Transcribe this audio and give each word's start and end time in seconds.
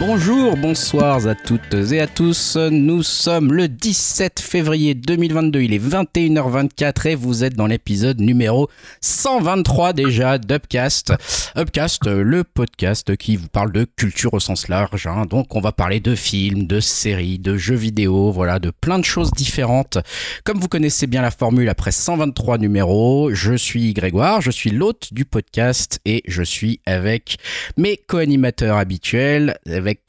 Bonjour, 0.00 0.56
bonsoir 0.56 1.26
à 1.26 1.34
toutes 1.34 1.74
et 1.74 1.98
à 2.00 2.06
tous. 2.06 2.56
Nous 2.56 3.02
sommes 3.02 3.52
le 3.52 3.66
17 3.66 4.38
février 4.38 4.94
2022. 4.94 5.60
Il 5.60 5.74
est 5.74 5.84
21h24 5.84 7.08
et 7.08 7.14
vous 7.16 7.42
êtes 7.42 7.54
dans 7.54 7.66
l'épisode 7.66 8.20
numéro 8.20 8.68
123 9.00 9.94
déjà 9.94 10.38
d'Upcast. 10.38 11.14
Upcast, 11.56 12.06
le 12.06 12.44
podcast 12.44 13.16
qui 13.16 13.34
vous 13.34 13.48
parle 13.48 13.72
de 13.72 13.86
culture 13.96 14.34
au 14.34 14.40
sens 14.40 14.68
large. 14.68 15.08
hein. 15.08 15.26
Donc 15.28 15.56
on 15.56 15.60
va 15.60 15.72
parler 15.72 15.98
de 15.98 16.14
films, 16.14 16.68
de 16.68 16.78
séries, 16.78 17.40
de 17.40 17.56
jeux 17.56 17.74
vidéo, 17.74 18.30
voilà, 18.30 18.60
de 18.60 18.70
plein 18.70 19.00
de 19.00 19.04
choses 19.04 19.32
différentes. 19.32 19.98
Comme 20.44 20.60
vous 20.60 20.68
connaissez 20.68 21.08
bien 21.08 21.22
la 21.22 21.32
formule 21.32 21.68
après 21.68 21.90
123 21.90 22.58
numéros, 22.58 23.34
je 23.34 23.54
suis 23.54 23.94
Grégoire, 23.94 24.42
je 24.42 24.52
suis 24.52 24.70
l'hôte 24.70 25.08
du 25.12 25.24
podcast 25.24 25.98
et 26.04 26.22
je 26.28 26.44
suis 26.44 26.80
avec 26.86 27.38
mes 27.76 27.96
co-animateurs 27.96 28.76
habituels, 28.76 29.58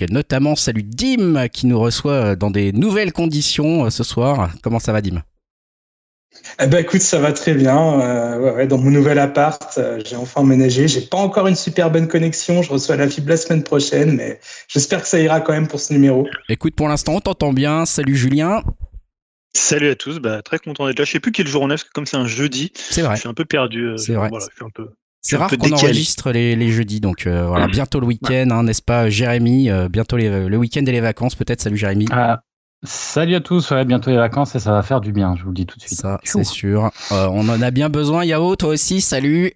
notamment 0.09 0.55
salut 0.55 0.83
Dim 0.83 1.47
qui 1.49 1.67
nous 1.67 1.79
reçoit 1.79 2.35
dans 2.35 2.51
des 2.51 2.71
nouvelles 2.71 3.13
conditions 3.13 3.85
euh, 3.85 3.89
ce 3.89 4.03
soir. 4.03 4.51
Comment 4.63 4.79
ça 4.79 4.91
va 4.91 5.01
Dim? 5.01 5.21
Eh 6.61 6.67
ben 6.67 6.77
écoute, 6.79 7.01
ça 7.01 7.20
va 7.20 7.33
très 7.33 7.53
bien. 7.53 7.99
Euh, 8.01 8.39
ouais, 8.39 8.51
ouais, 8.51 8.67
dans 8.67 8.77
mon 8.77 8.91
nouvel 8.91 9.20
appart, 9.20 9.77
euh, 9.77 9.99
j'ai 10.05 10.15
enfin 10.15 10.41
emménagé. 10.41 10.87
J'ai 10.87 11.01
pas 11.01 11.17
encore 11.17 11.47
une 11.47 11.55
super 11.55 11.91
bonne 11.91 12.07
connexion. 12.07 12.61
Je 12.61 12.71
reçois 12.71 12.95
la 12.95 13.09
fibre 13.09 13.29
la 13.29 13.37
semaine 13.37 13.63
prochaine, 13.63 14.15
mais 14.15 14.39
j'espère 14.67 15.01
que 15.01 15.07
ça 15.07 15.20
ira 15.20 15.41
quand 15.41 15.53
même 15.53 15.67
pour 15.67 15.79
ce 15.79 15.91
numéro. 15.91 16.27
Écoute, 16.48 16.75
pour 16.75 16.87
l'instant, 16.87 17.15
on 17.15 17.20
t'entend 17.20 17.51
bien. 17.51 17.85
Salut 17.85 18.15
Julien. 18.15 18.63
Salut 19.55 19.89
à 19.89 19.95
tous, 19.95 20.20
bah, 20.20 20.41
très 20.43 20.59
content 20.59 20.85
d'être 20.87 20.99
là. 20.99 21.05
Je 21.05 21.11
sais 21.11 21.20
plus 21.20 21.31
quel 21.31 21.48
jour 21.48 21.63
on 21.63 21.67
est, 21.67 21.73
parce 21.73 21.84
que 21.84 21.89
comme 21.91 22.05
c'est 22.05 22.17
un 22.17 22.27
jeudi, 22.27 22.71
C'est 22.75 23.01
vrai. 23.01 23.15
je 23.15 23.21
suis 23.21 23.29
un 23.29 23.34
peu 23.34 23.45
perdu. 23.45 23.84
euh, 23.87 23.98
C'est 23.98 24.13
vrai. 24.13 24.29
Voilà, 24.29 24.45
je 24.49 24.55
suis 24.55 24.63
un 24.65 24.70
peu... 24.70 24.89
C'est 25.21 25.35
rare 25.35 25.49
qu'on 25.57 25.67
enregistre 25.85 26.31
les, 26.31 26.55
les 26.55 26.71
jeudis, 26.71 27.01
donc 27.01 27.27
euh, 27.27 27.45
voilà, 27.48 27.67
bientôt 27.67 27.99
le 27.99 28.05
week-end, 28.07 28.48
hein, 28.51 28.63
n'est-ce 28.63 28.81
pas 28.81 29.09
Jérémy 29.09 29.70
Euh, 29.70 29.89
Bientôt 29.89 30.15
les- 30.17 30.48
le 30.48 30.57
week-end 30.57 30.81
et 30.85 30.91
les 30.91 31.01
vacances, 31.01 31.35
peut-être. 31.35 31.61
Salut 31.61 31.76
Jérémy. 31.77 32.05
Ah, 32.11 32.41
salut 32.85 33.35
à 33.35 33.41
tous, 33.41 33.70
ouais, 33.71 33.84
bientôt 33.84 34.11
les 34.11 34.17
vacances 34.17 34.55
et 34.55 34.59
ça 34.59 34.71
va 34.71 34.81
faire 34.81 35.01
du 35.01 35.11
bien, 35.11 35.35
je 35.37 35.43
vous 35.43 35.49
le 35.49 35.55
dis 35.55 35.65
tout 35.65 35.77
de 35.77 35.81
suite. 35.84 35.98
Ça, 35.99 36.20
c'est 36.23 36.45
sûr. 36.45 36.89
Euh, 37.11 37.27
on 37.31 37.49
en 37.49 37.61
a 37.61 37.70
bien 37.71 37.89
besoin. 37.89 38.23
Yao, 38.23 38.55
toi 38.55 38.70
aussi, 38.70 39.01
salut. 39.01 39.51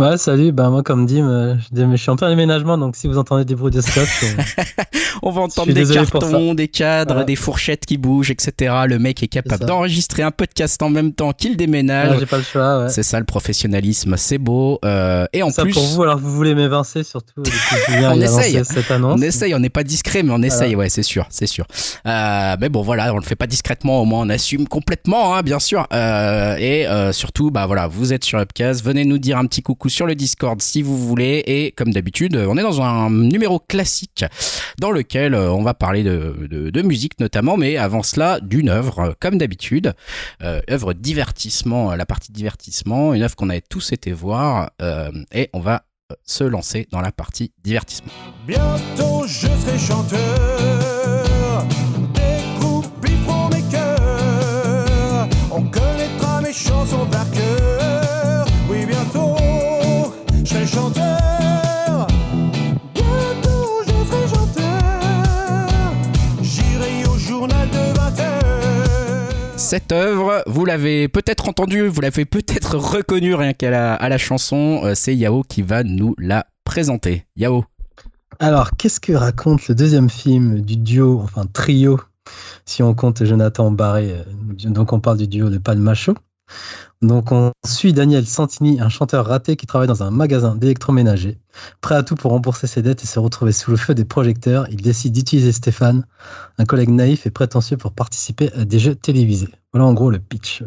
Ouais, 0.00 0.16
salut. 0.16 0.50
Ben 0.50 0.70
moi, 0.70 0.82
comme 0.82 1.04
dit, 1.04 1.20
euh, 1.20 1.56
je 1.76 1.96
suis 1.96 2.10
en 2.10 2.16
plein 2.16 2.30
déménagement, 2.30 2.78
donc 2.78 2.96
si 2.96 3.06
vous 3.06 3.18
entendez 3.18 3.44
des 3.44 3.54
bruits 3.54 3.70
de 3.70 3.80
euh, 3.80 4.42
On 5.22 5.30
va 5.30 5.42
entendre 5.42 5.74
des 5.74 5.84
cartons, 5.84 6.54
des 6.54 6.68
cadres, 6.68 7.12
Voilà. 7.12 7.24
des 7.26 7.36
fourchettes 7.36 7.84
qui 7.84 7.98
bougent, 7.98 8.30
etc. 8.30 8.74
Le 8.88 8.98
mec 8.98 9.22
est 9.22 9.28
capable 9.28 9.66
d'enregistrer 9.66 10.22
un 10.22 10.30
podcast 10.30 10.80
en 10.82 10.88
même 10.88 11.12
temps 11.12 11.34
qu'il 11.34 11.54
déménage. 11.58 12.12
là, 12.12 12.18
j'ai 12.18 12.24
pas 12.24 12.38
le 12.38 12.44
choix. 12.44 12.84
Ouais. 12.84 12.88
C'est 12.88 13.02
ça 13.02 13.18
le 13.18 13.26
professionnalisme, 13.26 14.16
c'est 14.16 14.38
beau. 14.38 14.78
Euh, 14.86 15.26
et 15.34 15.42
en 15.42 15.50
ça 15.50 15.64
plus, 15.64 15.74
pour 15.74 15.84
vous, 15.84 16.02
alors 16.02 16.18
vous 16.18 16.32
voulez 16.32 16.54
m'évincer 16.54 17.02
surtout. 17.04 17.42
On 18.02 18.18
essaye. 18.18 18.54
lancé 18.54 18.72
cette 18.72 18.90
annonce. 18.90 19.20
on 19.20 19.22
essaye, 19.22 19.54
on 19.54 19.58
n'est 19.58 19.68
pas 19.68 19.84
discret, 19.84 20.22
mais 20.22 20.32
on 20.32 20.40
essaye, 20.42 20.76
ouais, 20.76 20.88
c'est 20.88 21.02
sûr, 21.02 21.26
c'est 21.28 21.46
sûr. 21.46 21.66
Euh, 22.06 22.56
mais 22.58 22.70
bon, 22.70 22.80
voilà, 22.80 23.12
on 23.12 23.18
le 23.18 23.22
fait 23.22 23.36
pas 23.36 23.46
discrètement, 23.46 24.00
au 24.00 24.06
moins 24.06 24.20
on 24.20 24.30
assume 24.30 24.66
complètement, 24.66 25.34
hein, 25.34 25.42
bien 25.42 25.58
sûr. 25.58 25.86
Euh, 25.92 26.56
et 26.58 26.86
surtout, 27.12 27.50
bah 27.50 27.66
voilà, 27.66 27.86
vous 27.86 28.14
êtes 28.14 28.24
sur 28.24 28.38
Upcast, 28.38 28.82
venez 28.82 29.04
nous 29.04 29.18
dire 29.18 29.36
un 29.36 29.44
petit 29.44 29.60
coucou 29.60 29.89
sur 29.90 30.06
le 30.06 30.14
Discord 30.14 30.60
si 30.62 30.82
vous 30.82 30.96
voulez. 30.96 31.42
Et 31.46 31.72
comme 31.72 31.92
d'habitude, 31.92 32.36
on 32.36 32.56
est 32.56 32.62
dans 32.62 32.80
un 32.80 33.10
numéro 33.10 33.58
classique 33.58 34.24
dans 34.78 34.90
lequel 34.90 35.34
euh, 35.34 35.52
on 35.52 35.62
va 35.62 35.74
parler 35.74 36.02
de, 36.02 36.82
musique 36.82 37.20
notamment, 37.20 37.56
mais 37.56 37.76
avant 37.76 38.02
cela, 38.02 38.40
d'une 38.40 38.68
œuvre, 38.68 38.98
euh, 39.00 39.12
comme 39.20 39.38
d'habitude, 39.38 39.92
euh, 40.42 40.60
œuvre 40.70 40.94
divertissement, 40.94 41.94
la 41.94 42.06
partie 42.06 42.32
divertissement, 42.32 43.12
une 43.14 43.22
œuvre 43.22 43.36
qu'on 43.36 43.50
avait 43.50 43.60
tous 43.60 43.92
été 43.92 44.12
voir, 44.12 44.70
et 45.32 45.50
on 45.52 45.60
va 45.60 45.84
se 46.24 46.44
lancer 46.44 46.88
dans 46.90 47.00
la 47.00 47.12
partie 47.12 47.52
divertissement. 47.62 48.10
Bientôt 48.46 49.26
je 49.26 49.46
serai 49.46 49.78
chanteur, 49.78 51.66
des 52.14 53.08
vivront 53.08 53.48
mes 53.50 53.62
cœurs, 53.70 55.28
Cette 69.70 69.92
œuvre, 69.92 70.42
vous 70.48 70.64
l'avez 70.64 71.06
peut-être 71.06 71.48
entendue, 71.48 71.86
vous 71.86 72.00
l'avez 72.00 72.24
peut-être 72.24 72.76
reconnue 72.76 73.36
rien 73.36 73.52
qu'à 73.52 74.08
la 74.08 74.18
chanson. 74.18 74.80
euh, 74.82 74.96
C'est 74.96 75.14
Yao 75.14 75.44
qui 75.44 75.62
va 75.62 75.84
nous 75.84 76.16
la 76.18 76.48
présenter. 76.64 77.24
Yao. 77.36 77.64
Alors, 78.40 78.72
qu'est-ce 78.76 78.98
que 78.98 79.12
raconte 79.12 79.68
le 79.68 79.76
deuxième 79.76 80.10
film 80.10 80.60
du 80.60 80.76
duo, 80.76 81.20
enfin 81.22 81.46
trio, 81.46 82.00
si 82.66 82.82
on 82.82 82.94
compte 82.94 83.24
Jonathan 83.24 83.70
Barré, 83.70 84.10
euh, 84.10 84.24
donc 84.70 84.92
on 84.92 84.98
parle 84.98 85.18
du 85.18 85.28
duo 85.28 85.50
de 85.50 85.58
Palmacho. 85.58 86.14
Donc 87.02 87.32
on 87.32 87.52
suit 87.64 87.94
Daniel 87.94 88.26
Santini, 88.26 88.78
un 88.80 88.90
chanteur 88.90 89.24
raté 89.24 89.56
qui 89.56 89.66
travaille 89.66 89.88
dans 89.88 90.02
un 90.02 90.10
magasin 90.10 90.54
d'électroménager. 90.54 91.38
Prêt 91.80 91.94
à 91.94 92.02
tout 92.02 92.14
pour 92.14 92.32
rembourser 92.32 92.66
ses 92.66 92.82
dettes 92.82 93.02
et 93.02 93.06
se 93.06 93.18
retrouver 93.18 93.52
sous 93.52 93.70
le 93.70 93.78
feu 93.78 93.94
des 93.94 94.04
projecteurs, 94.04 94.66
il 94.70 94.82
décide 94.82 95.14
d'utiliser 95.14 95.52
Stéphane, 95.52 96.04
un 96.58 96.64
collègue 96.66 96.90
naïf 96.90 97.26
et 97.26 97.30
prétentieux 97.30 97.78
pour 97.78 97.92
participer 97.92 98.52
à 98.52 98.66
des 98.66 98.78
jeux 98.78 98.94
télévisés. 98.94 99.48
Voilà 99.72 99.86
en 99.86 99.94
gros 99.94 100.10
le 100.10 100.18
pitch. 100.18 100.62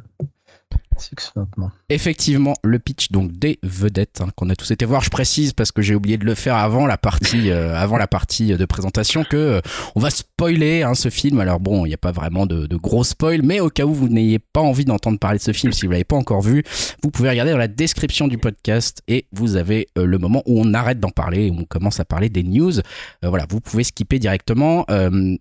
Effectivement, 1.89 2.53
le 2.63 2.79
pitch 2.79 3.11
donc 3.11 3.31
des 3.31 3.59
vedettes 3.63 4.21
hein, 4.21 4.29
qu'on 4.35 4.49
a 4.49 4.55
tous 4.55 4.71
été 4.71 4.85
voir. 4.85 5.01
Je 5.01 5.09
précise 5.09 5.53
parce 5.53 5.71
que 5.71 5.81
j'ai 5.81 5.95
oublié 5.95 6.17
de 6.17 6.25
le 6.25 6.35
faire 6.35 6.55
avant 6.55 6.85
la 6.85 6.97
partie, 6.97 7.49
euh, 7.49 7.75
avant 7.75 7.97
la 7.97 8.07
partie 8.07 8.55
de 8.55 8.65
présentation 8.65 9.23
que 9.23 9.37
euh, 9.37 9.61
on 9.95 9.99
va 9.99 10.09
spoiler 10.09 10.83
hein, 10.83 10.95
ce 10.95 11.09
film. 11.09 11.39
Alors 11.39 11.59
bon, 11.59 11.85
il 11.85 11.89
n'y 11.89 11.93
a 11.93 11.97
pas 11.97 12.11
vraiment 12.11 12.45
de, 12.45 12.67
de 12.67 12.75
gros 12.75 13.03
spoil, 13.03 13.41
mais 13.43 13.59
au 13.59 13.69
cas 13.69 13.85
où 13.85 13.93
vous 13.93 14.09
n'ayez 14.09 14.39
pas 14.39 14.61
envie 14.61 14.85
d'entendre 14.85 15.19
parler 15.19 15.37
de 15.37 15.43
ce 15.43 15.51
film, 15.51 15.73
si 15.73 15.85
vous 15.85 15.91
l'avez 15.91 16.03
pas 16.03 16.15
encore 16.15 16.41
vu, 16.41 16.63
vous 17.01 17.11
pouvez 17.11 17.29
regarder 17.29 17.51
dans 17.51 17.57
la 17.57 17.67
description 17.67 18.27
du 18.27 18.37
podcast 18.37 19.01
et 19.07 19.25
vous 19.31 19.55
avez 19.55 19.87
euh, 19.97 20.05
le 20.05 20.17
moment 20.17 20.43
où 20.45 20.59
on 20.59 20.73
arrête 20.73 20.99
d'en 20.99 21.09
parler, 21.09 21.49
où 21.49 21.59
on 21.59 21.65
commence 21.65 21.99
à 21.99 22.05
parler 22.05 22.29
des 22.29 22.43
news. 22.43 22.79
Euh, 22.79 23.29
voilà, 23.29 23.45
vous 23.49 23.59
pouvez 23.59 23.83
skipper 23.83 24.19
directement 24.19 24.85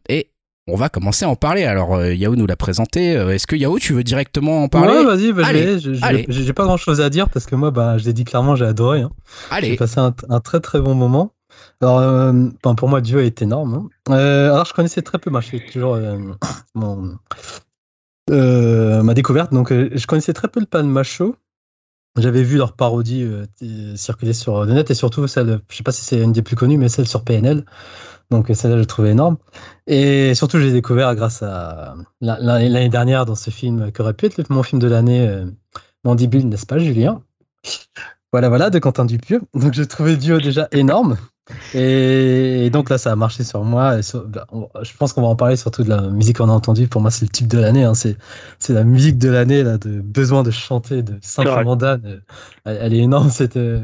et 0.08 0.31
on 0.68 0.76
va 0.76 0.88
commencer 0.88 1.24
à 1.24 1.28
en 1.28 1.36
parler. 1.36 1.64
Alors, 1.64 1.94
euh, 1.94 2.14
Yao 2.14 2.36
nous 2.36 2.46
l'a 2.46 2.56
présenté. 2.56 3.16
Euh, 3.16 3.30
Est-ce 3.34 3.46
que 3.46 3.56
Yao, 3.56 3.78
tu 3.78 3.92
veux 3.94 4.04
directement 4.04 4.62
en 4.62 4.68
parler 4.68 4.98
Ouais, 4.98 5.04
vas-y, 5.04 5.32
bah. 5.32 5.42
J'ai 5.52 6.26
j'ai 6.28 6.52
pas 6.52 6.64
grand 6.64 6.76
chose 6.76 7.00
à 7.00 7.10
dire 7.10 7.28
parce 7.28 7.46
que 7.46 7.54
moi, 7.56 7.70
bah, 7.70 7.98
je 7.98 8.04
l'ai 8.04 8.12
dit 8.12 8.24
clairement, 8.24 8.54
j'ai 8.56 8.64
adoré. 8.66 9.00
hein. 9.00 9.10
J'ai 9.50 9.56
Allez, 9.56 9.76
passé 9.76 9.98
un, 9.98 10.14
un 10.28 10.40
très 10.40 10.60
très 10.60 10.80
bon 10.80 10.94
moment. 10.94 11.32
Alors, 11.80 11.98
euh, 11.98 12.32
ben, 12.62 12.74
pour 12.76 12.88
moi, 12.88 13.00
Dieu 13.00 13.24
est 13.24 13.42
énorme. 13.42 13.88
hein. 14.08 14.14
Euh, 14.14 14.52
alors, 14.52 14.64
je 14.64 14.72
connaissais 14.72 15.02
très 15.02 15.18
peu, 15.18 15.30
moi, 15.30 15.40
je 15.40 15.48
fais 15.48 15.66
toujours 15.72 15.94
euh, 15.94 16.16
mon, 16.74 17.16
ma 18.30 19.14
découverte. 19.14 19.52
Donc, 19.52 19.72
je 19.72 20.06
connaissais 20.06 20.32
très 20.32 20.48
peu 20.48 20.60
le 20.60 20.66
Pan 20.66 20.84
Macho. 20.84 21.36
J'avais 22.18 22.42
vu 22.42 22.58
leur 22.58 22.74
parodie 22.74 23.26
circuler 23.96 24.34
sur 24.34 24.64
le 24.66 24.74
net 24.74 24.90
et 24.90 24.94
surtout 24.94 25.26
celle, 25.26 25.60
je 25.70 25.76
sais 25.76 25.82
pas 25.82 25.92
si 25.92 26.04
c'est 26.04 26.20
une 26.20 26.32
des 26.32 26.42
plus 26.42 26.56
connues, 26.56 26.76
mais 26.76 26.90
celle 26.90 27.08
sur 27.08 27.24
PNL. 27.24 27.64
Donc, 28.30 28.50
euh, 28.50 28.54
celle-là, 28.54 28.78
je 28.78 28.84
trouvais 28.84 29.10
énorme. 29.10 29.36
Et 29.86 30.34
surtout, 30.34 30.58
je 30.58 30.64
l'ai 30.64 30.72
découvert 30.72 31.14
grâce 31.14 31.42
à 31.42 31.94
la- 32.20 32.38
l'année 32.40 32.88
dernière 32.88 33.26
dans 33.26 33.34
ce 33.34 33.50
film 33.50 33.92
qui 33.92 34.00
aurait 34.00 34.14
pu 34.14 34.26
être 34.26 34.38
le- 34.38 34.44
mon 34.48 34.62
film 34.62 34.80
de 34.80 34.88
l'année, 34.88 35.26
euh, 35.28 35.46
Mandibule, 36.04 36.48
n'est-ce 36.48 36.66
pas, 36.66 36.78
Julien? 36.78 37.22
Voilà, 38.32 38.48
voilà, 38.48 38.70
de 38.70 38.78
Quentin 38.78 39.04
Dupieux. 39.04 39.42
Donc, 39.54 39.74
j'ai 39.74 39.86
trouvé 39.86 40.12
le 40.12 40.16
duo 40.16 40.40
déjà 40.40 40.68
énorme. 40.72 41.16
Et, 41.74 42.70
donc 42.70 42.88
là, 42.88 42.98
ça 42.98 43.12
a 43.12 43.16
marché 43.16 43.44
sur 43.44 43.64
moi. 43.64 43.96
Bah, 44.26 44.46
je 44.82 44.96
pense 44.96 45.12
qu'on 45.12 45.22
va 45.22 45.28
en 45.28 45.36
parler 45.36 45.56
surtout 45.56 45.82
de 45.82 45.88
la 45.88 46.02
musique 46.02 46.38
qu'on 46.38 46.48
a 46.48 46.52
entendue. 46.52 46.88
Pour 46.88 47.00
moi, 47.00 47.10
c'est 47.10 47.24
le 47.24 47.30
type 47.30 47.48
de 47.48 47.58
l'année. 47.58 47.84
hein. 47.84 47.94
C'est, 47.94 48.16
la 48.68 48.84
musique 48.84 49.18
de 49.18 49.28
l'année, 49.28 49.62
là, 49.62 49.76
de 49.76 50.00
besoin 50.00 50.42
de 50.44 50.50
chanter, 50.50 51.02
de 51.02 51.18
simplement 51.20 51.76
d'âne. 51.76 52.22
Elle, 52.64 52.78
elle 52.80 52.94
est 52.94 52.98
énorme. 52.98 53.28
Cette, 53.30 53.56
euh, 53.56 53.80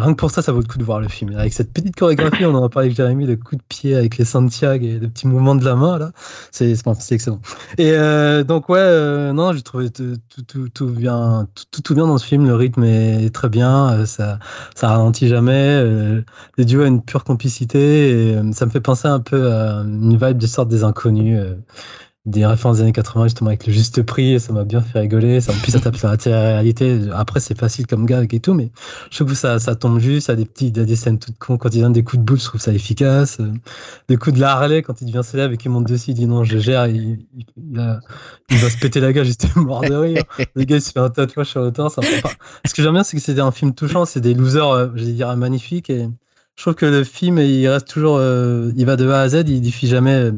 rien 0.00 0.12
que 0.12 0.18
pour 0.18 0.30
ça, 0.30 0.42
ça 0.42 0.52
vaut 0.52 0.60
le 0.60 0.66
coup 0.66 0.78
de 0.78 0.84
voir 0.84 1.00
le 1.00 1.08
film. 1.08 1.36
Avec 1.36 1.52
cette 1.52 1.72
petite 1.72 1.96
chorégraphie, 1.96 2.44
on 2.44 2.54
en 2.54 2.64
a 2.64 2.68
parlé 2.68 2.86
avec 2.88 2.96
Jérémy, 2.96 3.26
de 3.26 3.34
coups 3.34 3.58
de 3.58 3.66
pied 3.68 3.94
avec 3.94 4.18
les 4.18 4.24
Santiago 4.24 4.84
et 4.84 4.98
de 4.98 5.06
petits 5.06 5.26
mouvements 5.26 5.54
de 5.54 5.64
la 5.64 5.74
main, 5.74 5.98
là. 5.98 6.12
C'est, 6.50 6.72
excellent. 7.10 7.40
Et 7.78 7.92
euh, 7.92 8.44
donc, 8.44 8.68
ouais, 8.68 8.78
euh, 8.80 9.32
non, 9.32 9.52
j'ai 9.52 9.62
trouvé 9.62 9.90
tout, 9.90 10.16
tout, 10.46 10.68
tout, 10.68 10.86
bien, 10.86 11.46
tout, 11.70 11.94
bien 11.94 12.06
dans 12.06 12.18
ce 12.18 12.26
film. 12.26 12.46
Le 12.46 12.54
rythme 12.54 12.84
est 12.84 13.34
très 13.34 13.48
bien. 13.48 13.92
euh, 13.92 14.06
ça, 14.06 14.38
ça 14.74 14.88
ralentit 14.88 15.28
jamais. 15.28 15.52
euh, 15.52 16.22
le 16.56 16.64
duo 16.64 16.82
a 16.82 16.86
une 16.86 17.02
pure 17.02 17.24
complicité 17.24 18.36
ça 18.52 18.66
me 18.66 18.70
fait 18.70 18.80
penser 18.80 19.08
un 19.08 19.20
peu 19.20 19.52
à 19.52 19.82
une 19.82 20.16
vibe 20.16 20.38
de 20.38 20.46
sorte 20.46 20.68
des 20.68 20.84
inconnus, 20.84 21.40
des 22.26 22.44
références 22.44 22.76
des 22.76 22.82
années 22.82 22.92
80 22.92 23.24
justement 23.24 23.48
avec 23.48 23.66
le 23.66 23.72
juste 23.72 24.02
prix. 24.02 24.34
et 24.34 24.38
Ça 24.38 24.52
m'a 24.52 24.64
bien 24.64 24.82
fait 24.82 24.98
rigoler. 25.00 25.40
Ça, 25.40 25.52
puis 25.62 25.72
ça 25.72 25.80
tape 25.80 25.96
sur 25.96 26.08
la 26.08 26.16
télé-réalité. 26.18 27.00
Après, 27.14 27.40
c'est 27.40 27.58
facile 27.58 27.86
comme 27.86 28.04
gag 28.04 28.34
et 28.34 28.40
tout, 28.40 28.52
mais 28.52 28.70
je 29.10 29.16
trouve 29.16 29.28
que 29.30 29.34
ça, 29.34 29.58
ça 29.58 29.74
tombe 29.74 29.98
juste. 30.00 30.28
Y 30.28 30.30
a 30.32 30.36
des 30.36 30.44
petits, 30.44 30.70
des 30.70 30.96
scènes 30.96 31.18
toutes 31.18 31.38
cons. 31.38 31.56
Quand 31.56 31.74
il 31.74 31.80
donne 31.80 31.94
des 31.94 32.04
coups 32.04 32.18
de 32.20 32.24
boule, 32.24 32.38
je 32.38 32.44
trouve 32.44 32.60
ça 32.60 32.72
efficace. 32.72 33.38
Euh, 33.40 33.50
Des 34.08 34.18
coups 34.18 34.36
de 34.36 34.40
la 34.40 34.52
Harley 34.52 34.82
quand 34.82 35.00
il 35.00 35.06
devient 35.06 35.22
célèbre 35.24 35.54
et 35.54 35.56
qu'il 35.56 35.70
monte 35.70 35.86
dessus, 35.88 36.10
il 36.10 36.14
dit 36.14 36.26
non, 36.26 36.44
je 36.44 36.58
gère. 36.58 36.86
Il, 36.88 37.20
il, 37.56 37.78
a- 37.80 38.00
va 38.50 38.68
se 38.70 38.76
péter 38.76 39.00
la 39.00 39.12
gueule, 39.14 39.24
j'étais 39.24 39.48
mort 39.56 39.80
de 39.80 39.94
rire. 39.94 40.22
Le 40.54 40.64
gars, 40.64 40.76
il 40.76 40.82
se 40.82 40.92
fait 40.92 41.00
un 41.00 41.08
tatouage 41.10 41.46
sur 41.48 41.62
le 41.62 41.72
temps. 41.72 41.88
Ça 41.88 42.02
Ce 42.66 42.74
que 42.74 42.82
j'aime 42.82 42.92
bien, 42.92 43.02
c'est 43.02 43.16
que 43.16 43.22
c'était 43.22 43.40
un 43.40 43.50
film 43.52 43.72
touchant. 43.74 44.04
C'est 44.04 44.20
des 44.20 44.34
losers, 44.34 44.68
euh, 44.70 44.88
je 44.94 45.04
vais 45.06 45.12
dire, 45.12 45.34
magnifiques. 45.38 45.88
Et 45.88 46.06
je 46.60 46.64
trouve 46.64 46.74
que 46.74 46.84
le 46.84 47.04
film, 47.04 47.38
il 47.38 47.66
reste 47.68 47.88
toujours, 47.88 48.18
euh, 48.18 48.70
il 48.76 48.84
va 48.84 48.96
de 48.96 49.08
A 49.08 49.22
à 49.22 49.28
Z, 49.30 49.44
il 49.48 49.62
défie 49.62 49.86
jamais 49.86 50.12
euh, 50.12 50.32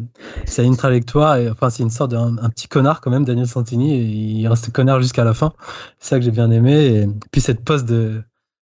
sa 0.47 0.63
ligne 0.63 0.77
trajectoire. 0.77 1.35
Et, 1.35 1.51
enfin, 1.51 1.69
c'est 1.69 1.83
une 1.83 1.91
sorte 1.91 2.13
d'un 2.13 2.39
un 2.39 2.49
petit 2.49 2.69
connard 2.69 3.01
quand 3.01 3.11
même, 3.11 3.25
Daniel 3.25 3.49
Santini, 3.49 3.93
et 3.93 4.05
il 4.05 4.47
reste 4.47 4.71
connard 4.71 5.03
jusqu'à 5.03 5.25
la 5.25 5.35
fin. 5.35 5.53
C'est 5.99 6.11
ça 6.11 6.19
que 6.21 6.25
j'ai 6.25 6.31
bien 6.31 6.53
aimé. 6.53 6.75
Et 6.87 7.09
puis 7.33 7.41
cette 7.41 7.65
pose 7.65 7.85
de, 7.85 8.23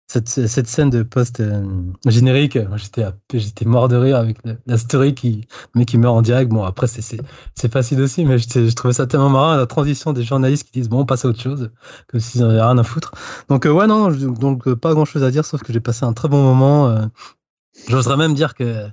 cette, 0.06 0.30
cette 0.30 0.66
scène 0.66 0.88
de 0.88 1.02
post 1.02 1.40
euh, 1.40 1.62
générique, 2.06 2.58
j'étais, 2.76 3.04
j'étais 3.34 3.66
mort 3.66 3.88
de 3.88 3.96
rire 3.96 4.16
avec 4.16 4.38
la, 4.64 4.78
story 4.78 5.14
qui, 5.14 5.46
mec 5.74 5.88
qui 5.88 5.98
meurt 5.98 6.16
en 6.16 6.22
direct. 6.22 6.50
Bon, 6.50 6.64
après, 6.64 6.86
c'est, 6.86 7.02
c'est, 7.02 7.70
facile 7.70 8.00
aussi, 8.00 8.24
mais 8.24 8.38
je 8.38 8.74
trouvais 8.74 8.94
ça 8.94 9.06
tellement 9.06 9.28
marrant, 9.28 9.56
la 9.56 9.66
transition 9.66 10.14
des 10.14 10.22
journalistes 10.22 10.64
qui 10.64 10.72
disent 10.72 10.88
bon, 10.88 11.00
on 11.00 11.04
passe 11.04 11.26
à 11.26 11.28
autre 11.28 11.42
chose, 11.42 11.70
comme 12.08 12.20
s'ils 12.20 12.40
n'avaient 12.40 12.62
rien 12.62 12.78
à 12.78 12.82
foutre. 12.82 13.12
Donc, 13.50 13.66
ouais, 13.66 13.86
non, 13.86 14.10
donc, 14.10 14.72
pas 14.72 14.94
grand 14.94 15.04
chose 15.04 15.22
à 15.22 15.30
dire, 15.30 15.44
sauf 15.44 15.62
que 15.62 15.70
j'ai 15.70 15.80
passé 15.80 16.06
un 16.06 16.14
très 16.14 16.28
bon 16.28 16.42
moment. 16.42 17.10
J'oserais 17.88 18.16
même 18.16 18.34
dire 18.34 18.54
que, 18.54 18.86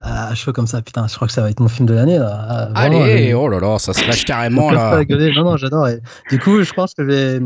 à 0.00 0.34
chaud 0.34 0.52
comme 0.52 0.66
ça, 0.66 0.80
putain, 0.82 1.06
je 1.08 1.14
crois 1.14 1.28
que 1.28 1.34
ça 1.34 1.42
va 1.42 1.50
être 1.50 1.60
mon 1.60 1.68
film 1.68 1.86
de 1.86 1.94
l'année. 1.94 2.18
Ah, 2.18 2.70
Allez, 2.74 3.32
euh, 3.32 3.38
oh 3.38 3.48
là 3.48 3.60
là, 3.60 3.78
ça 3.78 3.92
se 3.92 4.06
lâche 4.06 4.24
carrément 4.24 4.70
là. 4.72 5.02
Non, 5.08 5.44
non, 5.44 5.56
j'adore. 5.56 5.88
Du 6.30 6.38
coup, 6.38 6.62
je 6.62 6.72
pense 6.72 6.94
que 6.94 7.02
je 7.04 7.08
vais, 7.08 7.40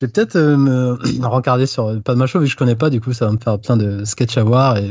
je 0.00 0.06
vais 0.06 0.12
peut-être 0.12 0.36
euh, 0.36 0.56
me 0.58 0.98
rencarder 1.26 1.66
sur 1.66 2.02
Pas 2.02 2.12
de 2.12 2.18
Macho, 2.18 2.38
vu 2.38 2.46
que 2.46 2.50
je 2.50 2.56
connais 2.56 2.76
pas. 2.76 2.90
Du 2.90 3.00
coup, 3.00 3.14
ça 3.14 3.26
va 3.26 3.32
me 3.32 3.38
faire 3.38 3.58
plein 3.58 3.78
de 3.78 4.04
sketchs 4.04 4.36
à 4.36 4.44
voir 4.44 4.76
et 4.76 4.88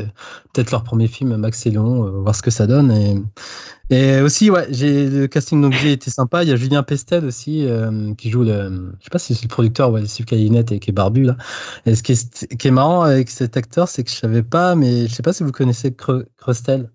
peut-être 0.53 0.71
leur 0.71 0.83
premier 0.83 1.07
film, 1.07 1.37
Max 1.37 1.63
et 1.67 1.69
Léon, 1.69 2.07
euh, 2.07 2.09
voir 2.21 2.33
ce 2.33 2.41
que 2.41 2.49
ça 2.49 2.65
donne. 2.65 3.27
Et, 3.91 4.19
aussi, 4.21 4.49
ouais, 4.49 4.65
j'ai 4.71 5.07
le 5.07 5.27
casting 5.27 5.61
d'objet 5.61 5.91
était 5.93 6.09
sympa. 6.09 6.43
Il 6.43 6.49
y 6.49 6.51
a 6.51 6.55
Julien 6.55 6.81
Pestel 6.81 7.23
aussi 7.25 7.67
euh, 7.67 8.15
qui 8.15 8.31
joue 8.31 8.43
le, 8.43 8.95
je 8.99 9.03
sais 9.03 9.11
pas 9.11 9.19
si 9.19 9.35
c'est 9.35 9.43
le 9.43 9.49
producteur 9.49 9.91
ou 9.91 10.03
Steve 10.07 10.25
Calinette 10.25 10.71
et 10.71 10.79
qui 10.79 10.89
est 10.89 10.93
barbu 10.93 11.23
là. 11.23 11.37
Et 11.85 11.93
ce 11.93 12.01
qui 12.01 12.13
est, 12.13 12.71
marrant 12.71 13.03
avec 13.03 13.29
cet 13.29 13.57
acteur, 13.57 13.87
c'est 13.87 14.03
que 14.03 14.09
je 14.09 14.15
savais 14.15 14.41
pas, 14.41 14.73
mais 14.73 15.07
je 15.07 15.13
sais 15.13 15.21
pas 15.21 15.33
si 15.33 15.43
vous 15.43 15.51
connaissez 15.51 15.95
Crustel, 15.95 16.89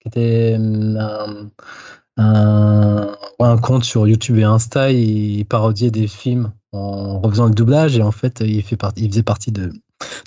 qui 0.00 0.08
était 0.08 0.58
euh, 0.60 0.98
un, 0.98 1.50
un, 2.18 3.06
ouais, 3.40 3.48
un 3.48 3.56
compte 3.56 3.84
sur 3.84 4.06
YouTube 4.06 4.36
et 4.36 4.44
Insta, 4.44 4.92
il 4.92 5.46
parodiait 5.46 5.90
des 5.90 6.06
films 6.06 6.52
en 6.74 7.20
refaisant 7.20 7.46
le 7.46 7.54
doublage 7.54 7.96
et 7.96 8.02
en 8.02 8.12
fait 8.12 8.40
il, 8.40 8.62
fait 8.62 8.76
partie, 8.76 9.04
il 9.04 9.10
faisait 9.10 9.22
partie 9.22 9.52
de, 9.52 9.66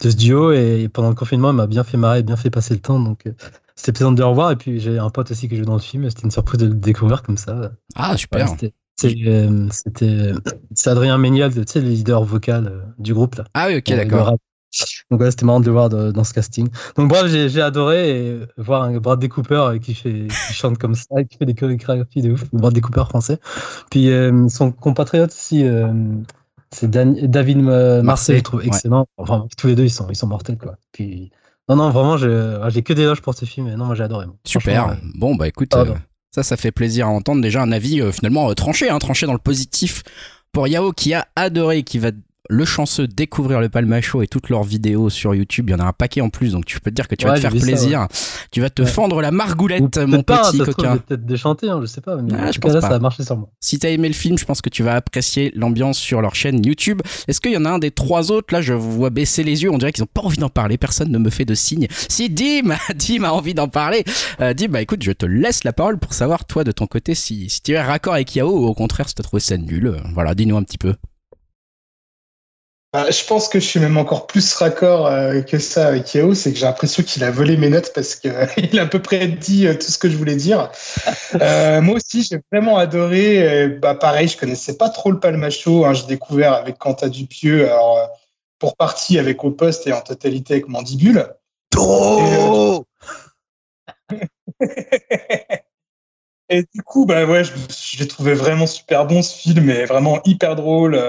de 0.02 0.10
ce 0.10 0.16
duo 0.16 0.52
et 0.52 0.90
pendant 0.92 1.10
le 1.10 1.16
confinement 1.16 1.52
il 1.52 1.56
m'a 1.56 1.68
bien 1.68 1.84
fait 1.84 1.98
marrer, 1.98 2.24
bien 2.24 2.36
fait 2.38 2.50
passer 2.50 2.74
le 2.74 2.80
temps 2.80 3.00
donc 3.00 3.28
euh, 3.28 3.32
c'était 3.76 3.92
plaisant 3.92 4.12
de 4.12 4.20
le 4.20 4.26
revoir 4.26 4.52
et 4.52 4.56
puis 4.56 4.80
j'ai 4.80 4.98
un 4.98 5.10
pote 5.10 5.30
aussi 5.32 5.48
qui 5.50 5.56
joue 5.58 5.66
dans 5.66 5.74
le 5.76 5.80
film, 5.80 6.10
c'était 6.10 6.24
une 6.24 6.32
surprise 6.32 6.60
de 6.60 6.68
le 6.68 6.74
découvrir 6.74 7.22
comme 7.22 7.38
ça. 7.38 7.72
Ah, 7.96 8.12
Ouais, 8.12 8.18
super. 8.18 8.50
c'était 8.50 8.74
c'est 9.00 9.16
euh, 9.28 9.68
c'était- 9.70 10.34
c'est 10.74 10.90
Adrien 10.90 11.20
Méniel, 11.20 11.54
tu 11.54 11.62
sais, 11.68 11.82
le 11.82 11.90
leader 11.90 12.24
vocal 12.24 12.68
euh, 12.68 12.82
du 12.98 13.14
groupe 13.14 13.36
là. 13.36 13.44
Ah 13.54 13.68
oui, 13.68 13.78
ok, 13.78 13.84
Ouais, 13.90 13.98
d'accord. 13.98 14.36
Donc 15.12 15.22
ouais, 15.22 15.32
c'était 15.32 15.46
marrant 15.46 15.60
de 15.60 15.66
le 15.66 15.72
voir 15.72 15.90
de- 15.90 16.12
dans 16.12 16.24
ce 16.24 16.34
casting. 16.34 16.68
Donc 16.96 17.10
bref, 17.10 17.28
j'ai 17.28 17.62
adoré 17.62 18.10
et 18.28 18.40
voir 18.58 18.84
un 18.84 18.98
Bradley 18.98 19.30
Cooper 19.30 19.56
euh, 19.56 19.78
qui 19.80 19.94
fait 19.94 20.28
qui 20.28 20.54
chante 20.54 20.78
comme 20.78 20.96
ça, 20.96 21.24
qui 21.30 21.38
fait 21.38 21.46
des 21.46 21.54
chorégraphies 21.56 22.22
de 22.22 22.32
ouf, 22.34 22.44
Bradley 22.54 22.82
Cooper 22.82 23.04
français. 23.10 23.40
Puis 23.92 24.10
euh, 24.12 24.48
son 24.50 24.72
compatriote 24.72 25.32
aussi, 25.32 25.64
euh, 25.66 25.88
c'est 26.72 26.90
David 26.90 27.60
Marseille, 27.62 28.04
Marseille, 28.04 28.38
je 28.40 28.44
trouve 28.44 28.60
ouais. 28.62 28.68
excellent. 28.68 29.06
Enfin, 29.18 29.48
tous 29.58 29.68
les 29.68 29.76
deux, 29.76 29.86
ils 29.86 29.90
sont 29.90 30.08
ils 30.10 30.16
sont 30.16 30.28
mortels 30.28 30.58
quoi. 30.58 30.76
Puis 30.92 31.32
non 31.70 31.76
non, 31.76 31.90
vraiment, 31.90 32.16
ouais, 32.16 32.70
j'ai 32.70 32.82
que 32.84 32.94
des 32.94 33.06
loges 33.06 33.22
pour 33.22 33.34
ce 33.34 33.46
film. 33.46 33.68
Et 33.68 33.76
non, 33.76 33.86
moi 33.86 33.96
j'ai 33.96 34.04
adoré. 34.04 34.26
moi. 34.26 34.36
Super. 34.46 34.98
Bon, 35.16 35.36
bah 35.36 35.48
écoute, 35.48 35.76
euh, 35.76 35.96
ça, 36.32 36.44
ça 36.44 36.58
fait 36.58 36.72
plaisir 36.72 37.08
à 37.08 37.10
entendre. 37.10 37.42
Déjà 37.42 37.62
un 37.62 37.72
avis 37.72 38.02
finalement 38.12 38.54
tranché, 38.54 38.90
hein, 38.90 39.00
tranché 39.00 39.26
dans 39.26 39.34
le 39.34 39.40
positif 39.40 40.04
pour 40.52 40.68
Yao 40.68 40.92
qui 40.92 41.14
a 41.14 41.28
adoré, 41.36 41.84
qui 41.84 42.00
va 42.00 42.12
le 42.50 42.66
chanceux 42.66 43.08
découvrir 43.08 43.60
le 43.60 43.70
Palmacho 43.70 44.22
et 44.22 44.28
toutes 44.28 44.50
leurs 44.50 44.64
vidéos 44.64 45.10
sur 45.10 45.36
YouTube. 45.36 45.70
Il 45.70 45.74
y 45.74 45.76
en 45.76 45.80
a 45.80 45.86
un 45.86 45.94
paquet 45.94 46.22
en 46.22 46.30
plus, 46.30 46.52
donc 46.54 46.66
tu 46.66 46.80
peux 46.80 46.92
te 46.92 46.96
dire 46.96 47.08
que 47.08 47.16
tu 47.16 47.26
vas 47.26 47.36
te 47.36 47.40
faire 47.42 47.52
ça, 47.52 47.58
plaisir. 47.60 48.08
Tu 48.52 48.62
vas 48.62 48.70
te 48.70 48.82
Ouais. 48.82 48.88
fendre 48.88 49.22
la 49.22 49.32
margoulette, 49.32 49.98
ou 49.98 50.08
mon 50.08 50.24
pas, 50.24 50.50
petit 50.52 50.60
coquin. 50.60 50.98
peut-être 50.98 51.26
déchanter, 51.26 51.70
hein, 51.70 51.80
je 51.82 51.88
sais 51.88 52.02
pas. 52.02 52.16
Mais 52.18 52.34
Ah, 52.38 52.48
en 52.48 52.48
je 52.48 52.54
tout 52.54 52.60
pense 52.62 52.72
cas, 52.72 52.76
là, 52.76 52.82
pas. 52.82 52.90
ça 52.90 52.96
a 52.96 53.00
marché 53.00 53.24
sur 53.24 53.38
moi. 53.38 53.50
Si 53.60 53.80
t'as 53.80 53.90
aimé 53.90 54.08
le 54.08 54.14
film, 54.14 54.38
je 54.38 54.46
pense 54.46 54.62
que 54.62 54.70
tu 54.70 54.84
vas 54.84 54.96
apprécier 54.96 55.52
l'ambiance 55.56 55.98
sur 55.98 56.22
leur 56.22 56.36
chaîne 56.36 56.66
YouTube. 56.66 57.02
Est-ce 57.28 57.42
qu'il 57.42 57.52
y 57.52 57.58
en 57.58 57.66
a 57.66 57.70
un 57.70 57.80
des 57.80 57.92
trois 57.92 58.32
autres? 58.32 58.54
Là, 58.54 58.62
je 58.62 58.74
vois 58.74 59.10
baisser 59.10 59.44
les 59.44 59.64
yeux. 59.64 59.72
On 59.72 59.78
dirait 59.78 59.92
qu'ils 59.92 60.04
ont 60.04 60.10
pas 60.14 60.22
envie 60.22 60.38
d'en 60.38 60.50
parler. 60.50 60.78
Personne 60.78 61.12
ne 61.12 61.18
me 61.18 61.30
fait 61.30 61.46
de 61.46 61.56
signe. 61.56 61.88
Si 61.92 62.30
Dim, 62.30 62.76
Dim 62.96 63.24
a 63.24 63.32
envie 63.32 63.54
d'en 63.54 63.68
parler, 63.68 64.04
euh, 64.42 64.54
Dim, 64.54 64.68
bah 64.70 64.82
écoute, 64.82 65.04
je 65.04 65.12
te 65.12 65.26
laisse 65.26 65.64
la 65.64 65.74
parole 65.74 65.98
pour 66.00 66.14
savoir 66.14 66.46
toi 66.46 66.64
de 66.64 66.72
ton 66.72 66.88
côté 66.88 67.16
si, 67.16 67.50
si 67.50 67.62
tu 67.62 67.72
es 67.74 67.82
raccord 67.82 68.14
avec 68.14 68.36
Yao 68.36 68.50
ou 68.50 68.66
au 68.68 68.74
contraire 68.74 69.10
si 69.10 69.16
t'as 69.16 69.24
trouvé 69.24 69.40
ça 69.42 69.58
nul. 69.58 69.88
Euh, 69.88 69.98
Voilà, 70.14 70.34
dis-nous 70.36 70.58
un 70.58 70.64
petit 70.64 70.78
peu. 70.78 70.94
Bah, 72.98 73.12
je 73.12 73.24
pense 73.26 73.48
que 73.48 73.60
je 73.60 73.66
suis 73.68 73.80
même 73.80 73.96
encore 73.96 74.26
plus 74.26 74.56
raccord 74.56 75.06
euh, 75.06 75.44
que 75.44 75.60
ça 75.60 75.86
avec 75.86 76.12
Yao, 76.16 76.34
c'est 76.34 76.52
que 76.52 76.58
j'ai 76.58 76.66
l'impression 76.66 77.04
qu'il 77.04 77.24
a 77.24 77.30
volé 77.30 77.56
mes 77.56 77.70
notes 77.70 77.94
parce 77.94 78.16
qu'il 78.16 78.32
a 78.32 78.82
à 78.82 78.86
peu 78.88 79.00
près 79.00 79.28
dit 79.28 79.68
euh, 79.68 79.76
tout 79.76 79.92
ce 79.92 80.00
que 80.00 80.10
je 80.10 80.18
voulais 80.18 80.36
dire. 80.36 80.72
Euh, 81.42 81.82
moi 81.82 81.98
aussi, 81.98 82.24
j'ai 82.24 82.40
vraiment 82.52 82.78
adoré. 82.78 83.68
bah, 83.68 83.94
pareil, 83.94 84.28
je 84.28 84.38
connaissais 84.38 84.78
pas 84.78 84.90
trop 84.90 85.12
le 85.12 85.20
Palmacho. 85.20 85.86
Hein, 85.86 85.94
j'ai 85.94 86.08
découvert 86.08 86.54
avec 86.54 86.78
Quentin 86.78 87.10
Dupieux, 87.10 87.66
alors, 87.66 88.10
pour 88.58 88.76
partie 88.76 89.20
avec 89.20 89.44
Au 89.44 89.52
Poste 89.52 89.86
et 89.86 89.94
en 89.94 90.02
totalité 90.02 90.54
avec 90.54 90.68
Mandibule. 90.68 91.28
Trop 91.70 92.86
Et 96.50 96.64
du 96.74 96.82
coup, 96.82 97.06
bah 97.06 97.26
ouais, 97.26 97.44
je, 97.44 97.52
je 97.70 98.00
l'ai 98.00 98.08
trouvé 98.08 98.34
vraiment 98.34 98.66
super 98.66 99.06
bon 99.06 99.22
ce 99.22 99.36
film 99.36 99.70
et 99.70 99.86
vraiment 99.86 100.22
hyper 100.24 100.56
drôle. 100.56 101.00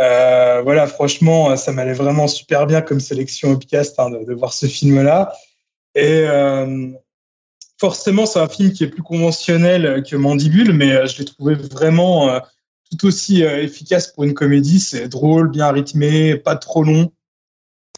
Euh, 0.00 0.62
voilà, 0.62 0.86
franchement, 0.86 1.56
ça 1.56 1.72
m'allait 1.72 1.92
vraiment 1.92 2.28
super 2.28 2.66
bien 2.66 2.80
comme 2.80 3.00
sélection 3.00 3.52
Upcast 3.52 3.98
hein, 3.98 4.10
de, 4.10 4.34
voir 4.34 4.52
ce 4.52 4.66
film-là. 4.66 5.32
Et 5.94 6.24
euh, 6.26 6.90
forcément, 7.78 8.26
c'est 8.26 8.40
un 8.40 8.48
film 8.48 8.72
qui 8.72 8.84
est 8.84 8.88
plus 8.88 9.02
conventionnel 9.02 10.02
que 10.08 10.16
Mandibule, 10.16 10.72
mais 10.72 10.92
euh, 10.92 11.06
je 11.06 11.18
l'ai 11.18 11.24
trouvé 11.24 11.54
vraiment 11.54 12.40
tout 12.90 13.06
aussi 13.06 13.42
efficace 13.42 14.08
pour 14.08 14.24
une 14.24 14.34
comédie. 14.34 14.80
C'est 14.80 15.08
drôle, 15.08 15.50
bien 15.50 15.70
rythmé, 15.70 16.36
pas 16.36 16.56
trop 16.56 16.84
long. 16.84 17.12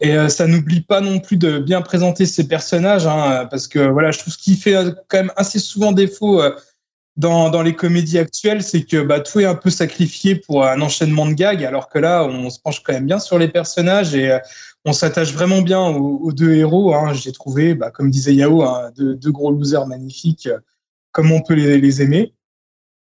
Et 0.01 0.13
ça 0.27 0.45
n'oublie 0.45 0.81
pas 0.81 0.99
non 0.99 1.19
plus 1.19 1.37
de 1.37 1.57
bien 1.57 1.81
présenter 1.81 2.25
ses 2.25 2.49
personnages, 2.49 3.07
hein, 3.07 3.47
parce 3.49 3.69
que 3.69 3.79
voilà, 3.79 4.11
je 4.11 4.19
trouve 4.19 4.33
ce 4.33 4.37
qui 4.37 4.57
fait 4.57 4.75
quand 5.07 5.17
même 5.17 5.31
assez 5.37 5.57
souvent 5.57 5.93
défaut 5.93 6.41
dans, 7.17 7.61
les 7.61 7.75
comédies 7.75 8.17
actuelles, 8.17 8.61
c'est 8.61 8.83
que 8.83 9.01
bah, 9.01 9.21
tout 9.21 9.39
est 9.39 9.45
un 9.45 9.55
peu 9.55 9.69
sacrifié 9.69 10.35
pour 10.35 10.65
un 10.65 10.81
enchaînement 10.81 11.25
de 11.25 11.33
gags, 11.33 11.63
alors 11.63 11.87
que 11.87 11.97
là, 11.97 12.25
on 12.25 12.49
se 12.49 12.59
penche 12.59 12.83
quand 12.83 12.93
même 12.93 13.05
bien 13.05 13.19
sur 13.19 13.39
les 13.39 13.47
personnages 13.47 14.15
et 14.15 14.31
euh, 14.31 14.39
on 14.83 14.91
s'attache 14.91 15.33
vraiment 15.33 15.61
bien 15.61 15.81
aux, 15.81 16.31
deux 16.33 16.55
héros. 16.55 16.93
Hein. 16.93 17.13
J'ai 17.13 17.31
trouvé, 17.31 17.73
bah, 17.73 17.89
comme 17.89 18.11
disait 18.11 18.35
Yao, 18.35 18.63
hein, 18.63 18.91
deux, 18.97 19.31
gros 19.31 19.51
losers 19.51 19.87
magnifiques, 19.87 20.47
euh, 20.47 20.59
comme 21.13 21.31
on 21.31 21.41
peut 21.41 21.53
les, 21.53 22.01
aimer. 22.01 22.33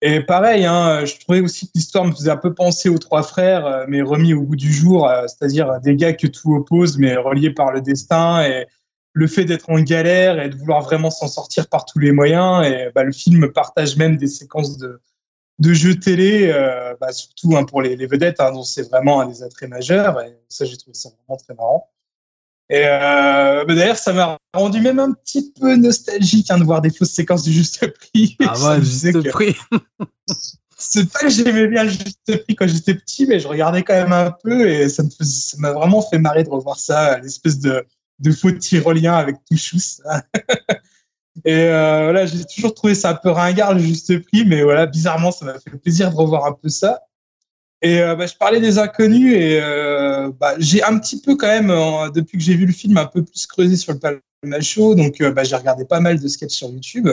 Et 0.02 0.22
pareil, 0.22 0.66
hein, 0.66 1.06
je 1.06 1.20
trouvais 1.20 1.42
aussi 1.42 1.68
que 1.68 1.74
l'histoire 1.76 2.06
me 2.06 2.12
faisait 2.12 2.32
un 2.32 2.38
peu 2.38 2.54
penser 2.56 2.90
aux 2.90 2.98
trois 2.98 3.22
frères, 3.22 3.68
euh, 3.68 3.86
mais 3.88 4.02
remis 4.02 4.34
au 4.34 4.42
goût 4.42 4.56
du 4.56 4.74
jour, 4.74 5.08
c'est-à-dire 5.28 5.80
des 5.82 5.96
gars 5.96 6.14
que 6.14 6.26
tout 6.26 6.56
oppose, 6.56 6.98
mais 6.98 7.16
reliés 7.16 7.52
par 7.52 7.72
le 7.72 7.82
destin 7.82 8.44
et 8.44 8.66
le 9.14 9.28
fait 9.28 9.46
d'être 9.46 9.70
en 9.70 9.80
galère 9.80 10.40
et 10.40 10.50
de 10.50 10.56
vouloir 10.56 10.82
vraiment 10.82 11.10
s'en 11.12 11.28
sortir 11.28 11.68
par 11.68 11.86
tous 11.86 12.00
les 12.00 12.12
moyens. 12.12 12.66
Et 12.66 12.90
bah, 12.94 13.04
le 13.04 13.12
film 13.12 13.52
partage 13.52 13.98
même 13.98 14.18
des 14.18 14.28
séquences 14.28 14.78
de, 14.78 15.02
de 15.60 15.74
jeux 15.74 16.00
télé, 16.00 16.52
euh, 16.54 16.96
bah, 17.00 17.12
surtout 17.12 17.58
hein, 17.58 17.64
pour 17.64 17.82
les, 17.82 17.96
les 17.96 18.08
vedettes, 18.08 18.40
hein, 18.40 18.52
dont 18.52 18.64
c'est 18.64 18.90
vraiment 18.90 19.22
un 19.22 19.28
des 19.28 19.44
attraits 19.44 19.70
majeurs. 19.70 20.22
Et 20.22 20.38
ça, 20.48 20.66
j'ai 20.66 20.78
trouvé 20.78 20.94
ça 20.94 21.10
vraiment 21.10 21.38
très 21.38 21.54
marrant. 21.54 21.90
Et 22.70 22.84
euh, 22.86 23.66
bah, 23.66 23.76
d'ailleurs, 23.76 23.98
ça 23.98 24.14
m'a 24.14 24.38
rendu 24.54 24.80
même 24.80 25.00
un 25.00 25.12
petit 25.14 25.52
peu 25.60 25.76
nostalgique 25.76 26.52
hein, 26.52 26.60
de 26.60 26.64
voir 26.64 26.82
des 26.82 26.92
fausses 26.92 27.14
séquences 27.14 27.44
du 27.44 27.52
juste 27.52 27.86
prix. 27.94 28.38
Ah 28.42 28.54
ouais, 28.64 28.82
juste 28.82 29.12
que- 29.12 29.30
prix. 29.30 29.56
c'est 30.78 31.12
pas 31.12 31.20
que 31.20 31.30
j'aimais 31.30 31.68
bien 31.68 31.84
le 31.84 31.90
juste 31.90 32.44
prix 32.44 32.56
quand 32.56 32.68
j'étais 32.68 32.94
petit, 32.94 33.26
mais 33.26 33.40
je 33.40 33.48
regardais 33.48 33.84
quand 33.84 33.96
même 33.96 34.14
un 34.14 34.32
peu 34.32 34.70
et 34.70 34.88
ça 34.88 35.04
m'a 35.58 35.74
vraiment 35.74 36.02
fait 36.02 36.20
marrer 36.20 36.44
de 36.44 36.50
revoir 36.50 36.80
ça, 36.80 37.20
l'espèce 37.20 37.60
de, 37.60 37.86
de 38.20 38.32
faux 38.32 38.52
tyrolien 38.52 39.14
avec 39.14 39.38
Touchous. 39.50 40.02
et 41.46 41.54
euh, 41.54 42.04
voilà, 42.04 42.26
j'ai 42.26 42.44
toujours 42.46 42.74
trouvé 42.74 42.96
ça 42.96 43.12
un 43.12 43.16
peu 43.16 43.30
ringard 43.30 43.74
le 43.74 43.80
juste 43.80 44.20
prix, 44.26 44.46
mais 44.46 44.64
voilà, 44.64 44.86
bizarrement, 44.86 45.32
ça 45.32 45.46
m'a 45.46 45.60
fait 45.60 45.78
plaisir 45.78 46.12
de 46.12 46.16
revoir 46.16 46.46
un 46.46 46.54
peu 46.54 46.70
ça. 46.70 47.02
Et 47.82 48.02
euh, 48.02 48.16
bah, 48.16 48.28
je 48.28 48.36
parlais 48.36 48.60
des 48.60 48.78
inconnus 48.78 49.34
et 49.36 49.60
euh, 49.62 50.32
bah, 50.38 50.56
j'ai 50.58 50.84
un 50.84 50.98
petit 51.00 51.22
peu 51.22 51.36
quand 51.36 51.48
même, 51.48 51.74
depuis 52.14 52.38
que 52.38 52.44
j'ai 52.44 52.56
vu 52.56 52.66
le 52.66 52.74
film, 52.74 52.98
un 52.98 53.06
peu 53.06 53.24
plus 53.24 53.48
creusé 53.48 53.78
sur 53.78 53.94
le 53.94 54.00
Palma 54.00 54.62
Show, 54.62 54.96
donc 54.96 55.22
euh, 55.22 55.32
bah, 55.32 55.44
j'ai 55.44 55.56
regardé 55.56 55.86
pas 55.86 56.02
mal 56.02 56.20
de 56.20 56.28
sketchs 56.28 56.56
sur 56.56 56.70
YouTube. 56.70 57.10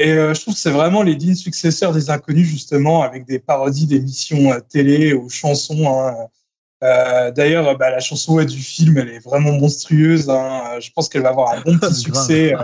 Et 0.00 0.10
je 0.10 0.40
trouve 0.40 0.54
que 0.54 0.60
c'est 0.60 0.70
vraiment 0.70 1.02
les 1.02 1.16
dignes 1.16 1.34
successeurs 1.34 1.92
des 1.92 2.08
inconnus, 2.08 2.46
justement, 2.46 3.02
avec 3.02 3.26
des 3.26 3.40
parodies 3.40 3.88
d'émissions 3.88 4.52
télé 4.68 5.12
ou 5.12 5.28
chansons. 5.28 5.88
hein. 5.88 6.28
Euh, 6.84 7.30
D'ailleurs, 7.32 7.76
bah, 7.76 7.90
la 7.90 8.00
chanson 8.00 8.34
ouais, 8.34 8.46
du 8.46 8.58
film, 8.58 8.98
elle 8.98 9.08
est 9.08 9.18
vraiment 9.24 9.52
monstrueuse. 9.52 10.30
hein. 10.30 10.78
Je 10.80 10.90
pense 10.90 11.08
qu'elle 11.08 11.22
va 11.22 11.30
avoir 11.30 11.52
un 11.52 11.60
bon 11.62 11.76
petit 11.80 11.94
succès. 11.94 12.54
Euh, 12.54 12.62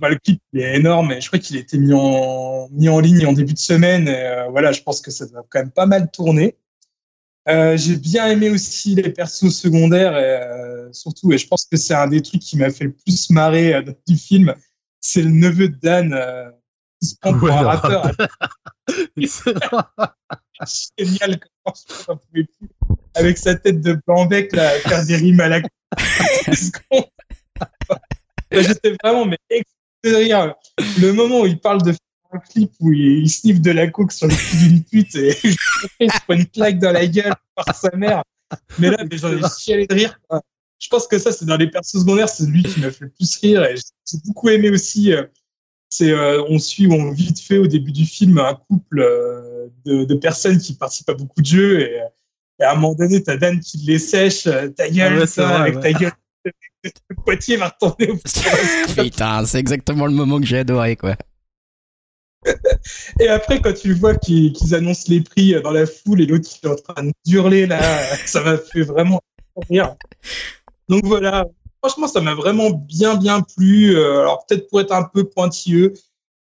bah, 0.00 0.08
le 0.08 0.16
clip 0.16 0.42
il 0.52 0.60
est 0.60 0.76
énorme 0.76 1.12
et 1.12 1.20
je 1.20 1.28
crois 1.28 1.38
qu'il 1.38 1.56
a 1.56 1.60
été 1.60 1.78
mis 1.78 1.92
en, 1.94 2.68
mis 2.72 2.88
en 2.88 2.98
ligne 2.98 3.24
en 3.26 3.32
début 3.32 3.54
de 3.54 3.58
semaine. 3.58 4.08
Et, 4.08 4.16
euh, 4.16 4.48
voilà, 4.50 4.72
je 4.72 4.82
pense 4.82 5.00
que 5.00 5.10
ça 5.10 5.26
va 5.26 5.42
quand 5.48 5.60
même 5.60 5.70
pas 5.70 5.86
mal 5.86 6.10
tourner. 6.10 6.56
Euh, 7.48 7.76
j'ai 7.76 7.96
bien 7.96 8.26
aimé 8.28 8.48
aussi 8.50 8.94
les 8.94 9.10
persos 9.10 9.50
secondaires, 9.54 10.16
et, 10.16 10.40
euh, 10.40 10.90
surtout, 10.92 11.30
et 11.30 11.36
je 11.36 11.46
pense 11.46 11.66
que 11.66 11.76
c'est 11.76 11.92
un 11.92 12.06
des 12.08 12.22
trucs 12.22 12.40
qui 12.40 12.56
m'a 12.56 12.70
fait 12.70 12.84
le 12.84 12.92
plus 12.92 13.28
marrer 13.28 13.74
euh, 13.74 13.82
du 14.08 14.16
film, 14.16 14.54
c'est 14.98 15.20
le 15.20 15.28
neveu 15.30 15.68
de 15.68 15.76
Dan 15.76 16.14
euh, 16.14 16.50
qui 17.02 17.08
se 17.08 17.16
prend 17.20 17.34
pour 17.34 17.42
Ouais, 17.42 17.52
un 17.52 17.62
rappeur. 17.62 18.10
Génial, 20.98 21.38
je 21.66 21.92
n'en 22.08 22.16
pouvais 22.16 22.44
plus. 22.44 22.68
Avec 23.14 23.38
sa 23.38 23.54
tête 23.54 23.80
de 23.80 23.98
blanc-bec, 24.06 24.54
là, 24.54 24.68
à 24.68 24.78
faire 24.88 25.06
des 25.06 25.16
rimes 25.16 25.40
à 25.40 25.48
la 25.48 25.60
con. 25.62 25.68
J'étais 28.52 28.96
vraiment 29.02 29.24
mais 29.24 29.38
de 30.04 30.14
rire. 30.14 30.54
Le 31.00 31.12
moment 31.12 31.40
où 31.40 31.46
il 31.46 31.58
parle 31.58 31.82
de 31.82 31.92
faire 31.92 31.98
un 32.32 32.38
clip 32.38 32.72
où 32.80 32.92
il, 32.92 33.22
il 33.24 33.30
sniffe 33.30 33.60
de 33.60 33.70
la 33.70 33.86
coke 33.88 34.12
sur 34.12 34.26
le 34.26 34.34
cul 34.34 34.56
d'une 34.68 34.84
pute 34.84 35.14
et 35.16 35.36
il 36.00 36.10
se 36.10 36.20
prend 36.26 36.34
une 36.34 36.46
claque 36.46 36.78
dans 36.78 36.92
la 36.92 37.06
gueule 37.06 37.34
par 37.54 37.74
sa 37.74 37.94
mère. 37.96 38.22
Mais 38.78 38.90
là, 38.90 38.98
mais 39.10 39.16
j'en 39.18 39.36
ai 39.36 39.40
chialé 39.58 39.86
de 39.86 39.94
rire. 39.94 40.18
quoi. 40.28 40.42
Je 40.78 40.88
pense 40.88 41.06
que 41.06 41.18
ça, 41.18 41.32
c'est 41.32 41.46
dans 41.46 41.56
les 41.56 41.70
persos 41.70 42.00
secondaires, 42.00 42.28
c'est 42.28 42.46
lui 42.46 42.62
qui 42.62 42.80
m'a 42.80 42.90
fait 42.90 43.04
le 43.06 43.10
plus 43.10 43.36
rire. 43.38 43.64
Et 43.64 43.76
j'ai 43.76 44.18
beaucoup 44.26 44.48
aimé 44.50 44.70
aussi. 44.70 45.12
euh, 45.12 45.24
c'est 45.88 46.10
euh, 46.10 46.42
on 46.48 46.58
suit 46.58 46.88
on 46.90 47.12
vite 47.12 47.40
fait 47.40 47.58
au 47.58 47.68
début 47.68 47.92
du 47.92 48.04
film 48.04 48.38
un 48.38 48.54
couple 48.68 48.98
euh, 49.00 49.68
de, 49.84 50.04
de 50.04 50.14
personnes 50.16 50.58
qui 50.58 50.74
participent 50.74 51.08
à 51.10 51.14
beaucoup 51.14 51.40
de 51.40 51.46
jeux 51.46 51.80
et, 51.82 52.00
euh, 52.00 52.06
et 52.60 52.64
à 52.64 52.72
un 52.72 52.74
moment 52.74 52.94
donné 52.94 53.22
t'as 53.22 53.36
Dan 53.36 53.60
qui 53.60 53.78
les 53.78 53.98
sèche 53.98 54.46
euh, 54.46 54.68
ta 54.68 54.88
gueule 54.88 55.14
Ah 55.16 55.20
ouais, 55.20 55.26
toi, 55.26 55.46
vrai, 55.46 55.54
avec 55.56 55.74
ouais. 55.76 55.92
ta 55.92 55.92
gueule 55.92 56.12
le 56.84 57.16
Poitiers 57.24 57.56
va 57.56 57.68
retourner 57.68 58.10
au 58.10 58.16
Putain, 59.02 59.46
c'est 59.46 59.58
exactement 59.58 60.06
le 60.06 60.12
moment 60.12 60.38
que 60.38 60.46
j'ai 60.46 60.58
adoré, 60.58 60.96
quoi. 60.96 61.16
Et 63.20 63.28
après, 63.28 63.60
quand 63.60 63.72
tu 63.72 63.94
vois 63.94 64.14
qu'ils 64.16 64.74
annoncent 64.74 65.04
les 65.08 65.22
prix 65.22 65.54
euh, 65.54 65.62
dans 65.62 65.70
la 65.70 65.86
foule 65.86 66.20
et 66.20 66.26
l'autre 66.26 66.46
qui 66.46 66.60
est 66.62 66.68
en 66.68 66.76
train 66.76 67.04
de 67.04 67.12
hurler, 67.26 67.66
là, 67.66 67.80
ça 68.26 68.42
m'a 68.42 68.58
fait 68.58 68.82
vraiment 68.82 69.22
rire. 69.70 69.96
Donc 70.88 71.06
voilà, 71.06 71.46
franchement, 71.82 72.06
ça 72.06 72.20
m'a 72.20 72.34
vraiment 72.34 72.70
bien, 72.70 73.16
bien 73.16 73.40
plu. 73.40 73.96
Euh, 73.96 74.20
Alors 74.20 74.44
peut-être 74.46 74.68
pour 74.68 74.80
être 74.80 74.92
un 74.92 75.04
peu 75.04 75.24
pointilleux, 75.24 75.94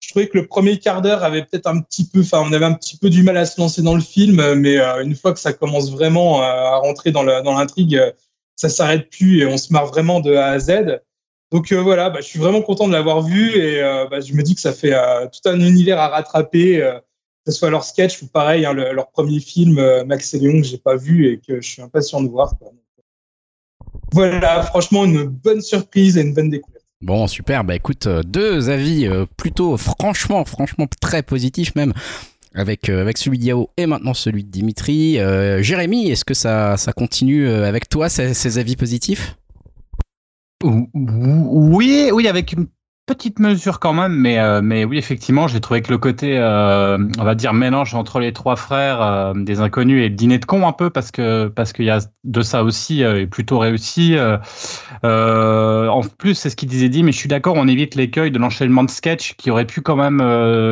je 0.06 0.12
trouvais 0.12 0.28
que 0.28 0.38
le 0.38 0.46
premier 0.46 0.78
quart 0.78 1.02
d'heure 1.02 1.24
avait 1.24 1.42
peut-être 1.42 1.66
un 1.66 1.80
petit 1.80 2.06
peu, 2.08 2.20
enfin, 2.20 2.40
on 2.48 2.52
avait 2.52 2.64
un 2.64 2.74
petit 2.74 2.96
peu 2.96 3.10
du 3.10 3.24
mal 3.24 3.36
à 3.36 3.44
se 3.44 3.60
lancer 3.60 3.82
dans 3.82 3.96
le 3.96 4.00
film, 4.00 4.54
mais 4.54 4.78
euh, 4.78 5.02
une 5.02 5.16
fois 5.16 5.32
que 5.32 5.40
ça 5.40 5.52
commence 5.52 5.90
vraiment 5.90 6.40
euh, 6.40 6.44
à 6.44 6.76
rentrer 6.76 7.10
dans 7.10 7.24
la- 7.24 7.42
dans 7.42 7.58
l'intrigue, 7.58 7.96
euh, 7.96 8.12
ça 8.54 8.68
s'arrête 8.68 9.10
plus 9.10 9.40
et 9.40 9.46
on 9.46 9.56
se 9.56 9.72
marre 9.72 9.86
vraiment 9.86 10.20
de 10.20 10.32
A 10.36 10.46
à 10.46 10.58
Z. 10.60 11.00
Donc 11.50 11.72
voilà, 11.72 12.08
bah, 12.08 12.20
je 12.20 12.26
suis 12.26 12.38
vraiment 12.38 12.62
content 12.62 12.86
de 12.86 12.92
l'avoir 12.92 13.20
vu 13.20 13.50
et 13.56 13.80
bah, 14.10 14.20
je 14.20 14.32
me 14.32 14.42
dis 14.44 14.54
que 14.54 14.60
ça 14.60 14.72
fait 14.72 14.94
tout 15.32 15.48
un 15.48 15.58
univers 15.60 15.98
à 16.00 16.08
rattraper, 16.08 16.78
que 17.44 17.52
ce 17.52 17.58
soit 17.58 17.70
leur 17.70 17.84
sketch 17.84 18.22
ou 18.22 18.26
pareil, 18.28 18.64
hein, 18.64 18.72
le- 18.72 18.92
leur 18.92 19.10
premier 19.10 19.40
film, 19.40 19.80
Max 20.06 20.34
et 20.34 20.38
Léon, 20.38 20.60
que 20.60 20.66
j'ai 20.66 20.78
pas 20.78 20.96
vu 20.96 21.30
et 21.30 21.38
que 21.38 21.60
je 21.60 21.68
suis 21.68 21.82
impatient 21.82 22.20
de 22.22 22.28
voir. 22.28 22.54
Voilà, 24.12 24.62
franchement, 24.62 25.04
une 25.04 25.24
bonne 25.24 25.60
surprise 25.60 26.16
et 26.16 26.22
une 26.22 26.34
bonne 26.34 26.50
découverte. 26.50 26.75
Bon, 27.02 27.26
super. 27.26 27.62
Bah 27.64 27.76
écoute, 27.76 28.06
euh, 28.06 28.22
deux 28.22 28.70
avis 28.70 29.06
euh, 29.06 29.26
plutôt 29.36 29.76
franchement, 29.76 30.44
franchement 30.44 30.86
très 31.00 31.22
positifs 31.22 31.74
même. 31.74 31.92
Avec, 32.54 32.88
euh, 32.88 33.02
avec 33.02 33.18
celui 33.18 33.38
d'Yao 33.38 33.68
et 33.76 33.84
maintenant 33.84 34.14
celui 34.14 34.42
de 34.42 34.50
Dimitri. 34.50 35.18
Euh, 35.18 35.62
Jérémy, 35.62 36.08
est-ce 36.10 36.24
que 36.24 36.32
ça, 36.32 36.78
ça 36.78 36.94
continue 36.94 37.48
avec 37.48 37.90
toi, 37.90 38.08
ces, 38.08 38.32
ces 38.32 38.56
avis 38.56 38.76
positifs? 38.76 39.36
Ou- 40.64 40.88
ou- 40.94 41.76
Oui, 41.76 42.08
oui, 42.14 42.26
avec 42.28 42.52
une 42.54 42.66
petite 43.06 43.38
mesure 43.38 43.78
quand 43.78 43.92
même, 43.92 44.14
mais, 44.14 44.38
euh, 44.38 44.60
mais 44.62 44.84
oui, 44.84 44.98
effectivement, 44.98 45.46
j'ai 45.46 45.60
trouvé 45.60 45.80
que 45.80 45.90
le 45.90 45.98
côté, 45.98 46.36
euh, 46.38 46.98
on 47.18 47.24
va 47.24 47.34
dire, 47.34 47.52
mélange 47.52 47.94
entre 47.94 48.18
les 48.18 48.32
trois 48.32 48.56
frères 48.56 49.00
euh, 49.00 49.32
des 49.34 49.60
inconnus 49.60 50.04
et 50.04 50.08
le 50.08 50.14
dîner 50.14 50.38
de 50.38 50.44
con 50.44 50.66
un 50.66 50.72
peu, 50.72 50.90
parce 50.90 51.10
que 51.10 51.46
parce 51.48 51.72
qu'il 51.72 51.84
y 51.84 51.90
a 51.90 52.00
de 52.24 52.42
ça 52.42 52.64
aussi, 52.64 53.02
est 53.02 53.26
plutôt 53.26 53.58
réussi. 53.58 54.16
en 55.04 56.00
plus, 56.18 56.34
c'est 56.34 56.50
ce 56.50 56.56
qu'il 56.56 56.68
disait 56.68 56.88
dit, 56.88 57.02
mais 57.02 57.12
je 57.12 57.18
suis 57.18 57.28
d'accord, 57.28 57.54
on 57.56 57.68
évite 57.68 57.94
l'écueil 57.94 58.30
de 58.30 58.38
l'enchaînement 58.38 58.82
de 58.82 58.90
sketch 58.90 59.34
qui 59.34 59.50
aurait 59.50 59.66
pu 59.66 59.80
quand 59.80 59.96
même. 59.96 60.20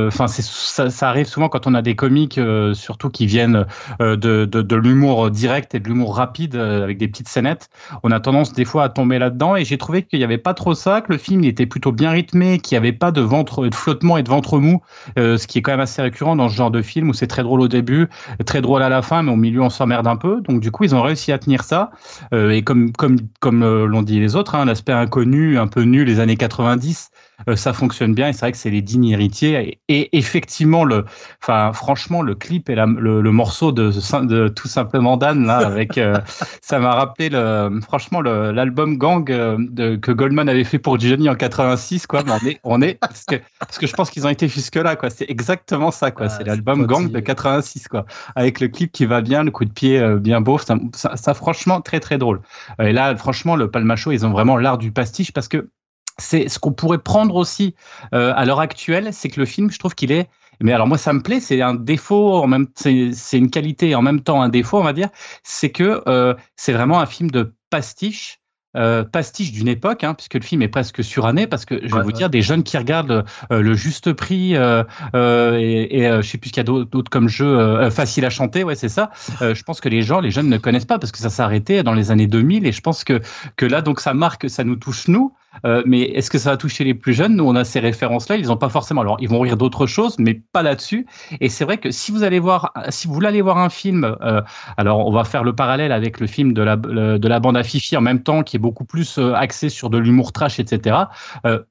Enfin, 0.08 0.26
ça, 0.26 0.90
ça 0.90 1.08
arrive 1.08 1.26
souvent 1.26 1.48
quand 1.48 1.66
on 1.66 1.74
a 1.74 1.82
des 1.82 1.94
comiques, 1.94 2.40
surtout 2.72 3.10
qui 3.10 3.26
viennent 3.26 3.66
de, 4.00 4.16
de, 4.44 4.76
l'humour 4.76 5.30
direct 5.30 5.74
et 5.74 5.80
de 5.80 5.88
l'humour 5.88 6.16
rapide 6.16 6.56
avec 6.56 6.98
des 6.98 7.06
petites 7.06 7.28
scénettes 7.28 7.70
on 8.02 8.10
a 8.10 8.20
tendance 8.20 8.52
des 8.52 8.64
fois 8.64 8.84
à 8.84 8.88
tomber 8.88 9.18
là-dedans 9.18 9.56
et 9.56 9.64
j'ai 9.64 9.78
trouvé 9.78 10.02
qu'il 10.02 10.18
n'y 10.18 10.24
avait 10.24 10.38
pas 10.38 10.54
trop 10.54 10.74
ça, 10.74 11.00
que 11.00 11.12
le 11.12 11.18
film 11.18 11.44
il 11.44 11.48
était 11.48 11.66
plutôt 11.66 11.92
bien 11.92 12.10
rythmé, 12.10 12.23
qu'il 12.32 12.74
n'y 12.74 12.76
avait 12.78 12.92
pas 12.92 13.12
de 13.12 13.20
ventre, 13.20 13.66
de 13.66 13.74
flottement 13.74 14.16
et 14.16 14.22
de 14.22 14.28
ventre 14.28 14.58
mou, 14.58 14.82
euh, 15.18 15.36
ce 15.36 15.46
qui 15.46 15.58
est 15.58 15.62
quand 15.62 15.72
même 15.72 15.80
assez 15.80 16.02
récurrent 16.02 16.36
dans 16.36 16.48
ce 16.48 16.54
genre 16.56 16.70
de 16.70 16.82
film 16.82 17.08
où 17.08 17.12
c'est 17.12 17.26
très 17.26 17.42
drôle 17.42 17.60
au 17.60 17.68
début, 17.68 18.08
très 18.46 18.60
drôle 18.60 18.82
à 18.82 18.88
la 18.88 19.02
fin, 19.02 19.22
mais 19.22 19.32
au 19.32 19.36
milieu 19.36 19.62
on 19.62 19.70
s'emmerde 19.70 20.06
un 20.06 20.16
peu. 20.16 20.40
Donc 20.42 20.60
du 20.60 20.70
coup 20.70 20.84
ils 20.84 20.94
ont 20.94 21.02
réussi 21.02 21.32
à 21.32 21.38
tenir 21.38 21.64
ça 21.64 21.90
Euh, 22.32 22.50
et 22.50 22.62
comme 22.62 22.92
comme 22.92 23.18
comme 23.40 23.62
euh, 23.62 23.86
l'ont 23.86 24.02
dit 24.02 24.20
les 24.20 24.36
autres, 24.36 24.54
hein, 24.54 24.64
l'aspect 24.64 24.92
inconnu, 24.92 25.58
un 25.58 25.66
peu 25.66 25.82
nul, 25.82 26.06
les 26.06 26.20
années 26.20 26.36
90. 26.36 27.10
Euh, 27.48 27.56
ça 27.56 27.72
fonctionne 27.72 28.14
bien 28.14 28.28
et 28.28 28.32
c'est 28.32 28.40
vrai 28.40 28.52
que 28.52 28.58
c'est 28.58 28.70
les 28.70 28.82
dignes 28.82 29.08
héritiers 29.08 29.78
et, 29.88 29.94
et 29.94 30.16
effectivement 30.16 30.84
le 30.84 31.04
enfin 31.42 31.72
franchement 31.72 32.22
le 32.22 32.34
clip 32.34 32.68
et 32.70 32.74
la- 32.74 32.86
le, 32.86 33.20
le 33.20 33.32
morceau 33.32 33.72
de, 33.72 33.90
de 34.26 34.48
tout 34.48 34.68
simplement 34.68 35.16
Dan 35.16 35.46
là 35.46 35.58
avec 35.66 35.98
euh, 35.98 36.16
ça 36.62 36.78
m'a 36.78 36.92
rappelé 36.94 37.28
le, 37.30 37.80
franchement 37.82 38.20
l'album 38.20 38.98
Gang 38.98 39.30
euh, 39.30 39.56
de, 39.58 39.96
que 39.96 40.12
Goldman 40.12 40.48
avait 40.48 40.64
fait 40.64 40.78
pour 40.78 40.98
Johnny 40.98 41.28
en 41.28 41.34
86 41.34 42.06
quoi. 42.06 42.22
Mais 42.24 42.32
on 42.32 42.46
est, 42.46 42.60
on 42.64 42.82
est 42.82 42.94
parce 42.94 43.24
que 43.24 43.36
parce 43.58 43.78
que 43.78 43.86
je 43.86 43.92
pense 43.94 44.10
qu'ils 44.10 44.26
ont 44.26 44.30
été 44.30 44.48
jusque 44.48 44.76
là 44.76 44.96
quoi. 44.96 45.10
C'est 45.10 45.28
exactement 45.30 45.90
ça 45.90 46.10
quoi. 46.10 46.26
Ah, 46.26 46.28
c'est 46.28 46.44
l'album 46.44 46.86
Gang 46.86 47.02
de 47.04 47.20
pointillé. 47.20 47.22
86 47.24 47.88
quoi. 47.88 48.06
Avec 48.36 48.60
le 48.60 48.68
clip 48.68 48.92
qui 48.92 49.06
va 49.06 49.20
bien, 49.20 49.42
le 49.44 49.50
coup 49.50 49.64
de 49.64 49.72
pied 49.72 49.98
euh, 49.98 50.16
bien 50.18 50.40
beau. 50.40 50.58
Ça, 50.58 50.76
ça, 50.94 51.16
ça, 51.16 51.34
franchement 51.34 51.80
très 51.80 52.00
très 52.00 52.18
drôle. 52.18 52.40
Et 52.80 52.92
là 52.92 53.16
franchement 53.16 53.56
le 53.56 53.70
Palmacho 53.70 54.12
ils 54.12 54.24
ont 54.26 54.30
vraiment 54.30 54.56
l'art 54.56 54.78
du 54.78 54.92
pastiche 54.92 55.32
parce 55.32 55.48
que 55.48 55.68
c'est 56.18 56.48
ce 56.48 56.58
qu'on 56.58 56.72
pourrait 56.72 56.98
prendre 56.98 57.34
aussi 57.36 57.74
euh, 58.14 58.32
à 58.36 58.44
l'heure 58.44 58.60
actuelle, 58.60 59.08
c'est 59.12 59.28
que 59.28 59.40
le 59.40 59.46
film, 59.46 59.70
je 59.70 59.78
trouve 59.78 59.94
qu'il 59.94 60.12
est 60.12 60.28
mais 60.60 60.72
alors 60.72 60.86
moi 60.86 60.98
ça 60.98 61.12
me 61.12 61.20
plaît, 61.20 61.40
c'est 61.40 61.60
un 61.62 61.74
défaut 61.74 62.34
en 62.36 62.46
même 62.46 62.68
c'est 62.76 63.10
c'est 63.12 63.38
une 63.38 63.50
qualité 63.50 63.90
et 63.90 63.94
en 63.96 64.02
même 64.02 64.20
temps 64.20 64.40
un 64.40 64.48
défaut 64.48 64.78
on 64.78 64.84
va 64.84 64.92
dire, 64.92 65.08
c'est 65.42 65.70
que 65.70 66.02
euh, 66.06 66.34
c'est 66.56 66.72
vraiment 66.72 67.00
un 67.00 67.06
film 67.06 67.30
de 67.30 67.54
pastiche. 67.70 68.38
euh, 68.76 69.04
pastiche 69.04 69.52
d'une 69.52 69.68
époque, 69.68 70.02
hein, 70.02 70.14
puisque 70.14 70.34
le 70.34 70.40
film 70.40 70.60
est 70.62 70.68
presque 70.68 71.04
suranné, 71.04 71.46
parce 71.46 71.64
que 71.64 71.86
je 71.86 71.94
vais 71.94 72.00
Ouais, 72.00 72.02
vous 72.02 72.10
ouais. 72.10 72.12
dire, 72.12 72.28
des 72.28 72.42
jeunes 72.42 72.64
qui 72.64 72.76
regardent 72.76 73.24
euh, 73.52 73.60
le 73.62 73.74
juste 73.74 74.12
prix 74.12 74.56
euh, 74.56 74.82
euh, 75.14 75.56
et, 75.60 75.98
et 76.00 76.08
euh, 76.08 76.22
je 76.22 76.28
sais 76.30 76.38
plus 76.38 76.48
ce 76.48 76.54
qu'il 76.54 76.60
y 76.60 76.62
a 76.62 76.84
d'autres 76.84 77.08
comme 77.10 77.28
jeu 77.28 77.46
euh, 77.46 77.90
facile 77.90 78.24
à 78.24 78.30
chanter, 78.30 78.64
ouais 78.64 78.74
c'est 78.74 78.88
ça. 78.88 79.10
Euh, 79.42 79.54
je 79.54 79.62
pense 79.62 79.80
que 79.80 79.88
les 79.88 80.02
gens, 80.02 80.20
les 80.20 80.30
jeunes 80.32 80.48
ne 80.48 80.58
connaissent 80.58 80.84
pas 80.86 80.98
parce 80.98 81.12
que 81.12 81.18
ça 81.18 81.30
s'est 81.30 81.42
arrêté 81.42 81.82
dans 81.84 81.94
les 81.94 82.10
années 82.10 82.26
2000 82.26 82.66
et 82.66 82.72
je 82.72 82.80
pense 82.80 83.04
que 83.04 83.20
que 83.56 83.66
là 83.66 83.80
donc 83.80 84.00
ça 84.00 84.12
marque, 84.14 84.50
ça 84.50 84.64
nous 84.64 84.76
touche 84.76 85.06
nous, 85.08 85.34
euh, 85.64 85.82
mais 85.86 86.02
est-ce 86.02 86.30
que 86.30 86.38
ça 86.38 86.50
va 86.50 86.56
toucher 86.56 86.84
les 86.84 86.94
plus 86.94 87.14
jeunes? 87.14 87.36
Nous, 87.36 87.44
on 87.44 87.54
a 87.54 87.64
ces 87.64 87.80
références-là, 87.80 88.36
ils 88.36 88.46
n'ont 88.46 88.56
pas 88.56 88.68
forcément. 88.68 89.00
Alors, 89.00 89.16
ils 89.20 89.28
vont 89.28 89.40
rire 89.40 89.56
d'autres 89.56 89.86
choses, 89.86 90.16
mais 90.18 90.34
pas 90.34 90.62
là-dessus. 90.62 91.06
Et 91.40 91.48
c'est 91.48 91.64
vrai 91.64 91.78
que 91.78 91.90
si 91.90 92.12
vous 92.12 92.22
allez 92.22 92.38
voir, 92.38 92.72
si 92.88 93.06
vous 93.06 93.14
voulez 93.14 93.40
voir 93.42 93.58
un 93.58 93.68
film, 93.68 94.16
euh, 94.22 94.42
alors 94.76 95.06
on 95.06 95.12
va 95.12 95.24
faire 95.24 95.44
le 95.44 95.54
parallèle 95.54 95.92
avec 95.92 96.20
le 96.20 96.26
film 96.26 96.52
de 96.52 96.62
la 96.62 96.76
de 96.76 97.28
la 97.28 97.40
bande 97.40 97.56
à 97.56 97.62
Fifi 97.62 97.96
en 97.96 98.00
même 98.00 98.22
temps, 98.22 98.42
qui 98.42 98.56
est 98.56 98.60
beaucoup 98.60 98.84
plus 98.84 99.18
euh, 99.18 99.34
axé 99.34 99.68
sur 99.68 99.90
de 99.90 99.98
l'humour 99.98 100.32
trash, 100.32 100.60
etc. 100.60 100.96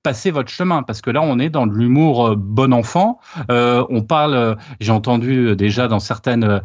Passez 0.01 0.31
votre 0.31 0.49
chemin, 0.49 0.83
parce 0.83 1.01
que 1.01 1.09
là, 1.09 1.21
on 1.21 1.39
est 1.39 1.49
dans 1.49 1.67
de 1.67 1.73
l'humour 1.73 2.35
bon 2.35 2.73
enfant. 2.73 3.19
On 3.49 4.01
parle, 4.01 4.57
j'ai 4.79 4.91
entendu 4.91 5.55
déjà 5.55 5.87
dans 5.87 5.99
certaines 5.99 6.61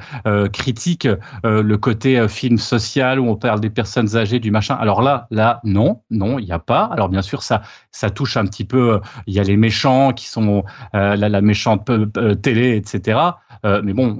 critiques 0.52 1.08
le 1.44 1.76
côté 1.76 2.26
film 2.28 2.58
social 2.58 3.20
où 3.20 3.28
on 3.28 3.36
parle 3.36 3.60
des 3.60 3.70
personnes 3.70 4.16
âgées, 4.16 4.40
du 4.40 4.50
machin. 4.50 4.76
Alors 4.80 5.02
là, 5.02 5.26
là, 5.30 5.60
non, 5.64 6.02
non, 6.10 6.38
il 6.38 6.46
n'y 6.46 6.52
a 6.52 6.58
pas. 6.58 6.84
Alors 6.84 7.07
bien 7.08 7.22
sûr, 7.22 7.42
ça, 7.42 7.62
ça 7.90 8.10
touche 8.10 8.36
un 8.36 8.44
petit 8.44 8.64
peu. 8.64 8.94
euh, 8.94 8.98
Il 9.26 9.34
y 9.34 9.40
a 9.40 9.42
les 9.42 9.56
méchants 9.56 10.12
qui 10.12 10.26
sont 10.28 10.64
euh, 10.94 11.16
la, 11.16 11.28
la 11.28 11.40
méchante 11.40 11.88
euh, 11.90 12.34
télé, 12.34 12.76
etc. 12.76 13.18
Mais 13.64 13.92
bon, 13.92 14.18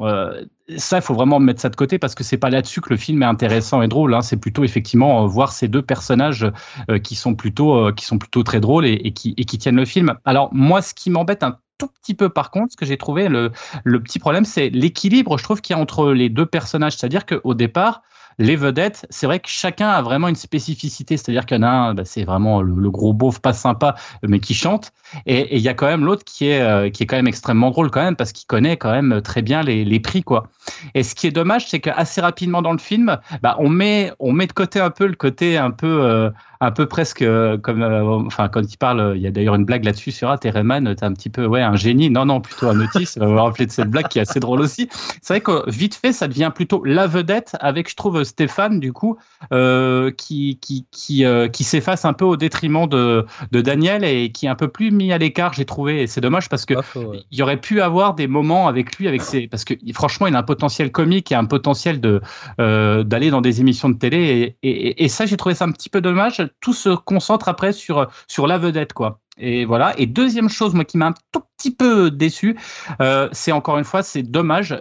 ça, 0.77 0.99
il 0.99 1.03
faut 1.03 1.15
vraiment 1.15 1.39
mettre 1.39 1.61
ça 1.61 1.69
de 1.69 1.77
côté 1.77 1.99
parce 1.99 2.15
que 2.15 2.25
c'est 2.25 2.37
pas 2.39 2.51
là-dessus 2.51 2.81
que 2.81 2.91
le 2.91 2.97
film 2.97 3.23
est 3.23 3.27
intéressant 3.27 3.83
et 3.83 3.89
drôle. 3.89 4.15
Hein. 4.15 4.21
C'est 4.21 4.37
plutôt 4.37 4.65
effectivement 4.65 5.25
voir 5.27 5.53
ces 5.53 5.69
deux 5.69 5.83
personnages 5.83 6.47
qui 7.05 7.15
sont 7.15 7.35
plutôt, 7.35 7.93
qui 7.93 8.05
sont 8.05 8.19
plutôt 8.19 8.43
très 8.43 8.61
drôles 8.61 8.85
et, 8.85 8.95
et 8.95 9.13
qui, 9.13 9.35
et 9.37 9.45
qui 9.45 9.59
tiennent 9.59 9.77
le 9.77 9.85
film. 9.85 10.15
Alors 10.25 10.49
moi, 10.53 10.83
ce 10.83 10.93
qui 10.93 11.11
m'embête 11.11 11.43
un 11.43 11.59
tout 11.79 11.89
petit 12.03 12.15
peu 12.15 12.29
par 12.29 12.51
contre, 12.51 12.73
ce 12.73 12.77
que 12.77 12.85
j'ai 12.85 12.97
trouvé 12.97 13.29
le, 13.29 13.53
le 13.85 14.03
petit 14.03 14.19
problème, 14.19 14.45
c'est 14.45 14.69
l'équilibre, 14.71 15.39
je 15.39 15.45
trouve, 15.45 15.61
qu'il 15.61 15.77
y 15.77 15.79
a 15.79 15.81
entre 15.81 16.13
les 16.13 16.29
deux 16.29 16.47
personnages. 16.47 16.97
C'est-à-dire 16.97 17.25
qu'au 17.25 17.55
départ, 17.55 18.03
les 18.39 18.57
vedettes, 18.57 19.07
c'est 19.11 19.27
vrai 19.27 19.41
que 19.41 19.49
chacun 19.49 19.89
a 19.89 20.03
vraiment 20.03 20.29
une 20.29 20.37
spécificité. 20.37 21.17
C'est-à-dire 21.17 21.47
qu'il 21.47 21.57
y 21.57 21.61
en 21.61 21.65
a 21.65 21.69
un, 21.69 21.95
bah, 21.95 22.05
c'est 22.05 22.25
vraiment 22.25 22.63
le, 22.63 22.91
gros 22.91 23.13
beauf 23.13 23.41
pas 23.41 23.53
sympa, 23.53 23.95
mais 24.23 24.41
qui 24.41 24.55
chante. 24.55 24.93
Et 25.27 25.39
et 25.39 25.57
il 25.57 25.63
y 25.63 25.69
a 25.69 25.75
quand 25.75 25.87
même 25.87 26.05
l'autre 26.05 26.25
qui 26.25 26.49
est 26.49 26.61
euh, 26.61 26.91
qui 26.91 27.03
est 27.03 27.07
quand 27.07 27.17
même 27.17 27.29
extrêmement 27.29 27.71
drôle 27.71 27.91
quand 27.91 28.03
même 28.03 28.17
parce 28.17 28.33
qu'il 28.33 28.47
connaît 28.47 28.77
quand 28.77 28.91
même 28.91 29.21
très 29.23 29.43
bien 29.43 29.63
les, 29.63 29.85
les 29.85 30.01
prix 30.01 30.23
quoi. 30.23 30.49
Et 30.95 31.03
ce 31.03 31.15
qui 31.15 31.27
est 31.27 31.31
dommage, 31.31 31.69
c'est 31.69 31.81
qu'assez 31.81 32.21
rapidement 32.21 32.63
dans 32.63 32.73
le 32.73 32.79
film, 32.79 33.19
bah, 33.43 33.57
on 33.59 33.69
met 33.69 34.13
on 34.19 34.33
met 34.33 34.47
de 34.47 34.53
côté 34.53 34.81
un 34.81 34.91
peu 34.91 35.07
le 35.07 35.15
côté 35.15 35.57
un 35.57 35.71
peu 35.71 36.03
euh, 36.03 36.31
un 36.61 36.71
peu 36.71 36.87
presque 36.87 37.25
comme, 37.63 37.83
euh, 37.83 38.03
enfin, 38.27 38.49
quand 38.49 38.63
il 38.63 38.77
parle, 38.77 39.13
il 39.17 39.23
y 39.23 39.27
a 39.27 39.31
d'ailleurs 39.31 39.55
une 39.55 39.65
blague 39.65 39.85
là-dessus 39.85 40.11
sur 40.11 40.31
ah, 40.31 40.39
t'es 40.39 40.51
un 40.57 41.13
petit 41.13 41.31
peu, 41.31 41.47
ouais, 41.47 41.63
un 41.63 41.77
génie. 41.77 42.11
Non, 42.11 42.25
non, 42.25 42.41
plutôt 42.41 42.69
un 42.69 42.81
autiste. 42.81 43.19
On 43.21 43.35
va 43.35 43.43
rappeler 43.43 43.67
de 43.67 43.71
cette 43.71 43.91
blague 43.91 44.09
qui 44.09 44.19
est 44.19 44.23
assez 44.23 44.41
drôle 44.41 44.61
aussi. 44.61 44.89
C'est 45.23 45.35
vrai 45.35 45.41
que 45.41 45.69
vite 45.71 45.95
fait, 45.95 46.13
ça 46.13 46.29
devient 46.29 46.51
plutôt 46.55 46.85
la 46.85 47.07
vedette 47.07 47.57
avec, 47.61 47.89
je 47.91 47.97
trouve, 47.97 48.23
Stéphane, 48.25 48.81
du 48.81 48.93
coup, 48.93 49.19
euh, 49.53 50.11
qui, 50.11 50.59
qui, 50.61 50.87
qui, 50.91 51.25
euh, 51.25 51.49
qui 51.49 51.65
s'efface 51.65 52.05
un 52.05 52.13
peu 52.13 52.25
au 52.25 52.37
détriment 52.37 52.89
de, 52.89 53.25
de 53.53 53.61
Daniel 53.61 54.05
et 54.05 54.33
qui 54.33 54.47
est 54.47 54.49
un 54.49 54.55
peu 54.55 54.69
plus 54.69 54.91
mis 54.91 55.13
à 55.13 55.19
l'écart, 55.19 55.53
j'ai 55.53 55.65
trouvé. 55.65 56.03
Et 56.03 56.07
c'est 56.07 56.21
dommage 56.21 56.49
parce 56.49 56.65
que 56.65 56.75
ouais. 56.75 57.25
il 57.31 57.39
y 57.39 57.43
aurait 57.43 57.61
pu 57.61 57.81
avoir 57.81 58.15
des 58.15 58.27
moments 58.27 58.69
avec 58.69 58.97
lui, 58.97 59.09
avec 59.09 59.23
ses, 59.23 59.47
parce 59.47 59.65
que 59.65 59.75
franchement, 59.95 60.27
il 60.27 60.35
a 60.35 60.39
un 60.39 60.43
potentiel 60.43 60.91
comique 60.91 61.33
et 61.33 61.35
un 61.35 61.45
potentiel 61.45 62.01
de 62.01 62.21
d'aller 62.59 63.31
dans 63.31 63.41
des 63.41 63.61
émissions 63.61 63.89
de 63.89 63.97
télé. 63.97 64.57
Et, 64.63 64.69
et, 64.69 65.05
et 65.05 65.09
ça, 65.09 65.27
j'ai 65.27 65.37
trouvé 65.37 65.55
ça 65.55 65.65
un 65.65 65.73
petit 65.73 65.89
peu 65.89 66.01
dommage. 66.01 66.43
Tout 66.61 66.73
se 66.73 66.91
concentre 66.91 67.49
après 67.49 67.73
sur 67.73 68.09
sur 68.27 68.47
la 68.47 68.59
vedette, 68.59 68.93
quoi. 68.93 69.21
Et 69.39 69.65
voilà. 69.65 69.95
Et 69.99 70.07
deuxième 70.07 70.49
chose, 70.49 70.75
moi, 70.75 70.85
qui 70.85 70.99
m'a 70.99 71.07
un 71.09 71.15
tout 71.33 71.43
petit 71.57 71.75
peu 71.75 72.11
déçu, 72.11 72.59
euh, 73.01 73.29
c'est 73.33 73.53
encore 73.53 73.79
une 73.79 73.85
fois, 73.85 74.03
c'est 74.03 74.23
dommage. 74.23 74.79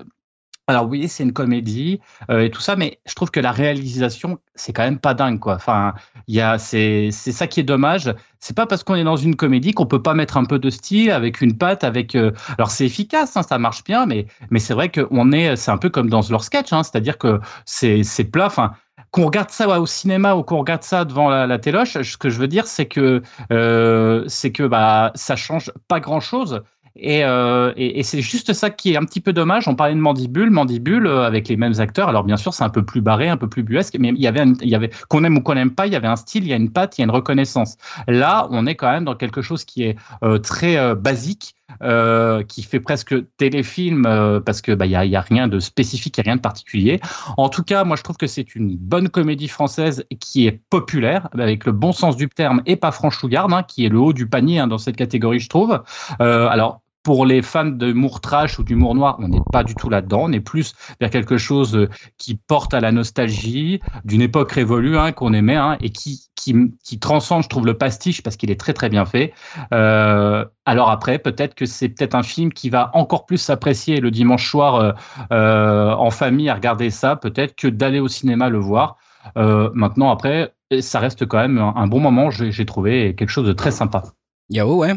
Alors 0.69 0.85
oui, 0.85 1.07
c'est 1.07 1.23
une 1.23 1.31
comédie 1.31 2.01
euh, 2.29 2.41
et 2.41 2.51
tout 2.51 2.59
ça, 2.59 2.75
mais 2.75 2.99
je 3.07 3.15
trouve 3.15 3.31
que 3.31 3.39
la 3.39 3.53
réalisation, 3.53 4.39
c'est 4.53 4.73
quand 4.73 4.83
même 4.83 4.99
pas 4.99 5.13
dingue, 5.13 5.39
quoi. 5.39 5.55
Enfin, 5.55 5.93
il 6.27 6.35
y 6.35 6.41
a, 6.41 6.57
c'est, 6.57 7.07
c'est 7.11 7.31
ça 7.31 7.47
qui 7.47 7.61
est 7.61 7.63
dommage. 7.63 8.13
C'est 8.41 8.53
pas 8.55 8.65
parce 8.65 8.83
qu'on 8.83 8.95
est 8.95 9.05
dans 9.05 9.15
une 9.15 9.37
comédie 9.37 9.71
qu'on 9.71 9.85
peut 9.85 10.01
pas 10.03 10.13
mettre 10.13 10.35
un 10.35 10.43
peu 10.43 10.59
de 10.59 10.69
style 10.69 11.11
avec 11.11 11.39
une 11.39 11.57
patte, 11.57 11.85
avec. 11.85 12.15
euh, 12.15 12.31
alors 12.57 12.69
c'est 12.69 12.85
efficace, 12.85 13.37
hein, 13.37 13.43
ça 13.43 13.57
marche 13.59 13.85
bien, 13.85 14.05
mais 14.05 14.27
mais 14.49 14.59
c'est 14.59 14.73
vrai 14.73 14.91
qu'on 14.91 15.31
est, 15.31 15.55
c'est 15.55 15.71
un 15.71 15.77
peu 15.77 15.89
comme 15.89 16.09
dans 16.09 16.21
leur 16.29 16.43
sketch, 16.43 16.73
hein, 16.73 16.83
c'est-à-dire 16.83 17.17
que 17.17 17.39
c'est 17.65 18.03
c'est 18.03 18.25
plat. 18.25 18.47
Enfin, 18.47 18.73
qu'on 19.11 19.25
regarde 19.25 19.49
ça 19.49 19.79
au 19.79 19.85
cinéma 19.85 20.35
ou 20.35 20.43
qu'on 20.43 20.59
regarde 20.59 20.83
ça 20.83 21.05
devant 21.05 21.29
la, 21.29 21.47
la 21.47 21.59
téloche, 21.59 22.01
ce 22.01 22.17
que 22.17 22.29
je 22.29 22.39
veux 22.39 22.47
dire, 22.47 22.67
c'est 22.67 22.85
que 22.85 23.21
euh, 23.51 24.23
c'est 24.27 24.51
que 24.51 24.63
bah 24.63 25.11
ça 25.15 25.35
change 25.35 25.71
pas 25.87 25.99
grand-chose. 25.99 26.61
Et, 26.99 27.23
euh, 27.23 27.73
c'est 28.01 28.21
juste 28.21 28.53
ça 28.53 28.69
qui 28.69 28.93
est 28.93 28.97
un 28.97 29.05
petit 29.05 29.21
peu 29.21 29.33
dommage. 29.33 29.67
On 29.67 29.75
parlait 29.75 29.93
de 29.93 29.99
Mandibule, 29.99 30.49
Mandibule 30.49 31.07
euh, 31.07 31.23
avec 31.23 31.47
les 31.47 31.57
mêmes 31.57 31.79
acteurs. 31.79 32.09
Alors 32.09 32.23
bien 32.23 32.37
sûr, 32.37 32.53
c'est 32.53 32.63
un 32.63 32.69
peu 32.69 32.83
plus 32.83 33.01
barré, 33.01 33.29
un 33.29 33.37
peu 33.37 33.47
plus 33.47 33.63
buesque, 33.63 33.97
mais 33.99 34.09
il 34.09 34.19
y 34.19 34.27
avait, 34.27 34.43
avait 34.73 34.89
qu'on 35.07 35.23
aime 35.23 35.37
ou 35.37 35.41
qu'on 35.41 35.55
n'aime 35.55 35.71
pas, 35.71 35.87
il 35.87 35.93
y 35.93 35.95
avait 35.95 36.07
un 36.07 36.15
style, 36.15 36.43
il 36.43 36.49
y 36.49 36.53
a 36.53 36.57
une 36.57 36.71
patte, 36.71 36.97
il 36.97 37.01
y 37.01 37.03
a 37.03 37.05
une 37.05 37.11
reconnaissance. 37.11 37.77
Là, 38.07 38.47
on 38.51 38.65
est 38.65 38.75
quand 38.75 38.91
même 38.91 39.05
dans 39.05 39.15
quelque 39.15 39.41
chose 39.41 39.63
qui 39.63 39.83
est 39.83 39.95
euh, 40.23 40.39
très 40.39 40.95
basique. 40.95 41.55
Euh, 41.83 42.43
qui 42.43 42.63
fait 42.63 42.79
presque 42.79 43.13
téléfilm 43.37 44.05
euh, 44.05 44.39
parce 44.39 44.61
que 44.61 44.71
bah 44.71 44.85
il 44.85 44.91
y 44.91 44.95
a, 44.95 45.21
rien 45.21 45.47
de 45.47 45.59
spécifique, 45.59 46.17
il 46.17 46.21
y 46.21 46.21
a 46.21 46.23
rien 46.23 46.35
de 46.37 46.41
particulier. 46.41 46.99
En 47.35 47.49
tout 47.49 47.63
cas, 47.63 47.83
moi 47.83 47.97
je 47.97 48.03
trouve 48.03 48.17
que 48.17 48.25
c'est 48.25 48.55
une 48.55 48.77
bonne 48.77 49.09
comédie 49.09 49.49
française 49.49 50.05
qui 50.19 50.47
est 50.47 50.61
populaire 50.69 51.29
avec 51.33 51.65
le 51.65 51.73
bon 51.73 51.91
sens 51.91 52.15
du 52.15 52.29
terme 52.29 52.61
et 52.65 52.77
pas 52.77 52.91
franchouillarde, 52.91 53.51
hein, 53.53 53.63
qui 53.63 53.85
est 53.85 53.89
le 53.89 53.99
haut 53.99 54.13
du 54.13 54.27
panier 54.27 54.59
hein, 54.59 54.67
dans 54.67 54.77
cette 54.77 54.95
catégorie, 54.95 55.39
je 55.39 55.49
trouve. 55.49 55.83
Euh, 56.21 56.47
alors 56.47 56.81
pour 57.07 57.25
les 57.25 57.41
fans 57.41 57.63
d'humour 57.63 58.19
trash 58.19 58.59
ou 58.59 58.63
d'humour 58.63 58.93
noir, 58.93 59.15
on 59.19 59.29
n'est 59.29 59.39
pas 59.53 59.63
du 59.63 59.75
tout 59.75 59.89
là-dedans. 59.89 60.23
On 60.25 60.31
est 60.33 60.41
plus 60.41 60.75
vers 60.99 61.09
quelque 61.09 61.37
chose 61.37 61.73
euh, 61.73 61.87
qui 62.17 62.35
porte 62.35 62.73
à 62.73 62.81
la 62.81 62.91
nostalgie 62.91 63.79
d'une 64.03 64.19
époque 64.21 64.51
révolue 64.51 64.97
hein, 64.97 65.13
qu'on 65.13 65.31
aimait 65.31 65.55
hein, 65.55 65.77
et 65.79 65.89
qui, 65.89 66.27
qui, 66.35 66.99
transcende, 66.99 67.43
je 67.43 67.47
trouve, 67.47 67.65
le 67.65 67.75
pastiche 67.77 68.21
parce 68.21 68.35
qu'il 68.35 68.51
est 68.51 68.59
très 68.59 68.73
très 68.73 68.89
bien 68.89 69.05
fait. 69.05 69.31
Euh, 69.73 70.43
alors 70.65 70.89
après, 70.89 71.17
peut-être 71.17 71.55
que 71.55 71.65
c'est 71.65 71.87
peut-être 71.87 72.13
un 72.13 72.23
film 72.23 72.51
qui 72.51 72.69
va 72.69 72.91
encore 72.93 73.25
plus 73.25 73.37
s'apprécier 73.37 74.01
le 74.01 74.11
dimanche 74.11 74.51
soir 74.51 74.97
euh, 75.31 75.93
en 75.93 76.11
famille 76.11 76.49
à 76.49 76.55
regarder 76.55 76.89
ça, 76.89 77.15
peut-être 77.15 77.55
que 77.55 77.69
d'aller 77.69 78.01
au 78.01 78.09
cinéma 78.09 78.49
le 78.49 78.59
voir. 78.59 78.97
Maintenant, 79.35 80.11
après, 80.11 80.53
ça 80.81 80.99
reste 80.99 81.25
quand 81.25 81.37
même 81.37 81.57
un, 81.57 81.87
bon 81.87 82.01
moment, 82.01 82.31
j'ai 82.31 82.65
trouvé 82.65 83.15
quelque 83.15 83.29
chose 83.29 83.47
de 83.47 83.53
très 83.53 83.71
sympa. 83.71 84.03
Yao, 84.49 84.75
ouais. 84.75 84.95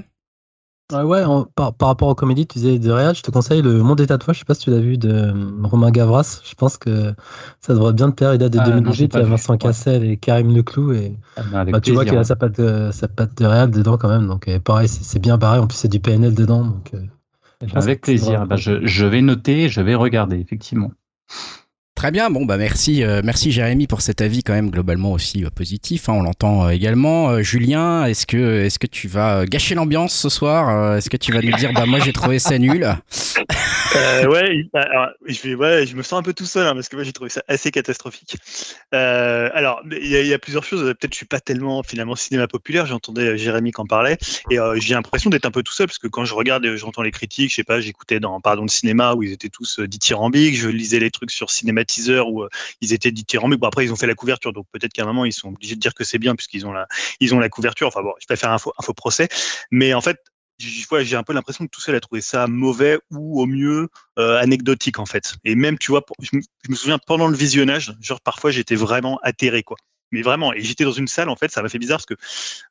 Ah 0.93 1.07
ouais, 1.07 1.23
en- 1.25 1.45
par, 1.45 1.73
par 1.75 1.89
rapport 1.89 2.09
aux 2.09 2.15
comédies, 2.15 2.47
tu 2.47 2.59
disais 2.59 2.79
de 2.79 2.91
Réal, 2.91 3.15
je 3.15 3.23
te 3.23 3.31
conseille 3.31 3.63
Le 3.63 3.83
Monde 3.83 4.01
est 4.01 4.11
à 4.11 4.19
toi. 4.19 4.33
Je 4.35 4.41
sais 4.41 4.45
pas 4.45 4.55
si 4.55 4.63
tu 4.65 4.71
l'as 4.71 4.81
vu 4.81 4.99
de 4.99 5.09
euh, 5.11 5.33
Romain 5.63 5.91
Gavras. 5.91 6.41
Je 6.45 6.55
pense 6.55 6.77
que 6.79 7.15
ça 7.61 7.75
devrait 7.75 7.93
bien 7.93 8.11
te 8.11 8.17
plaire. 8.17 8.35
Il 8.35 8.39
date 8.39 8.53
de 8.53 8.59
Ah, 8.59 8.81
non, 8.81 8.91
j'ai 8.93 9.07
2018. 9.07 9.09
pas 9.09 9.19
Il 9.19 9.23
y 9.23 9.27
a. 9.27 9.29
Vincent. 9.31 9.57
Cassel 9.59 10.05
et 10.05 10.17
Karim 10.17 10.55
Leclou. 10.55 10.93
Et 10.93 11.17
Avec 11.37 11.73
bah, 11.73 11.81
tu 11.81 11.93
vois 11.93 12.05
qu'il 12.05 12.15
a 12.15 12.19
ouais. 12.19 12.25
sa 12.25 12.35
patte, 12.37 12.61
de, 12.61 12.91
sa 12.93 13.09
patte 13.09 13.37
de 13.39 13.47
Réal 13.47 13.71
dedans 13.71 13.99
quand 13.99 14.09
même. 14.09 14.27
Donc 14.27 14.49
euh, 14.49 14.59
pareil, 14.59 14.89
c'est 14.89 15.19
bien 15.21 15.39
barré. 15.39 15.59
En 15.61 15.67
plus, 15.67 15.77
c'est 15.77 15.89
du 15.89 16.01
PNL 16.01 16.35
dedans. 16.35 16.65
Donc, 16.65 16.91
euh, 16.95 17.03
Avec 17.75 18.01
plaisir. 18.01 18.47
Bah, 18.47 18.57
je, 18.57 18.85
je 18.85 19.07
vais 19.07 19.23
noter, 19.23 19.69
je 19.69 19.81
vais 19.81 19.95
regarder, 19.95 20.39
effectivement. 20.39 20.91
Très 22.01 22.13
bien, 22.13 22.31
bon 22.31 22.47
bah 22.47 22.57
merci, 22.57 23.05
euh, 23.05 23.21
merci 23.23 23.53
Jérémy 23.53 23.87
pour 23.87 24.01
cet 24.01 24.23
avis 24.23 24.43
quand 24.43 24.55
même 24.55 24.71
globalement 24.71 25.13
aussi 25.13 25.45
euh, 25.45 25.51
positif. 25.51 26.09
hein, 26.09 26.15
on 26.15 26.23
l'entend 26.23 26.65
euh, 26.65 26.71
également. 26.71 27.43
Julien, 27.43 28.07
est-ce 28.07 28.27
que 28.27 28.63
est-ce 28.65 28.79
que 28.79 28.87
tu 28.87 29.07
vas 29.07 29.45
gâcher 29.45 29.75
l'ambiance 29.75 30.15
ce 30.15 30.31
soir 30.31 30.97
Est-ce 30.97 31.11
que 31.11 31.19
tu 31.19 31.31
vas 31.31 31.43
nous 31.43 31.55
dire 31.59 31.75
bah 31.75 31.85
moi 31.85 31.99
j'ai 32.01 32.15
trouvé 32.15 32.39
ça 32.39 32.57
nul? 32.57 32.89
Ouais, 33.93 34.69
alors, 34.73 35.09
je 35.27 35.43
vais, 35.43 35.55
ouais, 35.57 35.85
je 35.85 35.97
me 35.97 36.03
sens 36.03 36.21
un 36.21 36.23
peu 36.23 36.33
tout 36.33 36.45
seul 36.45 36.65
hein, 36.65 36.75
parce 36.75 36.89
que 36.89 36.95
moi 36.95 37.05
j'ai 37.05 37.13
trouvé 37.13 37.29
ça 37.29 37.43
assez 37.49 37.73
catastrophique. 37.73 38.37
Alors, 38.93 39.83
il 39.91 40.07
y, 40.07 40.33
a- 40.33 40.39
plusieurs 40.39 40.63
choses. 40.63 40.83
Peut-être 40.83 41.13
je 41.13 41.17
suis 41.17 41.27
pas 41.27 41.41
tellement 41.41 41.83
finalement 41.83 42.15
cinéma 42.15 42.47
populaire. 42.47 42.87
J'entendais 42.87 43.37
Jérémy 43.37 43.73
qui 43.73 43.81
en 43.81 43.87
parlait 43.87 44.17
et 44.49 44.59
j'ai 44.77 44.95
l'impression 44.95 45.29
d'être 45.29 45.45
un 45.45 45.51
peu 45.51 45.65
tout 45.65 45.73
seul 45.73 45.89
parce 45.89 45.99
que 45.99 46.07
quand 46.07 46.25
je 46.25 46.35
regarde, 46.35 46.65
et 46.65 46.77
j'entends 46.77 47.03
les 47.03 47.11
critiques. 47.11 47.51
Je 47.51 47.57
sais 47.57 47.65
pas, 47.65 47.81
j'écoutais 47.81 48.21
dans 48.21 48.41
Pardon 48.41 48.65
de 48.65 48.71
cinéma 48.71 49.15
où 49.15 49.25
ils 49.25 49.33
étaient 49.33 49.49
tous 49.49 49.81
dithyrambiques. 49.81 50.57
Je 50.57 50.69
lisais 50.69 51.01
les 51.01 51.11
trucs 51.11 51.33
sur 51.33 51.51
Cinématiseur 51.91 52.29
où 52.29 52.43
euh, 52.43 52.49
ils 52.81 52.93
étaient 52.93 53.13
dithyrambiques. 53.13 53.61
Bon 53.61 53.69
après 53.69 53.85
ils 53.85 53.93
ont 53.93 53.97
fait 53.97 54.07
la 54.07 54.15
couverture, 54.15 54.53
donc 54.53 54.67
peut-être 54.73 54.93
qu'à 54.93 55.03
un 55.03 55.07
moment 55.07 55.25
ils 55.25 55.33
sont 55.33 55.49
obligés 55.49 55.75
de 55.75 55.81
dire 55.81 55.95
que 55.95 56.05
c'est 56.05 56.19
bien 56.19 56.35
puisqu'ils 56.37 56.67
ont 56.67 56.73
la, 56.73 56.87
ont 57.33 57.39
la 57.39 57.49
couverture. 57.49 57.87
Enfin 57.89 58.03
bon, 58.03 58.13
je 58.21 58.27
vais 58.29 58.37
faire 58.37 58.53
un 58.53 58.59
faux, 58.59 58.73
procès, 58.95 59.29
mais 59.71 59.95
en 59.95 60.01
fait 60.01 60.19
j'ai 60.59 61.17
un 61.17 61.23
peu 61.23 61.33
l'impression 61.33 61.65
que 61.65 61.71
tout 61.71 61.81
seul 61.81 61.95
a 61.95 62.01
trouvé 62.01 62.21
ça 62.21 62.47
mauvais 62.47 62.99
ou 63.11 63.41
au 63.41 63.47
mieux 63.47 63.89
euh, 64.19 64.39
anecdotique 64.39 64.99
en 64.99 65.07
fait. 65.07 65.35
Et 65.45 65.55
même, 65.55 65.79
tu 65.79 65.91
vois, 65.91 66.03
je, 66.21 66.37
me- 66.37 66.75
souviens 66.75 66.99
pendant 66.99 67.29
le 67.29 67.37
visionnage, 67.37 67.95
genre 68.01 68.21
parfois 68.21 68.51
j'étais 68.51 68.75
vraiment 68.75 69.19
atterré 69.23 69.63
quoi. 69.63 69.77
Mais 70.13 70.23
vraiment, 70.23 70.53
et 70.53 70.61
j'étais 70.61 70.85
dans 70.85 70.93
une 70.93 71.07
salle 71.07 71.29
en 71.29 71.37
fait, 71.37 71.51
ça 71.53 71.63
m'a 71.63 71.69
fait 71.69 71.79
bizarre 71.79 71.99
parce 71.99 72.07
que 72.07 72.15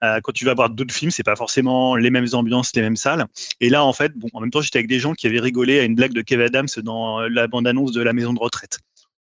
euh, 0.03 0.19
quand 0.21 0.34
tu 0.34 0.43
vas 0.43 0.53
voir 0.53 0.69
d'autres 0.69 0.93
films, 0.93 1.10
c'est 1.10 1.23
pas 1.23 1.38
forcément 1.38 1.95
les 1.95 2.10
mêmes 2.10 2.27
ambiances, 2.34 2.75
les 2.75 2.82
mêmes 2.82 2.97
salles. 2.97 3.25
Et 3.62 3.69
là, 3.69 3.84
en 3.86 3.93
fait, 3.93 4.12
bon, 4.13 4.27
en 4.34 4.41
même 4.41 4.51
temps, 4.51 4.62
j'étais 4.62 4.79
avec 4.79 4.89
des 4.89 4.99
gens 4.99 5.13
qui 5.13 5.25
avaient 5.25 5.39
rigolé 5.39 5.79
à 5.79 5.84
une 5.84 5.95
blague 5.95 6.13
de 6.13 6.21
Kev 6.21 6.43
Adams 6.43 6.67
dans 6.84 7.21
la 7.21 7.47
bande-annonce 7.47 7.93
de 7.93 8.01
la 8.01 8.12
maison 8.12 8.34
de 8.34 8.39
retraite. 8.39 8.79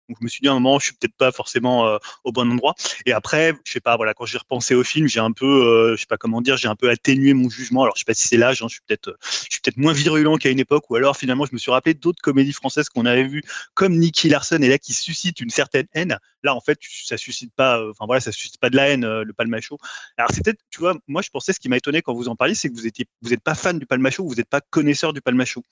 Donc 0.09 0.17
je 0.19 0.23
me 0.23 0.29
suis 0.29 0.41
dit 0.41 0.47
à 0.47 0.51
un 0.51 0.55
moment, 0.55 0.79
je 0.79 0.85
suis 0.85 0.93
peut-être 0.93 1.15
pas 1.15 1.31
forcément 1.31 1.87
euh, 1.87 1.97
au 2.23 2.31
bon 2.31 2.51
endroit. 2.51 2.73
Et 3.05 3.13
après, 3.13 3.53
je 3.63 3.71
sais 3.71 3.79
pas, 3.79 3.95
voilà, 3.95 4.13
quand 4.15 4.25
j'ai 4.25 4.39
repensé 4.39 4.73
au 4.73 4.83
film, 4.83 5.07
j'ai 5.07 5.19
un 5.19 5.31
peu, 5.31 5.45
euh, 5.45 5.95
je 5.95 6.01
sais 6.01 6.07
pas 6.07 6.17
comment 6.17 6.41
dire, 6.41 6.57
j'ai 6.57 6.67
un 6.67 6.75
peu 6.75 6.89
atténué 6.89 7.33
mon 7.33 7.49
jugement. 7.49 7.83
Alors 7.83 7.95
je 7.95 7.99
sais 7.99 8.05
pas 8.05 8.15
si 8.15 8.27
c'est 8.27 8.37
l'âge, 8.37 8.61
hein, 8.63 8.67
je 8.67 8.73
suis 8.73 8.81
peut-être, 8.87 9.17
je 9.21 9.51
suis 9.51 9.61
peut-être 9.61 9.77
moins 9.77 9.93
virulent 9.93 10.37
qu'à 10.37 10.49
une 10.49 10.59
époque, 10.59 10.89
ou 10.89 10.95
alors 10.95 11.15
finalement 11.15 11.45
je 11.45 11.53
me 11.53 11.59
suis 11.59 11.71
rappelé 11.71 11.93
d'autres 11.93 12.21
comédies 12.21 12.53
françaises 12.53 12.89
qu'on 12.89 13.05
avait 13.05 13.23
vues, 13.23 13.43
comme 13.75 13.95
Nicky 13.95 14.29
Larson, 14.29 14.57
et 14.61 14.67
là 14.67 14.79
qui 14.79 14.93
suscitent 14.93 15.39
une 15.39 15.51
certaine 15.51 15.85
haine. 15.93 16.17
Là, 16.41 16.55
en 16.55 16.61
fait, 16.61 16.79
ça 17.03 17.17
suscite 17.17 17.53
pas, 17.53 17.79
euh, 17.79 17.91
enfin 17.91 18.05
voilà, 18.05 18.21
ça 18.21 18.31
suscite 18.31 18.59
pas 18.59 18.69
de 18.69 18.77
la 18.77 18.89
haine, 18.89 19.05
le 19.05 19.33
palmacho. 19.33 19.77
Alors 20.17 20.31
c'est 20.33 20.43
peut-être, 20.43 20.61
tu 20.71 20.79
vois, 20.79 20.95
moi 21.07 21.21
je 21.21 21.29
pensais 21.29 21.53
ce 21.53 21.59
qui 21.59 21.69
m'a 21.69 21.77
étonné 21.77 22.01
quand 22.01 22.13
vous 22.13 22.29
en 22.29 22.35
parliez, 22.35 22.55
c'est 22.55 22.69
que 22.69 22.75
vous 22.75 22.87
étiez, 22.87 23.05
vous 23.21 23.33
êtes 23.33 23.43
pas 23.43 23.55
fan 23.55 23.77
du 23.77 23.85
palmacho, 23.85 24.25
vous 24.25 24.35
n'êtes 24.35 24.49
pas 24.49 24.61
connaisseur 24.61 25.13
du 25.13 25.21
palmacho. 25.21 25.63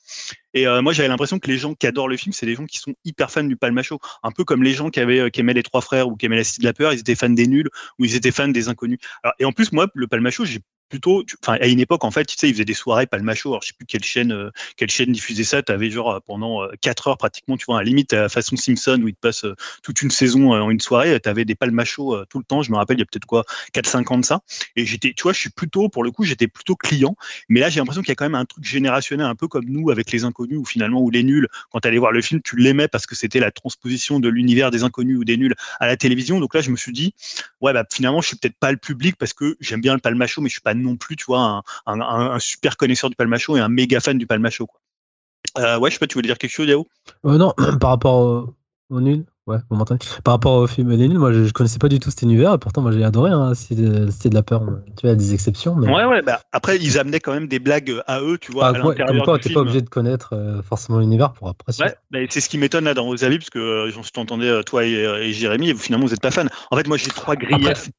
Et 0.54 0.65
moi 0.82 0.93
j'avais 0.93 1.08
l'impression 1.08 1.39
que 1.39 1.47
les 1.47 1.58
gens 1.58 1.73
qui 1.73 1.88
adorent 1.88 2.10
le 2.10 2.17
film, 2.17 2.34
c'est 2.34 2.45
des 2.45 2.56
gens 2.56 2.65
qui 2.65 2.80
sont 2.80 2.93
hyper 3.06 3.32
fans 3.32 3.43
du 3.43 3.56
palmacho, 3.56 4.00
un 4.28 4.32
peu 4.32 4.44
comme 4.44 4.63
les 4.63 4.74
gens 4.74 4.90
qui 4.90 5.00
avaient, 5.00 5.20
euh, 5.20 5.30
qui 5.30 5.40
aimaient 5.40 5.54
les 5.54 5.63
trois 5.63 5.82
frères 5.82 6.08
ou 6.08 6.16
qui 6.16 6.26
aimaient 6.26 6.38
la 6.38 6.44
cité 6.44 6.62
de 6.62 6.68
la 6.68 6.74
peur, 6.74 6.94
ils 6.94 7.00
étaient 7.00 7.16
fans 7.16 7.30
des 7.30 7.48
nuls 7.48 7.70
ou 7.98 8.06
ils 8.06 8.16
étaient 8.16 8.32
fans 8.32 8.48
des 8.48 8.68
inconnus. 8.70 9.00
Et 9.40 9.46
en 9.46 9.52
plus 9.52 9.72
moi, 9.72 9.88
le 9.94 10.08
palmacho, 10.08 10.46
j'ai 10.46 10.60
plutôt, 10.89 11.23
tu- 11.23 11.36
enfin 11.43 11.58
à 11.62 11.67
une 11.67 11.80
époque 11.80 12.04
en 12.04 12.12
fait, 12.12 12.26
tu 12.26 12.36
sais, 12.38 12.50
ils 12.50 12.54
faisaient 12.54 12.65
des 12.65 12.73
soirées 12.73 13.08
palmacho. 13.08 13.50
Alors 13.50 13.62
je 13.62 13.67
sais 13.67 13.73
plus 13.73 13.86
quelle 13.86 14.04
chaîne, 14.04 14.32
euh, 14.32 14.50
quelle 14.76 14.89
chaîne 14.89 15.12
diffusait 15.12 15.43
ça. 15.43 15.62
T'avais 15.63 15.89
genre 15.89 16.12
euh, 16.12 16.19
pendant 16.26 16.63
euh, 16.63 16.69
quatre 16.82 17.08
heures 17.08 17.17
pratiquement, 17.17 17.58
tu 17.58 17.65
vois, 17.65 17.78
à 17.78 17.80
la 17.82 17.86
limite 17.86 18.13
à 18.13 18.30
façon 18.30 18.56
Simpson 18.56 19.00
où 19.04 19.08
ils 19.08 19.15
te 19.15 19.19
passent 19.19 19.45
euh, 19.45 19.56
toute 19.84 20.02
une 20.02 20.12
saison 20.12 20.52
en 20.54 20.69
une 20.69 20.80
soirée. 20.80 21.19
T'avais 21.19 21.45
des 21.45 21.56
palmachos 21.56 22.26
tout 22.30 22.39
le 22.39 22.45
temps. 22.45 22.62
Je 22.62 22.71
me 22.71 22.78
rappelle, 22.78 22.97
il 22.97 23.00
y 23.00 23.04
a 23.04 23.06
peut-être 23.06 23.26
quoi, 23.26 23.45
4-5 23.73 24.12
ans 24.13 24.17
de 24.17 24.26
ça. 24.26 24.41
Et 24.76 24.86
j'étais, 24.86 25.13
tu 25.15 25.23
vois, 25.23 25.34
je 25.34 25.39
suis 25.39 25.50
plutôt, 25.50 25.89
pour 25.89 26.04
le 26.04 26.12
coup, 26.12 26.23
j'étais 26.23 26.47
plutôt 26.47 26.76
client. 26.76 27.15
Mais 27.50 27.60
là, 27.60 27.69
j'ai 27.69 27.80
l'impression 27.80 28.02
qu'il 28.02 28.10
y 28.10 28.13
a 28.13 28.15
quand 28.15 28.26
même 28.26 28.36
un 28.36 28.45
truc 28.45 28.63
générationnel, 28.63 29.26
un 29.26 29.36
peu 29.36 29.47
comme 29.47 29.65
nous 29.65 29.89
avec 29.89 30.12
les 30.12 30.23
inconnus, 30.23 30.58
où 30.58 30.65
finalement, 30.65 31.02
où 31.02 31.10
les 31.10 31.23
nuls, 31.23 31.47
quand 31.71 31.80
tu 31.80 31.88
allais 31.88 31.97
voir 31.97 32.12
le 32.12 32.21
film, 32.21 32.41
tu 32.43 32.56
l'aimais 32.58 32.88
parce 32.88 33.06
que 33.06 33.15
c'était 33.15 33.39
la 33.39 33.52
transposition 33.52 34.19
de 34.19 34.30
l'univers 34.30 34.71
des 34.71 34.84
inconnus 34.84 35.17
ou 35.17 35.23
des 35.23 35.38
nuls 35.38 35.56
à 35.80 35.88
la 35.88 35.97
télévision. 35.97 36.39
Donc 36.39 36.54
là, 36.54 36.62
je 36.62 36.71
me 36.71 36.78
suis 36.78 36.93
dit, 36.93 37.13
ouais, 37.62 37.73
bah 37.73 37.86
finalement, 37.91 38.21
je 38.21 38.28
suis 38.28 38.38
peut-être 38.38 38.58
pas 38.58 38.71
le 38.71 38.78
public 38.78 39.15
parce 39.17 39.34
que 39.34 39.58
j'aime 39.60 39.82
bien 39.82 39.93
le 39.93 40.00
palmacho, 40.00 40.41
mais 40.41 40.50
je 40.50 40.54
suis 40.54 40.62
pas 40.62 40.73
non 40.82 40.96
plus, 40.96 41.16
tu 41.16 41.26
vois, 41.26 41.40
un, 41.40 41.63
un, 41.86 42.02
un- 42.02 42.32
un 42.32 42.40
super 42.40 42.78
connaisseur 42.78 43.10
du 43.10 43.16
palmacho 43.16 43.58
et 43.58 43.60
un 43.60 43.70
méga 43.70 44.00
fan 44.00 44.18
du 44.18 44.28
palmacho. 44.28 44.66
Quoi. 44.68 44.80
Euh, 45.60 45.80
ouais, 45.80 45.90
je 45.90 45.96
sais 45.96 46.00
pas, 46.00 46.08
tu 46.08 46.16
voulais 46.16 46.28
dire 46.28 46.38
quelque 46.38 46.52
chose, 46.52 46.68
Yao? 46.68 46.88
Euh, 47.26 47.38
non, 47.38 47.54
par 47.80 47.92
rapport 47.92 48.16
au, 48.16 48.56
au 48.90 49.02
nul, 49.02 49.26
ouais, 49.48 49.58
vous 49.70 49.76
m'entendez 49.76 50.06
Par 50.24 50.34
rapport 50.36 50.54
au 50.54 50.68
film 50.68 50.92
Les 50.92 51.08
Nuls, 51.08 51.18
moi 51.18 51.32
je, 51.34 51.46
je 51.46 51.54
connaissais 51.54 51.80
pas 51.80 51.90
du 51.90 52.00
tout 52.00 52.10
cet 52.10 52.22
univers, 52.22 52.54
et 52.54 52.58
pourtant 52.58 52.82
moi 52.82 52.92
j'ai 52.92 53.04
adoré, 53.04 53.32
hein, 53.32 53.54
Cité 53.56 53.76
de, 53.82 54.34
la 54.34 54.44
peur. 54.44 54.63
Tu 54.98 55.08
vois, 55.08 55.16
des 55.16 55.34
exceptions, 55.34 55.76
mais. 55.76 55.88
Ouais, 55.92 56.06
ouais, 56.06 56.22
bah 56.22 56.42
après, 56.52 56.78
ils 56.78 57.00
amenaient 57.00 57.20
quand 57.20 57.34
même 57.34 57.48
des 57.48 57.60
blagues 57.60 58.02
à 58.08 58.22
eux, 58.22 58.38
tu 58.38 58.52
vois, 58.52 58.68
Ah, 58.68 58.70
à 58.70 58.86
ouais, 58.86 58.96
comme 58.96 59.22
quoi, 59.22 59.40
t'es 59.40 59.54
pas 59.54 59.62
obligé 59.62 59.82
de 59.82 59.90
connaître 59.90 60.34
euh, 60.34 60.62
forcément 60.62 61.00
l'univers 61.00 61.34
pour 61.34 61.50
apprécier. 61.50 61.86
Ouais, 61.86 61.96
bah, 62.12 62.20
c'est 62.30 62.42
ce 62.42 62.50
qui 62.50 62.58
m'étonne 62.58 62.86
là 62.86 62.94
dans 62.94 63.08
vos 63.08 63.24
avis, 63.24 63.38
parce 63.40 63.50
que 63.50 63.60
euh, 63.60 63.92
je 63.92 64.12
t'entendais, 64.12 64.63
toi 64.63 64.86
et, 64.86 64.92
et 64.92 65.34
Jérémy, 65.34 65.70
et 65.70 65.74
vous, 65.74 65.80
finalement, 65.82 66.06
vous 66.06 66.12
n'êtes 66.12 66.22
pas 66.22 66.32
fan. 66.32 66.50
En 66.72 66.78
fait, 66.78 66.88
moi, 66.88 66.98
j'ai 66.98 67.10
trois 67.10 67.36
griefs. 67.36 67.68
Après, 67.68 67.92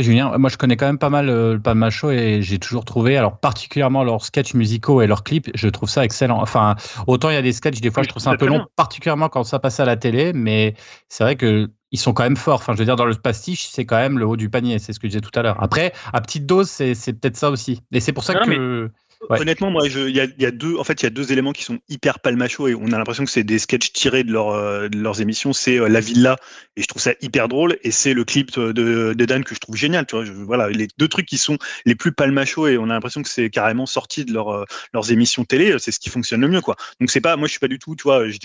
Julien, 0.00 0.36
moi 0.38 0.50
je 0.50 0.56
connais 0.56 0.76
quand 0.76 0.86
même 0.86 0.98
pas 0.98 1.10
mal 1.10 1.28
euh, 1.28 1.54
le 1.54 1.60
Palmacho 1.60 2.10
et 2.10 2.42
j'ai 2.42 2.58
toujours 2.58 2.84
trouvé, 2.84 3.16
alors 3.16 3.38
particulièrement 3.38 4.04
leurs 4.04 4.24
sketchs 4.24 4.54
musicaux 4.54 5.02
et 5.02 5.06
leurs 5.06 5.24
clips, 5.24 5.50
je 5.54 5.68
trouve 5.68 5.88
ça 5.88 6.04
excellent. 6.04 6.40
Enfin, 6.40 6.76
autant 7.06 7.30
il 7.30 7.34
y 7.34 7.38
a 7.38 7.42
des 7.42 7.52
sketchs, 7.52 7.80
des 7.80 7.90
fois 7.90 8.02
je 8.02 8.08
trouve 8.08 8.22
ça 8.22 8.30
un 8.30 8.36
peu 8.36 8.46
long, 8.46 8.66
particulièrement 8.76 9.28
quand 9.28 9.44
ça 9.44 9.58
passe 9.58 9.80
à 9.80 9.84
la 9.84 9.96
télé, 9.96 10.32
mais 10.32 10.74
c'est 11.08 11.24
vrai 11.24 11.36
que 11.36 11.70
ils 11.90 11.98
sont 11.98 12.12
quand 12.12 12.22
même 12.22 12.36
forts. 12.36 12.56
Enfin, 12.56 12.74
je 12.74 12.78
veux 12.78 12.84
dire, 12.84 12.96
dans 12.96 13.06
le 13.06 13.14
pastiche, 13.14 13.68
c'est 13.68 13.86
quand 13.86 13.96
même 13.96 14.18
le 14.18 14.26
haut 14.26 14.36
du 14.36 14.50
panier, 14.50 14.78
c'est 14.78 14.92
ce 14.92 15.00
que 15.00 15.06
je 15.06 15.12
disais 15.12 15.20
tout 15.20 15.36
à 15.38 15.42
l'heure. 15.42 15.62
Après, 15.62 15.92
à 16.12 16.20
petite 16.20 16.44
dose, 16.44 16.68
c'est 16.68 16.94
peut-être 17.14 17.36
ça 17.36 17.50
aussi. 17.50 17.82
Et 17.92 18.00
c'est 18.00 18.12
pour 18.12 18.24
ça 18.24 18.34
Non, 18.34 18.40
que. 18.40 18.90
Honnêtement, 19.28 19.70
moi, 19.70 19.86
il 19.86 20.14
y 20.14 20.20
a, 20.20 20.50
deux, 20.50 20.76
en 20.76 20.84
fait, 20.84 21.02
il 21.02 21.04
y 21.04 21.06
a 21.06 21.10
deux 21.10 21.32
éléments 21.32 21.52
qui 21.52 21.64
sont 21.64 21.80
hyper 21.88 22.20
palmachos 22.20 22.68
et 22.68 22.74
on 22.74 22.92
a 22.92 22.98
l'impression 22.98 23.24
que 23.24 23.30
c'est 23.30 23.42
des 23.42 23.58
sketchs 23.58 23.92
tirés 23.92 24.22
de, 24.22 24.34
euh, 24.34 24.88
leurs 24.94 25.20
émissions. 25.20 25.52
C'est 25.52 25.78
euh, 25.78 25.88
la 25.88 26.00
villa 26.00 26.36
et 26.76 26.82
je 26.82 26.86
trouve 26.86 27.02
ça 27.02 27.12
hyper 27.20 27.48
drôle 27.48 27.78
et 27.82 27.90
c'est 27.90 28.14
le 28.14 28.24
clip 28.24 28.58
de, 28.58 28.72
de 28.72 29.24
Dan 29.24 29.44
que 29.44 29.54
je 29.54 29.60
trouve 29.60 29.76
génial. 29.76 30.06
Tu 30.06 30.16
vois, 30.16 30.24
voilà, 30.44 30.68
les 30.70 30.88
deux 30.98 31.08
trucs 31.08 31.26
qui 31.26 31.38
sont 31.38 31.58
les 31.84 31.94
plus 31.94 32.12
palmachos 32.12 32.68
et 32.68 32.78
on 32.78 32.84
a 32.84 32.94
l'impression 32.94 33.22
que 33.22 33.28
c'est 33.28 33.50
carrément 33.50 33.86
sorti 33.86 34.24
de 34.24 34.32
leur, 34.32 34.48
euh, 34.50 34.64
leurs 34.92 35.10
émissions 35.10 35.44
télé. 35.44 35.76
C'est 35.78 35.90
ce 35.90 36.00
qui 36.00 36.10
fonctionne 36.10 36.40
le 36.40 36.48
mieux, 36.48 36.60
quoi. 36.60 36.76
Donc 37.00 37.10
c'est 37.10 37.20
pas, 37.20 37.36
moi, 37.36 37.46
je 37.48 37.52
suis 37.52 37.60
pas 37.60 37.68
du 37.68 37.78
tout, 37.78 37.96
tu 37.96 38.04
vois, 38.04 38.28
je, 38.28 38.38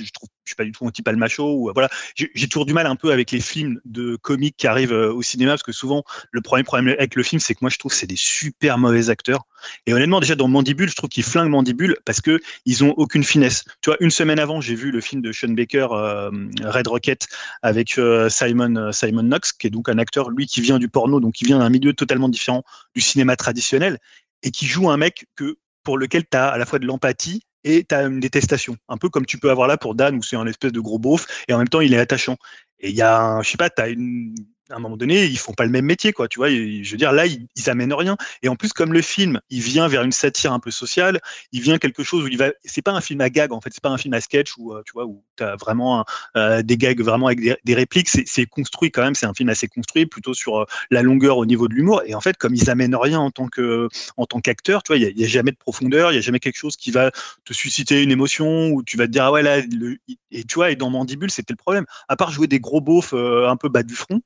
suis 0.45 0.55
pas 0.55 0.63
du 0.63 0.71
tout 0.71 0.86
anti 0.86 1.01
palmacho 1.01 1.53
ou 1.53 1.69
euh, 1.69 1.73
voilà. 1.73 1.89
J'ai 2.15 2.47
toujours 2.47 2.65
du 2.65 2.73
mal 2.73 2.88
un 2.88 2.95
peu 2.95 3.12
avec 3.12 3.31
les 3.31 3.39
films 3.39 3.79
de 3.86 4.15
comiques 4.15 4.57
qui 4.57 4.67
arrivent 4.67 4.93
euh, 4.93 5.13
au 5.13 5.21
cinéma 5.21 5.51
parce 5.51 5.63
que 5.63 5.71
souvent 5.71 6.03
le 6.31 6.41
premier 6.41 6.63
problème 6.63 6.95
avec 6.97 7.15
le 7.15 7.23
film, 7.23 7.39
c'est 7.39 7.53
que 7.53 7.59
moi, 7.62 7.69
je 7.69 7.77
trouve 7.77 7.91
que 7.91 7.97
c'est 7.97 8.07
des 8.07 8.15
super 8.17 8.77
mauvais 8.77 9.09
acteurs. 9.09 9.45
Et 9.86 9.93
honnêtement, 9.93 10.19
déjà 10.19 10.36
dans 10.36 10.47
Mandibule, 10.63 10.89
je 10.89 10.95
trouve 10.95 11.10
qu'ils 11.10 11.26
flinguent 11.26 11.49
Mandibule 11.49 11.97
parce 12.06 12.21
que 12.21 12.39
ils 12.65 12.86
ont 12.86 12.91
aucune 12.91 13.26
finesse. 13.26 13.65
Tu 13.82 13.89
vois, 13.89 13.97
une 13.99 14.10
semaine 14.10 14.39
avant, 14.39 14.62
j'ai 14.62 14.76
vu 14.76 14.91
le 14.91 15.02
film 15.02 15.21
de 15.21 15.34
Sean 15.34 15.49
Baker, 15.49 15.88
euh, 15.91 16.32
Red 16.63 16.88
Rocket, 16.88 17.28
avec 17.62 17.97
euh, 17.97 18.30
Simon 18.30 18.78
euh, 18.78 18.91
Simon 18.93 19.23
Knox, 19.23 19.52
qui 19.52 19.67
est 19.67 19.69
donc 19.69 19.89
un 19.89 19.97
acteur, 19.97 20.30
lui, 20.30 20.47
qui 20.47 20.62
vient 20.62 20.80
du 20.80 20.88
porno, 20.88 21.19
donc 21.19 21.34
qui 21.34 21.43
vient 21.43 21.60
d'un 21.60 21.69
milieu 21.69 21.91
totalement 21.91 22.30
différent 22.30 22.63
du 22.95 23.02
cinéma 23.02 23.36
traditionnel, 23.36 23.99
et 24.41 24.52
qui 24.52 24.65
joue 24.65 24.89
un 24.89 24.95
mec 24.95 25.26
que 25.36 25.58
pour 25.84 25.97
lequel 25.97 26.23
tu 26.23 26.38
as 26.38 26.47
à 26.47 26.58
la 26.58 26.65
fois 26.65 26.80
de 26.80 26.86
l'empathie 26.86 27.41
et 27.65 27.84
tu 27.84 27.93
as 27.93 28.04
une 28.04 28.21
détestation. 28.21 28.78
Un 28.88 28.95
peu 28.95 29.10
comme 29.10 29.26
tu 29.26 29.38
peux 29.38 29.52
avoir 29.52 29.67
là 29.67 29.78
pour 29.78 29.95
Dan, 29.95 30.15
où 30.15 30.23
c'est 30.23 30.38
un 30.38 30.47
espèce 30.47 30.71
de 30.71 30.80
gros 30.80 30.97
beauf, 30.97 31.28
et 31.49 31.54
en 31.54 31.58
même 31.58 31.67
temps, 31.67 31.82
il 31.82 31.93
est 31.93 31.99
attachant. 31.99 32.38
Et 32.80 32.89
il 32.89 32.95
y 32.95 33.02
a, 33.02 33.21
un, 33.21 33.41
je 33.41 33.49
sais 33.49 33.58
pas, 33.58 33.69
tu 33.69 33.82
as 33.82 33.89
une 33.89 34.34
à 34.69 34.76
un 34.76 34.80
moment 34.80 34.95
donné, 34.95 35.26
ils 35.26 35.38
font 35.38 35.54
pas 35.54 35.65
le 35.65 35.71
même 35.71 35.86
métier, 35.86 36.13
quoi. 36.13 36.28
Tu 36.28 36.39
vois, 36.39 36.49
je 36.49 36.89
veux 36.89 36.97
dire, 36.97 37.12
là, 37.12 37.26
ils, 37.26 37.47
ils 37.56 37.69
amènent 37.69 37.93
rien. 37.93 38.15
Et 38.43 38.49
en 38.49 38.56
plus, 38.56 38.71
comme 38.71 38.93
le 38.93 39.02
film, 39.02 39.41
il 39.49 39.62
vient 39.62 39.88
vers 39.89 40.04
une 40.04 40.13
satire 40.13 40.54
un 40.54 40.60
peu 40.60 40.71
sociale, 40.71 41.19
il 41.52 41.62
vient 41.62 41.78
quelque 41.78 42.04
chose 42.04 42.23
où 42.23 42.28
il 42.28 42.38
va. 42.38 42.52
C'est 42.63 42.82
pas 42.82 42.91
un 42.91 43.02
film 43.02 43.19
à 43.21 43.30
gag, 43.30 43.52
en 43.52 43.60
fait. 43.60 43.71
C'est 43.73 43.84
pas 43.84 43.89
un 43.89 43.97
film 43.97 44.13
à 44.13 44.21
sketch 44.21 44.54
où, 44.58 44.73
euh, 44.73 44.82
tu 44.86 44.93
vois, 44.93 45.06
où 45.06 45.23
t'as 45.36 45.58
vraiment 45.58 46.06
euh, 46.38 46.62
des 46.62 46.78
gags 46.78 47.02
vraiment 47.02 47.28
avec 47.28 47.39
des, 47.41 47.76
répliques. 47.76 48.10
C'est 48.10 48.45
construit 48.45 48.89
quand 48.89 49.04
même. 49.04 49.15
C'est 49.15 49.26
un 49.26 49.34
film 49.34 49.49
assez 49.49 49.67
construit, 49.67 50.06
plutôt 50.06 50.34
sur 50.34 50.62
euh, 50.62 50.65
la 50.91 51.02
longueur 51.02 51.38
au 51.38 51.45
niveau 51.45 51.67
de 51.67 51.73
l'humour. 51.73 52.02
Et 52.06 52.15
en 52.15 52.21
fait, 52.21 52.38
comme 52.38 52.56
ils 52.56 52.69
amènent 52.69 52.95
rien 52.95 53.19
en 53.19 53.32
tant 53.32 53.47
que, 53.47 53.89
en 54.15 54.26
tant 54.26 54.39
qu'acteur, 54.39 54.82
tu 54.84 54.93
vois, 54.93 54.97
il 54.97 55.19
y, 55.19 55.23
a 55.26 55.28
jamais 55.28 55.52
de 55.52 55.58
profondeur, 55.58 56.12
il 56.12 56.15
y 56.15 56.17
a 56.17 56.21
jamais 56.21 56.39
quelque 56.39 56.58
chose 56.58 56.78
qui 56.78 56.91
va 56.91 57.12
te 57.43 57.54
susciter 57.54 58.02
une 58.02 58.12
émotion 58.12 58.69
où 58.69 58.82
tu 58.82 58.95
vas 58.95 59.08
te 59.08 59.12
dire, 59.12 59.26
ah 59.26 59.32
ouais, 59.32 59.43
là, 59.43 59.60
le, 59.60 59.97
et 60.32 60.43
tu 60.45 60.56
vois, 60.56 60.71
et 60.71 60.76
dans 60.78 60.89
Mandibule, 60.89 61.32
c'était 61.32 61.54
le 61.54 61.58
problème. 61.58 61.86
À 62.08 62.15
part 62.15 62.32
jouer 62.32 62.47
des 62.47 62.60
gros 62.60 62.80
beaufs 62.80 63.13
un 63.13 63.58
peu 63.58 63.67
bas 63.67 63.84
du 63.84 63.95
front, 63.95 64.21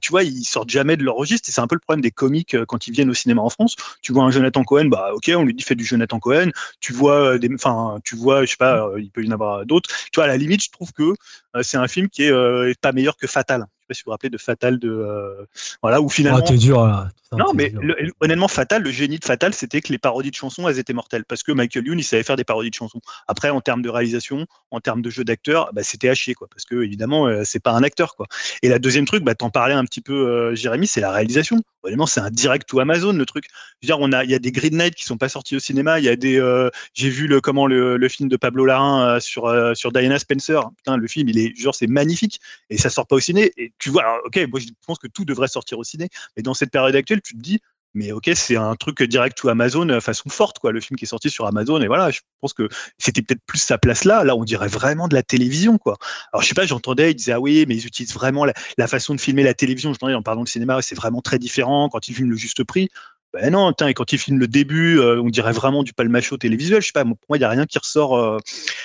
tu 0.00 0.10
vois, 0.10 0.22
ils 0.22 0.44
sortent 0.44 0.70
jamais 0.70 0.96
de 0.96 1.04
leur 1.04 1.16
registre. 1.16 1.48
Et 1.48 1.52
c'est 1.52 1.60
un 1.60 1.66
peu 1.66 1.74
le 1.74 1.80
problème 1.80 2.02
des 2.02 2.10
comiques 2.10 2.54
euh, 2.54 2.64
quand 2.66 2.86
ils 2.86 2.92
viennent 2.92 3.10
au 3.10 3.14
cinéma 3.14 3.42
en 3.42 3.50
France. 3.50 3.76
Tu 4.02 4.12
vois 4.12 4.24
un 4.24 4.30
Jonathan 4.30 4.64
Cohen, 4.64 4.86
bah, 4.86 5.10
ok, 5.14 5.30
on 5.36 5.44
lui 5.44 5.54
dit 5.54 5.62
fait 5.62 5.74
du 5.74 5.84
Jonathan 5.84 6.18
Cohen. 6.18 6.50
Tu 6.80 6.92
vois, 6.92 7.38
des, 7.38 7.48
enfin, 7.54 7.98
tu 8.04 8.16
vois, 8.16 8.44
je 8.44 8.50
sais 8.50 8.56
pas, 8.56 8.86
euh, 8.86 9.00
il 9.00 9.10
peut 9.10 9.24
y 9.24 9.28
en 9.28 9.32
avoir 9.32 9.64
d'autres. 9.66 9.90
Tu 10.12 10.16
vois, 10.16 10.24
à 10.24 10.28
la 10.28 10.36
limite, 10.36 10.62
je 10.64 10.70
trouve 10.70 10.92
que 10.92 11.14
euh, 11.56 11.62
c'est 11.62 11.76
un 11.76 11.88
film 11.88 12.08
qui 12.08 12.24
est 12.24 12.32
euh, 12.32 12.72
pas 12.80 12.92
meilleur 12.92 13.16
que 13.16 13.26
Fatal. 13.26 13.66
Pas 13.92 13.94
si 13.94 14.04
vous 14.04 14.06
vous 14.06 14.12
rappelez 14.12 14.30
de 14.30 14.38
Fatal 14.38 14.78
de, 14.78 14.88
euh, 14.88 15.44
voilà, 15.82 16.00
où 16.00 16.08
finalement. 16.08 16.40
Oh, 16.42 16.48
t'es 16.48 16.56
dur, 16.56 16.86
là. 16.86 17.10
Non, 17.36 17.52
mais 17.54 17.72
le, 17.78 17.94
honnêtement, 18.20 18.48
Fatal, 18.48 18.82
le 18.82 18.90
génie 18.90 19.18
de 19.18 19.24
Fatal, 19.24 19.52
c'était 19.52 19.82
que 19.82 19.92
les 19.92 19.98
parodies 19.98 20.30
de 20.30 20.34
chansons, 20.34 20.66
elles 20.66 20.78
étaient 20.78 20.94
mortelles. 20.94 21.24
Parce 21.26 21.42
que 21.42 21.52
Michael 21.52 21.86
Youn, 21.86 21.98
il 21.98 22.04
savait 22.04 22.22
faire 22.22 22.36
des 22.36 22.44
parodies 22.44 22.70
de 22.70 22.74
chansons. 22.74 23.00
Après, 23.28 23.50
en 23.50 23.60
termes 23.60 23.82
de 23.82 23.90
réalisation, 23.90 24.46
en 24.70 24.80
termes 24.80 25.02
de 25.02 25.10
jeu 25.10 25.24
d'acteur, 25.24 25.70
bah, 25.74 25.82
c'était 25.82 26.08
à 26.08 26.14
chier, 26.14 26.32
quoi. 26.32 26.48
Parce 26.50 26.64
que, 26.64 26.82
évidemment, 26.82 27.26
euh, 27.26 27.42
c'est 27.44 27.60
pas 27.60 27.72
un 27.72 27.82
acteur, 27.82 28.16
quoi. 28.16 28.26
Et 28.62 28.68
la 28.68 28.78
deuxième 28.78 29.04
truc, 29.04 29.24
bah, 29.24 29.34
t'en 29.34 29.50
parlais 29.50 29.74
un 29.74 29.84
petit 29.84 30.00
peu, 30.00 30.28
euh, 30.28 30.54
Jérémy, 30.54 30.86
c'est 30.86 31.00
la 31.02 31.10
réalisation. 31.10 31.60
Honnêtement, 31.84 32.06
c'est 32.06 32.20
un 32.20 32.30
direct 32.30 32.72
ou 32.72 32.80
Amazon, 32.80 33.12
le 33.12 33.26
truc. 33.26 33.44
Je 33.80 33.86
veux 33.86 33.88
dire, 33.88 33.98
on 34.00 34.12
a, 34.12 34.24
il 34.24 34.30
y 34.30 34.34
a 34.34 34.38
des 34.38 34.52
Green 34.52 34.76
Knight 34.76 34.94
qui 34.94 35.04
sont 35.04 35.16
pas 35.16 35.28
sortis 35.28 35.56
au 35.56 35.58
cinéma. 35.58 35.98
Il 35.98 36.04
y 36.04 36.08
a 36.08 36.16
des, 36.16 36.38
euh, 36.38 36.70
j'ai 36.94 37.08
vu 37.08 37.26
le, 37.26 37.40
comment 37.40 37.66
le, 37.66 37.96
le, 37.96 38.08
film 38.08 38.28
de 38.28 38.36
Pablo 38.36 38.64
Larrain 38.64 39.18
sur, 39.18 39.46
euh, 39.46 39.74
sur 39.74 39.90
Diana 39.90 40.18
Spencer. 40.18 40.70
Putain, 40.76 40.96
le 40.96 41.08
film, 41.08 41.28
il 41.28 41.38
est, 41.38 41.56
genre, 41.56 41.74
c'est 41.74 41.88
magnifique. 41.88 42.40
Et 42.70 42.78
ça 42.78 42.88
sort 42.88 43.06
pas 43.06 43.16
au 43.16 43.20
ciné. 43.20 43.52
Et 43.56 43.72
tu 43.82 43.90
vois, 43.90 44.02
alors, 44.02 44.20
ok, 44.24 44.38
moi, 44.48 44.60
je 44.60 44.68
pense 44.86 44.98
que 44.98 45.08
tout 45.08 45.24
devrait 45.24 45.48
sortir 45.48 45.76
au 45.76 45.82
ciné. 45.82 46.08
Mais 46.36 46.44
dans 46.44 46.54
cette 46.54 46.70
période 46.70 46.94
actuelle, 46.94 47.20
tu 47.20 47.34
te 47.34 47.40
dis, 47.40 47.58
mais 47.94 48.12
ok, 48.12 48.30
c'est 48.36 48.54
un 48.54 48.76
truc 48.76 49.02
direct 49.02 49.42
ou 49.42 49.48
Amazon 49.48 50.00
façon 50.00 50.30
forte, 50.30 50.60
quoi. 50.60 50.70
Le 50.70 50.80
film 50.80 50.96
qui 50.96 51.04
est 51.04 51.08
sorti 51.08 51.30
sur 51.30 51.46
Amazon, 51.46 51.80
et 51.80 51.88
voilà, 51.88 52.12
je 52.12 52.20
pense 52.40 52.54
que 52.54 52.68
c'était 52.96 53.22
peut-être 53.22 53.42
plus 53.44 53.58
sa 53.58 53.78
place 53.78 54.04
là. 54.04 54.22
Là, 54.22 54.36
on 54.36 54.44
dirait 54.44 54.68
vraiment 54.68 55.08
de 55.08 55.14
la 55.14 55.24
télévision, 55.24 55.78
quoi. 55.78 55.96
Alors, 56.32 56.42
je 56.42 56.48
sais 56.48 56.54
pas, 56.54 56.64
j'entendais, 56.64 57.10
ils 57.10 57.16
disaient, 57.16 57.32
ah 57.32 57.40
oui, 57.40 57.64
mais 57.66 57.74
ils 57.74 57.84
utilisent 57.84 58.14
vraiment 58.14 58.44
la, 58.44 58.86
façon 58.86 59.16
de 59.16 59.20
filmer 59.20 59.42
la 59.42 59.52
télévision. 59.52 59.92
J'entendais 59.92 60.14
en 60.14 60.22
parlant 60.22 60.44
de 60.44 60.48
cinéma, 60.48 60.80
c'est 60.80 60.94
vraiment 60.94 61.20
très 61.20 61.40
différent 61.40 61.88
quand 61.88 62.06
ils 62.06 62.14
filment 62.14 62.30
le 62.30 62.36
juste 62.36 62.62
prix. 62.62 62.88
Ben 63.32 63.50
non, 63.50 63.72
et 63.72 63.94
quand 63.94 64.12
ils 64.12 64.18
filment 64.18 64.38
le 64.38 64.46
début, 64.46 65.00
euh, 65.00 65.20
on 65.20 65.30
dirait 65.30 65.52
vraiment 65.52 65.82
du 65.82 65.92
palmacho 65.92 66.36
télévisuel. 66.36 66.82
Je 66.82 66.86
sais 66.86 66.92
pas, 66.92 67.04
pour 67.04 67.16
moi, 67.28 67.38
il 67.38 67.40
n'y 67.40 67.44
a 67.44 67.48
rien 67.48 67.66
qui 67.66 67.78
ressort. 67.78 68.16
Euh, 68.16 68.38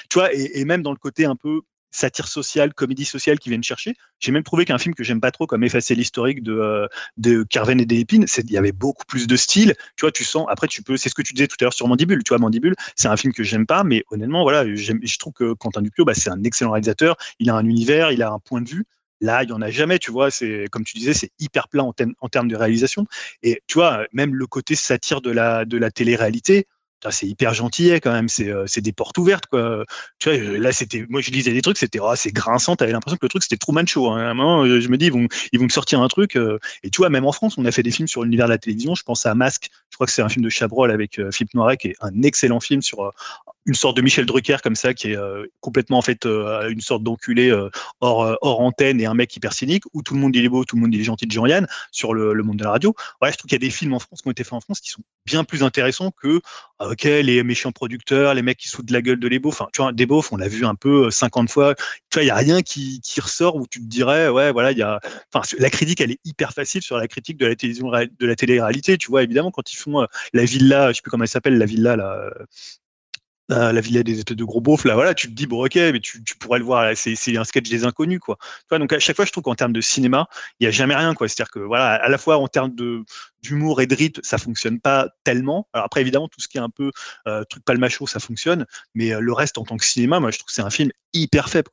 tu 0.09 0.17
vois, 0.17 0.33
et, 0.33 0.65
même 0.65 0.81
dans 0.81 0.91
le 0.91 0.97
côté 0.97 1.25
un 1.25 1.35
peu 1.35 1.61
satire 1.91 2.27
sociale, 2.27 2.73
comédie 2.73 3.05
sociale 3.05 3.39
qui 3.39 3.49
viennent 3.49 3.63
chercher. 3.63 3.95
J'ai 4.19 4.31
même 4.31 4.43
trouvé 4.43 4.65
qu'un 4.65 4.77
film 4.77 4.93
que 4.93 5.03
j'aime 5.03 5.21
pas 5.21 5.31
trop, 5.31 5.47
comme 5.47 5.63
Effacer 5.63 5.95
l'historique 5.95 6.43
de, 6.43 6.53
euh, 6.53 6.87
de 7.17 7.43
Carven 7.43 7.79
et 7.79 7.85
des 7.85 7.99
épines, 7.99 8.25
il 8.37 8.51
y 8.51 8.57
avait 8.57 8.71
beaucoup 8.71 9.05
plus 9.05 9.27
de 9.27 9.35
style. 9.35 9.75
Tu 9.95 10.01
vois, 10.01 10.11
tu 10.11 10.23
sens, 10.23 10.45
après, 10.49 10.67
tu 10.67 10.83
peux, 10.83 10.97
c'est 10.97 11.09
ce 11.09 11.15
que 11.15 11.21
tu 11.21 11.33
disais 11.33 11.47
tout 11.47 11.57
à 11.61 11.65
l'heure 11.65 11.73
sur 11.73 11.87
Mandibule. 11.87 12.23
Tu 12.23 12.29
vois, 12.29 12.39
Mandibule, 12.39 12.75
c'est 12.95 13.07
un 13.07 13.17
film 13.17 13.33
que 13.33 13.43
j'aime 13.43 13.65
pas, 13.65 13.83
mais 13.83 14.03
honnêtement, 14.11 14.43
voilà, 14.43 14.65
je 14.75 15.17
trouve 15.17 15.33
que 15.33 15.53
Quentin 15.53 15.81
Dupieux, 15.81 16.03
bah, 16.03 16.13
c'est 16.13 16.29
un 16.29 16.43
excellent 16.43 16.71
réalisateur. 16.71 17.17
Il 17.39 17.49
a 17.49 17.55
un 17.55 17.65
univers, 17.65 18.11
il 18.11 18.21
a 18.21 18.31
un 18.31 18.39
point 18.39 18.61
de 18.61 18.69
vue. 18.69 18.85
Là, 19.19 19.43
il 19.43 19.49
y 19.49 19.53
en 19.53 19.61
a 19.61 19.71
jamais, 19.71 19.97
tu 19.97 20.11
vois. 20.11 20.29
C'est 20.29 20.65
comme 20.71 20.83
tu 20.83 20.97
disais, 20.97 21.13
c'est 21.13 21.31
hyper 21.39 21.69
plat 21.69 21.83
en, 21.83 21.93
en 22.19 22.29
termes 22.29 22.47
de 22.47 22.55
réalisation. 22.55 23.07
Et 23.41 23.61
tu 23.67 23.75
vois, 23.75 24.05
même 24.13 24.35
le 24.35 24.45
côté 24.45 24.75
satire 24.75 25.21
de 25.21 25.31
la 25.31 25.65
de 25.65 25.77
la 25.77 25.89
télé-réalité, 25.89 26.67
c'est 27.09 27.27
hyper 27.27 27.53
gentil 27.53 27.91
quand 28.01 28.11
même, 28.11 28.29
c'est 28.29 28.49
euh, 28.49 28.65
des 28.77 28.91
portes 28.91 29.17
ouvertes 29.17 29.45
quoi. 29.47 29.85
Tu 30.19 30.29
vois, 30.29 30.57
là 30.57 30.71
c'était, 30.71 31.05
moi 31.09 31.21
je 31.21 31.31
lisais 31.31 31.53
des 31.53 31.61
trucs, 31.61 31.77
c'était 31.77 31.99
oh, 31.99 32.13
c'est 32.15 32.31
grinçant, 32.31 32.75
t'avais 32.75 32.91
l'impression 32.91 33.17
que 33.17 33.25
le 33.25 33.29
truc 33.29 33.43
c'était 33.43 33.57
Truman 33.57 33.85
Show. 33.85 34.09
Hein. 34.09 34.19
À 34.19 34.29
un 34.29 34.33
moment, 34.33 34.65
je 34.65 34.87
me 34.89 34.97
dis 34.97 35.05
ils 35.05 35.11
vont 35.11 35.27
ils 35.51 35.59
vont 35.59 35.65
me 35.65 35.69
sortir 35.69 36.01
un 36.01 36.07
truc. 36.07 36.35
Euh, 36.35 36.59
et 36.83 36.89
tu 36.89 36.97
vois, 36.97 37.09
même 37.09 37.25
en 37.25 37.31
France, 37.31 37.57
on 37.57 37.65
a 37.65 37.71
fait 37.71 37.83
des 37.83 37.91
films 37.91 38.07
sur 38.07 38.23
l'univers 38.23 38.47
de 38.47 38.51
la 38.51 38.57
télévision. 38.57 38.95
Je 38.95 39.03
pense 39.03 39.25
à 39.25 39.35
Masque, 39.35 39.69
je 39.89 39.95
crois 39.95 40.07
que 40.07 40.13
c'est 40.13 40.21
un 40.21 40.29
film 40.29 40.43
de 40.43 40.49
Chabrol 40.49 40.91
avec 40.91 41.19
euh, 41.19 41.31
Philippe 41.31 41.53
Noiret, 41.53 41.77
qui 41.77 41.89
est 41.89 41.95
un 42.01 42.21
excellent 42.23 42.59
film 42.59 42.81
sur 42.81 43.03
euh, 43.03 43.11
une 43.67 43.75
sorte 43.75 43.97
de 43.97 44.01
Michel 44.01 44.25
Drucker 44.25 44.57
comme 44.63 44.75
ça, 44.75 44.93
qui 44.93 45.11
est 45.11 45.17
euh, 45.17 45.45
complètement 45.59 45.97
en 45.97 46.01
fait 46.01 46.25
euh, 46.25 46.69
une 46.69 46.79
sorte 46.79 47.03
d'enculé 47.03 47.51
euh, 47.51 47.69
hors, 47.99 48.61
antenne 48.61 48.99
et 49.01 49.05
un 49.05 49.13
mec 49.13 49.35
hyper 49.35 49.51
cynique, 49.53 49.83
où 49.93 50.01
tout 50.01 50.13
le 50.13 50.21
monde 50.21 50.35
il 50.35 50.45
est 50.45 50.49
beau, 50.49 50.63
tout 50.63 50.77
le 50.77 50.81
monde 50.81 50.93
il 50.93 51.01
est 51.01 51.03
gentil 51.03 51.27
de 51.27 51.31
Jean-Yann 51.31 51.67
sur 51.91 52.13
le, 52.13 52.33
monde 52.43 52.57
de 52.57 52.63
la 52.63 52.71
radio. 52.71 52.95
Ouais, 53.21 53.31
je 53.31 53.37
trouve 53.37 53.49
qu'il 53.49 53.61
y 53.61 53.63
a 53.63 53.67
des 53.67 53.69
films 53.69 53.93
en 53.93 53.99
France 53.99 54.21
qui 54.21 54.27
ont 54.27 54.31
été 54.31 54.45
faits 54.45 54.53
en 54.53 54.61
France 54.61 54.79
qui 54.79 54.89
sont 54.89 55.01
bien 55.25 55.43
plus 55.43 55.63
intéressants 55.63 56.11
que 56.11 56.39
ok 56.79 57.03
les 57.03 57.43
méchants 57.43 57.73
producteurs, 57.73 58.33
les 58.33 58.41
mecs 58.41 58.57
qui 58.57 58.69
se 58.69 58.77
foutent 58.77 58.85
de 58.85 58.93
la 58.93 59.01
gueule 59.01 59.19
de 59.19 59.27
les 59.27 59.39
beaufs. 59.39 59.59
Enfin, 59.59 59.69
tu 59.73 59.81
vois, 59.81 59.91
des 59.91 60.05
beaufs, 60.05 60.31
on 60.31 60.37
l'a 60.37 60.47
vu 60.47 60.65
un 60.65 60.75
peu 60.75 61.11
50 61.11 61.49
fois. 61.49 61.75
Tu 61.75 61.83
vois, 62.13 62.23
il 62.23 62.27
y 62.27 62.31
a 62.31 62.35
rien 62.35 62.61
qui, 62.61 63.01
qui 63.01 63.19
ressort 63.19 63.57
où 63.57 63.67
tu 63.67 63.81
te 63.81 63.85
dirais 63.85 64.29
ouais 64.29 64.53
voilà 64.53 64.71
il 64.71 64.77
y 64.77 64.81
a. 64.81 65.01
Enfin, 65.33 65.45
la 65.59 65.69
critique 65.69 65.99
elle 65.99 66.11
est 66.11 66.19
hyper 66.23 66.53
facile 66.53 66.81
sur 66.81 66.97
la 66.97 67.09
critique 67.09 67.37
de 67.37 67.45
la 67.45 67.55
télévision 67.55 67.91
de 67.91 68.25
la 68.25 68.35
télé-réalité. 68.35 68.97
Tu 68.97 69.07
vois 69.07 69.23
évidemment 69.23 69.51
quand 69.51 69.73
ils 69.73 69.77
font 69.77 70.07
la 70.31 70.45
villa, 70.45 70.91
je 70.91 70.97
sais 70.97 71.01
plus 71.01 71.11
comment 71.11 71.25
elle 71.25 71.29
s'appelle 71.29 71.57
la 71.57 71.65
villa 71.65 71.97
là 71.97 72.31
euh, 73.51 73.71
la 73.71 73.81
villa 73.81 74.03
des 74.03 74.17
espèces 74.19 74.35
de 74.35 74.43
gros 74.43 74.61
beaufs 74.61 74.85
là 74.85 74.95
voilà 74.95 75.13
tu 75.13 75.27
te 75.27 75.33
dis 75.33 75.47
bon 75.47 75.65
ok 75.65 75.75
mais 75.75 75.99
tu, 75.99 76.23
tu 76.23 76.35
pourrais 76.35 76.59
le 76.59 76.65
voir 76.65 76.91
c'est 76.95 77.37
un 77.37 77.43
sketch 77.43 77.69
des 77.69 77.85
inconnus 77.85 78.19
quoi. 78.19 78.37
Tu 78.41 78.65
vois 78.69 78.79
donc 78.79 78.91
à 78.93 78.99
chaque 78.99 79.15
fois 79.15 79.25
je 79.25 79.31
trouve 79.31 79.43
qu'en 79.43 79.55
termes 79.55 79.73
de 79.73 79.81
cinéma 79.81 80.27
il 80.59 80.65
y 80.65 80.67
a 80.67 80.71
jamais 80.71 80.95
rien 80.95 81.13
quoi. 81.13 81.27
C'est 81.27 81.41
à 81.41 81.45
dire 81.45 81.51
que 81.51 81.59
voilà 81.59 81.93
à 81.93 82.09
la 82.09 82.17
fois 82.17 82.37
en 82.37 82.47
termes 82.47 82.75
de 82.75 83.03
d'humour 83.41 83.81
et 83.81 83.87
de 83.87 83.95
rythme 83.95 84.21
ça 84.23 84.37
fonctionne 84.37 84.79
pas 84.79 85.09
tellement. 85.23 85.67
Alors 85.73 85.85
après 85.85 86.01
évidemment 86.01 86.27
tout 86.27 86.41
ce 86.41 86.47
qui 86.47 86.57
est 86.57 86.61
un 86.61 86.69
peu 86.69 86.91
euh, 87.27 87.43
truc 87.45 87.63
palmacho 87.63 88.07
ça 88.07 88.19
fonctionne 88.19 88.65
mais 88.95 89.13
euh, 89.13 89.19
le 89.19 89.33
reste 89.33 89.57
en 89.57 89.63
tant 89.63 89.77
que 89.77 89.85
cinéma 89.85 90.19
moi 90.19 90.31
je 90.31 90.39
trouve 90.39 90.47
que 90.47 90.53
c'est 90.53 90.61
un 90.61 90.69
film 90.69 90.91
hyper 91.13 91.49
faible 91.49 91.69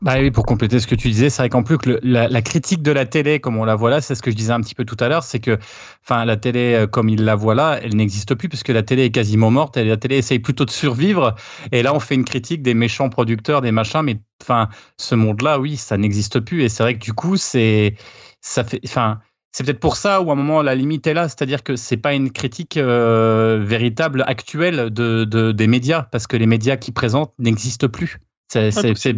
Bah 0.00 0.14
oui, 0.18 0.30
pour 0.30 0.46
compléter 0.46 0.78
ce 0.78 0.86
que 0.86 0.94
tu 0.94 1.08
disais, 1.08 1.28
c'est 1.28 1.42
vrai 1.42 1.48
qu'en 1.48 1.62
plus 1.62 1.76
que 1.76 1.98
la, 2.02 2.42
critique 2.42 2.82
de 2.82 2.92
la 2.92 3.04
télé, 3.04 3.40
comme 3.40 3.56
on 3.56 3.64
la 3.64 3.74
voit 3.74 3.90
là, 3.90 4.00
c'est 4.00 4.14
ce 4.14 4.22
que 4.22 4.30
je 4.30 4.36
disais 4.36 4.52
un 4.52 4.60
petit 4.60 4.74
peu 4.74 4.84
tout 4.84 4.96
à 5.00 5.08
l'heure, 5.08 5.24
c'est 5.24 5.40
que, 5.40 5.58
enfin, 6.04 6.24
la 6.24 6.36
télé 6.36 6.86
comme 6.90 7.08
il 7.08 7.24
la 7.24 7.34
voit 7.34 7.54
là, 7.54 7.80
elle 7.82 7.96
n'existe 7.96 8.34
plus 8.34 8.48
puisque 8.48 8.68
la 8.68 8.82
télé 8.82 9.06
est 9.06 9.10
quasiment 9.10 9.50
morte. 9.50 9.76
Et 9.76 9.84
la 9.84 9.96
télé 9.96 10.18
essaye 10.18 10.38
plutôt 10.38 10.64
de 10.64 10.70
survivre. 10.70 11.34
Et 11.72 11.82
là, 11.82 11.94
on 11.94 12.00
fait 12.00 12.14
une 12.14 12.24
critique 12.24 12.62
des 12.62 12.74
méchants 12.74 13.08
producteurs, 13.08 13.60
des 13.60 13.72
machins, 13.72 14.02
mais 14.02 14.20
enfin, 14.42 14.68
ce 14.96 15.14
monde-là, 15.14 15.58
oui, 15.58 15.76
ça 15.76 15.96
n'existe 15.96 16.40
plus. 16.40 16.62
Et 16.62 16.68
c'est 16.68 16.82
vrai 16.82 16.94
que 16.94 17.04
du 17.04 17.12
coup, 17.12 17.36
c'est, 17.36 17.96
ça 18.40 18.64
fait, 18.64 18.80
enfin. 18.84 19.20
C'est 19.52 19.64
peut-être 19.64 19.80
pour 19.80 19.96
ça 19.96 20.22
où 20.22 20.30
à 20.30 20.34
un 20.34 20.36
moment 20.36 20.62
la 20.62 20.76
limite 20.76 21.08
est 21.08 21.14
là, 21.14 21.28
c'est-à-dire 21.28 21.64
que 21.64 21.74
c'est 21.74 21.96
pas 21.96 22.14
une 22.14 22.30
critique 22.30 22.76
euh, 22.76 23.58
véritable 23.60 24.22
actuelle 24.28 24.90
de, 24.90 25.24
des 25.24 25.66
médias 25.66 26.02
parce 26.02 26.28
que 26.28 26.36
les 26.36 26.46
médias 26.46 26.76
qui 26.76 26.92
présentent 26.92 27.34
n'existent 27.40 27.88
plus. 27.88 28.20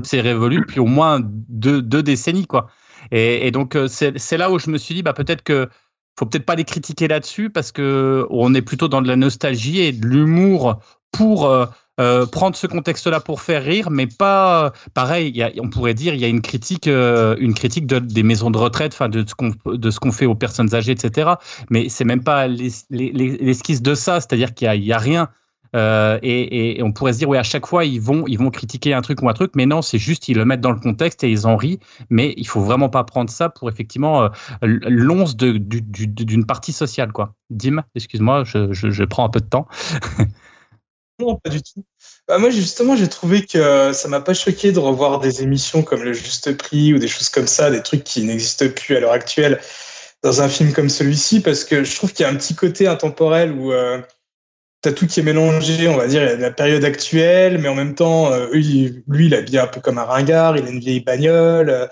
C'est 0.05 0.21
révolu 0.21 0.59
depuis 0.61 0.81
au 0.81 0.87
moins 0.87 1.21
deux, 1.23 1.81
deux, 1.83 2.03
décennies, 2.03 2.47
quoi. 2.47 2.69
Et, 3.11 3.47
et 3.47 3.51
donc 3.51 3.75
euh, 3.75 3.89
c'est 3.89 4.37
là 4.37 4.51
où 4.51 4.59
je 4.59 4.71
me 4.71 4.79
suis 4.79 4.95
dit 4.95 5.03
bah 5.03 5.13
peut-être 5.13 5.43
que 5.43 5.69
faut 6.19 6.27
peut-être 6.27 6.45
pas 6.47 6.55
les 6.55 6.65
critiquer 6.65 7.09
là-dessus 7.09 7.51
parce 7.51 7.73
que 7.73 8.27
on 8.31 8.55
est 8.55 8.63
plutôt 8.63 8.87
dans 8.89 9.03
de 9.03 9.09
la 9.09 9.17
nostalgie 9.17 9.81
et 9.81 9.93
de 9.93 10.07
l'humour 10.07 10.79
pour 11.11 11.47
euh, 11.47 11.67
euh, 12.01 12.27
prendre 12.27 12.55
ce 12.57 12.67
contexte-là 12.67 13.21
pour 13.21 13.41
faire 13.41 13.63
rire, 13.65 13.91
mais 13.91 14.07
pas 14.07 14.73
pareil. 14.95 15.29
il 15.31 15.37
Y 15.37 15.43
a, 15.43 15.51
on 15.61 15.69
pourrait 15.69 15.95
dire 15.95 16.15
il 16.15 16.21
y 16.21 16.25
a 16.25 16.29
une 16.29 16.41
critique, 16.43 16.87
euh, 16.87 17.35
une 17.39 17.55
critique 17.55 17.87
de, 17.87 17.99
des 17.99 18.23
maisons 18.23 18.51
de 18.51 18.59
retraite, 18.59 18.93
enfin 18.95 19.09
de 19.09 19.25
ce 19.27 19.35
qu'on 19.35 19.53
de 19.67 19.91
ce 19.91 19.99
qu'on 20.01 20.13
fait 20.13 20.27
aux 20.27 20.35
personnes 20.35 20.75
âgées, 20.75 20.93
etc. 20.93 21.33
Mais 21.71 21.89
c'est 21.89 22.05
même 22.05 22.23
pas 22.23 22.47
l'es- 22.47 22.85
les- 22.91 23.11
les- 23.13 23.37
l'esquisse 23.39 23.83
de 23.83 23.95
ça, 23.95 24.21
c'est-à-dire 24.21 24.55
qu'il 24.55 24.73
y 24.73 24.87
y 24.87 24.93
a 24.93 24.99
rien. 24.99 25.29
Euh, 25.75 26.19
et, 26.23 26.83
on 26.83 26.93
pourrait 26.93 27.13
se 27.13 27.19
dire, 27.19 27.29
oui, 27.29 27.39
à 27.39 27.43
chaque 27.43 27.67
fois, 27.67 27.85
ils 27.85 28.01
vont, 28.01 28.25
ils 28.27 28.39
vont 28.39 28.51
critiquer 28.51 28.95
un 28.95 29.03
truc 29.03 29.23
ou 29.23 29.29
un 29.29 29.33
truc, 29.33 29.53
mais 29.55 29.67
non, 29.67 29.83
c'est 29.83 29.99
juste, 29.99 30.29
ils 30.29 30.37
le 30.37 30.45
mettent 30.45 30.61
dans 30.61 30.73
le 30.73 30.81
contexte 30.81 31.25
et 31.25 31.31
ils 31.31 31.47
en 31.47 31.57
rient. 31.57 31.79
Mais 32.11 32.35
il 32.37 32.47
faut 32.47 32.61
vraiment 32.61 32.89
pas 32.89 33.05
prendre 33.05 33.31
ça 33.31 33.49
pour 33.49 33.69
effectivement 33.69 34.25
euh, 34.25 34.29
l'once 34.63 35.37
d'une 35.37 36.47
partie 36.47 36.73
sociale, 36.73 37.13
quoi. 37.13 37.35
Dim, 37.51 37.83
excuse-moi, 37.95 38.45
je 38.45 39.05
prends 39.05 39.25
un 39.25 39.31
peu 39.31 39.41
de 39.41 39.49
temps. 39.49 39.67
Non, 41.19 41.37
pas 41.37 41.51
du 41.51 41.63
tout. 41.63 41.85
Bah, 42.27 42.39
moi, 42.39 42.51
justement, 42.51 42.97
j'ai 42.97 43.09
trouvé 43.09 43.45
que 43.45 43.93
ça 43.93 44.09
m'a 44.09 44.21
pas 44.21 44.35
choqué 44.35 44.73
de 44.73 44.79
revoir 44.79 45.21
des 45.21 45.43
émissions 45.43 45.83
comme 45.83 46.03
Le 46.03 46.13
Juste 46.13 46.57
Prix 46.57 46.95
ou 46.95 46.99
des 46.99 47.09
choses 47.09 47.29
comme 47.29 47.47
ça, 47.47 47.71
des 47.71 47.83
trucs 47.83 48.03
qui 48.05 48.25
n'existent 48.25 48.69
plus 48.69 48.97
à 48.97 49.01
l'heure 49.01 49.13
actuelle 49.13 49.61
dans 50.23 50.41
un 50.41 50.49
film 50.49 50.73
comme 50.73 50.89
celui-ci, 50.89 51.41
parce 51.41 51.65
que 51.65 51.85
je 51.85 51.97
trouve 51.97 52.13
qu'il 52.13 52.25
y 52.25 52.29
a 52.29 52.31
un 52.31 52.37
petit 52.37 52.55
côté 52.55 52.87
intemporel 52.87 53.53
où 53.53 53.73
euh, 53.73 54.01
tu 54.83 54.89
as 54.89 54.93
tout 54.93 55.07
qui 55.07 55.21
est 55.21 55.23
mélangé, 55.23 55.89
on 55.89 55.97
va 55.97 56.07
dire, 56.09 56.39
la 56.39 56.51
période 56.51 56.85
actuelle, 56.85 57.59
mais 57.59 57.69
en 57.69 57.75
même 57.75 57.95
temps, 57.95 58.33
euh, 58.33 58.49
lui, 58.53 59.03
il 59.09 59.33
est 59.33 59.39
habillé 59.39 59.59
un 59.61 59.67
peu 59.69 59.81
comme 59.81 59.99
un 59.99 60.05
ringard, 60.05 60.57
il 60.57 60.67
a 60.67 60.71
une 60.71 60.81
vieille 60.81 61.01
bagnole. 61.01 61.71
euh, 61.71 61.87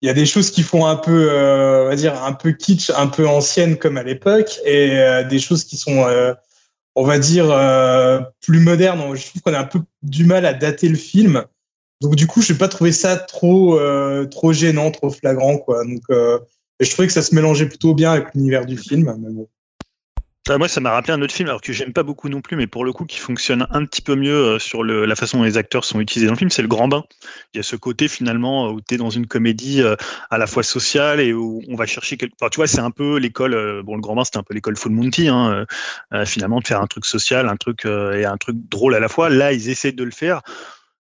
il 0.00 0.06
y 0.06 0.10
a 0.10 0.14
des 0.14 0.26
choses 0.26 0.52
qui 0.52 0.62
font 0.62 0.86
un 0.86 0.94
peu, 0.94 1.28
euh, 1.32 1.86
on 1.86 1.88
va 1.88 1.96
dire, 1.96 2.22
un 2.22 2.32
peu 2.32 2.52
kitsch, 2.52 2.90
un 2.90 3.08
peu 3.08 3.26
ancienne 3.26 3.76
comme 3.76 3.96
à 3.96 4.04
l'époque, 4.04 4.60
et 4.64 4.92
euh, 4.92 5.24
des 5.24 5.40
choses 5.40 5.64
qui 5.64 5.76
sont 5.76 6.04
euh, 6.06 6.34
on 6.94 7.04
va 7.04 7.18
dire, 7.18 7.50
euh, 7.50 8.20
plus 8.40 8.60
moderne. 8.60 9.00
Je 9.16 9.26
trouve 9.26 9.42
qu'on 9.42 9.54
a 9.54 9.58
un 9.58 9.64
peu 9.64 9.80
du 10.02 10.24
mal 10.24 10.46
à 10.46 10.52
dater 10.52 10.88
le 10.88 10.96
film. 10.96 11.44
Donc, 12.00 12.14
du 12.14 12.26
coup, 12.28 12.42
je 12.42 12.52
n'ai 12.52 12.58
pas 12.58 12.68
trouvé 12.68 12.92
ça 12.92 13.16
trop, 13.16 13.78
trop 14.30 14.52
gênant, 14.52 14.90
trop 14.90 15.10
flagrant. 15.10 15.58
Quoi. 15.58 15.84
Donc, 15.84 16.02
et 16.80 16.84
je 16.84 16.90
trouvais 16.90 17.06
que 17.06 17.12
ça 17.12 17.22
se 17.22 17.34
mélangeait 17.34 17.66
plutôt 17.66 17.94
bien 17.94 18.12
avec 18.12 18.34
l'univers 18.34 18.66
du 18.66 18.76
film. 18.76 19.14
Mais 19.20 19.30
bon. 19.30 19.48
Moi, 20.56 20.66
ça 20.66 20.80
m'a 20.80 20.90
rappelé 20.90 21.12
un 21.12 21.20
autre 21.20 21.34
film, 21.34 21.48
alors 21.48 21.60
que 21.60 21.74
j'aime 21.74 21.92
pas 21.92 22.02
beaucoup 22.02 22.30
non 22.30 22.40
plus, 22.40 22.56
mais 22.56 22.66
pour 22.66 22.84
le 22.84 22.92
coup, 22.94 23.04
qui 23.04 23.18
fonctionne 23.18 23.66
un 23.70 23.84
petit 23.84 24.00
peu 24.00 24.14
mieux 24.14 24.54
euh, 24.54 24.58
sur 24.58 24.82
la 24.82 25.14
façon 25.14 25.38
dont 25.38 25.44
les 25.44 25.58
acteurs 25.58 25.84
sont 25.84 26.00
utilisés 26.00 26.26
dans 26.26 26.32
le 26.32 26.38
film, 26.38 26.48
c'est 26.48 26.62
Le 26.62 26.68
Grand 26.68 26.88
Bain. 26.88 27.04
Il 27.52 27.58
y 27.58 27.60
a 27.60 27.62
ce 27.62 27.76
côté 27.76 28.08
finalement 28.08 28.68
euh, 28.68 28.72
où 28.72 28.80
tu 28.80 28.94
es 28.94 28.96
dans 28.96 29.10
une 29.10 29.26
comédie 29.26 29.82
euh, 29.82 29.94
à 30.30 30.38
la 30.38 30.46
fois 30.46 30.62
sociale 30.62 31.20
et 31.20 31.34
où 31.34 31.60
on 31.68 31.76
va 31.76 31.84
chercher 31.84 32.16
quelque. 32.16 32.34
Enfin, 32.40 32.48
tu 32.48 32.56
vois, 32.56 32.66
c'est 32.66 32.80
un 32.80 32.90
peu 32.90 33.18
l'école. 33.18 33.82
bon, 33.82 33.96
Le 33.96 34.00
Grand 34.00 34.14
Bain, 34.14 34.24
c'était 34.24 34.38
un 34.38 34.42
peu 34.42 34.54
l'école 34.54 34.76
Full 34.76 34.92
Monty, 34.92 35.28
hein, 35.28 35.66
finalement, 36.24 36.60
de 36.60 36.66
faire 36.66 36.80
un 36.80 36.86
truc 36.86 37.04
social, 37.04 37.46
un 37.48 37.56
truc 37.56 37.84
et 37.84 38.24
un 38.24 38.36
truc 38.38 38.56
drôle 38.70 38.94
à 38.94 39.00
la 39.00 39.08
fois. 39.08 39.28
Là, 39.28 39.52
ils 39.52 39.68
essaient 39.68 39.92
de 39.92 40.04
le 40.04 40.10
faire. 40.10 40.40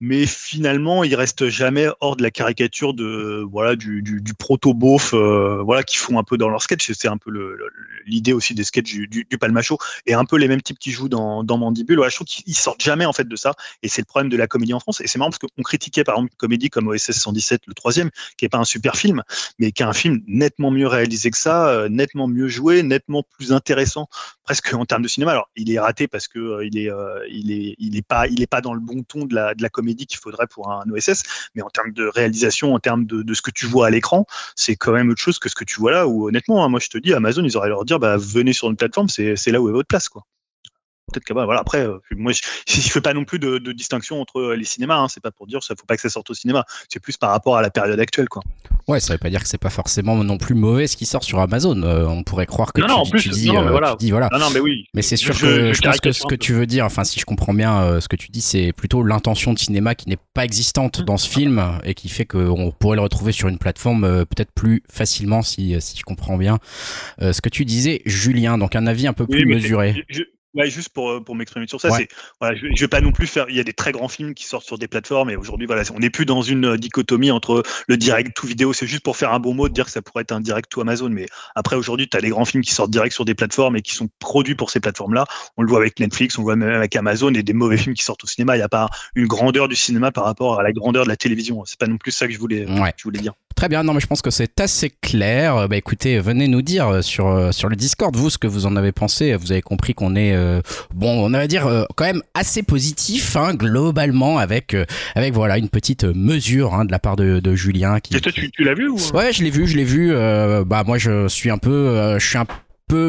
Mais 0.00 0.26
finalement, 0.26 1.04
ils 1.04 1.14
restent 1.14 1.48
jamais 1.48 1.86
hors 2.00 2.16
de 2.16 2.22
la 2.22 2.30
caricature 2.30 2.92
de 2.92 3.42
voilà 3.50 3.76
du, 3.76 4.02
du, 4.02 4.34
proto 4.34 4.74
beauf 4.74 5.14
euh, 5.14 5.62
voilà 5.62 5.82
qu'ils 5.82 5.98
font 5.98 6.18
un 6.18 6.22
peu 6.22 6.36
dans 6.36 6.50
leur 6.50 6.60
sketch. 6.60 6.92
C'est 6.92 7.08
un 7.08 7.16
peu 7.16 7.30
l'idée 8.04 8.34
aussi 8.34 8.54
des 8.54 8.64
sketchs 8.64 8.92
du, 8.92 9.06
du, 9.08 9.26
du 9.28 9.38
Palmacho 9.38 9.78
et 10.04 10.12
un 10.12 10.26
peu 10.26 10.36
les 10.36 10.48
mêmes 10.48 10.60
types 10.60 10.78
qui 10.78 10.90
jouent 10.90 11.08
dans, 11.08 11.42
dans 11.44 11.56
Mandibule. 11.56 11.96
Voilà, 11.96 12.10
je 12.10 12.16
trouve 12.16 12.26
qu'ils 12.26 12.54
sortent 12.54 12.82
jamais 12.82 13.06
en 13.06 13.14
fait 13.14 13.26
de 13.26 13.36
ça 13.36 13.54
et 13.82 13.88
c'est 13.88 14.02
le 14.02 14.06
problème 14.06 14.30
de 14.30 14.36
la 14.36 14.46
comédie 14.46 14.74
en 14.74 14.80
France. 14.80 15.00
Et 15.00 15.06
c'est 15.06 15.18
marrant 15.18 15.30
parce 15.30 15.38
qu'on 15.38 15.62
critiquait 15.62 16.04
par 16.04 16.16
exemple 16.16 16.32
une 16.32 16.36
comédie 16.36 16.68
comme 16.68 16.88
OSS 16.88 17.12
117, 17.12 17.62
le 17.66 17.74
troisième, 17.74 18.10
qui 18.36 18.44
est 18.44 18.50
pas 18.50 18.58
un 18.58 18.64
super 18.64 18.96
film, 18.96 19.22
mais 19.58 19.72
qui 19.72 19.82
est 19.82 19.86
un 19.86 19.94
film 19.94 20.20
nettement 20.26 20.70
mieux 20.70 20.86
réalisé 20.86 21.30
que 21.30 21.38
ça, 21.38 21.68
euh, 21.68 21.88
nettement 21.88 22.28
mieux 22.28 22.48
joué, 22.48 22.82
nettement 22.82 23.22
plus 23.22 23.52
intéressant 23.52 24.08
presque 24.42 24.72
en 24.74 24.84
termes 24.84 25.02
de 25.02 25.08
cinéma. 25.08 25.32
Alors 25.32 25.50
il 25.56 25.72
est 25.72 25.78
raté 25.78 26.06
parce 26.06 26.28
que 26.28 26.38
euh, 26.38 26.66
il 26.66 26.78
est 26.78 26.90
euh, 26.90 27.20
il 27.30 27.50
est 27.50 27.74
il 27.78 27.96
est 27.96 28.06
pas 28.06 28.26
il 28.28 28.42
est 28.42 28.46
pas 28.46 28.60
dans 28.60 28.74
le 28.74 28.80
bon 28.80 29.02
ton 29.02 29.24
de 29.24 29.34
la 29.34 29.54
de 29.54 29.62
la 29.62 29.68
comédie 29.68 29.85
qu'il 29.94 30.18
faudrait 30.18 30.46
pour 30.46 30.70
un 30.70 30.84
OSS, 30.90 31.22
mais 31.54 31.62
en 31.62 31.70
termes 31.70 31.92
de 31.92 32.06
réalisation, 32.06 32.74
en 32.74 32.80
termes 32.80 33.06
de, 33.06 33.34
ce 33.34 33.42
que 33.42 33.50
tu 33.50 33.66
vois 33.66 33.86
à 33.86 33.90
l'écran, 33.90 34.26
c'est 34.54 34.76
quand 34.76 34.92
même 34.92 35.10
autre 35.10 35.20
chose 35.20 35.38
que 35.38 35.48
ce 35.48 35.54
que 35.54 35.64
tu 35.64 35.80
vois 35.80 35.92
là. 35.92 36.06
Où 36.06 36.28
honnêtement, 36.28 36.64
hein, 36.64 36.68
moi 36.68 36.80
je 36.80 36.88
te 36.88 36.98
dis, 36.98 37.12
Amazon, 37.14 37.44
ils 37.44 37.56
auraient 37.56 37.68
leur 37.68 37.84
dire, 37.84 37.98
bah 37.98 38.16
venez 38.16 38.52
sur 38.52 38.68
une 38.68 38.76
plateforme, 38.76 39.08
c'est 39.08 39.36
c'est 39.36 39.52
là 39.52 39.60
où 39.60 39.68
est 39.68 39.72
votre 39.72 39.88
place, 39.88 40.08
quoi. 40.08 40.24
Peut-être 41.12 41.24
que 41.24 41.32
bah, 41.34 41.44
voilà 41.44 41.60
après, 41.60 41.86
euh, 41.86 41.98
moi 42.16 42.32
je, 42.32 42.40
je 42.66 42.80
fais 42.90 43.00
pas 43.00 43.14
non 43.14 43.24
plus 43.24 43.38
de, 43.38 43.58
de 43.58 43.72
distinction 43.72 44.20
entre 44.20 44.40
euh, 44.40 44.56
les 44.56 44.64
cinémas. 44.64 44.96
Hein, 44.96 45.06
c'est 45.08 45.22
pas 45.22 45.30
pour 45.30 45.46
dire 45.46 45.62
ça, 45.62 45.74
faut 45.78 45.86
pas 45.86 45.94
que 45.96 46.02
ça 46.02 46.08
sorte 46.08 46.30
au 46.30 46.34
cinéma. 46.34 46.64
C'est 46.88 47.00
plus 47.00 47.16
par 47.16 47.30
rapport 47.30 47.56
à 47.56 47.62
la 47.62 47.70
période 47.70 47.98
actuelle, 48.00 48.28
quoi. 48.28 48.42
Ouais, 48.88 49.00
ça 49.00 49.14
veut 49.14 49.18
pas 49.18 49.30
dire 49.30 49.42
que 49.42 49.48
c'est 49.48 49.58
pas 49.58 49.70
forcément 49.70 50.16
non 50.22 50.38
plus 50.38 50.54
mauvais 50.54 50.86
ce 50.86 50.96
qui 50.96 51.06
sort 51.06 51.24
sur 51.24 51.40
Amazon. 51.40 51.82
Euh, 51.82 52.06
on 52.06 52.22
pourrait 52.22 52.46
croire 52.46 52.72
que 52.72 52.80
Non, 52.80 52.86
tu, 52.86 52.92
non, 52.92 52.98
en 53.00 53.02
dis- 53.02 53.10
plus, 53.10 53.22
tu 53.22 53.28
dis, 53.30 53.46
non, 53.48 53.62
mais 53.64 53.70
voilà. 53.70 53.96
tu 53.98 54.04
dis 54.06 54.10
voilà. 54.12 54.28
Non, 54.32 54.38
non, 54.38 54.50
mais 54.52 54.60
oui. 54.60 54.86
Mais 54.94 55.02
c'est 55.02 55.16
sûr 55.16 55.34
Je- 55.34 55.40
que 55.44 55.68
je 55.68 55.72
je 55.74 55.80
pense 55.82 56.00
que 56.00 56.12
ce 56.12 56.24
que 56.24 56.34
tu 56.36 56.52
veux 56.52 56.66
dire, 56.66 56.84
enfin 56.84 57.02
si 57.04 57.18
je 57.18 57.24
comprends 57.24 57.54
bien 57.54 57.82
euh, 57.82 58.00
ce 58.00 58.08
que 58.08 58.16
tu 58.16 58.30
dis, 58.30 58.40
c'est 58.40 58.72
plutôt 58.72 59.02
l'intention 59.02 59.52
de 59.52 59.58
cinéma 59.58 59.94
qui 59.96 60.08
n'est 60.08 60.18
pas 60.34 60.44
existante 60.44 61.02
dans 61.02 61.16
ce 61.16 61.28
film 61.28 61.80
et 61.84 61.94
qui 61.94 62.08
fait 62.08 62.26
qu'on 62.26 62.70
pourrait 62.78 62.96
le 62.96 63.02
retrouver 63.02 63.32
sur 63.32 63.48
une 63.48 63.58
plateforme 63.58 64.04
euh, 64.04 64.24
peut-être 64.24 64.52
plus 64.52 64.82
facilement 64.90 65.42
si, 65.42 65.80
si 65.80 65.96
je 65.98 66.02
comprends 66.04 66.36
bien 66.36 66.58
euh, 67.22 67.32
ce 67.32 67.40
que 67.40 67.48
tu 67.48 67.64
disais, 67.64 68.02
Julien. 68.06 68.56
Donc 68.58 68.76
un 68.76 68.86
avis 68.86 69.06
un 69.08 69.12
peu 69.12 69.24
Oui, 69.28 69.36
plus 69.42 69.46
mesuré. 69.46 70.04
Ouais, 70.56 70.70
juste 70.70 70.88
pour, 70.90 71.10
euh, 71.10 71.20
pour 71.20 71.34
m'exprimer 71.36 71.66
sur 71.68 71.80
ça, 71.80 71.90
Ouais. 71.90 71.98
c'est 72.10 72.16
voilà, 72.40 72.56
je, 72.56 72.66
je 72.74 72.80
vais 72.80 72.88
pas 72.88 73.00
non 73.00 73.12
plus 73.12 73.26
faire. 73.26 73.46
Il 73.48 73.56
y 73.56 73.60
a 73.60 73.64
des 73.64 73.72
très 73.72 73.92
grands 73.92 74.08
films 74.08 74.34
qui 74.34 74.44
sortent 74.44 74.66
sur 74.66 74.78
des 74.78 74.88
plateformes 74.88 75.30
et 75.30 75.36
aujourd'hui, 75.36 75.66
voilà, 75.66 75.82
on 75.94 75.98
n'est 76.00 76.10
plus 76.10 76.26
dans 76.26 76.42
une 76.42 76.64
euh, 76.64 76.76
dichotomie 76.76 77.30
entre 77.30 77.62
le 77.88 77.96
direct 77.96 78.36
tout 78.36 78.46
vidéo. 78.46 78.72
C'est 78.72 78.86
juste 78.86 79.02
pour 79.02 79.16
faire 79.16 79.32
un 79.32 79.38
bon 79.40 79.54
mot 79.54 79.68
de 79.68 79.74
dire 79.74 79.84
que 79.84 79.90
ça 79.90 80.02
pourrait 80.02 80.22
être 80.22 80.32
un 80.32 80.40
direct 80.40 80.70
tout 80.70 80.80
Amazon. 80.80 81.08
Mais 81.10 81.26
après, 81.54 81.76
aujourd'hui, 81.76 82.08
tu 82.08 82.16
as 82.16 82.20
des 82.20 82.30
grands 82.30 82.44
films 82.44 82.62
qui 82.64 82.74
sortent 82.74 82.90
direct 82.90 83.14
sur 83.14 83.24
des 83.24 83.34
plateformes 83.34 83.76
et 83.76 83.82
qui 83.82 83.94
sont 83.94 84.08
produits 84.18 84.54
pour 84.54 84.70
ces 84.70 84.80
plateformes-là. 84.80 85.24
On 85.56 85.62
le 85.62 85.68
voit 85.68 85.78
avec 85.78 86.00
Netflix, 86.00 86.38
on 86.38 86.42
le 86.42 86.44
voit 86.46 86.56
même 86.56 86.70
avec 86.74 86.96
Amazon 86.96 87.32
et 87.34 87.42
des 87.42 87.52
mauvais 87.52 87.76
films 87.76 87.94
qui 87.94 88.04
sortent 88.04 88.24
au 88.24 88.26
cinéma. 88.26 88.56
Il 88.56 88.60
n'y 88.60 88.64
a 88.64 88.68
pas 88.68 88.88
une 89.14 89.26
grandeur 89.26 89.68
du 89.68 89.76
cinéma 89.76 90.10
par 90.12 90.24
rapport 90.24 90.58
à 90.58 90.62
la 90.62 90.72
grandeur 90.72 91.04
de 91.04 91.08
la 91.08 91.16
télévision. 91.16 91.62
C'est 91.66 91.78
pas 91.78 91.86
non 91.86 91.98
plus 91.98 92.12
ça 92.12 92.26
que 92.26 92.32
je 92.32 92.38
voulais, 92.38 92.66
Ouais. 92.66 92.92
je 92.96 93.04
voulais 93.04 93.20
dire. 93.20 93.32
Très 93.54 93.68
bien, 93.70 93.82
non 93.82 93.94
mais 93.94 94.00
je 94.00 94.06
pense 94.06 94.20
que 94.20 94.30
c'est 94.30 94.60
assez 94.60 94.90
clair. 94.90 95.56
Euh, 95.56 95.66
Bah 95.66 95.76
écoutez, 95.78 96.20
venez 96.20 96.46
nous 96.46 96.60
dire 96.60 96.88
euh, 96.88 97.00
sur 97.02 97.26
euh, 97.28 97.52
sur 97.52 97.70
le 97.70 97.76
Discord 97.76 98.14
vous 98.14 98.28
ce 98.28 98.36
que 98.36 98.46
vous 98.46 98.66
en 98.66 98.76
avez 98.76 98.92
pensé. 98.92 99.34
Vous 99.34 99.50
avez 99.50 99.62
compris 99.62 99.94
qu'on 99.94 100.14
est 100.14 100.34
euh, 100.34 100.45
bon, 100.94 101.26
on 101.26 101.30
va 101.30 101.46
dire 101.46 101.66
euh, 101.66 101.84
quand 101.96 102.04
même 102.04 102.22
assez 102.34 102.62
positif 102.62 103.36
hein, 103.36 103.54
globalement 103.54 104.38
avec 104.38 104.74
euh, 104.74 104.84
avec 105.14 105.34
voilà 105.34 105.58
une 105.58 105.68
petite 105.68 106.04
mesure 106.04 106.74
hein, 106.74 106.84
de 106.84 106.92
la 106.92 106.98
part 106.98 107.16
de, 107.16 107.40
de 107.40 107.54
Julien 107.54 108.00
qui. 108.00 108.20
Toi, 108.20 108.32
tu, 108.32 108.50
tu 108.50 108.64
l'as 108.64 108.74
vu 108.74 108.88
ou 108.88 108.96
Ouais, 109.14 109.32
je 109.32 109.42
l'ai 109.42 109.50
vu, 109.50 109.66
je 109.66 109.76
l'ai 109.76 109.84
vu. 109.84 110.12
euh, 110.12 110.64
bah 110.64 110.82
moi 110.86 110.98
je 110.98 111.28
suis 111.28 111.50
un 111.50 111.58
peu, 111.58 111.70
euh, 111.70 112.18
je 112.18 112.26
suis 112.26 112.38
un 112.38 112.44
peu 112.44 112.54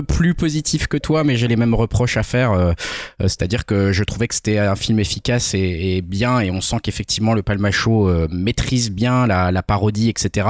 plus 0.07 0.33
positif 0.33 0.87
que 0.87 0.97
toi, 0.97 1.23
mais 1.23 1.35
j'ai 1.37 1.47
les 1.47 1.55
mêmes 1.55 1.75
reproches 1.75 2.17
à 2.17 2.23
faire. 2.23 2.51
euh, 2.51 2.71
euh, 3.21 3.27
C'est-à-dire 3.27 3.65
que 3.65 3.91
je 3.91 4.03
trouvais 4.03 4.27
que 4.27 4.33
c'était 4.33 4.57
un 4.57 4.75
film 4.75 4.99
efficace 4.99 5.53
et, 5.53 5.97
et 5.97 6.01
bien, 6.01 6.39
et 6.39 6.49
on 6.49 6.61
sent 6.61 6.77
qu'effectivement 6.81 7.33
le 7.33 7.43
Palmacho 7.43 8.09
euh, 8.09 8.27
maîtrise 8.31 8.89
bien 8.89 9.27
la, 9.27 9.51
la 9.51 9.61
parodie, 9.63 10.09
etc. 10.09 10.47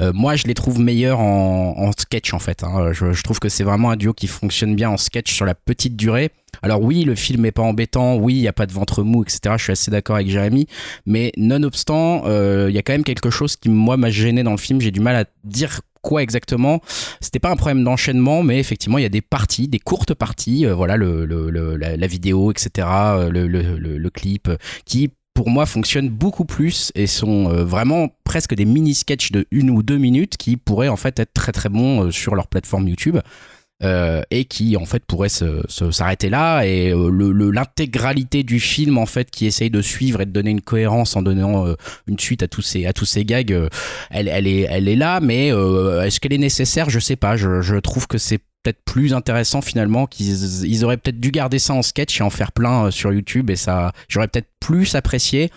Euh, 0.00 0.12
moi, 0.14 0.36
je 0.36 0.44
les 0.46 0.54
trouve 0.54 0.80
meilleurs 0.80 1.20
en, 1.20 1.74
en 1.76 1.92
sketch 1.92 2.32
en 2.32 2.38
fait. 2.38 2.64
hein. 2.64 2.92
Je, 2.92 3.12
je 3.12 3.22
trouve 3.22 3.40
que 3.40 3.50
c'est 3.50 3.64
vraiment 3.64 3.90
un 3.90 3.96
duo 3.96 4.14
qui 4.14 4.26
fonctionne 4.26 4.74
bien 4.74 4.88
en 4.88 4.96
sketch 4.96 5.32
sur 5.32 5.44
la 5.44 5.54
petite 5.54 5.96
durée. 5.96 6.30
Alors 6.62 6.82
oui, 6.82 7.04
le 7.04 7.14
film 7.14 7.44
est 7.44 7.52
pas 7.52 7.62
embêtant, 7.62 8.16
oui, 8.16 8.34
il 8.34 8.40
y 8.40 8.48
a 8.48 8.52
pas 8.52 8.66
de 8.66 8.72
ventre 8.72 9.02
mou, 9.02 9.22
etc. 9.22 9.54
Je 9.58 9.64
suis 9.64 9.72
assez 9.72 9.90
d'accord 9.90 10.16
avec 10.16 10.28
Jérémy, 10.30 10.66
mais 11.06 11.32
nonobstant, 11.36 12.22
euh, 12.26 12.66
il 12.70 12.74
y 12.74 12.78
a 12.78 12.82
quand 12.82 12.92
même 12.92 13.04
quelque 13.04 13.30
chose 13.30 13.56
qui 13.56 13.68
moi 13.68 13.96
m'a 13.96 14.10
gêné 14.10 14.42
dans 14.42 14.50
le 14.52 14.56
film. 14.58 14.80
J'ai 14.80 14.90
du 14.90 15.00
mal 15.00 15.16
à 15.16 15.24
dire 15.44 15.80
quoi 16.02 16.22
exactement. 16.22 16.80
C'était 17.20 17.38
pas 17.38 17.50
un 17.50 17.56
problème 17.56 17.84
d'enchaînement, 17.84 18.42
mais 18.42 18.58
effectivement, 18.58 18.98
il 18.98 19.02
y 19.02 19.06
a 19.06 19.10
des 19.10 19.22
parties, 19.22 19.68
des 19.68 19.78
courtes 19.78 20.14
parties, 20.14 20.66
euh, 20.66 20.74
voilà, 20.74 20.96
le, 20.96 21.24
la, 21.24 22.06
vidéo, 22.06 22.50
etc., 22.50 22.86
euh, 22.90 23.30
le, 23.30 23.46
le, 23.46 24.10
clip, 24.10 24.48
euh, 24.48 24.56
qui 24.84 25.10
pour 25.34 25.48
moi 25.48 25.64
fonctionnent 25.64 26.10
beaucoup 26.10 26.44
plus 26.44 26.92
et 26.94 27.06
sont 27.06 27.48
vraiment 27.64 28.10
presque 28.22 28.54
des 28.54 28.66
mini 28.66 28.92
sketchs 28.92 29.32
de 29.32 29.46
une 29.50 29.70
ou 29.70 29.82
deux 29.82 29.96
minutes 29.96 30.36
qui 30.36 30.58
pourraient 30.58 30.88
en 30.88 30.96
fait 30.96 31.18
être 31.18 31.32
très 31.32 31.52
très 31.52 31.70
bons 31.70 32.10
sur 32.10 32.34
leur 32.34 32.48
plateforme 32.48 32.86
YouTube. 32.86 33.16
Euh, 33.82 34.22
et 34.30 34.44
qui 34.44 34.76
en 34.76 34.84
fait 34.86 35.04
pourrait 35.06 35.28
se- 35.28 35.62
se- 35.68 35.90
s'arrêter 35.90 36.30
là. 36.30 36.62
Et 36.64 36.90
euh, 36.92 37.10
le- 37.10 37.32
le- 37.32 37.50
l'intégralité 37.50 38.42
du 38.42 38.60
film 38.60 38.98
en 38.98 39.06
fait 39.06 39.30
qui 39.30 39.46
essaye 39.46 39.70
de 39.70 39.82
suivre 39.82 40.20
et 40.20 40.26
de 40.26 40.30
donner 40.30 40.50
une 40.50 40.60
cohérence 40.60 41.16
en 41.16 41.22
donnant 41.22 41.66
euh, 41.66 41.74
une 42.06 42.18
suite 42.18 42.42
à 42.42 42.48
tous 42.48 42.62
ces 42.62 42.86
à 42.86 42.92
tous 42.92 43.04
ces 43.06 43.24
gags 43.24 43.52
euh, 43.52 43.68
elle, 44.10 44.28
elle 44.28 44.46
est 44.46 44.66
elle 44.70 44.88
est 44.88 44.96
là 44.96 45.20
mais 45.20 45.52
euh, 45.52 46.02
est-ce 46.02 46.20
qu'elle 46.20 46.32
est 46.32 46.38
nécessaire? 46.38 46.90
Je 46.90 46.98
sais 46.98 47.16
pas. 47.16 47.36
Je, 47.36 47.60
je 47.62 47.76
trouve 47.76 48.06
que 48.06 48.18
c'est 48.18 48.40
peut-être 48.62 48.82
plus 48.84 49.14
intéressant 49.14 49.60
finalement 49.60 50.06
qu'ils 50.06 50.64
ils 50.64 50.84
auraient 50.84 50.96
peut-être 50.96 51.20
dû 51.20 51.30
garder 51.30 51.58
ça 51.58 51.74
en 51.74 51.82
sketch 51.82 52.20
et 52.20 52.24
en 52.24 52.30
faire 52.30 52.52
plein 52.52 52.86
euh, 52.86 52.90
sur 52.90 53.12
YouTube 53.12 53.50
et 53.50 53.56
ça 53.56 53.92
j'aurais 54.08 54.28
peut-être 54.28 54.48
plus 54.60 54.94
apprécié 54.94 55.50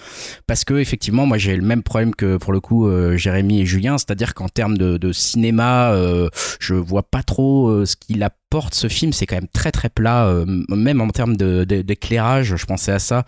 parce 0.48 0.64
que 0.64 0.74
effectivement 0.76 1.26
moi 1.26 1.38
j'ai 1.38 1.56
le 1.56 1.62
même 1.62 1.84
problème 1.84 2.16
que 2.16 2.38
pour 2.38 2.54
le 2.54 2.60
coup 2.60 2.88
euh, 2.88 3.18
Jérémy 3.18 3.62
et 3.62 3.66
Julien 3.66 3.98
c'est-à-dire 3.98 4.34
qu'en 4.34 4.50
termes 4.50 4.78
de, 4.78 5.12
cinéma 5.12 5.92
euh, 5.92 6.30
je 6.60 6.74
vois 6.74 7.04
pas 7.04 7.22
trop 7.24 7.86
ce 7.86 7.96
qu'il 7.96 8.24
apporte 8.52 8.74
ce 8.76 8.88
film 8.88 9.12
c'est 9.12 9.26
quand 9.26 9.36
même 9.36 9.48
très 9.52 9.72
très 9.72 9.90
plat 9.90 10.28
euh, 10.28 10.46
même 10.70 11.02
en 11.02 11.10
termes 11.10 11.36
de- 11.36 11.64
de- 11.64 11.82
d'éclairage 11.82 12.56
je 12.56 12.66
pensais 12.66 12.92
à 12.92 13.00
ça 13.00 13.26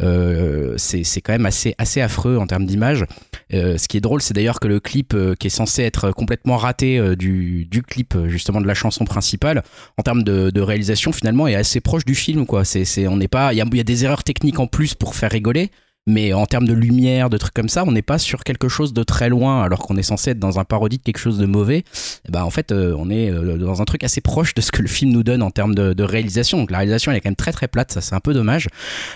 euh, 0.00 0.74
c'est 0.78 1.20
quand 1.20 1.32
même 1.32 1.46
assez 1.46 1.74
assez 1.78 2.00
affreux 2.00 2.38
en 2.38 2.46
termes 2.46 2.66
d'image 2.66 3.04
Euh, 3.52 3.76
ce 3.78 3.88
qui 3.88 3.96
est 3.96 4.00
drôle, 4.00 4.22
c'est 4.22 4.32
d'ailleurs 4.32 4.60
que 4.60 4.68
le 4.68 4.78
clip 4.78 5.12
euh, 5.12 5.34
qui 5.34 5.48
est 5.48 5.50
censé 5.50 5.82
être 5.82 6.12
complètement 6.12 6.56
raté 6.56 7.16
du, 7.16 7.64
du 7.66 7.82
clip 7.82 8.14
justement 8.28 8.60
de 8.60 8.66
la 8.68 8.74
chanson 8.74 9.04
principale, 9.04 9.64
en 9.98 10.02
termes 10.04 10.22
de, 10.22 10.50
de 10.50 10.60
réalisation, 10.60 11.10
finalement, 11.10 11.48
est 11.48 11.56
assez 11.56 11.80
proche 11.80 12.04
du 12.04 12.14
film. 12.14 12.46
Quoi. 12.46 12.64
C'est, 12.64 13.08
on 13.08 13.16
n'est 13.16 13.26
pas, 13.26 13.52
il 13.52 13.56
y 13.56 13.60
a, 13.60 13.64
y 13.72 13.80
a 13.80 13.82
des 13.82 14.04
erreurs 14.04 14.22
techniques 14.22 14.60
en 14.60 14.68
plus 14.68 14.94
pour 14.94 15.16
faire 15.16 15.32
rigoler. 15.32 15.72
Mais 16.06 16.32
en 16.32 16.46
termes 16.46 16.66
de 16.66 16.72
lumière, 16.72 17.28
de 17.28 17.36
trucs 17.36 17.52
comme 17.52 17.68
ça, 17.68 17.84
on 17.86 17.92
n'est 17.92 18.02
pas 18.02 18.18
sur 18.18 18.42
quelque 18.42 18.68
chose 18.68 18.94
de 18.94 19.02
très 19.02 19.28
loin, 19.28 19.62
alors 19.62 19.80
qu'on 19.80 19.96
est 19.96 20.02
censé 20.02 20.30
être 20.30 20.38
dans 20.38 20.58
un 20.58 20.64
parodie 20.64 20.96
de 20.96 21.02
quelque 21.02 21.18
chose 21.18 21.38
de 21.38 21.44
mauvais. 21.44 21.84
Ben 22.28 22.42
en 22.42 22.50
fait, 22.50 22.72
euh, 22.72 22.94
on 22.98 23.10
est 23.10 23.30
euh, 23.30 23.58
dans 23.58 23.82
un 23.82 23.84
truc 23.84 24.02
assez 24.02 24.22
proche 24.22 24.54
de 24.54 24.62
ce 24.62 24.72
que 24.72 24.80
le 24.80 24.88
film 24.88 25.12
nous 25.12 25.22
donne 25.22 25.42
en 25.42 25.50
termes 25.50 25.74
de, 25.74 26.02
réalisation. 26.02 26.58
Donc 26.58 26.70
la 26.70 26.78
réalisation, 26.78 27.12
elle 27.12 27.18
est 27.18 27.20
quand 27.20 27.28
même 27.28 27.36
très 27.36 27.52
très 27.52 27.68
plate, 27.68 27.92
ça 27.92 28.00
c'est 28.00 28.14
un 28.14 28.20
peu 28.20 28.32
dommage, 28.32 28.68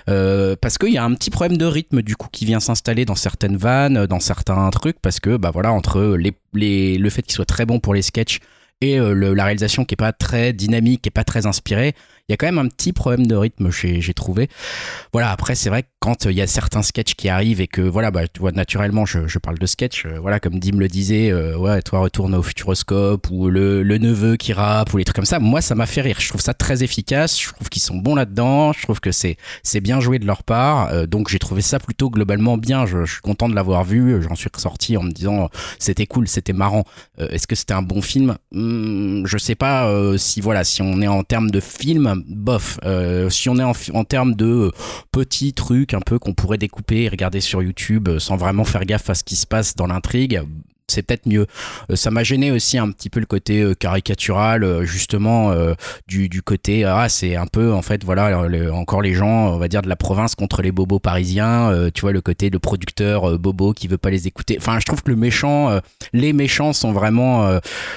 Euh, 0.09 0.55
parce 0.61 0.77
qu'il 0.77 0.92
y 0.92 0.99
a 0.99 1.05
un 1.05 1.14
petit 1.14 1.31
problème 1.31 1.57
de 1.57 1.64
rythme 1.64 2.03
du 2.03 2.16
coup 2.16 2.29
qui 2.31 2.44
vient 2.44 2.61
s'installer 2.61 3.05
dans 3.05 3.14
certaines 3.14 3.57
vannes, 3.57 4.07
dans 4.07 4.20
certains 4.20 4.68
trucs, 4.70 5.01
parce 5.01 5.18
que 5.20 5.37
bah 5.37 5.51
voilà 5.53 5.73
entre 5.73 6.16
le 6.53 7.11
fait 7.11 7.23
qu'il 7.23 7.33
soit 7.33 7.47
très 7.47 7.64
bon 7.64 7.81
pour 7.81 7.94
les 7.94 8.03
sketchs 8.03 8.40
et 8.81 8.99
la 8.99 9.44
réalisation 9.44 9.85
qui 9.85 9.94
est 9.94 9.97
pas 9.97 10.12
très 10.12 10.53
dynamique, 10.53 11.03
qui 11.03 11.09
est 11.09 11.11
pas 11.11 11.25
très 11.25 11.47
inspirée, 11.47 11.94
il 12.29 12.33
y 12.33 12.35
a 12.35 12.37
quand 12.39 12.47
même 12.47 12.59
un 12.59 12.69
petit 12.69 12.95
problème 12.95 13.27
de 13.27 13.35
rythme, 13.35 13.71
j'ai 13.71 14.15
trouvé. 14.15 14.49
Voilà, 15.13 15.31
après, 15.31 15.55
c'est 15.55 15.69
vrai 15.69 15.83
que 15.83 15.89
quand 16.01 16.25
euh, 16.25 16.33
il 16.33 16.39
y 16.39 16.41
a 16.41 16.47
certains 16.47 16.83
sketchs 16.83 17.15
qui 17.15 17.29
arrivent 17.29 17.61
et 17.61 17.67
que, 17.67 17.83
voilà, 17.83 18.11
bah, 18.11 18.27
tu 18.27 18.41
vois, 18.41 18.53
naturellement, 18.53 19.05
je, 19.05 19.27
je 19.27 19.39
parle 19.39 19.59
de 19.59 19.67
sketch, 19.67 20.07
euh, 20.07 20.19
voilà, 20.21 20.41
comme 20.41 20.59
Dim 20.59 20.79
le 20.79 20.89
disait, 20.89 21.31
euh, 21.31 21.57
ouais, 21.59 21.83
toi, 21.83 22.01
retourne 22.01 22.35
au 22.35 22.43
futuroscope, 22.43 23.31
ou 23.31 23.51
le, 23.51 23.83
le 23.83 23.99
neveu 23.99 24.37
qui 24.37 24.55
rappe, 24.55 24.95
ou 24.95 24.97
les 24.97 25.05
trucs 25.05 25.17
comme 25.17 25.27
ça, 25.27 25.39
moi, 25.39 25.61
ça 25.61 25.75
m'a 25.75 25.85
fait 25.85 26.01
rire. 26.01 26.17
Je 26.19 26.29
trouve 26.31 26.41
ça 26.41 26.55
très 26.55 26.83
efficace, 26.83 27.39
je 27.39 27.53
trouve 27.53 27.69
qu'ils 27.69 27.83
sont 27.83 27.97
bons 27.97 28.15
là-dedans, 28.15 28.73
je 28.73 28.81
trouve 28.83 29.01
que 29.01 29.13
c'est 29.13 29.37
bien 29.83 30.01
joué 30.01 30.19
de 30.19 30.25
leur 30.27 30.45
part, 30.45 30.89
euh, 30.93 31.05
donc 31.07 31.29
j'ai 31.29 31.39
trouvé 31.39 31.61
ça 31.61 31.79
plutôt 31.79 32.09
globalement 32.09 32.57
bien. 32.57 32.87
Je, 32.87 33.05
je 33.05 33.13
suis 33.13 33.21
content 33.21 33.51
de 33.51 33.55
l'avoir 33.55 33.85
vu, 33.85 34.23
j'en 34.23 34.35
suis 34.35 34.49
ressorti 34.55 34.97
en 34.97 35.03
me 35.03 35.11
disant, 35.11 35.45
euh, 35.45 35.49
c'était 35.79 36.07
cool, 36.07 36.27
c'était 36.27 36.55
marrant. 36.55 36.85
Euh, 37.21 37.29
Est-ce 37.29 37.47
que 37.47 37.55
c'était 37.55 37.75
un 37.75 37.83
bon 37.83 38.01
film? 38.01 38.37
Hmm, 38.53 39.27
Je 39.27 39.37
sais 39.37 39.55
pas 39.57 39.89
euh, 39.89 40.17
si, 40.17 40.41
voilà, 40.41 40.65
si 40.65 40.81
on 40.81 41.03
est 41.03 41.07
en 41.07 41.23
termes 41.23 41.51
de 41.51 41.61
film, 41.61 42.13
bof. 42.16 42.79
Euh, 42.85 43.31
si 43.31 43.48
on 43.48 43.57
est 43.57 43.64
en, 43.64 43.72
en 43.94 44.05
termes 44.05 44.35
de 44.35 44.70
petits 45.12 45.53
trucs 45.53 45.94
un 45.94 46.00
peu 46.00 46.18
qu'on 46.18 46.35
pourrait 46.35 46.59
découper 46.59 47.03
et 47.03 47.09
regarder 47.09 47.40
sur 47.40 47.62
YouTube 47.62 48.09
euh, 48.09 48.18
sans 48.18 48.37
vraiment 48.37 48.64
faire 48.64 48.85
gaffe 48.85 49.11
à 49.11 49.14
ce 49.14 49.24
qui 49.24 49.37
se 49.37 49.46
passe 49.46 49.77
dans 49.77 49.87
l'intrigue, 49.87 50.42
c'est 50.88 51.03
peut-être 51.03 51.27
mieux. 51.27 51.47
Euh, 51.90 51.97
ça 51.97 52.11
m'a 52.11 52.23
gêné 52.23 52.51
aussi 52.51 52.79
un 52.79 52.90
petit 52.90 53.11
peu 53.11 53.20
le 53.20 53.27
côté 53.27 53.62
euh, 53.62 53.75
caricatural, 53.75 54.64
euh, 54.64 54.85
justement, 54.85 55.55
du, 56.09 56.29
du 56.29 56.42
côté, 56.42 56.85
ah, 56.85 57.09
c'est 57.09 57.37
un 57.37 57.47
peu, 57.47 57.73
en 57.73 57.83
fait, 57.83 58.05
voilà, 58.05 58.47
encore 58.73 59.03
les 59.03 59.14
gens, 59.14 59.53
on 59.53 59.59
va 59.59 59.68
dire, 59.68 59.83
de 59.83 59.88
la 59.88 59.97
province 59.97 60.35
contre 60.35 60.62
les 60.62 60.73
bobos 60.73 60.99
parisiens, 60.99 61.90
tu 61.94 62.03
vois, 62.03 62.12
le 62.12 62.20
côté 62.20 62.51
de 62.51 62.59
producteur 62.59 63.38
bobo 63.38 63.73
qui 63.73 63.88
veut 63.88 63.99
pas 63.99 64.11
les 64.11 64.27
écouter. 64.27 64.57
Enfin, 64.59 64.79
je 64.81 64.87
trouve 64.87 65.03
que 65.03 65.11
le 65.11 65.16
méchant, 65.16 65.81
les 66.12 66.33
méchants 66.33 66.73
sont 66.73 66.92
vraiment, 66.92 67.40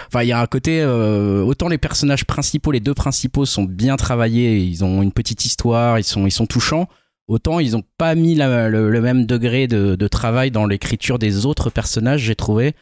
enfin, 0.07 0.23
il 0.23 0.27
y 0.27 0.31
a 0.31 0.39
un 0.39 0.45
côté, 0.45 0.85
autant 0.85 1.67
les 1.67 1.77
personnages 1.77 2.25
principaux, 2.25 2.71
les 2.71 2.79
deux 2.79 2.93
principaux 2.93 3.45
sont 3.45 3.63
bien 3.63 3.95
travaillés, 3.95 4.57
ils 4.59 4.83
ont 4.83 5.01
une 5.01 5.11
petite 5.11 5.45
histoire, 5.45 5.99
ils 5.99 6.03
sont, 6.03 6.25
ils 6.25 6.31
sont 6.31 6.47
touchants. 6.47 6.87
Autant 7.27 7.59
ils 7.59 7.75
ont 7.75 7.83
pas 7.97 8.15
mis 8.15 8.35
la- 8.35 8.69
le, 8.69 8.89
le 8.89 9.01
même 9.01 9.25
degré 9.25 9.67
de, 9.67 9.95
de 9.95 10.07
travail 10.07 10.49
dans 10.49 10.65
l'écriture 10.65 11.19
des 11.19 11.45
autres 11.45 11.69
personnages, 11.69 12.21
j'ai 12.21 12.35
trouvé. 12.35 12.73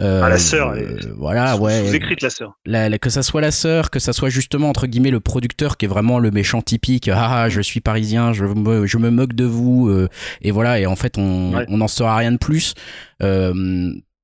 Euh, 0.00 0.22
Ah, 0.24 0.28
la 0.28 0.38
sœur, 0.38 0.70
euh, 0.70 0.96
voilà, 1.16 1.56
ouais. 1.56 1.82
Vous 1.82 1.94
écrite 1.96 2.22
la 2.22 2.30
sœur. 2.30 2.56
La- 2.64 2.88
la- 2.88 2.98
que 2.98 3.10
ça 3.10 3.22
soit 3.24 3.40
la 3.40 3.50
sœur, 3.50 3.90
que 3.90 3.98
ça 3.98 4.12
soit 4.12 4.28
justement 4.28 4.68
entre 4.68 4.86
guillemets 4.86 5.10
le 5.10 5.18
producteur 5.20 5.76
qui 5.76 5.86
est 5.86 5.88
vraiment 5.88 6.20
le 6.20 6.30
méchant 6.30 6.62
typique. 6.62 7.08
Ah, 7.08 7.42
ah, 7.42 7.48
je 7.48 7.60
suis 7.60 7.80
parisien, 7.80 8.32
je 8.32 8.44
me, 8.44 8.86
je 8.86 8.98
me 8.98 9.10
moque 9.10 9.32
de 9.32 9.44
vous. 9.44 9.88
euh, 9.88 10.08
et 10.42 10.52
voilà, 10.52 10.78
et 10.78 10.86
en 10.86 10.94
fait, 10.96 11.18
on 11.18 11.54
Ouais. 11.54 11.66
on 11.68 11.78
n'en 11.78 11.88
saura 11.88 12.16
rien 12.16 12.30
de 12.32 12.36
plus. 12.38 12.74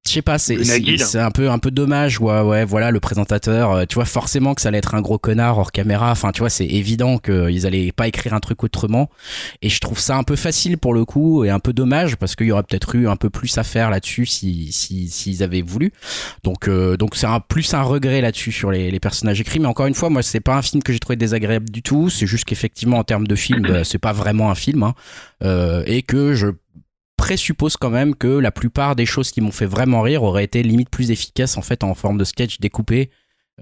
Euh, 0.07 0.11
je 0.11 0.13
sais 0.13 0.23
pas, 0.23 0.39
c'est 0.39 1.19
un 1.19 1.31
peu 1.31 1.51
un 1.51 1.59
peu 1.59 1.71
dommage. 1.71 2.21
Ouais, 2.21 2.41
ouais, 2.41 2.65
voilà, 2.67 2.91
le 2.91 3.01
présentateur. 3.01 3.73
euh, 3.73 3.85
tu 3.89 3.95
vois 3.95 4.05
forcément 4.05 4.55
que 4.55 4.61
ça 4.61 4.69
allait 4.69 4.79
être 4.79 4.95
un 4.95 5.01
gros 5.01 5.19
connard 5.19 5.59
hors 5.59 5.73
caméra. 5.73 6.11
Enfin, 6.11 6.31
tu 6.31 6.41
vois, 6.41 6.51
c'est 6.51 6.67
évident 6.67 7.17
qu'ils 7.19 7.67
allaient 7.67 7.91
pas 7.91 8.07
écrire 8.07 8.35
un 8.35 8.41
truc 8.41 8.63
autrement. 8.65 9.09
Et 9.63 9.71
je 9.71 9.81
trouve 9.81 9.99
ça 9.99 10.17
un 10.17 10.23
peu 10.23 10.37
facile 10.37 10.77
pour 10.77 10.93
le 10.93 11.07
coup 11.07 11.45
et 11.45 11.51
un 11.51 11.59
peu 11.59 11.73
dommage 11.73 12.17
parce 12.17 12.37
qu'il 12.37 12.47
y 12.49 12.53
aurait 12.53 12.65
peut-être 12.65 12.95
eu 12.97 13.09
un 13.09 13.17
peu 13.17 13.31
plus 13.31 13.57
à 13.57 13.65
faire 13.65 13.89
là-dessus 13.91 14.27
si 14.27 14.73
si 14.73 15.09
s'ils 15.09 15.43
avaient 15.43 15.63
voulu. 15.63 15.93
Donc 16.43 16.69
euh, 16.69 16.97
donc 16.99 17.17
c'est 17.17 17.27
un 17.27 17.41
plus 17.41 17.73
un 17.73 17.83
regret 17.83 18.21
là-dessus 18.21 18.53
sur 18.53 18.71
les, 18.71 18.91
les 18.91 19.01
personnages 19.01 19.41
écrits. 19.41 19.59
Mais 19.59 19.69
encore 19.69 19.87
une 19.87 19.95
fois, 19.95 20.11
moi 20.11 20.23
c'est 20.23 20.41
pas 20.41 20.55
un 20.55 20.63
film 20.63 20.83
que 20.83 20.93
j'ai 20.93 20.99
trouvé 20.99 21.17
désagréable 21.17 21.71
du 21.71 21.83
tout. 21.83 22.11
C'est 22.11 22.27
juste 22.27 22.45
qu'effectivement 22.45 22.99
en 22.99 23.05
termes 23.05 23.27
de 23.27 23.35
film, 23.35 23.63
bah, 23.63 23.85
c'est 23.85 23.99
pas 23.99 24.13
vraiment 24.13 24.51
un 24.51 24.55
film 24.55 24.83
hein. 24.83 24.95
Euh, 25.43 25.83
et 25.87 26.03
que 26.03 26.35
je 26.35 26.49
présuppose 27.25 27.79
quand 27.79 27.89
même 27.89 28.15
que 28.15 28.29
la 28.29 28.51
plupart 28.51 28.97
des 28.97 29.07
choses 29.07 29.31
qui 29.31 29.41
m'ont 29.41 29.51
fait 29.51 29.65
vraiment 29.65 30.03
rire 30.03 30.23
auraient 30.23 30.45
été 30.45 30.63
limite 30.63 30.91
plus 30.91 31.11
efficaces 31.11 31.57
en 31.57 31.63
fait 31.63 31.83
en 31.83 31.95
forme 31.95 32.19
de 32.19 32.25
sketch 32.25 32.61
découpé 32.61 33.09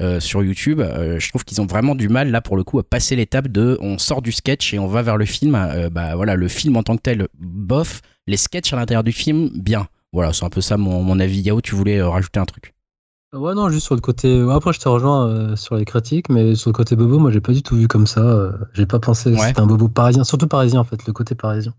euh, 0.01 0.18
sur 0.18 0.42
YouTube. 0.42 0.81
Euh, 0.81 1.20
je 1.20 1.29
trouve 1.29 1.44
qu'ils 1.44 1.61
ont 1.61 1.66
vraiment 1.66 1.94
du 1.94 2.09
mal 2.09 2.33
là 2.33 2.40
pour 2.40 2.57
le 2.57 2.64
coup 2.64 2.81
à 2.81 2.83
passer 2.83 3.14
l'étape 3.14 3.46
de 3.46 3.79
on 3.81 3.98
sort 3.98 4.20
du 4.20 4.33
sketch 4.33 4.75
et 4.75 4.81
on 4.81 4.88
va 4.88 5.03
vers 5.03 5.16
le 5.16 5.27
film. 5.27 5.55
Euh, 5.55 5.90
bah 5.90 6.16
voilà, 6.16 6.35
le 6.35 6.48
film 6.48 6.77
en 6.77 6.83
tant 6.83 6.96
que 6.96 7.03
tel, 7.03 7.29
bof. 7.38 8.01
Les 8.27 8.37
sketchs 8.37 8.72
à 8.72 8.77
l'intérieur 8.77 9.05
du 9.05 9.12
film, 9.12 9.51
bien. 9.55 9.87
Voilà, 10.12 10.33
c'est 10.33 10.44
un 10.44 10.51
peu 10.51 10.61
ça 10.61 10.77
mon, 10.77 11.01
mon 11.05 11.20
avis. 11.20 11.40
Yao, 11.42 11.61
tu 11.61 11.77
voulais 11.77 12.03
rajouter 12.03 12.40
un 12.40 12.46
truc? 12.46 12.75
Ouais, 13.33 13.55
non, 13.55 13.71
juste 13.71 13.87
sur 13.87 13.95
le 13.95 14.03
côté. 14.03 14.42
ouais, 14.42 14.55
Après, 14.55 14.75
je 14.75 14.79
te 14.79 14.87
rejoins 14.90 15.27
euh, 15.27 15.57
sur 15.57 15.75
les 15.77 15.87
critiques, 15.87 16.29
mais 16.29 16.55
sur 16.55 16.68
le 16.68 16.75
côté 16.75 16.97
bobo, 16.97 17.18
moi, 17.18 17.31
j'ai 17.31 17.40
pas 17.40 17.53
du 17.53 17.62
tout 17.62 17.77
vu 17.77 17.88
comme 17.88 18.07
ça. 18.07 18.21
euh, 18.21 18.53
J'ai 18.75 18.85
pas 18.85 18.99
pensé 18.99 19.33
que 19.33 19.38
Ouais. 19.38 19.49
c'était 19.49 19.61
un 19.61 19.66
bobo 19.66 19.88
parisien, 19.88 20.23
surtout 20.23 20.47
parisien, 20.49 20.81
en 20.81 20.85
fait, 20.85 21.07
le 21.07 21.14
côté 21.14 21.35
parisien. 21.35 21.73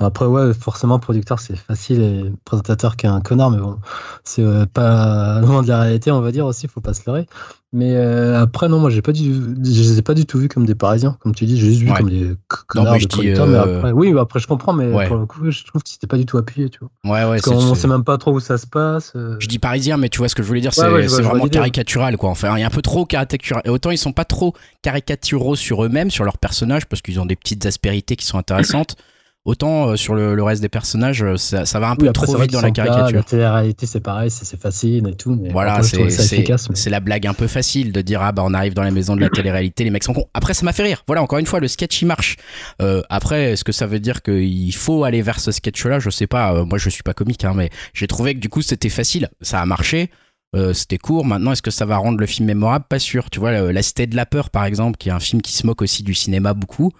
Après, 0.00 0.26
ouais, 0.26 0.54
forcément, 0.54 0.98
producteur, 0.98 1.40
c'est 1.40 1.56
facile 1.56 2.02
et 2.02 2.32
présentateur 2.44 2.96
qui 2.96 3.06
est 3.06 3.10
un 3.10 3.20
connard, 3.20 3.50
mais 3.50 3.58
bon, 3.58 3.78
c'est 4.24 4.42
euh, 4.42 4.66
pas 4.66 5.40
loin 5.42 5.62
de 5.62 5.68
la 5.68 5.80
réalité, 5.82 6.10
on 6.12 6.20
va 6.20 6.32
dire 6.32 6.46
aussi, 6.46 6.68
faut 6.68 6.80
pas 6.80 6.94
se 6.94 7.02
leurrer. 7.06 7.28
Mais 7.72 7.94
euh, 7.96 8.40
après, 8.40 8.66
non, 8.68 8.78
moi, 8.80 8.88
j'ai 8.88 9.02
pas 9.02 9.12
du, 9.12 9.24
je 9.34 9.60
les 9.60 9.98
ai 9.98 10.02
pas 10.02 10.14
du 10.14 10.24
tout 10.24 10.38
vus 10.38 10.48
comme 10.48 10.64
des 10.64 10.74
parisiens, 10.74 11.18
comme 11.20 11.34
tu 11.34 11.44
dis, 11.44 11.60
j'ai 11.60 11.66
juste 11.66 11.80
vu 11.82 11.90
Ouais. 11.90 11.98
comme 11.98 12.08
des 12.08 12.32
connards 12.48 12.94
mais 12.94 12.98
je 13.00 13.04
de 13.06 13.12
producteurs, 13.12 13.46
mais 13.46 13.56
euh, 13.56 13.76
après, 13.78 13.92
oui, 13.92 14.10
bah, 14.14 14.22
après, 14.22 14.40
je 14.40 14.46
comprends, 14.46 14.72
mais 14.72 14.86
Ouais. 14.90 15.06
pour 15.06 15.16
le 15.18 15.26
coup, 15.26 15.50
je 15.50 15.64
trouve 15.64 15.82
que 15.82 15.90
c'était 15.90 16.06
pas 16.06 16.16
du 16.16 16.24
tout 16.24 16.38
appuyé, 16.38 16.70
tu 16.70 16.78
vois. 16.80 16.88
Ouais, 17.04 17.30
ouais, 17.30 17.40
Parce 17.44 17.62
c'est- 17.68 17.74
sait 17.74 17.86
même 17.88 18.04
pas 18.04 18.16
trop 18.16 18.32
où 18.32 18.40
ça 18.40 18.56
se 18.56 18.66
passe. 18.66 19.12
euh, 19.16 19.36
Je 19.38 19.48
dis 19.48 19.58
parisien, 19.58 19.98
mais 19.98 20.08
tu 20.08 20.16
vois 20.16 20.28
ce 20.30 20.34
que 20.34 20.42
je 20.42 20.48
voulais 20.48 20.62
dire, 20.62 20.72
c'est 20.72 20.80
je 21.02 21.08
je 21.08 21.22
vraiment 21.22 21.46
caricatural, 21.46 22.16
quoi. 22.16 22.30
Enfin, 22.30 22.56
il 22.56 22.60
y 22.60 22.64
a 22.64 22.66
un 22.66 22.70
peu 22.70 22.80
trop 22.80 23.04
caricatural. 23.04 23.60
Et 23.66 23.68
autant 23.68 23.90
ils 23.90 23.98
sont 23.98 24.12
pas 24.12 24.24
trop 24.24 24.54
caricaturaux 24.80 25.54
sur 25.54 25.84
eux-mêmes, 25.84 26.10
sur 26.10 26.24
leurs 26.24 26.38
personnages, 26.38 26.86
parce 26.86 27.02
qu'ils 27.02 27.20
ont 27.20 27.26
des 27.26 27.36
petites 27.36 27.66
aspérités 27.66 28.16
qui 28.16 28.24
sont 28.24 28.38
intéressantes. 28.38 28.96
Autant 29.44 29.88
euh, 29.90 29.96
sur 29.96 30.14
le, 30.14 30.34
le 30.34 30.42
reste 30.42 30.60
des 30.60 30.68
personnages, 30.68 31.22
euh, 31.22 31.36
ça, 31.38 31.64
ça 31.64 31.80
va 31.80 31.88
un 31.88 31.96
peu 31.96 32.06
après, 32.08 32.26
trop 32.26 32.36
vite 32.36 32.52
dans 32.52 32.60
la 32.60 32.70
caricature. 32.70 33.16
La 33.18 33.22
télé-réalité, 33.22 33.86
c'est 33.86 34.00
pareil, 34.00 34.30
c'est 34.30 34.60
facile 34.60 35.08
et 35.08 35.14
tout. 35.14 35.38
Mais 35.40 35.48
Voilà, 35.50 35.82
c'est 35.82 36.02
mais- 36.02 36.56
c'est 36.74 36.90
la 36.90 37.00
blague 37.00 37.26
un 37.26 37.32
peu 37.32 37.46
facile 37.46 37.92
de 37.92 38.00
dire 38.02 38.20
ah 38.20 38.32
bah 38.32 38.42
on 38.44 38.52
arrive 38.52 38.74
dans 38.74 38.82
la 38.82 38.90
maison 38.90 39.16
de 39.16 39.20
la 39.22 39.30
télé-réalité, 39.30 39.84
les 39.84 39.90
mecs 39.90 40.04
sont 40.04 40.12
cons. 40.12 40.26
Après 40.34 40.52
ça 40.52 40.66
m'a 40.66 40.72
fait 40.72 40.82
rire. 40.82 41.02
Voilà, 41.06 41.22
encore 41.22 41.38
une 41.38 41.46
fois 41.46 41.60
le 41.60 41.68
sketch 41.68 42.02
il 42.02 42.06
marche. 42.06 42.36
Euh, 42.82 43.00
après 43.08 43.52
est-ce 43.52 43.64
que 43.64 43.72
ça 43.72 43.86
veut 43.86 44.00
dire 44.00 44.20
qu'il 44.22 44.74
faut 44.74 45.04
aller 45.04 45.22
vers 45.22 45.40
ce 45.40 45.50
sketch-là? 45.50 45.98
Je 45.98 46.10
sais 46.10 46.26
pas. 46.26 46.52
Euh, 46.54 46.64
moi 46.66 46.76
je 46.76 46.90
suis 46.90 47.02
pas 47.02 47.14
comique, 47.14 47.44
hein, 47.44 47.52
mais 47.56 47.70
j'ai 47.94 48.06
trouvé 48.06 48.34
que 48.34 48.40
du 48.40 48.50
coup 48.50 48.60
c'était 48.60 48.90
facile, 48.90 49.30
ça 49.40 49.60
a 49.62 49.66
marché. 49.66 50.10
Euh, 50.56 50.72
c'était 50.72 50.96
court. 50.96 51.26
Maintenant, 51.26 51.52
est-ce 51.52 51.60
que 51.60 51.70
ça 51.70 51.84
va 51.84 51.98
rendre 51.98 52.18
le 52.18 52.24
film 52.26 52.46
mémorable? 52.46 52.86
Pas 52.88 52.98
sûr. 52.98 53.28
Tu 53.28 53.38
vois, 53.38 53.52
le- 53.52 53.70
La 53.70 53.82
Cité 53.82 54.06
de 54.06 54.16
la 54.16 54.24
Peur, 54.24 54.48
par 54.48 54.64
exemple, 54.64 54.96
qui 54.96 55.10
est 55.10 55.12
un 55.12 55.20
film 55.20 55.42
qui 55.42 55.52
se 55.52 55.66
moque 55.66 55.82
aussi 55.82 56.02
du 56.02 56.14
cinéma 56.14 56.54
beaucoup 56.54 56.90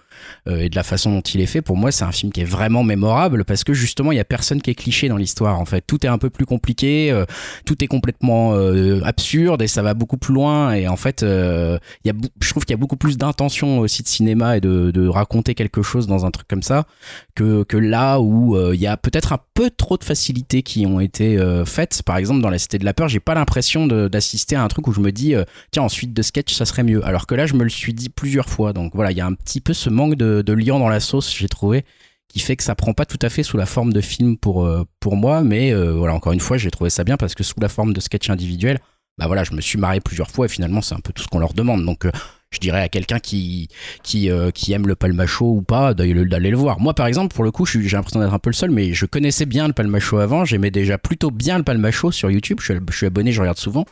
euh, 0.47 0.59
et 0.61 0.69
de 0.69 0.75
la 0.75 0.83
façon 0.83 1.11
dont 1.11 1.21
il 1.21 1.41
est 1.41 1.47
fait. 1.47 1.63
Pour 1.63 1.75
moi, 1.75 1.91
c'est 1.91 2.03
un 2.03 2.11
film 2.11 2.31
qui 2.31 2.41
est 2.41 2.45
vraiment 2.45 2.83
mémorable 2.83 3.45
parce 3.45 3.63
que 3.63 3.73
justement, 3.73 4.11
il 4.11 4.17
y 4.17 4.19
a 4.19 4.23
personne 4.25 4.61
qui 4.61 4.69
est 4.69 4.75
cliché 4.75 5.09
dans 5.09 5.17
l'histoire. 5.17 5.59
En 5.59 5.65
fait, 5.65 5.81
tout 5.81 6.05
est 6.05 6.09
un 6.09 6.19
peu 6.19 6.29
plus 6.29 6.45
compliqué, 6.45 7.11
euh, 7.11 7.25
tout 7.65 7.83
est 7.83 7.87
complètement 7.87 8.53
euh, 8.53 9.01
absurde 9.03 9.63
et 9.63 9.67
ça 9.67 9.81
va 9.81 9.95
beaucoup 9.95 10.17
plus 10.17 10.33
loin. 10.35 10.73
Et 10.73 10.87
en 10.87 10.95
fait, 10.97 11.23
euh, 11.23 11.79
il 12.03 12.09
y 12.09 12.11
a, 12.11 12.13
je 12.41 12.49
trouve 12.51 12.65
qu'il 12.65 12.73
y 12.73 12.77
a 12.77 12.79
beaucoup 12.79 12.97
plus 12.97 13.17
d'intention 13.17 13.79
aussi 13.79 14.03
de 14.03 14.07
cinéma 14.07 14.57
et 14.57 14.61
de, 14.61 14.91
de 14.91 15.07
raconter 15.07 15.55
quelque 15.55 15.81
chose 15.81 16.05
dans 16.05 16.23
un 16.23 16.29
truc 16.29 16.47
comme 16.47 16.61
ça 16.63 16.85
que, 17.33 17.63
que 17.63 17.77
là 17.77 18.19
où 18.19 18.55
euh, 18.55 18.75
il 18.75 18.79
y 18.81 18.85
a 18.87 18.95
peut-être 18.95 19.33
un 19.33 19.39
peu 19.55 19.71
trop 19.71 19.97
de 19.97 20.03
facilités 20.03 20.61
qui 20.61 20.85
ont 20.85 20.99
été 20.99 21.39
euh, 21.39 21.65
faites. 21.65 22.03
Par 22.03 22.17
exemple, 22.17 22.41
dans 22.41 22.51
La 22.51 22.59
Cité 22.59 22.77
de 22.77 22.85
la 22.85 22.93
Peur, 22.93 23.07
j'ai 23.07 23.19
pas 23.19 23.33
l'impression 23.39 23.87
d'assister 23.87 24.55
à 24.55 24.63
un 24.63 24.67
truc 24.67 24.87
où 24.87 24.91
je 24.91 24.99
me 24.99 25.11
dis, 25.11 25.35
euh, 25.35 25.43
tiens, 25.71 25.83
en 25.83 25.89
suite 25.89 26.13
de 26.13 26.21
sketch, 26.21 26.53
ça 26.53 26.65
serait 26.65 26.83
mieux. 26.83 27.03
Alors 27.05 27.27
que 27.27 27.35
là, 27.35 27.45
je 27.45 27.55
me 27.55 27.63
le 27.63 27.69
suis 27.69 27.93
dit 27.93 28.09
plusieurs 28.09 28.49
fois. 28.49 28.73
Donc 28.73 28.91
voilà, 28.93 29.11
il 29.11 29.17
y 29.17 29.21
a 29.21 29.25
un 29.25 29.33
petit 29.33 29.61
peu 29.61 29.73
ce 29.73 29.89
manque 29.89 30.15
de, 30.15 30.41
de 30.41 30.53
liant 30.53 30.79
dans 30.79 30.89
la 30.89 30.99
sauce, 30.99 31.33
j'ai 31.35 31.49
trouvé, 31.49 31.85
qui 32.27 32.39
fait 32.39 32.55
que 32.55 32.63
ça 32.63 32.75
prend 32.75 32.93
pas 32.93 33.05
tout 33.05 33.19
à 33.21 33.29
fait 33.29 33.43
sous 33.43 33.57
la 33.57 33.65
forme 33.65 33.91
de 33.93 34.01
film 34.01 34.37
pour, 34.37 34.65
euh, 34.65 34.85
moi. 35.05 35.41
Mais 35.41 35.73
euh, 35.73 35.93
voilà, 35.93 36.13
encore 36.13 36.33
une 36.33 36.39
fois, 36.39 36.57
j'ai 36.57 36.71
trouvé 36.71 36.89
ça 36.89 37.03
bien 37.03 37.17
parce 37.17 37.35
que 37.35 37.43
sous 37.43 37.59
la 37.59 37.69
forme 37.69 37.93
de 37.93 37.99
sketch 37.99 38.29
individuel, 38.29 38.79
bah 39.19 39.27
voilà, 39.27 39.43
je 39.43 39.51
me 39.53 39.59
suis 39.59 39.77
marré 39.77 39.99
plusieurs 39.99 40.31
fois 40.31 40.45
et 40.45 40.49
finalement, 40.49 40.81
c'est 40.81 40.95
un 40.95 41.01
peu 41.01 41.11
tout 41.11 41.21
ce 41.21 41.27
qu'on 41.27 41.39
leur 41.39 41.53
demande. 41.53 41.85
Donc, 41.85 42.05
euh, 42.05 42.11
je 42.51 42.59
dirais 42.59 42.81
à 42.81 42.87
quelqu'un 42.87 43.19
qui 43.19 43.67
qui, 44.01 44.31
euh, 44.31 44.49
aime 44.69 44.87
le 44.87 44.95
palmacho 44.95 45.45
ou 45.45 45.61
pas 45.61 45.93
d'aller 45.93 46.13
le, 46.13 46.55
voir. 46.55 46.79
Moi, 46.79 46.93
par 46.93 47.05
exemple, 47.05 47.35
pour 47.35 47.43
le 47.43 47.51
coup, 47.51 47.65
j'ai 47.65 47.81
l'impression 47.81 48.21
d'être 48.21 48.33
un 48.33 48.39
peu 48.39 48.49
le 48.49 48.55
seul, 48.55 48.71
mais 48.71 48.93
je 48.93 49.05
connaissais 49.05 49.45
bien 49.45 49.67
le 49.67 49.73
palmacho 49.73 50.19
avant. 50.19 50.45
J'aimais 50.45 50.71
déjà 50.71 50.97
plutôt 50.97 51.31
bien 51.31 51.57
le 51.57 51.65
palmacho 51.65 52.11
sur 52.11 52.31
YouTube. 52.31 52.59
Je 52.61 52.79
suis, 52.91 53.05
abonné, 53.05 53.33
je 53.33 53.41
regarde 53.41 53.57
souvent. 53.57 53.83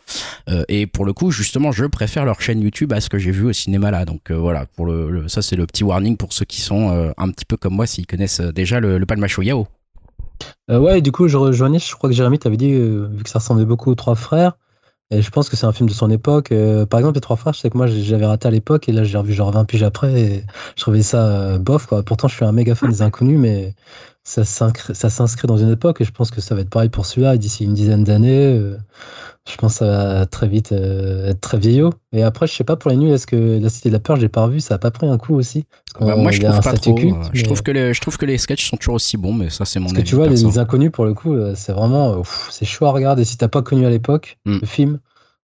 Euh, 0.49 0.63
et 0.69 0.87
pour 0.87 1.03
le 1.03 1.11
coup, 1.11 1.29
justement, 1.29 1.73
je 1.73 1.83
préfère 1.83 2.23
leur 2.23 2.39
chaîne 2.39 2.61
YouTube 2.61 2.93
à 2.93 3.01
ce 3.01 3.09
que 3.09 3.17
j'ai 3.17 3.31
vu 3.31 3.47
au 3.47 3.53
cinéma 3.53 3.91
là. 3.91 4.05
Donc 4.05 4.31
voilà, 4.31 4.65
pour 4.77 4.85
le, 4.85 5.27
ça 5.27 5.41
c'est 5.41 5.57
le 5.57 5.67
petit 5.67 5.83
warning 5.83 6.15
pour 6.15 6.31
ceux 6.31 6.45
qui 6.45 6.61
sont 6.61 7.13
un 7.17 7.29
petit 7.31 7.45
peu 7.45 7.57
comme 7.57 7.75
moi 7.75 7.85
s'ils 7.85 8.07
connaissent 8.07 8.39
déjà 8.39 8.79
le, 8.79 9.05
palmacho. 9.05 9.41
Yao. 9.41 9.67
Ouais, 10.69 11.01
du 11.01 11.11
coup, 11.11 11.27
je 11.27 11.35
rejoignais, 11.35 11.79
je 11.79 11.93
crois 11.95 12.09
que 12.09 12.15
Jérémy 12.15 12.39
t'avait 12.39 12.55
dit, 12.55 12.71
vu 12.71 13.23
que 13.23 13.29
ça 13.29 13.39
ressemblait 13.39 13.65
beaucoup 13.65 13.91
aux 13.91 13.95
Trois 13.95 14.15
Frères, 14.15 14.53
et 15.11 15.21
je 15.21 15.29
pense 15.31 15.49
que 15.49 15.55
c'est 15.55 15.65
un 15.65 15.71
film 15.71 15.87
de 15.87 15.93
son 15.93 16.09
époque. 16.09 16.51
euh, 16.51 16.85
par 16.85 16.99
exemple, 16.99 17.15
Les 17.15 17.21
Trois 17.21 17.37
Frères, 17.37 17.53
je 17.53 17.59
sais 17.59 17.69
que 17.69 17.77
moi, 17.77 17.87
j'avais 17.87 18.25
raté 18.25 18.47
à 18.47 18.51
l'époque, 18.51 18.89
et 18.89 18.91
là, 18.91 19.03
j'ai 19.03 19.17
revu 19.17 19.33
genre 19.33 19.51
20 19.51 19.65
piges 19.65 19.83
après, 19.83 20.21
et 20.21 20.45
je 20.75 20.81
trouvais 20.81 21.01
ça 21.03 21.27
euh, 21.27 21.57
bof, 21.59 21.85
quoi. 21.87 22.03
Pourtant, 22.03 22.27
je 22.27 22.35
suis 22.35 22.45
un 22.45 22.51
méga 22.51 22.75
fan 22.75 22.89
des 22.89 23.01
Inconnus, 23.01 23.39
mais 23.39 23.73
ça 24.23 24.43
s'inscrit 24.45 25.47
dans 25.47 25.57
une 25.57 25.71
époque, 25.71 26.01
et 26.01 26.05
je 26.05 26.11
pense 26.11 26.31
que 26.31 26.41
ça 26.41 26.55
va 26.55 26.61
être 26.61 26.69
pareil 26.69 26.89
pour 26.89 27.05
celui-là, 27.05 27.37
d'ici 27.37 27.63
une 27.63 27.73
dizaine 27.73 28.03
d'années, 28.03 28.57
euh, 28.57 28.77
je 29.49 29.55
pense 29.57 29.73
que 29.73 29.79
ça 29.79 29.85
va 29.85 30.25
très 30.25 30.47
vite 30.47 30.71
euh, 30.73 31.29
être 31.29 31.39
très 31.41 31.57
vieillot. 31.57 31.91
Et 32.13 32.23
après, 32.23 32.47
je 32.47 32.53
sais 32.53 32.63
pas 32.63 32.75
pour 32.75 32.91
les 32.91 32.97
nuls, 32.97 33.11
est-ce 33.11 33.25
que 33.27 33.59
La 33.61 33.69
Cité 33.69 33.89
de 33.89 33.93
la 33.93 33.99
Peur, 33.99 34.17
j'ai 34.17 34.29
pas 34.29 34.43
revu, 34.43 34.59
ça 34.59 34.75
a 34.75 34.77
pas 34.77 34.91
pris 34.91 35.07
un 35.07 35.17
coup 35.17 35.35
aussi? 35.35 35.65
Parce 35.97 36.05
Bah, 36.11 36.15
moi, 36.17 36.31
je 36.31 36.41
trouve 36.41 36.59
pas 36.61 36.73
trop. 36.73 36.97
euh, 36.97 37.13
Je 37.33 37.41
mais- 37.41 37.43
trouve 37.43 37.63
que 37.63 37.71
les, 37.71 37.93
je 37.93 38.01
trouve 38.01 38.17
que 38.17 38.25
les 38.25 38.37
sketchs 38.37 38.69
sont 38.69 38.77
toujours 38.77 38.95
aussi 38.95 39.17
bons, 39.17 39.33
mais 39.33 39.49
ça, 39.49 39.65
c'est 39.65 39.79
mon 39.79 39.85
Parce 39.87 39.97
que 39.99 40.01
tu 40.03 40.15
vois, 40.15 40.27
les, 40.27 40.57
inconnus, 40.57 40.91
pour 40.91 41.05
le 41.05 41.13
coup, 41.13 41.33
euh, 41.33 41.53
c'est 41.55 41.71
vraiment. 41.71 42.21
c'est 42.49 42.65
chaud 42.65 42.85
à 42.85 42.91
regarder. 42.91 43.23
Si 43.25 43.37
t'as 43.37 43.47
pas 43.47 43.61
connu 43.61 43.85
à 43.85 43.89
l'époque 43.89 44.37
Mm. 44.45 44.57
le 44.61 44.67
film, 44.67 44.99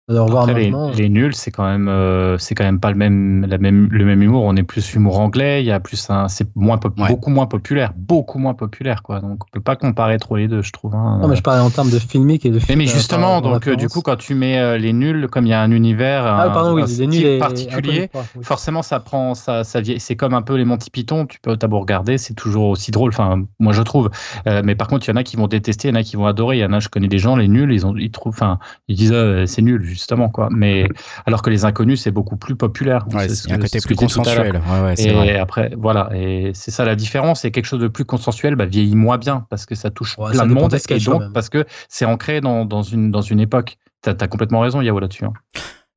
revoir 0.10 0.44
Après, 0.44 0.56
les, 0.64 0.70
maintenant. 0.70 0.92
les 0.92 1.08
nuls, 1.08 1.34
c'est 1.34 1.50
quand 1.50 1.64
même, 1.66 1.88
euh, 1.88 2.38
c'est 2.38 2.56
quand 2.56 2.66
même 2.66 2.80
pas 2.82 2.92
le 2.92 2.98
même, 2.98 3.46
la 3.46 3.58
même, 3.58 3.88
le 3.90 4.04
même 4.04 4.22
humour. 4.22 4.44
On 4.44 4.56
est 4.58 4.64
plus 4.64 4.94
humour 4.96 5.20
anglais. 5.20 5.64
Il 5.64 5.66
y 5.66 5.72
a 5.72 5.80
plus 5.80 6.10
un, 6.10 6.28
c'est 6.28 6.48
moins, 6.56 6.78
pop- 6.78 7.00
Ouais. 7.00 7.08
beaucoup 7.08 7.30
moins 7.30 7.46
populaire, 7.46 7.94
beaucoup 7.96 8.38
moins 8.38 8.54
populaire, 8.54 9.02
quoi. 9.02 9.22
Donc, 9.22 9.44
on 9.46 9.48
peut 9.52 9.62
pas 9.62 9.76
comparer 9.78 10.18
trop 10.20 10.36
les 10.36 10.50
deux, 10.50 10.62
je 10.62 10.72
trouve. 10.74 10.94
hein. 10.94 11.20
Non, 11.22 11.28
mais 11.30 11.38
je 11.38 11.42
parlais 11.42 11.62
en 11.62 11.70
termes 11.70 11.90
de 11.90 12.00
filmique 12.00 12.46
et 12.46 12.50
de 12.50 12.56
Mais, 12.56 12.60
film. 12.60 12.80
mais 12.80 12.90
euh, 12.90 12.94
justement, 12.94 13.42
par- 13.42 13.52
en 13.52 13.54
donc 13.54 13.68
euh, 13.68 13.76
du 13.78 13.88
coup, 13.88 14.02
quand 14.02 14.18
tu 14.18 14.36
mets 14.36 14.60
euh, 14.60 14.78
les 14.78 14.92
nuls, 14.92 15.28
comme 15.32 15.46
il 15.46 15.50
y 15.50 15.54
a 15.54 15.62
un 15.62 15.72
univers, 15.72 16.26
Ah, 16.26 16.44
un, 16.48 16.50
pardon, 16.50 16.74
oui, 16.74 16.82
un 16.82 16.86
les 16.86 16.92
style 16.92 17.10
nuls 17.10 17.40
particulier, 17.40 17.92
inconnus, 17.94 18.10
quoi, 18.12 18.24
oui. 18.36 18.44
forcément, 18.44 18.82
ça 18.82 19.00
prend, 19.00 19.36
ça, 19.36 19.64
ça. 19.64 19.80
C'est 20.00 20.16
comme 20.18 20.34
un 20.34 20.42
peu 20.42 20.56
les 20.56 20.66
Monty 20.66 20.90
Python. 20.90 21.26
Tu 21.26 21.40
peux 21.42 21.56
d'abord 21.56 21.80
regarder, 21.82 22.18
c'est 22.18 22.34
toujours 22.34 22.66
aussi 22.70 22.92
drôle. 22.92 23.12
Enfin, 23.12 23.44
moi, 23.60 23.72
je 23.72 23.82
trouve. 23.82 24.10
Euh, 24.48 24.62
mais 24.66 24.76
par 24.76 24.88
contre, 24.90 25.08
il 25.08 25.12
y 25.12 25.14
en 25.14 25.18
a 25.18 25.24
qui 25.24 25.38
vont 25.38 25.48
détester, 25.48 25.88
il 25.88 25.92
y 25.92 25.98
en 25.98 26.00
a 26.00 26.04
qui 26.04 26.18
vont 26.18 26.26
adorer. 26.26 26.58
Il 26.58 26.60
y 26.60 26.66
en 26.66 26.74
a, 26.74 26.80
je 26.82 26.90
connais 26.90 27.08
des 27.08 27.20
gens, 27.20 27.38
les 27.38 27.48
nuls, 27.48 27.72
ils 27.72 27.86
ont, 27.86 27.96
ils 27.96 28.12
trouvent, 28.12 28.34
enfin, 28.34 28.60
ils 28.90 28.98
disent 28.98 29.14
euh, 29.14 29.46
c'est 29.46 29.62
nul 29.62 29.93
justement, 29.94 30.30
quoi. 30.30 30.50
Mais 30.52 30.88
alors 31.26 31.42
que 31.42 31.50
les 31.50 31.64
inconnus, 31.66 32.02
c'est 32.02 32.12
beaucoup 32.12 32.36
plus 32.36 32.56
populaire. 32.56 33.06
Ouais, 33.14 33.30
C'est 33.30 33.52
un 33.52 33.56
que- 33.56 33.62
côté 33.62 33.70
c'est 33.74 33.80
ce 33.80 33.88
plus 33.88 33.96
consensuel. 33.96 34.62
Ouais, 34.70 34.82
ouais, 34.84 34.96
c'est 34.96 35.10
Et 35.10 35.14
vrai. 35.14 35.38
après, 35.38 35.72
voilà, 35.78 36.10
et 36.14 36.52
c'est 36.54 36.72
ça 36.72 36.84
la 36.86 36.96
différence. 36.96 37.46
Et 37.46 37.52
quelque 37.52 37.66
chose 37.66 37.80
de 37.82 37.88
plus 37.88 38.06
consensuel 38.06 38.56
bah, 38.56 38.66
vieillit 38.66 38.96
moins 38.96 39.18
bien 39.18 39.46
parce 39.50 39.66
que 39.66 39.76
ça 39.76 39.90
touche 39.90 40.18
Ouais, 40.18 40.32
plein 40.32 40.40
ça 40.40 40.46
de 40.46 40.54
monde 40.54 40.74
et 40.90 41.00
donc 41.00 41.22
même. 41.22 41.34
parce 41.34 41.50
que 41.50 41.66
c'est 41.88 42.06
ancré 42.06 42.42
dans, 42.42 42.66
dans, 42.66 42.82
une, 42.84 43.12
dans 43.12 43.22
une 43.22 43.40
époque. 43.40 43.78
T'as 44.02 44.12
as 44.20 44.28
complètement 44.28 44.60
raison, 44.60 44.82
Yao, 44.82 45.00
là-dessus. 45.00 45.24
hein. 45.26 45.34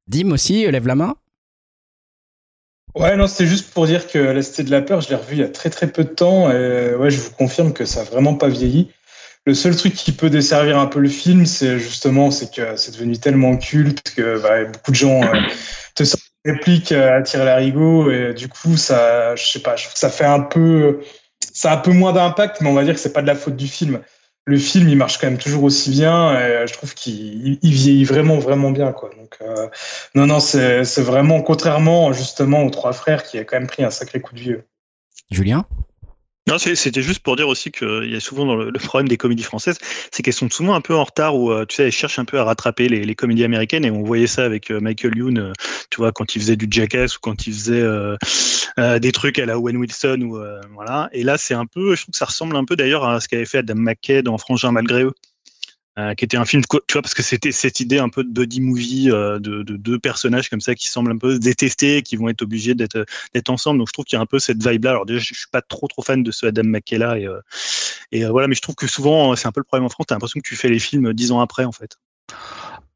Dim 0.06 0.30
aussi, 0.30 0.64
euh, 0.66 0.70
lève 0.70 0.86
la 0.86 0.94
main. 0.94 1.14
Ouais, 2.94 3.14
non, 3.16 3.26
c'était 3.26 3.46
juste 3.46 3.74
pour 3.74 3.86
dire 3.86 4.06
que 4.06 4.18
La 4.18 4.40
Cité 4.42 4.62
de 4.62 4.70
la 4.70 4.80
Peur, 4.80 5.02
je 5.02 5.10
l'ai 5.10 5.16
revu 5.16 5.34
il 5.34 5.40
y 5.40 5.42
a 5.42 5.48
très 5.48 5.68
très 5.68 5.86
peu 5.86 6.04
de 6.04 6.08
temps. 6.08 6.50
Et 6.50 6.94
ouais, 6.94 7.10
je 7.10 7.20
vous 7.20 7.30
confirme 7.32 7.72
que 7.74 7.84
ça 7.84 8.00
a 8.00 8.04
vraiment 8.04 8.34
pas 8.34 8.48
vieilli. 8.48 8.90
Le 9.46 9.54
seul 9.54 9.76
truc 9.76 9.94
qui 9.94 10.10
peut 10.10 10.28
desservir 10.28 10.76
un 10.76 10.86
peu 10.86 10.98
le 10.98 11.08
film, 11.08 11.46
c'est 11.46 11.78
justement, 11.78 12.32
c'est 12.32 12.52
que 12.52 12.76
c'est 12.76 12.92
devenu 12.92 13.16
tellement 13.16 13.56
culte 13.56 14.02
que 14.16 14.42
bah, 14.42 14.64
beaucoup 14.64 14.90
de 14.90 14.96
gens 14.96 15.22
euh, 15.22 15.38
te 15.94 16.02
sortent 16.02 16.24
des 16.44 16.50
répliques 16.50 16.90
euh, 16.90 17.18
à 17.18 17.22
tirer 17.22 17.44
l'arigot. 17.44 18.10
Et 18.10 18.34
du 18.34 18.48
coup, 18.48 18.76
ça, 18.76 19.36
je 19.36 19.46
sais 19.46 19.60
pas, 19.60 19.76
ça 19.76 20.10
fait 20.10 20.24
un 20.24 20.40
peu, 20.40 21.00
ça 21.52 21.70
a 21.70 21.74
un 21.76 21.78
peu 21.78 21.92
moins 21.92 22.12
d'impact, 22.12 22.60
mais 22.60 22.68
on 22.68 22.74
va 22.74 22.82
dire 22.82 22.94
que 22.94 23.00
c'est 23.00 23.12
pas 23.12 23.22
de 23.22 23.28
la 23.28 23.36
faute 23.36 23.54
du 23.54 23.68
film. 23.68 24.00
Le 24.46 24.58
film, 24.58 24.88
il 24.88 24.96
marche 24.96 25.18
quand 25.18 25.28
même 25.28 25.38
toujours 25.38 25.62
aussi 25.62 25.90
bien. 25.90 26.66
Je 26.66 26.72
trouve 26.72 26.94
qu'il 26.94 27.58
il 27.62 27.72
vieillit 27.72 28.04
vraiment, 28.04 28.38
vraiment 28.38 28.70
bien, 28.70 28.92
quoi. 28.92 29.10
Donc, 29.16 29.38
euh, 29.42 29.68
non, 30.14 30.26
non, 30.26 30.38
c'est 30.38 30.98
vraiment 30.98 31.42
contrairement 31.42 32.12
justement 32.12 32.62
aux 32.62 32.70
trois 32.70 32.92
frères 32.92 33.24
qui 33.24 33.38
a 33.38 33.44
quand 33.44 33.58
même 33.58 33.66
pris 33.66 33.82
un 33.82 33.90
sacré 33.90 34.20
coup 34.20 34.34
de 34.34 34.40
vieux. 34.40 34.64
Julien? 35.30 35.66
Non, 36.48 36.58
c'était 36.58 37.02
juste 37.02 37.20
pour 37.20 37.34
dire 37.34 37.48
aussi 37.48 37.72
qu'il 37.72 38.08
y 38.08 38.14
a 38.14 38.20
souvent 38.20 38.46
dans 38.46 38.54
le, 38.54 38.70
le 38.70 38.78
problème 38.78 39.08
des 39.08 39.16
comédies 39.16 39.42
françaises, 39.42 39.78
c'est 40.12 40.22
qu'elles 40.22 40.32
sont 40.32 40.48
souvent 40.48 40.74
un 40.74 40.80
peu 40.80 40.94
en 40.94 41.02
retard 41.02 41.34
ou 41.34 41.52
tu 41.66 41.74
sais, 41.74 41.86
elles 41.86 41.92
cherchent 41.92 42.20
un 42.20 42.24
peu 42.24 42.38
à 42.38 42.44
rattraper 42.44 42.88
les, 42.88 43.04
les 43.04 43.14
comédies 43.16 43.42
américaines 43.42 43.84
et 43.84 43.90
on 43.90 44.04
voyait 44.04 44.28
ça 44.28 44.44
avec 44.44 44.70
euh, 44.70 44.78
Michael 44.80 45.16
Youn, 45.16 45.38
euh, 45.38 45.52
tu 45.90 45.96
vois, 45.96 46.12
quand 46.12 46.36
il 46.36 46.40
faisait 46.40 46.56
du 46.56 46.68
Jackass 46.70 47.16
ou 47.16 47.20
quand 47.20 47.46
il 47.46 47.52
faisait 47.52 47.80
euh, 47.80 48.16
euh, 48.78 48.98
des 48.98 49.10
trucs 49.10 49.38
à 49.38 49.46
la 49.46 49.58
Owen 49.58 49.76
Wilson 49.76 50.20
ou 50.22 50.36
euh, 50.36 50.60
voilà. 50.74 51.08
Et 51.12 51.22
là, 51.22 51.38
c'est 51.38 51.54
un 51.54 51.66
peu, 51.66 51.96
je 51.96 52.02
trouve 52.02 52.12
que 52.12 52.18
ça 52.18 52.26
ressemble 52.26 52.56
un 52.56 52.64
peu 52.64 52.76
d'ailleurs 52.76 53.04
à 53.04 53.20
ce 53.20 53.28
qu'avait 53.28 53.44
fait 53.44 53.58
Adam 53.58 53.74
McKay 53.76 54.22
dans 54.22 54.38
Frangin 54.38 54.70
malgré 54.70 55.02
eux. 55.02 55.12
Euh, 55.98 56.14
qui 56.14 56.24
était 56.24 56.36
un 56.36 56.44
film, 56.44 56.62
tu 56.62 56.92
vois, 56.92 57.02
parce 57.02 57.14
que 57.14 57.22
c'était 57.22 57.52
cette 57.52 57.80
idée 57.80 57.98
un 57.98 58.08
peu 58.08 58.22
de 58.22 58.28
buddy 58.28 58.60
movie 58.60 59.10
euh, 59.10 59.38
de, 59.38 59.62
de 59.62 59.76
deux 59.76 59.98
personnages 59.98 60.48
comme 60.48 60.60
ça 60.60 60.74
qui 60.74 60.88
semblent 60.88 61.12
un 61.12 61.18
peu 61.18 61.34
se 61.34 61.38
détester, 61.40 62.02
qui 62.02 62.16
vont 62.16 62.28
être 62.28 62.42
obligés 62.42 62.74
d'être 62.74 63.06
d'être 63.34 63.50
ensemble. 63.50 63.78
Donc 63.78 63.88
je 63.88 63.92
trouve 63.92 64.04
qu'il 64.04 64.16
y 64.16 64.18
a 64.18 64.22
un 64.22 64.26
peu 64.26 64.38
cette 64.38 64.66
vibe-là. 64.66 64.90
Alors 64.90 65.06
déjà, 65.06 65.18
je 65.18 65.34
suis 65.34 65.46
pas 65.50 65.62
trop 65.62 65.88
trop 65.88 66.02
fan 66.02 66.22
de 66.22 66.30
ce 66.30 66.46
Adam 66.46 66.64
McKay 66.64 66.98
là, 66.98 67.18
et, 67.18 67.26
euh, 67.26 67.40
et 68.12 68.24
euh, 68.24 68.30
voilà, 68.30 68.48
mais 68.48 68.54
je 68.54 68.60
trouve 68.60 68.74
que 68.74 68.86
souvent 68.86 69.34
c'est 69.36 69.48
un 69.48 69.52
peu 69.52 69.60
le 69.60 69.64
problème 69.64 69.86
en 69.86 69.88
France. 69.88 70.06
T'as 70.08 70.14
l'impression 70.14 70.40
que 70.40 70.48
tu 70.48 70.56
fais 70.56 70.68
les 70.68 70.78
films 70.78 71.12
dix 71.12 71.32
ans 71.32 71.40
après 71.40 71.64
en 71.64 71.72
fait. 71.72 71.96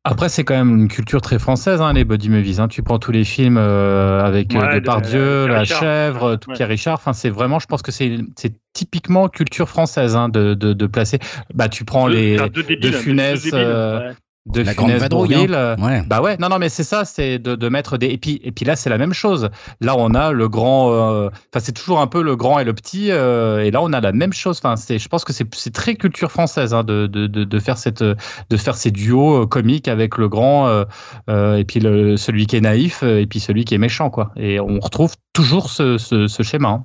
Après, 0.02 0.30
c'est 0.30 0.44
quand 0.44 0.54
même 0.54 0.74
une 0.78 0.88
culture 0.88 1.20
très 1.20 1.38
française, 1.38 1.82
hein, 1.82 1.92
les 1.92 2.04
body 2.04 2.30
movies. 2.30 2.58
Hein. 2.58 2.68
Tu 2.68 2.82
prends 2.82 2.98
tous 2.98 3.12
les 3.12 3.24
films 3.24 3.58
euh, 3.58 4.24
avec 4.24 4.54
euh, 4.54 4.58
Ouais, 4.60 4.74
de- 4.74 4.78
Depardieu, 4.80 5.42
de 5.42 5.46
La 5.48 5.60
Richard. 5.60 5.80
Chèvre, 5.80 6.36
tout 6.36 6.48
Ouais. 6.50 6.56
Pierre 6.56 6.68
Richard. 6.68 6.94
Enfin, 6.94 7.12
c'est 7.12 7.28
vraiment, 7.28 7.58
je 7.58 7.66
pense 7.66 7.82
que 7.82 7.92
c'est 7.92 8.16
c'est 8.36 8.54
typiquement 8.72 9.28
culture 9.28 9.68
française 9.68 10.16
hein, 10.16 10.30
de, 10.30 10.54
de, 10.54 10.72
de 10.72 10.86
placer. 10.86 11.18
Bah, 11.52 11.68
tu 11.68 11.84
prends 11.84 12.06
les 12.06 12.38
deux 12.48 12.62
débiles, 12.62 12.92
deux 12.92 12.96
Funès, 12.98 13.42
débiles, 13.42 13.60
euh, 13.60 14.08
ouais. 14.08 14.14
De 14.46 14.62
La 14.62 14.74
grande 14.74 14.90
vadrouille. 14.92 15.34
Hein. 15.34 15.46
euh, 15.52 15.76
Ouais. 15.76 16.02
Bah 16.06 16.22
ouais, 16.22 16.36
non, 16.38 16.48
non, 16.48 16.58
mais 16.58 16.68
c'est 16.70 16.82
ça, 16.84 17.04
c'est 17.04 17.38
de, 17.38 17.54
de 17.54 17.68
mettre 17.68 17.98
des. 17.98 18.06
Et 18.06 18.16
puis, 18.18 18.40
et 18.42 18.52
puis 18.52 18.64
là, 18.64 18.74
c'est 18.74 18.88
la 18.90 18.96
même 18.98 19.12
chose. 19.12 19.50
Là, 19.80 19.94
on 19.98 20.14
a 20.14 20.32
le 20.32 20.48
grand. 20.48 20.90
euh, 20.92 21.28
Enfin, 21.28 21.60
c'est 21.62 21.72
toujours 21.72 22.00
un 22.00 22.06
peu 22.06 22.22
le 22.22 22.36
grand 22.36 22.58
et 22.58 22.64
le 22.64 22.72
petit. 22.72 23.10
euh, 23.10 23.62
et 23.64 23.70
là, 23.70 23.80
on 23.82 23.92
a 23.92 24.00
la 24.00 24.12
même 24.12 24.32
chose. 24.32 24.58
Enfin, 24.62 24.76
c'est, 24.76 24.98
je 24.98 25.08
pense 25.08 25.24
que 25.24 25.32
c'est, 25.32 25.46
c'est 25.54 25.72
très 25.74 25.94
culture 25.94 26.32
française 26.32 26.72
hein, 26.72 26.84
de, 26.84 27.06
de, 27.06 27.26
de, 27.26 27.58
faire 27.58 27.76
cette, 27.76 28.02
de 28.02 28.56
faire 28.56 28.76
ces 28.76 28.90
duos 28.90 29.42
euh, 29.42 29.46
comiques 29.46 29.88
avec 29.88 30.16
le 30.16 30.28
grand 30.28 30.84
et 31.28 31.64
puis 31.66 31.80
le, 31.80 32.16
celui 32.16 32.46
qui 32.46 32.56
est 32.56 32.60
naïf 32.60 33.02
et 33.02 33.26
puis 33.26 33.40
celui 33.40 33.64
qui 33.64 33.74
est 33.74 33.78
méchant, 33.78 34.10
quoi. 34.10 34.32
Et 34.36 34.58
on 34.58 34.80
retrouve 34.80 35.14
toujours 35.32 35.70
ce, 35.70 35.98
ce, 35.98 36.26
ce 36.28 36.42
schéma. 36.42 36.68
hein. 36.68 36.84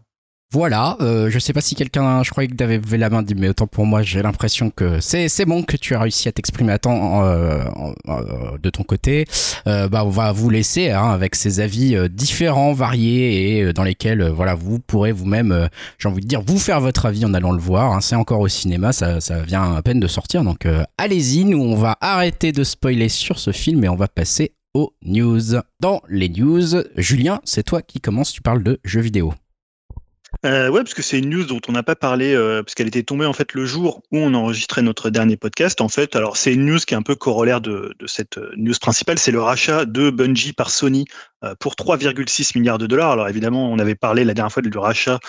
Voilà, 0.51 0.95
euh, 1.01 1.29
je 1.29 1.37
sais 1.37 1.51
pas 1.51 1.59
si 1.59 1.75
quelqu'un, 1.75 2.23
je 2.23 2.29
croyais 2.29 2.47
que 2.47 2.55
t'avais 2.55 2.77
levé 2.77 2.97
la 2.97 3.09
main, 3.09 3.23
dit, 3.23 3.35
mais 3.35 3.49
autant 3.49 3.67
pour 3.67 3.85
moi, 3.85 4.03
j'ai 4.03 4.21
l'impression 4.21 4.69
que 4.69 5.01
c'est 5.01 5.27
c'est 5.27 5.43
bon 5.43 5.63
que 5.63 5.75
tu 5.75 5.95
as 5.95 5.99
réussi 5.99 6.29
à 6.29 6.31
t'exprimer 6.31 6.71
à 6.71 6.79
temps 6.79 7.25
euh, 7.25 7.65
euh, 8.07 8.57
de 8.61 8.69
ton 8.69 8.83
côté. 8.83 9.25
Bah, 9.65 10.05
on 10.05 10.09
va 10.09 10.31
vous 10.31 10.49
laisser 10.49 10.91
hein, 10.91 11.09
avec 11.09 11.35
ces 11.35 11.59
avis 11.59 11.97
différents, 12.09 12.71
variés 12.73 13.57
et 13.57 13.73
dans 13.73 13.83
lesquels, 13.83 14.23
voilà, 14.29 14.53
vous 14.53 14.79
pourrez 14.79 15.11
vous-même, 15.11 15.67
j'ai 15.97 16.07
envie 16.07 16.21
de 16.21 16.27
dire, 16.27 16.41
vous 16.41 16.59
faire 16.59 16.79
votre 16.79 17.05
avis 17.07 17.25
en 17.25 17.33
allant 17.33 17.51
le 17.51 17.59
voir. 17.59 17.91
hein. 17.93 17.99
c'est 17.99 18.15
encore 18.15 18.39
au 18.39 18.47
cinéma, 18.47 18.93
ça, 18.93 19.19
ça 19.19 19.41
vient 19.41 19.75
à 19.75 19.81
peine 19.81 19.99
de 19.99 20.07
sortir, 20.07 20.43
donc 20.43 20.67
allez-y. 20.97 21.43
Nous, 21.43 21.59
on 21.59 21.75
va 21.75 21.97
arrêter 21.99 22.51
de 22.51 22.63
spoiler 22.63 23.09
sur 23.09 23.39
ce 23.39 23.51
film 23.51 23.83
et 23.83 23.89
on 23.89 23.95
va 23.95 24.07
passer 24.07 24.53
aux 24.73 24.93
news. 25.03 25.59
Dans 25.79 26.01
les 26.07 26.29
news, 26.29 26.83
Julien, 26.95 27.41
c'est 27.43 27.63
toi 27.63 27.81
qui 27.81 27.99
commence. 27.99 28.31
Tu 28.31 28.41
parles 28.41 28.63
de 28.63 28.79
jeux 28.85 29.01
vidéo. 29.01 29.33
Euh, 30.43 30.69
ouais, 30.69 30.81
parce 30.81 30.93
que 30.93 31.01
c'est 31.01 31.19
une 31.19 31.29
news 31.29 31.45
dont 31.45 31.61
on 31.67 31.71
n'a 31.71 31.83
pas 31.83 31.95
parlé, 31.95 32.33
euh, 32.33 32.61
parce 32.61 32.75
qu'elle 32.75 32.87
était 32.87 33.03
tombée 33.03 33.25
en 33.25 33.33
fait 33.33 33.53
le 33.53 33.65
jour 33.65 34.01
où 34.11 34.17
on 34.17 34.33
enregistrait 34.33 34.81
notre 34.81 35.09
dernier 35.09 35.37
podcast. 35.37 35.81
En 35.81 35.89
fait, 35.89 36.15
alors 36.15 36.37
c'est 36.37 36.53
une 36.53 36.65
news 36.65 36.79
qui 36.79 36.93
est 36.93 36.97
un 36.97 37.01
peu 37.01 37.15
corollaire 37.15 37.61
de, 37.61 37.95
cette 38.05 38.37
euh, 38.37 38.51
news 38.57 38.75
principale, 38.79 39.17
c'est 39.17 39.31
le 39.31 39.41
rachat 39.41 39.85
de 39.85 40.09
Bungie 40.09 40.53
par 40.53 40.69
Sony 40.69 41.05
euh, 41.43 41.55
pour 41.59 41.73
3,6 41.73 42.57
milliards 42.57 42.77
de 42.77 42.85
dollars. 42.85 43.11
Alors 43.11 43.27
évidemment, 43.29 43.71
on 43.71 43.79
avait 43.79 43.95
parlé 43.95 44.23
la 44.23 44.33
dernière 44.33 44.51
fois 44.51 44.61
du 44.61 44.77
rachat 44.77 45.19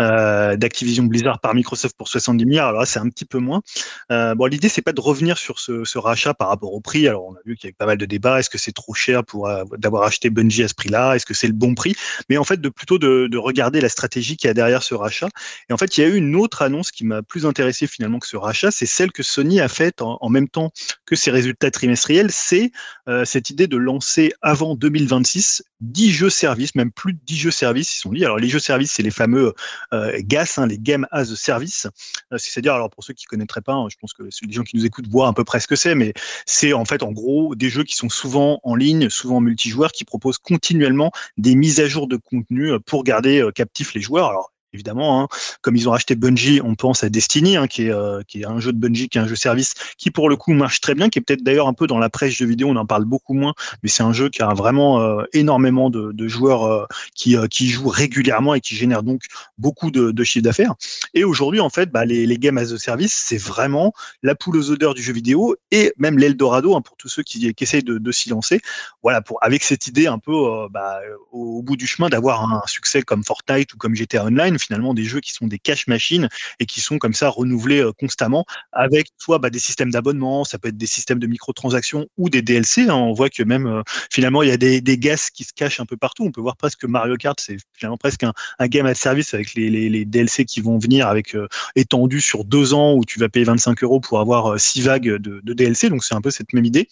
euh, 0.00 0.56
d'Activision 0.56 1.04
Blizzard 1.04 1.40
par 1.40 1.54
Microsoft 1.54 1.96
pour 1.96 2.08
70 2.08 2.46
milliards. 2.46 2.68
Alors 2.68 2.80
là, 2.80 2.86
c'est 2.86 2.98
un 2.98 3.08
petit 3.08 3.24
peu 3.24 3.38
moins. 3.38 3.62
Bon, 4.10 4.46
l'idée 4.46 4.68
c'est 4.68 4.82
pas 4.82 4.92
de 4.92 5.00
revenir 5.00 5.38
sur 5.38 5.58
ce, 5.58 5.98
rachat 5.98 6.34
par 6.34 6.48
rapport 6.48 6.72
au 6.72 6.80
prix. 6.80 7.08
Alors 7.08 7.26
on 7.26 7.34
a 7.34 7.38
vu 7.44 7.56
qu'il 7.56 7.66
y 7.66 7.68
avait 7.68 7.76
pas 7.78 7.86
mal 7.86 7.98
de 7.98 8.06
débats. 8.06 8.40
Est-ce 8.40 8.50
que 8.50 8.58
c'est 8.58 8.72
trop 8.72 8.94
cher 8.94 9.24
pour 9.24 9.48
d'avoir 9.78 10.02
acheté 10.02 10.30
Bungie 10.30 10.62
à 10.62 10.68
ce 10.68 10.74
prix-là? 10.74 11.14
Est-ce 11.14 11.26
que 11.26 11.34
c'est 11.34 11.46
le 11.46 11.52
bon 11.52 11.74
prix? 11.74 11.94
Mais 12.28 12.36
en 12.36 12.44
fait, 12.44 12.60
de 12.60 12.68
plutôt 12.68 12.98
de, 12.98 13.28
de 13.30 13.38
regarder 13.38 13.80
la 13.80 13.88
stratégie 13.88 14.36
derrière 14.54 14.82
ce 14.82 14.94
rachat. 14.94 15.28
Et 15.68 15.72
en 15.72 15.76
fait, 15.76 15.96
il 15.96 16.00
y 16.00 16.04
a 16.04 16.08
eu 16.08 16.16
une 16.16 16.36
autre 16.36 16.62
annonce 16.62 16.90
qui 16.90 17.04
m'a 17.04 17.22
plus 17.22 17.46
intéressé 17.46 17.86
finalement 17.86 18.18
que 18.18 18.26
ce 18.26 18.36
rachat, 18.36 18.70
c'est 18.70 18.86
celle 18.86 19.12
que 19.12 19.22
Sony 19.22 19.60
a 19.60 19.68
faite 19.68 20.02
en, 20.02 20.28
même 20.28 20.48
temps 20.48 20.70
que 21.04 21.16
ses 21.16 21.30
résultats 21.30 21.70
trimestriels. 21.70 22.30
C'est 22.30 22.72
euh, 23.08 23.24
cette 23.24 23.50
idée 23.50 23.66
de 23.66 23.76
lancer 23.76 24.32
avant 24.42 24.74
2026 24.74 25.62
10 25.80 26.10
jeux 26.10 26.30
services, 26.30 26.74
même 26.74 26.90
plus 26.90 27.12
de 27.12 27.18
10 27.26 27.36
jeux 27.36 27.50
services, 27.50 27.94
ils 27.94 27.98
sont 27.98 28.10
liés. 28.10 28.24
Alors 28.24 28.38
les 28.38 28.48
jeux 28.48 28.58
services, 28.58 28.92
c'est 28.92 29.02
les 29.02 29.10
fameux 29.10 29.54
euh, 29.92 30.18
GAS, 30.22 30.54
hein, 30.56 30.66
les 30.66 30.78
Game 30.78 31.06
as 31.10 31.30
a 31.30 31.36
Service. 31.36 31.86
Euh, 32.32 32.38
C'est-à-dire, 32.38 32.74
alors 32.74 32.90
pour 32.90 33.04
ceux 33.04 33.12
qui 33.12 33.26
connaîtraient 33.26 33.60
pas, 33.60 33.74
hein, 33.74 33.88
je 33.90 33.96
pense 34.00 34.12
que 34.12 34.22
les 34.22 34.52
gens 34.52 34.62
qui 34.62 34.76
nous 34.76 34.86
écoutent 34.86 35.08
voient 35.08 35.28
à 35.28 35.32
peu 35.32 35.44
près 35.44 35.60
ce 35.60 35.66
que 35.66 35.76
c'est, 35.76 35.94
mais 35.94 36.14
c'est 36.46 36.72
en 36.72 36.84
fait 36.84 37.02
en 37.02 37.12
gros 37.12 37.54
des 37.54 37.68
jeux 37.68 37.84
qui 37.84 37.94
sont 37.94 38.08
souvent 38.08 38.60
en 38.62 38.74
ligne, 38.74 39.10
souvent 39.10 39.40
multijoueurs, 39.40 39.92
qui 39.92 40.04
proposent 40.04 40.38
continuellement 40.38 41.12
des 41.36 41.54
mises 41.54 41.80
à 41.80 41.88
jour 41.88 42.08
de 42.08 42.16
contenu 42.16 42.72
euh, 42.72 42.78
pour 42.78 43.04
garder 43.04 43.46
captifs 43.54 43.94
les 43.94 44.00
joueurs. 44.00 44.30
Alors 44.30 44.35
évidemment. 44.76 45.22
Hein. 45.22 45.28
Comme 45.62 45.74
ils 45.74 45.88
ont 45.88 45.92
racheté 45.92 46.14
Bungie, 46.14 46.60
on 46.62 46.74
pense 46.74 47.02
à 47.02 47.08
Destiny, 47.08 47.56
hein, 47.56 47.66
qui, 47.66 47.86
est, 47.86 47.92
euh, 47.92 48.22
qui 48.28 48.42
est 48.42 48.46
un 48.46 48.60
jeu 48.60 48.72
de 48.72 48.78
Bungie, 48.78 49.08
qui 49.08 49.18
est 49.18 49.20
un 49.20 49.26
jeu 49.26 49.34
service, 49.34 49.74
qui 49.98 50.10
pour 50.10 50.28
le 50.28 50.36
coup 50.36 50.52
marche 50.52 50.80
très 50.80 50.94
bien, 50.94 51.08
qui 51.08 51.18
est 51.18 51.22
peut-être 51.22 51.42
d'ailleurs 51.42 51.66
un 51.66 51.72
peu 51.72 51.86
dans 51.86 51.98
la 51.98 52.10
presse 52.10 52.34
jeux 52.34 52.46
vidéo, 52.46 52.68
on 52.68 52.76
en 52.76 52.86
parle 52.86 53.04
beaucoup 53.04 53.34
moins, 53.34 53.54
mais 53.82 53.88
c'est 53.88 54.02
un 54.02 54.12
jeu 54.12 54.28
qui 54.28 54.42
a 54.42 54.52
vraiment 54.54 55.00
euh, 55.00 55.24
énormément 55.32 55.90
de, 55.90 56.28
joueurs 56.28 56.64
euh, 56.64 56.86
qui, 57.14 57.68
jouent 57.68 57.88
régulièrement 57.88 58.54
et 58.54 58.60
qui 58.60 58.76
génèrent 58.76 59.02
donc 59.02 59.22
beaucoup 59.58 59.90
de, 59.90 60.10
de 60.10 60.24
chiffre 60.24 60.44
d'affaires. 60.44 60.74
Et 61.14 61.24
aujourd'hui, 61.24 61.60
en 61.60 61.70
fait, 61.70 61.90
bah, 61.90 62.04
les, 62.04 62.36
games 62.38 62.58
as 62.58 62.72
a 62.72 62.78
service, 62.78 63.14
c'est 63.14 63.38
vraiment 63.38 63.94
la 64.22 64.34
poule 64.34 64.58
aux 64.58 64.70
odeurs 64.70 64.92
du 64.92 65.02
jeu 65.02 65.14
vidéo 65.14 65.56
et 65.70 65.94
même 65.96 66.18
l'Eldorado 66.18 66.76
hein, 66.76 66.82
pour 66.82 66.96
tous 66.96 67.08
ceux 67.08 67.22
qui, 67.22 67.54
qui 67.54 67.64
essayent 67.64 67.82
de, 67.82 68.12
s'y 68.12 68.28
lancer. 68.28 68.60
Voilà, 69.02 69.22
avec 69.40 69.62
cette 69.62 69.86
idée 69.86 70.06
un 70.06 70.18
peu 70.18 70.32
bah, 70.70 71.00
au 71.32 71.62
bout 71.62 71.76
du 71.76 71.86
chemin 71.86 72.08
d'avoir 72.08 72.42
un 72.42 72.62
succès 72.66 73.02
comme 73.02 73.24
Fortnite 73.24 73.72
ou 73.72 73.78
comme 73.78 73.94
GTA 73.94 74.24
Online, 74.24 74.58
finalement 74.66 74.94
des 74.94 75.04
jeux 75.04 75.20
qui 75.20 75.32
sont 75.32 75.46
des 75.46 75.58
cash 75.58 75.86
machines 75.86 76.28
et 76.60 76.66
qui 76.66 76.80
sont 76.80 76.98
comme 76.98 77.14
ça 77.14 77.28
renouvelés 77.28 77.80
euh, 77.80 77.92
constamment 77.92 78.44
avec 78.72 79.08
soit 79.18 79.38
bah, 79.38 79.50
des 79.50 79.58
systèmes 79.58 79.90
d'abonnement, 79.90 80.44
ça 80.44 80.58
peut 80.58 80.68
être 80.68 80.76
des 80.76 80.86
systèmes 80.86 81.18
de 81.18 81.26
microtransactions 81.26 82.06
ou 82.16 82.28
des 82.30 82.42
DLC. 82.42 82.82
hein. 82.82 82.94
On 82.94 83.12
voit 83.12 83.30
que 83.30 83.42
même 83.42 83.66
euh, 83.66 83.82
finalement 84.10 84.42
il 84.42 84.48
y 84.48 84.52
a 84.52 84.56
des, 84.56 84.80
des 84.80 84.98
gaz 84.98 85.30
qui 85.30 85.44
se 85.44 85.52
cachent 85.54 85.80
un 85.80 85.86
peu 85.86 85.96
partout. 85.96 86.24
On 86.24 86.32
peut 86.32 86.40
voir 86.40 86.56
presque 86.56 86.80
que 86.80 86.86
Mario 86.86 87.16
Kart, 87.16 87.38
c'est 87.40 87.56
finalement 87.72 87.96
presque 87.96 88.24
un, 88.24 88.32
un 88.58 88.66
game 88.66 88.86
à 88.86 88.94
service 88.94 89.34
avec 89.34 89.54
les, 89.54 89.70
les, 89.70 90.04
DLC 90.04 90.44
qui 90.44 90.60
vont 90.60 90.78
venir 90.78 91.08
avec 91.08 91.34
euh, 91.34 91.48
étendu 91.74 92.20
sur 92.20 92.44
deux 92.44 92.74
ans 92.74 92.94
où 92.94 93.04
tu 93.04 93.18
vas 93.18 93.28
payer 93.28 93.44
25 93.44 93.82
euros 93.82 94.00
pour 94.00 94.20
avoir 94.20 94.58
six 94.60 94.82
vagues 94.82 95.16
de, 95.16 95.40
DLC. 95.54 95.88
Donc 95.88 96.04
c'est 96.04 96.14
un 96.14 96.20
peu 96.20 96.30
cette 96.30 96.52
même 96.52 96.64
idée. 96.64 96.88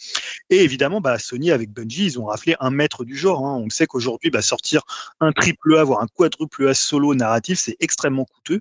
Et 0.51 0.63
évidemment, 0.63 1.01
bah, 1.01 1.19
Sony 1.19 1.51
avec 1.51 1.71
Bungie, 1.71 2.07
ils 2.07 2.19
ont 2.19 2.27
raflé 2.27 2.57
un 2.61 2.71
maître 2.71 3.05
du 3.05 3.17
genre. 3.17 3.47
hein. 3.47 3.63
On 3.65 3.69
sait 3.71 3.87
qu'aujourd'hui, 3.87 4.31
bah, 4.31 4.43
sortir 4.43 4.83
un 5.21 5.33
triple 5.33 5.77
A, 5.77 5.85
voire 5.85 6.03
un 6.03 6.07
quadruple 6.07 6.69
A 6.69 6.75
solo 6.75 7.15
narratif, 7.15 7.59
c'est 7.65 7.77
extrêmement 7.81 8.25
coûteux. 8.25 8.61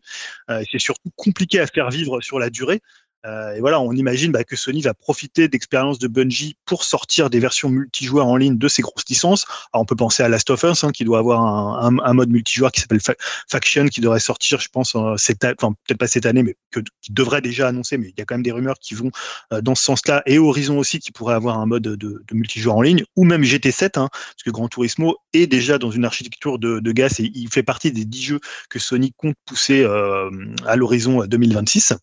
Euh, 0.50 0.64
c'est 0.72 0.80
surtout 0.80 1.12
compliqué 1.16 1.60
à 1.60 1.68
faire 1.68 1.90
vivre 1.90 2.22
sur 2.22 2.40
la 2.40 2.50
durée. 2.50 2.82
Euh, 3.26 3.54
et 3.54 3.60
voilà, 3.62 3.80
on 3.80 3.94
imagine 3.94 4.32
bah, 4.34 4.44
que 4.44 4.56
Sony 4.58 4.82
va 4.82 4.94
profiter 4.94 5.48
d'expériences 5.48 5.98
de 5.98 6.08
Bungie 6.08 6.58
pour 6.66 6.84
sortir 6.84 7.30
des 7.30 7.40
versions 7.40 7.70
multijoueurs 7.70 8.28
en 8.28 8.36
ligne 8.36 8.58
de 8.58 8.68
ces 8.68 8.82
grosses 8.82 9.08
licences. 9.10 9.46
Alors, 9.72 9.84
on 9.84 9.86
peut 9.86 9.96
penser 9.96 10.24
à 10.24 10.30
Last 10.30 10.50
of 10.50 10.62
Us, 10.64 10.84
hein, 10.84 10.92
qui 10.92 11.06
doit 11.06 11.20
avoir 11.20 11.42
un, 11.42 11.88
un- 11.88 12.04
un 12.04 12.14
mode 12.14 12.30
multijoueur 12.30 12.72
qui 12.72 12.82
s'appelle 12.82 13.00
Fa- 13.00 13.16
Faction, 13.50 13.86
qui 13.88 14.02
devrait 14.02 14.20
sortir, 14.20 14.60
je 14.60 14.68
pense, 14.68 14.96
euh, 14.96 15.16
cette, 15.18 15.46
enfin 15.46 15.74
peut-être 15.88 16.00
pas 16.00 16.08
cette 16.08 16.26
année, 16.26 16.44
mais 16.44 16.56
que, 16.72 16.82
qui 17.02 17.14
devrait 17.14 17.42
déjà 17.42 17.70
annoncer. 17.70 17.98
Mais 17.98 18.10
il 18.10 18.14
y 18.18 18.22
a 18.22 18.26
quand 18.26 18.36
même 18.36 18.44
des 18.44 18.52
rumeurs 18.52 18.78
qui 18.80 18.94
vont 18.94 19.12
euh, 19.54 19.62
dans 19.62 19.76
ce 19.76 19.84
sens-là. 19.84 20.22
Et 20.26 20.38
Horizon 20.38 20.78
aussi, 20.78 21.00
qui 21.00 21.12
pourrait 21.14 21.36
avoir 21.36 21.60
un 21.60 21.66
mode 21.66 21.84
de, 21.84 21.96
de 21.96 22.24
multijoueur 22.36 22.76
en 22.76 22.82
ligne, 22.82 23.04
ou 23.16 23.24
même 23.24 23.44
GT7, 23.44 24.00
hein, 24.00 24.10
parce 24.12 24.44
que 24.46 24.52
Gran 24.52 24.68
Turismo 24.68 25.16
est 25.32 25.48
déjà 25.48 25.78
dans 25.78 25.92
une 25.92 26.04
architecture 26.06 26.60
de, 26.60 26.80
de 26.80 26.92
GAS 26.92 27.20
et 27.20 27.32
il 27.34 27.48
fait 27.50 27.64
partie 27.64 27.92
des 27.94 28.04
10 28.06 28.22
jeux 28.22 28.40
que 28.70 28.80
Sony 28.80 29.14
compte 29.16 29.36
pousser 29.46 29.82
euh, 29.84 30.30
à 30.66 30.76
l'horizon 30.76 31.26
2026. 31.26 31.94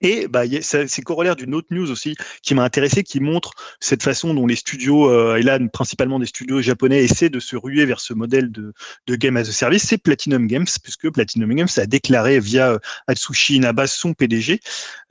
Et 0.00 0.28
bah, 0.28 0.42
c'est 0.60 1.02
corollaire 1.02 1.36
d'une 1.36 1.54
autre 1.54 1.68
news 1.70 1.90
aussi 1.90 2.16
qui 2.42 2.54
m'a 2.54 2.64
intéressé, 2.64 3.02
qui 3.02 3.20
montre 3.20 3.52
cette 3.80 4.02
façon 4.02 4.34
dont 4.34 4.46
les 4.46 4.56
studios, 4.56 5.08
euh, 5.08 5.36
et 5.36 5.42
là 5.42 5.58
principalement 5.72 6.18
des 6.18 6.26
studios 6.26 6.60
japonais, 6.60 7.04
essaient 7.04 7.30
de 7.30 7.40
se 7.40 7.56
ruer 7.56 7.84
vers 7.86 8.00
ce 8.00 8.14
modèle 8.14 8.50
de, 8.50 8.72
de 9.06 9.16
game 9.16 9.36
as 9.36 9.48
a 9.48 9.52
service. 9.52 9.84
C'est 9.84 9.98
Platinum 9.98 10.46
Games, 10.46 10.66
puisque 10.82 11.10
Platinum 11.10 11.54
Games 11.54 11.68
a 11.76 11.86
déclaré 11.86 12.40
via 12.40 12.72
euh, 12.72 12.78
Atsushi 13.06 13.56
Inaba, 13.56 13.86
son 13.86 14.14
PDG, 14.14 14.60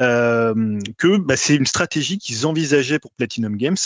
euh, 0.02 0.80
que 0.98 1.18
bah, 1.18 1.38
c'est 1.38 1.56
une 1.56 1.66
stratégie 1.66 2.18
qu'ils 2.18 2.46
envisageaient 2.46 3.00
pour 3.00 3.12
Platinum 3.12 3.58
Games. 3.58 3.78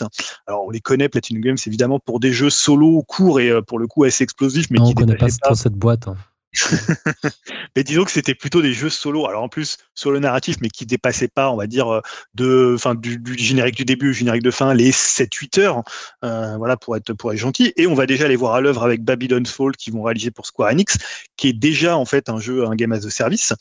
Alors 0.48 0.66
on 0.66 0.70
les 0.70 0.82
connaît, 0.82 1.10
Platinum 1.10 1.42
Games, 1.42 1.58
évidemment, 1.66 2.00
pour 2.00 2.20
des 2.20 2.32
jeux 2.32 2.50
solo 2.50 3.04
courts 3.04 3.40
et 3.40 3.50
euh, 3.50 3.62
pour 3.62 3.80
le 3.80 3.88
coup 3.88 4.04
assez 4.04 4.24
explosifs, 4.24 4.70
mais 4.70 4.80
Non, 4.80 4.86
qui 4.86 4.94
on 4.96 5.02
connaît 5.02 5.16
pas 5.16 5.28
trop 5.42 5.56
cette 5.56 5.74
boîte. 5.74 6.08
hein. 6.08 6.18
mais 7.76 7.84
disons 7.84 8.06
que 8.06 8.12
c'était 8.12 8.36
plutôt 8.36 8.62
des 8.62 8.74
jeux 8.74 8.90
solo. 8.90 9.28
Alors 9.28 9.44
en 9.44 9.50
plus 9.50 9.78
solo 9.94 10.20
narratif, 10.20 10.58
mais 10.62 10.70
qui 10.70 10.86
dépassaient 10.86 11.28
pas, 11.28 11.52
on 11.52 11.58
va 11.58 11.68
dire, 11.68 11.94
euh, 11.94 12.02
de, 12.36 12.74
enfin 12.76 12.96
du, 12.96 13.22
générique 13.38 13.76
du 13.76 13.86
début, 13.86 14.10
au 14.12 14.14
générique 14.14 14.44
de 14.44 14.52
fin, 14.52 14.74
les 14.74 14.92
7-8 14.92 15.60
heures. 15.60 15.84
euh, 16.24 16.58
voilà 16.58 16.78
pour 16.78 16.96
être 16.96 17.14
pour 17.14 17.32
être 17.34 17.40
gentil. 17.40 17.74
Et 17.78 17.88
on 17.88 17.94
va 17.94 18.06
déjà 18.06 18.28
les 18.28 18.36
voir 18.36 18.56
à 18.56 18.62
l'œuvre 18.62 18.84
avec 18.84 19.04
Babylon's 19.04 19.52
Fall, 19.52 19.76
qui 19.76 19.92
vont 19.92 20.04
réaliser 20.04 20.32
pour 20.32 20.46
Square 20.46 20.72
Enix, 20.72 20.98
qui 21.38 21.50
est 21.50 21.54
déjà 21.54 21.98
en 21.98 22.06
fait 22.06 22.30
un 22.30 22.40
jeu, 22.40 22.66
un 22.66 22.76
game 22.76 22.92
as 22.92 23.06
a 23.06 23.10
service. 23.10 23.54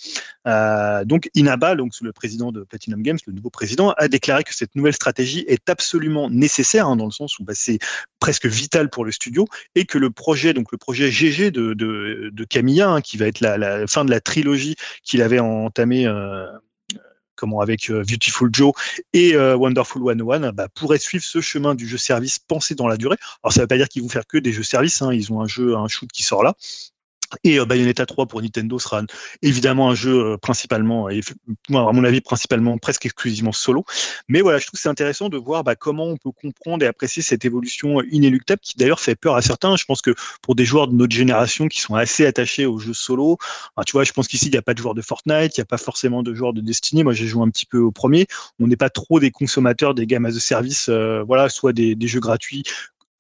Euh, 0.47 1.05
donc 1.05 1.31
Inaba, 1.35 1.77
donc 1.77 1.93
le 2.01 2.13
président 2.13 2.51
de 2.51 2.63
Platinum 2.65 3.03
Games, 3.03 3.19
le 3.27 3.33
nouveau 3.33 3.51
président, 3.51 3.93
a 3.93 4.09
déclaré 4.09 4.43
que 4.43 4.55
cette 4.55 4.75
nouvelle 4.75 4.95
stratégie 4.95 5.45
est 5.47 5.69
absolument 5.69 6.31
nécessaire 6.31 6.89
hein, 6.89 6.97
dans 6.97 7.05
le 7.05 7.13
sens 7.13 7.39
où 7.39 7.45
bah, 7.45 7.53
c'est 7.55 7.79
presque 8.19 8.47
vital 8.47 8.91
pour 8.91 9.05
le 9.05 9.13
studio 9.13 9.47
et 9.75 9.85
que 9.85 9.99
le 9.99 10.11
projet, 10.11 10.55
donc 10.55 10.73
le 10.73 10.79
projet 10.79 11.11
GG 11.11 11.51
de, 11.51 11.75
de, 11.75 12.45
Camilla, 12.45 12.89
hein, 12.89 13.01
qui 13.01 13.17
va 13.19 13.27
être 13.27 13.41
la, 13.41 13.87
fin 13.87 14.05
de 14.05 14.11
la 14.11 14.21
trilogie 14.21 14.77
qu'il 15.03 15.21
avait 15.21 15.41
entamée 15.41 16.07
euh, 16.07 16.47
comment 17.35 17.61
avec 17.61 17.91
euh, 17.91 18.03
Beautiful 18.09 18.49
Joe 18.53 18.73
et 19.13 19.37
Wonderful 19.37 20.03
101 20.03 20.53
bah, 20.53 20.69
pourrait 20.75 20.99
suivre 20.99 21.25
ce 21.25 21.41
chemin 21.43 21.75
du 21.75 21.87
jeu 21.87 21.99
service 21.99 22.39
pensé 22.39 22.75
dans 22.75 22.89
la 22.89 22.97
durée. 22.97 23.17
Alors 23.43 23.53
ça 23.53 23.61
ne 23.61 23.65
veut 23.65 23.69
pas 23.69 23.77
dire 23.77 23.89
qu'ils 23.89 24.03
vont 24.03 24.09
faire 24.09 24.27
que 24.27 24.39
des 24.39 24.53
jeux 24.53 24.63
services, 24.63 25.03
hein, 25.03 25.13
ils 25.13 25.31
ont 25.33 25.43
un 25.43 25.47
jeu, 25.47 25.77
un 25.77 25.89
shoot 25.89 26.11
qui 26.11 26.23
sort 26.23 26.43
là. 26.43 26.55
Et 27.45 27.59
euh, 27.59 27.65
Bayonetta 27.65 28.07
3 28.07 28.27
pour 28.27 28.43
Nintendo 28.43 28.79
sera 28.79 29.03
évidemment 29.43 29.91
un 29.91 29.95
jeu 29.95 30.33
euh, 30.33 30.37
principalement, 30.37 31.09
moi, 31.69 31.89
à 31.89 31.93
mon 31.93 32.05
avis, 32.05 32.21
principalement 32.21 32.79
presque 32.79 33.07
exclusivement 33.07 33.53
solo. 33.53 33.85
Mais 34.29 34.41
voilà, 34.41 34.59
je 34.59 34.67
trouve 34.67 34.79
que 34.79 34.83
c'est 34.83 34.89
intéressant 34.89 35.29
de 35.29 35.37
voir 35.37 35.65
bah, 35.65 35.75
comment 35.75 36.07
on 36.07 36.17
peut 36.17 36.31
comprendre 36.31 36.85
et 36.85 36.87
apprécier 36.87 37.23
cette 37.23 37.45
évolution 37.45 38.03
inéluctable 38.03 38.61
qui 38.63 38.77
d'ailleurs 38.77 39.01
fait 39.01 39.17
peur 39.17 39.37
à 39.37 39.43
certains. 39.43 39.77
Je 39.77 39.85
pense 39.85 40.03
que 40.03 40.15
pour 40.43 40.55
des 40.55 40.65
joueurs 40.65 40.89
de 40.89 40.95
notre 40.95 41.15
génération 41.15 41.69
qui 41.69 41.81
sont 41.81 41.95
assez 41.95 42.27
attachés 42.27 42.67
aux 42.67 42.79
jeux 42.79 42.95
solo, 42.95 43.39
enfin, 43.75 43.85
tu 43.85 43.93
vois, 43.93 44.05
je 44.05 44.13
pense 44.13 44.29
qu'ici, 44.29 44.47
il 44.47 44.53
n'y 44.53 44.59
a 44.59 44.63
pas 44.63 44.75
de 44.75 44.79
joueurs 44.79 44.95
de 44.95 45.03
Fortnite, 45.03 45.57
il 45.57 45.61
n'y 45.61 45.63
a 45.63 45.67
pas 45.67 45.79
forcément 45.79 46.23
de 46.23 46.35
joueurs 46.35 46.53
de 46.53 46.61
Destiny. 46.61 47.05
Moi, 47.05 47.13
j'ai 47.13 47.27
joué 47.27 47.43
un 47.43 47.51
petit 47.51 47.67
peu 47.67 47.79
au 47.79 47.91
premier. 47.91 48.27
On 48.61 48.67
n'est 48.67 48.77
pas 48.77 48.91
trop 48.91 49.21
des 49.21 49.31
consommateurs 49.31 49.95
des 49.95 50.07
gammes 50.07 50.27
as 50.27 50.37
a 50.37 50.41
service, 50.41 50.89
euh, 50.89 51.23
voilà, 51.27 51.49
soit 51.49 51.73
des, 51.73 51.95
des 51.95 52.09
jeux 52.09 52.21
gratuits 52.21 52.65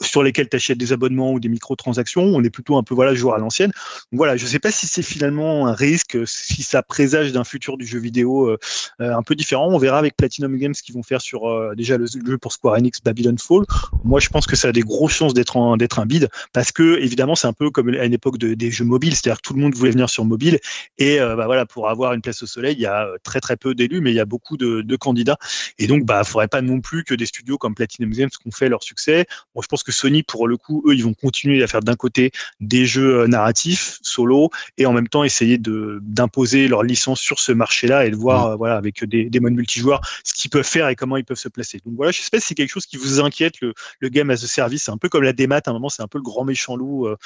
sur 0.03 0.23
lesquels 0.23 0.49
tu 0.49 0.57
achètes 0.57 0.79
des 0.79 0.93
abonnements 0.93 1.33
ou 1.33 1.41
des 1.41 1.49
microtransactions. 1.49 2.23
On 2.23 2.43
est 2.43 2.51
plutôt 2.51 2.77
un 2.77 2.83
peu 2.83 2.95
voilà 2.95 3.15
joueur 3.15 3.35
à 3.35 3.39
l'ancienne. 3.39 3.73
Voilà, 4.13 4.37
je 4.37 4.45
ne 4.45 4.49
sais 4.49 4.59
pas 4.59 4.71
si 4.71 4.87
c'est 4.87 5.03
finalement 5.03 5.67
un 5.67 5.73
risque, 5.73 6.19
si 6.27 6.63
ça 6.63 6.83
présage 6.83 7.33
d'un 7.33 7.45
futur 7.45 7.77
du 7.77 7.87
jeu 7.87 7.99
vidéo 7.99 8.49
euh, 8.49 8.59
euh, 9.01 9.15
un 9.15 9.23
peu 9.23 9.35
différent. 9.35 9.69
On 9.69 9.79
verra 9.79 9.99
avec 9.99 10.17
Platinum 10.17 10.57
Games 10.57 10.75
ce 10.75 10.83
qu'ils 10.83 10.95
vont 10.95 11.03
faire 11.03 11.21
sur 11.21 11.49
euh, 11.49 11.75
déjà 11.75 11.97
le 11.97 12.07
jeu 12.07 12.39
pour 12.39 12.53
Square 12.53 12.75
Enix 12.75 13.01
Babylon 13.03 13.37
Fall. 13.39 13.65
Moi, 14.05 14.21
je 14.21 14.29
pense 14.29 14.47
que 14.47 14.57
ça 14.57 14.69
a 14.69 14.73
des 14.73 14.83
grosses 14.83 15.13
chances 15.13 15.35
d'être 15.35 15.57
un, 15.57 15.77
d'être 15.77 15.99
un 15.99 16.07
bid 16.07 16.29
parce 16.53 16.73
que 16.73 16.99
évidemment, 16.99 17.35
c'est 17.35 17.47
un 17.47 17.53
peu 17.53 17.71
comme 17.71 17.89
à 17.91 18.05
une 18.05 18.15
époque 18.15 18.39
de, 18.39 18.55
des 18.55 18.71
jeux 18.71 18.85
mobiles, 18.85 19.15
c'est-à-dire 19.15 19.41
que 19.41 19.49
tout 19.49 19.55
le 19.55 19.61
monde 19.61 19.75
voulait 19.75 19.91
venir 19.91 20.11
sur 20.11 20.25
mobile 20.25 20.59
et 20.99 21.19
bah, 21.19 21.47
voilà 21.47 21.67
pour 21.67 21.89
avoir 21.89 22.13
une 22.13 22.21
place 22.21 22.43
au 22.43 22.47
soleil, 22.47 22.75
il 22.75 22.81
y 22.81 22.87
a 22.87 23.09
très 23.23 23.41
très 23.41 23.57
peu 23.57 23.75
d'élus, 23.75 24.01
mais 24.01 24.11
il 24.11 24.17
y 24.17 24.21
a 24.21 24.25
beaucoup 24.25 24.57
de, 24.57 24.97
candidats 24.97 25.37
et 25.79 25.87
donc 25.87 26.05
bah 26.05 26.25
faudrait 26.25 26.49
pas 26.49 26.63
non 26.63 26.81
plus 26.81 27.05
que 27.05 27.15
des 27.15 27.27
studios 27.27 27.59
comme 27.59 27.75
Platinum 27.75 28.11
Games 28.11 28.31
qui 28.31 28.49
ont 28.49 28.51
fait 28.51 28.69
leur 28.69 28.83
succès. 28.83 29.27
Bon, 29.55 29.61
je 29.61 29.69
pense 29.69 29.83
que 29.87 29.93
Sony, 29.93 30.22
pour 30.24 30.49
le 30.49 30.57
coup, 30.57 30.82
eux, 30.87 30.95
ils 30.95 31.05
vont 31.05 31.14
continuer 31.14 31.62
à 31.62 31.66
faire 31.68 31.80
d'un 31.80 31.95
côté 31.95 32.32
des 32.61 32.84
jeux 32.87 33.20
euh, 33.20 33.26
narratifs, 33.28 33.99
solo, 34.03 34.51
et 34.76 34.84
en 34.87 34.93
même 34.93 35.09
temps 35.09 35.24
essayer 35.24 35.59
de 35.59 36.01
d'imposer 36.03 36.68
leur 36.68 36.82
licence 36.82 37.20
sur 37.20 37.39
ce 37.39 37.53
marché-là 37.53 38.05
et 38.07 38.11
de 38.11 38.16
voir, 38.16 38.47
euh, 38.47 38.57
voilà, 38.57 38.76
avec 38.76 39.05
des, 39.05 39.30
des 39.30 39.41
modes 39.41 39.55
multijoueurs, 39.55 40.01
ce 40.24 40.34
qu'ils 40.34 40.51
peuvent 40.51 40.66
faire 40.66 40.89
et 40.89 40.97
comment 40.97 41.16
ils 41.16 41.24
peuvent 41.24 41.39
se 41.39 41.49
placer. 41.49 41.80
Donc 41.87 41.95
voilà, 41.97 42.11
je 42.12 42.20
sais 42.20 42.30
pas 42.30 42.41
si 42.41 42.49
c'est 42.49 42.55
quelque 42.55 42.72
chose 42.72 42.87
qui 42.87 42.97
vous 42.97 43.20
inquiète, 43.20 43.61
le, 43.61 43.72
le 44.01 44.09
game 44.09 44.28
as 44.30 44.43
a 44.45 44.47
service. 44.49 44.82
C'est 44.84 44.91
un 44.91 44.99
peu 44.99 45.09
comme 45.09 45.22
la 45.22 45.32
démat, 45.32 45.61
à 45.64 45.70
un 45.70 45.72
moment, 45.72 45.89
c'est 45.89 46.03
un 46.03 46.09
peu 46.09 46.18
le 46.18 46.24
grand 46.24 46.45
méchant 46.45 46.76
loup. 46.76 47.07
euh, 47.07 47.16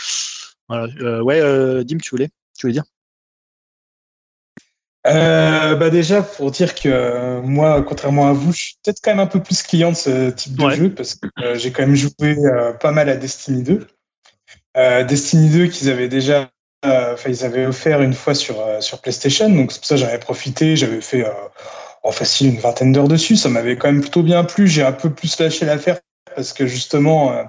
voilà. 0.68 0.88
Euh, 1.00 1.20
ouais, 1.22 1.84
Dim, 1.84 1.98
tu 1.98 2.10
voulais, 2.10 2.28
tu 2.56 2.66
voulais 2.66 2.74
dire? 2.74 2.84
Euh, 5.06 5.76
bah 5.76 5.88
déjà, 5.88 6.22
pour 6.22 6.50
dire 6.50 6.74
que 6.74 6.88
euh, 6.88 7.40
moi, 7.40 7.82
contrairement 7.82 8.28
à 8.28 8.32
vous, 8.32 8.52
je 8.52 8.58
suis 8.58 8.74
peut-être 8.84 9.00
quand 9.02 9.12
même 9.12 9.20
un 9.20 9.26
peu 9.26 9.42
plus 9.42 9.62
client 9.62 9.92
de 9.92 9.96
ce 9.96 10.30
type 10.30 10.56
de 10.56 10.64
Ouais. 10.64 10.76
jeu 10.76 10.90
parce 10.94 11.14
que 11.14 11.26
euh, 11.42 11.54
j'ai 11.56 11.72
quand 11.72 11.82
même 11.82 11.94
joué 11.94 12.12
euh, 12.22 12.72
pas 12.74 12.92
mal 12.92 13.08
à 13.08 13.16
Destiny 13.16 13.62
2. 13.62 13.86
Euh, 14.76 15.04
Destiny 15.04 15.48
2 15.48 15.66
qu'ils 15.68 15.88
avaient 15.88 16.08
déjà, 16.08 16.50
euh, 16.84 17.14
enfin 17.14 17.30
ils 17.30 17.44
avaient 17.44 17.64
offert 17.64 18.02
une 18.02 18.12
fois 18.12 18.34
sur 18.34 18.60
euh, 18.60 18.80
sur 18.82 19.00
PlayStation, 19.00 19.48
donc 19.48 19.72
c'est 19.72 19.78
pour 19.78 19.86
ça 19.86 19.94
que 19.94 20.00
j'en 20.02 20.06
avais 20.08 20.18
profité. 20.18 20.76
J'avais 20.76 21.00
fait 21.00 21.24
euh, 21.24 21.30
en 22.02 22.12
facile 22.12 22.48
une 22.54 22.60
vingtaine 22.60 22.92
d'heures 22.92 23.08
dessus. 23.08 23.36
Ça 23.36 23.48
m'avait 23.48 23.76
quand 23.76 23.88
même 23.90 24.02
plutôt 24.02 24.22
bien 24.22 24.44
plu. 24.44 24.68
J'ai 24.68 24.82
un 24.82 24.92
peu 24.92 25.08
plus 25.10 25.38
lâché 25.40 25.64
l'affaire 25.64 25.98
parce 26.36 26.52
que 26.52 26.66
justement, 26.66 27.32
euh, 27.32 27.42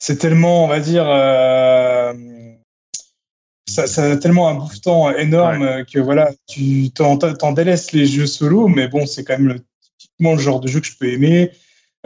c'est 0.00 0.18
tellement, 0.18 0.64
on 0.64 0.68
va 0.68 0.80
dire. 0.80 1.04
Ça, 3.72 3.86
ça 3.86 4.12
a 4.12 4.16
tellement 4.16 4.48
un 4.48 4.54
bouffetant 4.54 5.10
énorme 5.16 5.84
que 5.90 5.98
voilà, 5.98 6.30
tu 6.46 6.90
t'en, 6.90 7.16
délaisses 7.52 7.92
les 7.92 8.06
jeux 8.06 8.26
solo, 8.26 8.68
mais 8.68 8.86
bon, 8.86 9.06
c'est 9.06 9.24
quand 9.24 9.38
même 9.38 9.48
le, 9.48 9.60
typiquement 9.98 10.34
le 10.34 10.38
genre 10.40 10.60
de 10.60 10.68
jeu 10.68 10.80
que 10.80 10.86
je 10.86 10.96
peux 10.96 11.08
aimer. 11.08 11.52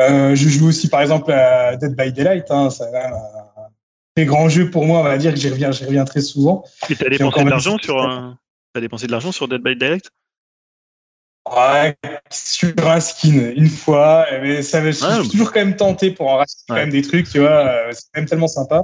Euh, 0.00 0.34
je 0.36 0.48
joue 0.48 0.68
aussi 0.68 0.88
par 0.88 1.00
exemple 1.00 1.32
à 1.32 1.76
Dead 1.76 1.96
by 1.96 2.12
Daylight, 2.12 2.44
hein, 2.50 2.70
c'est 2.70 2.84
quand 2.84 2.92
même 2.92 3.14
un 3.14 3.68
très 4.14 4.26
grand 4.26 4.48
jeu 4.48 4.70
pour 4.70 4.84
moi, 4.84 5.00
on 5.00 5.04
va 5.04 5.18
dire 5.18 5.32
que 5.32 5.40
j'y 5.40 5.48
reviens, 5.48 5.72
j'y 5.72 5.84
reviens 5.84 6.04
très 6.04 6.20
souvent. 6.20 6.64
Et 6.88 6.94
t'as 6.94 7.08
dépensé 7.08 7.42
de 7.42 7.50
l'argent 7.50 7.78
sur 7.78 8.00
un... 8.00 8.38
T'as 8.72 8.80
dépensé 8.80 9.06
de 9.06 9.12
l'argent 9.12 9.32
sur 9.32 9.48
Dead 9.48 9.62
by 9.62 9.74
Daylight? 9.74 10.10
Ouais, 11.50 11.96
sur 12.30 12.74
un 12.86 13.00
skin 13.00 13.52
une 13.56 13.68
fois, 13.68 14.26
mais 14.42 14.62
ça, 14.62 14.84
je 14.84 14.90
suis 14.90 15.04
Ah, 15.08 15.22
toujours 15.30 15.52
quand 15.52 15.60
même 15.60 15.76
tenté 15.76 16.10
pour 16.10 16.28
en 16.28 16.36
racheter 16.36 16.62
quand 16.68 16.74
Ouais. 16.74 16.80
même 16.80 16.90
des 16.90 17.02
trucs, 17.02 17.28
tu 17.28 17.38
vois, 17.38 17.66
euh, 17.68 17.92
c'est 17.92 18.02
quand 18.12 18.20
même 18.20 18.28
tellement 18.28 18.48
sympa. 18.48 18.82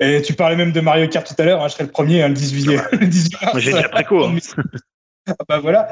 Et 0.00 0.22
tu 0.22 0.34
parlais 0.34 0.56
même 0.56 0.72
de 0.72 0.80
Mario 0.80 1.08
Kart 1.08 1.26
tout 1.26 1.40
à 1.40 1.44
l'heure, 1.44 1.62
hein, 1.62 1.68
je 1.68 1.74
serai 1.74 1.84
le 1.84 1.90
premier, 1.90 2.22
hein, 2.22 2.28
le 2.28 2.34
18 2.34 2.66
le 2.92 3.06
18 3.06 3.32
mars. 3.40 3.52
Moi, 3.52 3.60
j'ai 3.60 3.72
dit 3.72 3.78
après 3.78 4.04
hein. 4.10 4.36
Ah 5.26 5.34
bah 5.48 5.58
voilà. 5.58 5.88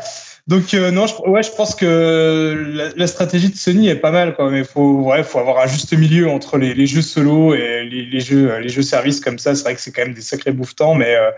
Donc 0.47 0.75
euh, 0.75 0.91
non, 0.91 1.07
je, 1.07 1.15
ouais, 1.23 1.43
je 1.43 1.51
pense 1.53 1.75
que 1.75 2.67
la, 2.75 2.91
la 2.95 3.07
stratégie 3.07 3.49
de 3.49 3.57
Sony 3.57 3.89
est 3.89 3.97
pas 3.97 4.11
mal, 4.11 4.35
quoi. 4.35 4.51
Mais 4.51 4.65
faut, 4.65 5.05
ouais, 5.05 5.23
faut 5.23 5.39
avoir 5.39 5.61
un 5.61 5.67
juste 5.67 5.93
milieu 5.95 6.29
entre 6.29 6.59
les, 6.59 6.75
les 6.75 6.87
jeux 6.87 7.01
solo 7.01 7.55
et 7.55 7.85
les, 7.85 8.05
les 8.05 8.21
jeux, 8.21 8.59
les 8.59 8.69
jeux 8.69 8.83
services 8.83 9.21
comme 9.21 9.39
ça. 9.39 9.55
C'est 9.55 9.63
vrai 9.63 9.75
que 9.75 9.81
c'est 9.81 9.93
quand 9.93 10.03
même 10.03 10.15
des 10.15 10.21
sacrés 10.21 10.53
bouffetants, 10.53 10.95
mais 10.95 11.15
euh, 11.15 11.31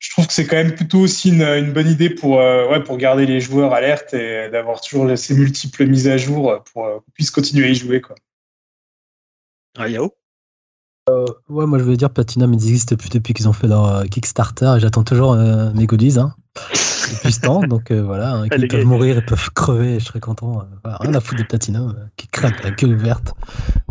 je 0.00 0.10
trouve 0.10 0.26
que 0.26 0.32
c'est 0.32 0.46
quand 0.46 0.56
même 0.56 0.74
plutôt 0.74 0.98
aussi 0.98 1.28
une, 1.28 1.42
une 1.42 1.72
bonne 1.72 1.88
idée 1.88 2.10
pour, 2.10 2.40
euh, 2.40 2.68
ouais, 2.68 2.82
pour 2.82 2.96
garder 2.96 3.24
les 3.24 3.40
joueurs 3.40 3.72
alertes 3.72 4.14
et 4.14 4.48
d'avoir 4.50 4.80
toujours 4.80 5.16
ces 5.16 5.34
multiples 5.34 5.86
mises 5.86 6.08
à 6.08 6.16
jour 6.16 6.60
pour 6.72 6.86
euh, 6.86 6.96
qu'on 6.96 7.10
puisse 7.12 7.30
continuer 7.30 7.66
à 7.66 7.68
y 7.68 7.76
jouer, 7.76 8.00
quoi. 8.00 8.16
Ah, 9.78 9.88
Yao? 9.88 10.12
Ouais, 11.48 11.66
moi 11.66 11.78
je 11.78 11.84
veux 11.84 11.96
dire, 11.96 12.10
Platinum, 12.10 12.52
ils 12.54 12.68
existent 12.68 12.94
depuis, 12.94 13.08
depuis 13.10 13.34
qu'ils 13.34 13.48
ont 13.48 13.52
fait 13.52 13.66
leur 13.66 13.86
euh, 13.86 14.04
Kickstarter 14.04 14.74
et 14.76 14.80
j'attends 14.80 15.02
toujours 15.02 15.32
euh, 15.32 15.72
mes 15.74 15.86
goodies. 15.86 16.18
Hein, 16.18 16.34
depuis 17.12 17.32
ce 17.32 17.40
temps, 17.40 17.60
donc 17.60 17.90
euh, 17.90 18.02
voilà, 18.02 18.34
hein, 18.34 18.46
ils 18.56 18.68
peuvent 18.68 18.84
mourir, 18.84 19.16
ils 19.16 19.24
peuvent 19.24 19.50
crever, 19.50 19.98
je 19.98 20.04
serais 20.04 20.20
content. 20.20 20.60
euh, 20.60 20.64
voilà, 20.84 20.98
rien 21.00 21.14
à 21.14 21.20
foutre 21.20 21.36
des 21.38 21.44
Platinum 21.44 21.94
euh, 21.98 22.04
qui 22.16 22.28
crèvent 22.28 22.54
la 22.62 22.70
gueule 22.70 22.94
verte. 22.94 23.32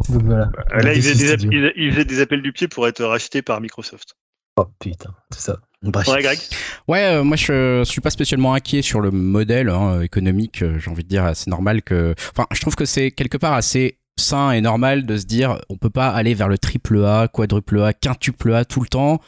Donc 0.10 0.24
voilà. 0.24 0.52
Euh, 0.74 0.82
Là, 0.82 0.94
il 0.94 1.02
faisait, 1.02 1.34
Odyssey 1.34 1.48
des 1.48 1.64
appels, 1.66 1.74
il 1.76 1.92
faisait 1.92 2.06
des 2.06 2.22
appels 2.22 2.42
du 2.42 2.54
pied 2.54 2.68
pour 2.68 2.88
être 2.88 3.04
racheté 3.04 3.42
par 3.42 3.60
Microsoft. 3.62 4.16
Oh 4.58 4.66
putain, 4.80 5.12
c'est 5.32 5.42
ça. 5.42 5.58
Bref. 5.82 6.08
Ouais, 6.08 6.22
Greg? 6.22 6.40
Ouais, 6.88 7.06
euh, 7.06 7.24
moi 7.24 7.36
je 7.38 7.84
suis 7.86 8.02
pas 8.02 8.10
spécialement 8.12 8.54
inquiet 8.54 8.82
sur 8.84 9.02
le 9.02 9.10
modèle 9.12 9.70
hein, 9.70 10.02
économique. 10.02 10.62
euh, 10.62 10.78
J'ai 10.80 10.92
envie 10.92 11.04
de 11.04 11.10
dire, 11.10 11.32
c'est 11.34 11.50
normal 11.50 11.82
que. 11.82 12.14
Enfin, 12.36 12.48
je 12.52 12.62
trouve 12.62 12.76
que 12.76 12.86
c'est 12.86 13.12
quelque 13.12 13.38
part 13.38 13.54
assez 13.54 13.98
sain 14.22 14.52
et 14.52 14.62
normal 14.62 15.06
de 15.06 15.18
se 15.18 15.26
dire 15.26 15.58
on 15.70 15.78
peut 15.78 15.90
pas 15.90 16.10
aller 16.10 16.34
vers 16.34 16.48
le 16.48 16.58
triple 16.58 17.04
A, 17.04 17.28
quadruple 17.28 17.82
A, 17.82 17.94
quintuple 17.94 18.54
A 18.54 18.66
tout 18.66 18.82
le 18.82 18.88
temps. 18.88 19.20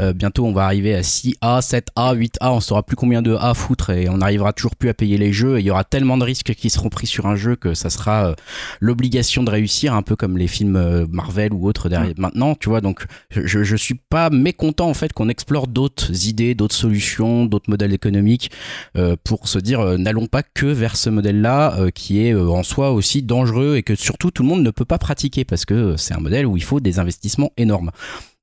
Euh, 0.00 0.12
bientôt 0.12 0.44
on 0.46 0.52
va 0.52 0.64
arriver 0.64 0.94
à 0.94 1.00
6A, 1.00 1.60
7A, 1.60 2.16
8A, 2.16 2.50
on 2.50 2.60
saura 2.60 2.82
plus 2.82 2.96
combien 2.96 3.22
de 3.22 3.34
A 3.34 3.54
foutre 3.54 3.90
et 3.90 4.08
on 4.08 4.18
n'arrivera 4.18 4.52
toujours 4.52 4.76
plus 4.76 4.88
à 4.88 4.94
payer 4.94 5.18
les 5.18 5.32
jeux. 5.32 5.58
Et 5.58 5.60
il 5.60 5.66
y 5.66 5.70
aura 5.70 5.84
tellement 5.84 6.16
de 6.18 6.24
risques 6.24 6.54
qui 6.54 6.70
seront 6.70 6.88
pris 6.88 7.06
sur 7.06 7.26
un 7.26 7.36
jeu 7.36 7.56
que 7.56 7.74
ça 7.74 7.90
sera 7.90 8.26
euh, 8.26 8.34
l'obligation 8.80 9.42
de 9.42 9.50
réussir, 9.50 9.94
un 9.94 10.02
peu 10.02 10.16
comme 10.16 10.38
les 10.38 10.48
films 10.48 10.76
euh, 10.76 11.06
Marvel 11.10 11.52
ou 11.52 11.66
autres 11.66 11.88
derrière 11.88 12.14
maintenant, 12.18 12.54
tu 12.54 12.68
vois. 12.68 12.80
Donc 12.80 13.04
je, 13.30 13.62
je 13.62 13.76
suis 13.76 13.94
pas 13.94 14.30
mécontent 14.30 14.88
en 14.88 14.94
fait 14.94 15.12
qu'on 15.12 15.28
explore 15.28 15.66
d'autres 15.66 16.26
idées, 16.28 16.54
d'autres 16.54 16.74
solutions, 16.74 17.46
d'autres 17.46 17.70
modèles 17.70 17.92
économiques 17.92 18.50
euh, 18.96 19.16
pour 19.24 19.48
se 19.48 19.58
dire 19.58 19.98
n'allons 19.98 20.26
pas 20.26 20.42
que 20.42 20.66
vers 20.66 20.96
ce 20.96 21.10
modèle-là 21.10 21.76
qui 21.94 22.24
est 22.24 22.34
en 22.34 22.62
soi 22.62 22.92
aussi 22.92 23.22
dangereux 23.22 23.76
et 23.76 23.82
que 23.82 23.94
surtout 23.94 24.30
tout 24.30 24.41
le 24.42 24.48
monde 24.48 24.62
ne 24.62 24.70
peut 24.70 24.84
pas 24.84 24.98
pratiquer 24.98 25.44
parce 25.44 25.64
que 25.64 25.96
c'est 25.96 26.14
un 26.14 26.20
modèle 26.20 26.46
où 26.46 26.56
il 26.56 26.62
faut 26.62 26.80
des 26.80 26.98
investissements 26.98 27.52
énormes. 27.56 27.90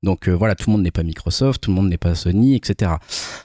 Donc 0.02 0.28
euh, 0.28 0.32
voilà, 0.32 0.54
tout 0.54 0.70
le 0.70 0.72
monde 0.72 0.82
n'est 0.82 0.90
pas 0.90 1.02
Microsoft, 1.02 1.62
tout 1.62 1.70
le 1.70 1.76
monde 1.76 1.90
n'est 1.90 1.98
pas 1.98 2.14
Sony, 2.14 2.56
etc. 2.56 2.92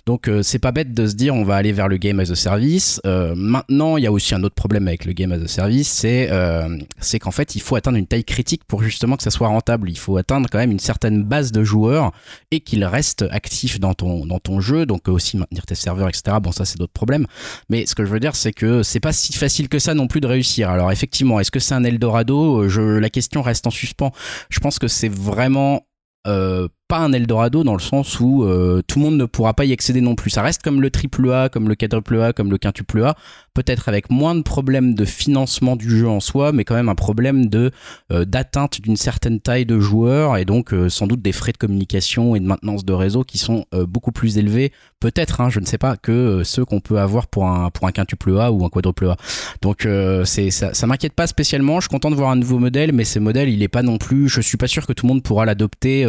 Donc 0.06 0.30
euh, 0.30 0.42
c'est 0.42 0.60
pas 0.60 0.72
bête 0.72 0.94
de 0.94 1.06
se 1.06 1.16
dire 1.16 1.36
on 1.36 1.44
va 1.44 1.56
aller 1.56 1.74
vers 1.74 1.90
le 1.90 1.98
game 1.98 2.20
as 2.22 2.32
a 2.32 2.36
service. 2.36 3.02
Euh, 3.06 3.36
maintenant, 3.36 3.98
il 3.98 4.04
y 4.06 4.08
a 4.08 4.12
aussi 4.12 4.34
un 4.36 4.44
autre 4.44 4.56
problème 4.56 4.88
avec 4.88 5.04
le 5.04 5.12
game 5.12 5.34
as 5.34 5.42
a 5.42 5.48
service, 5.48 5.90
c'est 5.90 6.30
euh, 6.32 6.78
c'est 7.00 7.20
qu'en 7.20 7.32
fait 7.32 7.56
il 7.56 7.62
faut 7.62 7.76
atteindre 7.76 7.98
une 7.98 8.08
taille 8.08 8.24
critique 8.24 8.64
pour 8.66 8.84
justement 8.84 9.18
que 9.18 9.24
ça 9.24 9.32
soit 9.32 9.50
rentable. 9.50 9.90
Il 9.90 9.98
faut 9.98 10.16
atteindre 10.16 10.50
quand 10.50 10.58
même 10.58 10.72
une 10.72 10.80
certaine 10.80 11.24
base 11.24 11.52
de 11.52 11.64
joueurs 11.64 12.14
et 12.52 12.62
qu'ils 12.62 12.86
restent 12.86 13.26
actifs 13.32 13.80
dans 13.80 13.94
ton 13.94 14.26
dans 14.26 14.40
ton 14.40 14.62
jeu. 14.62 14.86
Donc 14.86 15.10
euh, 15.10 15.12
aussi 15.12 15.36
maintenir 15.36 15.66
tes 15.66 15.76
serveurs, 15.76 16.08
etc. 16.08 16.38
Bon 16.42 16.54
ça 16.54 16.64
c'est 16.64 16.78
d'autres 16.78 16.94
problèmes. 16.94 17.28
Mais 17.70 17.86
ce 17.86 17.96
que 17.96 18.06
je 18.06 18.10
veux 18.10 18.22
dire 18.22 18.36
c'est 18.36 18.54
que 18.54 18.82
c'est 18.82 19.02
pas 19.02 19.12
si 19.12 19.34
facile 19.34 19.68
que 19.68 19.80
ça 19.80 19.94
non 19.94 20.08
plus 20.08 20.22
de 20.22 20.28
réussir. 20.28 20.70
Alors 20.70 20.92
effectivement, 20.94 21.40
est-ce 21.42 21.52
que 21.52 21.60
c'est 21.60 21.76
un 21.76 21.84
Eldorado? 21.84 22.64
Euh, 22.64 22.70
je, 22.70 22.82
La 22.82 23.10
question 23.10 23.42
reste 23.42 23.68
en 23.68 23.72
suspens. 23.72 24.14
Je 24.50 24.60
pense 24.62 24.80
que 24.80 24.88
c'est 24.88 25.10
vraiment 25.10 25.82
euh, 26.28 26.68
pas 26.88 27.00
un 27.00 27.12
Eldorado 27.14 27.64
dans 27.64 27.74
le 27.74 27.80
sens 27.80 28.20
où 28.20 28.44
euh, 28.44 28.82
tout 28.88 29.00
le 29.00 29.06
monde 29.06 29.18
ne 29.18 29.26
pourra 29.26 29.54
pas 29.54 29.66
y 29.66 29.74
accéder 29.74 30.02
non 30.02 30.16
plus. 30.16 30.30
Ça 30.30 30.42
reste 30.42 30.62
comme 30.62 30.82
le 30.82 30.90
triple 30.90 31.32
A, 31.32 31.50
comme 31.50 31.68
le 31.68 31.76
quadruple 31.76 32.22
A, 32.22 32.34
comme 32.34 32.52
le 32.52 32.58
quintuple 32.58 33.04
A, 33.04 33.16
peut-être 33.56 33.90
avec 33.90 34.12
moins 34.12 34.36
de 34.36 34.44
problèmes 34.44 34.94
de 34.94 35.06
financement 35.06 35.76
du 35.76 35.90
jeu 35.90 36.08
en 36.08 36.20
soi, 36.20 36.52
mais 36.52 36.64
quand 36.64 36.76
même 36.76 36.90
un 36.90 36.96
problème 36.96 37.48
de 37.48 37.72
euh, 38.12 38.26
d'atteinte 38.26 38.82
d'une 38.82 38.98
certaine 38.98 39.40
taille 39.40 39.66
de 39.66 39.80
joueurs 39.80 40.38
et 40.38 40.46
donc 40.46 40.74
euh, 40.74 40.90
sans 40.90 41.08
doute 41.08 41.24
des 41.24 41.32
frais 41.32 41.54
de 41.54 41.58
communication 41.58 42.36
et 42.36 42.40
de 42.40 42.46
maintenance 42.46 42.86
de 42.86 42.94
réseau 42.94 43.24
qui 43.24 43.40
sont 43.40 43.66
euh, 43.74 43.88
beaucoup 43.88 44.12
plus 44.12 44.38
élevés, 44.38 44.72
peut-être, 45.00 45.42
hein, 45.42 45.50
je 45.50 45.60
ne 45.60 45.66
sais 45.66 45.80
pas, 45.80 45.98
que 45.98 46.12
euh, 46.12 46.44
ceux 46.44 46.66
qu'on 46.66 46.82
peut 46.82 47.00
avoir 47.00 47.26
pour 47.26 47.48
un 47.48 47.72
pour 47.72 47.88
un 47.88 47.92
quintuple 47.92 48.38
A 48.38 48.52
ou 48.52 48.64
un 48.64 48.70
quadruple 48.70 49.08
A. 49.08 49.18
Donc 49.64 49.88
euh, 49.88 50.24
c'est 50.26 50.52
ça, 50.52 50.76
ça 50.76 50.86
m'inquiète 50.86 51.14
pas 51.14 51.26
spécialement. 51.26 51.80
Je 51.80 51.86
suis 51.88 51.90
content 51.90 52.12
de 52.12 52.16
voir 52.16 52.30
un 52.30 52.36
nouveau 52.36 52.60
modèle, 52.60 52.92
mais 52.94 53.06
ce 53.06 53.18
modèle 53.18 53.50
il 53.50 53.64
est 53.64 53.68
pas 53.68 53.82
non 53.82 53.98
plus. 53.98 54.30
Je 54.30 54.42
suis 54.42 54.58
pas 54.58 54.68
sûr 54.68 54.86
que 54.86 54.94
tout 54.94 55.08
le 55.08 55.14
monde 55.14 55.24
pourra 55.24 55.46
l'adopter. 55.46 56.06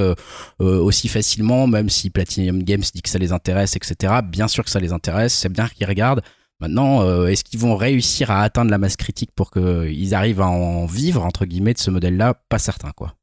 euh, 0.61 0.80
aussi 0.80 1.09
facilement, 1.09 1.66
même 1.66 1.88
si 1.88 2.11
Platinum 2.11 2.62
Games 2.62 2.82
dit 2.94 3.03
que 3.03 3.09
ça 3.09 3.18
les 3.18 3.32
intéresse, 3.32 3.76
etc. 3.76 4.14
Bien 4.24 4.49
sûr 4.49 4.64
que 4.64 4.70
ça 4.70 4.80
les 4.80 4.92
intéresse, 4.92 5.34
c'est 5.34 5.53
bien 5.53 5.68
qu'ils 5.68 5.86
regardent. 5.86 6.22
Maintenant, 6.61 7.03
euh, 7.03 7.27
est-ce 7.27 7.45
qu'ils 7.45 7.61
vont 7.61 7.77
réussir 7.77 8.31
à 8.31 8.43
atteindre 8.43 8.71
la 8.71 8.79
masse 8.79 8.97
critique 8.97 9.31
pour 9.35 9.51
qu'ils 9.51 10.15
arrivent 10.15 10.41
à 10.41 10.49
en 10.49 10.87
vivre, 10.87 11.23
entre 11.25 11.45
guillemets, 11.45 11.75
de 11.75 11.79
ce 11.79 11.91
modèle-là? 11.91 12.35
Pas 12.49 12.59
certain, 12.59 12.93
quoi. 12.93 13.15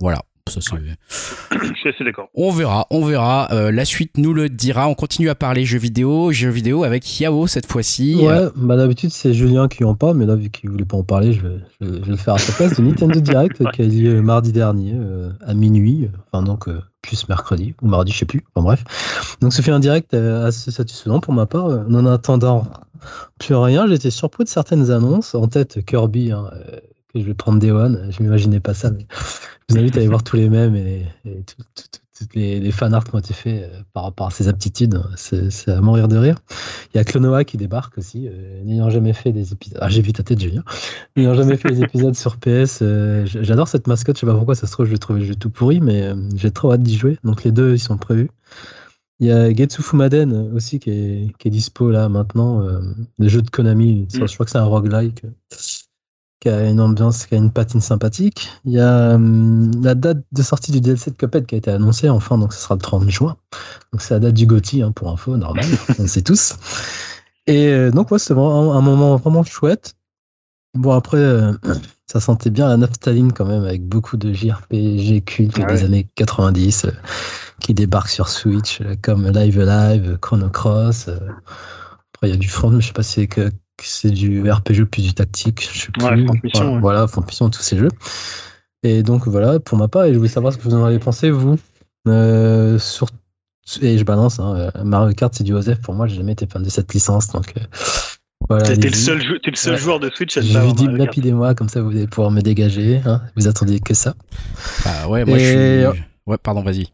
Voilà. 0.00 0.22
Ça, 0.48 0.60
c'est- 0.60 0.76
Je 1.50 1.74
suis 1.78 1.88
assez 1.90 2.04
d'accord. 2.04 2.28
On 2.34 2.50
verra, 2.50 2.86
on 2.90 3.04
verra. 3.04 3.48
Euh, 3.52 3.70
la 3.70 3.84
suite 3.84 4.16
nous 4.16 4.32
le 4.32 4.48
dira. 4.48 4.88
On 4.88 4.94
continue 4.94 5.28
à 5.28 5.34
parler 5.34 5.64
jeux 5.64 5.78
vidéo, 5.78 6.32
jeux 6.32 6.48
vidéo 6.50 6.84
avec 6.84 7.20
Yao 7.20 7.46
cette 7.46 7.66
fois-ci. 7.70 8.16
Ouais, 8.16 8.46
bah 8.56 8.76
d'habitude 8.76 9.10
c'est 9.10 9.32
Julien 9.34 9.68
qui 9.68 9.84
en 9.84 9.94
parle, 9.94 10.16
mais 10.16 10.26
là 10.26 10.34
vu 10.36 10.50
qu'il 10.50 10.70
voulait 10.70 10.84
pas 10.84 10.96
en 10.96 11.04
parler, 11.04 11.32
je 11.32 11.40
vais, 11.46 11.56
je 11.80 11.86
vais- 11.86 11.98
je 11.98 12.04
vais 12.04 12.10
le 12.10 12.16
faire 12.16 12.34
à 12.34 12.38
sa 12.38 12.52
place. 12.52 12.74
Du 12.74 12.82
Nintendo 12.82 13.20
Direct 13.20 13.58
qui 13.72 13.82
a 13.82 13.84
eu 13.84 13.88
lieu 13.88 14.22
mardi 14.22 14.52
dernier 14.52 14.92
euh, 14.96 15.30
à 15.46 15.54
minuit, 15.54 16.08
enfin 16.32 16.42
donc 16.42 16.68
euh, 16.68 16.80
plus 17.02 17.28
mercredi 17.28 17.74
ou 17.82 17.88
mardi, 17.88 18.12
je 18.12 18.18
sais 18.18 18.24
plus. 18.26 18.44
Enfin 18.54 18.64
bref, 18.64 19.36
donc 19.40 19.52
ça 19.52 19.62
fait 19.62 19.70
un 19.72 19.80
direct 19.80 20.14
assez 20.14 20.70
satisfaisant 20.70 21.20
pour 21.20 21.32
ma 21.34 21.46
part. 21.46 21.66
En 21.66 22.06
attendant 22.06 22.66
plus 23.38 23.54
rien, 23.54 23.86
j'étais 23.86 24.10
surpris 24.10 24.44
de 24.44 24.48
certaines 24.48 24.90
annonces. 24.90 25.34
En 25.34 25.46
tête 25.46 25.84
Kirby, 25.84 26.32
hein, 26.32 26.50
que 27.12 27.20
je 27.20 27.24
vais 27.24 27.34
prendre 27.34 27.58
Day 27.58 27.70
One. 27.70 28.08
Je 28.10 28.22
m'imaginais 28.22 28.60
pas 28.60 28.74
ça, 28.74 28.90
mais 28.90 29.06
je 29.68 29.74
vous 29.74 29.80
invite 29.80 29.96
à 29.96 29.98
aller 30.00 30.08
voir 30.08 30.22
tous 30.24 30.36
les 30.36 30.48
mêmes 30.48 30.76
et, 30.76 31.04
et 31.24 31.42
tout- 31.44 31.56
tout- 31.74 31.82
tout- 31.92 32.00
toutes 32.18 32.34
les, 32.34 32.58
les 32.58 32.72
fan 32.72 32.92
art 32.94 33.04
qui 33.04 33.14
ont 33.14 33.18
été 33.20 33.32
faits 33.32 33.62
euh, 33.72 33.80
par 33.92 34.02
rapport 34.02 34.26
à 34.26 34.30
ses 34.32 34.48
aptitudes. 34.48 35.00
C'est 35.14 35.68
à 35.68 35.80
mourir 35.80 36.08
de 36.08 36.16
rire. 36.16 36.36
Il 36.92 36.96
y 36.96 37.00
a 37.00 37.04
Clonoa 37.04 37.44
qui 37.44 37.56
débarque 37.58 37.96
aussi, 37.98 38.26
euh, 38.26 38.60
n'ayant 38.64 38.90
jamais 38.90 39.12
fait 39.12 39.30
des 39.30 39.52
épisodes. 39.52 39.78
Ah, 39.80 39.88
j'ai 39.88 40.02
vu 40.02 40.12
ta 40.12 40.24
tête, 40.24 40.40
Julien. 40.40 40.64
N'ayant 41.16 41.34
jamais 41.34 41.56
fait 41.56 41.68
des 41.70 41.82
épisodes 41.82 42.16
sur 42.16 42.36
PS. 42.38 42.80
euh, 42.82 43.24
J'adore 43.26 43.68
cette 43.68 43.86
mascotte, 43.86 44.16
je 44.16 44.20
sais 44.20 44.26
pas 44.26 44.34
pourquoi, 44.34 44.56
ça 44.56 44.66
se 44.66 44.72
trouve, 44.72 44.86
je 44.86 44.90
vais 44.90 44.98
trouver 44.98 45.20
le 45.20 45.26
jeu 45.26 45.36
tout 45.36 45.50
pourri, 45.50 45.80
mais 45.80 46.12
j'ai 46.34 46.50
trop 46.50 46.72
hâte 46.72 46.82
d'y 46.82 46.96
jouer. 46.98 47.18
Donc 47.22 47.44
les 47.44 47.52
deux, 47.52 47.74
ils 47.74 47.78
sont 47.78 47.98
prévus. 47.98 48.30
Il 49.20 49.28
y 49.28 49.30
a 49.32 49.52
Getsu 49.54 49.82
Fumaden 49.82 50.32
aussi 50.54 50.80
qui 50.80 50.90
est, 50.90 51.32
qui 51.38 51.48
est 51.48 51.50
dispo 51.52 51.90
là 51.90 52.08
maintenant, 52.08 52.62
euh, 52.62 52.80
le 53.18 53.28
jeu 53.28 53.42
de 53.42 53.50
Konami. 53.50 54.08
Mm. 54.14 54.26
Je 54.26 54.34
crois 54.34 54.44
que 54.44 54.50
c'est 54.50 54.58
un 54.58 54.64
roguelike 54.64 55.22
qui 56.40 56.48
a 56.48 56.68
une 56.68 56.80
ambiance, 56.80 57.26
qui 57.26 57.34
a 57.34 57.38
une 57.38 57.50
patine 57.50 57.80
sympathique. 57.80 58.48
Il 58.64 58.72
y 58.72 58.80
a 58.80 59.14
hum, 59.14 59.70
la 59.82 59.94
date 59.94 60.18
de 60.32 60.42
sortie 60.42 60.72
du 60.72 60.80
DLC 60.80 61.10
de 61.10 61.16
Cuphead 61.16 61.46
qui 61.46 61.54
a 61.54 61.58
été 61.58 61.70
annoncée 61.70 62.08
enfin, 62.08 62.38
donc 62.38 62.52
ce 62.52 62.60
sera 62.60 62.74
le 62.74 62.80
30 62.80 63.08
juin. 63.08 63.36
Donc 63.92 64.02
c'est 64.02 64.14
la 64.14 64.20
date 64.20 64.34
du 64.34 64.46
GOTY 64.46 64.82
hein, 64.82 64.92
pour 64.92 65.10
info, 65.10 65.36
normal, 65.36 65.64
on 65.98 66.02
le 66.02 66.08
sait 66.08 66.22
tous. 66.22 66.54
Et 67.46 67.68
euh, 67.68 67.90
donc 67.90 68.10
ouais, 68.10 68.18
c'est 68.18 68.34
vraiment 68.34 68.74
un 68.74 68.80
moment 68.80 69.16
vraiment 69.16 69.42
chouette. 69.42 69.94
Bon 70.74 70.92
après, 70.92 71.18
euh, 71.18 71.52
ça 72.06 72.20
sentait 72.20 72.50
bien 72.50 72.68
la 72.68 72.76
naphtaline 72.76 73.32
quand 73.32 73.46
même 73.46 73.64
avec 73.64 73.84
beaucoup 73.84 74.16
de 74.16 74.32
JRPG 74.32 75.24
cultes 75.24 75.58
Ah 75.60 75.72
des 75.72 75.84
années 75.84 76.06
90 76.14 76.84
euh, 76.84 76.90
qui 77.60 77.74
débarquent 77.74 78.10
sur 78.10 78.28
Switch 78.28 78.80
comme 79.02 79.28
Live 79.28 79.58
Alive, 79.58 80.18
Chrono 80.20 80.50
Cross. 80.50 81.08
Après 81.08 82.28
il 82.28 82.30
y 82.30 82.34
a 82.34 82.36
du 82.36 82.48
front, 82.48 82.70
mais 82.70 82.80
je 82.80 82.88
sais 82.88 82.92
pas 82.92 83.02
si 83.02 83.14
c'est 83.14 83.26
que 83.26 83.50
c'est 83.82 84.10
du 84.10 84.50
RPG 84.50 84.84
puis 84.90 85.02
du 85.02 85.14
tactique, 85.14 85.68
je 85.72 85.78
sais 85.80 85.90
plus. 85.92 86.04
Ouais, 86.04 86.24
Front 86.26 86.34
Mission, 86.42 86.60
voilà, 86.64 86.72
ouais. 86.74 86.80
voilà, 86.80 87.06
Front 87.06 87.22
Mission, 87.26 87.50
tous 87.50 87.62
ces 87.62 87.76
jeux. 87.78 87.88
Et 88.82 89.02
donc 89.02 89.26
voilà, 89.26 89.58
pour 89.60 89.76
ma 89.78 89.88
part, 89.88 90.04
et 90.04 90.12
je 90.12 90.18
voulais 90.18 90.28
savoir 90.28 90.52
ce 90.52 90.58
que 90.58 90.62
vous 90.64 90.74
en 90.74 90.84
avez 90.84 90.98
pensé, 90.98 91.30
vous. 91.30 91.56
Euh, 92.06 92.78
sur... 92.78 93.08
Et 93.82 93.98
je 93.98 94.04
balance, 94.04 94.40
hein, 94.40 94.70
euh, 94.76 94.84
Mario 94.84 95.12
Kart, 95.14 95.34
c'est 95.34 95.44
du 95.44 95.52
Osef. 95.52 95.80
Pour 95.82 95.92
moi, 95.94 96.06
j'ai 96.06 96.16
jamais 96.16 96.32
été 96.32 96.46
fan 96.46 96.62
de 96.62 96.70
cette 96.70 96.94
licence. 96.94 97.28
Donc 97.28 97.52
euh, 97.58 97.60
voilà. 98.48 98.64
T'es 98.64 98.88
le 98.88 98.94
seul, 98.94 99.20
jou- 99.20 99.38
t'es 99.42 99.50
le 99.50 99.56
seul 99.56 99.74
Ouais. 99.74 99.78
joueur 99.78 100.00
de 100.00 100.08
Switch 100.14 100.36
à 100.38 100.40
Je 100.40 100.56
avoir 100.56 100.72
dis, 100.74 100.86
lapidez-moi, 100.88 101.54
comme 101.54 101.68
ça 101.68 101.82
vous 101.82 101.90
allez 101.90 102.06
pouvoir 102.06 102.30
me 102.30 102.40
dégager. 102.40 103.02
Hein. 103.04 103.20
Vous 103.36 103.46
attendiez 103.46 103.80
que 103.80 103.92
ça. 103.92 104.14
Bah 104.84 105.08
ouais, 105.08 105.24
moi 105.26 105.38
Et- 105.38 105.82
je 105.84 105.90
suis. 105.92 106.02
Ouais, 106.26 106.38
pardon, 106.42 106.62
vas-y. 106.62 106.86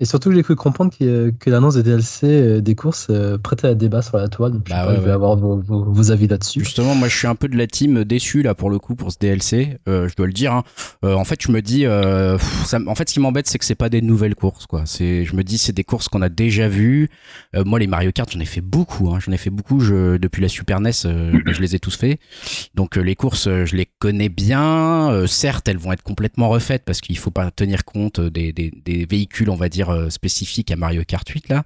Et 0.00 0.06
surtout, 0.06 0.32
j'ai 0.32 0.42
cru 0.42 0.56
comprendre 0.56 0.90
que 0.98 1.50
l'annonce 1.50 1.74
des 1.74 1.82
DLC 1.82 2.26
euh, 2.26 2.60
des 2.62 2.74
courses 2.74 3.08
euh, 3.10 3.36
prêtait 3.36 3.68
à 3.68 3.74
débat 3.74 4.00
sur 4.00 4.16
la 4.16 4.28
toile. 4.28 4.52
Donc, 4.52 4.62
je, 4.64 4.72
sais 4.72 4.78
Bah 4.78 4.84
pas, 4.86 4.90
ouais, 4.92 4.96
je 4.96 5.00
vais 5.02 5.06
ouais. 5.08 5.12
avoir 5.12 5.36
vos, 5.36 5.58
vos- 5.60 5.84
vos 5.84 6.10
avis 6.10 6.26
là-dessus. 6.26 6.60
Justement, 6.60 6.94
moi 6.94 7.08
je 7.08 7.16
suis 7.16 7.26
un 7.26 7.34
peu 7.34 7.48
de 7.48 7.56
la 7.58 7.66
team 7.66 8.04
déçu 8.04 8.42
là 8.42 8.54
pour 8.54 8.70
le 8.70 8.78
coup 8.78 8.94
pour 8.94 9.12
ce 9.12 9.18
DLC, 9.18 9.76
euh, 9.88 10.08
je 10.08 10.16
dois 10.16 10.26
le 10.26 10.32
dire. 10.32 10.54
hein. 10.54 10.64
Euh, 11.04 11.14
en 11.14 11.24
fait, 11.24 11.40
je 11.42 11.52
me 11.52 11.60
dis, 11.60 11.84
euh, 11.84 12.38
pff, 12.38 12.64
ça, 12.66 12.78
m- 12.78 12.88
en 12.88 12.94
fait, 12.94 13.08
ce 13.10 13.14
qui 13.14 13.20
m'embête, 13.20 13.46
c'est 13.46 13.58
que 13.58 13.64
c'est 13.64 13.74
pas 13.74 13.90
des 13.90 14.00
nouvelles 14.00 14.34
courses, 14.34 14.66
quoi. 14.66 14.82
C'est, 14.86 15.24
je 15.26 15.36
me 15.36 15.44
dis, 15.44 15.58
c'est 15.58 15.72
des 15.74 15.84
courses 15.84 16.08
qu'on 16.08 16.22
a 16.22 16.30
déjà 16.30 16.66
vues. 16.68 17.10
Euh, 17.54 17.64
moi, 17.64 17.78
les 17.78 17.86
Mario 17.86 18.10
Kart, 18.10 18.30
j'en 18.32 18.40
ai 18.40 18.46
fait 18.46 18.60
beaucoup. 18.62 19.10
Hein. 19.10 19.18
J'en 19.20 19.32
ai 19.32 19.36
fait 19.36 19.50
beaucoup. 19.50 19.80
Je, 19.80 20.16
depuis 20.16 20.40
la 20.40 20.48
Super 20.48 20.80
NES, 20.80 20.90
euh, 21.04 21.38
je 21.46 21.60
les 21.60 21.74
ai 21.74 21.78
tous 21.78 21.96
faits. 21.96 22.18
Donc 22.74 22.96
euh, 22.96 23.02
les 23.02 23.16
courses, 23.16 23.48
euh, 23.48 23.66
je 23.66 23.76
les 23.76 23.86
connais 23.98 24.30
bien. 24.30 25.10
Euh, 25.12 25.26
certes, 25.26 25.68
elles 25.68 25.76
vont 25.78 25.92
être 25.92 26.02
complètement 26.02 26.48
refaites 26.48 26.84
parce 26.86 27.00
qu'il 27.02 27.18
faut 27.18 27.30
pas 27.30 27.50
tenir 27.50 27.84
compte 27.84 28.18
des, 28.20 28.52
des, 28.54 28.72
des 28.84 29.04
véhicules, 29.04 29.50
on 29.50 29.56
va 29.56 29.68
dire 29.68 29.89
euh, 29.90 30.10
spécifiques 30.10 30.70
à 30.70 30.76
Mario 30.76 31.02
Kart 31.06 31.28
8 31.28 31.48
là. 31.48 31.64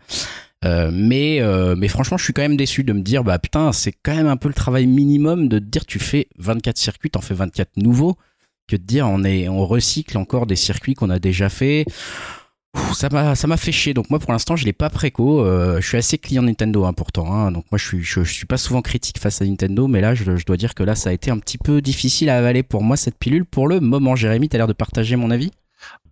Euh, 0.65 0.91
mais, 0.93 1.41
euh, 1.41 1.75
mais 1.77 1.89
franchement, 1.89 2.17
je 2.17 2.25
suis 2.25 2.33
quand 2.33 2.43
même 2.43 2.57
déçu 2.57 2.85
de 2.85 2.93
me 2.93 3.03
dire, 3.03 3.23
bah 3.23 3.39
putain, 3.39 3.73
c'est 3.73 3.93
quand 3.93 4.15
même 4.15 4.27
un 4.27 4.37
peu 4.39 4.49
le 4.49 4.55
travail 4.55 4.87
minimum 4.87 5.49
de 5.49 5.59
te 5.59 5.65
dire, 5.65 5.85
tu 5.85 5.99
fais 5.99 6.29
24 6.39 6.79
circuits, 6.79 7.11
t'en 7.11 7.21
fais 7.21 7.35
24 7.35 7.77
nouveaux, 7.77 8.17
que 8.67 8.77
de 8.77 8.83
dire, 8.83 9.07
on, 9.07 9.25
est, 9.25 9.49
on 9.49 9.67
recycle 9.67 10.17
encore 10.17 10.47
des 10.47 10.57
circuits 10.57 10.95
qu'on 10.95 11.11
a 11.11 11.19
déjà 11.19 11.51
fait. 11.51 11.85
Ça 12.95 13.09
m'a, 13.11 13.57
fait 13.57 13.73
chier. 13.73 13.95
Donc 13.95 14.11
moi, 14.11 14.19
pour 14.19 14.33
l'instant, 14.33 14.57
je 14.57 14.65
l'ai 14.65 14.73
pas 14.73 14.91
préco. 14.91 15.45
Je 15.81 15.87
suis 15.87 15.97
assez 15.97 16.19
client 16.19 16.43
Nintendo, 16.43 16.85
hein, 16.85 16.93
pourtant. 16.93 17.33
hein. 17.33 17.53
Donc 17.53 17.67
moi, 17.71 17.79
je 17.79 17.87
suis, 17.87 18.03
je, 18.03 18.23
suis 18.25 18.47
pas 18.47 18.57
souvent 18.57 18.83
critique 18.83 19.19
face 19.21 19.43
à 19.43 19.45
Nintendo, 19.45 19.87
mais 19.87 20.01
là, 20.01 20.15
je, 20.15 20.37
je 20.37 20.45
dois 20.45 20.57
dire 20.57 20.75
que 20.75 20.83
là, 20.83 20.97
ça 20.97 21.11
a 21.11 21.13
été 21.13 21.31
un 21.31 21.39
petit 21.39 21.59
peu 21.59 21.81
difficile 21.81 22.31
à 22.31 22.39
avaler 22.39 22.65
pour 22.65 22.83
moi 22.83 22.97
cette 22.97 23.17
pilule 23.17 23.45
pour 23.45 23.69
le 23.69 23.79
moment. 23.79 24.17
Jérémy, 24.17 24.49
t'as 24.49 24.59
l'air 24.59 24.67
de 24.67 24.73
partager 24.73 25.15
mon 25.15 25.31
avis? 25.31 25.53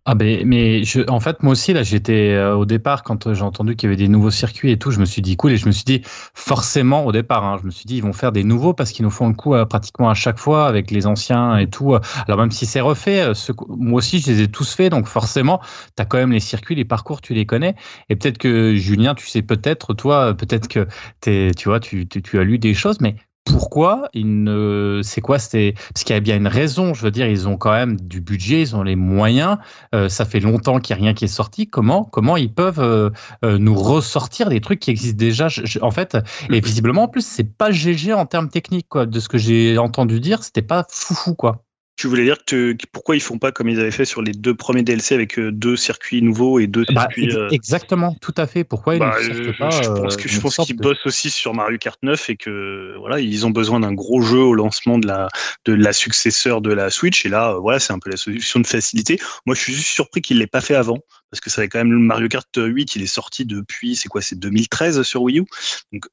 Ah 0.05 0.17
ben 0.17 0.45
mais 0.45 0.83
je, 0.83 1.09
en 1.09 1.21
fait 1.21 1.45
moi 1.45 1.53
aussi 1.53 1.73
là 1.73 1.85
j'étais 1.85 2.33
euh, 2.33 2.57
au 2.57 2.65
départ 2.67 3.05
quand 3.05 3.29
euh, 3.29 3.35
j'ai 3.35 3.45
entendu 3.45 3.77
qu'il 3.77 3.89
y 3.89 3.93
avait 3.93 3.97
des 3.97 4.09
nouveaux 4.09 4.33
circuits 4.33 4.73
et 4.73 4.77
tout 4.77 4.91
je 4.91 4.99
me 4.99 5.05
suis 5.05 5.23
dit 5.23 5.37
cool 5.37 5.53
et 5.53 5.57
je 5.57 5.67
me 5.67 5.71
suis 5.71 5.85
dit 5.85 6.03
forcément 6.05 7.07
au 7.07 7.13
départ 7.13 7.45
hein, 7.45 7.57
je 7.61 7.67
me 7.67 7.71
suis 7.71 7.85
dit 7.85 7.99
ils 7.99 8.03
vont 8.03 8.13
faire 8.13 8.33
des 8.33 8.43
nouveaux 8.43 8.75
parce 8.75 8.91
qu'ils 8.91 9.05
nous 9.05 9.13
font 9.13 9.29
le 9.29 9.35
coup 9.35 9.55
euh, 9.55 9.65
pratiquement 9.65 10.11
à 10.11 10.15
chaque 10.15 10.41
fois 10.41 10.67
avec 10.67 10.91
les 10.91 11.07
anciens 11.07 11.57
et 11.57 11.71
tout 11.71 11.95
alors 12.27 12.41
même 12.41 12.51
si 12.51 12.67
c'est 12.67 12.81
refait 12.81 13.31
moi 13.69 13.99
aussi 13.99 14.19
je 14.19 14.33
les 14.33 14.41
ai 14.41 14.49
tous 14.49 14.75
faits 14.75 14.91
donc 14.91 15.07
forcément 15.07 15.61
tu 15.97 16.03
as 16.03 16.05
quand 16.05 16.19
même 16.19 16.33
les 16.33 16.41
circuits 16.41 16.75
les 16.75 16.85
parcours 16.85 17.21
tu 17.21 17.33
les 17.33 17.47
connais. 17.47 17.77
Et 18.09 18.17
peut-être 18.17 18.39
que 18.39 18.75
Julien 18.75 19.15
tu 19.15 19.29
sais 19.29 19.43
peut-être 19.43 19.95
toi 19.95 20.35
peut-être 20.35 20.67
que 20.67 20.89
t'es 21.21 21.53
tu 21.57 21.69
vois 21.69 21.79
tu, 21.79 22.09
tu, 22.09 22.23
tu 22.23 22.41
as 22.41 22.45
lu 22.45 22.59
des 22.59 22.75
choses 22.75 23.01
mais 23.01 23.15
pourquoi 23.45 24.09
ils 24.15 24.45
ne 24.45 25.01
c'est 25.03 25.21
quoi 25.21 25.39
c'est 25.39 25.75
parce 25.93 26.05
qu'il 26.05 26.15
y 26.15 26.17
a 26.17 26.21
bien 26.21 26.37
une 26.37 26.47
raison 26.47 26.95
je 26.95 27.03
veux 27.03 27.11
dire 27.11 27.27
ils 27.27 27.49
ont 27.49 27.57
quand 27.57 27.73
même 27.73 28.01
du 28.01 28.21
budget 28.21 28.61
ils 28.63 28.77
ont 28.77 28.83
les 28.85 28.95
moyens 28.97 29.59
euh, 29.95 30.09
ça 30.09 30.25
fait 30.25 30.39
longtemps 30.41 30.79
qu'il 30.79 30.95
n'y 30.97 31.03
a 31.03 31.05
rien 31.05 31.15
qui 31.15 31.25
est 31.25 31.29
sorti 31.29 31.67
comment 31.69 32.05
comment 32.05 32.37
ils 32.37 32.53
peuvent 32.53 32.81
euh, 32.81 33.11
euh, 33.45 33.59
nous 33.59 33.75
ressortir 33.75 34.49
des 34.49 34.61
trucs 34.61 34.79
qui 34.81 34.91
existent 34.91 35.17
déjà? 35.19 35.49
Je- 35.49 35.65
je- 35.65 35.81
en 35.81 35.91
fait 35.91 36.17
et 36.51 36.61
visiblement 36.61 37.05
en 37.05 37.09
plus 37.09 37.27
c'est 37.27 37.45
pas 37.45 37.71
GG 37.73 38.13
en 38.13 38.27
termes 38.27 38.49
techniques 38.49 38.89
quoi. 38.89 39.07
De 39.07 39.19
ce 39.21 39.29
que 39.29 39.39
j'ai 39.39 39.77
entendu 39.79 40.21
dire 40.21 40.43
c'était 40.45 40.63
pas 40.63 40.87
foufou 40.89 41.35
quoi 41.35 41.65
Tu 41.97 42.07
voulais 42.07 42.25
dire 42.25 42.39
que, 42.47 42.73
que 42.73 42.87
pourquoi 42.91 43.17
ils 43.17 43.21
font 43.21 43.39
pas 43.39 43.53
comme 43.53 43.69
ils 43.69 43.79
avaient 43.79 43.91
fait 43.91 44.07
sur 44.07 44.23
les 44.23 44.33
deux 44.33 44.55
premiers 44.55 44.83
DLC 44.83 45.15
avec 45.15 45.39
euh, 45.39 45.53
deux 45.53 45.77
circuits 45.77 46.23
nouveaux 46.23 46.59
et 46.59 46.67
deux 46.67 46.85
Bah, 46.91 47.03
circuits. 47.03 47.31
euh, 47.37 47.49
exactement 47.51 48.17
tout 48.23 48.33
à 48.39 48.47
fait 48.47 48.65
pourquoi 48.65 48.95
ils 48.97 48.99
bah, 48.99 49.15
ne 49.23 49.49
euh, 49.49 49.53
pas 49.59 49.69
je 49.71 49.89
pense 49.89 50.15
euh, 50.15 50.17
que 50.17 50.29
je 50.29 50.35
une 50.37 50.41
pense 50.41 50.57
qu'ils 50.57 50.77
de- 50.77 50.83
bossent 50.83 51.05
aussi 51.05 51.31
sur 51.31 51.53
Mario 51.53 51.77
Kart 51.77 51.99
9 52.03 52.31
et 52.31 52.37
que 52.37 52.95
voilà 52.99 53.21
ils 53.21 53.45
ont 53.47 53.51
besoin 53.51 53.79
d'un 53.81 53.93
gros 53.93 54.23
jeu 54.23 54.39
au 54.39 54.55
lancement 54.55 54.99
de 54.99 55.07
la 55.07 55.29
de 55.67 55.75
la 55.75 55.93
successeur 55.93 56.63
de 56.63 56.73
la 56.73 56.89
Switch 56.91 57.27
et 57.27 57.29
là 57.29 57.57
voilà 57.61 57.79
c'est 57.79 57.93
un 57.93 57.99
peu 57.99 58.11
la 58.11 58.17
solution 58.17 58.59
de 58.59 58.67
facilité. 58.67 59.19
Moi 59.45 59.55
je 59.55 59.61
suis 59.61 59.75
juste 59.75 59.89
surpris 59.93 60.23
qu'ils 60.23 60.39
l'aient 60.39 60.47
pas 60.47 60.63
fait 60.63 60.75
avant 60.75 60.99
parce 61.31 61.41
que 61.43 61.51
ça 61.51 61.61
avait 61.61 61.69
quand 61.69 61.79
même 61.79 61.93
le 61.93 61.99
Mario 61.99 62.29
Kart 62.29 62.49
8 62.57 62.97
il 62.97 63.03
est 63.03 63.07
sorti 63.07 63.45
depuis 63.45 63.97
c'est 63.97 64.09
quoi 64.09 64.23
c'est 64.23 64.39
2013 64.39 65.03
sur 65.03 65.23
Wii 65.23 65.41
U 65.41 65.45
donc 65.93 66.07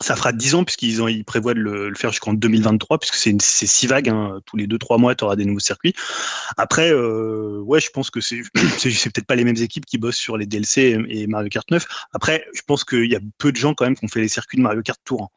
ça 0.00 0.14
fera 0.16 0.32
10 0.32 0.54
ans 0.54 0.64
puisqu'ils 0.64 1.00
ils 1.08 1.24
prévoient 1.24 1.54
de 1.54 1.60
le, 1.60 1.94
faire 1.94 2.10
jusqu'en 2.10 2.34
2023 2.34 2.98
puisque 2.98 3.14
c'est 3.14 3.30
une- 3.30 3.40
c'est 3.40 3.66
si 3.66 3.86
vague 3.86 4.08
hein, 4.08 4.40
tous 4.46 4.56
les 4.56 4.66
2 4.66 4.78
3 4.78 4.98
mois 4.98 5.14
tu 5.14 5.24
auras 5.24 5.36
des 5.36 5.44
nouveaux 5.44 5.60
circuits. 5.60 5.94
Après 6.56 6.90
euh, 6.92 7.60
ouais, 7.60 7.80
je 7.80 7.90
pense 7.90 8.10
que 8.10 8.20
c'est 8.20 8.42
c'est 8.78 9.10
peut-être 9.10 9.26
pas 9.26 9.36
les 9.36 9.44
mêmes 9.44 9.56
équipes 9.56 9.86
qui 9.86 9.98
bossent 9.98 10.16
sur 10.16 10.36
les 10.36 10.46
DLC 10.46 10.96
et, 11.08 11.22
et 11.22 11.26
Mario 11.26 11.48
Kart 11.48 11.70
9. 11.70 11.86
Après, 12.12 12.44
je 12.54 12.60
pense 12.66 12.84
qu'il 12.84 13.10
y 13.10 13.16
a 13.16 13.20
peu 13.38 13.52
de 13.52 13.56
gens 13.56 13.74
quand 13.74 13.84
même 13.84 13.96
qui 13.96 14.04
ont 14.04 14.08
fait 14.08 14.20
les 14.20 14.28
circuits 14.28 14.58
de 14.58 14.62
Mario 14.62 14.82
Kart 14.82 15.00
Tour. 15.04 15.22
hein. 15.22 15.28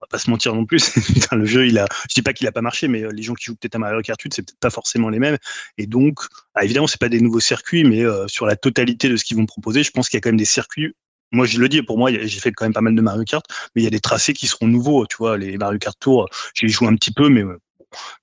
On 0.00 0.04
va 0.04 0.08
pas 0.08 0.18
se 0.18 0.28
mentir 0.30 0.54
non 0.54 0.66
plus. 0.66 0.90
Putain, 1.14 1.36
le 1.36 1.44
jeu, 1.44 1.66
il 1.66 1.78
a, 1.78 1.86
je 2.08 2.14
dis 2.14 2.22
pas 2.22 2.32
qu'il 2.32 2.46
a 2.48 2.52
pas 2.52 2.60
marché, 2.60 2.88
mais 2.88 3.04
euh, 3.04 3.10
les 3.12 3.22
gens 3.22 3.34
qui 3.34 3.44
jouent 3.44 3.54
peut-être 3.54 3.76
à 3.76 3.78
Mario 3.78 4.00
Kart 4.02 4.20
8, 4.20 4.34
c'est 4.34 4.42
peut-être 4.42 4.58
pas 4.58 4.70
forcément 4.70 5.08
les 5.08 5.20
mêmes. 5.20 5.38
Et 5.78 5.86
donc, 5.86 6.20
ah, 6.54 6.64
évidemment, 6.64 6.88
c'est 6.88 7.00
pas 7.00 7.08
des 7.08 7.20
nouveaux 7.20 7.40
circuits, 7.40 7.84
mais 7.84 8.04
euh, 8.04 8.26
sur 8.26 8.44
la 8.46 8.56
totalité 8.56 9.08
de 9.08 9.16
ce 9.16 9.24
qu'ils 9.24 9.36
vont 9.36 9.46
proposer, 9.46 9.82
je 9.84 9.90
pense 9.92 10.08
qu'il 10.08 10.16
y 10.16 10.18
a 10.18 10.20
quand 10.20 10.30
même 10.30 10.36
des 10.36 10.44
circuits. 10.44 10.94
Moi, 11.32 11.46
je 11.46 11.58
le 11.58 11.68
dis, 11.68 11.82
pour 11.82 11.98
moi, 11.98 12.10
j'ai 12.12 12.40
fait 12.40 12.52
quand 12.52 12.64
même 12.64 12.74
pas 12.74 12.80
mal 12.80 12.94
de 12.94 13.00
Mario 13.00 13.24
Kart, 13.24 13.44
mais 13.74 13.82
il 13.82 13.84
y 13.84 13.88
a 13.88 13.90
des 13.90 14.00
tracés 14.00 14.34
qui 14.34 14.46
seront 14.46 14.66
nouveaux. 14.66 15.06
Tu 15.06 15.16
vois, 15.16 15.38
les 15.38 15.56
Mario 15.58 15.78
Kart 15.78 15.98
Tour, 15.98 16.28
j'ai 16.54 16.68
joué 16.68 16.88
un 16.88 16.94
petit 16.94 17.12
peu, 17.12 17.28
mais 17.28 17.42
euh, 17.42 17.58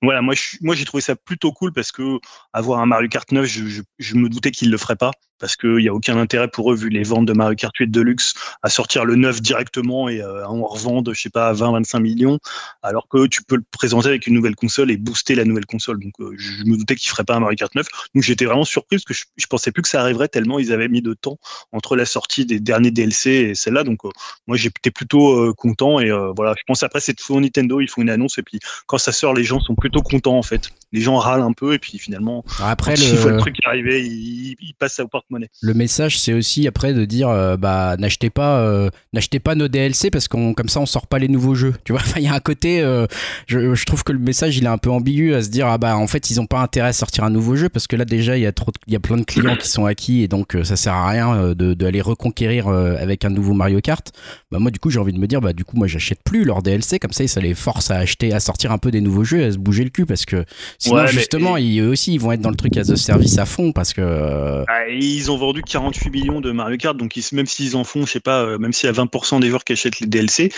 voilà, 0.02 0.22
moi, 0.22 0.34
moi, 0.60 0.74
j'ai 0.74 0.84
trouvé 0.84 1.00
ça 1.00 1.16
plutôt 1.16 1.52
cool 1.52 1.72
parce 1.72 1.92
que 1.92 2.18
avoir 2.52 2.80
un 2.80 2.86
Mario 2.86 3.08
Kart 3.08 3.30
9, 3.30 3.46
je, 3.46 4.14
me 4.14 4.28
doutais 4.28 4.50
qu'ils 4.50 4.70
le 4.70 4.78
feraient 4.78 4.96
pas 4.96 5.12
parce 5.40 5.56
qu'il 5.56 5.76
n'y 5.76 5.88
a 5.88 5.94
aucun 5.94 6.18
intérêt 6.18 6.48
pour 6.48 6.70
eux, 6.70 6.76
vu 6.76 6.90
les 6.90 7.02
ventes 7.02 7.24
de 7.24 7.32
Mario 7.32 7.56
Kart 7.56 7.74
8 7.74 7.88
Deluxe, 7.88 8.34
à 8.62 8.68
sortir 8.68 9.04
le 9.04 9.16
9 9.16 9.40
directement 9.40 10.08
et 10.08 10.20
euh, 10.20 10.46
en 10.46 10.62
revendre, 10.66 11.14
je 11.14 11.20
sais 11.20 11.30
pas, 11.30 11.48
à 11.48 11.54
20-25 11.54 12.00
millions, 12.00 12.38
alors 12.82 13.08
que 13.08 13.26
tu 13.26 13.42
peux 13.42 13.56
le 13.56 13.64
présenter 13.70 14.08
avec 14.08 14.26
une 14.26 14.34
nouvelle 14.34 14.54
console 14.54 14.90
et 14.90 14.98
booster 14.98 15.34
la 15.34 15.44
nouvelle 15.44 15.66
console. 15.66 15.98
Donc, 15.98 16.12
euh, 16.20 16.34
je 16.36 16.64
me 16.64 16.76
doutais 16.76 16.94
qu'ils 16.94 17.10
feraient 17.10 17.24
pas 17.24 17.36
un 17.36 17.40
Mario 17.40 17.56
Kart 17.56 17.74
9. 17.74 17.86
Donc, 18.14 18.22
j'étais 18.22 18.44
vraiment 18.44 18.64
surpris 18.64 18.98
parce 18.98 19.04
que 19.04 19.14
je, 19.14 19.24
je 19.36 19.46
pensais 19.46 19.72
plus 19.72 19.82
que 19.82 19.88
ça 19.88 20.02
arriverait 20.02 20.28
tellement 20.28 20.58
ils 20.58 20.72
avaient 20.72 20.88
mis 20.88 21.00
de 21.00 21.14
temps 21.14 21.38
entre 21.72 21.96
la 21.96 22.04
sortie 22.04 22.44
des 22.44 22.60
derniers 22.60 22.90
DLC 22.90 23.30
et 23.30 23.54
celle-là. 23.54 23.82
Donc, 23.82 24.04
euh, 24.04 24.10
moi, 24.46 24.58
j'étais 24.58 24.90
plutôt 24.90 25.38
euh, 25.38 25.54
content 25.54 26.00
et 26.00 26.10
voilà. 26.36 26.54
Je 26.58 26.62
pense 26.66 26.82
après, 26.82 27.00
c'est 27.00 27.14
toujours 27.14 27.40
Nintendo, 27.40 27.80
ils 27.80 27.88
font 27.88 28.02
une 28.02 28.10
annonce 28.10 28.36
et 28.38 28.42
puis 28.42 28.60
quand 28.86 28.98
ça 28.98 29.12
sort, 29.12 29.32
les 29.32 29.44
gens 29.44 29.59
sont 29.60 29.74
plutôt 29.74 30.02
contents 30.02 30.38
en 30.38 30.42
fait. 30.42 30.70
Les 30.92 31.00
gens 31.00 31.16
râlent 31.16 31.42
un 31.42 31.52
peu 31.52 31.74
et 31.74 31.78
puis 31.78 31.98
finalement, 31.98 32.44
Après, 32.60 32.94
quand 32.96 33.24
le 33.24 33.30
le, 33.30 33.38
truc 33.38 33.56
arriver, 33.64 34.04
ils, 34.04 34.56
ils 34.60 34.74
passent 34.74 34.98
au 34.98 35.08
porte-monnaie. 35.08 35.48
le 35.60 35.74
message, 35.74 36.18
c'est 36.18 36.32
aussi 36.32 36.66
après 36.66 36.92
de 36.92 37.04
dire, 37.04 37.28
euh, 37.28 37.56
bah, 37.56 37.96
n'achetez 37.98 38.30
pas, 38.30 38.60
euh, 38.60 38.90
n'achetez 39.12 39.38
pas 39.38 39.54
nos 39.54 39.68
DLC 39.68 40.10
parce 40.10 40.28
qu'on, 40.28 40.54
comme 40.54 40.68
ça, 40.68 40.80
on 40.80 40.86
sort 40.86 41.06
pas 41.06 41.18
les 41.18 41.28
nouveaux 41.28 41.54
jeux. 41.54 41.74
Tu 41.84 41.92
vois, 41.92 42.00
Enfin, 42.10 42.18
il 42.18 42.24
y 42.24 42.28
a 42.28 42.34
un 42.34 42.40
côté, 42.40 42.80
euh, 42.80 43.06
je, 43.46 43.74
je 43.74 43.86
trouve 43.86 44.02
que 44.02 44.12
le 44.12 44.18
message, 44.18 44.56
il 44.56 44.64
est 44.64 44.68
un 44.68 44.78
peu 44.78 44.90
ambigu 44.90 45.34
à 45.34 45.42
se 45.42 45.48
dire, 45.48 45.68
ah 45.68 45.78
bah, 45.78 45.96
en 45.96 46.06
fait, 46.06 46.30
ils 46.30 46.40
ont 46.40 46.46
pas 46.46 46.60
intérêt 46.60 46.88
à 46.88 46.92
sortir 46.92 47.24
un 47.24 47.30
nouveau 47.30 47.54
jeu 47.56 47.68
parce 47.68 47.86
que 47.86 47.94
là, 47.94 48.04
déjà, 48.04 48.36
il 48.36 48.42
y 48.42 48.46
a 48.46 48.52
trop, 48.52 48.72
il 48.86 48.92
y 48.92 48.96
a 48.96 49.00
plein 49.00 49.16
de 49.16 49.24
clients 49.24 49.56
qui 49.56 49.68
sont 49.68 49.86
acquis 49.86 50.22
et 50.22 50.28
donc, 50.28 50.56
ça 50.64 50.76
sert 50.76 50.94
à 50.94 51.08
rien 51.08 51.54
de, 51.54 51.74
de 51.74 51.86
aller 51.86 52.00
reconquérir 52.00 52.68
avec 52.68 53.24
un 53.24 53.30
nouveau 53.30 53.52
Mario 53.52 53.80
Kart. 53.80 54.12
Bah, 54.50 54.58
moi, 54.58 54.70
du 54.70 54.78
coup, 54.78 54.90
j'ai 54.90 54.98
envie 54.98 55.12
de 55.12 55.18
me 55.18 55.26
dire, 55.26 55.40
bah, 55.40 55.52
du 55.52 55.64
coup, 55.64 55.76
moi, 55.76 55.86
j'achète 55.86 56.20
plus 56.24 56.44
leurs 56.44 56.62
DLC 56.62 56.98
comme 56.98 57.12
ça, 57.12 57.26
ça 57.28 57.40
les 57.40 57.54
force 57.54 57.90
à 57.90 57.96
acheter, 57.96 58.32
à 58.32 58.40
sortir 58.40 58.72
un 58.72 58.78
peu 58.78 58.90
des 58.90 59.00
nouveaux 59.00 59.24
jeux, 59.24 59.49
à 59.50 59.52
se 59.52 59.58
bouger 59.58 59.84
le 59.84 59.90
cul 59.90 60.06
parce 60.06 60.24
que 60.24 60.44
sinon, 60.78 60.96
Ouais, 60.96 61.02
mais- 61.04 61.08
justement, 61.12 61.56
ils, 61.56 61.80
eux 61.80 61.88
aussi, 61.88 62.14
ils 62.14 62.18
vont 62.20 62.32
être 62.32 62.40
dans 62.40 62.50
le 62.50 62.56
truc 62.56 62.76
as 62.76 62.90
a 62.90 62.96
service 62.96 63.38
à 63.38 63.44
fond 63.46 63.72
parce 63.72 63.92
que, 63.92 64.00
euh, 64.00 64.64
Ah, 64.68 64.88
ils 64.88 65.30
ont 65.30 65.36
vendu 65.36 65.62
48 65.62 66.10
millions 66.10 66.40
de 66.40 66.50
Mario 66.52 66.76
Kart, 66.78 66.96
donc 66.96 67.16
ils- 67.16 67.24
même 67.32 67.46
s'ils 67.46 67.76
en 67.76 67.84
font, 67.84 68.06
je 68.06 68.10
sais 68.12 68.20
pas, 68.20 68.42
euh, 68.42 68.58
même 68.58 68.72
s'il 68.72 68.86
y 68.86 68.90
a 68.90 68.92
20% 68.92 69.40
des 69.40 69.48
joueurs 69.48 69.64
qui 69.64 69.72
achètent 69.74 70.00
les 70.00 70.06
DLC, 70.06 70.50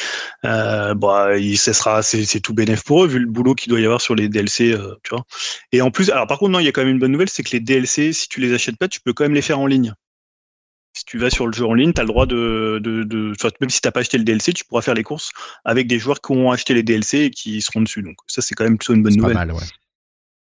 euh, 0.45 0.95
bah, 0.95 1.36
il, 1.38 1.59
ça 1.59 1.72
sera, 1.72 2.03
c'est, 2.03 2.24
c'est 2.24 2.40
tout 2.40 2.55
bénéf 2.55 2.84
pour 2.84 3.05
eux 3.05 3.09
vu 3.09 3.18
le 3.18 3.26
boulot 3.26 3.55
qu'il 3.55 3.70
doit 3.70 3.80
y 3.80 3.84
avoir 3.84 4.01
sur 4.01 4.14
les 4.14 4.28
DLC, 4.28 4.72
euh, 4.72 4.95
tu 5.03 5.11
vois. 5.14 5.24
Et 5.72 5.82
en 5.82 5.90
plus, 5.90 6.11
alors 6.11 6.26
par 6.26 6.38
contre, 6.38 6.53
non, 6.53 6.61
il 6.61 6.64
y 6.64 6.68
a 6.68 6.72
quand 6.72 6.82
même 6.82 6.90
une 6.93 6.99
bonne 6.99 7.12
nouvelle, 7.12 7.28
c'est 7.28 7.43
que 7.43 7.51
les 7.53 7.61
DLC, 7.61 8.12
si 8.12 8.28
tu 8.28 8.40
les 8.40 8.53
achètes 8.55 8.76
pas, 8.76 8.88
tu 8.88 9.01
peux 9.01 9.12
quand 9.12 9.24
même 9.24 9.34
les 9.34 9.43
faire 9.43 9.59
en 9.59 9.66
ligne. 9.66 9.95
Si 10.95 11.05
tu 11.07 11.18
vas 11.18 11.30
sur 11.30 11.47
le 11.47 11.53
jeu 11.53 11.64
en 11.64 11.72
ligne, 11.74 11.93
tu 11.93 12.01
as 12.01 12.05
le 12.05 12.09
droit 12.09 12.26
de, 12.26 12.78
de, 12.82 13.03
de 13.03 13.32
même 13.61 13.70
si 13.70 13.80
t'as 13.80 13.90
pas 13.90 14.01
acheté 14.01 14.18
le 14.18 14.24
DLC, 14.24 14.53
tu 14.53 14.64
pourras 14.64 14.82
faire 14.82 14.95
les 14.95 15.03
courses 15.03 15.30
avec 15.64 15.86
des 15.86 15.99
joueurs 15.99 16.20
qui 16.20 16.32
ont 16.32 16.51
acheté 16.51 16.74
les 16.74 16.82
DLC 16.82 17.18
et 17.20 17.30
qui 17.30 17.62
seront 17.62 17.80
dessus. 17.80 18.03
Donc 18.03 18.16
ça, 18.26 18.43
c'est 18.43 18.55
quand 18.55 18.64
même 18.64 18.76
plutôt 18.78 18.95
une 18.95 19.03
bonne 19.03 19.12
c'est 19.12 19.18
pas 19.20 19.28
nouvelle. 19.28 19.47
mal, 19.49 19.53
ouais. 19.53 19.61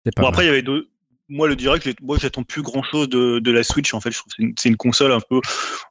Pas 0.05 0.11
Bon, 0.17 0.23
mal. 0.23 0.29
après, 0.31 0.45
il 0.45 0.47
y 0.47 0.51
avait 0.51 0.63
deux. 0.63 0.89
Moi, 1.31 1.47
le 1.47 1.57
direct, 1.57 1.87
moi, 2.01 2.17
j'attends 2.19 2.43
plus 2.43 2.63
grand 2.63 2.83
chose 2.83 3.07
de, 3.11 3.39
de 3.39 3.51
la 3.51 3.63
Switch. 3.63 3.93
En 3.93 4.01
fait, 4.01 4.11
je 4.11 4.17
trouve 4.17 4.31
que 4.33 4.37
c'est 4.57 4.69
une, 4.69 4.73
une 4.73 4.77
console 4.79 5.13
un 5.13 5.21
peu. 5.21 5.41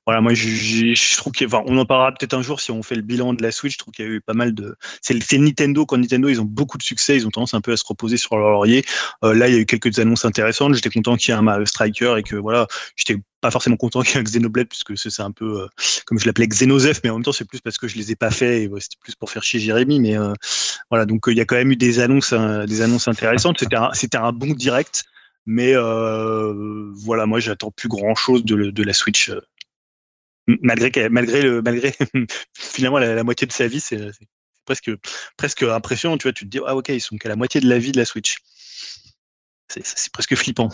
Voilà, 0.07 0.19
moi, 0.19 0.33
je, 0.33 0.47
je- 0.49 0.95
je 0.95 1.17
trouve 1.17 1.31
qu'il 1.31 1.45
enfin, 1.45 1.61
on 1.67 1.77
en 1.77 1.85
parlera 1.85 2.11
peut-être 2.11 2.33
un 2.33 2.41
jour 2.41 2.59
si 2.59 2.71
on 2.71 2.81
fait 2.81 2.95
le 2.95 3.03
bilan 3.03 3.35
de 3.35 3.43
la 3.43 3.51
Switch. 3.51 3.73
Je 3.73 3.77
trouve 3.77 3.93
qu'il 3.93 4.03
y 4.05 4.07
a 4.07 4.11
eu 4.13 4.21
pas 4.21 4.33
mal 4.33 4.55
de. 4.55 4.75
C'est 5.03 5.37
Nintendo. 5.37 5.85
Quand 5.85 5.97
Nintendo, 5.99 6.27
ils 6.29 6.41
ont 6.41 6.45
beaucoup 6.45 6.79
de 6.79 6.83
succès, 6.83 7.15
ils 7.17 7.27
ont 7.27 7.29
tendance 7.29 7.53
un 7.53 7.61
peu 7.61 7.71
à 7.73 7.77
se 7.77 7.83
reposer 7.87 8.17
sur 8.17 8.35
leur 8.35 8.49
laurier. 8.49 8.83
Euh, 9.23 9.35
là, 9.35 9.47
il 9.47 9.53
y 9.53 9.57
a 9.57 9.59
eu 9.59 9.67
quelques 9.67 9.99
annonces 9.99 10.25
intéressantes. 10.25 10.73
J'étais 10.73 10.89
content 10.89 11.15
qu'il 11.17 11.31
y 11.31 11.35
ait 11.35 11.37
un 11.37 11.43
Mario 11.43 11.67
Striker 11.67 12.15
et 12.17 12.23
que 12.23 12.35
voilà, 12.35 12.65
j'étais 12.95 13.21
pas 13.41 13.51
forcément 13.51 13.77
content 13.77 14.01
qu'il 14.03 14.15
y 14.15 14.17
ait 14.17 14.19
un 14.19 14.23
Xenoblade 14.23 14.67
puisque 14.67 14.97
c'est 14.97 15.21
un 15.21 15.31
peu 15.31 15.63
euh, 15.63 15.67
comme 16.05 16.19
je 16.19 16.25
l'appelais 16.25 16.47
Xenosef, 16.47 17.01
mais 17.03 17.09
en 17.09 17.15
même 17.15 17.23
temps, 17.23 17.31
c'est 17.31 17.45
plus 17.45 17.61
parce 17.61 17.77
que 17.77 17.87
je 17.87 17.95
les 17.97 18.11
ai 18.11 18.15
pas 18.15 18.31
fait 18.31 18.63
et 18.63 18.69
c'était 18.79 18.97
plus 18.99 19.15
pour 19.15 19.29
faire 19.29 19.43
chier 19.43 19.59
Jérémy. 19.59 19.99
Mais 19.99 20.17
euh, 20.17 20.33
voilà, 20.89 21.05
donc 21.05 21.27
euh, 21.27 21.31
il 21.31 21.37
y 21.37 21.41
a 21.41 21.45
quand 21.45 21.55
même 21.55 21.71
eu 21.71 21.75
des 21.75 21.99
annonces, 21.99 22.33
intéressantes. 22.33 23.59
C'était 23.93 24.17
un, 24.17 24.31
bon 24.31 24.53
direct. 24.53 25.05
Mais 25.45 25.73
voilà, 25.75 27.25
moi 27.25 27.39
j'attends 27.39 27.71
plus 27.71 27.87
grand 27.87 28.15
chose 28.15 28.43
de, 28.43 28.83
la 28.83 28.93
Switch. 28.93 29.31
Malgré, 30.61 31.09
malgré, 31.09 31.41
le, 31.41 31.61
malgré 31.61 31.93
finalement 32.53 32.99
la, 32.99 33.23
moitié 33.23 33.47
de 33.47 33.51
sa 33.51 33.67
vie, 33.67 33.79
c'est 33.79 34.11
presque, 34.65 34.91
presque 35.37 35.63
impressionnant. 35.63 36.17
Tu 36.17 36.23
vois, 36.23 36.33
tu 36.33 36.45
te 36.45 36.49
dis, 36.49 36.59
ah 36.65 36.75
ok, 36.75 36.89
ils 36.89 37.01
sont 37.01 37.17
qu'à 37.17 37.29
la 37.29 37.35
moitié 37.35 37.61
de 37.61 37.69
la 37.69 37.79
vie 37.79 37.91
de 37.91 37.97
la 37.97 38.05
Switch. 38.05 38.37
C'est 39.69 40.11
presque 40.11 40.35
flippant. 40.35 40.69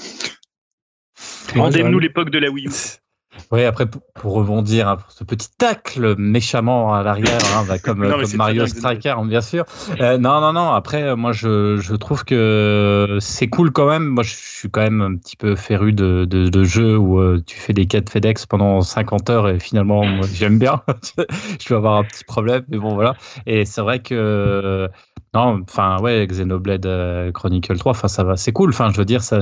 Rendez-nous 1.56 2.00
l'époque 2.00 2.30
de 2.30 2.40
la 2.40 2.50
Wii 2.50 2.68
U. 2.68 2.72
Oui, 3.52 3.64
après, 3.64 3.86
pour, 3.88 4.34
rebondir, 4.34 4.88
hein, 4.88 4.98
pour 4.98 5.12
ce 5.12 5.24
petit 5.24 5.50
tacle 5.58 6.16
méchamment 6.18 6.94
à 6.94 7.04
l'arrière, 7.04 7.40
hein, 7.56 7.66
bah, 7.68 7.80
comme, 7.80 8.08
Non, 8.08 8.18
Mario 8.36 8.68
Striker, 8.68 9.16
bien 9.26 9.42
sûr. 9.42 9.66
Euh, 10.00 10.18
non, 10.18 10.40
non, 10.42 10.54
non, 10.54 10.72
après, 10.72 11.04
euh, 11.04 11.16
moi, 11.16 11.32
je, 11.32 11.78
je 11.78 11.96
trouve 11.96 12.26
que 12.26 13.18
c'est 13.20 13.48
cool 13.48 13.72
quand 13.72 13.88
même. 13.88 14.06
Moi, 14.06 14.24
je 14.24 14.34
suis 14.36 14.70
quand 14.70 14.82
même 14.82 15.02
un 15.02 15.16
petit 15.16 15.36
peu 15.36 15.56
féru 15.56 15.94
de, 15.94 16.26
de, 16.26 16.50
de 16.50 16.64
jeux 16.64 16.98
où 16.98 17.20
euh, 17.20 17.42
tu 17.46 17.58
fais 17.58 17.74
des 17.74 17.86
quêtes 17.86 18.10
FedEx 18.10 18.46
pendant 18.46 18.82
50 18.82 19.30
heures 19.30 19.50
et 19.50 19.60
finalement, 19.60 20.06
moi, 20.06 20.26
j'aime 20.32 20.60
bien. 20.60 20.82
je 21.60 21.70
vais 21.70 21.76
avoir 21.76 21.98
un 21.98 22.04
petit 22.04 22.24
problème, 22.24 22.64
mais 22.70 22.78
bon, 22.78 22.94
voilà. 22.96 23.16
Et 23.46 23.66
c'est 23.66 23.82
vrai 23.82 24.00
que. 24.00 24.90
Non, 25.36 25.62
enfin, 25.68 26.00
ouais, 26.00 26.28
Xenoblade 26.28 26.86
euh, 26.86 27.32
Chronicle 27.32 27.76
3, 27.78 27.92
enfin, 27.92 28.08
ça 28.08 28.24
va, 28.24 28.38
c'est 28.38 28.52
cool. 28.52 28.70
Enfin, 28.70 28.92
je 28.92 28.98
veux 28.98 29.06
dire, 29.06 29.24
ça, 29.24 29.42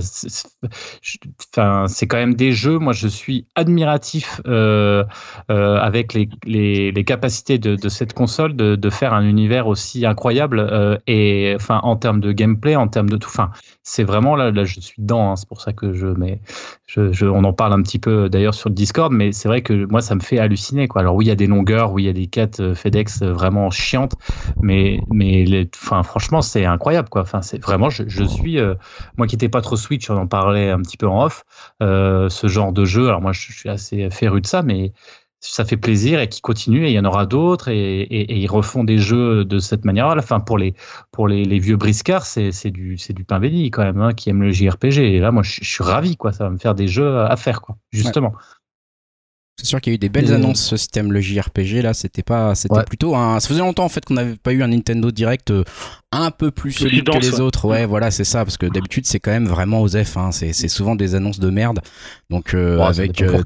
enfin, 1.55 1.85
c'est 1.87 2.07
quand 2.07 2.17
même 2.17 2.33
des 2.35 2.51
jeux. 2.51 2.77
Moi, 2.79 2.93
je 2.93 3.07
suis 3.07 3.45
admiratif 3.55 4.41
euh, 4.47 5.03
euh, 5.49 5.77
avec 5.77 6.13
les, 6.13 6.29
les, 6.45 7.03
capacités 7.03 7.57
de, 7.57 7.75
de 7.75 7.89
cette 7.89 8.13
console 8.13 8.55
de, 8.55 8.75
de 8.75 8.89
faire 8.89 9.13
un 9.13 9.23
univers 9.25 9.67
aussi 9.67 10.05
incroyable 10.05 10.59
euh, 10.59 10.97
et 11.07 11.53
enfin 11.55 11.79
en 11.83 11.95
termes 11.95 12.19
de 12.21 12.31
gameplay, 12.31 12.75
en 12.75 12.87
termes 12.87 13.09
de 13.09 13.17
tout. 13.17 13.27
Enfin, 13.29 13.51
c'est 13.83 14.03
vraiment 14.03 14.35
là, 14.35 14.51
là, 14.51 14.63
je 14.63 14.79
suis 14.79 15.01
dedans. 15.01 15.31
hein, 15.31 15.35
c'est 15.35 15.47
pour 15.47 15.61
ça 15.61 15.73
que 15.73 15.93
je, 15.93 16.07
mais 16.07 16.39
je, 16.85 17.11
je- 17.11 17.25
on 17.25 17.43
en 17.43 17.53
parle 17.53 17.73
un 17.73 17.81
petit 17.81 17.99
peu 17.99 18.29
d'ailleurs 18.29 18.53
sur 18.53 18.69
le 18.69 18.75
Discord, 18.75 19.11
mais 19.11 19.31
c'est 19.31 19.47
vrai 19.47 19.61
que 19.61 19.85
moi, 19.89 20.01
ça 20.01 20.15
me 20.15 20.21
fait 20.21 20.39
halluciner. 20.39 20.87
Quoi. 20.87 21.01
Alors 21.01 21.15
oui, 21.15 21.25
il 21.25 21.27
y 21.29 21.31
a 21.31 21.35
des 21.35 21.47
longueurs, 21.47 21.91
oui, 21.91 22.03
il 22.03 22.05
y 22.05 22.09
a 22.09 22.13
des 22.13 22.27
quêtes 22.27 22.73
FedEx 22.75 23.23
vraiment 23.23 23.69
chiantes, 23.71 24.13
mais 24.61 25.01
mais 25.11 25.45
enfin, 25.81 26.03
franchement, 26.03 26.41
c'est 26.41 26.65
incroyable. 26.65 27.09
Quoi. 27.09 27.21
Enfin, 27.21 27.41
c'est 27.41 27.61
vraiment, 27.61 27.89
je, 27.89 28.03
je 28.07 28.23
suis 28.23 28.59
euh, 28.59 28.75
moi 29.17 29.27
qui 29.27 29.35
n'étais 29.35 29.49
pas 29.49 29.61
trop 29.61 29.75
Switch, 29.75 30.09
on 30.09 30.17
en 30.17 30.27
parlait 30.27 30.69
un 30.69 30.81
petit 30.81 30.97
peu 30.97 31.07
en 31.07 31.23
off. 31.25 31.43
euh, 31.81 32.29
ce 32.29 32.47
genre 32.47 32.71
de 32.73 32.85
jeu, 32.85 33.07
alors 33.07 33.21
moi, 33.21 33.31
je, 33.33 33.47
je 33.51 33.57
suis 33.57 33.69
assez 33.69 34.09
féru 34.09 34.41
de 34.41 34.47
ça, 34.47 34.61
mais 34.63 34.93
ça 35.43 35.65
fait 35.65 35.75
plaisir 35.77 36.19
et 36.19 36.29
qui 36.29 36.39
continue 36.39 36.85
et 36.85 36.89
il 36.91 36.93
y 36.93 36.99
en 36.99 37.05
aura 37.05 37.25
d'autres 37.25 37.69
et, 37.69 38.01
et, 38.01 38.31
et 38.31 38.37
ils 38.37 38.47
refont 38.47 38.83
des 38.83 38.99
jeux 38.99 39.43
de 39.43 39.57
cette 39.57 39.85
manière-là. 39.85 40.15
Enfin, 40.19 40.39
pour 40.39 40.59
les 40.59 40.75
pour 41.11 41.27
les, 41.27 41.45
les 41.45 41.57
vieux 41.57 41.77
briscards, 41.77 42.27
c'est 42.27 42.51
c'est 42.51 42.69
du 42.69 42.97
c'est 42.99 43.13
du 43.13 43.23
pain 43.23 43.39
béni 43.39 43.71
quand 43.71 43.81
même, 43.83 43.99
hein, 44.01 44.13
qui 44.13 44.29
aiment 44.29 44.43
le 44.43 44.51
JRPG. 44.51 44.99
Et 44.99 45.19
là, 45.19 45.31
moi, 45.31 45.41
je, 45.41 45.59
je 45.63 45.67
suis 45.69 45.83
ravi, 45.83 46.15
quoi. 46.15 46.31
Ça 46.31 46.43
va 46.43 46.51
me 46.51 46.57
faire 46.59 46.75
des 46.75 46.87
jeux 46.87 47.17
à 47.21 47.35
faire, 47.37 47.61
quoi. 47.61 47.75
Justement. 47.91 48.33
C'est 49.61 49.67
sûr 49.67 49.79
qu'il 49.79 49.91
y 49.91 49.93
a 49.93 49.95
eu 49.95 49.99
des 49.99 50.09
belles 50.09 50.33
annonces 50.33 50.59
ce 50.65 50.75
système 50.75 51.11
le 51.11 51.21
JRPG 51.21 51.83
là, 51.83 51.93
c'était 51.93 52.23
pas 52.23 52.55
c'était 52.55 52.73
Ouais. 52.77 52.83
plutôt 52.83 53.15
un 53.15 53.39
ça 53.39 53.47
faisait 53.47 53.59
longtemps 53.59 53.85
en 53.85 53.89
fait 53.89 54.03
qu'on 54.03 54.15
n'avait 54.15 54.35
pas 54.35 54.53
eu 54.53 54.63
un 54.63 54.69
Nintendo 54.69 55.11
Direct 55.11 55.51
euh, 55.51 55.63
un 56.11 56.31
peu 56.31 56.49
plus 56.49 56.71
solide 56.71 57.05
que 57.05 57.11
dense, 57.11 57.21
les 57.23 57.35
ouais. 57.35 57.41
autres. 57.41 57.65
Ouais, 57.67 57.85
voilà, 57.85 58.09
c'est 58.09 58.23
ça 58.23 58.43
parce 58.43 58.57
que 58.57 58.65
d'habitude 58.65 59.05
c'est 59.05 59.19
quand 59.19 59.29
même 59.29 59.47
vraiment 59.47 59.81
aux 59.83 59.89
F 59.89 60.17
hein, 60.17 60.31
c'est 60.31 60.51
c'est 60.53 60.67
souvent 60.67 60.95
des 60.95 61.13
annonces 61.13 61.39
de 61.39 61.49
merde. 61.51 61.79
Donc 62.31 62.55
euh, 62.55 62.79
avec 62.79 63.21
euh. 63.21 63.43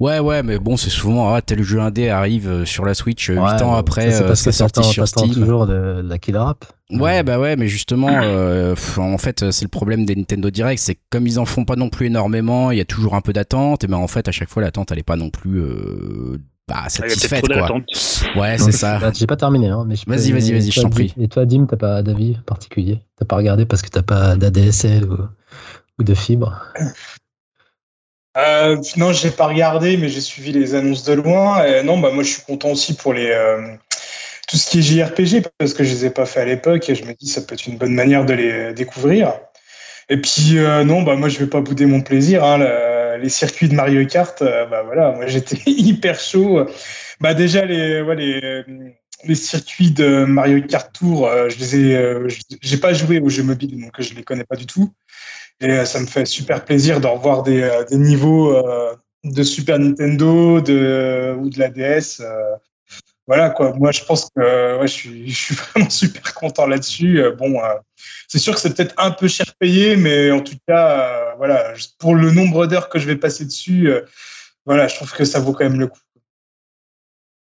Ouais, 0.00 0.18
ouais, 0.18 0.42
mais 0.42 0.58
bon, 0.58 0.76
c'est 0.76 0.90
souvent, 0.90 1.32
ah, 1.32 1.40
tel 1.40 1.62
jeu 1.62 1.80
indé 1.80 2.08
arrive 2.08 2.48
euh, 2.48 2.64
sur 2.64 2.84
la 2.84 2.94
Switch 2.94 3.30
euh, 3.30 3.34
8 3.34 3.40
Ouais, 3.40 3.62
ans 3.62 3.70
bon, 3.70 3.74
après 3.74 4.10
c'est 4.10 4.24
euh, 4.24 4.26
parce 4.26 4.40
sa 4.40 4.50
que 4.50 4.56
sortie 4.56 4.80
t'attends 4.80 4.90
sur 4.92 5.06
Steam. 5.06 5.32
toujours 5.32 5.66
de, 5.68 6.02
de 6.02 6.08
la 6.08 6.18
killer 6.18 6.38
app. 6.38 6.64
Ouais, 6.90 7.22
bah 7.22 7.38
ouais, 7.38 7.54
mais 7.56 7.68
justement, 7.68 8.08
euh, 8.10 8.74
en 8.96 9.18
fait, 9.18 9.50
c'est 9.52 9.64
le 9.64 9.68
problème 9.70 10.04
des 10.04 10.16
Nintendo 10.16 10.50
Direct, 10.50 10.82
c'est 10.82 10.96
que 10.96 11.00
comme 11.10 11.26
ils 11.28 11.38
en 11.38 11.44
font 11.44 11.64
pas 11.64 11.76
non 11.76 11.90
plus 11.90 12.06
énormément, 12.06 12.72
il 12.72 12.78
y 12.78 12.80
a 12.80 12.84
toujours 12.84 13.14
un 13.14 13.20
peu 13.20 13.32
d'attente, 13.32 13.84
et 13.84 13.86
ben 13.86 13.96
en 13.96 14.08
fait, 14.08 14.26
à 14.26 14.32
chaque 14.32 14.48
fois, 14.50 14.62
l'attente, 14.62 14.90
elle 14.90 14.98
est 14.98 15.02
pas 15.04 15.16
non 15.16 15.30
plus 15.30 15.60
euh, 15.60 16.38
bah, 16.66 16.76
Ah, 16.84 16.88
satisfaite, 16.88 17.46
quoi. 17.46 17.70
Ouais, 18.36 18.58
c'est 18.58 18.72
ça. 18.72 18.98
Bah, 18.98 19.12
J'ai 19.14 19.26
pas 19.26 19.36
terminé. 19.36 19.68
Hein, 19.68 19.84
mais 19.86 19.94
je 19.94 20.04
peux- 20.04 20.12
Vas-y, 20.14 20.32
vas-y, 20.32 20.52
vas-y, 20.52 20.70
je 20.72 20.80
t'en 20.80 20.90
prie. 20.90 21.14
Et 21.20 21.28
toi, 21.28 21.46
Dim, 21.46 21.66
t'as 21.66 21.76
pas 21.76 22.02
d'avis 22.02 22.36
particulier? 22.46 22.98
T'as 23.16 23.26
pas 23.26 23.36
regardé 23.36 23.64
parce 23.64 23.80
que 23.82 23.88
t'as 23.90 24.02
pas 24.02 24.34
d'ADSL 24.36 25.04
ou, 25.04 25.18
ou 26.00 26.02
de 26.04 26.14
fibre? 26.14 26.60
Euh, 28.36 28.76
non, 28.96 29.12
j'ai 29.12 29.30
pas 29.30 29.46
regardé, 29.46 29.96
mais 29.96 30.08
j'ai 30.08 30.20
suivi 30.20 30.52
les 30.52 30.74
annonces 30.74 31.04
de 31.04 31.12
loin. 31.12 31.82
Non, 31.82 31.98
bah 31.98 32.10
moi, 32.12 32.24
je 32.24 32.30
suis 32.30 32.42
content 32.42 32.70
aussi 32.72 32.94
pour 32.96 33.12
les 33.12 33.30
euh, 33.30 33.76
tout 34.48 34.56
ce 34.56 34.70
qui 34.70 34.80
est 34.80 34.82
JRPG 34.82 35.42
parce 35.58 35.74
que 35.74 35.84
je 35.84 35.90
les 35.90 36.06
ai 36.06 36.10
pas 36.10 36.26
fait 36.26 36.40
à 36.40 36.44
l'époque 36.44 36.88
et 36.90 36.94
je 36.94 37.04
me 37.04 37.14
dis 37.14 37.28
ça 37.28 37.42
peut 37.42 37.54
être 37.54 37.66
une 37.66 37.78
bonne 37.78 37.94
manière 37.94 38.24
de 38.26 38.34
les 38.34 38.74
découvrir. 38.74 39.34
Et 40.10 40.18
puis 40.20 40.58
euh, 40.58 40.84
non, 40.84 41.02
bah 41.02 41.16
moi, 41.16 41.28
je 41.30 41.38
vais 41.38 41.46
pas 41.48 41.60
bouder 41.62 41.86
mon 41.86 42.02
plaisir. 42.02 42.44
Hein, 42.44 42.58
le- 42.58 43.18
les 43.22 43.30
circuits 43.30 43.68
de 43.68 43.74
Mario 43.76 44.06
Kart, 44.06 44.42
euh, 44.42 44.66
bah 44.66 44.82
voilà, 44.84 45.12
moi 45.12 45.26
j'étais 45.28 45.58
hyper 45.66 46.20
chaud. 46.20 46.66
Bah 47.20 47.34
déjà 47.34 47.64
les 47.66 48.02
ouais, 48.02 48.16
les 48.16 48.64
les 49.24 49.34
circuits 49.36 49.90
de 49.92 50.24
Mario 50.24 50.60
Kart 50.66 50.92
Tour, 50.94 51.26
euh, 51.28 51.48
je 51.48 51.58
les 51.58 51.76
ai, 51.76 51.96
euh, 51.96 52.28
j'ai 52.62 52.76
pas 52.78 52.92
joué 52.92 53.20
aux 53.20 53.28
jeux 53.30 53.42
mobiles, 53.42 53.80
donc 53.80 53.92
je 54.00 54.14
les 54.14 54.22
connais 54.24 54.44
pas 54.44 54.56
du 54.56 54.66
tout. 54.66 54.92
Et 55.60 55.70
euh, 55.70 55.84
ça 55.84 56.00
me 56.00 56.06
fait 56.06 56.26
super 56.26 56.64
plaisir 56.64 57.00
de 57.00 57.06
revoir 57.06 57.42
des, 57.42 57.62
euh, 57.62 57.84
des 57.84 57.96
niveaux 57.96 58.54
euh, 58.54 58.94
de 59.24 59.42
Super 59.42 59.78
Nintendo 59.78 60.58
ou 60.58 60.60
de 60.60 61.58
la 61.58 61.68
DS. 61.68 62.22
voilà 63.26 63.50
quoi. 63.50 63.72
Moi, 63.74 63.92
je 63.92 64.04
pense 64.04 64.28
que 64.34 64.78
je, 64.82 64.86
suis, 64.86 65.54
vraiment 65.54 65.88
super 65.88 66.34
content 66.34 66.66
là-dessus. 66.66 67.22
Bon, 67.38 67.58
c'est 68.28 68.38
sûr 68.38 68.54
que 68.54 68.60
c'est 68.60 68.74
peut-être 68.74 68.94
un 68.98 69.12
peu 69.12 69.28
cher 69.28 69.46
payé, 69.58 69.96
mais 69.96 70.30
en 70.30 70.40
tout 70.40 70.56
cas, 70.68 71.34
voilà, 71.38 71.72
pour 71.98 72.14
le 72.14 72.30
nombre 72.32 72.66
d'heures 72.66 72.90
que 72.90 72.98
je 72.98 73.06
vais 73.06 73.16
passer 73.16 73.46
dessus, 73.46 73.90
voilà, 74.66 74.88
je 74.88 74.96
trouve 74.96 75.12
que 75.12 75.24
ça 75.24 75.40
vaut 75.40 75.52
quand 75.52 75.64
même 75.64 75.80
le 75.80 75.86
coup. 75.86 76.00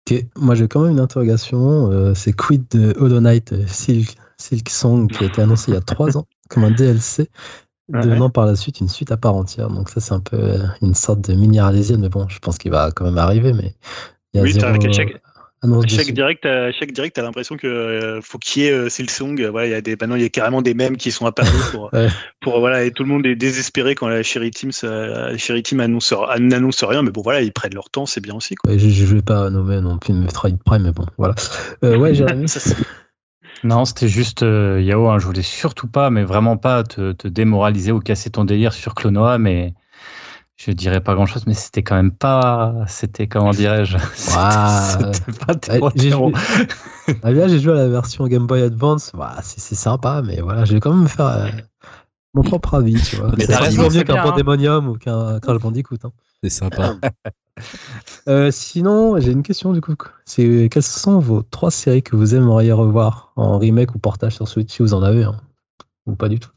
Ok, 0.08 0.24
Moi, 0.36 0.54
j'ai 0.54 0.68
quand 0.68 0.82
même 0.82 0.92
une 0.92 1.00
interrogation. 1.00 2.14
c'est 2.14 2.32
quid 2.32 2.64
de 2.70 2.94
Hollow 2.96 3.18
Knight 3.18 3.66
Silk, 3.66 4.16
Silk 4.38 4.68
Song 4.68 5.10
qui 5.10 5.24
a 5.24 5.26
été 5.26 5.42
annoncé 5.42 5.72
il 5.72 5.74
y 5.74 5.78
a 5.78 5.80
trois 5.80 6.16
ans 6.16 6.28
comme 6.48 6.62
un 6.62 6.70
DLC, 6.70 7.28
Ouais. 7.92 8.00
devenant 8.00 8.30
par 8.30 8.46
la 8.46 8.56
suite 8.56 8.80
une 8.80 8.88
suite 8.88 9.12
à 9.12 9.16
part 9.16 9.34
entière. 9.34 9.68
Donc 9.68 9.90
ça, 9.90 10.00
c'est 10.00 10.12
un 10.12 10.20
peu 10.20 10.36
euh, 10.36 10.58
une 10.82 10.94
sorte 10.94 11.20
de 11.20 11.34
mini 11.34 11.58
arlésienne, 11.60 12.00
mais 12.00 12.08
bon, 12.08 12.26
je 12.28 12.38
pense 12.40 12.58
qu'il 12.58 12.72
va 12.72 12.90
quand 12.90 13.04
même 13.04 13.18
arriver. 13.18 13.52
Mais 13.52 13.74
il 14.34 14.38
y 14.38 14.40
a 14.40 14.42
Oui, 14.42 14.52
zéro 14.52 14.76
qu'à 14.78 14.92
chaque- 14.92 15.20
À 15.62 15.66
direct, 16.12 16.44
à 16.46 16.70
chaque 16.72 16.92
direct, 16.92 17.16
t'as 17.16 17.22
l'impression 17.22 17.56
que 17.56 17.66
euh, 17.66 18.20
faut 18.22 18.38
qu'il 18.38 18.62
y 18.62 18.66
ait 18.66 18.72
euh. 18.72 18.88
Euh, 19.40 19.50
Voilà, 19.50 19.66
il 19.68 19.70
y 19.70 19.74
a 19.74 19.80
des, 19.80 19.92
maintenant 19.92 20.16
il 20.16 20.22
y 20.22 20.24
a 20.24 20.28
carrément 20.28 20.62
des 20.62 20.74
mèmes 20.74 20.96
qui 20.96 21.10
sont 21.10 21.26
apparus 21.26 21.70
pour, 21.72 21.90
Ouais. 21.92 22.08
pour 22.40 22.58
voilà, 22.60 22.84
et 22.84 22.90
tout 22.90 23.04
le 23.04 23.08
monde 23.08 23.24
est 23.24 23.36
désespéré 23.36 23.94
quand 23.94 24.08
la 24.08 24.22
Cherry 24.22 24.50
Team, 24.50 24.72
Team 25.62 25.80
annonce, 25.80 26.12
n'annonce 26.38 26.82
rien. 26.84 27.02
Mais 27.02 27.10
bon, 27.10 27.22
voilà, 27.22 27.40
ils 27.40 27.52
prennent 27.52 27.74
leur 27.74 27.88
temps, 27.90 28.04
c'est 28.06 28.20
bien 28.20 28.34
aussi. 28.34 28.54
Quoi. 28.56 28.72
Ouais, 28.72 28.78
je, 28.78 28.88
je 28.88 29.04
vais 29.14 29.22
pas 29.22 29.48
nommer 29.48 29.80
non 29.80 29.98
plus 29.98 30.12
Metroid 30.12 30.50
Prime, 30.64 30.82
mais 30.82 30.92
bon, 30.92 31.06
voilà. 31.18 31.34
Euh, 31.84 31.96
ouais, 31.96 32.14
Jérémy. 32.14 32.46
Non, 33.64 33.84
c'était 33.84 34.08
juste 34.08 34.42
euh, 34.42 34.80
Yao. 34.80 35.08
Hein, 35.08 35.18
je 35.18 35.26
voulais 35.26 35.42
surtout 35.42 35.88
pas, 35.88 36.10
mais 36.10 36.24
vraiment 36.24 36.56
pas 36.56 36.84
te, 36.84 37.12
te 37.12 37.28
démoraliser 37.28 37.92
ou 37.92 38.00
casser 38.00 38.30
ton 38.30 38.44
délire 38.44 38.72
sur 38.72 38.94
Clonoa, 38.94 39.38
mais 39.38 39.74
je 40.56 40.70
dirais 40.72 41.00
pas 41.00 41.14
grand 41.14 41.26
chose. 41.26 41.46
Mais 41.46 41.54
c'était 41.54 41.82
quand 41.82 41.96
même 41.96 42.12
pas. 42.12 42.74
C'était 42.86 43.26
comment 43.26 43.50
dirais-je. 43.50 43.96
C'était 44.16 45.32
pas 45.46 45.54
Ouais, 45.72 45.78
trop 45.80 45.90
j'ai 45.96 46.10
joué- 46.10 46.32
Ah, 47.22 47.30
là, 47.32 47.48
j'ai 47.48 47.58
joué 47.58 47.72
à 47.72 47.76
la 47.76 47.88
version 47.88 48.26
Game 48.26 48.46
Boy 48.46 48.62
Advance. 48.62 49.10
Voilà, 49.14 49.40
c'est 49.42 49.60
c'est 49.60 49.74
sympa, 49.74 50.22
mais 50.24 50.40
voilà, 50.40 50.64
je 50.64 50.74
vais 50.74 50.80
quand 50.80 50.92
même 50.92 51.02
me 51.04 51.08
faire 51.08 51.26
euh, 51.26 51.48
mon 52.34 52.42
propre 52.42 52.74
avis, 52.74 53.00
tu 53.02 53.16
vois. 53.16 53.32
Mais 53.36 53.46
C'est 53.46 53.56
toujours 53.70 53.90
mieux 53.92 54.02
qu'un 54.02 54.16
hein. 54.16 54.22
Pandemonium 54.22 54.88
ou 54.88 54.94
qu'un 54.96 55.40
Crash 55.40 55.58
Bandicoot. 55.60 55.96
Hein. 56.04 56.10
C'est 56.42 56.50
sympa. 56.50 56.96
Euh, 58.28 58.50
sinon, 58.50 59.18
j'ai 59.18 59.32
une 59.32 59.42
question 59.42 59.72
du 59.72 59.80
coup. 59.80 59.94
C'est 60.26 60.68
quelles 60.70 60.82
sont 60.82 61.18
vos 61.18 61.40
trois 61.42 61.70
séries 61.70 62.02
que 62.02 62.14
vous 62.14 62.34
aimeriez 62.34 62.72
revoir 62.72 63.32
en 63.36 63.58
remake 63.58 63.94
ou 63.94 63.98
portage 63.98 64.34
sur 64.34 64.46
Switch 64.46 64.74
si 64.74 64.82
vous 64.82 64.92
en 64.92 65.02
avez 65.02 65.24
hein 65.24 65.40
ou 66.04 66.16
pas 66.16 66.28
du 66.28 66.38
tout? 66.38 66.50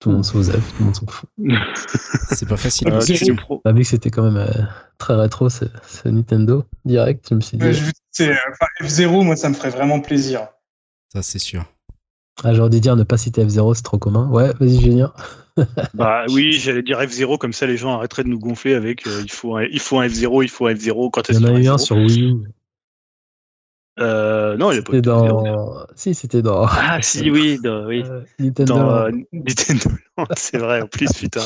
Tout 0.00 0.10
le 0.10 0.16
monde 0.16 0.24
s'en 0.24 0.40
tout 0.40 0.60
le 0.78 0.84
monde 0.84 0.94
s'en 0.94 1.06
fout. 1.06 1.28
C'est 2.30 2.48
pas 2.48 2.56
facile. 2.56 2.88
Euh, 2.88 3.72
vu 3.72 3.82
que 3.82 3.88
c'était 3.88 4.10
quand 4.10 4.22
même 4.22 4.36
euh, 4.36 4.62
très 4.98 5.16
rétro, 5.16 5.48
c'est 5.48 5.70
c'est 5.82 6.10
Nintendo 6.12 6.64
direct, 6.84 7.26
je 7.30 7.34
me 7.34 7.40
suis 7.40 7.56
dit. 7.56 7.64
Euh, 7.64 7.72
je 7.72 7.82
vous 7.82 7.90
dis, 7.90 8.00
c'est, 8.12 8.30
euh, 8.30 8.36
enfin, 8.52 8.66
F0, 8.80 9.24
moi, 9.24 9.34
ça 9.34 9.48
me 9.48 9.54
ferait 9.54 9.70
vraiment 9.70 10.00
plaisir. 10.00 10.46
Ça, 11.12 11.22
c'est 11.22 11.40
sûr. 11.40 11.64
Ah, 12.44 12.54
j'aurais 12.54 12.70
dû 12.70 12.80
dire 12.80 12.94
ne 12.94 13.02
pas 13.02 13.16
citer 13.16 13.44
F0, 13.44 13.74
c'est 13.74 13.82
trop 13.82 13.98
commun. 13.98 14.28
Ouais, 14.28 14.52
vas-y, 14.60 14.80
Julien. 14.80 15.12
Bah 15.94 16.24
oui, 16.30 16.52
j'allais 16.52 16.82
dire 16.82 17.00
F0, 17.00 17.38
comme 17.38 17.52
ça 17.52 17.66
les 17.66 17.76
gens 17.76 17.94
arrêteraient 17.94 18.24
de 18.24 18.28
nous 18.28 18.38
gonfler 18.38 18.74
avec 18.74 19.06
euh, 19.06 19.20
il, 19.24 19.30
faut 19.30 19.56
un, 19.56 19.64
il 19.64 19.80
faut 19.80 19.98
un 19.98 20.06
F0, 20.06 20.42
il 20.42 20.48
faut 20.48 20.66
un 20.66 20.74
F0. 20.74 21.10
Quand 21.10 21.28
Il 21.28 21.34
y 21.34 21.38
en 21.38 21.44
a 21.54 21.58
eu 21.60 21.68
un 21.68 21.76
F0? 21.76 21.78
sur 21.78 21.96
Wii 21.96 22.22
U. 22.22 22.34
Euh, 24.00 24.56
non, 24.56 24.70
il 24.70 24.74
n'y 24.74 24.78
a 24.78 24.82
pas 24.82 24.92
eu 24.92 24.96
C'était 24.96 25.02
de 25.02 25.10
F0. 25.10 25.44
dans. 25.44 25.86
Si, 25.96 26.14
c'était 26.14 26.42
dans. 26.42 26.66
Ah 26.66 26.98
si, 27.02 27.30
oui, 27.30 27.58
dans- 27.62 27.84
oui. 27.86 28.04
euh, 28.06 28.20
Nintendo. 28.38 28.74
dans 28.74 29.10
Nintendo 29.32 29.90
c'est 30.36 30.58
vrai, 30.58 30.82
en 30.82 30.86
plus, 30.86 31.12
putain. 31.12 31.42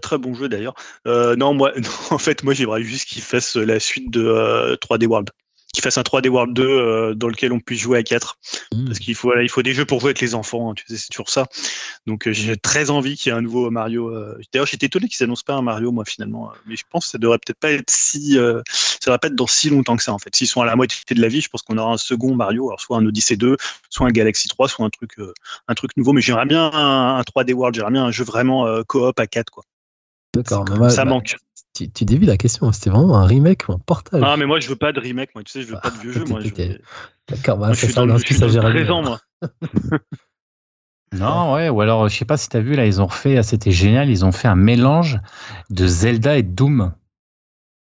Très 0.00 0.18
bon 0.18 0.34
jeu 0.34 0.48
d'ailleurs. 0.48 0.74
Non, 1.06 1.52
moi, 1.54 1.72
non, 1.76 1.90
en 2.10 2.18
fait, 2.18 2.42
moi, 2.42 2.54
j'aimerais 2.54 2.82
juste 2.82 3.08
qu'ils 3.08 3.22
fassent 3.22 3.56
la 3.56 3.80
suite 3.80 4.10
de 4.10 4.24
euh, 4.24 4.76
3D 4.76 5.06
World. 5.06 5.30
Qu'ils 5.74 5.82
fassent 5.82 5.98
un 5.98 6.02
3D 6.02 6.28
World 6.28 6.54
2 6.54 6.62
euh, 6.66 7.14
dans 7.14 7.28
lequel 7.28 7.52
on 7.52 7.60
puisse 7.60 7.80
jouer 7.80 7.98
à 7.98 8.02
4. 8.02 8.38
Hmm. 8.72 8.86
Parce 8.86 8.98
qu'il 8.98 9.14
faut, 9.14 9.28
voilà, 9.28 9.42
il 9.42 9.50
faut 9.50 9.62
des 9.62 9.74
jeux 9.74 9.84
pour 9.84 10.00
jouer 10.00 10.08
avec 10.08 10.20
les 10.20 10.34
enfants, 10.34 10.70
hein, 10.70 10.74
tu 10.74 10.84
sais, 10.88 10.96
c'est 10.96 11.08
toujours 11.10 11.28
ça. 11.28 11.46
Donc, 12.06 12.26
euh, 12.26 12.32
j'ai 12.32 12.56
très 12.56 12.88
envie 12.88 13.16
qu'il 13.16 13.30
y 13.30 13.34
ait 13.34 13.38
un 13.38 13.42
nouveau 13.42 13.70
Mario. 13.70 14.08
euh. 14.08 14.40
D'ailleurs, 14.52 14.66
j'étais 14.66 14.86
étonné 14.86 15.08
qu'ils 15.08 15.22
annoncent 15.24 15.42
pas 15.44 15.54
un 15.54 15.62
Mario, 15.62 15.92
moi, 15.92 16.04
finalement. 16.06 16.50
euh, 16.50 16.54
Mais 16.66 16.74
je 16.76 16.84
pense 16.90 17.04
que 17.04 17.10
ça 17.12 17.18
devrait 17.18 17.38
peut-être 17.38 17.58
pas 17.58 17.70
être 17.70 17.90
si. 17.90 18.38
euh, 18.38 18.62
ça 18.72 19.10
devrait 19.10 19.18
pas 19.18 19.28
être 19.28 19.34
dans 19.34 19.46
si 19.46 19.68
longtemps 19.68 19.96
que 19.96 20.02
ça, 20.02 20.12
en 20.12 20.18
fait. 20.18 20.34
S'ils 20.34 20.48
sont 20.48 20.62
à 20.62 20.66
la 20.66 20.74
moitié 20.74 20.98
de 21.14 21.20
la 21.20 21.28
vie, 21.28 21.40
je 21.42 21.48
pense 21.48 21.62
qu'on 21.62 21.76
aura 21.76 21.92
un 21.92 21.98
second 21.98 22.34
Mario, 22.34 22.68
alors 22.68 22.80
soit 22.80 22.96
un 22.96 23.04
Odyssey 23.06 23.36
2, 23.36 23.56
soit 23.90 24.06
un 24.06 24.10
Galaxy 24.10 24.48
3, 24.48 24.68
soit 24.68 24.86
un 24.86 24.90
truc, 24.90 25.18
euh, 25.18 25.32
un 25.68 25.74
truc 25.74 25.96
nouveau. 25.98 26.12
Mais 26.14 26.22
j'aimerais 26.22 26.46
bien 26.46 26.70
un, 26.72 27.18
un 27.18 27.22
3D 27.22 27.52
World, 27.52 27.74
j'aimerais 27.74 27.92
bien 27.92 28.04
un 28.06 28.10
jeu 28.10 28.24
vraiment 28.24 28.66
euh, 28.66 28.82
coop 28.84 29.20
à 29.20 29.26
4, 29.26 29.50
quoi. 29.50 29.64
D'accord, 30.34 30.66
ça 30.90 31.04
bah, 31.04 31.10
manque. 31.10 31.36
Tu, 31.78 31.90
tu 31.90 32.04
dévis 32.04 32.26
la 32.26 32.36
question. 32.36 32.70
C'était 32.72 32.90
vraiment 32.90 33.16
un 33.16 33.26
remake 33.26 33.68
ou 33.68 33.72
un 33.72 33.78
portage. 33.78 34.22
Ah, 34.24 34.36
mais 34.36 34.46
moi, 34.46 34.60
je 34.60 34.68
veux 34.68 34.76
pas 34.76 34.92
de 34.92 35.00
remake, 35.00 35.34
moi. 35.34 35.44
Tu 35.44 35.52
sais, 35.52 35.62
je 35.62 35.68
veux 35.68 35.80
pas 35.80 35.90
de 35.90 35.98
vieux 35.98 36.12
jeux, 36.12 36.24
moi. 36.24 36.40
Je, 36.40 36.50
t'es- 36.50 36.68
veux- 36.68 36.78
D'accord, 37.28 37.58
bah, 37.58 37.66
moi, 37.68 37.74
ça 37.74 37.80
je 37.80 37.86
suis 37.86 37.92
sert 37.94 38.06
dans, 38.06 38.18
je 38.18 38.24
suis 38.24 38.38
dans 38.38 38.60
présent, 38.62 39.02
moi. 39.02 39.20
Non, 41.12 41.54
ouais, 41.54 41.70
ou 41.70 41.80
alors, 41.80 42.08
je 42.08 42.16
sais 42.16 42.26
pas 42.26 42.36
si 42.36 42.50
t'as 42.50 42.60
vu, 42.60 42.74
là, 42.74 42.84
ils 42.84 43.00
ont 43.00 43.06
refait, 43.06 43.38
ah, 43.38 43.42
c'était 43.42 43.70
génial, 43.70 44.10
ils 44.10 44.26
ont 44.26 44.32
fait 44.32 44.48
un 44.48 44.56
mélange 44.56 45.18
de 45.70 45.86
Zelda 45.86 46.36
et 46.36 46.42
Doom. 46.42 46.92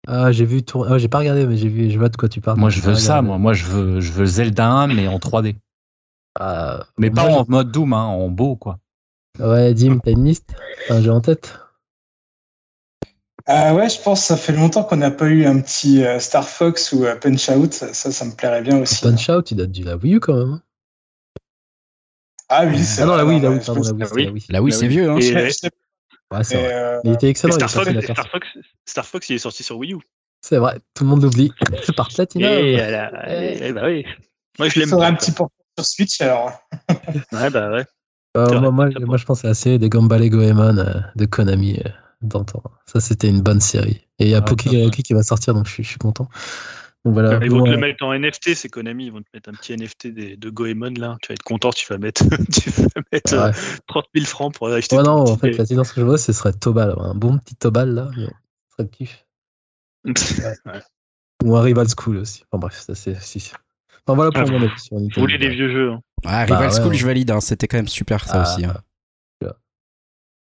Ah, 0.07 0.31
j'ai 0.31 0.45
vu 0.45 0.63
tourner. 0.63 0.91
Ah, 0.93 0.97
j'ai 0.97 1.07
pas 1.07 1.19
regardé, 1.19 1.45
mais 1.45 1.57
j'ai 1.57 1.69
vu. 1.69 1.91
Je 1.91 1.99
vois 1.99 2.09
de 2.09 2.17
quoi 2.17 2.27
tu 2.29 2.41
parles. 2.41 2.59
Moi, 2.59 2.71
J'ai 2.71 2.81
je 2.81 2.87
veux 2.87 2.95
ça, 2.95 3.21
moi. 3.21 3.37
Moi, 3.37 3.53
je 3.53 3.65
veux, 3.65 3.99
je 3.99 4.11
veux 4.11 4.25
Zelda 4.25 4.67
1, 4.67 4.87
mais 4.87 5.07
en 5.07 5.19
3D. 5.19 5.55
Ah, 6.39 6.87
Mais 6.97 7.09
moi, 7.09 7.23
pas 7.23 7.29
j'ai- 7.29 7.35
en 7.37 7.45
mode 7.47 7.71
Doom, 7.71 7.93
hein, 7.93 8.05
en 8.05 8.29
beau, 8.29 8.55
quoi. 8.55 8.79
Ouais, 9.39 9.73
Dim, 9.73 9.99
t'as 9.99 10.11
une 10.11 10.25
liste? 10.25 10.55
Un 10.89 11.01
jeu 11.01 11.11
en 11.11 11.21
tête 11.21 11.59
Ah 13.47 13.73
ouais, 13.73 13.89
je 13.89 13.99
pense 14.01 14.21
que 14.21 14.27
ça 14.27 14.37
fait 14.37 14.53
longtemps 14.53 14.83
qu'on 14.83 14.97
n'a 14.97 15.11
pas 15.11 15.25
eu 15.27 15.45
un 15.45 15.59
petit 15.61 16.03
euh, 16.05 16.19
Star 16.19 16.47
Fox 16.47 16.91
ou 16.91 17.05
euh, 17.05 17.15
Punch 17.15 17.49
Out. 17.49 17.73
Ça, 17.73 18.11
ça 18.11 18.25
me 18.25 18.31
plairait 18.35 18.61
bien 18.61 18.79
aussi. 18.79 19.01
Punch 19.01 19.29
Out, 19.29 19.51
il 19.51 19.57
date 19.57 19.71
du 19.71 19.83
la 19.83 19.95
Wii 19.97 20.15
U 20.15 20.19
quand 20.19 20.35
même. 20.35 20.53
hein. 20.53 20.61
Ah 22.49 22.65
oui, 22.65 22.83
c'est 22.83 23.01
Ah 23.01 23.05
non, 23.05 23.15
la 23.15 23.25
Wii, 23.25 23.39
la 23.39 23.49
ouais, 23.49 23.55
Wii, 23.57 23.65
pardon, 23.65 23.81
la 23.81 23.91
Wii, 23.91 24.03
Ah 24.03 24.15
la 24.25 24.31
Wii. 24.31 24.45
Là, 24.49 24.61
oui, 24.61 24.71
c'est 24.73 24.87
vieux. 24.87 25.09
Hein. 25.09 25.17
Et, 25.19 25.33
Ouais, 26.33 26.43
c'est 26.45 26.55
vrai. 26.61 26.73
euh, 26.73 26.99
il 27.03 27.11
était 27.13 27.27
excellent, 27.27 27.53
Star 27.55 27.69
Fox, 27.69 27.89
la 27.91 28.01
Star. 28.01 28.27
Fox, 28.29 28.47
Star 28.85 29.05
Fox, 29.05 29.29
il 29.29 29.35
est 29.35 29.39
sorti 29.39 29.63
sur 29.63 29.77
Wii 29.77 29.93
U. 29.93 29.97
C'est 30.41 30.57
vrai, 30.57 30.79
tout 30.93 31.03
le 31.03 31.09
monde 31.09 31.21
l'oublie. 31.23 31.51
C'est 31.83 31.95
par 31.95 32.07
Platinum. 32.07 32.49
Et, 32.49 32.73
elle 32.73 32.95
a- 32.95 33.41
et- 33.53 33.67
et 33.67 33.73
bah 33.73 33.81
oui. 33.85 34.05
Moi, 34.57 34.69
je 34.69 34.79
l'aime 34.79 34.89
bien, 34.89 35.01
un 35.01 35.13
petit 35.13 35.31
portage 35.31 35.55
sur 35.77 35.85
Switch 35.85 36.21
alors. 36.21 36.51
Ouais, 37.33 37.49
bah 37.49 37.71
ouais. 37.71 37.85
Euh, 38.37 38.59
moi, 38.61 38.71
moi, 38.71 38.89
moi, 39.01 39.17
je 39.17 39.25
pense 39.25 39.43
à 39.43 39.49
la 39.49 39.53
série 39.53 39.77
des 39.77 39.89
Gumball 39.89 40.23
et 40.23 40.29
Goemon 40.29 40.77
euh, 40.77 40.93
de 41.17 41.25
Konami 41.25 41.79
euh, 41.85 41.89
d'antan. 42.21 42.61
Ça, 42.85 42.99
c'était 42.99 43.27
une 43.29 43.41
bonne 43.41 43.61
série. 43.61 44.07
Et 44.19 44.25
il 44.25 44.29
y 44.29 44.35
a 44.35 44.39
Ouais, 44.39 44.45
Poké 44.45 44.89
qui 44.89 45.13
va 45.13 45.23
sortir, 45.23 45.53
donc 45.53 45.67
je 45.67 45.71
suis, 45.73 45.83
je 45.83 45.89
suis 45.89 45.97
content. 45.97 46.27
Donc 47.03 47.13
voilà. 47.15 47.39
Ils 47.43 47.49
vont 47.49 47.59
bon, 47.59 47.63
te 47.65 47.69
le 47.71 47.77
euh, 47.77 47.79
mettre 47.79 48.05
en 48.05 48.13
NFT, 48.13 48.53
c'est 48.53 48.69
Konami. 48.69 49.05
Ils 49.07 49.11
vont 49.11 49.21
te 49.21 49.27
mettre 49.33 49.49
un 49.49 49.53
petit 49.53 49.73
NFT 49.73 50.07
des- 50.13 50.37
de 50.37 50.49
Goemon 50.51 50.93
là. 50.97 51.17
Tu 51.23 51.29
vas 51.29 51.33
être 51.33 51.41
content, 51.43 51.71
tu 51.71 51.87
vas 51.91 51.97
mettre, 51.97 52.23
tu 52.53 52.69
vas 52.69 53.01
mettre 53.11 53.33
euh, 53.33 53.47
ouais. 53.49 53.53
30 53.87 54.05
000 54.13 54.25
francs 54.27 54.53
pour 54.53 54.67
acheter. 54.67 54.95
Ouais, 54.97 55.03
non, 55.03 55.21
en 55.21 55.37
fait, 55.37 55.51
la 55.57 55.65
série, 55.65 55.83
ce 55.85 55.93
que 55.93 56.01
je 56.01 56.05
vois, 56.05 56.19
ce 56.19 56.31
serait 56.31 56.53
Tobal. 56.53 56.93
Un 56.99 57.15
bon 57.15 57.39
petit 57.39 57.55
Tobal, 57.55 57.89
là. 57.95 58.09
mais 58.15 58.25
Ce 58.25 58.71
serait 58.73 58.83
le 58.83 58.85
kiff. 58.89 59.25
Ouais. 60.65 60.81
Ou 61.43 61.55
un 61.55 61.61
Rival 61.61 61.87
School 61.89 62.17
aussi. 62.17 62.43
Enfin 62.51 62.59
bref, 62.59 62.79
ça 62.85 62.93
c'est. 62.93 63.19
Si. 63.19 63.51
Enfin 64.05 64.15
voilà 64.15 64.31
pour 64.31 64.41
Ah, 64.47 64.51
mon 64.51 64.61
avis 64.61 64.79
sur 64.79 64.95
Vous 64.97 65.03
Nintendo. 65.05 65.21
voulez 65.21 65.37
des 65.39 65.49
vieux 65.49 65.71
jeux. 65.71 65.91
hein. 65.93 66.01
Ah, 66.23 66.45
Bah, 66.45 66.55
Rival 66.57 66.69
ouais, 66.69 66.75
School, 66.75 66.91
ouais. 66.91 66.97
je 66.97 67.05
valide. 67.07 67.31
hein. 67.31 67.41
C'était 67.41 67.67
quand 67.67 67.77
même 67.77 67.87
super, 67.87 68.25
ça 68.27 68.43
Ah, 68.43 68.53
aussi. 68.53 68.65
hein. 68.65 68.77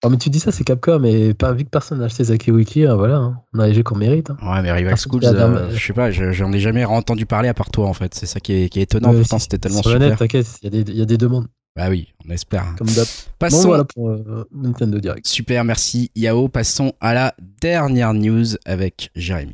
Oh, 0.05 0.09
mais 0.09 0.17
tu 0.17 0.29
dis 0.29 0.39
ça, 0.39 0.51
c'est 0.51 0.63
Capcom, 0.63 1.03
et 1.03 1.33
pas, 1.33 1.51
vu 1.53 1.63
que 1.65 1.69
personne 1.69 1.99
n'a 1.99 2.05
acheté 2.05 2.23
Zaki 2.25 2.51
Wiki, 2.51 2.85
hein, 2.85 2.95
voilà, 2.95 3.15
hein. 3.17 3.39
on 3.53 3.59
a 3.59 3.67
les 3.67 3.73
jeux 3.73 3.81
qu'on 3.83 3.97
mérite. 3.97 4.29
hein. 4.29 4.37
Ouais, 4.41 4.61
mais 4.61 4.71
Rival 4.71 4.95
Schools, 4.97 5.21
euh, 5.25 5.69
je 5.73 5.83
sais 5.83 5.93
pas, 5.93 6.11
je- 6.11 6.31
j'en 6.31 6.51
ai 6.53 6.59
jamais 6.59 6.85
entendu 6.85 7.25
parler 7.25 7.49
à 7.49 7.53
part 7.55 7.71
toi, 7.71 7.87
en 7.87 7.93
fait. 7.93 8.13
C'est 8.13 8.27
ça 8.27 8.39
qui 8.39 8.53
est, 8.53 8.69
qui 8.69 8.79
est 8.79 8.83
étonnant. 8.83 9.11
Ouais, 9.11 9.19
Pourtant, 9.19 9.39
c'était 9.39 9.57
tellement 9.57 9.81
sur 9.81 9.91
super. 9.91 10.09
net, 10.09 10.17
t'inquiète, 10.19 10.47
il 10.61 10.65
y, 10.65 10.67
a 10.79 10.83
des- 10.83 10.91
il 10.91 10.97
y 10.97 11.01
a 11.01 11.05
des 11.05 11.17
demandes, 11.17 11.47
Bah 11.75 11.87
oui, 11.89 12.13
on 12.25 12.31
espère. 12.31 12.65
comme 12.77 12.87
d'hab. 12.87 13.05
Passons. 13.39 13.57
Bon, 13.63 13.67
voilà 13.69 13.83
pour 13.83 14.09
euh, 14.09 14.47
Nintendo 14.53 14.99
Direct. 14.99 15.25
Super, 15.27 15.63
merci 15.63 16.11
Yao. 16.15 16.47
Passons 16.49 16.93
à 17.01 17.13
la 17.13 17.33
dernière 17.59 18.13
news 18.13 18.45
avec 18.65 19.09
Jérémy. 19.15 19.53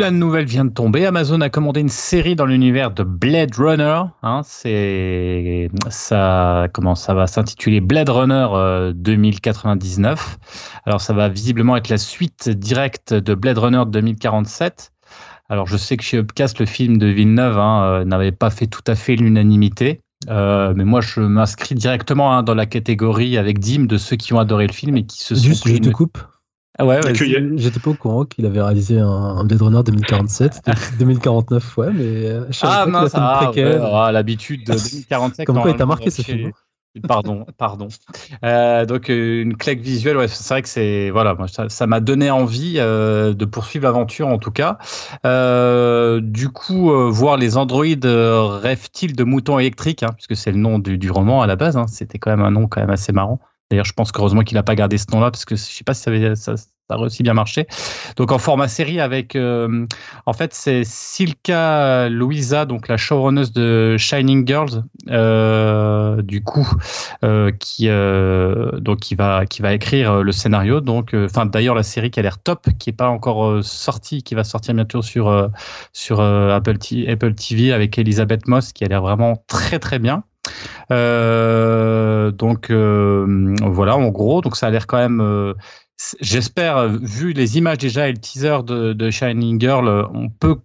La 0.00 0.10
nouvelle 0.10 0.46
vient 0.46 0.64
de 0.64 0.70
tomber. 0.70 1.04
Amazon 1.04 1.42
a 1.42 1.50
commandé 1.50 1.80
une 1.80 1.90
série 1.90 2.34
dans 2.34 2.46
l'univers 2.46 2.90
de 2.90 3.02
Blade 3.02 3.54
Runner. 3.54 4.00
Hein, 4.22 4.40
c'est 4.44 5.70
ça. 5.90 6.68
Comment 6.72 6.94
ça 6.94 7.12
va 7.12 7.26
s'intituler? 7.26 7.82
Blade 7.82 8.08
Runner 8.08 8.48
euh, 8.52 8.92
2099. 8.94 10.38
Alors, 10.86 11.02
ça 11.02 11.12
va 11.12 11.28
visiblement 11.28 11.76
être 11.76 11.90
la 11.90 11.98
suite 11.98 12.48
directe 12.48 13.12
de 13.12 13.34
Blade 13.34 13.58
Runner 13.58 13.82
2047. 13.86 14.90
Alors, 15.50 15.66
je 15.66 15.76
sais 15.76 15.98
que 15.98 16.02
chez 16.02 16.16
Upcast, 16.16 16.58
le 16.60 16.66
film 16.66 16.96
de 16.96 17.06
Villeneuve 17.06 17.58
hein, 17.58 17.82
euh, 17.82 18.04
n'avait 18.06 18.32
pas 18.32 18.48
fait 18.48 18.66
tout 18.66 18.84
à 18.86 18.94
fait 18.94 19.16
l'unanimité. 19.16 20.00
Euh, 20.30 20.72
mais 20.74 20.84
moi, 20.84 21.02
je 21.02 21.20
m'inscris 21.20 21.74
directement 21.74 22.32
hein, 22.32 22.42
dans 22.42 22.54
la 22.54 22.66
catégorie 22.66 23.36
avec 23.36 23.58
Dim 23.58 23.84
de 23.84 23.98
ceux 23.98 24.16
qui 24.16 24.32
ont 24.32 24.38
adoré 24.38 24.66
le 24.66 24.72
film 24.72 24.96
et 24.96 25.04
qui 25.04 25.22
se 25.22 25.34
sont 25.34 25.42
Juste, 25.42 25.68
je 25.68 25.76
te 25.76 25.90
coupe. 25.90 26.18
Ah 26.80 26.86
ouais, 26.86 27.00
J'étais 27.14 27.78
pas 27.80 27.90
au 27.90 27.94
courant 27.94 28.24
qu'il 28.24 28.46
avait 28.46 28.62
réalisé 28.62 28.98
un, 28.98 29.06
un 29.06 29.44
Blade 29.44 29.60
Runner 29.60 29.82
2047. 29.84 30.54
C'était 30.54 30.72
2049, 30.98 31.76
ouais, 31.76 31.90
mais 31.92 32.26
euh, 32.26 32.44
Ah 32.62 32.86
mince, 32.86 33.12
ah, 33.14 33.40
préquelle. 33.44 33.80
ouais, 33.80 33.90
ah, 33.92 34.10
l'habitude 34.12 34.64
de 34.66 34.72
2047. 34.72 35.46
Comme 35.46 35.60
quoi, 35.60 35.70
il 35.70 35.76
t'a 35.76 35.84
marqué 35.86 36.10
ce 36.10 36.22
film. 36.22 36.52
Pardon, 37.06 37.46
pardon. 37.56 37.86
Euh, 38.44 38.84
donc 38.84 39.10
euh, 39.10 39.42
une 39.42 39.56
claque 39.56 39.78
visuelle, 39.78 40.16
ouais, 40.16 40.26
c'est 40.26 40.52
vrai 40.54 40.62
que 40.62 40.68
c'est 40.68 41.10
voilà, 41.10 41.34
moi, 41.34 41.46
ça 41.46 41.86
m'a 41.86 42.00
donné 42.00 42.32
envie 42.32 42.76
euh, 42.78 43.32
de 43.32 43.44
poursuivre 43.44 43.84
l'aventure 43.84 44.26
en 44.26 44.38
tout 44.38 44.50
cas. 44.50 44.76
Euh, 45.24 46.20
du 46.20 46.48
coup, 46.48 46.90
euh, 46.90 47.08
voir 47.08 47.36
les 47.36 47.56
androïdes 47.56 48.06
rêvent-ils 48.06 49.14
de 49.14 49.22
moutons 49.22 49.60
électriques, 49.60 50.02
hein, 50.02 50.10
puisque 50.16 50.34
c'est 50.34 50.50
le 50.50 50.58
nom 50.58 50.80
du, 50.80 50.98
du 50.98 51.10
roman 51.12 51.42
à 51.42 51.46
la 51.46 51.54
base. 51.54 51.76
hein, 51.76 51.86
C'était 51.86 52.18
quand 52.18 52.30
même 52.30 52.42
un 52.44 52.50
nom 52.50 52.66
quand 52.66 52.80
même 52.80 52.90
assez 52.90 53.12
marrant. 53.12 53.38
D'ailleurs, 53.70 53.84
je 53.84 53.92
pense 53.92 54.10
qu'heureusement 54.10 54.42
qu'il 54.42 54.56
n'a 54.56 54.62
pas 54.62 54.74
gardé 54.74 54.98
ce 54.98 55.06
nom-là, 55.12 55.30
parce 55.30 55.44
que 55.44 55.54
je 55.54 55.62
sais 55.62 55.84
pas 55.84 55.94
si 55.94 56.02
ça, 56.02 56.10
avait, 56.10 56.34
a 56.88 56.98
aussi 56.98 57.22
bien 57.22 57.34
marché. 57.34 57.66
Donc 58.16 58.32
en 58.32 58.38
format 58.38 58.68
série 58.68 59.00
avec, 59.00 59.36
euh, 59.36 59.86
en 60.26 60.32
fait, 60.32 60.52
c'est 60.54 60.82
Silka 60.84 62.08
Louisa, 62.08 62.66
donc 62.66 62.88
la 62.88 62.96
showrunneuse 62.96 63.52
de 63.52 63.96
Shining 63.96 64.46
Girls, 64.46 64.82
euh, 65.08 66.20
du 66.22 66.42
coup, 66.42 66.68
euh, 67.24 67.52
qui 67.52 67.88
euh, 67.88 68.72
donc 68.80 69.00
qui 69.00 69.14
va 69.14 69.46
qui 69.46 69.62
va 69.62 69.72
écrire 69.72 70.12
euh, 70.12 70.22
le 70.22 70.32
scénario. 70.32 70.80
Donc, 70.80 71.14
euh, 71.14 71.26
enfin 71.26 71.46
d'ailleurs 71.46 71.74
la 71.74 71.82
série 71.82 72.10
qui 72.10 72.20
a 72.20 72.22
l'air 72.22 72.42
top, 72.42 72.66
qui 72.78 72.90
est 72.90 72.94
pas 72.94 73.08
encore 73.08 73.62
sortie, 73.62 74.22
qui 74.22 74.34
va 74.34 74.44
sortir 74.44 74.74
bientôt 74.74 75.02
sur 75.02 75.50
sur 75.92 76.20
Apple, 76.20 76.76
Apple 77.08 77.34
TV 77.34 77.72
avec 77.72 77.98
Elisabeth 77.98 78.48
Moss, 78.48 78.72
qui 78.72 78.84
a 78.84 78.88
l'air 78.88 79.02
vraiment 79.02 79.44
très 79.46 79.78
très 79.78 79.98
bien. 79.98 80.24
Euh, 80.90 82.30
donc 82.30 82.70
euh, 82.70 83.54
voilà, 83.62 83.96
en 83.96 84.08
gros, 84.08 84.40
donc 84.40 84.56
ça 84.56 84.66
a 84.68 84.70
l'air 84.70 84.86
quand 84.86 84.98
même. 84.98 85.20
euh, 85.20 85.54
J'espère, 86.20 86.88
vu 86.88 87.32
les 87.34 87.58
images 87.58 87.78
déjà 87.78 88.08
et 88.08 88.12
le 88.12 88.18
teaser 88.18 88.62
de, 88.64 88.94
de 88.94 89.10
Shining 89.10 89.60
Girl, 89.60 89.86
euh, 89.86 90.04
on 90.14 90.30
peut. 90.30 90.56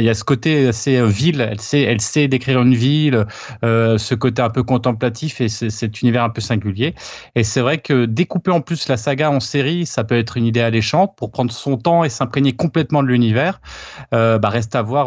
Il 0.00 0.04
y 0.04 0.08
a 0.08 0.14
ce 0.14 0.24
côté 0.24 0.68
assez 0.68 0.96
euh, 0.96 1.06
ville. 1.06 1.40
Elle 1.40 1.60
sait, 1.60 1.82
elle 1.82 2.00
sait 2.00 2.28
décrire 2.28 2.62
une 2.62 2.74
ville, 2.74 3.26
euh, 3.64 3.98
ce 3.98 4.14
côté 4.14 4.42
un 4.42 4.50
peu 4.50 4.62
contemplatif 4.62 5.40
et 5.40 5.48
cet 5.48 6.02
univers 6.02 6.24
un 6.24 6.30
peu 6.30 6.40
singulier. 6.40 6.94
Et 7.34 7.44
c'est 7.44 7.60
vrai 7.60 7.78
que 7.78 8.04
découper 8.04 8.50
en 8.50 8.60
plus 8.60 8.88
la 8.88 8.96
saga 8.96 9.30
en 9.30 9.40
série, 9.40 9.86
ça 9.86 10.04
peut 10.04 10.16
être 10.16 10.36
une 10.36 10.46
idée 10.46 10.60
alléchante 10.60 11.14
pour 11.16 11.30
prendre 11.30 11.52
son 11.52 11.76
temps 11.76 12.04
et 12.04 12.08
s'imprégner 12.08 12.52
complètement 12.52 13.02
de 13.02 13.08
l'univers. 13.08 13.60
Euh, 14.14 14.38
bah, 14.38 14.48
reste 14.48 14.74
à 14.74 14.82
voir 14.82 15.02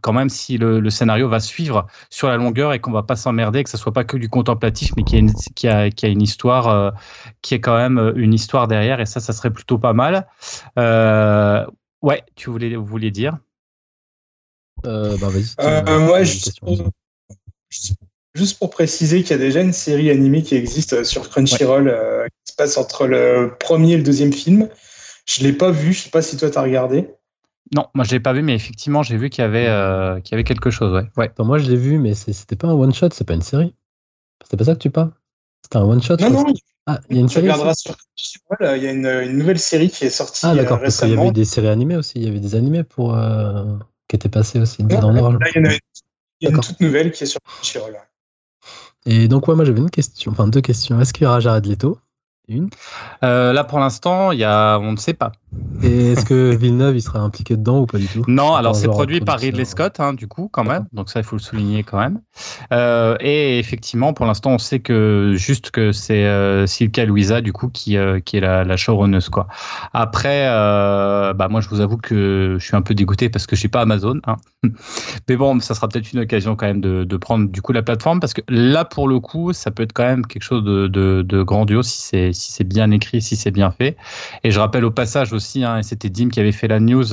quand 0.00 0.12
même 0.12 0.28
si 0.28 0.58
le, 0.58 0.90
scénario 0.90 1.28
va 1.28 1.40
suivre 1.40 1.86
sur 2.10 2.28
la 2.28 2.36
longueur 2.36 2.72
et 2.72 2.78
qu'on 2.78 2.92
va 2.92 3.02
pas 3.02 3.16
s'emmerder, 3.16 3.64
que 3.64 3.70
ça 3.70 3.78
soit 3.78 3.92
pas 3.92 4.04
que 4.04 4.16
du 4.16 4.28
contemplatif, 4.28 4.92
mais 4.96 5.02
qu'il 5.02 5.18
y 5.18 5.66
y 5.66 5.68
a, 5.68 6.08
une 6.08 6.22
histoire 6.22 6.94
qui 7.42 7.54
est 7.54 7.60
quand 7.60 7.76
même 7.76 8.12
une 8.16 8.32
histoire 8.32 8.68
derrière. 8.68 9.00
Et 9.00 9.06
ça, 9.06 9.20
ça 9.20 9.32
serait 9.32 9.50
plutôt 9.50 9.78
pas 9.78 9.92
mal. 9.92 10.26
Ouais, 12.04 12.22
tu 12.36 12.50
voulais, 12.50 12.76
vous 12.76 12.98
dire? 12.98 13.38
Bah, 14.84 15.28
vas-y. 15.28 15.44
tu- 15.44 15.54
Euh, 15.60 15.82
tu 15.82 15.90
moi. 16.02 16.22
Juste- 18.34 18.58
pour 18.58 18.70
préciser 18.70 19.22
qu'il 19.22 19.30
y 19.30 19.34
a 19.34 19.38
déjà 19.38 19.60
une 19.60 19.72
série 19.72 20.10
animée 20.10 20.42
qui 20.42 20.56
existe 20.56 20.92
euh, 20.94 21.04
sur 21.04 21.28
Crunchyroll 21.30 21.88
euh, 21.88 22.26
qui 22.44 22.52
se 22.52 22.56
passe 22.56 22.76
entre 22.76 23.06
le 23.06 23.54
premier 23.60 23.92
et 23.92 23.96
le 23.96 24.02
deuxième 24.02 24.32
film. 24.32 24.68
Je 25.26 25.42
l'ai 25.44 25.52
pas 25.52 25.70
vu, 25.70 25.92
je 25.92 26.02
sais 26.02 26.10
pas 26.10 26.20
si 26.22 26.36
toi 26.36 26.50
t'as 26.50 26.62
regardé. 26.62 27.08
Non, 27.74 27.86
moi 27.94 28.04
je 28.04 28.10
l'ai 28.10 28.20
pas 28.20 28.32
vu, 28.32 28.42
mais 28.42 28.54
effectivement, 28.54 29.02
j'ai 29.02 29.16
vu 29.16 29.30
qu'il 29.30 29.42
y 29.42 29.46
avait, 29.46 29.68
euh, 29.68 30.20
qu'il 30.20 30.32
y 30.32 30.34
avait 30.34 30.44
quelque 30.44 30.70
chose. 30.70 30.92
Ouais. 30.92 31.08
ouais. 31.16 31.26
Attends, 31.26 31.44
moi, 31.44 31.58
je 31.58 31.70
l'ai 31.70 31.76
vu, 31.76 31.98
mais 31.98 32.14
c'était 32.14 32.56
pas 32.56 32.68
un 32.68 32.74
one 32.74 32.92
shot, 32.92 33.08
c'est 33.12 33.26
pas 33.26 33.34
une 33.34 33.42
série. 33.42 33.74
C'était 34.42 34.56
pas 34.58 34.64
ça 34.64 34.74
que 34.74 34.80
tu 34.80 34.90
parles? 34.90 35.12
C'était 35.62 35.78
un 35.78 35.84
one 35.84 36.02
shot. 36.02 36.16
Non, 36.20 36.30
non, 36.30 36.44
Ah, 36.86 37.00
il 37.08 37.16
y 37.16 37.18
a 37.18 37.22
une 37.22 37.28
tu 37.28 37.34
série. 37.34 37.46
sur 37.74 37.96
Crunchyroll, 37.96 38.58
euh, 38.62 38.76
il 38.76 38.82
y 38.82 38.86
a 38.88 38.92
une, 38.92 39.06
une 39.30 39.38
nouvelle 39.38 39.58
série 39.58 39.88
qui 39.88 40.04
est 40.04 40.10
sortie 40.10 40.40
Ah, 40.44 40.52
euh, 40.52 40.56
d'accord, 40.56 40.80
parce 40.80 40.98
qu'il 40.98 41.08
y 41.08 41.16
avait 41.16 41.30
des 41.32 41.44
séries 41.46 41.68
animées 41.68 41.96
aussi. 41.96 42.14
Il 42.16 42.24
y 42.24 42.28
avait 42.28 42.40
des 42.40 42.54
animés 42.56 42.84
pour 42.84 43.16
euh, 43.16 43.64
qui 44.14 44.16
étaient 44.16 44.28
passés 44.28 44.60
aussi 44.60 44.84
dans 44.84 45.10
là, 45.10 45.18
il 45.18 45.22
y 45.22 45.26
en 45.26 45.40
a 45.40 45.48
une, 45.58 45.66
il 46.40 46.44
y 46.44 46.46
a 46.46 46.50
une 46.50 46.56
D'accord. 46.56 46.66
toute 46.66 46.80
nouvelle 46.80 47.10
qui 47.10 47.24
est 47.24 47.26
sur 47.26 47.40
Crunchyroll. 47.40 47.98
Et 49.06 49.28
donc, 49.28 49.48
ouais, 49.48 49.56
moi, 49.56 49.64
j'avais 49.64 49.80
une 49.80 49.90
question, 49.90 50.32
enfin 50.32 50.46
deux 50.46 50.60
questions. 50.60 51.00
Est-ce 51.00 51.12
qu'il 51.12 51.24
y 51.24 51.26
aura 51.26 51.40
Jared 51.40 51.66
Leto 51.66 51.98
Une. 52.46 52.68
Euh, 53.22 53.54
là, 53.54 53.64
pour 53.64 53.78
l'instant, 53.78 54.30
il 54.30 54.38
y 54.38 54.44
a, 54.44 54.78
on 54.78 54.92
ne 54.92 54.96
sait 54.96 55.14
pas. 55.14 55.32
Et 55.82 56.12
est-ce 56.12 56.26
que 56.26 56.54
Villeneuve 56.56 56.96
il 56.96 57.00
sera 57.00 57.20
impliqué 57.20 57.56
dedans 57.56 57.80
ou 57.80 57.86
pas 57.86 57.96
du 57.96 58.06
tout? 58.06 58.22
Non, 58.28 58.54
alors 58.54 58.76
c'est 58.76 58.88
produit 58.88 59.20
par. 59.20 59.38
Ridley 59.38 59.64
Scott, 59.64 59.98
hein, 59.98 60.12
du 60.12 60.28
coup, 60.28 60.48
quand 60.52 60.64
même. 60.64 60.84
Donc 60.92 61.08
ça, 61.08 61.20
il 61.20 61.24
faut 61.24 61.36
le 61.36 61.40
souligner 61.40 61.84
quand 61.84 61.98
même. 61.98 62.20
Euh, 62.72 63.16
et 63.20 63.58
effectivement, 63.58 64.12
pour 64.12 64.26
l'instant, 64.26 64.50
on 64.50 64.58
sait 64.58 64.80
que 64.80 65.32
juste 65.36 65.70
que 65.70 65.92
c'est 65.92 66.26
euh, 66.26 66.66
Silka 66.66 67.06
Louisa, 67.06 67.40
du 67.40 67.52
coup, 67.52 67.68
qui, 67.68 67.96
qui 68.24 68.36
est 68.36 68.40
la, 68.40 68.64
la 68.64 68.76
showrunneuse, 68.76 69.30
quoi. 69.30 69.46
Après, 69.94 70.44
bah 70.44 71.48
moi, 71.48 71.62
je 71.62 71.68
vous 71.68 71.80
avoue 71.80 71.96
que 71.96 72.56
je 72.58 72.64
suis 72.64 72.76
un 72.76 72.82
peu 72.82 72.94
dégoûté 72.94 73.30
parce 73.30 73.46
que 73.46 73.56
je 73.56 73.60
suis 73.60 73.68
pas 73.68 73.80
Amazon. 73.80 74.20
Hein. 74.26 74.36
Mais 75.28 75.36
bon, 75.36 75.58
ça 75.60 75.74
sera 75.74 75.88
peut-être 75.88 76.12
une 76.12 76.20
occasion 76.20 76.56
quand 76.56 76.66
même 76.66 76.80
de, 76.80 77.04
de 77.04 77.16
prendre 77.16 77.48
du 77.48 77.62
coup 77.62 77.72
la 77.72 77.82
plateforme 77.82 78.20
parce 78.20 78.34
que 78.34 78.42
là, 78.48 78.84
pour 78.84 79.08
le 79.08 79.20
coup, 79.20 79.52
ça 79.52 79.70
peut 79.70 79.82
être 79.82 79.92
quand 79.92 80.04
même 80.04 80.26
quelque 80.26 80.42
chose 80.42 80.62
de, 80.64 80.88
de, 80.88 81.22
de 81.22 81.42
grandiose 81.42 81.86
si 81.86 82.02
c'est 82.02 82.33
si 82.34 82.52
c'est 82.52 82.64
bien 82.64 82.90
écrit, 82.90 83.22
si 83.22 83.36
c'est 83.36 83.50
bien 83.50 83.70
fait. 83.70 83.96
Et 84.42 84.50
je 84.50 84.60
rappelle 84.60 84.84
au 84.84 84.90
passage 84.90 85.32
aussi, 85.32 85.64
hein, 85.64 85.78
et 85.78 85.82
c'était 85.82 86.10
Dim 86.10 86.28
qui 86.28 86.40
avait 86.40 86.52
fait 86.52 86.68
la 86.68 86.80
news, 86.80 87.04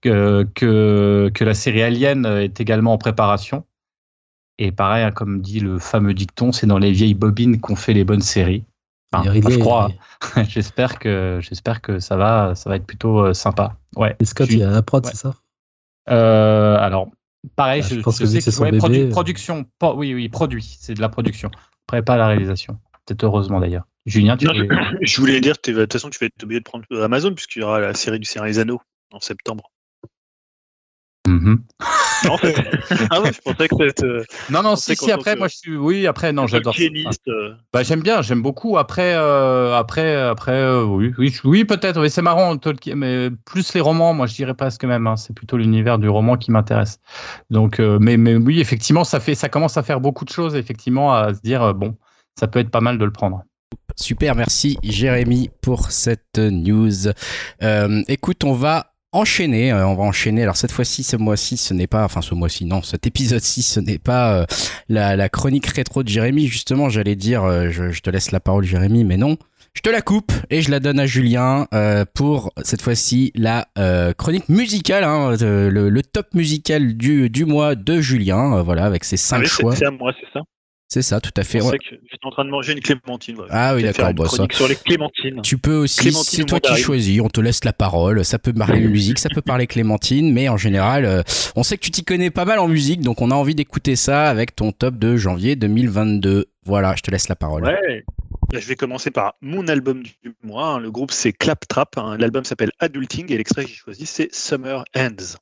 que, 0.00 0.46
que, 0.54 1.30
que 1.32 1.44
la 1.44 1.54
série 1.54 1.82
Alien 1.82 2.26
est 2.26 2.60
également 2.60 2.92
en 2.94 2.98
préparation. 2.98 3.64
Et 4.58 4.70
pareil, 4.72 5.04
hein, 5.04 5.10
comme 5.12 5.40
dit 5.40 5.60
le 5.60 5.78
fameux 5.78 6.14
dicton, 6.14 6.52
c'est 6.52 6.66
dans 6.66 6.78
les 6.78 6.92
vieilles 6.92 7.14
bobines 7.14 7.60
qu'on 7.60 7.76
fait 7.76 7.94
les 7.94 8.04
bonnes 8.04 8.20
séries. 8.20 8.64
Enfin, 9.14 9.30
je 9.34 9.58
crois. 9.58 9.90
j'espère 10.48 10.98
que 10.98 11.38
j'espère 11.42 11.82
que 11.82 11.98
ça 11.98 12.16
va, 12.16 12.54
ça 12.54 12.70
va 12.70 12.76
être 12.76 12.86
plutôt 12.86 13.26
euh, 13.26 13.34
sympa. 13.34 13.76
Ouais. 13.96 14.16
et 14.20 14.24
Scott, 14.24 14.48
il 14.50 14.60
est 14.60 14.64
à 14.64 14.70
la 14.70 14.82
prod, 14.82 15.04
Ouais. 15.04 15.10
c'est 15.12 15.18
ça? 15.18 15.34
Euh, 16.10 16.76
alors, 16.78 17.08
pareil, 17.56 17.82
Ah, 17.84 17.88
je, 17.88 17.94
je 17.96 18.00
pense 18.00 18.16
je 18.18 18.20
que 18.24 18.28
vu 18.28 18.32
sais 18.32 18.38
que 18.38 18.50
c'est 18.50 18.58
que 18.58 18.62
ouais, 18.62 18.78
produ- 18.78 19.06
euh. 19.06 19.10
production, 19.10 19.66
oui, 19.96 20.14
oui, 20.14 20.28
produit, 20.28 20.76
c'est 20.80 20.94
de 20.94 21.00
la 21.00 21.08
production. 21.08 21.50
Après, 21.86 22.02
pas 22.02 22.16
la 22.16 22.26
réalisation. 22.26 22.78
Peut-être 23.04 23.24
heureusement 23.24 23.60
d'ailleurs. 23.60 23.84
Julien, 24.06 24.36
tu 24.36 24.46
Non, 24.46 24.52
voulais- 24.52 24.68
Je 25.02 25.20
voulais 25.20 25.40
dire, 25.40 25.54
de 25.64 25.72
toute 25.84 25.92
façon, 25.92 26.10
tu 26.10 26.18
vas 26.18 26.26
être 26.26 26.42
obligé 26.42 26.60
de 26.60 26.64
prendre 26.64 26.84
Amazon 27.02 27.34
puisqu'il 27.34 27.60
y 27.60 27.62
aura 27.62 27.80
la 27.80 27.94
série 27.94 28.18
du 28.18 28.24
Seigneur 28.26 28.46
des 28.46 28.58
Anneaux 28.58 28.80
en 29.12 29.20
septembre. 29.20 29.70
Mhm. 31.28 31.62
Non, 32.24 32.36
ah 33.10 33.20
ouais, 33.20 33.32
je 33.32 33.40
pensais 33.40 33.68
que 33.68 33.76
c'était. 33.80 34.04
euh, 34.04 34.24
Non, 34.48 34.62
non, 34.62 34.76
si, 34.76 34.94
si, 34.96 35.10
après, 35.12 35.34
que- 35.34 35.38
moi, 35.38 35.48
je 35.48 35.56
suis, 35.56 35.76
oui, 35.76 36.06
après, 36.06 36.32
non, 36.32 36.46
j'adore. 36.46 36.74
euh, 37.28 37.54
Bah, 37.72 37.82
j'aime 37.84 38.00
bien, 38.02 38.22
j'aime 38.22 38.42
beaucoup. 38.42 38.76
Après, 38.76 39.14
euh, 39.14 39.74
après, 39.76 40.16
après, 40.16 40.52
euh, 40.52 40.84
oui, 40.84 41.12
oui, 41.44 41.64
peut-être. 41.64 42.00
Oui, 42.00 42.10
c'est 42.10 42.22
marrant, 42.22 42.56
Tolkien, 42.58 42.96
mais 42.96 43.30
plus 43.44 43.72
les 43.74 43.80
romans, 43.80 44.14
moi, 44.14 44.26
je 44.26 44.34
dirais 44.34 44.54
presque 44.54 44.84
même. 44.84 45.06
hein, 45.06 45.16
c'est 45.16 45.32
plutôt 45.34 45.56
l'univers 45.56 45.98
du 45.98 46.08
roman 46.08 46.36
qui 46.36 46.50
m'intéresse. 46.50 46.98
Donc, 47.50 47.78
mais, 47.78 48.16
mais 48.16 48.34
oui, 48.36 48.60
effectivement, 48.60 49.04
ça 49.04 49.20
fait, 49.20 49.34
ça 49.36 49.48
commence 49.48 49.76
à 49.76 49.82
faire 49.84 50.00
beaucoup 50.00 50.24
de 50.24 50.30
choses, 50.30 50.54
effectivement, 50.56 51.14
à 51.14 51.34
se 51.34 51.40
dire, 51.40 51.72
bon, 51.74 51.96
ça 52.38 52.46
peut 52.48 52.58
être 52.58 52.70
pas 52.70 52.80
mal 52.80 52.98
de 52.98 53.04
le 53.04 53.12
prendre. 53.12 53.42
Super, 53.96 54.34
merci 54.34 54.78
Jérémy 54.82 55.50
pour 55.60 55.90
cette 55.90 56.38
news. 56.38 57.08
Euh, 57.62 58.02
écoute, 58.08 58.44
on 58.44 58.54
va 58.54 58.92
enchaîner, 59.12 59.72
euh, 59.72 59.86
on 59.86 59.94
va 59.94 60.04
enchaîner. 60.04 60.42
Alors 60.42 60.56
cette 60.56 60.72
fois-ci, 60.72 61.02
ce 61.02 61.16
mois-ci, 61.16 61.56
ce 61.58 61.74
n'est 61.74 61.86
pas, 61.86 62.04
enfin 62.04 62.22
ce 62.22 62.34
mois-ci, 62.34 62.64
non, 62.64 62.80
cet 62.82 63.06
épisode-ci, 63.06 63.62
ce 63.62 63.80
n'est 63.80 63.98
pas 63.98 64.34
euh, 64.34 64.46
la, 64.88 65.16
la 65.16 65.28
chronique 65.28 65.66
rétro 65.66 66.02
de 66.02 66.08
Jérémy. 66.08 66.46
Justement, 66.46 66.88
j'allais 66.88 67.16
dire, 67.16 67.44
euh, 67.44 67.68
je, 67.70 67.90
je 67.90 68.00
te 68.00 68.08
laisse 68.10 68.30
la 68.30 68.40
parole 68.40 68.64
Jérémy, 68.64 69.04
mais 69.04 69.18
non. 69.18 69.36
Je 69.74 69.80
te 69.80 69.88
la 69.88 70.02
coupe 70.02 70.32
et 70.50 70.60
je 70.60 70.70
la 70.70 70.80
donne 70.80 71.00
à 71.00 71.06
Julien 71.06 71.66
euh, 71.72 72.04
pour 72.14 72.52
cette 72.62 72.82
fois-ci 72.82 73.32
la 73.34 73.66
chronique 74.18 74.50
musicale, 74.50 75.02
hein, 75.02 75.34
le, 75.40 75.88
le 75.88 76.02
top 76.02 76.34
musical 76.34 76.94
du, 76.94 77.30
du 77.30 77.46
mois 77.46 77.74
de 77.74 77.98
Julien, 77.98 78.62
voilà, 78.62 78.84
avec 78.84 79.04
ses 79.04 79.16
ah 79.16 79.18
cinq 79.18 79.38
oui, 79.40 79.46
c'est 79.48 79.62
choix. 79.62 79.74
c'est 79.76 79.86
à 79.86 79.90
moi, 79.90 80.12
c'est 80.20 80.26
ça. 80.38 80.40
C'est 80.92 81.00
ça, 81.00 81.22
tout 81.22 81.30
à 81.38 81.42
fait. 81.42 81.62
ouais. 81.62 81.78
j'étais 81.90 81.98
en 82.24 82.30
train 82.30 82.44
de 82.44 82.50
manger 82.50 82.74
une 82.74 82.80
clémentine. 82.80 83.34
voilà. 83.36 83.50
Ah 83.54 83.74
oui, 83.74 83.82
d'accord, 83.82 84.10
une 84.10 84.14
bah, 84.14 84.28
ça- 84.28 84.44
sur 84.52 84.68
les 84.68 84.76
clémentines. 84.76 85.40
Tu 85.42 85.56
peux 85.56 85.74
aussi, 85.76 86.12
c'est 86.12 86.44
toi 86.44 86.60
qui 86.60 86.76
choisis, 86.76 87.18
on 87.22 87.30
te 87.30 87.40
laisse 87.40 87.64
la 87.64 87.72
parole, 87.72 88.22
ça 88.26 88.38
peut 88.38 88.52
parler 88.52 88.80
musique, 88.80 89.18
ça 89.18 89.30
peut 89.30 89.40
parler 89.40 89.66
Clémentine, 89.66 90.30
mais 90.34 90.50
en 90.50 90.58
général, 90.58 91.06
euh, 91.06 91.22
on 91.56 91.62
sait 91.62 91.78
que 91.78 91.82
tu 91.82 91.90
t'y 91.92 92.04
connais 92.04 92.28
pas 92.30 92.44
mal 92.44 92.58
en 92.58 92.68
musique, 92.68 93.00
donc 93.00 93.22
on 93.22 93.30
a 93.30 93.34
envie 93.34 93.54
d'écouter 93.54 93.96
ça 93.96 94.28
avec 94.28 94.54
ton 94.54 94.70
top 94.70 94.98
de 94.98 95.16
janvier 95.16 95.56
2022. 95.56 96.44
Voilà, 96.66 96.94
je 96.94 97.00
te 97.00 97.10
laisse 97.10 97.30
la 97.30 97.36
parole. 97.36 97.64
Ouais. 97.64 98.04
Là, 98.52 98.60
je 98.60 98.66
vais 98.68 98.76
commencer 98.76 99.10
par 99.10 99.32
mon 99.40 99.68
album 99.68 100.02
du 100.02 100.34
mois. 100.42 100.74
hein. 100.74 100.78
Le 100.78 100.90
groupe, 100.90 101.10
c'est 101.10 101.32
Claptrap. 101.32 101.96
hein. 101.96 102.16
L'album 102.18 102.44
s'appelle 102.44 102.70
Adulting 102.80 103.32
et 103.32 103.38
l'extrait 103.38 103.64
que 103.64 103.70
j'ai 103.70 103.76
choisi, 103.76 104.04
c'est 104.04 104.28
Summer 104.34 104.84
Ends. 104.94 105.38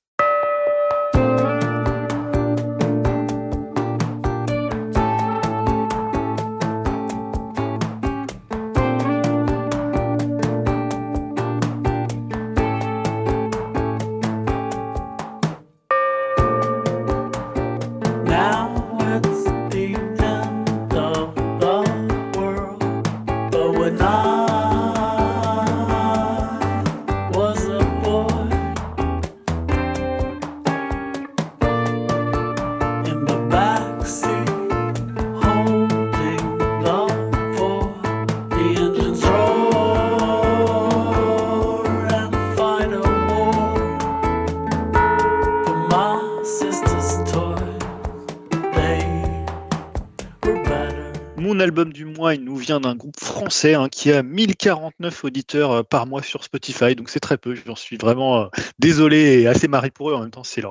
Du 51.84 52.04
mois, 52.04 52.34
il 52.34 52.44
nous 52.44 52.56
vient 52.56 52.80
d'un 52.80 52.94
groupe 52.94 53.18
français 53.18 53.74
hein, 53.74 53.88
qui 53.88 54.12
a 54.12 54.22
1049 54.22 55.24
auditeurs 55.24 55.70
euh, 55.72 55.82
par 55.82 56.06
mois 56.06 56.22
sur 56.22 56.44
Spotify, 56.44 56.94
donc 56.94 57.08
c'est 57.08 57.20
très 57.20 57.38
peu. 57.38 57.54
J'en 57.54 57.76
suis 57.76 57.96
vraiment 57.96 58.42
euh, 58.42 58.46
désolé 58.78 59.40
et 59.40 59.46
assez 59.46 59.68
marré 59.68 59.90
pour 59.90 60.10
eux. 60.10 60.14
En 60.14 60.20
même 60.20 60.30
temps, 60.30 60.44
c'est 60.44 60.62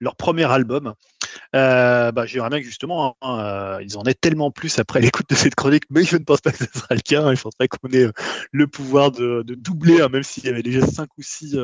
leur 0.00 0.16
premier 0.16 0.44
album. 0.44 0.94
Euh, 1.54 2.12
bah, 2.12 2.26
J'aimerais 2.26 2.50
bien 2.50 2.60
que 2.60 2.66
justement, 2.66 3.16
hein, 3.22 3.40
euh, 3.40 3.82
ils 3.82 3.96
en 3.96 4.04
aient 4.04 4.14
tellement 4.14 4.50
plus 4.50 4.78
après 4.78 5.00
l'écoute 5.00 5.28
de 5.28 5.34
cette 5.34 5.54
chronique, 5.54 5.84
mais 5.90 6.04
je 6.04 6.16
ne 6.16 6.24
pense 6.24 6.40
pas 6.40 6.52
que 6.52 6.58
ce 6.58 6.78
sera 6.78 6.94
le 6.94 7.00
cas. 7.00 7.22
hein. 7.22 7.32
Il 7.32 7.36
faudrait 7.36 7.68
qu'on 7.68 7.88
ait 7.88 8.04
euh, 8.04 8.12
le 8.52 8.66
pouvoir 8.66 9.10
de, 9.10 9.42
doubler, 9.42 10.00
hein, 10.00 10.08
même 10.08 10.22
s'il 10.22 10.44
y 10.44 10.48
avait 10.48 10.62
déjà 10.62 10.86
5 10.86 11.08
ou 11.18 11.22
6 11.22 11.56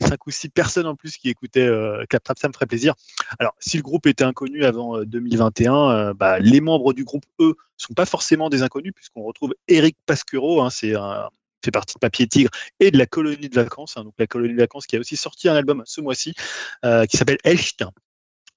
cinq 0.00 0.26
ou 0.26 0.30
six 0.30 0.48
personnes 0.48 0.86
en 0.86 0.94
plus 0.94 1.16
qui 1.16 1.28
écoutaient 1.28 1.68
Claptrap, 2.08 2.38
ça 2.38 2.48
me 2.48 2.52
ferait 2.52 2.66
plaisir. 2.66 2.94
Alors, 3.38 3.54
si 3.58 3.76
le 3.76 3.82
groupe 3.82 4.06
était 4.06 4.24
inconnu 4.24 4.64
avant 4.64 4.98
euh, 4.98 5.06
2021, 5.06 5.90
euh, 5.90 6.14
bah, 6.14 6.38
les 6.38 6.60
membres 6.60 6.92
du 6.92 7.04
groupe, 7.04 7.24
eux, 7.40 7.54
sont 7.76 7.94
pas 7.94 8.06
forcément 8.06 8.48
des 8.48 8.62
inconnus, 8.62 8.92
puisqu'on 8.94 9.22
retrouve 9.22 9.54
Eric 9.68 9.96
Pasquero, 10.06 10.62
hein, 10.62 10.70
c'est 10.70 10.94
un 10.94 11.28
fait 11.64 11.70
partie 11.70 11.94
de 11.94 12.00
Papier 12.00 12.26
Tigre 12.26 12.50
et 12.80 12.90
de 12.90 12.98
la 12.98 13.06
colonie 13.06 13.48
de 13.48 13.54
vacances, 13.54 13.96
hein, 13.96 14.02
donc 14.02 14.14
la 14.18 14.26
colonie 14.26 14.54
de 14.54 14.58
vacances 14.58 14.86
qui 14.86 14.96
a 14.96 14.98
aussi 14.98 15.16
sorti 15.16 15.48
un 15.48 15.54
album 15.54 15.84
ce 15.86 16.00
mois-ci 16.00 16.34
qui 17.08 17.16
s'appelle 17.16 17.38
Elcht. 17.44 17.84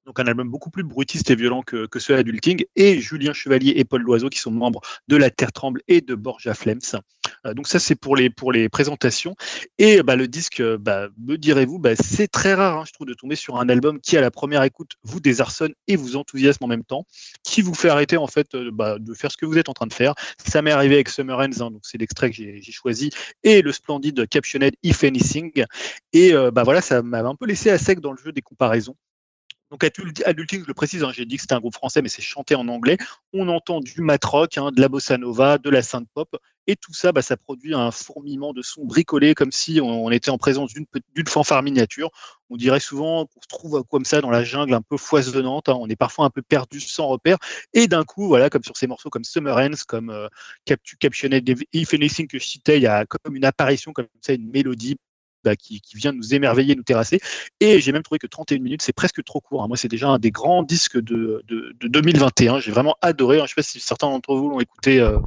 Donc 0.06 0.20
un 0.20 0.28
album 0.28 0.50
beaucoup 0.50 0.70
plus 0.70 0.84
brutiste 0.84 1.30
et 1.32 1.36
violent 1.36 1.64
que, 1.64 1.88
que 1.88 2.00
ceux 2.00 2.16
d'Adulting, 2.16 2.66
et 2.76 3.00
Julien 3.00 3.34
Chevalier 3.34 3.74
et 3.76 3.86
Paul 3.86 4.02
Loiseau 4.02 4.30
qui 4.30 4.40
sont 4.40 4.52
membres 4.52 4.82
de 5.08 5.16
La 5.16 5.30
Terre 5.30 5.52
Tremble 5.52 5.82
et 5.88 6.02
de 6.02 6.14
Borja 6.16 6.54
Flems. 6.54 6.80
Euh, 7.46 7.54
donc 7.54 7.68
ça 7.68 7.80
c'est 7.80 7.96
pour 7.96 8.16
les, 8.16 8.30
pour 8.30 8.52
les 8.52 8.70
présentations. 8.70 9.36
Et 9.78 10.04
bah, 10.04 10.16
le 10.16 10.28
disque, 10.28 10.60
euh, 10.60 10.78
bah, 10.78 11.08
me 11.18 11.38
direz-vous, 11.38 11.80
bah, 11.80 11.96
c'est 11.96 12.28
très 12.28 12.54
rare, 12.54 12.78
hein, 12.78 12.84
je 12.86 12.94
trouve, 12.94 13.08
de 13.08 13.14
tomber 13.14 13.36
sur 13.36 13.58
un 13.58 13.68
album 13.70 14.00
qui 14.00 14.18
à 14.18 14.22
la 14.22 14.32
première 14.32 14.64
écoute 14.64 14.92
vous 15.04 15.20
désarçonne 15.20 15.74
et 15.88 15.96
vous 15.96 16.16
enthousiasme 16.16 16.64
en 16.64 16.68
même 16.68 16.84
temps, 16.84 17.06
qui 17.44 17.62
vous 17.62 17.74
fait 17.74 17.90
arrêter 17.90 18.18
en 18.18 18.28
fait 18.28 18.54
euh, 18.56 18.70
bah, 18.72 18.98
de 19.00 19.14
faire 19.14 19.32
ce 19.32 19.38
que 19.38 19.46
vous 19.46 19.58
êtes 19.58 19.70
en 19.70 19.74
train 19.74 19.88
de 19.88 19.94
faire. 19.94 20.14
Ça 20.38 20.62
m'est 20.62 20.72
arrivé 20.72 20.96
avec 20.96 21.10
Summer 21.10 21.38
Ends, 21.40 21.62
hein, 21.62 21.72
donc 21.72 21.82
c'est 21.84 21.98
l'extrait 21.98 22.30
que 22.30 22.36
j'ai 22.36 22.62
choisi, 22.72 23.10
et 23.44 23.62
le 23.62 23.72
splendide 23.72 24.28
Captioned 24.28 24.72
If 24.84 25.04
Anything. 25.04 25.66
Et 26.14 26.34
euh, 26.34 26.52
bah 26.52 26.64
voilà, 26.64 26.82
ça 26.82 27.02
m'avait 27.02 27.28
un 27.28 27.36
peu 27.36 27.46
laissé 27.46 27.70
à 27.70 27.78
sec 27.78 28.00
dans 28.00 28.12
le 28.12 28.18
jeu 28.18 28.32
des 28.32 28.42
comparaisons. 28.42 28.96
Donc 29.76 29.84
Adult- 29.84 30.24
Adulting, 30.26 30.62
je 30.62 30.68
le 30.68 30.74
précise, 30.74 31.04
hein, 31.04 31.12
j'ai 31.14 31.26
dit 31.26 31.36
que 31.36 31.42
c'était 31.42 31.54
un 31.54 31.60
groupe 31.60 31.76
français, 31.76 32.02
mais 32.02 32.08
c'est 32.08 32.22
chanté 32.22 32.56
en 32.56 32.70
anglais. 32.70 32.96
On 33.34 33.50
entend 33.50 33.82
du 33.82 34.00
mat 34.00 34.24
rock, 34.24 34.58
hein, 34.58 34.72
de 34.72 34.80
la 34.80 34.88
bossa 34.88 35.18
nova, 35.18 35.58
de 35.58 35.70
la 35.70 35.82
synth 35.82 36.08
pop, 36.14 36.34
et 36.66 36.78
tout 36.78 36.94
ça, 36.94 37.12
bah, 37.12 37.22
ça 37.22 37.36
produit 37.36 37.74
un 37.74 37.92
fourmillement 37.92 38.54
de 38.54 38.62
sons 38.62 38.86
bricolés, 38.86 39.36
comme 39.36 39.52
si 39.52 39.82
on, 39.82 40.10
était 40.12 40.30
en 40.30 40.38
présence 40.38 40.74
d'une 40.74 41.28
fanfare 41.28 41.62
miniature. 41.62 42.10
On 42.50 42.56
dirait 42.56 42.80
souvent 42.80 43.26
qu'on 43.26 43.42
se 43.42 43.48
trouve 43.50 43.84
comme 43.84 44.06
ça 44.06 44.22
dans 44.22 44.30
la 44.30 44.46
jungle 44.46 44.74
un 44.74 44.82
peu 44.82 44.96
foisonnante. 44.96 45.68
hein. 45.68 45.76
On 45.78 45.90
est 45.90 45.98
parfois 45.98 46.24
un 46.24 46.30
peu 46.30 46.42
perdu 46.42 46.80
sans 46.80 47.08
repère. 47.08 47.36
Et 47.74 47.90
d'un 47.90 48.06
coup, 48.06 48.30
voilà, 48.30 48.50
comme 48.50 48.64
sur 48.64 48.78
ces 48.78 48.88
morceaux 48.88 49.10
comme 49.10 49.26
Summer 49.26 49.58
Ends, 49.58 49.84
comme 49.90 50.10
euh, 50.10 50.30
Cap- 50.64 50.80
Captioned 51.02 51.34
If 51.74 51.94
Anything 51.94 52.28
que 52.28 52.40
je 52.40 52.46
citais, 52.46 52.78
il 52.78 52.84
y 52.84 52.88
a 52.88 53.06
comme 53.06 53.36
une 53.36 53.44
apparition 53.44 53.92
comme 53.92 54.08
ça, 54.22 54.32
une 54.32 54.50
mélodie 54.50 54.96
bah, 55.46 55.56
qui, 55.56 55.80
qui 55.80 55.96
vient 55.96 56.12
nous 56.12 56.34
émerveiller, 56.36 56.76
nous 56.76 56.84
terrasser. 56.84 57.22
Et 57.62 57.80
j'ai 57.80 57.92
même 57.94 58.04
trouvé 58.04 58.20
que 58.20 58.28
31 58.28 58.60
minutes, 58.60 58.82
c'est 58.82 58.92
presque 58.94 59.24
trop 59.24 59.40
court. 59.40 59.64
hein. 59.64 59.68
Moi, 59.70 59.78
c'est 59.78 59.88
déjà 59.88 60.10
un 60.10 60.20
des 60.20 60.32
grands 60.32 60.64
disques 60.64 60.98
de, 61.00 61.42
de, 61.48 61.74
de 61.80 61.88
2021. 61.88 62.60
J'ai 62.60 62.72
vraiment 62.72 62.96
adoré. 63.02 63.38
hein. 63.38 63.40
Je 63.40 63.44
ne 63.44 63.48
sais 63.48 63.54
pas 63.56 63.64
si 63.64 63.80
certains 63.80 64.08
d'entre 64.08 64.36
vous 64.36 64.50
l'ont 64.50 64.60
écouté 64.60 65.00
euh, 65.00 65.20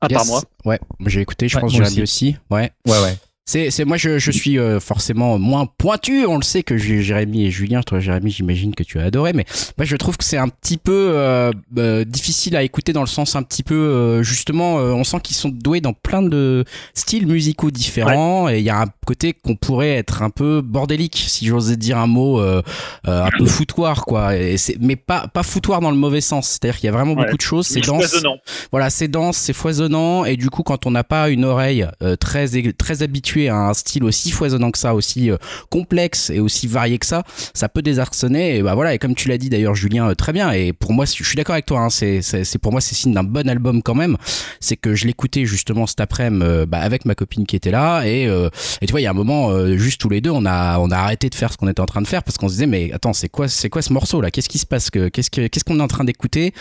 À 0.00 0.08
part 0.08 0.24
moi. 0.26 0.42
Ouais, 0.64 0.80
j'ai 1.06 1.20
écouté, 1.20 1.48
je 1.48 1.56
Ouais, 1.56 1.60
pense 1.60 1.72
que 1.72 1.76
moi 1.78 1.84
Jérémy 1.86 2.02
aussi. 2.02 2.36
Ouais. 2.50 2.72
Ouais, 2.86 3.02
ouais. 3.02 3.16
C'est, 3.48 3.70
c'est 3.70 3.84
moi 3.84 3.96
je, 3.96 4.18
je 4.18 4.30
suis 4.32 4.58
euh, 4.58 4.80
forcément 4.80 5.38
moins 5.38 5.66
pointu, 5.78 6.26
on 6.26 6.36
le 6.36 6.42
sait 6.42 6.64
que 6.64 6.76
Jérémy 6.76 7.46
et 7.46 7.50
Julien, 7.52 7.80
toi 7.82 8.00
Jérémy 8.00 8.32
j'imagine 8.32 8.74
que 8.74 8.82
tu 8.82 8.98
as 8.98 9.04
adoré, 9.04 9.32
mais 9.34 9.44
moi 9.78 9.84
je 9.84 9.94
trouve 9.94 10.16
que 10.16 10.24
c'est 10.24 10.36
un 10.36 10.48
petit 10.48 10.78
peu 10.78 11.10
euh, 11.14 11.52
euh, 11.78 12.04
difficile 12.04 12.56
à 12.56 12.64
écouter 12.64 12.92
dans 12.92 13.02
le 13.02 13.06
sens 13.06 13.36
un 13.36 13.44
petit 13.44 13.62
peu 13.62 13.76
euh, 13.76 14.22
justement, 14.24 14.80
euh, 14.80 14.90
on 14.92 15.04
sent 15.04 15.18
qu'ils 15.22 15.36
sont 15.36 15.48
doués 15.48 15.80
dans 15.80 15.92
plein 15.92 16.22
de 16.22 16.64
styles 16.94 17.28
musicaux 17.28 17.70
différents 17.70 18.48
et 18.48 18.58
il 18.58 18.64
y 18.64 18.70
a 18.70 18.80
un 18.80 18.86
côté 19.06 19.32
qu'on 19.32 19.54
pourrait 19.54 19.90
être 19.94 20.22
un 20.22 20.30
peu 20.30 20.60
bordélique 20.60 21.24
si 21.28 21.46
j'osais 21.46 21.76
dire 21.76 21.98
un 21.98 22.08
mot 22.08 22.40
euh, 22.40 22.62
euh, 23.06 23.22
un 23.26 23.30
peu 23.38 23.46
foutoir 23.46 24.04
quoi, 24.06 24.36
et 24.36 24.56
c'est, 24.56 24.76
mais 24.80 24.96
pas 24.96 25.28
pas 25.28 25.44
foutoir 25.44 25.80
dans 25.80 25.92
le 25.92 25.96
mauvais 25.96 26.20
sens, 26.20 26.48
c'est-à-dire 26.48 26.78
qu'il 26.80 26.86
y 26.86 26.88
a 26.88 26.92
vraiment 26.92 27.14
Ouais. 27.14 27.24
beaucoup 27.26 27.36
de 27.36 27.42
choses, 27.42 27.68
c'est 27.68 27.80
dense. 27.80 28.00
foisonnant. 28.08 28.38
Voilà, 28.72 28.90
c'est 28.90 29.06
dense, 29.06 29.36
c'est 29.36 29.52
foisonnant, 29.52 30.24
et 30.24 30.36
du 30.36 30.50
coup, 30.50 30.64
quand 30.64 30.84
on 30.86 30.90
n'a 30.90 31.04
pas 31.04 31.30
une 31.30 31.44
oreille 31.44 31.86
euh, 32.02 32.16
très 32.16 32.48
très 32.76 33.02
habituée 33.04 33.35
un 33.48 33.74
style 33.74 34.04
aussi 34.04 34.30
foisonnant 34.30 34.70
que 34.70 34.78
ça, 34.78 34.94
aussi 34.94 35.30
euh, 35.30 35.36
complexe 35.70 36.30
et 36.30 36.40
aussi 36.40 36.66
varié 36.66 36.98
que 36.98 37.06
ça, 37.06 37.22
ça 37.54 37.68
peut 37.68 37.82
désarçonner. 37.82 38.56
Et 38.56 38.62
bah 38.62 38.74
voilà, 38.74 38.94
et 38.94 38.98
comme 38.98 39.14
tu 39.14 39.28
l'as 39.28 39.38
dit 39.38 39.48
d'ailleurs, 39.48 39.74
Julien, 39.74 40.08
euh, 40.08 40.14
très 40.14 40.32
bien. 40.32 40.50
Et 40.52 40.72
pour 40.72 40.92
moi, 40.92 41.04
je 41.04 41.22
suis 41.22 41.36
d'accord 41.36 41.54
avec 41.54 41.66
toi. 41.66 41.80
Hein, 41.80 41.90
c'est 41.90 42.58
pour 42.60 42.72
moi, 42.72 42.80
c'est 42.80 42.94
signe 42.94 43.12
d'un 43.12 43.24
bon 43.24 43.48
album 43.48 43.82
quand 43.82 43.94
même. 43.94 44.16
C'est 44.60 44.76
que 44.76 44.94
je 44.94 45.06
l'écoutais 45.06 45.46
justement 45.46 45.86
cet 45.86 46.00
après-midi 46.00 46.44
euh, 46.44 46.66
bah, 46.66 46.78
avec 46.78 47.04
ma 47.04 47.14
copine 47.14 47.46
qui 47.46 47.56
était 47.56 47.70
là, 47.70 48.04
et 48.04 48.26
euh, 48.26 48.48
et 48.80 48.86
tu 48.86 48.90
vois, 48.92 49.00
il 49.00 49.04
y 49.04 49.06
a 49.06 49.10
un 49.10 49.14
moment, 49.14 49.76
juste 49.76 50.00
tous 50.00 50.08
les 50.08 50.20
deux, 50.20 50.30
on 50.30 50.44
a 50.46 50.78
on 50.78 50.90
a 50.90 50.96
arrêté 50.96 51.28
de 51.28 51.34
faire 51.34 51.52
ce 51.52 51.56
qu'on 51.56 51.68
était 51.68 51.80
en 51.80 51.86
train 51.86 52.02
de 52.02 52.06
faire 52.06 52.22
parce 52.22 52.36
qu'on 52.36 52.48
se 52.48 52.54
disait 52.54 52.66
mais 52.66 52.90
attends, 52.92 53.12
c'est 53.12 53.28
quoi 53.28 53.48
c'est 53.48 53.68
quoi 53.68 53.82
ce 53.82 53.92
morceau 53.92 54.20
là? 54.20 54.30
Qu'est-ce 54.30 54.48
qui 54.48 54.58
se 54.58 54.66
passe? 54.66 54.90
Que 54.90 55.08
qu'est-ce 55.08 55.30
que 55.30 55.46
qu'est-ce 55.46 55.64
qu'on 55.64 55.78
est 55.78 55.82
en 55.82 55.88
train 55.88 56.04
d'écouter? 56.04 56.52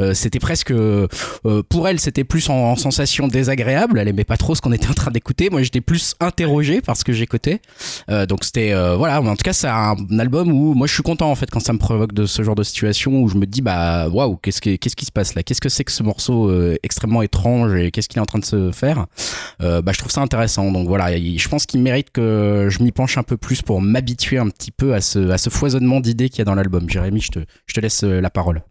Euh, 0.00 0.14
C'était 0.14 0.38
presque 0.38 0.72
pour 1.68 1.88
elle, 1.88 2.00
c'était 2.00 2.24
plus 2.24 2.48
en, 2.48 2.54
en 2.54 2.76
sensation 2.76 3.28
désagréable. 3.28 3.98
Elle 3.98 4.08
aimait 4.08 4.24
pas 4.24 4.36
trop 4.36 4.54
ce 4.54 4.60
qu'on 4.60 4.72
était 4.72 4.88
en 4.88 4.94
train 4.94 5.10
d'écouter. 5.10 5.50
Moi, 5.50 5.62
j'étais 5.62 5.80
plus 5.80 6.14
interrogé 6.24 6.80
par 6.80 6.96
ce 6.96 7.04
que 7.04 7.12
j'écoutais. 7.12 7.60
Euh, 8.10 8.26
donc 8.26 8.44
c'était 8.44 8.72
euh, 8.72 8.96
voilà. 8.96 9.20
En 9.20 9.36
tout 9.36 9.42
cas, 9.44 9.52
c'est 9.52 9.68
un, 9.68 9.96
album 10.18 10.50
où 10.52 10.74
moi 10.74 10.86
je 10.86 10.94
suis 10.94 11.02
content 11.02 11.30
en 11.30 11.34
fait 11.34 11.50
quand 11.50 11.60
ça 11.60 11.72
me 11.72 11.78
provoque 11.78 12.12
de 12.12 12.26
ce 12.26 12.42
genre 12.42 12.54
de 12.54 12.62
situation 12.62 13.22
où 13.22 13.28
je 13.28 13.36
me 13.36 13.46
dis 13.46 13.60
bah 13.62 14.08
waouh, 14.08 14.36
qu'est-ce 14.36 14.60
qui 14.60 14.78
qu'est-ce 14.78 14.96
qui 14.96 15.04
se 15.06 15.12
passe 15.12 15.34
là? 15.34 15.42
Qu'est-ce 15.42 15.60
que 15.60 15.68
c'est 15.68 15.84
que 15.84 15.92
ce 15.92 16.02
morceau 16.02 16.48
euh, 16.50 16.76
extrêmement 16.82 17.22
étrange 17.22 17.74
et 17.76 17.90
qu'est-ce 17.90 18.08
qu'il 18.08 18.18
est 18.18 18.22
en 18.22 18.26
train 18.26 18.38
de 18.38 18.44
se 18.44 18.70
faire? 18.72 19.06
Euh, 19.62 19.82
Bah 19.82 19.92
je 19.92 19.98
trouve 19.98 20.12
ça 20.12 20.20
intéressant. 20.20 20.70
Donc 20.72 20.88
voilà, 20.88 21.16
il- 21.16 21.38
je 21.38 21.48
pense 21.48 21.66
qu'il 21.66 21.80
mérite 21.82 22.10
que 22.10 22.68
je 22.70 22.82
m'y 22.82 22.92
penche 22.92 23.18
un 23.18 23.22
peu 23.22 23.36
plus 23.36 23.62
pour 23.62 23.80
m'habituer 23.80 24.38
un 24.38 24.48
petit 24.48 24.70
peu 24.70 24.94
à 24.94 25.00
ce 25.00 25.30
à 25.30 25.38
ce 25.38 25.50
foisonnement 25.50 26.00
d'idées 26.00 26.28
qu'il 26.28 26.38
y 26.38 26.42
a 26.42 26.44
dans 26.44 26.54
l'album. 26.54 26.88
Jérémy, 26.88 27.20
je 27.20 27.28
te 27.30 27.38
je 27.66 27.74
te 27.74 27.80
laisse 27.80 28.04
euh, 28.04 28.20
la 28.20 28.30
parole. 28.30 28.62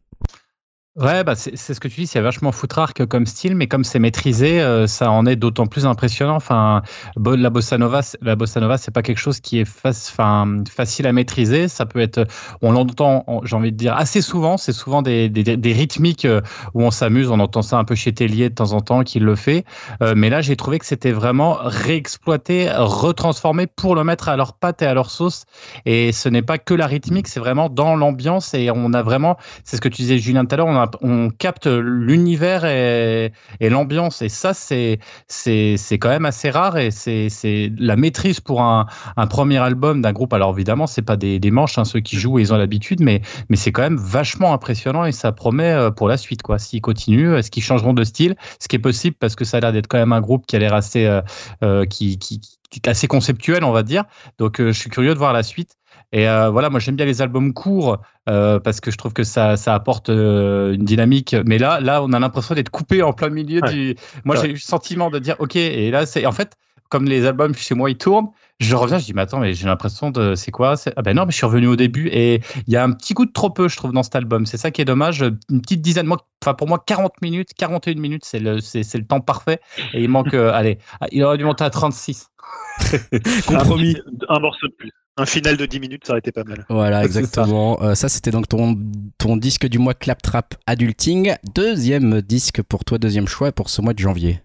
Ouais, 0.95 1.23
bah 1.23 1.33
c'est 1.33 1.55
ce 1.57 1.79
que 1.79 1.87
tu 1.87 2.01
dis, 2.01 2.05
c'est 2.05 2.21
vachement 2.21 2.51
foutrarque 2.51 3.07
comme 3.07 3.25
style, 3.25 3.55
mais 3.55 3.65
comme 3.65 3.83
c'est 3.83 3.97
maîtrisé, 3.97 4.61
euh, 4.61 4.85
ça 4.85 5.09
en 5.09 5.25
est 5.25 5.35
d'autant 5.35 5.65
plus 5.65 5.87
impressionnant. 5.87 6.35
Enfin, 6.35 6.83
la 7.17 7.49
bossa 7.49 7.79
nova, 7.79 8.01
la 8.21 8.35
bossa 8.35 8.59
nova, 8.59 8.77
c'est 8.77 8.91
pas 8.91 9.01
quelque 9.01 9.17
chose 9.17 9.39
qui 9.39 9.57
est 9.57 9.65
facile 9.65 11.07
à 11.07 11.11
maîtriser. 11.11 11.67
Ça 11.67 11.87
peut 11.87 11.99
être, 11.99 12.27
on 12.61 12.71
l'entend, 12.73 13.23
on- 13.25 13.43
j'ai 13.43 13.55
envie 13.55 13.71
de 13.71 13.75
dire 13.77 13.95
assez 13.95 14.21
souvent. 14.21 14.57
C'est 14.57 14.71
souvent 14.71 15.01
des, 15.01 15.31
rythmiques 15.65 16.25
euh, 16.25 16.41
où 16.75 16.83
on 16.83 16.91
s'amuse. 16.91 17.31
On 17.31 17.39
entend 17.39 17.63
ça 17.63 17.79
un 17.79 17.85
peu 17.85 17.95
chez 17.95 18.13
Tellier 18.13 18.49
de 18.51 18.55
temps 18.55 18.73
en 18.73 18.81
temps, 18.81 19.03
qui 19.03 19.19
le 19.19 19.35
fait. 19.35 19.65
Euh, 20.03 20.13
mais 20.15 20.29
là, 20.29 20.41
j'ai 20.41 20.55
trouvé 20.55 20.77
que 20.77 20.85
c'était 20.85 21.11
vraiment 21.11 21.57
réexploité, 21.59 22.69
retransformé 22.71 23.65
pour 23.65 23.95
le 23.95 24.03
mettre 24.03 24.29
à 24.29 24.35
leur 24.35 24.53
pâte 24.53 24.83
et 24.83 24.85
à 24.85 24.93
leur 24.93 25.09
sauce. 25.09 25.45
Et 25.87 26.11
ce 26.11 26.29
n'est 26.29 26.43
pas 26.43 26.59
que 26.59 26.75
la 26.75 26.85
rythmique, 26.85 27.27
c'est 27.27 27.39
vraiment 27.39 27.67
dans 27.69 27.95
l'ambiance. 27.95 28.53
Et 28.53 28.69
on 28.69 28.93
a 28.93 29.01
vraiment, 29.01 29.37
c'est 29.63 29.77
ce 29.77 29.81
que 29.81 29.89
tu 29.89 30.03
disais, 30.03 30.19
Julien, 30.19 30.45
tout 30.45 30.53
à 30.53 30.57
l'heure, 30.57 30.82
on, 31.01 31.29
capte 31.29 31.67
l'univers 31.67 32.65
et, 32.65 33.31
l'ambiance. 33.61 34.21
Et 34.21 34.29
ça, 34.29 34.53
c'est 34.53 34.99
c'est 35.27 35.97
quand 35.99 36.09
même 36.09 36.25
assez 36.25 36.49
rare. 36.49 36.77
Et 36.77 36.91
c'est 36.91 37.71
la 37.77 37.95
maîtrise 37.95 38.39
pour 38.39 38.61
un, 38.61 38.85
un 39.17 39.27
premier 39.27 39.57
album 39.57 40.01
d'un 40.01 40.11
groupe. 40.11 40.33
Alors 40.33 40.53
évidemment, 40.53 40.87
c'est 40.87 41.01
pas 41.01 41.17
des, 41.17 41.39
des 41.39 41.51
manches, 41.51 41.77
hein, 41.77 41.85
ceux 41.85 41.99
qui 41.99 42.17
jouent, 42.17 42.39
ils 42.39 42.53
ont 42.53 42.57
l'habitude, 42.57 43.01
mais 43.01 43.21
mais 43.49 43.55
c'est 43.55 43.71
quand 43.71 43.81
même 43.81 43.97
vachement 43.97 44.53
impressionnant 44.53 45.05
et 45.05 45.11
ça 45.11 45.31
promet 45.31 45.71
euh, 45.71 45.91
pour 45.91 46.07
la 46.07 46.17
suite. 46.17 46.41
quoi. 46.41 46.59
S'ils 46.59 46.81
continuent, 46.81 47.35
est-ce 47.35 47.51
qu'ils 47.51 47.63
changeront 47.63 47.93
de 47.93 48.03
style? 48.03 48.35
Ce 48.59 48.67
qui 48.67 48.75
est 48.75 48.79
possible 48.79 49.15
parce 49.19 49.35
que 49.35 49.45
ça 49.45 49.57
a 49.57 49.59
l'air 49.59 49.73
d'être 49.73 49.87
quand 49.87 49.97
même 49.97 50.13
un 50.13 50.21
groupe 50.21 50.45
qui 50.45 50.55
a 50.55 50.59
l'air 50.59 50.73
assez 50.73 51.05
euh, 51.05 51.21
euh, 51.63 51.85
qui, 51.85 52.17
qui, 52.17 52.39
qui 52.69 52.81
assez 52.87 53.07
conceptuel, 53.07 53.63
on 53.63 53.71
va 53.71 53.83
dire. 53.83 54.03
Donc 54.37 54.59
je 54.59 54.71
suis 54.71 54.89
curieux 54.89 55.13
de 55.13 55.19
voir 55.19 55.33
la 55.33 55.43
suite. 55.43 55.77
Et 56.13 56.29
euh, 56.29 56.49
voilà, 56.51 56.69
moi 56.69 56.79
j'aime 56.79 56.95
bien 56.95 57.05
les 57.07 57.21
albums 57.23 57.53
courts 57.53 57.97
euh, 58.29 58.59
parce 58.59 58.79
que 58.79 58.91
je 58.91 58.97
trouve 58.97 59.13
que 59.13 59.23
ça, 59.23 59.57
ça 59.57 59.73
apporte 59.73 60.09
euh, 60.09 60.73
une 60.73 60.85
dynamique. 60.85 61.35
Mais 61.45 61.57
là, 61.57 61.79
là, 61.81 62.03
on 62.03 62.13
a 62.13 62.19
l'impression 62.19 62.53
d'être 62.53 62.69
coupé 62.69 63.01
en 63.01 63.13
plein 63.13 63.29
milieu 63.29 63.61
Ouais. 63.63 63.73
du. 63.73 63.95
Moi, 64.23 64.35
Ouais. 64.35 64.41
j'ai 64.43 64.49
eu 64.49 64.53
le 64.53 64.59
sentiment 64.59 65.09
de 65.09 65.17
dire, 65.19 65.35
ok. 65.39 65.55
Et 65.55 65.89
là, 65.89 66.05
c'est 66.05 66.25
en 66.27 66.31
fait 66.31 66.53
comme 66.89 67.05
les 67.05 67.25
albums 67.25 67.55
chez 67.55 67.73
moi 67.73 67.89
ils 67.89 67.97
tournent. 67.97 68.27
Je 68.59 68.75
reviens, 68.75 68.99
je 68.99 69.05
dis, 69.05 69.13
mais 69.15 69.23
attends, 69.23 69.39
mais 69.39 69.55
j'ai 69.55 69.65
l'impression 69.65 70.11
de. 70.11 70.35
C'est 70.35 70.51
quoi? 70.51 70.75
Ah 70.95 71.01
ben 71.01 71.15
non, 71.15 71.25
mais 71.25 71.31
je 71.31 71.37
suis 71.37 71.47
revenu 71.47 71.65
au 71.65 71.75
début 71.75 72.07
et 72.09 72.41
il 72.67 72.71
y 72.73 72.77
a 72.77 72.83
un 72.83 72.91
petit 72.91 73.15
coup 73.15 73.25
de 73.25 73.31
trop 73.31 73.49
peu, 73.49 73.67
je 73.67 73.75
trouve, 73.75 73.91
dans 73.91 74.03
cet 74.03 74.15
album. 74.15 74.45
C'est 74.45 74.57
ça 74.57 74.69
qui 74.69 74.81
est 74.81 74.85
dommage. 74.85 75.25
Une 75.49 75.61
petite 75.61 75.81
dizaine, 75.81 76.05
moi, 76.05 76.17
enfin 76.43 76.53
pour 76.53 76.67
moi, 76.67 76.77
40 76.85 77.23
minutes, 77.23 77.49
41 77.57 77.95
minutes, 77.99 78.23
c'est 78.23 78.37
le, 78.37 78.59
c'est, 78.59 78.83
le 78.93 79.05
temps 79.07 79.19
parfait. 79.21 79.59
Et 79.93 80.03
il 80.03 80.09
manque, 80.09 80.35
euh, 80.35 80.51
allez, 80.53 80.77
il 81.11 81.23
aurait 81.23 81.39
dû 81.39 81.43
monter 81.45 81.63
à 81.63 81.71
36. 81.71 82.29
Compromis. 83.47 83.97
Un, 84.29 84.35
un 84.35 84.39
morceau 84.39 84.67
de 84.67 84.73
plus. 84.73 84.91
Un 85.15 85.25
final 85.27 85.57
de 85.57 85.65
10 85.65 85.79
minutes, 85.79 86.05
ça 86.05 86.13
aurait 86.13 86.19
été 86.19 86.31
pas 86.31 86.43
mal. 86.43 86.65
Voilà, 86.69 86.99
ça. 86.99 87.05
exactement. 87.05 87.63
Euh, 87.83 87.95
ça, 87.95 88.07
c'était 88.07 88.31
donc 88.31 88.47
ton, 88.47 88.77
ton 89.17 89.35
disque 89.35 89.67
du 89.67 89.77
mois 89.77 89.93
Claptrap 89.93 90.55
Adulting. 90.67 91.35
Deuxième 91.53 92.21
disque 92.21 92.61
pour 92.61 92.85
toi, 92.85 92.97
deuxième 92.97 93.27
choix 93.27 93.51
pour 93.51 93.69
ce 93.69 93.81
mois 93.81 93.93
de 93.93 93.99
janvier. 93.99 94.41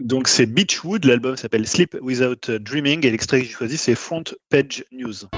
Donc 0.00 0.28
c'est 0.28 0.46
Beachwood, 0.46 1.04
l'album 1.04 1.36
s'appelle 1.36 1.66
Sleep 1.66 1.96
Without 2.00 2.50
Dreaming 2.58 3.06
et 3.06 3.10
l'extrait 3.10 3.40
que 3.40 3.46
j'ai 3.46 3.52
choisi 3.52 3.76
c'est 3.76 3.94
Front 3.94 4.24
Page 4.48 4.84
News. 4.90 5.28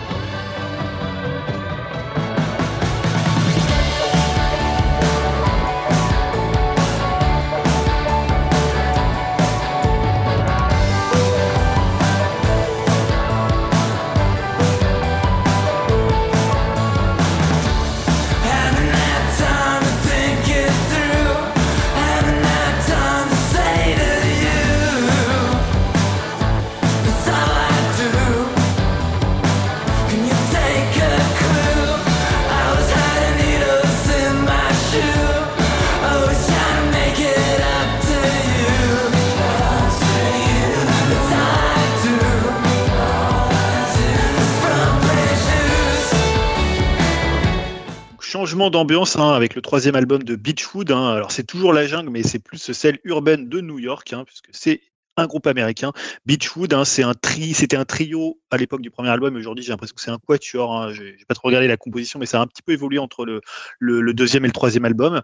Changement 48.42 48.70
d'ambiance 48.70 49.14
hein, 49.14 49.30
avec 49.30 49.54
le 49.54 49.62
troisième 49.62 49.94
album 49.94 50.24
de 50.24 50.34
Beachwood. 50.34 50.90
hein. 50.90 51.10
Alors 51.12 51.30
c'est 51.30 51.44
toujours 51.44 51.72
la 51.72 51.86
jungle, 51.86 52.10
mais 52.10 52.24
c'est 52.24 52.40
plus 52.40 52.72
celle 52.72 52.98
urbaine 53.04 53.48
de 53.48 53.60
New 53.60 53.78
York, 53.78 54.12
hein, 54.12 54.24
puisque 54.26 54.48
c'est 54.50 54.80
un 55.16 55.26
groupe 55.26 55.46
américain. 55.46 55.92
Beachwood, 56.26 56.72
hein, 56.72 56.84
c'est 56.84 57.02
un 57.02 57.12
c'était 57.54 57.76
un 57.76 57.84
trio 57.84 58.38
à 58.50 58.56
l'époque 58.56 58.82
du 58.82 58.90
premier 58.90 59.08
album. 59.08 59.36
Aujourd'hui, 59.36 59.64
j'ai 59.64 59.70
l'impression 59.70 59.94
que 59.94 60.02
c'est 60.02 60.10
un 60.10 60.18
quatuor. 60.18 60.74
Hein. 60.74 60.92
J'ai 60.92 61.16
pas 61.26 61.34
trop 61.34 61.48
regardé 61.48 61.66
la 61.66 61.76
composition, 61.76 62.18
mais 62.18 62.26
ça 62.26 62.38
a 62.38 62.42
un 62.42 62.46
petit 62.46 62.62
peu 62.62 62.72
évolué 62.72 62.98
entre 62.98 63.24
le, 63.24 64.12
deuxième 64.12 64.44
et 64.44 64.48
le 64.48 64.52
troisième 64.52 64.84
album. 64.84 65.22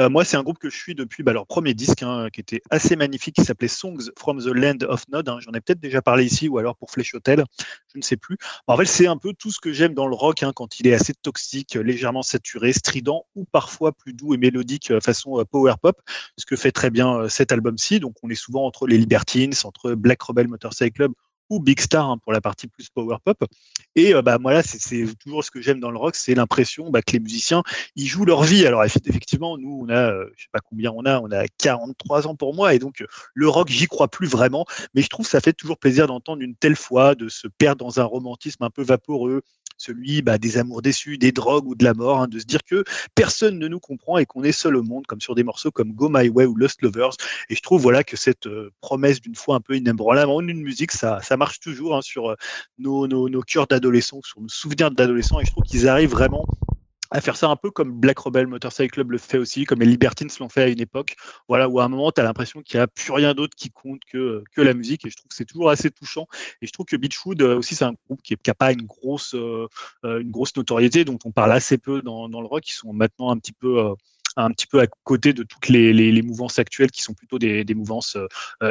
Euh, 0.00 0.08
moi, 0.08 0.24
c'est 0.24 0.36
un 0.36 0.42
groupe 0.42 0.58
que 0.58 0.70
je 0.70 0.76
suis 0.76 0.94
depuis 0.94 1.22
bah, 1.22 1.32
leur 1.32 1.46
premier 1.46 1.74
disque, 1.74 2.02
hein, 2.02 2.28
qui 2.32 2.40
était 2.40 2.62
assez 2.70 2.96
magnifique, 2.96 3.36
qui 3.36 3.44
s'appelait 3.44 3.68
Songs 3.68 4.10
from 4.18 4.42
the 4.42 4.46
Land 4.46 4.86
of 4.88 5.06
Nod. 5.08 5.28
hein. 5.28 5.38
J'en 5.40 5.52
ai 5.52 5.60
peut-être 5.60 5.80
déjà 5.80 6.00
parlé 6.00 6.24
ici, 6.24 6.48
ou 6.48 6.58
alors 6.58 6.76
pour 6.76 6.90
Flesh 6.90 7.14
Hotel, 7.14 7.44
je 7.92 7.98
ne 7.98 8.02
sais 8.02 8.16
plus. 8.16 8.38
En 8.66 8.76
fait, 8.76 8.86
c'est 8.86 9.06
un 9.06 9.16
peu 9.16 9.34
tout 9.34 9.50
ce 9.50 9.60
que 9.60 9.72
j'aime 9.72 9.94
dans 9.94 10.06
le 10.06 10.14
rock, 10.14 10.44
quand 10.54 10.80
il 10.80 10.86
est 10.86 10.94
assez 10.94 11.12
toxique, 11.14 11.74
légèrement 11.74 12.22
saturé, 12.22 12.72
strident, 12.72 13.26
ou 13.34 13.44
parfois 13.44 13.92
plus 13.92 14.14
doux 14.14 14.34
et 14.34 14.38
mélodique, 14.38 14.90
euh, 14.90 15.00
façon 15.00 15.38
euh, 15.40 15.44
power 15.44 15.74
pop, 15.82 16.00
ce 16.38 16.46
que 16.46 16.56
fait 16.56 16.72
très 16.72 16.90
bien 16.90 17.28
cet 17.28 17.52
album-ci. 17.52 18.00
Donc, 18.00 18.14
on 18.22 18.30
est 18.30 18.34
souvent 18.34 18.64
entre 18.64 18.86
les 18.86 18.98
Entre 19.64 19.94
Black 19.94 20.22
Rebel 20.22 20.48
Motorcycle 20.48 20.92
Club 20.92 21.12
ou 21.50 21.58
Big 21.58 21.80
Star 21.80 22.08
hein, 22.08 22.18
pour 22.18 22.32
la 22.32 22.40
partie 22.40 22.68
plus 22.68 22.88
power 22.90 23.16
pop. 23.24 23.36
Et 23.96 24.14
euh, 24.14 24.22
bah 24.22 24.38
voilà, 24.40 24.62
c'est- 24.62 25.18
toujours 25.18 25.42
ce 25.42 25.50
que 25.50 25.60
j'aime 25.60 25.80
dans 25.80 25.90
le 25.90 25.98
rock, 25.98 26.14
c'est 26.14 26.34
l'impression 26.36 26.90
bah, 26.90 27.02
que 27.02 27.10
les 27.12 27.18
musiciens 27.18 27.64
ils 27.96 28.06
jouent 28.06 28.24
leur 28.24 28.44
vie. 28.44 28.64
Alors 28.66 28.84
eff- 28.84 28.98
effectivement, 29.04 29.58
nous 29.58 29.80
on 29.84 29.88
a, 29.88 30.12
euh, 30.12 30.30
je 30.36 30.42
sais 30.44 30.48
pas 30.52 30.60
combien 30.60 30.92
on 30.92 31.04
a, 31.06 31.18
on 31.20 31.30
a 31.32 31.46
43 31.58 32.28
ans 32.28 32.36
pour 32.36 32.54
moi, 32.54 32.72
et 32.74 32.78
donc 32.78 33.04
le 33.34 33.48
rock 33.48 33.68
j'y 33.68 33.86
crois 33.88 34.06
plus 34.06 34.28
vraiment, 34.28 34.64
mais 34.94 35.02
je 35.02 35.08
trouve 35.08 35.26
que 35.26 35.30
ça 35.32 35.40
fait 35.40 35.52
toujours 35.52 35.76
plaisir 35.78 36.06
d'entendre 36.06 36.40
une 36.42 36.54
telle 36.54 36.76
fois, 36.76 37.16
de 37.16 37.28
se 37.28 37.48
perdre 37.48 37.84
dans 37.84 37.98
un 37.98 38.04
romantisme 38.04 38.62
un 38.62 38.70
peu 38.70 38.82
vaporeux 38.82 39.42
celui 39.80 40.20
bah, 40.20 40.38
des 40.38 40.58
amours 40.58 40.82
déçus, 40.82 41.16
des 41.16 41.32
drogues 41.32 41.66
ou 41.66 41.74
de 41.74 41.84
la 41.84 41.94
mort, 41.94 42.20
hein, 42.20 42.28
de 42.28 42.38
se 42.38 42.44
dire 42.44 42.62
que 42.64 42.84
personne 43.14 43.58
ne 43.58 43.66
nous 43.66 43.80
comprend 43.80 44.18
et 44.18 44.26
qu'on 44.26 44.42
est 44.44 44.52
seul 44.52 44.76
au 44.76 44.82
monde, 44.82 45.06
comme 45.06 45.20
sur 45.20 45.34
des 45.34 45.42
morceaux 45.42 45.70
comme 45.70 45.92
Go 45.92 46.08
My 46.10 46.28
Way 46.28 46.44
ou 46.46 46.54
Lost 46.54 46.82
Lovers. 46.82 47.16
Et 47.48 47.54
je 47.54 47.62
trouve 47.62 47.80
voilà 47.80 48.04
que 48.04 48.16
cette 48.16 48.46
euh, 48.46 48.70
promesse 48.80 49.20
d'une 49.20 49.34
fois 49.34 49.56
un 49.56 49.60
peu 49.60 49.76
inébranlable 49.76 50.30
en 50.30 50.46
une 50.46 50.60
musique, 50.60 50.92
ça, 50.92 51.20
ça 51.22 51.36
marche 51.36 51.60
toujours 51.60 51.96
hein, 51.96 52.02
sur 52.02 52.30
euh, 52.30 52.34
nos, 52.78 53.06
nos, 53.06 53.28
nos 53.28 53.40
cœurs 53.40 53.66
d'adolescents, 53.66 54.20
sur 54.22 54.40
nos 54.40 54.48
souvenirs 54.48 54.90
d'adolescents. 54.90 55.40
Et 55.40 55.46
je 55.46 55.50
trouve 55.50 55.64
qu'ils 55.64 55.88
arrivent 55.88 56.10
vraiment 56.10 56.46
à 57.10 57.20
faire 57.20 57.36
ça 57.36 57.48
un 57.48 57.56
peu 57.56 57.70
comme 57.70 57.92
Black 57.92 58.18
Rebel 58.18 58.46
Motorcycle 58.46 58.90
Club 58.90 59.10
le 59.10 59.18
fait 59.18 59.38
aussi, 59.38 59.64
comme 59.64 59.80
les 59.80 59.86
Libertines 59.86 60.28
l'ont 60.38 60.48
fait 60.48 60.62
à 60.62 60.68
une 60.68 60.80
époque, 60.80 61.16
voilà, 61.48 61.68
où 61.68 61.80
à 61.80 61.84
un 61.84 61.88
moment, 61.88 62.12
tu 62.12 62.20
as 62.20 62.24
l'impression 62.24 62.62
qu'il 62.62 62.78
n'y 62.78 62.82
a 62.82 62.86
plus 62.86 63.12
rien 63.12 63.34
d'autre 63.34 63.54
qui 63.56 63.70
compte 63.70 64.00
que, 64.10 64.44
que 64.52 64.60
la 64.60 64.74
musique, 64.74 65.04
et 65.04 65.10
je 65.10 65.16
trouve 65.16 65.28
que 65.28 65.34
c'est 65.34 65.44
toujours 65.44 65.70
assez 65.70 65.90
touchant. 65.90 66.26
Et 66.62 66.66
je 66.66 66.72
trouve 66.72 66.86
que 66.86 66.96
Beachwood 66.96 67.42
euh, 67.42 67.58
aussi, 67.58 67.74
c'est 67.74 67.84
un 67.84 67.94
groupe 68.06 68.22
qui 68.22 68.36
n'a 68.46 68.54
pas 68.54 68.72
une 68.72 68.82
grosse, 68.82 69.34
euh, 69.34 69.66
euh, 70.04 70.20
une 70.20 70.30
grosse 70.30 70.54
notoriété, 70.56 71.04
dont 71.04 71.18
on 71.24 71.32
parle 71.32 71.52
assez 71.52 71.78
peu 71.78 72.02
dans, 72.02 72.28
dans 72.28 72.40
le 72.40 72.46
rock, 72.46 72.68
ils 72.68 72.72
sont 72.72 72.92
maintenant 72.92 73.30
un 73.30 73.38
petit 73.38 73.52
peu... 73.52 73.94
un 74.36 74.50
petit 74.52 74.68
peu 74.68 74.80
à 74.80 74.86
côté 75.02 75.32
de 75.32 75.42
toutes 75.42 75.68
les, 75.68 75.92
les, 75.92 76.12
les 76.12 76.22
mouvances 76.22 76.60
actuelles 76.60 76.92
qui 76.92 77.02
sont 77.02 77.14
plutôt 77.14 77.38
des, 77.38 77.64
des 77.64 77.74
mouvances 77.74 78.16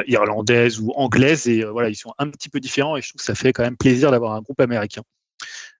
irlandaises 0.06 0.80
ou 0.80 0.92
anglaises. 0.96 1.46
Et 1.48 1.64
voilà 1.64 1.90
ils 1.90 1.96
sont 1.96 2.14
un 2.18 2.30
petit 2.30 2.48
peu 2.48 2.60
différents 2.60 2.96
et 2.96 3.02
je 3.02 3.10
trouve 3.10 3.18
que 3.20 3.24
ça 3.24 3.34
fait 3.34 3.52
quand 3.52 3.62
même 3.62 3.76
plaisir 3.76 4.10
d'avoir 4.10 4.32
un 4.32 4.40
groupe 4.40 4.60
américain 4.60 5.02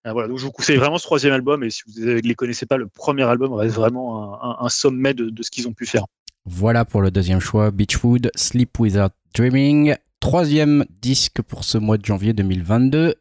voilà, 0.05 0.29
donc 0.29 0.39
je 0.39 0.45
vous 0.45 0.53
conseille 0.53 0.77
vraiment 0.77 0.99
ce 0.99 1.05
troisième 1.05 1.33
album 1.35 1.63
et 1.63 1.71
si 1.71 1.83
vous 1.87 2.05
ne 2.05 2.15
les 2.15 2.35
connaissez 2.35 2.67
pas, 2.67 2.77
le 2.77 2.89
premier 2.89 3.25
album 3.25 3.53
reste 3.53 3.75
vraiment 3.75 4.43
un, 4.43 4.51
un, 4.51 4.57
un 4.65 4.69
sommet 4.69 5.15
de, 5.15 5.29
de 5.29 5.43
ce 5.43 5.51
qu'ils 5.51 5.69
ont 5.69 5.75
pu 5.75 5.87
faire. 5.87 6.07
Voilà 6.47 6.85
pour 6.85 7.03
le 7.03 7.11
deuxième 7.11 7.41
choix, 7.41 7.71
Beachwood, 7.71 8.31
Sleep 8.35 8.79
Without 8.79 9.13
Dreaming. 9.35 9.95
Troisième 10.21 10.85
disque 11.01 11.43
pour 11.43 11.65
ce 11.65 11.79
mois 11.79 11.99
de 11.99 12.05
janvier 12.05 12.33
2022. 12.33 13.15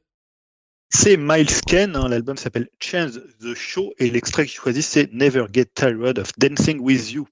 C'est 0.89 1.18
Miles 1.18 1.61
Ken, 1.68 1.95
hein, 1.95 2.07
l'album 2.07 2.35
s'appelle 2.35 2.68
Change 2.80 3.22
the 3.41 3.53
Show 3.53 3.93
et 3.99 4.10
l'extrait 4.10 4.45
que 4.45 4.51
j'ai 4.51 4.57
choisi 4.57 4.81
c'est 4.81 5.14
Never 5.14 5.45
Get 5.53 5.65
Tired 5.76 6.18
of 6.18 6.31
Dancing 6.38 6.80
with 6.80 7.11
You. 7.11 7.27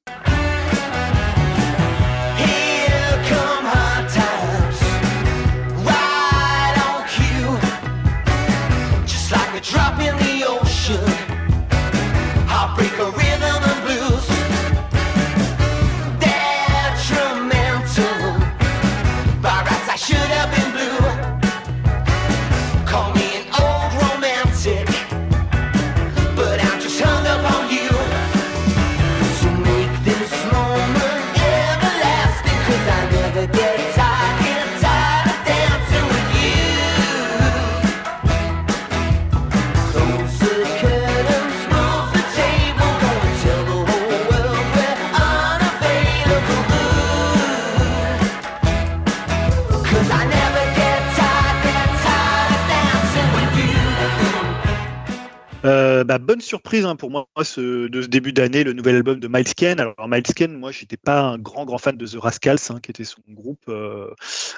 Euh, 55.98 56.04
bah, 56.04 56.20
bonne 56.20 56.42
surprise 56.42 56.86
hein, 56.86 56.96
pour 56.96 57.10
moi 57.10 57.28
ce, 57.44 57.88
de 57.88 58.02
ce 58.02 58.08
début 58.08 58.32
d'année, 58.32 58.64
le 58.64 58.74
nouvel 58.74 58.96
album 58.98 59.20
de 59.20 59.28
Miles 59.28 59.54
Ken. 59.56 59.80
Alors 59.80 60.08
Miles 60.08 60.24
Ken, 60.24 60.54
moi 60.54 60.72
j'étais 60.72 60.98
pas 60.98 61.22
un 61.22 61.38
grand 61.38 61.66
grand 61.66 61.78
fan 61.78 61.98
de 61.98 62.06
The 62.06 62.18
Rascals, 62.18 62.60
hein, 62.70 62.80
qui 62.82 62.92
était 62.92 63.04
son 63.04 63.22
groupe, 63.30 63.64
euh, 63.70 64.10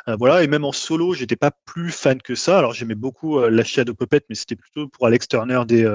euh, 0.07 0.15
voilà, 0.17 0.43
et 0.43 0.47
même 0.47 0.65
en 0.65 0.71
solo, 0.71 1.13
j'étais 1.13 1.35
pas 1.37 1.51
plus 1.65 1.91
fan 1.91 2.21
que 2.21 2.35
ça. 2.35 2.57
Alors 2.57 2.73
j'aimais 2.73 2.95
beaucoup 2.95 3.39
la 3.39 3.63
Shadow 3.63 3.93
Puppet, 3.93 4.21
mais 4.29 4.35
c'était 4.35 4.55
plutôt 4.55 4.87
pour 4.87 5.07
Alex 5.07 5.27
Turner 5.27 5.61
des 5.65 5.87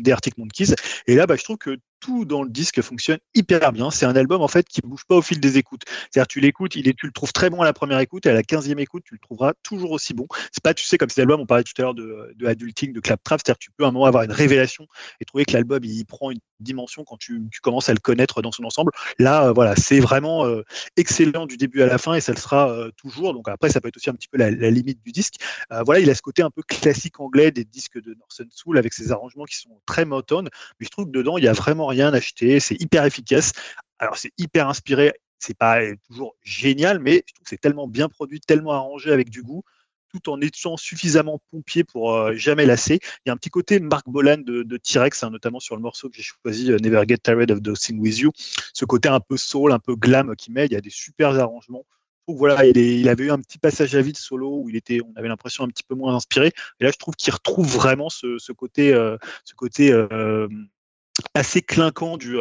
des 0.00 0.12
Arctic 0.12 0.36
Monkeys. 0.38 0.74
Et 1.06 1.14
là, 1.14 1.26
bah, 1.26 1.36
je 1.36 1.44
trouve 1.44 1.56
que 1.56 1.78
tout 2.00 2.24
dans 2.24 2.42
le 2.42 2.50
disque 2.50 2.80
fonctionne 2.82 3.18
hyper 3.34 3.72
bien. 3.72 3.90
C'est 3.90 4.06
un 4.06 4.16
album 4.16 4.42
en 4.42 4.48
fait 4.48 4.66
qui 4.68 4.80
bouge 4.80 5.04
pas 5.06 5.16
au 5.16 5.22
fil 5.22 5.40
des 5.40 5.58
écoutes. 5.58 5.82
C'est-à-dire 6.10 6.28
tu 6.28 6.40
l'écoutes, 6.40 6.76
il 6.76 6.88
est, 6.88 6.94
tu 6.94 7.06
le 7.06 7.12
trouves 7.12 7.32
très 7.32 7.50
bon 7.50 7.60
à 7.62 7.64
la 7.64 7.72
première 7.72 7.98
écoute 7.98 8.26
et 8.26 8.30
à 8.30 8.34
la 8.34 8.42
quinzième 8.42 8.78
écoute, 8.78 9.04
tu 9.04 9.14
le 9.14 9.20
trouveras 9.20 9.54
toujours 9.62 9.90
aussi 9.92 10.14
bon. 10.14 10.26
C'est 10.52 10.62
pas, 10.62 10.74
tu 10.74 10.86
sais, 10.86 10.98
comme 10.98 11.08
cet 11.08 11.18
album, 11.20 11.40
on 11.40 11.46
parlait 11.46 11.64
tout 11.64 11.72
à 11.78 11.82
l'heure 11.82 11.94
de, 11.94 12.34
de 12.36 12.46
Adulting, 12.46 12.92
de 12.92 13.00
Claptrap, 13.00 13.40
c'est-à-dire 13.40 13.58
tu 13.58 13.70
peux 13.70 13.84
à 13.84 13.88
un 13.88 13.92
moment 13.92 14.06
avoir 14.06 14.24
une 14.24 14.32
révélation 14.32 14.86
et 15.20 15.24
trouver 15.24 15.44
que 15.44 15.52
l'album 15.52 15.80
il 15.84 16.04
prend 16.04 16.30
une 16.30 16.40
dimension 16.60 17.04
quand 17.04 17.16
tu, 17.16 17.48
commences 17.62 17.88
à 17.88 17.94
le 17.94 18.00
connaître 18.00 18.42
dans 18.42 18.52
son 18.52 18.64
ensemble. 18.64 18.92
Là, 19.18 19.48
euh, 19.48 19.52
voilà, 19.52 19.76
c'est 19.76 20.00
vraiment 20.00 20.46
euh, 20.46 20.62
excellent 20.96 21.46
du 21.46 21.56
début 21.56 21.82
à 21.82 21.86
la 21.86 21.98
fin 21.98 22.14
et 22.14 22.20
ça 22.20 22.32
le 22.32 22.38
sera 22.38 22.70
euh, 22.70 22.90
toujours. 22.96 23.34
Donc 23.34 23.48
après, 23.48 23.70
ça 23.70 23.80
peut 23.80 23.88
être 23.88 23.96
aussi 23.96 24.10
un 24.10 24.14
petit 24.14 24.28
peu 24.28 24.38
la, 24.38 24.50
limite 24.50 25.02
du 25.04 25.12
disque. 25.12 25.34
Voilà, 25.84 26.00
il 26.00 26.10
a 26.10 26.14
ce 26.14 26.22
côté 26.22 26.42
un 26.42 26.50
peu 26.50 26.62
classique 26.62 27.20
anglais 27.20 27.50
des 27.50 27.64
disques 27.64 28.00
de 28.00 28.14
Northern 28.14 28.48
Soul 28.50 28.78
avec 28.78 28.92
ses 28.92 29.12
arrangements 29.12 29.44
qui 29.44 29.56
sont 29.56 29.80
très 29.86 30.04
Motown, 30.04 30.48
mais 30.78 30.86
je 30.86 30.90
trouve 30.90 31.06
que 31.06 31.10
dedans, 31.10 31.38
il 31.38 31.44
y 31.44 31.48
a 31.48 31.52
vraiment 31.52 31.86
rien 31.86 32.12
à 32.12 32.16
acheter. 32.16 32.60
C'est 32.60 32.80
hyper 32.80 33.04
efficace. 33.04 33.52
Alors, 33.98 34.16
c'est 34.16 34.32
hyper 34.38 34.68
inspiré. 34.68 35.12
C'est 35.38 35.56
pas 35.56 35.80
toujours 36.06 36.34
génial, 36.42 36.98
mais 36.98 37.22
je 37.26 37.34
trouve 37.34 37.44
que 37.44 37.50
c'est 37.50 37.60
tellement 37.60 37.88
bien 37.88 38.08
produit, 38.08 38.40
tellement 38.40 38.72
arrangé 38.72 39.12
avec 39.12 39.30
du 39.30 39.42
goût, 39.42 39.62
en 40.26 40.40
étant 40.40 40.76
suffisamment 40.76 41.40
pompier 41.50 41.84
pour 41.84 42.14
euh, 42.14 42.34
jamais 42.34 42.66
lasser. 42.66 42.98
Il 43.24 43.28
y 43.28 43.30
a 43.30 43.32
un 43.32 43.36
petit 43.36 43.50
côté 43.50 43.80
Mark 43.80 44.08
Bolan 44.08 44.38
de, 44.38 44.76
T-Rex, 44.76 45.22
hein, 45.22 45.30
notamment 45.30 45.60
sur 45.60 45.76
le 45.76 45.82
morceau 45.82 46.08
que 46.08 46.16
j'ai 46.16 46.22
choisi, 46.22 46.72
euh, 46.72 46.78
Never 46.78 47.02
Get 47.06 47.18
Tired 47.18 47.50
of 47.50 47.60
Dancing 47.60 47.98
With 47.98 48.18
You. 48.18 48.30
Ce 48.72 48.84
côté 48.84 49.08
un 49.08 49.20
peu 49.20 49.36
soul, 49.36 49.72
un 49.72 49.78
peu 49.78 49.96
glam 49.96 50.34
qu'il 50.36 50.52
met. 50.52 50.66
Il 50.66 50.72
y 50.72 50.76
a 50.76 50.80
des 50.80 50.90
super 50.90 51.38
arrangements. 51.38 51.84
Trouve, 52.26 52.38
voilà, 52.38 52.66
il, 52.66 53.08
avait 53.08 53.24
eu 53.24 53.30
un 53.30 53.38
petit 53.38 53.58
passage 53.58 53.94
à 53.94 54.02
vide 54.02 54.16
solo 54.16 54.60
où 54.62 54.68
il 54.68 54.74
était, 54.74 55.00
on 55.00 55.16
avait 55.16 55.28
l'impression 55.28 55.62
un 55.62 55.68
petit 55.68 55.84
peu 55.84 55.94
moins 55.94 56.16
inspiré. 56.16 56.52
Et 56.80 56.84
là, 56.84 56.90
je 56.90 56.98
trouve 56.98 57.14
qu'il 57.14 57.32
retrouve 57.32 57.68
vraiment 57.68 58.08
ce, 58.08 58.52
côté, 58.52 58.92
euh, 58.92 59.16
assez 61.34 61.62
clinquant 61.62 62.16
du, 62.16 62.36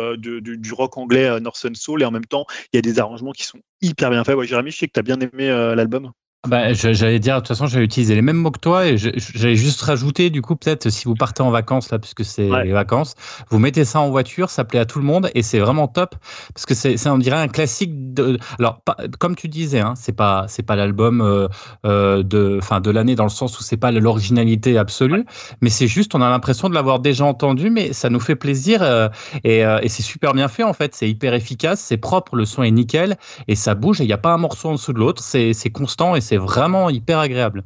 rock 0.72 0.98
anglais 0.98 1.40
Northern 1.40 1.76
Soul. 1.76 2.02
Et 2.02 2.06
en 2.06 2.12
même 2.12 2.26
temps, 2.26 2.46
il 2.74 2.78
y 2.78 2.80
a 2.80 2.82
des 2.82 3.00
arrangements 3.00 3.32
qui 3.32 3.44
sont 3.44 3.60
hyper 3.82 4.10
bien 4.10 4.24
faits. 4.24 4.36
Ouais, 4.36 4.48
Jérémy, 4.48 4.72
je 4.72 4.78
sais 4.78 4.88
que 4.88 4.94
tu 4.94 5.00
as 5.00 5.04
bien 5.04 5.20
aimé 5.20 5.50
l'album. 5.76 6.12
Bah, 6.48 6.74
j'allais 6.74 7.20
dire, 7.20 7.36
de 7.36 7.40
toute 7.42 7.48
façon, 7.50 7.68
j'allais 7.68 7.86
utiliser 7.86 8.16
les 8.16 8.22
mêmes 8.22 8.38
mots 8.38 8.52
que 8.52 8.60
toi 8.60 8.86
et 8.88 8.98
j'allais 8.98 9.56
juste 9.56 9.82
rajouter, 9.82 10.30
du 10.30 10.42
coup, 10.42 10.56
peut-être, 10.56 10.90
si 10.90 11.06
vous 11.06 11.16
partez 11.16 11.42
en 11.42 11.50
vacances, 11.52 11.92
là, 11.92 12.00
puisque 12.00 12.24
c'est 12.24 12.50
Ouais. 12.50 12.64
les 12.66 12.72
vacances, 12.72 13.16
vous 13.50 13.60
mettez 13.60 13.86
ça 13.86 14.00
en 14.00 14.10
voiture, 14.10 14.50
ça 14.50 14.64
plaît 14.64 14.80
à 14.80 14.86
tout 14.86 15.00
le 15.00 15.06
monde 15.06 15.30
et 15.34 15.42
c'est 15.42 15.60
vraiment 15.60 15.88
top 15.88 16.16
parce 16.54 16.66
que 16.66 16.74
c'est, 16.76 17.08
on 17.10 17.18
dirait 17.18 17.38
un 17.38 17.48
classique 17.48 18.14
de, 18.14 18.38
alors, 18.60 18.82
pas- 18.82 18.98
comme 19.20 19.36
tu 19.36 19.48
disais, 19.48 19.80
hein, 19.80 19.94
c'est 19.96 20.14
pas, 20.16 20.46
c'est 20.48 20.64
pas 20.64 20.76
l'album, 20.76 21.22
euh, 21.22 21.48
euh, 21.86 22.24
de, 22.24 22.58
enfin, 22.62 22.82
de 22.82 22.92
l'année 22.92 23.16
dans 23.16 23.24
le 23.24 23.30
sens 23.30 23.60
où 23.60 23.64
c'est 23.64 23.78
pas 23.78 23.92
l'originalité 23.92 24.78
absolue, 24.78 25.26
mais 25.62 25.70
c'est 25.70 25.88
juste, 25.88 26.16
on 26.16 26.22
a 26.22 26.30
l'impression 26.30 26.70
de 26.70 26.74
l'avoir 26.76 27.00
déjà 27.00 27.26
entendu, 27.26 27.70
mais 27.70 27.94
ça 27.94 28.10
nous 28.10 28.20
fait 28.20 28.36
plaisir, 28.36 28.82
euh, 28.84 29.08
et, 29.44 29.66
euh, 29.66 29.80
et 29.82 29.90
c'est 29.90 30.04
super 30.04 30.34
bien 30.34 30.48
fait, 30.48 30.64
en 30.64 30.74
fait, 30.74 30.94
c'est 30.96 31.10
hyper 31.10 31.34
efficace, 31.34 31.80
c'est 31.80 31.98
propre, 31.98 32.36
le 32.36 32.46
son 32.46 32.64
est 32.64 32.72
nickel 32.72 33.18
et 33.48 33.56
ça 33.56 33.76
bouge 33.76 34.02
et 34.02 34.04
il 34.04 34.08
n'y 34.08 34.14
a 34.14 34.18
pas 34.18 34.34
un 34.34 34.38
morceau 34.38 34.70
en 34.70 34.74
dessous 34.74 34.94
de 34.94 35.00
l'autre, 35.00 35.24
c'est, 35.24 35.54
c'est 35.54 35.70
constant 35.72 36.16
et 36.16 36.22
c'est 36.22 36.35
vraiment 36.38 36.90
hyper 36.90 37.20
agréable. 37.20 37.64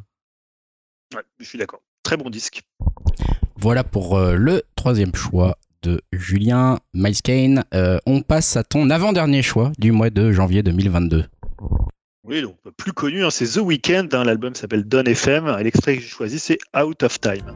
Ouais, 1.16 1.22
je 1.40 1.46
suis 1.46 1.58
d'accord. 1.58 1.82
Très 2.04 2.18
bon 2.18 2.30
disque. 2.30 2.64
Voilà 3.58 3.84
pour 3.84 4.18
euh, 4.18 4.36
le 4.36 4.64
troisième 4.76 5.14
choix 5.16 5.58
de 5.82 6.02
Julien 6.14 6.80
Miles 6.94 7.22
Kane. 7.22 7.64
Euh, 7.74 8.00
on 8.06 8.22
passe 8.22 8.58
à 8.58 8.64
ton 8.64 8.90
avant-dernier 8.90 9.41
choix 9.41 9.72
du 9.78 9.91
mois 9.91 10.10
de 10.10 10.32
janvier 10.32 10.64
2022. 10.64 11.26
Oui, 12.26 12.41
donc 12.41 12.56
plus 12.78 12.94
connu, 12.94 13.24
hein, 13.24 13.32
c'est 13.32 13.48
The 13.48 13.58
Weeknd. 13.58 14.08
hein, 14.12 14.24
L'album 14.24 14.54
s'appelle 14.56 14.84
Don 14.84 15.04
FM. 15.04 15.48
Et 15.60 15.64
l'extrait 15.64 15.96
que 15.96 16.02
j'ai 16.02 16.08
choisi, 16.08 16.38
c'est 16.40 16.60
Out 16.80 17.04
of 17.04 17.20
Time. 17.20 17.54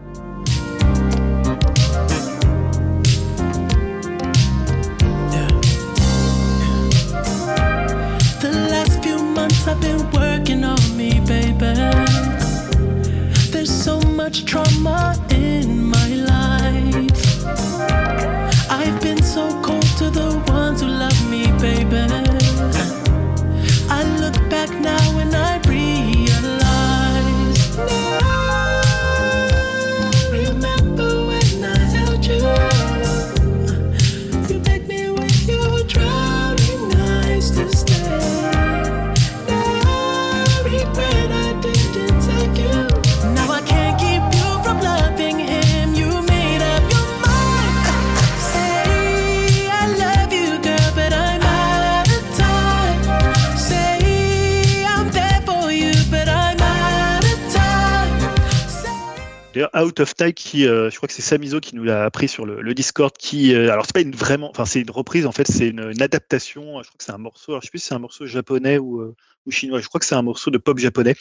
D'ailleurs 59.54 59.72
Out 59.76 60.00
of 60.00 60.16
Time 60.16 60.34
qui, 60.34 60.68
euh, 60.68 60.90
je 60.90 60.98
crois 60.98 61.08
que 61.08 61.14
c'est 61.14 61.22
Samizo 61.22 61.60
qui 61.60 61.76
nous 61.76 61.84
l'a 61.84 62.04
appris 62.06 62.28
sur 62.28 62.46
le, 62.46 62.62
le 62.62 62.74
Discord. 62.74 63.16
Qui, 63.18 63.54
euh, 63.54 63.72
alors 63.72 63.86
c'est 63.86 63.94
pas 63.94 64.02
une 64.02 64.16
vraiment, 64.16 64.50
enfin 64.50 64.66
c'est 64.66 64.82
une 64.82 64.92
reprise 64.92 65.26
en 65.26 65.32
fait, 65.32 65.48
c'est 65.48 65.70
une, 65.70 65.92
une 65.92 66.02
adaptation. 66.02 66.82
Je 66.82 66.88
crois 66.88 66.98
que 66.98 67.04
c'est 67.04 67.12
un 67.12 67.18
morceau. 67.18 67.54
Alors 67.54 67.62
je 67.62 67.68
sais 67.68 67.72
plus 67.72 67.80
si 67.80 67.88
c'est 67.88 67.96
un 67.96 68.00
morceau 68.00 68.26
japonais 68.26 68.78
ou, 68.78 69.02
euh, 69.02 69.16
ou 69.46 69.52
chinois. 69.52 69.82
Je 69.82 69.88
crois 69.88 70.00
que 70.00 70.06
c'est 70.06 70.16
un 70.16 70.22
morceau 70.22 70.52
de 70.52 70.58
pop 70.58 70.78
japonais. 70.78 71.16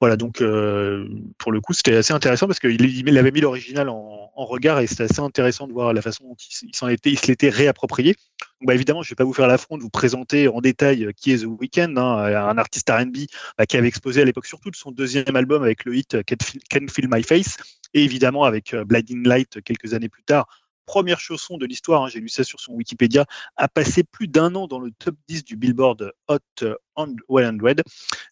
Voilà, 0.00 0.16
donc 0.16 0.40
euh, 0.40 1.08
pour 1.38 1.52
le 1.52 1.60
coup 1.60 1.72
c'était 1.72 1.96
assez 1.96 2.12
intéressant 2.12 2.46
parce 2.46 2.58
qu'il 2.58 2.80
il 2.80 3.18
avait 3.18 3.30
mis 3.30 3.40
l'original 3.40 3.88
en, 3.88 4.18
regard 4.36 4.80
et 4.80 4.86
c'était 4.86 5.02
assez 5.02 5.20
intéressant 5.20 5.68
de 5.68 5.72
voir 5.74 5.92
la 5.92 6.00
façon 6.00 6.24
dont 6.24 6.34
il, 6.34 6.68
il 6.68 6.74
s'en 6.74 6.88
était, 6.88 7.10
il 7.10 7.18
se 7.18 7.26
l'était 7.26 7.50
réapproprié. 7.50 8.16
Donc, 8.60 8.68
bah, 8.68 8.74
évidemment, 8.74 9.02
je 9.02 9.10
vais 9.10 9.14
pas 9.14 9.24
vous 9.24 9.34
faire 9.34 9.46
l'affront 9.46 9.76
de 9.76 9.82
vous 9.82 9.90
présenter 9.90 10.48
en 10.48 10.62
détail 10.62 11.04
euh, 11.04 11.12
qui 11.12 11.32
est 11.32 11.38
The 11.38 11.46
Weeknd, 11.46 11.94
hein, 11.98 12.24
un 12.24 12.56
artiste 12.56 12.90
R&B 12.90 13.26
bah, 13.58 13.66
qui 13.66 13.76
avait 13.76 13.88
exposé 13.88 14.22
à 14.22 14.24
l'époque 14.24 14.46
surtout 14.46 14.70
de 14.70 14.76
son 14.76 14.92
deuxième 14.92 15.36
album 15.36 15.62
avec 15.62 15.84
le 15.84 15.94
hit 15.94 16.14
euh, 16.14 16.22
Can't 16.22 16.88
Feel, 16.90 17.08
My 17.10 17.22
Face, 17.22 17.56
et 17.94 18.04
évidemment 18.04 18.44
avec 18.44 18.74
euh, 18.74 18.84
Blinding 18.84 19.26
Light 19.26 19.56
euh, 19.56 19.60
quelques 19.60 19.94
années 19.94 20.08
plus 20.08 20.22
tard. 20.22 20.46
Première 20.90 21.20
chanson 21.20 21.56
de 21.56 21.66
l'histoire, 21.66 22.02
hein, 22.02 22.08
j'ai 22.08 22.18
lu 22.18 22.28
ça 22.28 22.42
sur 22.42 22.58
son 22.58 22.72
Wikipédia, 22.72 23.24
a 23.54 23.68
passé 23.68 24.02
plus 24.02 24.26
d'un 24.26 24.56
an 24.56 24.66
dans 24.66 24.80
le 24.80 24.90
top 24.90 25.14
10 25.28 25.44
du 25.44 25.54
Billboard 25.54 26.14
Hot 26.26 26.38
euh, 26.62 26.74
100, 26.96 27.14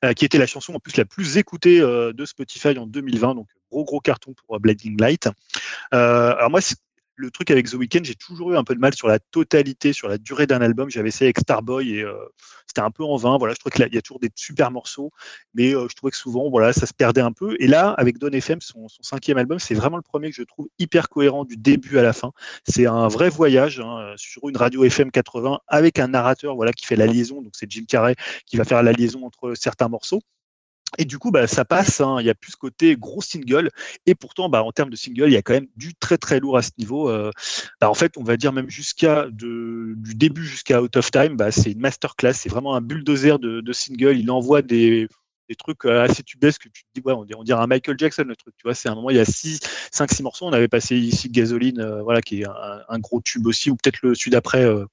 euh, 0.05 0.13
qui 0.13 0.25
était 0.25 0.39
la 0.39 0.47
chanson 0.49 0.75
en 0.75 0.81
plus 0.81 0.97
la 0.97 1.05
plus 1.05 1.37
écoutée 1.37 1.81
euh, 1.81 2.13
de 2.13 2.25
Spotify 2.25 2.77
en 2.77 2.89
2020. 2.89 3.37
Donc 3.37 3.47
gros 3.71 3.85
gros 3.85 4.01
carton 4.01 4.35
pour 4.35 4.57
euh, 4.57 4.59
Blinding 4.59 5.01
Light. 5.01 5.29
Euh, 5.95 6.35
alors 6.35 6.51
moi, 6.51 6.61
le 7.19 7.31
truc 7.31 7.51
avec 7.51 7.69
The 7.69 7.75
Weeknd, 7.75 8.05
j'ai 8.05 8.15
toujours 8.15 8.53
eu 8.53 8.57
un 8.57 8.65
peu 8.65 8.75
de 8.75 8.81
mal 8.81 8.95
sur 8.95 9.09
la 9.09 9.19
totalité, 9.19 9.93
sur 9.93 10.09
la 10.09 10.19
durée 10.19 10.47
d'un 10.47 10.63
album. 10.63 10.89
J'avais 10.89 11.09
essayé 11.09 11.27
avec 11.27 11.41
Starboy 11.41 11.97
et 11.97 12.03
euh, 12.03 12.15
c'était 12.67 12.81
un 12.81 12.93
peu 12.93 13.03
en 13.05 13.17
vain. 13.17 13.37
Voilà, 13.39 13.55
je 13.55 13.59
trouve 13.59 13.73
qu'il 13.73 13.87
y 13.93 13.99
a 13.99 14.03
toujours 14.03 14.21
des 14.21 14.31
super 14.37 14.71
morceaux, 14.71 15.11
mais 15.53 15.75
euh, 15.75 15.89
je 15.91 15.97
trouvais 15.97 16.13
que 16.13 16.17
souvent, 16.17 16.49
voilà, 16.49 16.73
ça 16.73 16.87
se 16.87 16.95
perdait 16.95 17.21
un 17.21 17.33
peu. 17.33 17.57
Et 17.59 17.67
là, 17.67 17.91
avec 17.99 18.19
Don 18.19 18.31
FM, 18.31 18.61
son, 18.61 18.87
cinquième 19.01 19.37
album, 19.37 19.59
c'est 19.59 19.75
vraiment 19.75 19.97
le 19.97 20.03
premier 20.03 20.31
que 20.31 20.37
je 20.37 20.45
trouve 20.45 20.69
hyper 20.79 21.09
cohérent 21.09 21.45
du 21.45 21.57
début 21.57 21.99
à 21.99 22.03
la 22.03 22.13
fin. 22.13 22.33
C'est 22.65 22.87
un 22.87 23.09
vrai 23.09 23.31
voyage 23.31 23.81
hein, 23.81 24.15
sur 24.17 24.49
une 24.49 24.57
radio 24.57 24.85
FM 24.85 25.11
80 25.11 25.59
avec 25.67 25.99
un 25.99 26.09
narrateur, 26.09 26.55
voilà, 26.55 26.73
qui 26.73 26.87
fait 26.87 26.97
la 26.97 27.07
liaison. 27.07 27.43
Donc 27.43 27.53
c'est 27.55 27.71
Jim 27.71 27.85
Carrey 27.89 28.15
qui 28.47 28.57
va 28.57 28.65
faire 28.65 28.83
la 28.83 28.93
liaison 28.93 29.27
entre 29.27 29.55
certains 29.55 29.89
morceaux. 29.89 30.21
Et 30.97 31.05
du 31.05 31.19
coup, 31.19 31.31
bah, 31.31 31.47
ça 31.47 31.65
passe. 31.65 32.01
hein. 32.01 32.17
Il 32.21 32.27
y 32.27 32.31
a 32.31 32.35
plus 32.35 32.53
ce 32.53 32.57
côté 32.57 32.97
gros 32.97 33.21
single. 33.21 33.71
Et 34.07 34.15
pourtant, 34.15 34.49
bah, 34.49 34.63
en 34.63 34.73
termes 34.73 34.91
de 34.91 34.97
single, 34.97 35.27
il 35.29 35.33
y 35.33 35.37
a 35.37 35.43
quand 35.43 35.53
même 35.53 35.69
du 35.77 35.95
très 35.95 36.17
très 36.17 36.41
lourd 36.41 36.57
à 36.57 36.63
ce 36.63 36.71
niveau. 36.79 37.11
Euh, 37.11 37.31
bah, 37.81 37.91
en 37.91 37.95
fait, 37.95 38.17
on 38.17 38.25
va 38.25 38.37
dire 38.37 38.53
même 38.53 38.71
jusqu'à 38.71 39.27
du 39.31 39.95
début 40.15 40.45
jusqu'à 40.45 40.83
Out 40.83 40.97
of 40.97 41.11
Time, 41.11 41.37
bah, 41.37 41.51
c'est 41.51 41.73
une 41.73 41.81
masterclass. 41.81 42.33
C'est 42.35 42.49
vraiment 42.49 42.75
un 42.75 42.81
bulldozer 42.81 43.39
de 43.39 43.73
single. 43.73 44.17
Il 44.19 44.31
envoie 44.31 44.63
des, 44.63 45.09
des 45.49 45.55
trucs 45.55 45.85
euh, 45.85 46.03
assez 46.03 46.23
tubesques 46.23 46.65
que 46.65 46.69
tu 46.69 46.83
te 46.85 46.89
dis, 46.95 47.03
ouais, 47.05 47.13
on 47.13 47.43
dirait, 47.43 47.61
un 47.61 47.67
Michael 47.67 47.99
Jackson 47.99 48.25
le 48.27 48.37
truc. 48.37 48.55
Tu 48.57 48.65
vois, 48.65 48.75
c'est 48.75 48.89
un 48.89 48.95
moment, 48.95 49.11
il 49.11 49.17
y 49.17 49.21
a 49.21 49.25
6, 49.25 49.61
5, 49.91 50.13
6 50.13 50.23
morceaux. 50.23 50.47
On 50.47 50.53
avait 50.53 50.69
passé 50.69 50.97
ici 50.97 51.29
Gasoline, 51.29 51.81
euh, 51.81 52.03
voilà, 52.03 52.21
qui 52.21 52.43
est 52.43 52.47
un, 52.89 52.99
gros 52.99 53.21
tube 53.21 53.47
aussi, 53.47 53.71
ou 53.71 53.77
peut-être 53.77 54.01
le 54.03 54.15
celui 54.15 54.31
d'après, 54.31 54.65
euh, 54.65 54.85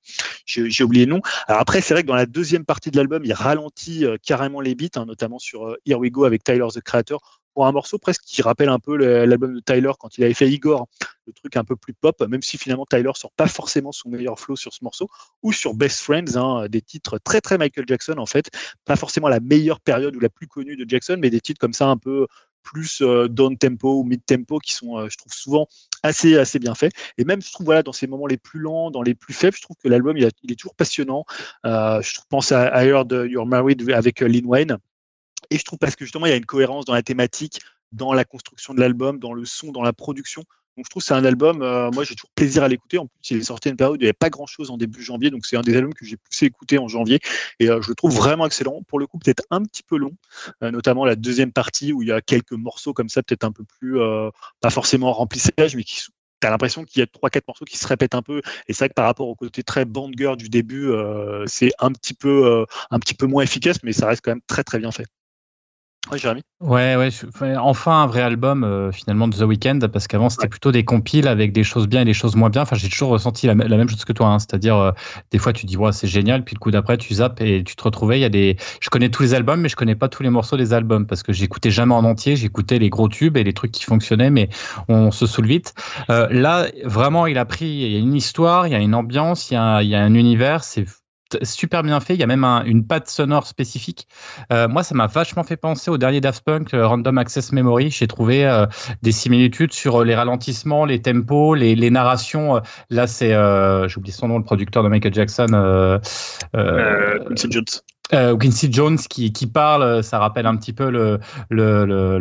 j'ai 0.46 0.84
oublié 0.84 1.06
le 1.06 1.12
nom. 1.12 1.22
Alors 1.48 1.62
après, 1.62 1.82
c'est 1.82 1.94
vrai 1.94 2.04
que 2.04 2.08
dans 2.08 2.16
la 2.16 2.26
deuxième 2.26 2.66
partie 2.66 2.92
de 2.92 2.98
l'album, 2.98 3.24
il 3.26 3.34
ralentit 3.34 4.06
euh, 4.06 4.18
carrément 4.24 4.62
les 4.62 4.76
beats, 4.76 5.00
hein, 5.00 5.06
notamment 5.06 5.40
sur 5.40 5.76
Here 5.86 6.00
We 6.00 6.12
Go 6.12 6.24
avec 6.24 6.44
Tyler 6.44 6.68
the 6.74 6.82
Creator, 6.82 7.42
pour 7.56 7.66
un 7.66 7.72
morceau 7.72 7.98
presque 7.98 8.22
qui 8.24 8.42
rappelle 8.42 8.68
un 8.68 8.80
peu 8.80 8.98
l'album 8.98 9.56
de 9.56 9.62
Tyler 9.62 9.94
quand 9.98 10.18
il 10.18 10.26
avait 10.26 10.34
fait 10.34 10.50
Igor, 10.50 10.88
le 11.26 11.34
truc 11.34 11.56
un 11.56 11.64
peu 11.64 11.78
plus 11.78 11.94
pop, 11.94 12.22
même 12.28 12.42
si 12.42 12.58
finalement 12.58 12.86
Tyler 12.86 13.12
sort 13.16 13.32
pas 13.32 13.48
forcément 13.48 13.94
son 13.94 14.10
meilleur 14.10 14.38
flow 14.38 14.58
sur 14.58 14.74
ce 14.74 14.84
morceau, 14.84 15.10
ou 15.42 15.54
sur 15.54 15.74
Best 15.74 16.02
Friends, 16.02 16.36
hein, 16.36 16.68
des 16.68 16.82
titres 16.82 17.18
très 17.18 17.40
très 17.40 17.58
Michael 17.58 17.86
Jackson 17.88 18.16
en 18.18 18.26
fait, 18.26 18.52
pas 18.84 18.98
forcément 18.98 19.30
la 19.30 19.40
meilleure 19.40 19.80
période 19.80 20.16
ou 20.18 20.20
la 20.20 20.30
plus 20.30 20.48
connue 20.48 20.76
de 20.76 20.88
Jackson, 20.88 21.18
mais 21.20 21.30
des 21.30 21.40
titres 21.40 21.60
comme 21.60 21.74
ça 21.74 21.88
un 21.88 21.98
peu 21.98 22.28
plus 22.62 23.02
euh, 23.02 23.30
down 23.30 23.58
tempo 23.58 24.00
ou 24.00 24.04
mid 24.04 24.26
tempo 24.26 24.60
qui 24.60 24.74
sont, 24.74 24.98
euh, 24.98 25.08
je 25.10 25.18
trouve 25.18 25.32
souvent 25.32 25.68
assez 26.04 26.38
assez 26.38 26.60
bien 26.60 26.76
faits. 26.76 26.92
Et 27.18 27.24
même 27.24 27.42
je 27.42 27.54
trouve 27.54 27.68
voilà 27.68 27.84
dans 27.84 27.94
ces 27.94 28.08
moments 28.08 28.28
les 28.28 28.38
plus 28.38 28.60
lents, 28.60 28.92
dans 28.92 29.04
les 29.04 29.16
plus 29.16 29.34
faibles, 29.34 29.56
je 29.56 29.62
trouve 29.62 29.78
que 29.82 29.88
l'album 29.88 30.18
il, 30.18 30.26
est 30.26 30.56
toujours 30.60 30.76
passionnant. 30.76 31.24
Euh, 31.66 32.02
je 32.02 32.20
pense 32.28 32.52
à 32.52 32.84
I 32.84 32.90
Heard 32.90 33.28
You're 33.30 33.46
Married 33.46 33.90
avec 33.92 34.22
euh, 34.22 34.28
Lil 34.28 34.46
Wayne. 34.46 34.78
Et 35.50 35.58
je 35.58 35.64
trouve 35.64 35.80
parce 35.80 35.96
que 35.96 36.06
justement, 36.06 36.26
il 36.26 36.30
y 36.30 36.34
a 36.34 36.38
une 36.38 36.46
cohérence 36.46 36.86
dans 36.86 36.94
la 36.94 37.04
thématique, 37.04 37.60
dans 37.92 38.14
la 38.14 38.26
construction 38.26 38.74
de 38.74 38.80
l'album, 38.80 39.20
dans 39.20 39.34
le 39.34 39.46
son, 39.46 39.72
dans 39.72 39.84
la 39.84 39.94
production. 39.94 40.44
Donc 40.76 40.86
je 40.86 40.90
trouve 40.90 41.02
que 41.04 41.08
c'est 41.08 41.14
un 41.14 41.24
album, 41.24 41.62
euh, 41.62 41.90
moi 41.92 42.04
j'ai 42.04 42.16
toujours 42.16 42.32
plaisir 42.36 42.62
à 42.64 42.68
l'écouter. 42.68 42.98
En 42.98 43.08
plus, 43.08 43.32
il 43.32 43.38
est 43.38 43.44
sorti 43.44 43.70
à 43.70 43.72
une 43.72 43.78
période 43.78 43.94
où 43.94 43.96
il 43.96 44.02
n'y 44.02 44.08
avait 44.08 44.14
pas 44.14 44.30
grand 44.30 44.46
chose 44.46 44.72
en 44.72 44.78
début 44.78 45.02
janvier, 45.02 45.30
donc 45.30 45.46
c'est 45.46 45.56
un 45.56 45.62
des 45.62 45.74
albums 45.76 45.94
que 45.94 46.04
j'ai 46.06 46.18
poussé 46.18 46.48
écouter 46.48 46.78
en 46.78 46.90
janvier. 46.90 47.20
Et 47.62 47.70
euh, 47.70 47.82
je 47.82 47.88
le 47.88 47.96
trouve 47.96 48.14
vraiment 48.14 48.46
excellent. 48.46 48.82
Pour 48.90 49.00
le 49.00 49.08
coup, 49.08 49.18
peut-être 49.18 49.44
un 49.52 49.64
petit 49.64 49.84
peu 49.84 49.98
long, 49.98 50.12
euh, 50.64 50.72
notamment 50.72 51.06
la 51.06 51.16
deuxième 51.16 51.54
partie 51.54 51.94
où 51.94 52.02
il 52.02 52.10
y 52.10 52.12
a 52.12 52.20
quelques 52.20 52.52
morceaux 52.52 52.92
comme 52.94 53.08
ça, 53.08 53.24
peut-être 53.24 53.46
un 53.46 53.54
peu 53.54 53.64
plus, 53.64 53.98
pas 54.60 54.70
forcément 54.70 55.10
en 55.10 55.14
remplissage, 55.14 55.76
mais 55.76 55.84
qui 55.84 56.02
sont- 56.02 56.12
T'as 56.42 56.50
l'impression 56.50 56.84
qu'il 56.84 57.00
y 57.00 57.04
a 57.04 57.08
trois 57.08 57.30
quatre 57.30 57.48
morceaux 57.48 57.64
qui 57.64 57.78
se 57.78 57.88
répètent 57.88 58.14
un 58.14 58.22
peu 58.22 58.42
et 58.68 58.74
c'est 58.74 58.80
vrai 58.80 58.90
que 58.90 58.94
par 58.94 59.06
rapport 59.06 59.28
au 59.30 59.36
côté 59.36 59.64
très 59.64 59.86
banger 59.86 60.36
du 60.38 60.50
début, 60.50 60.92
c'est 61.48 61.72
un 61.80 61.92
petit 61.94 62.14
peu 62.14 62.66
un 62.92 63.00
petit 63.00 63.14
peu 63.16 63.26
moins 63.26 63.42
efficace, 63.44 63.78
mais 63.84 63.94
ça 63.94 64.08
reste 64.08 64.22
quand 64.24 64.32
même 64.32 64.42
très 64.46 64.64
très 64.66 64.78
bien 64.78 64.92
fait. 64.92 65.08
Ouais, 66.12 66.20
Jérémy. 66.20 66.42
Ouais, 66.62 66.96
ouais, 66.96 67.10
enfin, 67.28 67.58
enfin 67.58 68.04
un 68.04 68.08
vrai 68.08 68.22
album 68.22 68.64
euh, 68.64 68.92
finalement 68.92 69.28
de 69.28 69.36
The 69.36 69.42
Weeknd 69.42 69.80
parce 69.92 70.08
qu'avant 70.08 70.30
c'était 70.30 70.44
Ouais. 70.44 70.50
plutôt 70.50 70.72
des 70.72 70.86
compiles 70.86 71.28
avec 71.28 71.52
des 71.52 71.64
choses 71.64 71.88
bien 71.88 72.02
et 72.02 72.06
des 72.06 72.14
choses 72.14 72.36
moins 72.36 72.50
bien. 72.52 72.62
Enfin, 72.62 72.76
j'ai 72.76 72.90
toujours 72.90 73.10
ressenti 73.10 73.48
la, 73.48 73.56
la 73.56 73.76
même 73.78 73.90
chose 73.90 74.06
que 74.06 74.14
toi, 74.14 74.28
hein. 74.28 74.38
c'est-à-dire 74.40 74.76
euh, 74.78 74.92
des 75.32 75.40
fois 75.40 75.52
tu 75.52 75.66
dis 75.66 75.78
ouais 75.78 75.92
c'est 75.92 76.08
génial, 76.08 76.44
puis 76.44 76.54
le 76.56 76.60
coup 76.60 76.70
d'après 76.70 76.98
tu 76.98 77.12
zappes 77.16 77.42
et 77.42 77.64
tu 77.64 77.76
te 77.76 77.84
retrouvais. 77.84 78.20
Il 78.20 78.22
y 78.22 78.26
a 78.26 78.30
des, 78.30 78.56
je 78.82 78.90
connais 78.90 79.10
tous 79.10 79.24
les 79.24 79.34
albums, 79.34 79.60
mais 79.62 79.70
je 79.70 79.76
connais 79.76 79.96
pas 79.96 80.08
tous 80.08 80.22
les 80.22 80.30
morceaux 80.30 80.58
des 80.58 80.74
albums 80.74 81.08
parce 81.08 81.24
que 81.24 81.34
j'écoutais 81.34 81.72
jamais 81.72 81.96
en 81.96 82.04
entier. 82.06 82.36
J'écoutais 82.36 82.78
les 82.78 82.90
gros 82.92 83.10
tubes 83.10 83.36
et 83.38 83.44
les 83.44 83.54
trucs 83.54 83.72
qui 83.72 83.84
fonctionnaient, 83.84 84.30
mais 84.30 84.50
on 84.88 85.10
se 85.12 85.26
saoule 85.26 85.48
vite. 85.48 85.74
Euh, 86.12 86.28
là, 86.30 86.68
vraiment, 86.84 87.26
il 87.26 87.38
a 87.40 87.46
pris. 87.46 87.66
Il 87.66 87.92
y 87.92 87.96
a 87.96 88.00
une 88.00 88.16
histoire, 88.16 88.68
il 88.68 88.72
y 88.74 88.76
a 88.76 88.80
une 88.80 88.94
ambiance, 88.96 89.50
il 89.50 89.56
y 89.56 89.58
a, 89.58 89.82
il 89.82 89.90
y 89.90 89.96
a 89.96 90.02
un 90.04 90.14
univers. 90.14 90.64
C'est 90.64 90.86
super 91.44 91.84
bien 91.84 92.00
fait. 92.00 92.14
Il 92.14 92.20
y 92.20 92.24
a 92.24 92.28
même 92.28 92.44
un- 92.44 92.64
une 92.66 92.86
patte 92.86 93.10
sonore 93.10 93.48
spécifique. 93.48 94.08
Euh, 94.52 94.68
moi, 94.68 94.84
ça 94.84 94.96
m'a 94.96 95.08
vachement 95.08 95.44
fait 95.44 95.58
penser 95.58 95.90
au 95.92 95.98
dernier 95.98 96.22
Daft 96.22 96.44
Punk, 96.44 96.74
euh, 96.74 96.88
Random 96.88 97.18
Access 97.18 97.52
Memory. 97.52 97.90
J'ai 97.92 98.08
trouvé 98.08 98.46
euh, 98.46 98.66
des 99.02 99.12
similitudes 99.12 99.74
sur 99.74 100.04
les 100.04 100.16
ralentissements, 100.16 100.86
les 100.86 101.02
tempos, 101.02 101.56
les, 101.56 101.76
les 101.76 101.90
narrations. 101.90 102.62
Là, 102.90 103.08
c'est, 103.08 103.30
j'ai 103.32 103.98
oublié 103.98 104.14
son 104.14 104.28
nom, 104.28 104.38
le 104.38 104.44
producteur 104.44 104.84
de 104.84 104.90
Michael 104.90 105.14
Jackson. 105.14 106.00
Euh, 108.14 108.38
Quincy 108.38 108.72
Jones 108.72 108.98
qui, 108.98 109.34
qui 109.34 109.48
parle, 109.48 109.82
euh, 109.82 110.02
ça 110.04 110.20
rappelle 110.20 110.46
un 110.46 110.56
petit 110.58 110.74
peu 110.74 110.90
le, 110.92 111.20
le, 111.50 111.86
le, 111.86 112.18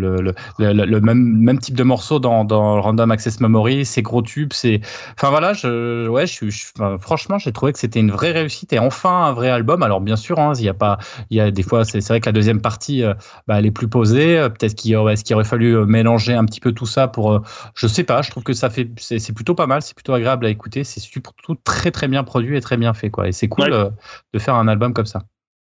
le, 0.59 1.01
même, 1.01 1.19
même 1.19 1.59
type 1.59 1.75
de 1.77 1.83
morceau 1.83 2.19
dans, 2.19 2.45
dans 2.45 2.81
Random 2.81 3.11
Access 3.11 3.39
Memory, 3.41 3.85
c'est 3.85 4.01
gros 4.01 4.23
tubes, 4.23 4.53
c'est, 4.55 4.81
enfin 5.15 5.29
voilà, 5.29 5.53
je, 5.53 6.09
ouais, 6.09 6.27
je, 6.27 6.33
suis- 6.33 6.51
je- 6.51 6.67
enfin, 6.79 6.97
franchement, 6.99 7.39
j'ai 7.39 7.53
trouvé 7.53 7.73
que 7.75 7.79
c'était 7.79 8.01
une 8.01 8.11
vraie 8.11 8.33
réussite 8.33 8.73
et 8.73 8.79
enfin 8.79 9.25
un 9.27 9.33
vrai 9.33 9.51
album. 9.51 9.83
Alors 9.83 10.01
bien 10.01 10.17
sûr, 10.17 10.39
hein, 10.39 10.53
il 10.59 10.65
y 10.65 10.69
a 10.71 10.75
pas, 10.75 10.99
il 11.29 11.37
y 11.37 11.41
a 11.41 11.51
des 11.51 11.63
fois, 11.63 11.85
c'est 11.85 12.07
vrai 12.09 12.21
que 12.21 12.27
la 12.27 12.33
deuxième 12.33 12.63
partie, 12.63 13.03
euh, 13.03 13.13
bah, 13.47 13.59
elle 13.59 13.67
est 13.67 13.71
plus 13.71 13.89
posée. 13.89 14.37
Peut-être 14.59 14.75
qu'il 14.75 14.97
aurait, 14.97 15.17
qu'il 15.17 15.35
aurait 15.35 15.45
fallu 15.45 15.85
mélanger 15.87 16.33
un 16.35 16.45
petit 16.47 16.61
peu 16.61 16.73
tout 16.73 16.87
ça 16.87 17.09
pour, 17.09 17.33
euh, 17.33 17.41
je 17.75 17.87
sais 17.87 18.05
pas, 18.05 18.23
je 18.23 18.31
trouve 18.31 18.43
que 18.43 18.55
ça 18.55 18.71
fait, 18.71 18.89
c'est 18.99 19.33
plutôt 19.35 19.55
pas 19.55 19.67
mal, 19.67 19.83
c'est 19.83 19.95
plutôt 19.95 20.15
agréable 20.15 20.47
à 20.47 20.49
écouter, 20.51 20.83
c'est 20.85 21.01
surtout 21.01 21.55
très 21.65 21.91
très 21.91 22.09
bien 22.09 22.25
produit 22.25 22.57
et 22.57 22.61
très 22.61 22.77
bien 22.79 22.95
fait 22.95 23.11
quoi. 23.11 23.29
Et 23.29 23.33
c'est 23.33 23.49
cool 23.49 23.65
Ouais. 23.73 23.91
de 24.33 24.39
faire 24.39 24.55
un 24.57 24.69
album 24.69 24.93
comme 24.95 25.07
ça. 25.07 25.23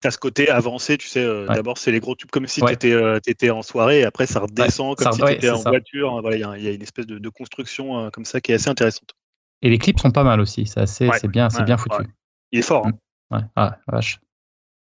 T'as 0.04 0.10
ce 0.10 0.18
côté 0.18 0.50
avancé, 0.50 0.98
tu 0.98 1.08
sais. 1.08 1.24
euh, 1.24 1.46
Ouais. 1.48 1.54
D'abord, 1.54 1.78
c'est 1.78 1.90
les 1.90 1.98
gros 1.98 2.14
tubes 2.14 2.28
comme 2.30 2.46
si 2.46 2.62
Ouais. 2.62 2.72
t'étais 2.72 2.92
euh, 2.92 3.20
t'étais 3.20 3.48
en 3.48 3.62
soirée, 3.62 4.00
et 4.00 4.04
après 4.04 4.26
ça 4.26 4.40
redescend 4.40 4.94
ça- 4.98 5.04
comme 5.06 5.12
si 5.14 5.22
ouais, 5.22 5.34
t'étais 5.36 5.48
en 5.48 5.56
ça. 5.56 5.70
voiture. 5.70 6.20
Voilà, 6.20 6.36
il 6.36 6.40
y 6.40 6.44
a- 6.44 6.58
il 6.58 6.62
y, 6.64 6.68
a 6.68 6.72
une 6.72 6.82
espèce 6.82 7.06
de, 7.06 7.16
de 7.18 7.28
construction 7.30 7.98
euh, 7.98 8.10
comme 8.10 8.26
ça 8.26 8.42
qui 8.42 8.52
est 8.52 8.56
assez 8.56 8.68
intéressante. 8.68 9.14
Et 9.62 9.70
les 9.70 9.78
clips 9.78 9.98
sont 9.98 10.10
pas 10.10 10.22
mal 10.22 10.40
aussi, 10.42 10.66
c'est 10.66 10.80
assez, 10.80 11.08
Ouais, 11.08 11.18
c'est 11.18 11.28
bien, 11.28 11.48
c'est 11.48 11.60
ouais, 11.60 11.64
bien 11.64 11.78
foutu. 11.78 11.96
ouais. 11.96 12.06
Il 12.52 12.58
est 12.58 12.62
fort. 12.62 12.86
hein. 12.86 12.92
Ouais, 13.30 13.40
ah, 13.56 13.78
vache. 13.90 14.18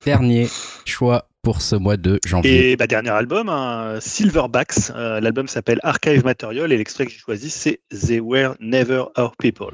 Dernier 0.06 0.48
choix 0.86 1.28
pour 1.42 1.62
ce 1.62 1.76
mois 1.76 1.98
de 1.98 2.18
janvier. 2.26 2.72
Et 2.72 2.76
bah, 2.78 2.88
dernier 2.88 3.10
album, 3.10 3.50
hein, 3.50 3.98
Silverbacks. 4.00 4.90
Euh, 4.96 5.20
L'album 5.20 5.50
s'appelle 5.50 5.82
Archive 5.84 6.24
Material 6.24 6.72
et 6.72 6.78
l'extrait 6.78 7.06
que 7.06 7.12
j'ai 7.12 7.18
choisi, 7.20 7.50
c'est 7.50 7.82
They 7.90 8.22
Were 8.22 8.56
Never 8.62 9.04
Our 9.18 9.36
People. 9.38 9.74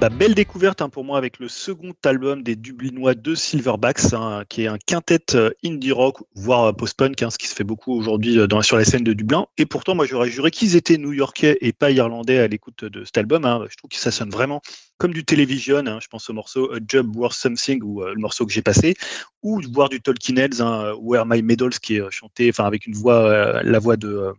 Bah, 0.00 0.08
belle 0.08 0.34
découverte 0.34 0.80
hein, 0.80 0.88
pour 0.88 1.04
moi 1.04 1.18
avec 1.18 1.38
le 1.38 1.48
second 1.48 1.92
album 2.06 2.42
des 2.42 2.56
Dublinois 2.56 3.14
de 3.14 3.34
Silverbacks, 3.34 4.14
hein, 4.14 4.44
qui 4.48 4.62
est 4.62 4.66
un 4.66 4.78
quintet 4.78 5.34
euh, 5.34 5.50
indie 5.62 5.92
rock, 5.92 6.16
voire 6.34 6.64
euh, 6.64 6.72
post-punk, 6.72 7.22
hein, 7.22 7.28
ce 7.28 7.36
qui 7.36 7.46
se 7.46 7.54
fait 7.54 7.64
beaucoup 7.64 7.92
aujourd'hui 7.92 8.38
euh, 8.38 8.62
sur 8.62 8.78
la 8.78 8.86
scène 8.86 9.04
de 9.04 9.12
Dublin. 9.12 9.46
Et 9.58 9.66
pourtant, 9.66 9.94
moi, 9.94 10.06
j'aurais 10.06 10.30
juré 10.30 10.50
qu'ils 10.50 10.74
étaient 10.74 10.96
new-yorkais 10.96 11.58
et 11.60 11.74
pas 11.74 11.90
irlandais 11.90 12.38
à 12.38 12.48
l'écoute 12.48 12.86
de 12.86 13.04
cet 13.04 13.18
album. 13.18 13.44
hein. 13.44 13.66
Je 13.68 13.76
trouve 13.76 13.90
que 13.90 13.96
ça 13.98 14.10
sonne 14.10 14.30
vraiment 14.30 14.62
comme 14.96 15.12
du 15.12 15.22
télévision. 15.22 15.84
hein. 15.86 15.98
Je 16.00 16.08
pense 16.08 16.30
au 16.30 16.32
morceau 16.32 16.72
A 16.72 16.78
Job 16.88 17.14
Worth 17.14 17.34
Something, 17.34 17.82
ou 17.82 18.02
le 18.02 18.16
morceau 18.16 18.46
que 18.46 18.52
j'ai 18.54 18.62
passé, 18.62 18.96
ou 19.42 19.60
voir 19.70 19.90
du 19.90 20.00
Tolkien 20.00 20.36
Heads, 20.36 20.62
Where 20.98 21.26
My 21.26 21.42
Medals, 21.42 21.78
qui 21.78 21.96
est 21.96 22.10
chanté, 22.10 22.48
enfin 22.48 22.64
avec 22.64 22.86
une 22.86 22.94
voix, 22.94 23.62
la 23.62 23.78
voix 23.78 23.98
de 23.98 24.32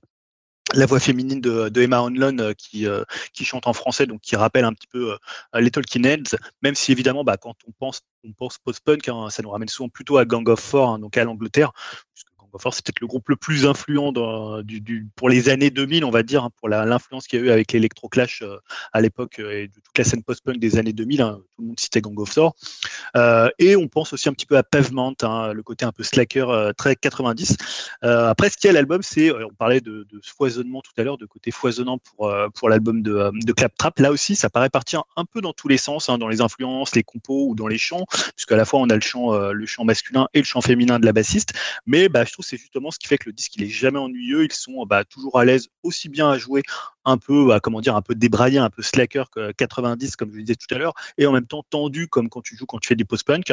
la 0.74 0.86
voix 0.86 1.00
féminine 1.00 1.42
de, 1.42 1.82
Emma 1.82 2.02
Hanlon 2.02 2.38
euh, 2.40 2.54
qui, 2.54 2.88
euh, 2.88 3.04
qui 3.34 3.46
chante 3.46 3.68
en 3.68 3.74
français, 3.74 4.06
donc 4.06 4.22
qui 4.22 4.36
rappelle 4.36 4.66
un 4.66 4.74
petit 4.74 4.88
peu 4.88 5.14
euh, 5.14 5.60
les 5.60 5.72
Tolkien 5.72 6.04
Heads, 6.04 6.38
même 6.62 6.76
si 6.76 6.92
évidemment, 6.92 7.24
bah, 7.24 7.38
quand 7.38 7.56
on 7.68 7.72
pense, 7.72 8.02
on 8.24 8.32
pense 8.34 8.58
post-punk, 8.60 9.08
hein, 9.10 9.30
ça 9.30 9.44
nous 9.44 9.50
ramène 9.50 9.68
souvent 9.68 9.90
plutôt 9.90 10.18
à 10.18 10.26
Gang 10.26 10.48
of 10.48 10.60
Four, 10.60 10.90
hein, 10.90 11.00
donc 11.00 11.18
à 11.18 11.24
l'Angleterre, 11.24 11.72
C'est 12.72 12.86
peut-être 12.86 13.00
le 13.00 13.08
groupe 13.08 13.30
le 13.30 13.36
plus 13.36 13.66
influent 13.66 14.14
pour 15.16 15.30
les 15.30 15.50
années 15.50 15.70
2000, 15.70 16.06
on 16.06 16.12
va 16.12 16.24
dire, 16.24 16.44
hein, 16.44 16.50
pour 16.58 16.70
l'influence 16.70 17.28
qu'il 17.28 17.40
y 17.40 17.44
a 17.44 17.46
eu 17.46 17.50
avec 17.50 17.72
l'électroclash 17.72 18.42
euh, 18.42 18.58
à 18.94 19.02
l'époque 19.02 19.40
euh, 19.40 19.64
et 19.64 19.68
de 19.68 19.74
toute 19.74 19.98
la 19.98 20.04
scène 20.04 20.24
post-punk 20.24 20.60
des 20.60 20.78
années 20.78 20.94
2000, 20.94 21.22
hein, 21.22 21.40
tout 21.56 21.62
le 21.62 21.68
monde 21.68 21.80
citait 21.80 22.02
Gang 22.02 22.20
of 22.20 22.30
Four. 22.30 22.56
Euh, 23.18 23.50
et 23.60 23.76
on 23.76 23.88
pense 23.88 24.14
aussi 24.14 24.30
un 24.30 24.34
petit 24.34 24.46
peu 24.46 24.58
à 24.58 24.64
Pavement, 24.64 25.14
hein, 25.22 25.54
le 25.54 25.64
côté 25.64 25.86
un 25.86 25.92
peu 25.92 26.04
slacker 26.04 26.50
euh, 26.50 26.72
très 26.74 26.96
90. 26.96 27.58
Euh, 28.04 28.30
après, 28.30 28.50
ce 28.50 28.58
qu'il 28.58 28.68
y 28.68 28.70
a 28.70 28.72
à 28.72 28.74
l'album, 28.74 29.02
c'est, 29.02 29.32
on 29.32 29.54
parlait 29.54 29.82
de, 29.82 30.08
foisonnement 30.24 30.82
tout 30.82 30.92
à 30.98 31.04
l'heure, 31.04 31.18
de 31.18 31.26
côté 31.26 31.52
foisonnant 31.52 31.98
pour, 31.98 32.34
pour 32.54 32.70
l'album 32.70 33.02
de, 33.02 33.32
de 33.34 33.54
Claptrap. 33.54 34.00
Là 34.00 34.12
aussi, 34.12 34.36
ça 34.36 34.50
paraît 34.50 34.70
partir 34.70 35.04
un 35.16 35.26
peu 35.26 35.42
dans 35.42 35.54
tous 35.54 35.68
les 35.68 35.78
sens, 35.78 36.08
dans 36.08 36.28
les 36.28 36.42
influences, 36.42 36.96
les 36.96 37.04
compos 37.04 37.48
ou 37.50 37.56
dans 37.56 37.68
les 37.68 37.78
chants, 37.78 38.06
puisqu'à 38.36 38.56
la 38.56 38.66
fois 38.66 38.80
on 38.80 38.90
a 38.90 38.96
le 38.96 39.02
chant, 39.02 39.52
le 39.52 39.66
chant 39.66 39.84
masculin 39.84 40.28
et 40.34 40.40
le 40.40 40.46
chant 40.46 40.62
féminin 40.62 41.00
de 41.00 41.06
la 41.06 41.14
bassiste. 41.14 41.54
Mais 41.86 42.10
bah, 42.10 42.24
je 42.26 42.34
trouve 42.34 42.41
c'est 42.42 42.58
justement 42.58 42.92
ce 42.92 43.00
qui 43.00 43.08
fait 43.08 43.18
que 43.18 43.30
le 43.30 43.34
disque 43.34 43.56
il 43.56 43.64
est 43.64 43.70
jamais 43.70 44.00
ennuyeux. 44.00 44.44
Ils 44.44 44.54
sont 44.54 44.86
bah, 44.86 45.04
toujours 45.06 45.40
à 45.40 45.46
l'aise, 45.46 45.68
aussi 45.84 46.10
bien 46.10 46.30
à 46.30 46.38
jouer 46.38 46.64
un 47.06 47.18
peu, 47.18 47.48
bah, 47.48 47.60
comment 47.60 47.82
dire, 47.82 47.96
un 47.96 48.02
peu 48.02 48.16
débraillé, 48.16 48.60
un 48.60 48.70
peu 48.70 48.82
slacker 48.82 49.30
que 49.32 49.52
90, 49.52 50.16
comme 50.16 50.32
je 50.34 50.40
disais 50.40 50.56
tout 50.56 50.74
à 50.74 50.78
l'heure, 50.78 50.94
et 51.18 51.26
en 51.26 51.32
même 51.32 51.48
temps 51.48 51.64
tendu 51.70 52.08
comme 52.08 52.30
quand 52.30 52.42
tu 52.42 52.56
joues 52.56 52.66
quand 52.66 52.80
tu 52.80 52.88
fais 52.88 52.96
du 52.96 53.06
post-punk. 53.06 53.52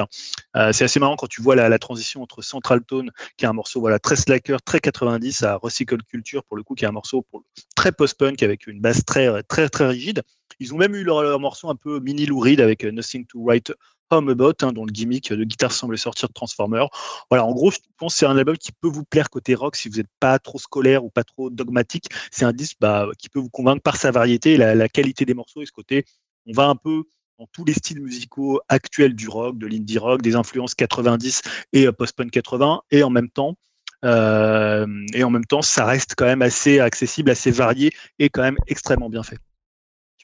Euh, 0.56 0.72
c'est 0.72 0.84
assez 0.84 1.00
marrant 1.00 1.16
quand 1.16 1.28
tu 1.28 1.42
vois 1.42 1.56
la, 1.56 1.68
la 1.68 1.78
transition 1.78 2.22
entre 2.22 2.42
Central 2.42 2.82
Tone, 2.84 3.10
qui 3.36 3.44
est 3.44 3.48
un 3.48 3.52
morceau 3.52 3.80
voilà 3.80 3.98
très 3.98 4.16
slacker, 4.16 4.58
très 4.62 4.80
90, 4.80 5.42
à 5.42 5.56
Recycle 5.56 6.02
Culture 6.02 6.44
pour 6.44 6.56
le 6.56 6.62
coup, 6.62 6.74
qui 6.74 6.84
est 6.84 6.88
un 6.88 6.92
morceau 6.92 7.26
très 7.74 7.92
post-punk 7.92 8.42
avec 8.42 8.66
une 8.66 8.80
basse 8.80 9.04
très 9.04 9.42
très 9.44 9.68
très 9.68 9.86
rigide. 9.86 10.22
Ils 10.60 10.74
ont 10.74 10.78
même 10.78 10.94
eu 10.94 11.04
leur, 11.04 11.22
leur 11.22 11.38
morceau 11.38 11.68
un 11.70 11.76
peu 11.76 12.00
mini 12.00 12.26
Lou 12.26 12.40
Reed 12.40 12.60
avec 12.60 12.84
euh, 12.84 12.90
Nothing 12.90 13.26
to 13.26 13.40
Write 13.40 13.72
Home 14.10 14.30
About, 14.30 14.54
hein, 14.62 14.72
dont 14.72 14.84
le 14.84 14.92
gimmick 14.92 15.32
de 15.32 15.44
guitare 15.44 15.72
semble 15.72 15.98
sortir 15.98 16.28
de 16.28 16.32
Transformer. 16.32 16.84
Voilà, 17.30 17.44
en 17.44 17.52
gros, 17.52 17.70
je 17.70 17.78
pense 17.98 18.14
que 18.14 18.18
c'est 18.20 18.26
un 18.26 18.36
album 18.36 18.56
qui 18.56 18.72
peut 18.72 18.88
vous 18.88 19.04
plaire 19.04 19.30
côté 19.30 19.54
rock 19.54 19.76
si 19.76 19.88
vous 19.88 19.96
n'êtes 19.96 20.10
pas 20.20 20.38
trop 20.38 20.58
scolaire 20.58 21.04
ou 21.04 21.10
pas 21.10 21.24
trop 21.24 21.50
dogmatique. 21.50 22.06
C'est 22.30 22.44
un 22.44 22.52
disque 22.52 22.76
bah, 22.80 23.06
qui 23.18 23.28
peut 23.28 23.40
vous 23.40 23.50
convaincre 23.50 23.82
par 23.82 23.96
sa 23.96 24.10
variété, 24.10 24.56
la, 24.56 24.74
la 24.74 24.88
qualité 24.88 25.24
des 25.24 25.34
morceaux 25.34 25.62
et 25.62 25.66
ce 25.66 25.72
côté. 25.72 26.04
On 26.46 26.52
va 26.52 26.66
un 26.66 26.76
peu 26.76 27.04
dans 27.38 27.46
tous 27.52 27.64
les 27.64 27.74
styles 27.74 28.00
musicaux 28.00 28.60
actuels 28.68 29.14
du 29.14 29.28
rock, 29.28 29.58
de 29.58 29.66
l'indie 29.66 29.98
rock, 29.98 30.22
des 30.22 30.34
influences 30.34 30.74
90 30.74 31.42
et 31.72 31.86
euh, 31.86 31.92
post-punk 31.92 32.30
80, 32.30 32.82
et 32.90 33.02
en 33.02 33.10
même 33.10 33.30
temps, 33.30 33.56
euh, 34.04 34.86
et 35.12 35.24
en 35.24 35.30
même 35.30 35.44
temps, 35.44 35.62
ça 35.62 35.84
reste 35.84 36.14
quand 36.16 36.24
même 36.24 36.42
assez 36.42 36.80
accessible, 36.80 37.30
assez 37.30 37.50
varié 37.50 37.92
et 38.18 38.28
quand 38.28 38.42
même 38.42 38.58
extrêmement 38.66 39.10
bien 39.10 39.22
fait. 39.22 39.38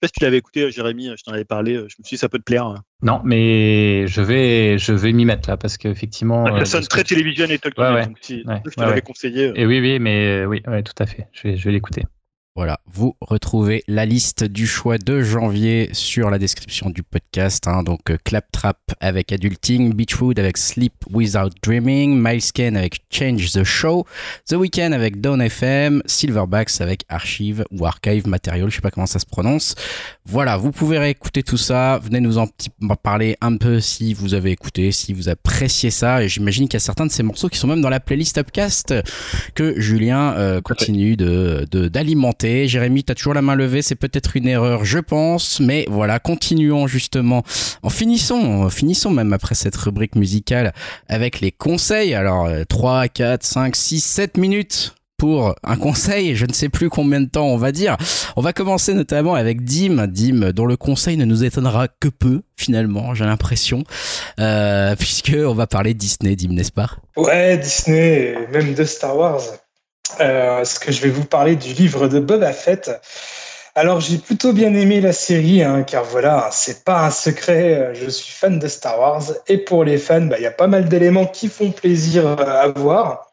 Je 0.04 0.08
sais 0.08 0.12
pas 0.12 0.14
si 0.16 0.20
tu 0.20 0.24
l'avais 0.24 0.36
écouté, 0.38 0.70
Jérémy, 0.70 1.10
je 1.16 1.22
t'en 1.24 1.32
avais 1.32 1.44
parlé, 1.44 1.76
je 1.76 1.82
me 1.82 1.88
suis 1.88 2.02
dit 2.02 2.18
ça 2.18 2.28
peut 2.28 2.38
te 2.38 2.44
plaire. 2.44 2.74
Non, 3.02 3.20
mais 3.24 4.06
je 4.06 4.20
vais, 4.20 4.76
je 4.78 4.92
vais 4.92 5.12
m'y 5.12 5.24
mettre 5.24 5.48
là 5.48 5.56
parce 5.56 5.78
qu'effectivement. 5.78 6.44
Ça 6.46 6.52
euh, 6.54 6.64
sonne 6.64 6.80
de 6.80 6.84
ce 6.84 6.88
très 6.88 7.02
que 7.02 7.08
télévision 7.08 7.46
et 7.46 7.58
Tolkien, 7.58 7.94
Ouais, 7.94 8.06
ouais. 8.46 8.62
je 8.64 8.70
te 8.70 8.80
l'avais 8.80 9.00
conseillé. 9.02 9.48
euh, 9.48 9.52
Et 9.54 9.66
oui, 9.66 9.80
oui, 9.80 9.98
mais 9.98 10.42
euh, 10.42 10.46
oui, 10.46 10.62
tout 10.62 10.92
à 11.02 11.06
fait. 11.06 11.28
Je 11.32 11.48
vais, 11.48 11.56
je 11.56 11.64
vais 11.64 11.72
l'écouter. 11.72 12.02
Voilà, 12.56 12.78
vous 12.86 13.16
retrouvez 13.20 13.82
la 13.88 14.06
liste 14.06 14.44
du 14.44 14.68
choix 14.68 14.96
de 14.96 15.22
janvier 15.22 15.88
sur 15.92 16.30
la 16.30 16.38
description 16.38 16.88
du 16.88 17.02
podcast. 17.02 17.66
hein. 17.66 17.82
donc 17.82 18.08
euh, 18.10 18.16
Claptrap 18.22 18.78
avec 19.00 19.32
Adulting, 19.32 19.92
Beachwood 19.92 20.38
avec 20.38 20.56
Sleep 20.56 20.92
Without 21.12 21.50
Dreaming, 21.64 22.16
Milescan 22.16 22.76
avec 22.76 23.00
Change 23.10 23.50
the 23.50 23.64
Show, 23.64 24.06
The 24.48 24.52
Weeknd 24.52 24.92
avec 24.92 25.20
Down 25.20 25.42
FM, 25.42 26.00
Silverbacks 26.06 26.80
avec 26.80 27.04
Archive 27.08 27.64
ou 27.72 27.86
Archive 27.86 28.28
Material, 28.28 28.70
je 28.70 28.76
sais 28.76 28.80
pas 28.82 28.92
comment 28.92 29.06
ça 29.06 29.18
se 29.18 29.26
prononce. 29.26 29.74
Voilà, 30.24 30.56
vous 30.56 30.70
pouvez 30.70 30.98
réécouter 30.98 31.42
tout 31.42 31.56
ça. 31.56 31.98
Venez 32.04 32.20
nous 32.20 32.38
en 32.38 32.46
m'en 32.78 32.94
parler 32.94 33.36
un 33.40 33.56
peu 33.56 33.80
si 33.80 34.14
vous 34.14 34.32
avez 34.32 34.52
écouté, 34.52 34.92
si 34.92 35.12
vous 35.12 35.28
appréciez 35.28 35.90
ça. 35.90 36.22
Et 36.22 36.28
j'imagine 36.28 36.68
qu'il 36.68 36.74
y 36.74 36.76
a 36.76 36.80
certains 36.80 37.06
de 37.06 37.10
ces 37.10 37.24
morceaux 37.24 37.48
qui 37.48 37.58
sont 37.58 37.66
même 37.66 37.80
dans 37.80 37.90
la 37.90 37.98
playlist 37.98 38.38
Upcast 38.38 38.94
que 39.56 39.80
Julien 39.80 40.34
euh, 40.34 40.60
continue 40.60 41.16
de 41.16 41.66
de- 41.72 41.88
Jérémy, 42.44 43.04
tu 43.04 43.12
as 43.12 43.14
toujours 43.14 43.32
la 43.34 43.42
main 43.42 43.54
levée, 43.54 43.80
c'est 43.80 43.94
peut-être 43.94 44.36
une 44.36 44.46
erreur, 44.46 44.84
je 44.84 44.98
pense, 44.98 45.60
mais 45.60 45.86
voilà, 45.88 46.18
continuons 46.18 46.86
justement. 46.86 47.42
En 47.82 47.88
finissons, 47.88 48.68
finissons 48.68 49.10
même 49.10 49.32
après 49.32 49.54
cette 49.54 49.76
rubrique 49.76 50.14
musicale 50.14 50.74
avec 51.08 51.40
les 51.40 51.52
conseils. 51.52 52.14
Alors, 52.14 52.44
euh, 52.46 52.64
3, 52.68 53.08
4, 53.08 53.42
5, 53.42 53.74
6, 53.74 54.00
7 54.00 54.36
minutes 54.36 54.94
pour 55.16 55.54
un 55.62 55.76
conseil, 55.76 56.36
je 56.36 56.44
ne 56.44 56.52
sais 56.52 56.68
plus 56.68 56.90
combien 56.90 57.20
de 57.20 57.28
temps 57.28 57.46
on 57.46 57.56
va 57.56 57.72
dire. 57.72 57.96
On 58.36 58.42
va 58.42 58.52
commencer 58.52 58.92
notamment 58.92 59.34
avec 59.34 59.64
Dim, 59.64 60.06
Dim 60.06 60.52
dont 60.52 60.66
le 60.66 60.76
conseil 60.76 61.16
ne 61.16 61.24
nous 61.24 61.44
étonnera 61.44 61.88
que 61.88 62.08
peu 62.08 62.42
finalement, 62.56 63.14
j'ai 63.14 63.24
l'impression, 63.24 63.84
euh, 64.38 64.94
puisque 64.96 65.34
on 65.34 65.54
va 65.54 65.66
parler 65.66 65.94
Disney, 65.94 66.36
Dim, 66.36 66.52
n'est-ce 66.52 66.72
pas? 66.72 66.90
Ouais, 67.16 67.56
Disney, 67.56 68.34
même 68.52 68.74
de 68.74 68.84
Star 68.84 69.16
Wars. 69.16 69.40
Euh, 70.20 70.58
parce 70.58 70.78
que 70.78 70.92
je 70.92 71.00
vais 71.00 71.10
vous 71.10 71.24
parler 71.24 71.56
du 71.56 71.72
livre 71.72 72.08
de 72.08 72.20
Boba 72.20 72.52
Fett. 72.52 72.90
Alors, 73.74 74.00
j'ai 74.00 74.18
plutôt 74.18 74.52
bien 74.52 74.72
aimé 74.74 75.00
la 75.00 75.12
série, 75.12 75.62
hein, 75.62 75.82
car 75.82 76.04
voilà, 76.04 76.48
c'est 76.52 76.84
pas 76.84 77.06
un 77.06 77.10
secret, 77.10 77.74
euh, 77.74 77.94
je 77.94 78.08
suis 78.08 78.32
fan 78.32 78.58
de 78.58 78.68
Star 78.68 79.00
Wars. 79.00 79.24
Et 79.48 79.58
pour 79.58 79.82
les 79.82 79.98
fans, 79.98 80.20
bah, 80.20 80.36
il 80.38 80.42
y 80.42 80.46
a 80.46 80.52
pas 80.52 80.68
mal 80.68 80.88
d'éléments 80.88 81.26
qui 81.26 81.48
font 81.48 81.72
plaisir 81.72 82.26
euh, 82.26 82.36
à 82.36 82.68
voir. 82.68 83.32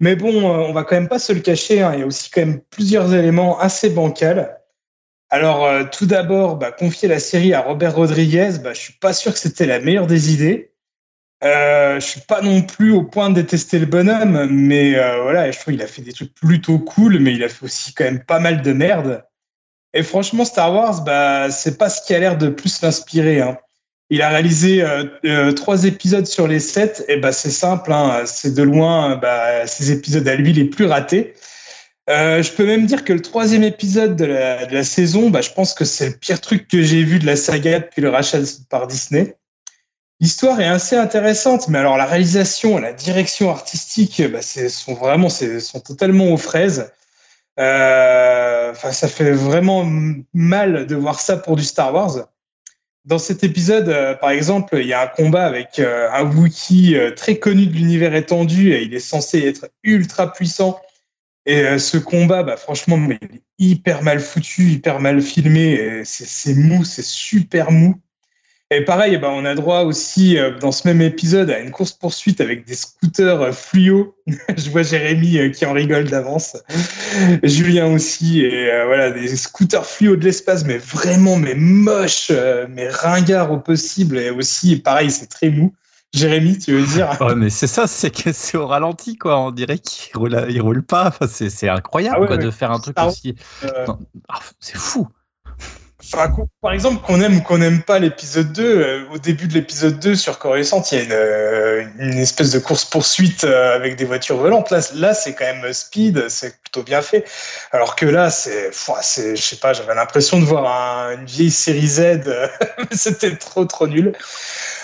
Mais 0.00 0.16
bon, 0.16 0.44
on 0.44 0.72
va 0.72 0.82
quand 0.82 0.96
même 0.96 1.08
pas 1.08 1.18
se 1.18 1.32
le 1.32 1.40
cacher, 1.40 1.82
hein, 1.82 1.92
il 1.94 2.00
y 2.00 2.02
a 2.02 2.06
aussi 2.06 2.30
quand 2.30 2.40
même 2.40 2.60
plusieurs 2.70 3.14
éléments 3.14 3.60
assez 3.60 3.90
bancals. 3.90 4.58
Alors, 5.28 5.90
tout 5.90 6.06
d'abord, 6.06 6.56
bah, 6.56 6.72
confier 6.72 7.06
la 7.06 7.20
série 7.20 7.52
à 7.52 7.60
Robert 7.60 7.94
Rodriguez, 7.94 8.52
bah, 8.64 8.72
je 8.72 8.80
suis 8.80 8.94
pas 8.94 9.12
sûr 9.12 9.32
que 9.32 9.38
c'était 9.38 9.66
la 9.66 9.78
meilleure 9.78 10.06
des 10.06 10.32
idées. 10.32 10.69
Euh, 11.42 11.98
je 11.98 12.06
suis 12.06 12.20
pas 12.20 12.42
non 12.42 12.62
plus 12.62 12.92
au 12.92 13.02
point 13.02 13.30
de 13.30 13.34
détester 13.34 13.78
le 13.78 13.86
bonhomme, 13.86 14.46
mais 14.50 14.96
euh, 14.96 15.22
voilà, 15.22 15.50
je 15.50 15.58
trouve 15.58 15.72
qu'il 15.72 15.82
a 15.82 15.86
fait 15.86 16.02
des 16.02 16.12
trucs 16.12 16.34
plutôt 16.34 16.78
cool, 16.78 17.18
mais 17.18 17.32
il 17.32 17.42
a 17.42 17.48
fait 17.48 17.64
aussi 17.64 17.94
quand 17.94 18.04
même 18.04 18.22
pas 18.22 18.40
mal 18.40 18.62
de 18.62 18.72
merde. 18.72 19.24
Et 19.94 20.02
franchement, 20.02 20.44
Star 20.44 20.72
Wars, 20.72 21.02
bah, 21.02 21.50
c'est 21.50 21.78
pas 21.78 21.88
ce 21.88 22.06
qui 22.06 22.14
a 22.14 22.18
l'air 22.18 22.36
de 22.36 22.48
plus 22.48 22.82
l'inspirer. 22.82 23.40
Hein. 23.40 23.58
Il 24.10 24.22
a 24.22 24.28
réalisé 24.28 24.82
euh, 24.82 25.04
euh, 25.24 25.52
trois 25.52 25.84
épisodes 25.84 26.26
sur 26.26 26.46
les 26.46 26.60
sept, 26.60 27.04
et 27.08 27.16
bah 27.16 27.32
c'est 27.32 27.50
simple, 27.50 27.92
hein, 27.92 28.22
c'est 28.26 28.54
de 28.54 28.62
loin 28.62 29.16
bah, 29.16 29.66
ces 29.66 29.92
épisodes 29.92 30.26
à 30.26 30.34
lui 30.34 30.52
les 30.52 30.64
plus 30.64 30.86
ratés. 30.86 31.34
Euh, 32.08 32.42
je 32.42 32.50
peux 32.50 32.66
même 32.66 32.86
dire 32.86 33.04
que 33.04 33.12
le 33.12 33.22
troisième 33.22 33.62
épisode 33.62 34.16
de 34.16 34.24
la, 34.24 34.66
de 34.66 34.74
la 34.74 34.82
saison, 34.82 35.30
bah, 35.30 35.42
je 35.42 35.50
pense 35.50 35.74
que 35.74 35.84
c'est 35.84 36.08
le 36.08 36.16
pire 36.16 36.40
truc 36.40 36.66
que 36.66 36.82
j'ai 36.82 37.04
vu 37.04 37.20
de 37.20 37.26
la 37.26 37.36
saga 37.36 37.78
depuis 37.78 38.02
le 38.02 38.08
rachat 38.08 38.38
par 38.68 38.88
Disney. 38.88 39.36
L'histoire 40.20 40.60
est 40.60 40.66
assez 40.66 40.96
intéressante, 40.96 41.68
mais 41.68 41.78
alors 41.78 41.96
la 41.96 42.04
réalisation, 42.04 42.76
la 42.76 42.92
direction 42.92 43.50
artistique, 43.50 44.22
bah, 44.30 44.42
sont 44.42 44.92
vraiment, 44.92 45.30
sont 45.30 45.80
totalement 45.80 46.26
aux 46.26 46.36
fraises. 46.36 46.92
Euh, 47.58 48.74
ça 48.74 49.08
fait 49.08 49.32
vraiment 49.32 49.86
mal 50.34 50.86
de 50.86 50.94
voir 50.94 51.20
ça 51.20 51.38
pour 51.38 51.56
du 51.56 51.64
Star 51.64 51.94
Wars. 51.94 52.28
Dans 53.06 53.18
cet 53.18 53.44
épisode, 53.44 53.88
euh, 53.88 54.14
par 54.14 54.30
exemple, 54.30 54.76
il 54.78 54.86
y 54.86 54.92
a 54.92 55.02
un 55.02 55.06
combat 55.06 55.46
avec 55.46 55.78
euh, 55.78 56.10
un 56.12 56.24
Wookiee 56.24 56.96
très 57.16 57.38
connu 57.38 57.66
de 57.66 57.72
l'univers 57.72 58.14
étendu 58.14 58.72
et 58.72 58.82
il 58.82 58.92
est 58.92 59.00
censé 59.00 59.40
être 59.46 59.70
ultra 59.82 60.32
puissant. 60.32 60.78
Et 61.46 61.78
ce 61.78 61.96
combat, 61.96 62.42
bah, 62.42 62.58
franchement, 62.58 62.98
il 63.08 63.12
est 63.36 63.42
hyper 63.58 64.02
mal 64.02 64.20
foutu, 64.20 64.64
hyper 64.72 65.00
mal 65.00 65.22
filmé. 65.22 66.02
c'est 66.04 66.54
mou, 66.54 66.84
c'est 66.84 67.02
super 67.02 67.70
mou. 67.70 67.98
Et 68.72 68.84
pareil, 68.84 69.18
bah, 69.18 69.30
on 69.32 69.44
a 69.44 69.56
droit 69.56 69.80
aussi 69.80 70.38
euh, 70.38 70.56
dans 70.56 70.70
ce 70.70 70.86
même 70.86 71.02
épisode 71.02 71.50
à 71.50 71.58
une 71.58 71.72
course 71.72 71.90
poursuite 71.90 72.40
avec 72.40 72.64
des 72.66 72.74
scooters 72.74 73.40
euh, 73.42 73.52
fluo. 73.52 74.14
Je 74.56 74.70
vois 74.70 74.84
Jérémy 74.84 75.38
euh, 75.38 75.50
qui 75.50 75.66
en 75.66 75.72
rigole 75.72 76.04
d'avance, 76.04 76.56
Julien 77.42 77.92
aussi, 77.92 78.42
et 78.42 78.70
euh, 78.70 78.86
voilà 78.86 79.10
des 79.10 79.26
scooters 79.34 79.84
fluo 79.84 80.14
de 80.14 80.24
l'espace, 80.24 80.64
mais 80.64 80.78
vraiment 80.78 81.36
mais 81.36 81.56
moche, 81.56 82.28
euh, 82.30 82.66
mais 82.70 82.88
ringard 82.88 83.50
au 83.50 83.58
possible, 83.58 84.18
et 84.18 84.30
aussi 84.30 84.76
pareil, 84.76 85.10
c'est 85.10 85.26
très 85.26 85.50
mou. 85.50 85.74
Jérémy, 86.12 86.58
tu 86.58 86.72
veux 86.72 86.86
dire? 86.86 87.16
Ouais, 87.20 87.34
mais 87.34 87.50
c'est 87.50 87.66
ça, 87.66 87.86
c'est 87.86 88.10
que 88.10 88.32
c'est 88.32 88.56
au 88.56 88.66
ralenti, 88.66 89.16
quoi. 89.16 89.38
On 89.40 89.50
dirait 89.50 89.78
qu'il 89.78 90.16
roule, 90.16 90.46
il 90.48 90.60
roule 90.60 90.82
pas. 90.82 91.08
Enfin, 91.08 91.26
c'est, 91.28 91.68
incroyable, 91.68 92.16
Ah 92.16 92.20
ouais, 92.20 92.26
quoi, 92.26 92.36
ouais. 92.36 92.44
de 92.44 92.50
faire 92.50 92.72
un 92.72 92.80
truc 92.80 92.98
aussi. 93.00 93.36
Euh, 93.64 93.86
ah, 94.28 94.40
c'est 94.58 94.76
fou. 94.76 95.08
Par 96.60 96.72
exemple, 96.72 97.02
qu'on 97.06 97.20
aime 97.20 97.36
ou 97.38 97.40
qu'on 97.42 97.58
n'aime 97.58 97.82
pas 97.82 97.98
l'épisode 97.98 98.52
2, 98.52 98.62
euh, 98.64 99.04
au 99.12 99.18
début 99.18 99.46
de 99.46 99.54
l'épisode 99.54 99.98
2 99.98 100.14
sur 100.16 100.38
Coruscant, 100.38 100.82
il 100.90 100.98
y 100.98 101.00
a 101.00 101.04
une, 101.04 101.12
euh, 101.12 101.84
une 101.98 102.18
espèce 102.18 102.50
de 102.50 102.58
course-poursuite 102.58 103.44
euh, 103.44 103.74
avec 103.76 103.96
des 103.96 104.04
voitures 104.04 104.36
volantes. 104.36 104.70
Là, 104.70 104.80
là 104.94 105.14
c'est 105.14 105.34
quand 105.34 105.44
même 105.44 105.72
speed, 105.72 106.28
c'est 106.28 106.60
plutôt 106.62 106.82
bien 106.82 107.00
fait. 107.02 107.24
Alors 107.72 107.94
que 107.96 108.06
là, 108.06 108.30
c'est, 108.30 108.70
je 108.72 109.40
sais 109.40 109.56
pas, 109.56 109.72
j'avais 109.72 109.94
l'impression 109.94 110.40
de 110.40 110.44
voir 110.44 110.66
un- 110.66 111.12
une 111.14 111.26
vieille 111.26 111.50
série 111.50 111.86
Z. 111.86 112.20
C'était 112.92 113.36
trop, 113.36 113.64
trop 113.64 113.86
nul. 113.86 114.12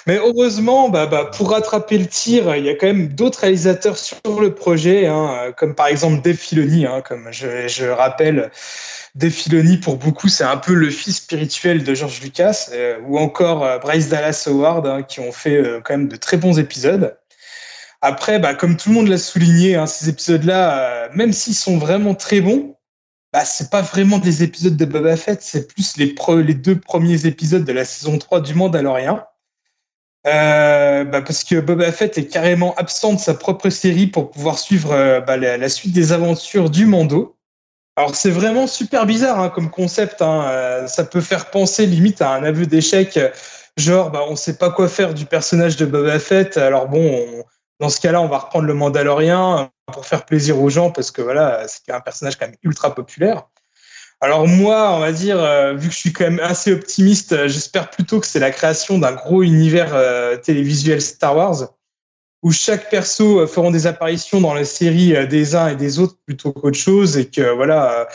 Mais 0.07 0.19
heureusement, 0.19 0.89
bah, 0.89 1.07
bah, 1.07 1.25
pour 1.25 1.51
rattraper 1.51 1.99
le 1.99 2.07
tir, 2.07 2.55
il 2.55 2.65
y 2.65 2.69
a 2.69 2.75
quand 2.77 2.87
même 2.87 3.09
d'autres 3.09 3.41
réalisateurs 3.41 3.99
sur 3.99 4.41
le 4.41 4.55
projet, 4.55 5.07
hein, 5.09 5.53
comme 5.57 5.75
par 5.75 5.89
exemple 5.89 6.23
Dave 6.23 6.39
hein, 6.87 7.03
comme 7.03 7.29
je, 7.33 7.67
je 7.67 7.87
rappelle. 7.87 8.53
Dave 9.17 9.81
pour 9.81 9.97
beaucoup, 9.97 10.29
c'est 10.29 10.45
un 10.45 10.59
peu 10.59 10.75
le 10.75 10.91
fils 10.91 11.17
spirituel 11.17 11.83
de 11.83 11.95
George 11.95 12.21
Lucas, 12.21 12.69
euh, 12.73 12.99
ou 13.07 13.19
encore 13.19 13.65
euh, 13.65 13.79
Bryce 13.79 14.09
Dallas 14.09 14.45
Howard, 14.47 14.87
hein, 14.87 15.03
qui 15.03 15.21
ont 15.21 15.33
fait 15.33 15.57
euh, 15.57 15.81
quand 15.83 15.95
même 15.95 16.09
de 16.09 16.17
très 16.17 16.37
bons 16.37 16.59
épisodes. 16.59 17.19
Après, 18.03 18.39
bah, 18.39 18.55
comme 18.55 18.77
tout 18.77 18.91
le 18.91 18.95
monde 18.95 19.09
l'a 19.09 19.19
souligné, 19.19 19.75
hein, 19.75 19.87
ces 19.87 20.11
épisodes-là, 20.11 21.09
même 21.15 21.33
s'ils 21.33 21.55
sont 21.55 21.79
vraiment 21.79 22.15
très 22.15 22.41
bons, 22.41 22.77
bah, 23.33 23.45
c'est 23.45 23.71
pas 23.71 23.81
vraiment 23.81 24.19
des 24.19 24.43
épisodes 24.43 24.77
de 24.77 24.85
Boba 24.85 25.17
Fett, 25.17 25.43
c'est 25.43 25.67
plus 25.67 25.97
les, 25.97 26.15
les 26.45 26.55
deux 26.55 26.79
premiers 26.79 27.27
épisodes 27.27 27.65
de 27.65 27.73
la 27.73 27.85
saison 27.85 28.19
3 28.19 28.41
du 28.43 28.55
Mandalorian. 28.55 29.25
Euh, 30.27 31.05
bah, 31.05 31.23
parce 31.23 31.45
que 31.45 31.61
Boba 31.61 31.93
Fett 31.93 32.19
est 32.19 32.27
carrément 32.27 32.75
absent 32.75 33.15
de 33.15 33.21
sa 33.21 33.35
propre 33.35 33.71
série 33.71 34.09
pour 34.09 34.31
pouvoir 34.31 34.59
suivre 34.59 34.93
euh, 34.93 35.21
bah, 35.21 35.37
la, 35.37 35.69
suite 35.69 35.93
des 35.93 36.13
aventures 36.13 36.69
du 36.69 36.87
Mando. 36.87 37.37
Alors 37.97 38.15
c'est 38.15 38.31
vraiment 38.31 38.67
super 38.67 39.07
bizarre 39.07 39.41
hein, 39.41 39.49
comme 39.49 39.71
concept. 39.71 40.21
Hein. 40.23 40.47
Euh, 40.49 40.87
ça 40.89 41.05
peut 41.05 41.21
faire 41.21 41.51
penser 41.51 41.87
limite 41.87 42.21
à 42.23 42.33
un 42.33 42.43
aveu 42.43 42.67
d'échec, 42.67 43.19
genre 43.77 44.11
bah, 44.11 44.23
on 44.29 44.37
sait 44.37 44.59
pas 44.59 44.71
quoi 44.71 44.89
faire 44.89 45.15
du 45.15 45.27
personnage 45.27 45.77
de 45.77 45.87
Boba 45.87 46.19
Fett. 46.19 46.57
Alors 46.57 46.89
bon, 46.89 47.27
on- 47.29 47.45
dans 47.79 47.91
ce 47.91 48.01
cas-là, 48.01 48.23
on 48.23 48.29
va 48.29 48.39
reprendre 48.39 48.67
le 48.67 48.75
Mandalorien 48.75 49.71
pour 49.93 50.07
faire 50.07 50.25
plaisir 50.25 50.61
aux 50.61 50.71
gens 50.71 50.91
parce 50.91 51.11
que 51.11 51.21
voilà, 51.21 51.69
c'est 51.69 51.93
un 51.93 52.01
personnage 52.01 52.37
quand 52.37 52.47
même 52.47 52.57
ultra 52.63 52.95
populaire. 52.95 53.49
Alors 54.21 54.47
moi, 54.49 54.95
on 54.97 55.01
va 55.01 55.13
dire, 55.13 55.39
euh, 55.39 55.75
vu 55.75 55.89
que 55.89 55.95
je 55.95 55.99
suis 55.99 56.13
quand 56.13 56.25
même 56.25 56.41
assez 56.41 56.73
optimiste, 56.73 57.33
euh, 57.33 57.49
j'espère 57.49 57.91
plutôt 57.91 58.19
que 58.19 58.27
c'est 58.27 58.39
la 58.41 58.51
création 58.51 58.99
d'un 58.99 59.13
gros 59.13 59.43
univers 59.43 59.95
euh, 59.95 60.37
télévisuel 60.37 61.03
Star 61.03 61.37
Wars, 61.37 61.75
où 62.43 62.51
chaque 62.51 62.89
perso 62.89 63.47
feront 63.47 63.71
des 63.71 63.87
apparitions 63.87 64.41
dans 64.41 64.55
la 64.55 64.65
série 64.65 65.27
des 65.29 65.55
uns 65.55 65.69
et 65.69 65.77
des 65.77 65.99
autres 65.99 66.17
plutôt 66.25 66.53
qu'autre 66.53 66.79
chose, 66.79 67.19
et 67.19 67.27
que 67.27 67.55
voilà, 67.55 68.09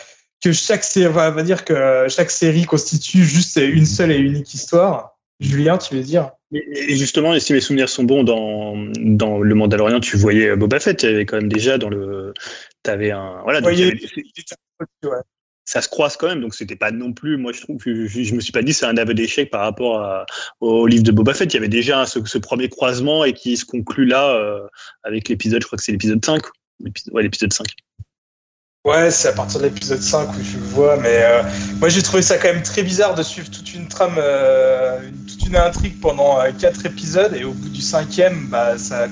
que 0.44 0.52
chaque 0.52 0.84
série, 0.84 1.12
va 1.14 1.44
dire 1.44 1.66
que 1.66 2.08
chaque 2.10 2.32
série 2.32 2.66
constitue 2.66 3.24
juste 3.24 3.58
une 3.58 3.86
seule 3.86 4.12
et 4.12 4.18
unique 4.18 4.54
histoire. 4.54 5.20
Julien, 5.40 5.78
tu 5.78 5.96
veux 5.96 6.04
dire? 6.04 6.32
Et 6.54 6.92
et 6.94 6.96
justement, 6.96 7.38
si 7.40 7.54
mes 7.54 7.62
souvenirs 7.62 7.90
sont 7.90 8.04
bons, 8.04 8.24
dans, 8.24 8.76
dans 9.00 9.40
le 9.40 9.56
Mandalorian, 9.56 10.00
tu 10.00 10.18
voyais 10.18 10.56
Boba 10.56 10.80
Fett. 10.80 11.02
Il 11.04 11.12
y 11.12 11.14
avait 11.14 11.26
quand 11.26 11.38
même 11.38 11.52
déjà 11.52 11.78
dans 11.78 11.90
le. 11.90 12.34
T'avais 12.84 13.12
un. 13.12 13.42
Voilà, 13.44 13.60
donc 13.62 13.72
Voyez- 13.72 13.92
il 13.94 14.02
y 14.02 15.04
avait- 15.04 15.16
Ouais. 15.16 15.22
Ça 15.66 15.82
se 15.82 15.90
croise 15.90 16.18
quand 16.18 16.28
même, 16.28 16.42
donc 16.42 16.56
c'était 16.56 16.76
pas 16.76 16.92
non 16.92 17.14
plus. 17.14 17.38
Moi, 17.38 17.52
je 17.54 17.62
trouve 17.62 17.78
que 17.78 18.06
je, 18.08 18.24
je 18.24 18.34
me 18.36 18.42
suis 18.42 18.52
pas 18.52 18.62
dit 18.62 18.74
c'est 18.74 18.86
un 18.86 18.98
aveu 18.98 19.14
d'échec 19.14 19.50
par 19.50 19.62
rapport 19.62 20.26
au 20.60 20.88
livre 20.88 21.04
de 21.04 21.12
Boba 21.12 21.34
Fett. 21.34 21.54
Il 21.54 21.56
y 21.56 21.60
avait 21.60 21.68
déjà 21.70 22.06
ce, 22.06 22.38
premier 22.38 22.70
croisement 22.70 23.24
et 23.24 23.34
qui 23.34 23.56
se 23.58 23.66
conclut 23.66 24.06
là 24.06 24.30
euh, 24.32 24.68
avec 25.04 25.30
l'épisode, 25.30 25.62
je 25.62 25.68
crois 25.68 25.78
que 25.78 25.84
c'est 25.84 25.92
l'épisode 25.92 26.24
5. 26.24 26.42
L'épisode- 26.80 27.14
Ouais, 27.14 27.24
l'épisode 27.24 27.54
5. 27.54 27.68
Ouais, 28.84 29.12
c'est 29.12 29.28
à 29.28 29.34
partir 29.34 29.60
de 29.60 29.66
l'épisode 29.66 30.02
5 30.02 30.30
où 30.30 30.44
je 30.44 30.58
le 30.58 30.64
vois, 30.64 30.98
mais 30.98 31.22
euh, 31.22 31.44
moi 31.78 31.90
j'ai 31.90 32.02
trouvé 32.02 32.24
ça 32.24 32.40
quand 32.40 32.52
même 32.52 32.64
très 32.64 32.82
bizarre 32.82 33.14
de 33.14 33.22
suivre 33.22 33.52
toute 33.52 33.76
une 33.76 33.88
trame, 33.88 34.16
euh, 34.18 35.00
toute 35.28 35.46
une 35.46 35.56
intrigue 35.56 36.00
pendant 36.02 36.40
quatre 36.60 36.84
épisodes 36.88 37.36
et 37.36 37.44
au 37.44 37.52
bout 37.52 37.70
du 37.70 37.82
cinquième, 37.82 38.48
bah, 38.48 38.80
ça 38.80 39.08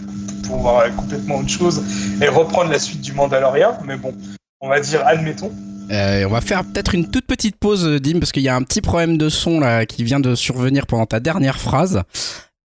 pour 0.48 0.58
voir 0.58 0.96
complètement 0.96 1.36
autre 1.36 1.50
chose 1.50 1.84
et 2.20 2.28
reprendre 2.28 2.72
la 2.72 2.80
suite 2.80 3.02
du 3.02 3.14
Mandalorian. 3.14 3.78
Mais 3.86 3.96
bon, 3.96 4.16
on 4.60 4.70
va 4.70 4.80
dire 4.80 5.06
admettons. 5.06 5.54
Euh, 5.92 6.26
on 6.26 6.30
va 6.30 6.42
faire 6.42 6.64
peut-être 6.64 6.94
une 6.94 7.10
toute 7.10 7.26
petite 7.26 7.56
pause, 7.58 7.86
euh, 7.86 8.00
Dim, 8.00 8.20
parce 8.20 8.32
qu'il 8.32 8.44
y 8.44 8.50
a 8.50 8.56
un 8.56 8.62
petit 8.62 8.82
problème 8.82 9.18
de 9.18 9.28
son 9.30 9.60
là 9.60 9.86
qui 9.88 10.04
vient 10.04 10.20
de 10.20 10.36
survenir 10.36 10.86
pendant 10.86 11.06
ta 11.08 11.20
dernière 11.20 11.60
phrase. 11.60 12.04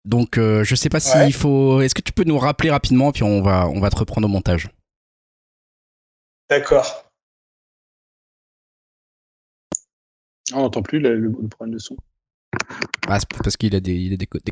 Donc, 0.06 0.39
euh, 0.39 0.64
je 0.64 0.73
sais 0.73 0.89
pas 0.89 0.99
s'il 0.99 1.19
Ouais. 1.22 1.31
faut. 1.31 1.81
Est-ce 1.81 1.93
que 1.93 2.02
tu 2.02 2.11
peux 2.11 2.23
nous 2.23 2.39
rappeler 2.39 2.72
rapidement, 2.72 3.11
puis 3.11 3.22
on 3.23 3.43
va, 3.43 3.68
on 3.68 3.80
va 3.80 3.91
te 3.91 3.95
reprendre 3.98 4.26
au 4.27 4.31
montage. 4.31 4.69
D'accord. 6.49 7.06
On 10.53 10.61
n'entend 10.61 10.81
plus 10.81 10.99
le, 10.99 11.15
le- 11.15 11.30
le 11.41 11.48
problème 11.48 11.76
de 11.76 11.80
son. 11.80 11.95
Ah, 13.07 13.19
c'est 13.19 13.27
parce 13.43 13.56
qu'il 13.56 13.76
a 13.76 13.80
des, 13.80 13.95
il 13.95 14.14
a 14.14 14.18
des 14.18 14.26
côtés. 14.26 14.52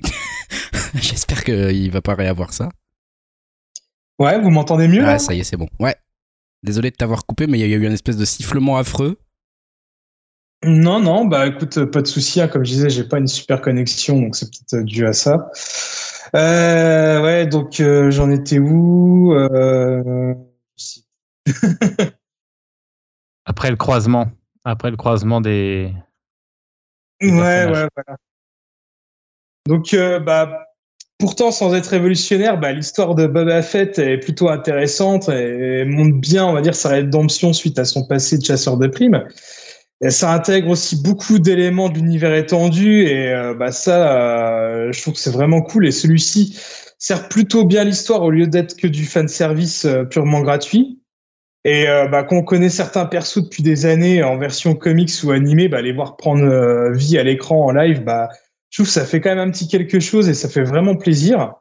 J'espère 0.94 1.44
qu'il 1.44 1.92
va 1.92 2.02
pas 2.02 2.14
réavoir 2.16 2.54
ça. 2.54 2.70
Ouais, 4.20 4.40
vous 4.40 4.50
m'entendez 4.50 4.88
mieux 4.88 5.02
là? 5.02 5.14
Ah, 5.14 5.20
ça 5.20 5.34
y 5.34 5.40
est, 5.40 5.44
c'est 5.44 5.58
bon. 5.58 5.68
Ouais. 5.80 5.96
Désolé 6.64 6.92
de 6.92 6.96
t'avoir 6.96 7.26
coupé, 7.26 7.48
mais 7.48 7.58
il 7.60 7.62
y 7.62 7.74
a 7.74 7.78
eu 7.78 7.86
une 7.86 7.92
espèce 7.94 8.18
de 8.18 8.26
sifflement 8.26 8.78
affreux. 8.78 9.18
Non, 10.66 11.00
non, 11.00 11.24
bah 11.26 11.48
écoute, 11.48 11.78
euh, 11.78 11.86
pas 11.86 12.02
de 12.02 12.08
souci. 12.08 12.42
hein, 12.42 12.50
comme 12.50 12.66
je 12.66 12.72
disais, 12.72 12.90
j'ai 12.90 13.06
pas 13.06 13.18
une 13.18 13.28
super 13.28 13.62
connexion, 13.62 14.20
donc 14.22 14.36
c'est 14.36 14.48
peut-être 14.52 14.82
euh, 14.82 14.84
dû 14.84 15.06
à 15.06 15.14
ça. 15.14 15.50
Euh, 16.36 17.22
ouais, 17.24 17.48
donc 17.48 17.80
euh, 17.80 18.12
j'en 18.12 18.30
étais 18.30 18.60
où 18.60 19.34
euh, 19.34 20.36
Après 23.46 23.70
le 23.72 23.78
croisement. 23.78 24.28
Après 24.66 24.92
le 24.92 24.98
croisement 24.98 25.40
des. 25.40 25.94
Ouais, 27.22 27.30
personnages. 27.30 27.84
ouais, 27.84 27.90
voilà. 27.96 28.18
Donc, 29.66 29.94
euh, 29.94 30.20
bah, 30.20 30.69
pourtant, 31.20 31.52
sans 31.52 31.76
être 31.76 31.88
révolutionnaire, 31.88 32.60
bah, 32.60 32.72
l'histoire 32.72 33.14
de 33.14 33.28
Boba 33.28 33.62
Fett 33.62 34.00
est 34.00 34.18
plutôt 34.18 34.50
intéressante 34.50 35.30
et 35.30 35.84
montre 35.86 36.18
bien, 36.18 36.46
on 36.46 36.54
va 36.54 36.62
dire, 36.62 36.74
sa 36.74 36.90
rédemption 36.90 37.54
suite 37.54 37.78
à 37.78 37.86
son 37.86 38.08
passé 38.08 38.38
de 38.38 38.44
chasseur 38.44 38.78
de 38.78 38.88
primes. 38.88 39.26
Ça 40.08 40.34
intègre 40.34 40.70
aussi 40.70 41.04
beaucoup 41.04 41.38
d'éléments 41.38 41.90
de 41.90 41.96
l'univers 41.96 42.34
étendu 42.34 43.02
et 43.02 43.34
euh, 43.34 43.54
bah, 43.54 43.74
ça, 43.74 44.14
euh, 44.16 44.94
je 44.94 45.02
trouve 45.02 45.16
que 45.16 45.20
c'est 45.20 45.30
vraiment 45.30 45.62
cool. 45.62 45.86
Et 45.86 45.92
celui-ci 45.92 46.58
sert 46.98 47.28
plutôt 47.28 47.66
bien 47.66 47.84
l'histoire 47.84 48.24
au 48.24 48.32
lieu 48.32 48.48
d'être 48.48 48.78
que 48.78 48.88
du 48.88 49.04
fanservice 49.04 49.84
euh, 49.84 50.06
purement 50.06 50.40
gratuit. 50.40 51.02
Et 51.66 51.88
bah, 52.10 52.24
quand 52.24 52.38
on 52.38 52.44
connaît 52.44 52.70
certains 52.70 53.06
persos 53.06 53.44
depuis 53.44 53.64
des 53.64 53.86
années 53.86 54.24
en 54.24 54.38
version 54.38 54.76
comics 54.76 55.12
ou 55.26 55.32
animé, 55.32 55.68
bah, 55.68 55.82
les 55.82 55.92
voir 55.92 56.16
prendre 56.16 56.90
vie 56.94 57.18
à 57.18 57.24
l'écran 57.24 57.66
en 57.66 57.72
live, 57.72 58.02
bah, 58.06 58.30
je 58.70 58.78
trouve 58.78 58.88
que 58.88 58.94
ça 58.94 59.06
fait 59.06 59.20
quand 59.22 59.30
même 59.30 59.48
un 59.48 59.52
petit 59.52 59.68
quelque 59.68 60.00
chose 60.00 60.30
et 60.30 60.34
ça 60.34 60.50
fait 60.50 60.64
vraiment 60.64 60.96
plaisir. 60.96 61.54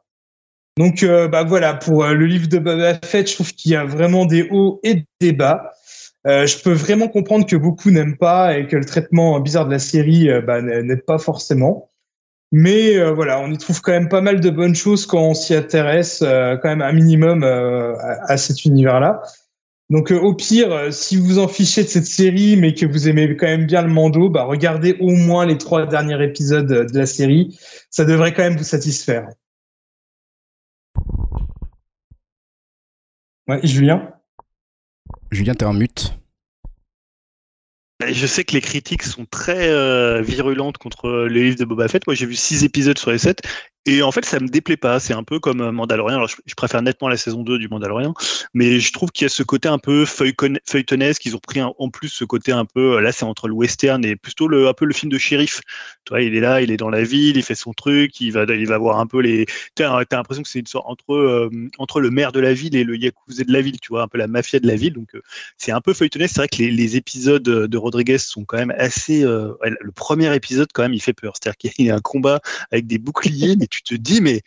Donc 0.77 1.03
euh, 1.03 1.27
bah 1.27 1.43
voilà, 1.43 1.73
pour 1.73 2.05
euh, 2.05 2.13
le 2.13 2.25
livre 2.25 2.47
de 2.47 2.57
Boba 2.57 2.93
Fett, 3.03 3.29
je 3.29 3.35
trouve 3.35 3.53
qu'il 3.53 3.71
y 3.71 3.75
a 3.75 3.83
vraiment 3.83 4.25
des 4.25 4.47
hauts 4.49 4.79
et 4.83 5.03
des 5.19 5.33
bas. 5.33 5.71
Euh, 6.25 6.45
je 6.45 6.57
peux 6.59 6.71
vraiment 6.71 7.09
comprendre 7.09 7.45
que 7.45 7.55
beaucoup 7.55 7.91
n'aiment 7.91 8.17
pas 8.17 8.57
et 8.57 8.65
que 8.65 8.77
le 8.77 8.85
traitement 8.85 9.39
bizarre 9.41 9.65
de 9.65 9.71
la 9.71 9.79
série 9.79 10.29
bah, 10.45 10.61
n'aide 10.61 11.05
pas 11.05 11.17
forcément. 11.17 11.89
Mais 12.51 12.99
voilà, 13.11 13.39
on 13.41 13.51
y 13.51 13.57
trouve 13.57 13.81
quand 13.81 13.91
même 13.91 14.09
pas 14.09 14.21
mal 14.21 14.39
de 14.39 14.49
bonnes 14.49 14.73
choses 14.73 15.05
quand 15.05 15.21
on 15.21 15.33
s'y 15.33 15.53
intéresse, 15.53 16.19
quand 16.19 16.65
même 16.65 16.81
un 16.81 16.91
minimum 16.91 17.43
à 17.43 18.37
cet 18.37 18.65
univers-là. 18.65 19.21
Donc 19.89 20.11
euh, 20.11 20.19
au 20.19 20.35
pire, 20.35 20.71
euh, 20.71 20.91
si 20.91 21.17
vous 21.17 21.25
vous 21.25 21.39
en 21.39 21.47
fichez 21.47 21.83
de 21.83 21.89
cette 21.89 22.05
série, 22.05 22.55
mais 22.57 22.75
que 22.75 22.85
vous 22.85 23.07
aimez 23.09 23.35
quand 23.35 23.47
même 23.47 23.65
bien 23.65 23.81
le 23.81 23.89
Mando, 23.89 24.29
bah, 24.29 24.43
regardez 24.43 24.95
au 24.99 25.09
moins 25.09 25.47
les 25.47 25.57
trois 25.57 25.87
derniers 25.87 26.23
épisodes 26.23 26.71
euh, 26.71 26.85
de 26.85 26.97
la 26.97 27.07
série. 27.07 27.57
Ça 27.89 28.05
devrait 28.05 28.33
quand 28.33 28.43
même 28.43 28.57
vous 28.57 28.63
satisfaire. 28.63 29.29
Ouais, 33.47 33.59
Julien? 33.63 34.13
Julien, 35.31 35.55
t'es 35.55 35.65
en 35.65 35.73
mute. 35.73 36.13
Je 38.07 38.27
sais 38.27 38.43
que 38.43 38.53
les 38.53 38.61
critiques 38.61 39.03
sont 39.03 39.25
très 39.25 39.69
euh, 39.69 40.21
virulentes 40.21 40.77
contre 40.77 41.27
les 41.29 41.43
livres 41.43 41.57
de 41.57 41.65
Boba 41.65 41.87
Fett. 41.87 42.05
Moi, 42.07 42.15
j'ai 42.15 42.27
vu 42.27 42.35
six 42.35 42.63
épisodes 42.63 42.97
sur 42.97 43.11
les 43.11 43.17
sept. 43.17 43.41
Et 43.85 44.03
en 44.03 44.11
fait, 44.11 44.25
ça 44.25 44.39
me 44.39 44.47
déplaît 44.47 44.77
pas. 44.77 44.99
C'est 44.99 45.13
un 45.13 45.23
peu 45.23 45.39
comme 45.39 45.61
euh, 45.61 45.71
Mandalorian. 45.71 46.17
Alors, 46.17 46.27
je, 46.27 46.53
préfère 46.55 46.81
nettement 46.81 47.07
la 47.07 47.17
saison 47.17 47.43
2 47.43 47.57
du 47.57 47.69
Mandalorian. 47.69 48.13
Mais 48.53 48.79
je 48.79 48.91
trouve 48.93 49.09
qu'il 49.11 49.25
y 49.25 49.27
a 49.27 49.29
ce 49.29 49.41
côté 49.41 49.67
un 49.69 49.79
peu 49.79 50.03
feuilleton- 50.03 50.59
feuilletonesque. 50.67 51.25
Ils 51.25 51.35
ont 51.35 51.39
pris 51.39 51.61
en 51.61 51.89
plus 51.89 52.09
ce 52.09 52.25
côté 52.25 52.51
un 52.51 52.65
peu. 52.65 52.97
euh, 52.97 53.01
Là, 53.01 53.11
c'est 53.11 53.23
entre 53.25 53.47
le 53.47 53.53
western 53.53 54.03
et 54.05 54.15
plutôt 54.15 54.47
le, 54.47 54.67
un 54.67 54.73
peu 54.73 54.85
le 54.85 54.93
film 54.93 55.11
de 55.11 55.17
shérif. 55.17 55.61
Tu 56.05 56.09
vois, 56.11 56.21
il 56.21 56.35
est 56.35 56.39
là, 56.39 56.61
il 56.61 56.71
est 56.71 56.77
dans 56.77 56.89
la 56.89 57.03
ville, 57.03 57.37
il 57.37 57.43
fait 57.43 57.55
son 57.55 57.73
truc, 57.73 58.19
il 58.21 58.31
va, 58.31 58.43
il 58.43 58.67
va 58.67 58.77
voir 58.77 58.99
un 58.99 59.07
peu 59.07 59.21
les. 59.21 59.45
Tu 59.75 59.83
as, 59.83 60.03
l'impression 60.11 60.43
que 60.43 60.49
c'est 60.49 60.59
une 60.59 60.67
sorte 60.67 60.85
entre, 60.87 61.13
euh, 61.13 61.49
entre 61.77 62.01
le 62.01 62.11
maire 62.11 62.31
de 62.31 62.39
la 62.41 62.53
ville 62.53 62.75
et 62.75 62.83
le 62.83 62.95
yakuza 62.97 63.43
de 63.43 63.51
la 63.51 63.61
ville. 63.61 63.79
Tu 63.79 63.89
vois, 63.89 64.03
un 64.03 64.07
peu 64.07 64.17
la 64.17 64.27
mafia 64.27 64.59
de 64.59 64.67
la 64.67 64.75
ville. 64.75 64.93
Donc, 64.93 65.15
euh, 65.15 65.21
c'est 65.57 65.71
un 65.71 65.81
peu 65.81 65.93
feuilletonnesque. 65.93 66.33
C'est 66.35 66.41
vrai 66.41 66.47
que 66.49 66.57
les, 66.57 66.69
les 66.71 66.95
épisodes 66.97 67.41
de 67.43 67.77
Rodriguez 67.77 68.17
sont 68.19 68.43
quand 68.45 68.57
même 68.57 68.73
assez. 68.77 69.23
euh, 69.23 69.53
le 69.81 69.91
premier 69.91 70.33
épisode, 70.35 70.67
quand 70.73 70.83
même, 70.83 70.93
il 70.93 71.01
fait 71.01 71.13
peur. 71.13 71.33
C'est-à-dire 71.35 71.57
qu'il 71.57 71.85
y 71.85 71.89
a 71.91 71.95
un 71.95 72.01
combat 72.01 72.39
avec 72.71 72.85
des 72.85 72.97
boucliers, 72.97 73.55
tu 73.69 73.83
te 73.83 73.95
dis, 73.95 74.21
mais, 74.21 74.41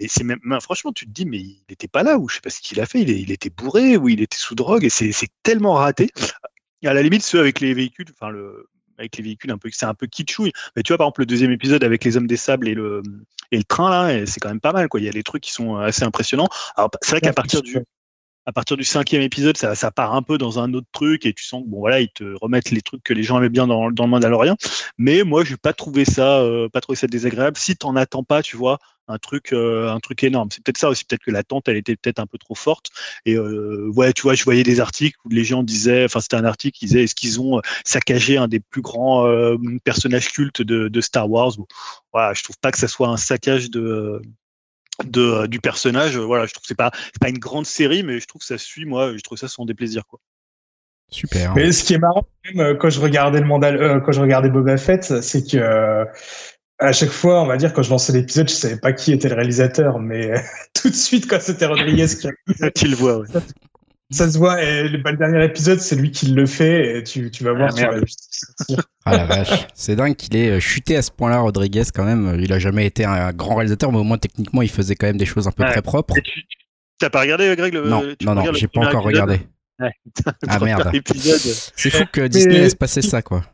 mais 0.00 0.06
c'est 0.08 0.24
même. 0.24 0.40
franchement, 0.60 0.92
tu 0.92 1.06
te 1.06 1.10
dis, 1.10 1.26
mais 1.26 1.38
il 1.38 1.62
n'était 1.68 1.88
pas 1.88 2.02
là, 2.02 2.18
ou 2.18 2.28
je 2.28 2.36
sais 2.36 2.40
pas 2.40 2.50
ce 2.50 2.60
qu'il 2.60 2.80
a 2.80 2.86
fait. 2.86 3.00
Il, 3.00 3.30
était 3.30 3.50
bourré, 3.50 3.96
ou 3.96 4.08
il 4.08 4.20
était 4.20 4.36
sous 4.36 4.54
drogue, 4.54 4.84
et 4.84 4.90
c'est 4.90 5.12
c'est 5.12 5.28
tellement 5.42 5.74
raté. 5.74 6.10
À 6.84 6.94
la 6.94 7.02
limite, 7.02 7.22
ceux 7.22 7.40
avec 7.40 7.60
les 7.60 7.74
véhicules, 7.74 8.06
enfin, 8.12 8.30
le. 8.30 8.68
avec 8.98 9.16
les 9.16 9.22
véhicules 9.24 9.50
un 9.50 9.58
peu, 9.58 9.68
c'est 9.72 9.86
un 9.86 9.94
peu 9.94 10.06
kitschouille. 10.06 10.52
Mais 10.76 10.82
tu 10.82 10.92
vois, 10.92 10.98
par 10.98 11.06
exemple, 11.06 11.22
le 11.22 11.26
deuxième 11.26 11.50
épisode 11.50 11.84
avec 11.84 12.04
les 12.04 12.16
hommes 12.16 12.28
des 12.28 12.36
sables 12.36 12.68
et 12.68 12.74
le, 12.74 13.02
et 13.50 13.58
le 13.58 13.64
train, 13.64 13.90
là, 13.90 14.26
c'est 14.26 14.40
quand 14.40 14.48
même 14.48 14.60
pas 14.60 14.72
mal, 14.72 14.88
quoi. 14.88 15.00
Il 15.00 15.06
y 15.06 15.08
a 15.08 15.12
des 15.12 15.24
trucs 15.24 15.42
qui 15.42 15.52
sont 15.52 15.76
assez 15.76 16.04
impressionnants. 16.04 16.48
Alors, 16.76 16.90
c'est 17.02 17.10
vrai 17.10 17.20
qu'à 17.20 17.32
partir 17.32 17.62
du, 17.62 17.78
à 18.48 18.52
partir 18.52 18.78
du 18.78 18.84
cinquième 18.84 19.20
épisode, 19.20 19.58
ça, 19.58 19.90
part 19.90 20.14
un 20.14 20.22
peu 20.22 20.38
dans 20.38 20.58
un 20.58 20.72
autre 20.72 20.86
truc 20.90 21.26
et 21.26 21.34
tu 21.34 21.44
sens 21.44 21.62
que 21.62 21.68
bon 21.68 21.80
voilà, 21.80 22.00
ils 22.00 22.08
te 22.08 22.24
remettent 22.40 22.70
les 22.70 22.80
trucs 22.80 23.02
que 23.02 23.12
les 23.12 23.22
gens 23.22 23.36
aimaient 23.36 23.50
bien 23.50 23.66
dans, 23.66 23.88
le 23.88 24.06
Mandalorian. 24.06 24.56
Mais 24.96 25.22
moi, 25.22 25.44
j'ai 25.44 25.58
pas 25.58 25.74
trouvé 25.74 26.06
ça, 26.06 26.40
euh, 26.40 26.66
pas 26.70 26.80
trouvé 26.80 26.96
ça 26.96 27.06
désagréable. 27.06 27.58
Si 27.58 27.76
t'en 27.76 27.94
attends 27.94 28.24
pas, 28.24 28.42
tu 28.42 28.56
vois, 28.56 28.78
un 29.06 29.18
truc, 29.18 29.52
euh, 29.52 29.90
un 29.90 30.00
truc 30.00 30.24
énorme. 30.24 30.48
C'est 30.50 30.64
peut-être 30.64 30.78
ça 30.78 30.88
aussi, 30.88 31.04
peut-être 31.04 31.24
que 31.24 31.30
l'attente, 31.30 31.68
elle 31.68 31.76
était 31.76 31.94
peut-être 31.96 32.20
un 32.20 32.26
peu 32.26 32.38
trop 32.38 32.54
forte. 32.54 32.86
Et 33.26 33.34
euh, 33.34 33.92
ouais, 33.94 34.14
tu 34.14 34.22
vois, 34.22 34.32
je 34.32 34.44
voyais 34.44 34.62
des 34.62 34.80
articles 34.80 35.18
où 35.26 35.28
les 35.28 35.44
gens 35.44 35.62
disaient, 35.62 36.06
enfin 36.06 36.20
c'était 36.20 36.36
un 36.36 36.46
article 36.46 36.78
qui 36.78 36.86
disait, 36.86 37.04
est-ce 37.04 37.14
qu'ils 37.14 37.42
ont 37.42 37.60
saccagé 37.84 38.38
un 38.38 38.48
des 38.48 38.60
plus 38.60 38.80
grands 38.80 39.26
personnages 39.84 40.32
cultes 40.32 40.62
de, 40.62 40.88
de 40.88 41.00
Star 41.02 41.30
Wars? 41.30 41.52
Bon, 41.58 41.66
Voilà, 42.14 42.32
je 42.32 42.42
trouve 42.44 42.56
pas 42.62 42.72
que 42.72 42.78
ça 42.78 42.88
soit 42.88 43.08
un 43.08 43.18
saccage 43.18 43.70
de 43.70 44.22
de, 45.04 45.20
euh, 45.20 45.46
du 45.46 45.60
personnage. 45.60 46.16
Voilà, 46.16 46.46
je 46.46 46.52
trouve 46.52 46.62
que 46.62 46.68
c'est 46.68 46.74
pas, 46.74 46.90
c'est 46.92 47.20
pas 47.20 47.28
une 47.28 47.38
grande 47.38 47.66
série, 47.66 48.02
mais 48.02 48.20
je 48.20 48.26
trouve 48.26 48.40
que 48.40 48.46
ça 48.46 48.58
suit, 48.58 48.84
moi, 48.84 49.16
je 49.16 49.22
trouve 49.22 49.38
ça 49.38 49.48
sans 49.48 49.64
déplaisir, 49.64 50.06
quoi. 50.06 50.20
Super. 51.10 51.54
Mais 51.54 51.72
ce 51.72 51.84
qui 51.84 51.94
est 51.94 51.98
marrant, 51.98 52.22
quand 52.22 52.54
même, 52.54 52.66
euh, 52.66 52.74
quand 52.74 52.90
je 52.90 53.00
regardais 53.00 53.40
le 53.40 53.46
Mandal, 53.46 53.80
euh, 53.80 54.00
quand 54.00 54.12
je 54.12 54.20
regardais 54.20 54.50
Boba 54.50 54.76
Fett, 54.76 55.22
c'est 55.22 55.50
que 55.50 55.56
euh, 55.56 56.04
à 56.78 56.92
chaque 56.92 57.10
fois, 57.10 57.42
on 57.42 57.46
va 57.46 57.56
dire, 57.56 57.72
quand 57.72 57.82
je 57.82 57.90
lançais 57.90 58.12
l'épisode, 58.12 58.48
je 58.48 58.54
savais 58.54 58.76
pas 58.76 58.92
qui 58.92 59.12
était 59.12 59.28
le 59.28 59.34
réalisateur, 59.34 59.98
mais 59.98 60.34
tout 60.74 60.90
de 60.90 60.94
suite, 60.94 61.26
quand 61.26 61.40
c'était 61.40 61.66
Rodriguez 61.66 62.06
qui 62.08 62.28
tu 62.74 62.88
le 62.88 62.96
vois, 62.96 63.18
ouais. 63.18 63.26
Ça 64.10 64.30
se 64.30 64.38
voit. 64.38 64.62
Et 64.62 64.88
le, 64.88 64.98
bah, 64.98 65.10
le 65.12 65.18
dernier 65.18 65.44
épisode, 65.44 65.80
c'est 65.80 65.96
lui 65.96 66.10
qui 66.10 66.26
le 66.28 66.46
fait, 66.46 66.98
et 66.98 67.02
tu, 67.04 67.30
tu 67.30 67.44
vas 67.44 67.52
voir. 67.52 67.70
Ah, 67.72 68.00
tu 68.66 68.74
vas. 68.74 68.82
Ah 69.04 69.16
la 69.16 69.24
vache. 69.24 69.66
C'est 69.74 69.96
dingue 69.96 70.14
qu'il 70.16 70.36
ait 70.36 70.50
euh, 70.50 70.60
chuté 70.60 70.94
à 70.94 71.00
ce 71.02 71.10
point-là, 71.10 71.38
Rodriguez, 71.38 71.84
quand 71.94 72.04
même. 72.04 72.38
Il 72.40 72.52
a 72.52 72.58
jamais 72.58 72.84
été 72.84 73.06
un 73.06 73.32
grand 73.32 73.54
réalisateur, 73.54 73.90
mais 73.90 73.98
au 73.98 74.04
moins 74.04 74.18
techniquement, 74.18 74.60
il 74.60 74.68
faisait 74.68 74.96
quand 74.96 75.06
même 75.06 75.16
des 75.16 75.24
choses 75.24 75.48
un 75.48 75.50
peu 75.50 75.62
Ouais. 75.62 75.70
très 75.70 75.80
propres. 75.80 76.14
Et 76.18 76.20
tu, 76.20 76.42
t'as 76.98 77.08
pas 77.08 77.20
regardé, 77.22 77.54
Greg 77.56 77.72
le, 77.72 77.88
Non, 77.88 78.02
tu 78.18 78.26
non, 78.26 78.34
non, 78.34 78.52
j'ai 78.52 78.68
pas 78.68 78.80
encore 78.80 79.08
épisode 79.08 79.28
regardé. 79.28 79.40
Ouais, 79.80 79.92
Ah, 80.48 80.58
merde. 80.58 80.90
C'est 81.76 81.90
fou 81.90 82.02
que 82.12 82.26
Disney 82.26 82.58
laisse 82.58 82.74
passer 82.74 83.00
ça, 83.00 83.22
quoi. 83.22 83.44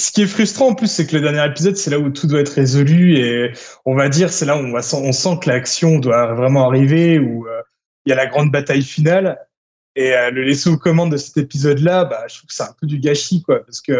Ce 0.00 0.10
qui 0.10 0.22
est 0.22 0.26
frustrant 0.26 0.68
en 0.70 0.74
plus, 0.74 0.90
c'est 0.90 1.06
que 1.06 1.14
le 1.14 1.20
dernier 1.22 1.44
épisode, 1.46 1.76
c'est 1.76 1.90
là 1.90 1.98
où 1.98 2.08
tout 2.08 2.26
doit 2.26 2.40
être 2.40 2.54
résolu 2.54 3.16
et 3.18 3.52
on 3.84 3.94
va 3.94 4.08
dire, 4.08 4.32
c'est 4.32 4.46
là 4.46 4.56
où 4.56 4.60
on, 4.60 4.72
va, 4.72 4.80
on 4.94 5.12
sent 5.12 5.38
que 5.42 5.50
l'action 5.50 5.98
doit 5.98 6.32
vraiment 6.34 6.66
arriver, 6.66 7.18
où 7.18 7.46
euh, 7.46 7.60
il 8.06 8.10
y 8.10 8.12
a 8.12 8.16
la 8.16 8.26
grande 8.26 8.50
bataille 8.50 8.82
finale. 8.82 9.38
Et 9.94 10.14
euh, 10.14 10.30
le 10.30 10.42
laisser 10.42 10.70
aux 10.70 10.78
commandes 10.78 11.12
de 11.12 11.16
cet 11.18 11.36
épisode-là, 11.36 12.04
bah, 12.06 12.24
je 12.28 12.36
trouve 12.38 12.48
que 12.48 12.54
c'est 12.54 12.62
un 12.62 12.74
peu 12.80 12.86
du 12.86 12.98
gâchis, 12.98 13.42
quoi, 13.42 13.62
parce 13.64 13.80
que 13.82 13.92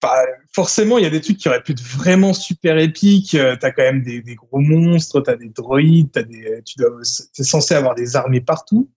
bah, 0.00 0.22
forcément, 0.54 0.98
il 0.98 1.04
y 1.04 1.06
a 1.06 1.10
des 1.10 1.20
trucs 1.20 1.36
qui 1.38 1.48
auraient 1.48 1.62
pu 1.62 1.72
être 1.72 1.82
vraiment 1.82 2.32
super 2.34 2.78
épiques. 2.78 3.34
Euh, 3.34 3.56
T'as 3.58 3.70
quand 3.72 3.82
même 3.82 4.02
des, 4.02 4.20
des 4.22 4.34
gros 4.34 4.60
monstres, 4.60 5.20
t'as 5.20 5.36
des 5.36 5.48
droïdes, 5.48 6.10
t'as 6.12 6.22
des, 6.22 6.62
tu 6.64 6.76
dois, 6.78 6.90
t'es 7.34 7.42
censé 7.44 7.74
avoir 7.74 7.94
des 7.94 8.16
armées 8.16 8.40
partout. 8.40 8.90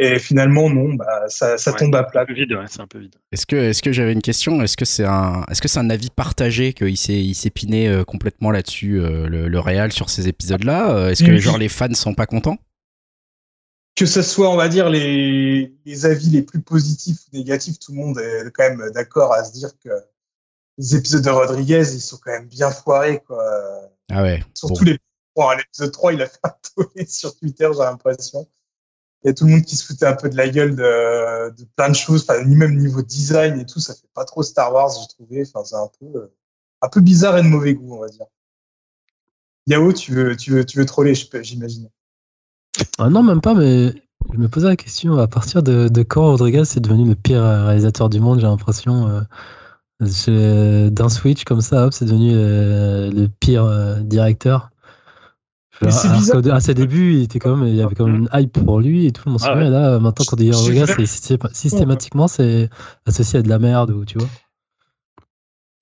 Et 0.00 0.18
finalement, 0.20 0.70
non, 0.70 0.94
bah, 0.94 1.24
ça, 1.28 1.58
ça 1.58 1.72
Ouais. 1.72 1.78
tombe 1.78 1.94
à 1.96 2.04
C'est 2.04 2.10
plat. 2.12 2.20
un 2.22 2.26
peu 2.26 2.32
vide, 2.34 2.52
ouais, 2.52 2.64
c'est 2.68 2.80
un 2.80 2.86
peu 2.86 2.98
vide. 3.00 3.16
Est-ce 3.32 3.46
que, 3.46 3.56
est-ce 3.56 3.82
que 3.82 3.92
j'avais 3.92 4.12
une 4.12 4.22
question? 4.22 4.62
Est-ce 4.62 4.76
que 4.76 4.84
c'est 4.84 5.04
un, 5.04 5.44
est-ce 5.50 5.60
que 5.60 5.66
c'est 5.68 5.80
un 5.80 5.90
avis 5.90 6.08
partagé 6.10 6.72
qu'il 6.72 6.96
s'est, 6.96 7.14
il 7.20 7.34
s'est 7.34 7.50
piné 7.50 7.88
euh, 7.88 8.04
complètement 8.04 8.50
là-dessus, 8.52 9.00
euh, 9.00 9.26
le, 9.26 9.48
le 9.48 9.60
réal 9.60 9.90
sur 9.92 10.08
ces 10.08 10.28
épisodes-là? 10.28 10.94
Euh, 10.94 11.08
Est-ce 11.10 11.24
que 11.24 11.36
genre 11.38 11.58
les 11.58 11.68
fans 11.68 11.92
sont 11.94 12.14
pas 12.14 12.26
contents? 12.26 12.58
Que 13.98 14.06
ce 14.06 14.22
soit, 14.22 14.48
on 14.48 14.56
va 14.56 14.68
dire, 14.68 14.88
les, 14.88 15.74
les 15.84 16.06
avis 16.06 16.30
les 16.30 16.42
plus 16.42 16.60
positifs 16.60 17.18
ou 17.26 17.36
négatifs, 17.36 17.80
tout 17.80 17.90
le 17.90 17.98
monde 17.98 18.18
est 18.18 18.48
quand 18.52 18.68
même 18.68 18.90
d'accord 18.90 19.32
à 19.32 19.42
se 19.42 19.52
dire 19.52 19.70
que 19.82 19.90
les 20.78 20.94
épisodes 20.94 21.24
de 21.24 21.30
Rodriguez, 21.30 21.82
ils 21.92 22.00
sont 22.00 22.18
quand 22.22 22.30
même 22.30 22.46
bien 22.46 22.70
foirés, 22.70 23.20
quoi. 23.26 23.44
Ah 24.10 24.22
ouais. 24.22 24.44
Surtout 24.54 24.84
les 24.84 24.98
bon, 25.34 25.50
l'épisode 25.50 25.90
3, 25.90 26.12
il 26.12 26.22
a 26.22 26.28
fait 26.28 26.38
un 26.44 26.54
tollé 26.76 27.06
sur 27.06 27.36
Twitter, 27.36 27.68
j'ai 27.72 27.80
l'impression. 27.80 28.48
Il 29.24 29.26
y 29.26 29.30
a 29.30 29.34
tout 29.34 29.46
le 29.46 29.50
monde 29.50 29.64
qui 29.64 29.74
se 29.74 29.84
foutait 29.84 30.06
un 30.06 30.14
peu 30.14 30.28
de 30.28 30.36
la 30.36 30.48
gueule 30.48 30.76
de, 30.76 31.50
de 31.56 31.64
plein 31.76 31.88
de 31.88 31.96
choses, 31.96 32.22
enfin, 32.22 32.44
ni 32.44 32.54
même 32.54 32.76
niveau 32.76 33.02
design 33.02 33.58
et 33.58 33.66
tout, 33.66 33.80
ça 33.80 33.94
fait 33.94 34.08
pas 34.14 34.24
trop 34.24 34.44
Star 34.44 34.72
Wars, 34.72 34.90
j'ai 35.00 35.08
trouvé. 35.08 35.42
Enfin, 35.42 35.64
c'est 35.64 35.74
un 35.74 35.90
peu, 35.98 36.20
euh, 36.20 36.32
un 36.82 36.88
peu 36.88 37.00
bizarre 37.00 37.36
et 37.36 37.42
de 37.42 37.48
mauvais 37.48 37.74
goût, 37.74 37.96
on 37.96 38.00
va 38.00 38.08
dire. 38.08 38.26
Yao, 39.66 39.92
tu 39.92 40.12
veux, 40.12 40.36
tu 40.36 40.52
veux, 40.52 40.64
tu 40.64 40.78
veux 40.78 40.86
troller, 40.86 41.14
j'imagine. 41.14 41.90
Ah 42.98 43.10
non, 43.10 43.22
même 43.22 43.40
pas, 43.40 43.54
mais 43.54 43.92
je 44.32 44.38
me 44.38 44.48
posais 44.48 44.68
la 44.68 44.76
question 44.76 45.16
à 45.18 45.26
partir 45.26 45.62
de, 45.62 45.88
de 45.88 46.02
quand 46.02 46.22
Rodriguez 46.26 46.60
est 46.60 46.80
devenu 46.80 47.08
le 47.08 47.14
pire 47.14 47.42
euh, 47.42 47.66
réalisateur 47.66 48.08
du 48.08 48.20
monde, 48.20 48.40
j'ai 48.40 48.46
l'impression. 48.46 49.08
euh, 49.08 50.90
D'un 50.90 51.08
switch 51.08 51.44
comme 51.44 51.60
ça, 51.60 51.86
hop, 51.86 51.92
c'est 51.92 52.04
devenu 52.04 52.32
euh, 52.34 53.10
le 53.10 53.28
pire 53.28 53.64
euh, 53.64 54.00
directeur. 54.00 54.70
À 55.80 56.60
ses 56.60 56.74
débuts, 56.74 57.14
il, 57.14 57.22
était 57.22 57.38
quand 57.38 57.56
même, 57.56 57.68
il 57.68 57.76
y 57.76 57.82
avait 57.82 57.94
quand 57.94 58.06
même 58.06 58.16
une 58.16 58.28
hype 58.32 58.52
pour 58.64 58.80
lui 58.80 59.06
et 59.06 59.12
tout 59.12 59.22
le 59.26 59.32
monde 59.32 59.40
Ah. 59.44 59.60
Et 59.60 59.68
là, 59.68 59.98
maintenant, 60.00 60.24
quand 60.26 60.36
il 60.40 60.52
Rodriguez, 60.52 60.86
systématiquement, 61.52 62.26
c'est 62.26 62.68
associé 63.06 63.38
à 63.38 63.42
de 63.42 63.48
la 63.48 63.60
merde 63.60 63.90
ou 63.92 64.04
tu 64.04 64.18
vois. 64.18 64.28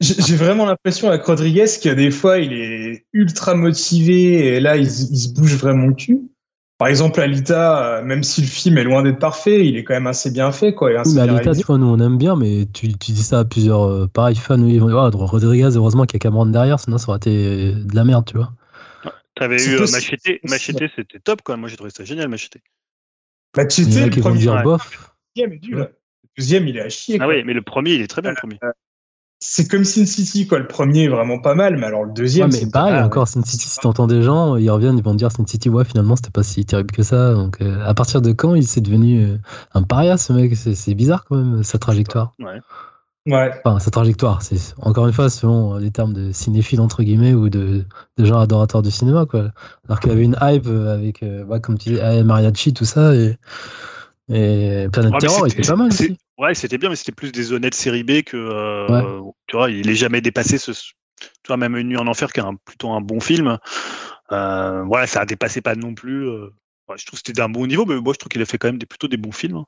J'ai 0.01 0.37
vraiment 0.37 0.67
l'impression 0.67 1.09
avec 1.09 1.25
Rodriguez 1.25 1.65
que 1.83 1.89
des 1.89 2.11
fois, 2.11 2.39
il 2.39 2.53
est 2.53 3.07
ultra 3.15 3.55
motivé 3.55 4.57
et 4.57 4.61
là, 4.61 4.77
il 4.77 4.91
se 4.91 5.33
bouge 5.33 5.57
vraiment 5.57 5.87
le 5.87 5.95
cul. 5.95 6.21
Par 6.79 6.89
exemple, 6.89 7.21
Alita, 7.21 7.99
euh, 7.99 8.03
même 8.03 8.23
si 8.23 8.43
le 8.43 8.47
film 8.47 8.77
est 8.77 8.85
loin 8.85 9.03
d'être 9.03 9.19
parfait, 9.19 9.67
il 9.67 9.79
est 9.79 9.85
quand 9.85 9.95
même 9.95 10.07
assez 10.07 10.31
bien 10.31 10.53
fait. 10.53 10.75
Quoi, 10.75 10.93
et 10.93 10.97
assez 10.97 11.11
Oui, 11.11 11.17
mais 11.17 11.25
bien 11.25 11.37
Alita, 11.37 11.55
tu 11.55 11.63
vois, 11.63 11.79
nous 11.79 11.87
on 11.87 11.99
aime 12.01 12.19
bien, 12.19 12.37
mais 12.37 12.67
tu, 12.67 12.89
tu 12.89 13.13
dis 13.13 13.23
ça 13.23 13.41
à 13.41 13.45
plusieurs 13.47 13.85
euh, 13.85 14.07
pareils 14.07 14.37
fans, 14.37 14.61
oui, 14.61 14.75
ils 14.75 14.81
vont 14.81 14.89
dire 14.89 14.99
Ah, 14.99 15.11
Rodriguez, 15.11 15.71
heureusement 15.75 16.05
qu'il 16.05 16.17
y 16.17 16.19
a 16.19 16.21
Cameron 16.21 16.47
derrière, 16.47 16.79
sinon 16.79 16.99
ça 16.99 17.09
aurait 17.09 17.17
été 17.17 17.73
de 17.73 17.95
la 17.95 18.05
merde, 18.05 18.27
tu 18.27 18.37
vois. 18.37 18.53
T'avais 19.35 19.63
eu 19.63 19.77
euh. 19.77 19.87
Machete, 19.91 20.41
Machete 20.45 20.91
c'était 20.95 21.19
top, 21.19 21.43
quoi. 21.43 21.57
Moi, 21.57 21.69
j'ai 21.69 21.77
trouvé 21.77 21.91
ça 21.91 22.05
génial, 22.05 22.29
Machete. 22.29 22.59
Machete, 23.57 23.87
le 23.87 24.21
premier, 24.21 24.39
dire 24.39 24.63
bof. 24.63 25.15
le 25.35 25.89
deuxième 26.37 26.69
il 26.69 26.77
est 26.77 26.83
à 26.83 26.89
chier. 26.91 27.17
Ah 27.21 27.25
quoi. 27.25 27.35
oui, 27.35 27.43
mais 27.45 27.55
le 27.55 27.63
premier, 27.63 27.93
il 27.93 28.03
est 28.03 28.07
très 28.07 28.21
bien, 28.21 28.31
le 28.33 28.37
premier. 28.37 28.59
C'est 29.39 29.69
comme 29.69 29.85
Sin 29.85 30.07
City, 30.07 30.47
quoi. 30.47 30.59
Le 30.59 30.67
premier 30.67 31.05
est 31.05 31.09
vraiment 31.09 31.39
pas 31.39 31.55
mal, 31.55 31.77
mais 31.77 31.85
alors 31.87 32.05
le 32.05 32.09
Ouais, 32.09 32.15
deuxième, 32.15 32.47
mais 32.51 32.59
c'est 32.59 32.71
pareil, 32.71 32.95
ah, 32.97 33.05
encore 33.05 33.29
Sin 33.29 33.43
City, 33.45 33.69
si 33.69 33.79
t'entends 33.79 34.07
des 34.07 34.23
gens, 34.23 34.57
ils 34.57 34.71
reviennent, 34.71 34.97
ils 34.97 35.05
vont 35.05 35.13
te 35.13 35.19
dire 35.19 35.31
Sin 35.31 35.47
City, 35.47 35.69
ouais, 35.69 35.85
finalement, 35.85 36.17
c'était 36.17 36.31
pas 36.31 36.43
si 36.43 36.65
terrible 36.65 36.91
que 36.91 37.03
ça. 37.03 37.35
Donc, 37.35 37.61
euh, 37.61 37.85
à 37.85 37.93
partir 37.93 38.23
de 38.23 38.33
quand 38.33 38.55
il 38.55 38.67
s'est 38.67 38.81
devenu 38.81 39.23
euh, 39.25 39.39
un 39.75 39.83
paria, 39.83 40.17
ce 40.17 40.33
mec? 40.33 40.57
C'est 40.57 40.75
c'est 40.75 40.95
bizarre 40.95 41.25
quand 41.25 41.37
même, 41.37 41.63
sa 41.63 41.79
trajectoire. 41.79 42.33
Ouais. 42.39 42.61
Ouais. 43.27 43.51
Enfin, 43.65 43.79
sa 43.81 43.91
trajectoire, 43.91 44.41
c'est 44.41 44.57
encore 44.79 45.07
une 45.07 45.13
fois 45.13 45.29
selon 45.29 45.77
les 45.79 45.91
termes 45.91 46.13
de 46.15 46.31
cinéphile, 46.33 46.81
entre 46.81 47.03
guillemets, 47.03 47.35
ou 47.35 47.49
de, 47.51 47.85
de 48.17 48.25
gens 48.25 48.39
adorateurs 48.39 48.83
du 48.83 48.91
cinéma, 48.91 49.27
quoi. 49.27 49.51
Alors 49.89 50.01
qu'il 50.01 50.11
y 50.11 50.13
avait 50.13 50.25
une 50.25 50.37
hype 50.41 50.67
euh, 50.69 50.95
avec, 50.95 51.23
euh, 51.25 51.45
ouais, 51.45 51.61
comme 51.61 51.77
tu 51.77 51.91
dis, 51.91 52.01
Mariachi, 52.25 52.73
tout 52.73 52.85
ça, 52.85 53.15
et, 53.15 53.37
et 54.29 54.87
Ouais, 54.87 54.89
mais 55.03 55.19
Terror, 55.19 55.47
il 55.47 55.53
était 55.53 55.67
pas 55.69 55.77
mal 55.77 55.93
c'est- 55.93 56.05
aussi. 56.05 56.19
Ouais, 56.39 56.55
c'était 56.55 56.77
bien, 56.79 56.91
mais 56.91 56.97
c'était 56.97 57.13
plus 57.13 57.33
des 57.33 57.53
honnêtes 57.53 57.75
série 57.75 58.03
B 58.05 58.23
que. 58.23 58.37
euh, 58.37 59.23
Tu 59.47 59.57
vois, 59.57 59.71
il 59.71 59.89
est 59.89 59.95
jamais 59.95 60.21
dépassé 60.21 60.59
ce. 60.59 60.73
Tu 60.73 61.49
vois, 61.49 61.57
même 61.57 61.77
Une 61.77 61.89
nuit 61.89 61.97
en 61.97 62.07
enfer, 62.07 62.33
qui 62.33 62.41
est 62.41 62.43
un, 62.43 62.57
plutôt 62.57 62.91
un 62.91 63.01
bon 63.01 63.21
film. 63.21 63.59
Euh, 64.33 64.83
voilà, 64.85 65.07
ça 65.07 65.23
a 65.23 65.27
dépassé 65.27 65.63
pas 65.63 65.75
non 65.75 65.95
plus. 65.95 66.29
euh, 66.29 66.51
ouais, 66.89 66.97
je 66.99 67.07
trouve 67.07 67.21
que 67.21 67.27
c'était 67.27 67.41
d'un 67.41 67.49
bon 67.49 67.67
niveau, 67.67 67.87
mais 67.87 68.01
moi, 68.01 68.13
je 68.13 68.19
trouve 68.19 68.29
qu'il 68.31 68.43
a 68.43 68.47
fait 68.47 68.59
quand 68.59 68.69
même 68.69 68.79
des, 68.79 68.87
plutôt 68.87 69.09
des 69.09 69.17
bons 69.17 69.33
films. 69.33 69.57
hein. 69.59 69.67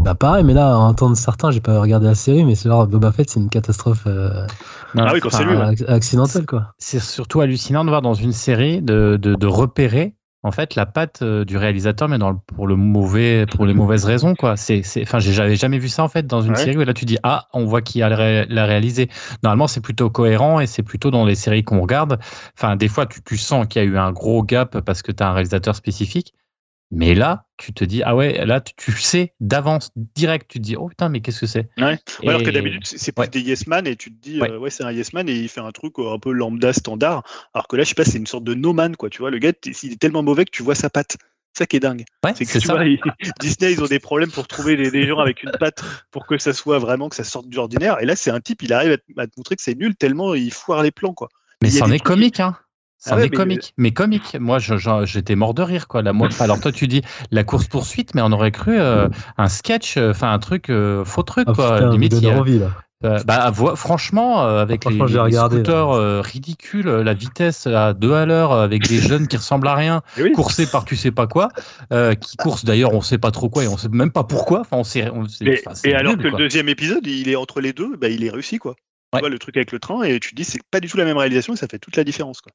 Bah 0.00 0.14
pareil, 0.14 0.44
mais 0.44 0.54
là, 0.54 0.72
à 0.72 0.76
entendre 0.76 1.16
certains, 1.16 1.50
j'ai 1.50 1.60
pas 1.60 1.80
regardé 1.80 2.06
la 2.06 2.14
série, 2.14 2.44
mais 2.44 2.54
c'est 2.54 2.68
genre 2.68 2.86
Boba 2.86 3.10
Fett, 3.12 3.28
c'est 3.30 3.40
une 3.40 3.48
catastrophe 3.50 4.04
euh, 4.06 4.46
Non, 4.94 5.04
Ah 5.06 5.12
oui, 5.12 5.20
quand 5.20 5.30
c'est 5.30 5.44
lui, 5.44 5.54
ouais. 5.56 5.64
ac- 5.64 5.86
accidentelle, 5.88 6.46
quoi. 6.46 6.72
c'est 6.78 7.00
surtout 7.00 7.40
hallucinant 7.40 7.84
de 7.84 7.90
voir 7.90 8.02
dans 8.02 8.14
une 8.14 8.32
série 8.32 8.80
de, 8.82 9.18
de, 9.20 9.34
de 9.34 9.46
repérer 9.46 10.14
en 10.44 10.52
fait 10.52 10.74
la 10.76 10.86
patte 10.86 11.22
euh, 11.22 11.44
du 11.44 11.56
réalisateur 11.56 12.08
mais 12.08 12.18
dans 12.18 12.30
le, 12.30 12.36
pour 12.46 12.66
le 12.66 12.76
mauvais 12.76 13.44
pour 13.46 13.66
les 13.66 13.74
mauvaises 13.74 14.04
raisons 14.04 14.34
quoi. 14.34 14.56
C'est 14.56 14.82
c'est 14.82 15.02
enfin 15.02 15.18
j'avais 15.18 15.56
jamais 15.56 15.78
vu 15.78 15.88
ça 15.88 16.04
en 16.04 16.08
fait 16.08 16.26
dans 16.26 16.40
une 16.42 16.50
Ouais. 16.52 16.56
série 16.56 16.76
où 16.76 16.84
là 16.84 16.94
tu 16.94 17.04
dis 17.04 17.18
ah 17.24 17.48
on 17.52 17.64
voit 17.64 17.82
qui 17.82 18.02
a 18.02 18.08
ré- 18.08 18.46
l'a 18.48 18.64
réalisé. 18.66 19.08
Normalement 19.42 19.66
c'est 19.66 19.80
plutôt 19.80 20.10
cohérent 20.10 20.60
et 20.60 20.66
c'est 20.66 20.82
plutôt 20.84 21.10
dans 21.10 21.24
les 21.24 21.34
séries 21.34 21.64
qu'on 21.64 21.80
regarde. 21.80 22.18
Enfin 22.56 22.76
des 22.76 22.88
fois 22.88 23.06
tu, 23.06 23.20
tu 23.22 23.36
sens 23.36 23.66
qu'il 23.66 23.82
y 23.82 23.84
a 23.84 23.88
eu 23.88 23.98
un 23.98 24.12
gros 24.12 24.42
gap 24.44 24.80
parce 24.80 25.02
que 25.02 25.12
tu 25.12 25.22
as 25.22 25.28
un 25.28 25.32
réalisateur 25.32 25.74
spécifique 25.74 26.34
mais 26.90 27.14
là 27.14 27.44
tu 27.58 27.72
te 27.74 27.84
dis 27.84 28.02
ah 28.02 28.16
ouais 28.16 28.44
là 28.46 28.60
tu, 28.60 28.92
sais 28.92 29.34
d'avance 29.40 29.90
direct 30.14 30.46
tu 30.50 30.58
te 30.58 30.64
dis 30.64 30.76
oh 30.76 30.88
putain 30.88 31.08
mais 31.08 31.20
qu'est-ce 31.20 31.40
que 31.40 31.46
c'est 31.46 31.68
Ouais. 31.76 31.98
Alors 32.26 32.42
que 32.42 32.50
d'habitude, 32.50 32.84
c'est 32.86 33.12
plus 33.12 33.22
ouais. 33.22 33.28
des 33.28 33.40
yes 33.40 33.66
man 33.66 33.86
et 33.86 33.96
tu 33.96 34.10
te 34.12 34.20
dis, 34.20 34.40
Ouais. 34.40 34.50
euh, 34.50 34.58
ouais, 34.58 34.70
c'est 34.70 34.84
un 34.84 34.90
yes 34.92 35.12
man 35.12 35.28
et 35.28 35.34
il 35.34 35.48
fait 35.48 35.60
un 35.60 35.70
truc 35.72 35.98
euh, 35.98 36.12
un 36.14 36.18
peu 36.18 36.32
lambda 36.32 36.72
standard. 36.72 37.22
Alors 37.54 37.68
que 37.68 37.76
là, 37.76 37.82
je 37.84 37.88
sais 37.90 37.94
pas, 37.94 38.04
c'est 38.04 38.18
une 38.18 38.26
sorte 38.26 38.44
de 38.44 38.54
no 38.54 38.72
man, 38.72 38.96
quoi. 38.96 39.10
Tu 39.10 39.18
vois, 39.18 39.30
le 39.30 39.38
gars, 39.38 39.52
il 39.64 39.92
est 39.92 40.00
tellement 40.00 40.22
mauvais 40.22 40.44
que 40.44 40.50
tu 40.50 40.62
vois 40.62 40.74
sa 40.74 40.88
patte. 40.90 41.16
C'est 41.54 41.64
ça 41.64 41.66
qui 41.66 41.76
est 41.76 41.80
dingue. 41.80 42.04
ouais 42.24 42.32
C'est 42.36 42.44
que 42.44 42.52
tu 42.52 42.60
ça 42.66 42.74
vois, 42.74 42.84
ils- 42.84 43.00
Disney, 43.40 43.72
ils 43.72 43.82
ont 43.82 43.86
des 43.86 43.98
problèmes 43.98 44.30
pour 44.30 44.46
trouver 44.48 44.76
des, 44.76 44.90
des 44.90 45.06
gens 45.06 45.18
avec 45.18 45.42
une 45.42 45.50
patte 45.58 45.82
pour 46.10 46.26
que 46.26 46.38
ça 46.38 46.52
soit 46.52 46.78
vraiment, 46.78 47.08
que 47.08 47.16
ça 47.16 47.24
sorte 47.24 47.48
du 47.48 47.58
ordinaire. 47.58 48.00
Et 48.00 48.06
là, 48.06 48.16
c'est 48.16 48.30
un 48.30 48.40
type, 48.40 48.62
il 48.62 48.72
arrive 48.72 48.92
à 48.92 48.96
te, 48.98 49.02
à 49.18 49.26
te 49.26 49.32
montrer 49.36 49.56
que 49.56 49.62
c'est 49.62 49.74
nul 49.76 49.94
tellement 49.96 50.34
il 50.34 50.52
foire 50.52 50.82
les 50.82 50.90
plans, 50.90 51.14
quoi. 51.14 51.28
mais 51.62 51.70
c'en 51.70 51.90
est 51.90 51.98
comique 51.98 52.40
hein 52.40 52.56
C'est 53.00 53.12
Ah 53.12 53.16
ouais, 53.16 53.22
mais- 53.22 53.28
comiques, 53.30 53.74
mais 53.76 53.92
comiques. 53.92 54.36
Moi, 54.40 54.58
j'étais 54.58 55.36
mort 55.36 55.54
de 55.54 55.62
rire, 55.62 55.86
quoi. 55.86 56.02
La 56.02 56.12
moi, 56.12 56.28
alors 56.40 56.60
toi, 56.60 56.72
tu 56.72 56.88
dis 56.88 57.02
la 57.30 57.44
course 57.44 57.68
poursuite, 57.68 58.14
mais 58.16 58.22
on 58.22 58.32
aurait 58.32 58.50
cru 58.50 58.76
euh, 58.78 59.08
un 59.36 59.48
sketch, 59.48 59.96
euh, 59.96 60.10
enfin 60.10 60.32
un 60.32 60.38
truc 60.40 60.68
euh, 60.68 61.04
faux 61.04 61.22
truc, 61.22 61.46
Ah, 61.48 61.52
quoi. 61.54 61.74
putain, 61.76 61.90
Limite, 61.92 62.14
il 62.20 62.26
envie, 62.28 62.58
là. 62.58 62.72
euh, 63.04 63.20
bah, 63.24 63.52
franchement, 63.76 64.42
euh, 64.44 64.60
avec 64.60 64.82
Franchement, 64.82 65.04
les, 65.04 65.12
les 65.12 65.18
regardé, 65.20 65.56
scooters 65.58 65.90
euh, 65.92 66.20
ridicules, 66.20 66.88
euh, 66.88 67.04
la 67.04 67.14
vitesse 67.14 67.68
à 67.68 67.94
deux 67.94 68.14
à 68.14 68.26
l'heure, 68.26 68.50
euh, 68.50 68.64
avec 68.64 68.88
des 68.88 68.98
jeunes 68.98 69.28
qui 69.28 69.36
ressemblent 69.36 69.68
à 69.68 69.76
rien, 69.76 70.02
oui. 70.18 70.32
coursés 70.32 70.66
par 70.66 70.84
tu 70.84 70.96
sais 70.96 71.12
pas 71.12 71.28
quoi, 71.28 71.50
euh, 71.92 72.16
qui 72.16 72.36
coursent 72.36 72.64
d'ailleurs, 72.64 72.94
on 72.94 73.00
sait 73.00 73.18
pas 73.18 73.30
trop 73.30 73.48
quoi 73.48 73.62
et 73.62 73.68
on 73.68 73.76
sait 73.76 73.88
même 73.90 74.10
pas 74.10 74.24
pourquoi. 74.24 74.62
Enfin, 74.62 74.76
on 74.78 74.82
sait. 74.84 75.08
on 75.10 75.28
sait- 75.28 75.44
Et, 75.84 75.94
alors 75.94 76.14
nul, 76.16 76.24
que 76.24 76.28
quoi. 76.30 76.38
le 76.40 76.44
deuxième 76.46 76.68
épisode, 76.68 77.06
il 77.06 77.28
est 77.28 77.36
entre 77.36 77.60
les 77.60 77.72
deux, 77.72 77.96
bah, 77.96 78.08
il 78.08 78.24
est 78.24 78.30
réussi 78.30 78.58
quoi. 78.58 78.72
Ouais. 79.12 79.20
Tu 79.20 79.20
vois 79.20 79.30
le 79.30 79.38
truc 79.38 79.56
avec 79.56 79.70
le 79.70 79.78
train 79.78 80.02
et 80.02 80.18
tu 80.18 80.30
te 80.32 80.34
dis 80.34 80.44
c'est 80.44 80.60
pas 80.70 80.80
du 80.80 80.88
tout 80.88 80.96
la 80.98 81.04
même 81.04 81.16
réalisation 81.16 81.54
et 81.54 81.56
ça 81.56 81.66
fait 81.70 81.78
toute 81.78 81.96
la 81.96 82.02
différence 82.04 82.40
quoi. 82.40 82.50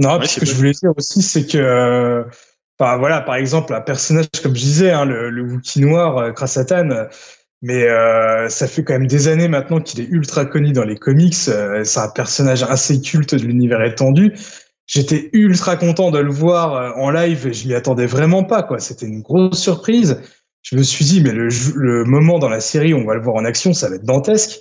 Non, 0.00 0.18
Ouais, 0.18 0.26
ce 0.26 0.40
que 0.40 0.46
je 0.46 0.54
voulais 0.54 0.72
dire 0.72 0.92
aussi, 0.96 1.22
c'est 1.22 1.46
que, 1.46 2.24
enfin, 2.78 2.96
voilà, 2.98 3.20
par 3.20 3.36
exemple, 3.36 3.74
un 3.74 3.80
personnage, 3.80 4.26
comme 4.42 4.54
je 4.54 4.60
disais, 4.60 4.90
hein, 4.90 5.04
le, 5.04 5.30
le 5.30 5.42
Wookie 5.42 5.80
noir, 5.80 6.32
Krasatan, 6.34 6.90
euh, 6.90 7.04
mais 7.60 7.84
euh, 7.84 8.48
ça 8.48 8.66
fait 8.66 8.82
quand 8.84 8.94
même 8.94 9.06
des 9.06 9.28
années 9.28 9.48
maintenant 9.48 9.80
qu'il 9.80 10.00
est 10.00 10.08
ultra 10.08 10.44
connu 10.46 10.72
dans 10.72 10.84
les 10.84 10.96
comics. 10.96 11.36
euh, 11.48 11.84
c'est 11.84 12.00
un 12.00 12.08
personnage 12.08 12.62
assez 12.64 13.00
culte 13.00 13.34
de 13.34 13.44
l'univers 13.44 13.82
étendu. 13.82 14.34
J'étais 14.86 15.30
ultra 15.32 15.76
content 15.76 16.10
de 16.10 16.18
le 16.18 16.30
voir 16.32 16.96
en 16.98 17.10
live 17.10 17.46
et 17.46 17.52
je 17.52 17.68
m'y 17.68 17.74
attendais 17.74 18.06
vraiment 18.06 18.42
pas, 18.44 18.62
quoi. 18.64 18.80
C'était 18.80 19.06
une 19.06 19.22
grosse 19.22 19.60
surprise. 19.60 20.20
Je 20.62 20.76
me 20.76 20.82
suis 20.82 21.04
dit, 21.04 21.22
mais 21.22 21.32
le, 21.32 21.48
le 21.76 22.04
moment 22.04 22.38
dans 22.38 22.48
la 22.48 22.60
série 22.60 22.92
où 22.92 22.98
on 22.98 23.04
va 23.06 23.14
le 23.14 23.22
voir 23.22 23.36
en 23.36 23.44
action, 23.44 23.72
ça 23.74 23.88
va 23.88 23.94
être 23.96 24.04
dantesque. 24.04 24.60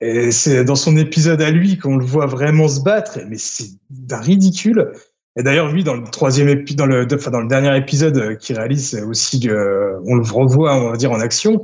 Et 0.00 0.32
c'est 0.32 0.64
dans 0.64 0.74
son 0.74 0.96
épisode 0.96 1.40
à 1.40 1.50
lui 1.50 1.78
qu'on 1.78 1.96
le 1.96 2.04
voit 2.04 2.26
vraiment 2.26 2.68
se 2.68 2.80
battre, 2.80 3.20
mais 3.28 3.38
c'est 3.38 3.68
d'un 3.90 4.20
ridicule. 4.20 4.92
Et 5.36 5.42
d'ailleurs, 5.42 5.72
lui, 5.72 5.82
dans 5.82 5.94
le 5.94 6.04
troisième 6.04 6.48
épi- 6.48 6.76
dans 6.76 6.86
le, 6.86 7.06
enfin, 7.12 7.30
dans 7.30 7.40
le 7.40 7.48
dernier 7.48 7.76
épisode 7.76 8.16
euh, 8.18 8.34
qu'il 8.34 8.56
réalise 8.56 9.02
aussi, 9.06 9.48
euh, 9.48 9.98
on 10.06 10.14
le 10.14 10.22
revoit, 10.22 10.76
on 10.76 10.90
va 10.90 10.96
dire, 10.96 11.10
en 11.12 11.20
action. 11.20 11.62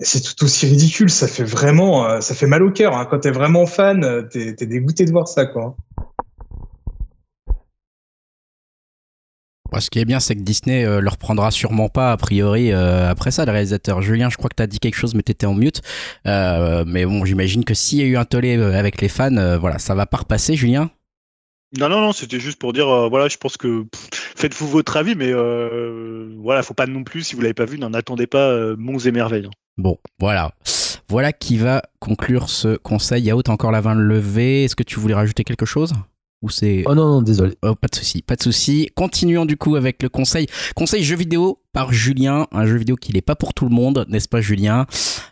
C'est 0.00 0.22
tout 0.22 0.44
aussi 0.44 0.66
ridicule. 0.66 1.10
Ça 1.10 1.26
fait 1.26 1.44
vraiment, 1.44 2.08
euh, 2.08 2.20
ça 2.20 2.34
fait 2.34 2.46
mal 2.46 2.62
au 2.62 2.70
cœur. 2.70 2.96
Hein. 2.96 3.06
Quand 3.10 3.18
t'es 3.20 3.32
vraiment 3.32 3.66
fan, 3.66 4.04
euh, 4.04 4.22
t'es, 4.22 4.54
t'es 4.54 4.66
dégoûté 4.66 5.04
de 5.04 5.10
voir 5.10 5.26
ça, 5.26 5.46
quoi. 5.46 5.76
Bon, 9.70 9.80
ce 9.80 9.90
qui 9.90 9.98
est 9.98 10.04
bien, 10.04 10.18
c'est 10.18 10.34
que 10.34 10.40
Disney 10.40 10.84
euh, 10.84 11.00
le 11.00 11.08
reprendra 11.10 11.50
sûrement 11.50 11.88
pas, 11.88 12.12
a 12.12 12.16
priori, 12.16 12.72
euh, 12.72 13.10
après 13.10 13.30
ça, 13.30 13.44
le 13.44 13.52
réalisateur. 13.52 14.00
Julien, 14.00 14.30
je 14.30 14.36
crois 14.36 14.48
que 14.48 14.56
tu 14.56 14.62
as 14.62 14.66
dit 14.66 14.78
quelque 14.78 14.96
chose, 14.96 15.14
mais 15.14 15.22
tu 15.22 15.32
étais 15.32 15.46
en 15.46 15.54
mute. 15.54 15.82
Euh, 16.26 16.84
mais 16.86 17.04
bon, 17.04 17.24
j'imagine 17.24 17.64
que 17.64 17.74
s'il 17.74 17.98
y 17.98 18.02
a 18.02 18.06
eu 18.06 18.16
un 18.16 18.24
tollé 18.24 18.54
avec 18.54 19.00
les 19.00 19.08
fans, 19.08 19.58
voilà, 19.58 19.78
ça 19.78 19.94
va 19.94 20.06
pas 20.06 20.18
repasser, 20.18 20.56
Julien? 20.56 20.90
Non 21.78 21.90
non 21.90 22.00
non, 22.00 22.12
c'était 22.12 22.40
juste 22.40 22.58
pour 22.58 22.72
dire 22.72 22.88
euh, 22.88 23.08
voilà, 23.10 23.28
je 23.28 23.36
pense 23.36 23.58
que 23.58 23.84
faites-vous 24.02 24.66
votre 24.66 24.96
avis 24.96 25.14
mais 25.14 25.30
euh, 25.30 26.34
voilà, 26.38 26.62
faut 26.62 26.72
pas 26.72 26.86
non 26.86 27.04
plus 27.04 27.24
si 27.24 27.36
vous 27.36 27.42
l'avez 27.42 27.52
pas 27.52 27.66
vu, 27.66 27.78
n'en 27.78 27.92
attendez 27.92 28.26
pas 28.26 28.48
euh, 28.48 28.74
monts 28.78 28.98
et 28.98 29.10
merveilles. 29.12 29.44
hein. 29.44 29.50
Bon, 29.76 29.98
voilà. 30.18 30.52
Voilà 31.10 31.34
qui 31.34 31.58
va 31.58 31.82
conclure 32.00 32.48
ce 32.48 32.78
conseil. 32.78 33.24
Yao, 33.24 33.42
t'as 33.42 33.52
encore 33.52 33.70
la 33.70 33.82
main 33.82 33.94
levée. 33.94 34.64
Est-ce 34.64 34.76
que 34.76 34.82
tu 34.82 34.98
voulais 34.98 35.12
rajouter 35.14 35.44
quelque 35.44 35.66
chose? 35.66 35.92
Ou 36.42 36.50
c'est... 36.50 36.84
Oh 36.86 36.94
non, 36.94 37.08
non, 37.08 37.22
désolé. 37.22 37.54
Oh, 37.62 37.74
pas 37.74 37.88
de 37.88 37.96
souci, 37.96 38.22
pas 38.22 38.36
de 38.36 38.42
souci. 38.42 38.90
Continuons 38.94 39.44
du 39.44 39.56
coup 39.56 39.74
avec 39.74 40.02
le 40.02 40.08
conseil. 40.08 40.46
Conseil 40.76 41.02
jeu 41.02 41.16
vidéo 41.16 41.60
par 41.72 41.92
Julien. 41.92 42.46
Un 42.52 42.64
jeu 42.66 42.76
vidéo 42.76 42.94
qui 42.96 43.12
n'est 43.12 43.22
pas 43.22 43.34
pour 43.34 43.54
tout 43.54 43.64
le 43.68 43.74
monde, 43.74 44.06
n'est-ce 44.08 44.28
pas, 44.28 44.40
Julien? 44.40 44.86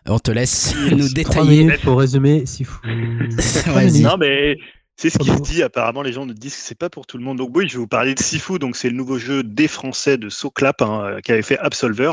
On 0.06 0.18
te 0.18 0.32
laisse 0.32 0.74
nous 0.90 1.08
détailler. 1.08 1.70
pour 1.84 1.98
résumer, 2.00 2.44
si. 2.46 2.64
Vas-y. 3.66 4.00
Non, 4.00 4.16
mais 4.18 4.56
c'est 4.96 5.10
ce 5.10 5.18
qui 5.18 5.26
se 5.26 5.30
Pardon. 5.30 5.44
dit. 5.44 5.62
Apparemment, 5.62 6.02
les 6.02 6.12
gens 6.12 6.26
nous 6.26 6.34
disent 6.34 6.56
que 6.56 6.62
c'est 6.62 6.78
pas 6.78 6.90
pour 6.90 7.06
tout 7.06 7.18
le 7.18 7.22
monde. 7.24 7.38
Donc, 7.38 7.50
oui, 7.54 7.68
je 7.68 7.74
vais 7.74 7.78
vous 7.80 7.86
parler 7.86 8.14
de 8.14 8.20
Sifu. 8.20 8.58
Donc, 8.58 8.74
c'est 8.76 8.88
le 8.88 8.96
nouveau 8.96 9.18
jeu 9.18 9.44
des 9.44 9.68
Français 9.68 10.16
de 10.18 10.28
Soclap 10.28 10.82
hein, 10.82 11.18
qui 11.24 11.30
avait 11.30 11.42
fait 11.42 11.58
Absolver. 11.58 12.12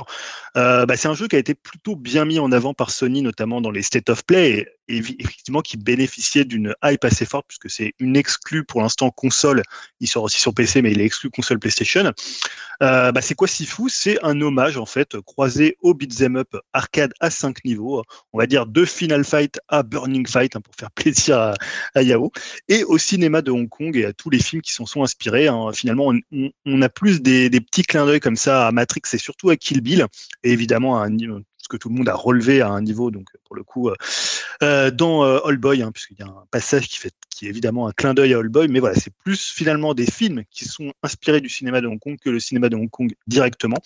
Euh, 0.55 0.85
bah, 0.85 0.97
c'est 0.97 1.07
un 1.07 1.15
jeu 1.15 1.27
qui 1.27 1.35
a 1.35 1.39
été 1.39 1.55
plutôt 1.55 1.95
bien 1.95 2.25
mis 2.25 2.37
en 2.37 2.51
avant 2.51 2.73
par 2.75 2.91
Sony, 2.91 3.23
notamment 3.23 3.59
dans 3.61 3.71
les 3.71 3.81
State 3.81 4.09
of 4.11 4.23
Play, 4.25 4.67
effectivement 4.87 5.61
qui 5.61 5.77
bénéficiait 5.77 6.45
d'une 6.45 6.75
hype 6.83 7.03
assez 7.05 7.25
forte 7.25 7.45
puisque 7.47 7.69
c'est 7.69 7.93
une 7.99 8.15
exclue 8.15 8.63
pour 8.63 8.81
l'instant 8.81 9.11
console. 9.11 9.63
Il 9.99 10.07
sort 10.07 10.23
aussi 10.23 10.39
sur 10.39 10.53
PC, 10.53 10.81
mais 10.81 10.91
il 10.91 11.01
est 11.01 11.05
exclu 11.05 11.29
console 11.29 11.59
PlayStation. 11.59 12.11
Euh, 12.81 13.11
bah, 13.11 13.21
c'est 13.21 13.35
quoi 13.35 13.47
Sifu 13.47 13.89
C'est 13.89 14.23
un 14.23 14.41
hommage 14.41 14.77
en 14.77 14.85
fait 14.85 15.19
croisé 15.21 15.77
au 15.81 15.93
beat'em 15.93 16.37
up 16.37 16.55
arcade 16.73 17.13
à 17.19 17.29
5 17.29 17.63
niveaux. 17.65 18.03
On 18.33 18.39
va 18.39 18.47
dire 18.47 18.65
de 18.65 18.85
Final 18.85 19.23
Fight 19.23 19.59
à 19.67 19.83
Burning 19.83 20.27
Fight 20.27 20.55
hein, 20.55 20.61
pour 20.61 20.75
faire 20.75 20.91
plaisir 20.95 21.53
à, 21.95 22.03
Yao 22.03 22.31
et 22.67 22.83
au 22.83 22.97
cinéma 22.97 23.41
de 23.41 23.51
Hong 23.51 23.69
Kong 23.69 23.95
et 23.95 24.05
à 24.05 24.13
tous 24.13 24.29
les 24.29 24.39
films 24.39 24.61
qui 24.61 24.73
s'en 24.73 24.85
sont 24.85 25.03
inspirés. 25.03 25.47
hein. 25.47 25.71
Finalement, 25.73 26.13
on, 26.65 26.81
a 26.81 26.89
plus 26.89 27.21
des, 27.21 27.49
des 27.49 27.61
petits 27.61 27.83
clins 27.83 28.05
d'œil 28.05 28.19
comme 28.19 28.35
ça 28.35 28.67
à 28.67 28.71
Matrix 28.71 29.01
et 29.13 29.17
surtout 29.17 29.49
à 29.49 29.55
Kill 29.55 29.81
Bill, 29.81 30.05
et 30.43 30.51
évidemment 30.51 30.99
à 30.99 31.05
un 31.05 31.17
ce 31.63 31.69
que 31.69 31.77
tout 31.77 31.89
le 31.89 31.95
monde 31.95 32.09
a 32.09 32.13
relevé 32.13 32.61
à 32.61 32.67
un 32.67 32.81
niveau, 32.81 33.09
donc 33.09 33.29
pour 33.45 33.55
le 33.55 33.63
coup, 33.63 33.89
euh, 33.89 33.95
euh, 34.61 34.91
dans 34.91 35.23
euh, 35.23 35.39
All 35.45 35.57
Boy, 35.57 35.81
hein, 35.81 35.91
puisqu'il 35.93 36.19
y 36.19 36.23
a 36.23 36.27
un 36.27 36.45
passage 36.51 36.87
qui 36.87 36.99
fait 36.99 37.13
qui 37.29 37.47
est 37.47 37.49
évidemment 37.49 37.87
un 37.87 37.93
clin 37.93 38.13
d'œil 38.13 38.33
à 38.35 38.37
All 38.37 38.49
Boy, 38.49 38.67
mais 38.67 38.79
voilà, 38.79 38.95
c'est 38.95 39.13
plus 39.23 39.51
finalement 39.51 39.95
des 39.95 40.05
films 40.05 40.43
qui 40.51 40.65
sont 40.65 40.93
inspirés 41.01 41.41
du 41.41 41.49
cinéma 41.49 41.81
de 41.81 41.87
Hong 41.87 41.99
Kong 41.99 42.17
que 42.23 42.29
le 42.29 42.39
cinéma 42.39 42.69
de 42.69 42.75
Hong 42.75 42.89
Kong 42.89 43.11
directement, 43.25 43.77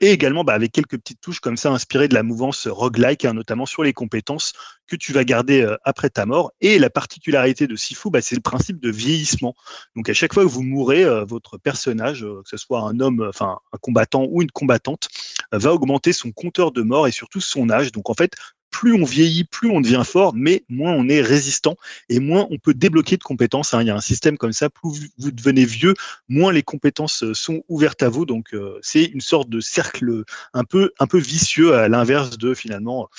et 0.00 0.10
également 0.10 0.44
bah, 0.44 0.54
avec 0.54 0.72
quelques 0.72 0.98
petites 0.98 1.20
touches 1.20 1.40
comme 1.40 1.56
ça 1.56 1.70
inspirées 1.70 2.08
de 2.08 2.14
la 2.14 2.22
mouvance 2.22 2.66
roguelike, 2.66 3.26
hein, 3.26 3.34
notamment 3.34 3.66
sur 3.66 3.82
les 3.82 3.92
compétences 3.92 4.54
que 4.86 4.96
tu 4.96 5.12
vas 5.12 5.24
garder 5.24 5.62
euh, 5.62 5.76
après 5.84 6.10
ta 6.10 6.26
mort. 6.26 6.52
Et 6.60 6.78
la 6.78 6.90
particularité 6.90 7.66
de 7.66 7.76
Sifu, 7.76 8.10
bah, 8.10 8.20
c'est 8.20 8.34
le 8.34 8.40
principe 8.40 8.80
de 8.80 8.90
vieillissement. 8.90 9.54
Donc 9.96 10.08
à 10.08 10.14
chaque 10.14 10.34
fois 10.34 10.42
que 10.42 10.48
vous 10.48 10.62
mourrez, 10.62 11.04
euh, 11.04 11.24
votre 11.24 11.58
personnage, 11.58 12.24
euh, 12.24 12.42
que 12.42 12.50
ce 12.50 12.56
soit 12.56 12.80
un 12.80 13.00
homme, 13.00 13.26
enfin 13.28 13.58
un 13.72 13.78
combattant 13.78 14.26
ou 14.28 14.42
une 14.42 14.50
combattante, 14.50 15.08
va 15.52 15.72
augmenter 15.72 16.12
son 16.12 16.32
compteur 16.32 16.72
de 16.72 16.82
mort 16.82 17.06
et 17.08 17.12
surtout 17.12 17.40
son 17.40 17.70
âge. 17.70 17.92
Donc 17.92 18.10
en 18.10 18.14
fait, 18.14 18.32
plus 18.70 18.94
on 18.94 19.04
vieillit, 19.04 19.44
plus 19.44 19.70
on 19.70 19.80
devient 19.80 20.02
fort, 20.04 20.32
mais 20.34 20.64
moins 20.68 20.92
on 20.92 21.08
est 21.08 21.20
résistant 21.20 21.76
et 22.08 22.20
moins 22.20 22.46
on 22.50 22.58
peut 22.58 22.72
débloquer 22.74 23.18
de 23.18 23.22
compétences. 23.22 23.74
hein. 23.74 23.82
Il 23.82 23.88
y 23.88 23.90
a 23.90 23.94
un 23.94 24.00
système 24.00 24.38
comme 24.38 24.52
ça, 24.52 24.70
plus 24.70 25.10
vous- 25.18 25.30
devenez 25.30 25.66
vieux, 25.66 25.94
moins 26.28 26.52
les 26.52 26.62
compétences 26.62 27.32
sont 27.34 27.62
ouvertes 27.68 28.02
à 28.02 28.08
vous. 28.08 28.24
Donc 28.24 28.56
c'est 28.80 29.04
une 29.04 29.20
sorte 29.20 29.50
de 29.50 29.60
cercle 29.60 30.24
un 30.54 30.64
peu, 30.64 30.90
un 30.98 31.06
peu 31.06 31.18
vicieux 31.18 31.74
à 31.74 31.88
l'inverse 31.88 32.38
de 32.38 32.54
finalement 32.54 33.10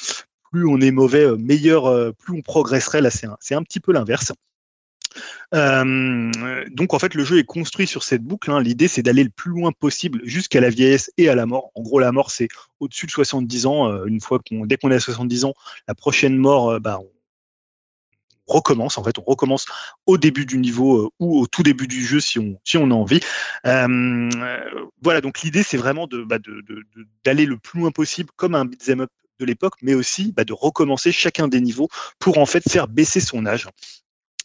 plus 0.54 0.68
on 0.68 0.80
est 0.80 0.92
mauvais, 0.92 1.26
euh, 1.26 1.36
meilleur, 1.36 1.88
euh, 1.88 2.12
plus 2.12 2.38
on 2.38 2.42
progresserait. 2.42 3.02
Là, 3.02 3.10
c'est 3.10 3.56
un, 3.56 3.64
petit 3.64 3.80
peu 3.80 3.92
l'inverse. 3.92 4.32
Euh, 5.56 6.32
donc 6.72 6.94
en 6.94 7.00
fait, 7.00 7.16
le 7.16 7.24
jeu 7.24 7.40
est 7.40 7.44
construit 7.44 7.88
sur 7.88 8.04
cette 8.04 8.22
boucle. 8.22 8.52
hein. 8.52 8.62
L'idée, 8.62 8.88
c'est 8.88 9.02
d'aller 9.02 9.24
le 9.24 9.32
plus 9.32 9.52
loin 9.52 9.72
possible 9.72 10.22
jusqu'à 10.24 10.62
la 10.62 10.70
vieillesse 10.70 11.12
et 11.18 11.28
à 11.28 11.36
la 11.36 11.48
mort. 11.48 11.72
En 11.74 11.82
gros, 11.82 12.00
la 12.00 12.12
mort, 12.12 12.30
c'est 12.30 12.50
au-dessus 12.80 13.08
de 13.08 13.12
70 13.12 13.66
ans. 13.66 14.06
Une 14.06 14.22
fois 14.22 14.40
qu'on, 14.48 14.68
dès 14.68 14.78
qu'on 14.78 14.92
est 14.92 14.96
à 14.96 15.00
70 15.00 15.46
ans, 15.46 15.54
la 15.88 15.96
prochaine 15.96 16.38
mort, 16.38 16.80
bah, 16.80 17.00
on 17.02 18.54
recommence. 18.54 19.00
En 19.00 19.04
fait, 19.04 19.18
on 19.18 19.24
recommence 19.24 19.66
au 20.06 20.20
début 20.20 20.46
du 20.46 20.60
niveau 20.60 21.12
ou 21.20 21.40
au 21.40 21.48
tout 21.48 21.64
début 21.64 21.88
du 21.88 22.06
jeu 22.06 22.20
si 22.20 22.38
on, 22.38 22.60
si 22.64 22.78
on 22.78 22.92
a 22.92 22.94
envie. 22.94 23.22
Voilà. 23.64 25.22
Donc 25.22 25.42
l'idée, 25.42 25.64
c'est 25.64 25.78
vraiment 25.78 26.08
bah, 26.08 26.38
d'aller 27.26 27.48
le 27.48 27.58
plus 27.58 27.80
loin 27.80 27.92
possible 27.92 28.30
comme 28.36 28.54
un 28.54 28.66
beat'em 28.66 29.02
up 29.02 29.10
de 29.40 29.46
l'époque, 29.46 29.76
mais 29.82 29.94
aussi 29.94 30.32
bah, 30.32 30.44
de 30.44 30.54
recommencer 30.54 31.12
chacun 31.12 31.48
des 31.48 31.62
niveaux 31.62 31.90
pour 32.20 32.38
en 32.38 32.46
fait 32.46 32.64
faire 32.70 32.88
baisser 32.88 33.20
son 33.20 33.46
âge. 33.46 33.68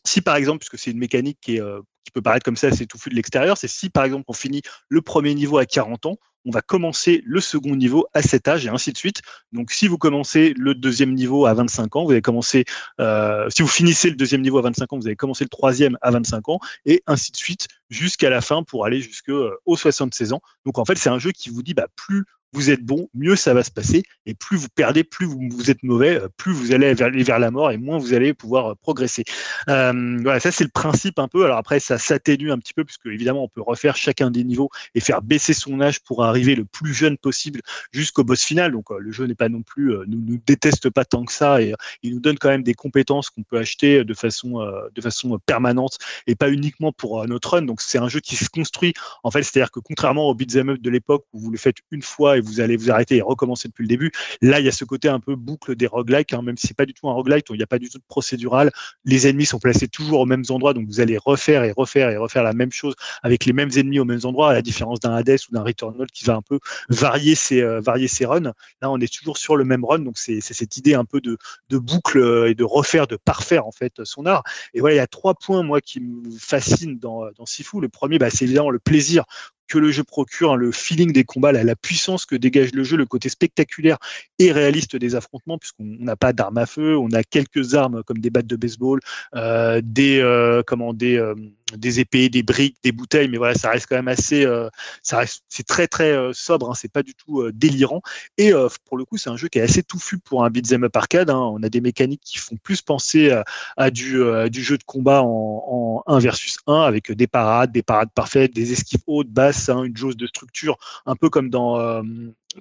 Si 0.04 0.20
par 0.20 0.36
exemple, 0.36 0.60
puisque 0.60 0.78
c'est 0.78 0.90
une 0.90 0.98
mécanique 0.98 1.38
qui, 1.40 1.60
euh, 1.60 1.80
peut 2.14 2.22
paraître 2.22 2.44
comme 2.44 2.56
ça 2.56 2.68
assez 2.68 2.86
touffue 2.86 3.10
de 3.10 3.14
l'extérieur, 3.14 3.58
c'est 3.58 3.68
si 3.68 3.90
par 3.90 4.04
exemple 4.04 4.24
on 4.28 4.32
finit 4.32 4.62
le 4.88 5.02
premier 5.02 5.34
niveau 5.34 5.58
à 5.58 5.66
40 5.66 6.06
ans, 6.06 6.16
on 6.46 6.50
va 6.50 6.62
commencer 6.62 7.22
le 7.26 7.40
second 7.40 7.76
niveau 7.76 8.06
à 8.14 8.22
cet 8.22 8.48
âge 8.48 8.64
et 8.64 8.70
ainsi 8.70 8.92
de 8.92 8.96
suite. 8.96 9.20
Donc 9.52 9.70
si 9.70 9.86
vous 9.86 9.98
commencez 9.98 10.54
le 10.56 10.74
deuxième 10.74 11.12
niveau 11.12 11.44
à 11.44 11.52
25 11.52 11.96
ans, 11.96 12.04
vous 12.04 12.12
allez 12.12 12.22
commencer, 12.22 12.64
euh, 13.00 13.48
si 13.50 13.60
vous 13.60 13.68
finissez 13.68 14.08
le 14.08 14.16
deuxième 14.16 14.40
niveau 14.40 14.58
à 14.58 14.62
25 14.62 14.92
ans, 14.92 14.98
vous 14.98 15.06
allez 15.06 15.16
commencer 15.16 15.44
le 15.44 15.50
troisième 15.50 15.98
à 16.00 16.10
25 16.10 16.48
ans 16.48 16.60
et 16.86 17.02
ainsi 17.06 17.32
de 17.32 17.36
suite 17.36 17.68
jusqu'à 17.90 18.30
la 18.30 18.40
fin 18.40 18.62
pour 18.62 18.86
aller 18.86 19.00
jusqu'aux 19.00 19.52
76 19.66 20.32
ans. 20.32 20.40
Donc 20.64 20.78
en 20.78 20.84
fait, 20.84 20.96
c'est 20.96 21.10
un 21.10 21.18
jeu 21.18 21.32
qui 21.32 21.50
vous 21.50 21.62
dit 21.62 21.74
bah, 21.74 21.88
plus 21.96 22.24
vous 22.52 22.70
êtes 22.70 22.82
bon, 22.82 23.08
mieux 23.14 23.36
ça 23.36 23.54
va 23.54 23.62
se 23.62 23.70
passer. 23.70 24.02
Et 24.26 24.34
plus 24.34 24.56
vous 24.56 24.68
perdez, 24.74 25.04
plus 25.04 25.26
vous, 25.26 25.70
êtes 25.70 25.82
mauvais, 25.82 26.20
euh, 26.20 26.28
plus 26.36 26.52
vous 26.52 26.72
allez 26.72 26.94
vers, 26.94 27.38
la 27.38 27.50
mort 27.50 27.70
et 27.70 27.76
moins 27.76 27.98
vous 27.98 28.14
allez 28.14 28.32
pouvoir 28.34 28.72
euh, 28.72 28.74
progresser. 28.74 29.24
Euh, 29.68 30.18
voilà, 30.22 30.40
ça 30.40 30.50
c'est 30.50 30.64
le 30.64 30.70
principe 30.70 31.18
un 31.18 31.28
peu. 31.28 31.44
Alors 31.44 31.58
après, 31.58 31.80
ça 31.80 31.98
s'atténue 31.98 32.50
un 32.50 32.58
petit 32.58 32.72
peu 32.74 32.84
puisque 32.84 33.06
évidemment 33.06 33.44
on 33.44 33.48
peut 33.48 33.62
refaire 33.62 33.96
chacun 33.96 34.30
des 34.30 34.44
niveaux 34.44 34.70
et 34.94 35.00
faire 35.00 35.22
baisser 35.22 35.52
son 35.52 35.80
âge 35.80 36.00
pour 36.00 36.24
arriver 36.24 36.54
le 36.54 36.64
plus 36.64 36.94
jeune 36.94 37.18
possible 37.18 37.60
jusqu'au 37.92 38.24
boss 38.24 38.42
final. 38.42 38.72
Donc 38.72 38.86
le 38.90 39.12
jeu 39.12 39.26
n'est 39.26 39.34
pas 39.34 39.48
non 39.48 39.62
plus, 39.62 39.92
euh, 39.92 40.04
nous, 40.06 40.38
déteste 40.46 40.90
pas 40.90 41.04
tant 41.04 41.24
que 41.24 41.32
ça 41.32 41.60
et 41.60 41.74
il 42.02 42.14
nous 42.14 42.20
donne 42.20 42.38
quand 42.38 42.48
même 42.48 42.62
des 42.62 42.74
compétences 42.74 43.28
qu'on 43.28 43.42
peut 43.42 43.58
acheter 43.58 44.04
de 44.04 44.14
façon, 44.14 44.64
de 44.94 45.00
façon 45.00 45.38
permanente 45.44 45.98
et 46.26 46.34
pas 46.34 46.50
uniquement 46.50 46.92
pour 46.92 47.26
notre 47.26 47.54
run. 47.54 47.62
Donc 47.62 47.80
c'est 47.80 47.98
un 47.98 48.08
jeu 48.08 48.20
qui 48.20 48.36
se 48.36 48.48
construit 48.48 48.94
en 49.22 49.30
fait, 49.30 49.42
c'est-à-dire 49.42 49.70
que 49.70 49.80
contrairement 49.80 50.28
au 50.28 50.34
beat'em 50.34 50.70
up 50.70 50.80
de 50.80 50.90
l'époque 50.90 51.24
où 51.32 51.40
vous 51.40 51.50
le 51.50 51.58
faites 51.58 51.76
une 51.90 52.02
fois 52.02 52.37
vous 52.40 52.60
allez 52.60 52.76
vous 52.76 52.90
arrêter 52.90 53.16
et 53.16 53.22
recommencer 53.22 53.68
depuis 53.68 53.82
le 53.82 53.88
début. 53.88 54.12
Là, 54.42 54.60
il 54.60 54.66
y 54.66 54.68
a 54.68 54.72
ce 54.72 54.84
côté 54.84 55.08
un 55.08 55.20
peu 55.20 55.36
boucle 55.36 55.74
des 55.76 55.86
roguelikes, 55.86 56.32
hein, 56.32 56.42
même 56.42 56.56
si 56.56 56.66
c'est 56.66 56.76
pas 56.76 56.86
du 56.86 56.94
tout 56.94 57.08
un 57.08 57.12
roguelike, 57.12 57.46
il 57.50 57.56
n'y 57.56 57.62
a 57.62 57.66
pas 57.66 57.78
du 57.78 57.88
tout 57.88 57.98
de 57.98 58.04
procédural. 58.06 58.70
Les 59.04 59.26
ennemis 59.26 59.46
sont 59.46 59.58
placés 59.58 59.88
toujours 59.88 60.20
aux 60.20 60.26
mêmes 60.26 60.44
endroits, 60.48 60.74
donc 60.74 60.86
vous 60.86 61.00
allez 61.00 61.18
refaire 61.18 61.64
et 61.64 61.72
refaire 61.72 62.10
et 62.10 62.16
refaire 62.16 62.42
la 62.42 62.52
même 62.52 62.72
chose 62.72 62.94
avec 63.22 63.44
les 63.44 63.52
mêmes 63.52 63.70
ennemis 63.76 63.98
aux 63.98 64.04
mêmes 64.04 64.20
endroits, 64.24 64.50
à 64.50 64.52
la 64.52 64.62
différence 64.62 65.00
d'un 65.00 65.14
Hades 65.14 65.38
ou 65.50 65.54
d'un 65.54 65.62
Returnal 65.62 66.06
qui 66.12 66.24
va 66.24 66.34
un 66.34 66.42
peu 66.42 66.58
varier 66.88 67.34
ses, 67.34 67.62
euh, 67.62 67.80
runs. 68.22 68.52
Là, 68.82 68.90
on 68.90 68.98
est 69.00 69.12
toujours 69.12 69.38
sur 69.38 69.56
le 69.56 69.64
même 69.64 69.84
run, 69.84 70.00
donc 70.00 70.18
c'est 70.18 70.40
cette 70.40 70.76
idée 70.76 70.94
un 70.94 71.04
peu 71.04 71.20
de, 71.20 71.38
boucle 71.70 72.18
euh, 72.18 72.50
et 72.50 72.54
de 72.54 72.64
refaire, 72.64 73.06
de 73.06 73.16
parfaire 73.16 73.66
en 73.66 73.72
fait 73.72 74.04
son 74.04 74.26
art. 74.26 74.42
Et 74.74 74.80
voilà, 74.80 74.96
il 74.96 74.98
y 74.98 75.00
a 75.00 75.06
trois 75.06 75.34
points 75.34 75.62
moi 75.62 75.80
qui 75.80 76.00
me 76.00 76.30
fascinent 76.38 76.98
dans, 76.98 77.30
dans 77.36 77.46
Sifu. 77.46 77.80
Le 77.80 77.88
premier, 77.88 78.18
bah, 78.18 78.30
c'est 78.30 78.44
évidemment 78.44 78.70
le 78.70 78.78
plaisir 78.78 79.24
que 79.68 79.78
le 79.78 79.90
jeu 79.92 80.02
procure, 80.02 80.52
hein, 80.52 80.56
le 80.56 80.72
feeling 80.72 81.12
des 81.12 81.24
combats, 81.24 81.52
la, 81.52 81.76
puissance 81.76 82.26
que 82.26 82.34
dégage 82.34 82.72
le 82.72 82.82
jeu, 82.82 82.96
le 82.96 83.06
côté 83.06 83.28
spectaculaire 83.28 83.98
et 84.38 84.50
réaliste 84.50 84.96
des 84.96 85.14
affrontements, 85.14 85.58
puisqu'on 85.58 85.84
n'a 85.84 86.16
pas 86.16 86.32
d'armes 86.32 86.58
à 86.58 86.66
feu, 86.66 86.96
on 86.96 87.10
a 87.12 87.22
quelques 87.22 87.74
armes 87.74 88.02
comme 88.02 88.18
des 88.18 88.30
battes 88.30 88.46
de 88.46 88.56
baseball, 88.56 89.00
euh, 89.34 89.80
des 89.84 90.18
euh, 90.20 90.62
comment 90.66 90.94
des 90.94 91.16
euh, 91.16 91.34
des 91.76 92.00
épées, 92.00 92.28
des 92.28 92.42
briques, 92.42 92.76
des 92.82 92.92
bouteilles, 92.92 93.28
mais 93.28 93.38
voilà, 93.38 93.54
ça 93.54 93.70
reste 93.70 93.86
quand 93.88 93.96
même 93.96 94.08
assez, 94.08 94.44
euh, 94.44 94.68
ça 95.02 95.18
reste, 95.18 95.42
c'est 95.48 95.66
très 95.66 95.86
très 95.86 96.12
euh, 96.12 96.32
sobre, 96.32 96.70
hein, 96.70 96.74
c'est 96.74 96.90
pas 96.90 97.02
du 97.02 97.14
tout 97.14 97.40
euh, 97.40 97.52
délirant. 97.52 98.02
Et 98.36 98.52
pour 98.86 98.96
le 98.96 99.04
coup, 99.04 99.16
c'est 99.16 99.30
un 99.30 99.36
jeu 99.36 99.48
qui 99.48 99.58
est 99.58 99.62
assez 99.62 99.82
touffu 99.82 100.18
pour 100.18 100.44
un 100.44 100.50
beat'em 100.50 100.84
up 100.84 100.96
arcade. 100.96 101.30
Hein. 101.30 101.38
On 101.38 101.62
a 101.62 101.68
des 101.68 101.80
mécaniques 101.80 102.22
qui 102.24 102.38
font 102.38 102.56
plus 102.56 102.82
penser 102.82 103.36
à, 103.76 103.90
du, 103.90 104.18
jeu 104.52 104.78
de 104.78 104.84
combat 104.84 105.22
en, 105.22 106.02
en 106.06 106.14
1 106.14 106.18
versus 106.20 106.58
1 106.66 106.82
avec 106.82 107.12
des 107.12 107.26
parades, 107.26 107.72
des 107.72 107.82
parades 107.82 108.10
parfaites, 108.14 108.54
des 108.54 108.72
esquives 108.72 109.02
hautes, 109.06 109.28
basses, 109.28 109.68
hein, 109.68 109.82
une 109.82 109.96
jauge 109.96 110.16
de 110.16 110.26
structure, 110.26 110.78
un 111.06 111.16
peu 111.16 111.30
comme 111.30 111.50
dans 111.50 112.02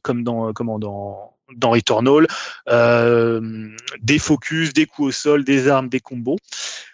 comme 0.04 0.24
dans 0.24 0.54
comment 0.54 0.80
dans 0.80 1.37
dans 1.56 1.72
Returnal, 1.72 2.28
euh, 2.70 3.70
des 4.02 4.20
focus, 4.20 4.74
des 4.74 4.86
coups 4.86 5.10
au 5.10 5.12
sol, 5.12 5.44
des 5.44 5.68
armes, 5.68 5.90
des 5.90 6.00
combos. 6.00 6.38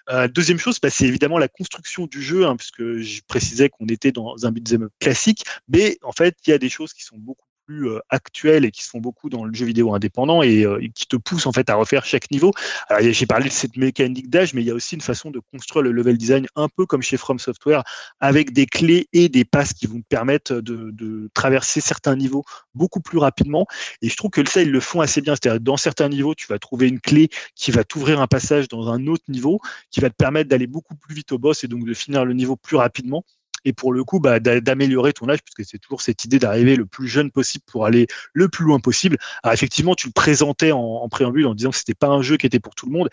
Euh, 0.10 0.28
deuxième 0.28 0.60
chose, 0.60 0.80
bah, 0.82 0.90
c'est 0.90 1.06
évidemment 1.06 1.38
la 1.38 1.48
construction 1.48 2.08
du 2.08 2.22
jeu, 2.22 2.46
hein, 2.46 2.56
puisque 2.56 2.98
je 3.00 3.22
précisais 3.28 3.70
qu'on 3.70 3.88
était 3.88 4.12
dans 4.12 4.46
un 4.46 4.52
beat'em 4.52 4.84
up 4.84 4.92
classique, 5.00 5.44
mais 5.68 5.98
en 6.04 6.12
fait, 6.12 6.36
il 6.46 6.52
y 6.52 6.54
a 6.54 6.58
des 6.58 6.70
choses 6.70 6.94
qui 6.94 7.04
sont 7.04 7.18
beaucoup 7.18 7.46
plus 7.66 7.90
euh, 7.90 8.00
actuelles 8.10 8.66
et 8.66 8.72
qui 8.72 8.84
se 8.84 8.90
font 8.90 9.00
beaucoup 9.00 9.30
dans 9.30 9.46
le 9.46 9.54
jeu 9.54 9.66
vidéo 9.66 9.94
indépendant 9.94 10.42
et, 10.42 10.66
euh, 10.66 10.86
qui 10.94 11.08
te 11.08 11.16
poussent 11.16 11.46
en 11.46 11.52
fait 11.52 11.70
à 11.70 11.76
refaire 11.76 12.06
chaque 12.06 12.30
niveau. 12.32 12.52
J'ai 13.00 13.26
parlé 13.26 13.46
de 13.46 13.54
cette 13.54 13.78
mécanique 13.78 14.30
d'âge, 14.30 14.54
mais 14.54 14.62
il 14.62 14.68
y 14.68 14.72
a 14.72 14.74
aussi 14.74 14.96
une 14.96 15.02
façon 15.02 15.32
de 15.32 15.40
construire 15.40 15.84
le 15.84 15.92
level 15.92 16.18
design 16.18 16.48
un 16.56 16.68
peu 16.70 16.86
comme 16.86 17.02
chez 17.02 17.18
From 17.18 17.40
Software, 17.40 17.84
avec 18.20 18.54
des 18.54 18.66
clés 18.66 19.08
et 19.14 19.30
des 19.30 19.46
passes 19.46 19.74
qui 19.74 19.88
vont 19.88 20.02
permettre 20.02 20.56
de, 20.56 20.92
de 20.92 21.30
traverser 21.34 21.82
certains 21.82 22.16
niveaux 22.16 22.44
beaucoup 22.76 23.02
plus 23.02 23.18
rapidement. 23.18 23.66
Et 24.02 24.10
je 24.10 24.16
trouve 24.16 24.32
que 24.32 24.48
ça, 24.48 24.62
ils 24.62 24.72
le 24.72 24.80
font 24.80 25.02
assez 25.02 25.22
bien. 25.22 25.36
C'est-à-dire, 25.36 25.62
dans 25.62 25.78
certains 25.78 26.10
niveaux, 26.10 26.36
tu 26.36 26.48
vas 26.48 26.60
trouver 26.60 26.88
une 26.88 27.00
clé 27.00 27.30
qui 27.56 27.72
va 27.72 27.84
t'ouvrir 27.84 28.22
un 28.22 28.28
passage 28.28 28.68
dans 28.68 28.90
un 28.90 29.08
autre 29.08 29.24
niveau, 29.30 29.60
qui 29.92 30.00
va 30.00 30.10
te 30.10 30.16
permettre 30.16 30.50
d'aller 30.50 30.68
beaucoup 30.68 30.96
plus 30.96 31.16
vite 31.16 31.32
au 31.32 31.38
boss 31.38 31.64
et 31.64 31.68
donc 31.68 31.86
de 31.86 31.94
finir 31.94 32.26
le 32.26 32.34
niveau 32.34 32.56
plus 32.56 32.78
rapidement. 32.78 33.24
Et 33.66 33.74
pour 33.74 33.94
le 33.94 34.04
coup, 34.04 34.20
bah, 34.20 34.40
d'a- 34.40 34.62
d'améliorer 34.62 35.14
ton 35.14 35.30
âge, 35.30 35.40
puisque 35.44 35.70
c'est 35.70 35.80
toujours 35.80 36.02
cette 36.02 36.26
idée 36.26 36.40
d'arriver 36.40 36.76
le 36.76 36.86
plus 36.86 37.08
jeune 37.08 37.32
possible 37.32 37.64
pour 37.68 37.86
aller 37.86 38.08
le 38.34 38.50
plus 38.50 38.66
loin 38.66 38.80
possible. 38.80 39.18
Alors 39.44 39.54
effectivement, 39.54 39.96
tu 39.96 40.08
le 40.08 40.14
présentais 40.14 40.72
en, 40.72 41.08
préambule 41.10 41.48
en 41.48 41.56
disant 41.56 41.72
que 41.72 41.78
c'était 41.78 41.94
pas 41.94 42.08
un 42.08 42.22
jeu 42.22 42.38
qui 42.38 42.46
était 42.46 42.60
pour 42.60 42.76
tout 42.76 42.86
le 42.86 42.92
monde. 42.92 43.10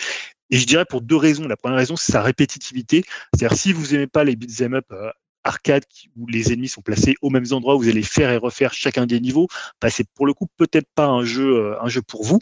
Et 0.51 0.59
je 0.59 0.67
dirais 0.67 0.85
pour 0.85 1.01
deux 1.01 1.17
raisons. 1.17 1.47
La 1.47 1.57
première 1.57 1.79
raison, 1.79 1.97
c'est 1.97 2.13
sa 2.13 2.23
répétitivité. 2.23 3.05
C'est-à-dire, 3.35 3.57
si 3.57 3.73
vous 3.73 3.95
aimez 3.95 4.07
pas 4.07 4.25
les 4.25 4.37
beat'em 4.37 4.75
up 4.75 4.87
euh, 4.93 5.11
arcade 5.45 5.85
où 6.17 6.27
les 6.27 6.53
ennemis 6.53 6.69
sont 6.69 6.83
placés 6.83 7.15
aux 7.23 7.31
mêmes 7.31 7.47
endroits, 7.53 7.77
où 7.77 7.81
vous 7.81 7.89
allez 7.89 8.03
faire 8.03 8.31
et 8.31 8.37
refaire 8.37 8.73
chacun 8.75 9.07
des 9.07 9.21
niveaux, 9.21 9.49
bah, 9.81 9.91
c'est 9.91 10.09
pour 10.15 10.27
le 10.27 10.35
coup 10.35 10.47
peut-être 10.57 10.89
pas 10.95 11.07
un 11.07 11.25
jeu, 11.25 11.57
euh, 11.57 11.83
un 11.83 11.89
jeu 11.89 12.03
pour 12.03 12.25
vous. 12.25 12.41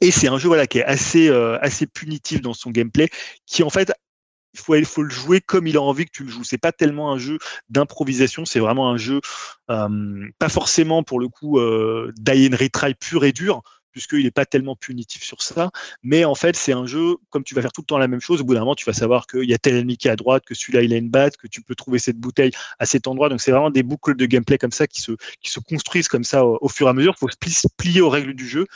Et 0.00 0.10
c'est 0.10 0.28
un 0.28 0.38
jeu 0.38 0.48
voilà 0.48 0.66
qui 0.66 0.78
est 0.78 0.84
assez 0.84 1.28
euh, 1.28 1.58
assez 1.60 1.86
punitif 1.86 2.40
dans 2.40 2.54
son 2.54 2.70
gameplay, 2.70 3.08
qui 3.46 3.62
en 3.62 3.70
fait 3.70 3.92
il 4.54 4.84
faut, 4.84 5.02
le 5.02 5.10
jouer 5.10 5.40
comme 5.40 5.66
il 5.66 5.76
a 5.76 5.82
envie 5.82 6.06
que 6.06 6.10
tu 6.12 6.24
le 6.24 6.30
joues. 6.30 6.44
C'est 6.44 6.58
pas 6.58 6.72
tellement 6.72 7.12
un 7.12 7.18
jeu 7.18 7.38
d'improvisation, 7.68 8.44
c'est 8.44 8.60
vraiment 8.60 8.90
un 8.90 8.96
jeu 8.96 9.20
euh, 9.70 10.28
pas 10.38 10.48
forcément 10.48 11.02
pour 11.02 11.20
le 11.20 11.28
coup 11.28 11.58
euh, 11.58 12.12
retry 12.26 12.94
pur 12.94 13.24
et 13.24 13.32
dur, 13.32 13.62
puisqu'il 13.92 14.24
n'est 14.24 14.30
pas 14.30 14.46
tellement 14.46 14.76
punitif 14.76 15.22
sur 15.22 15.42
ça. 15.42 15.70
Mais 16.02 16.24
en 16.24 16.34
fait, 16.34 16.56
c'est 16.56 16.72
un 16.72 16.86
jeu, 16.86 17.16
comme 17.30 17.44
tu 17.44 17.54
vas 17.54 17.62
faire 17.62 17.72
tout 17.72 17.82
le 17.82 17.86
temps 17.86 17.98
la 17.98 18.08
même 18.08 18.20
chose, 18.20 18.40
au 18.40 18.44
bout 18.44 18.54
d'un 18.54 18.60
moment, 18.60 18.74
tu 18.74 18.84
vas 18.84 18.92
savoir 18.92 19.26
qu'il 19.26 19.48
y 19.48 19.54
a 19.54 19.58
tel 19.58 19.76
ennemi 19.76 19.96
qui 19.96 20.08
est 20.08 20.10
à 20.10 20.16
droite, 20.16 20.44
que 20.44 20.54
celui-là, 20.54 20.82
il 20.82 20.92
a 20.92 20.96
une 20.96 21.10
batte, 21.10 21.36
que 21.36 21.46
tu 21.46 21.62
peux 21.62 21.74
trouver 21.74 21.98
cette 21.98 22.18
bouteille 22.18 22.52
à 22.78 22.86
cet 22.86 23.06
endroit. 23.06 23.28
Donc, 23.28 23.40
c'est 23.40 23.50
vraiment 23.50 23.70
des 23.70 23.82
boucles 23.82 24.16
de 24.16 24.26
gameplay 24.26 24.58
comme 24.58 24.72
ça 24.72 24.86
qui 24.86 25.00
se, 25.00 25.12
construisent 25.68 26.08
comme 26.08 26.24
ça 26.24 26.44
au, 26.44 26.68
fur 26.68 26.86
et 26.86 26.90
à 26.90 26.92
mesure. 26.92 27.14
Il 27.16 27.20
faut 27.20 27.28
se 27.28 27.36
pli- 27.36 27.66
plier 27.76 28.00
aux 28.00 28.10
règles 28.10 28.34
du 28.34 28.48
jeu. 28.48 28.66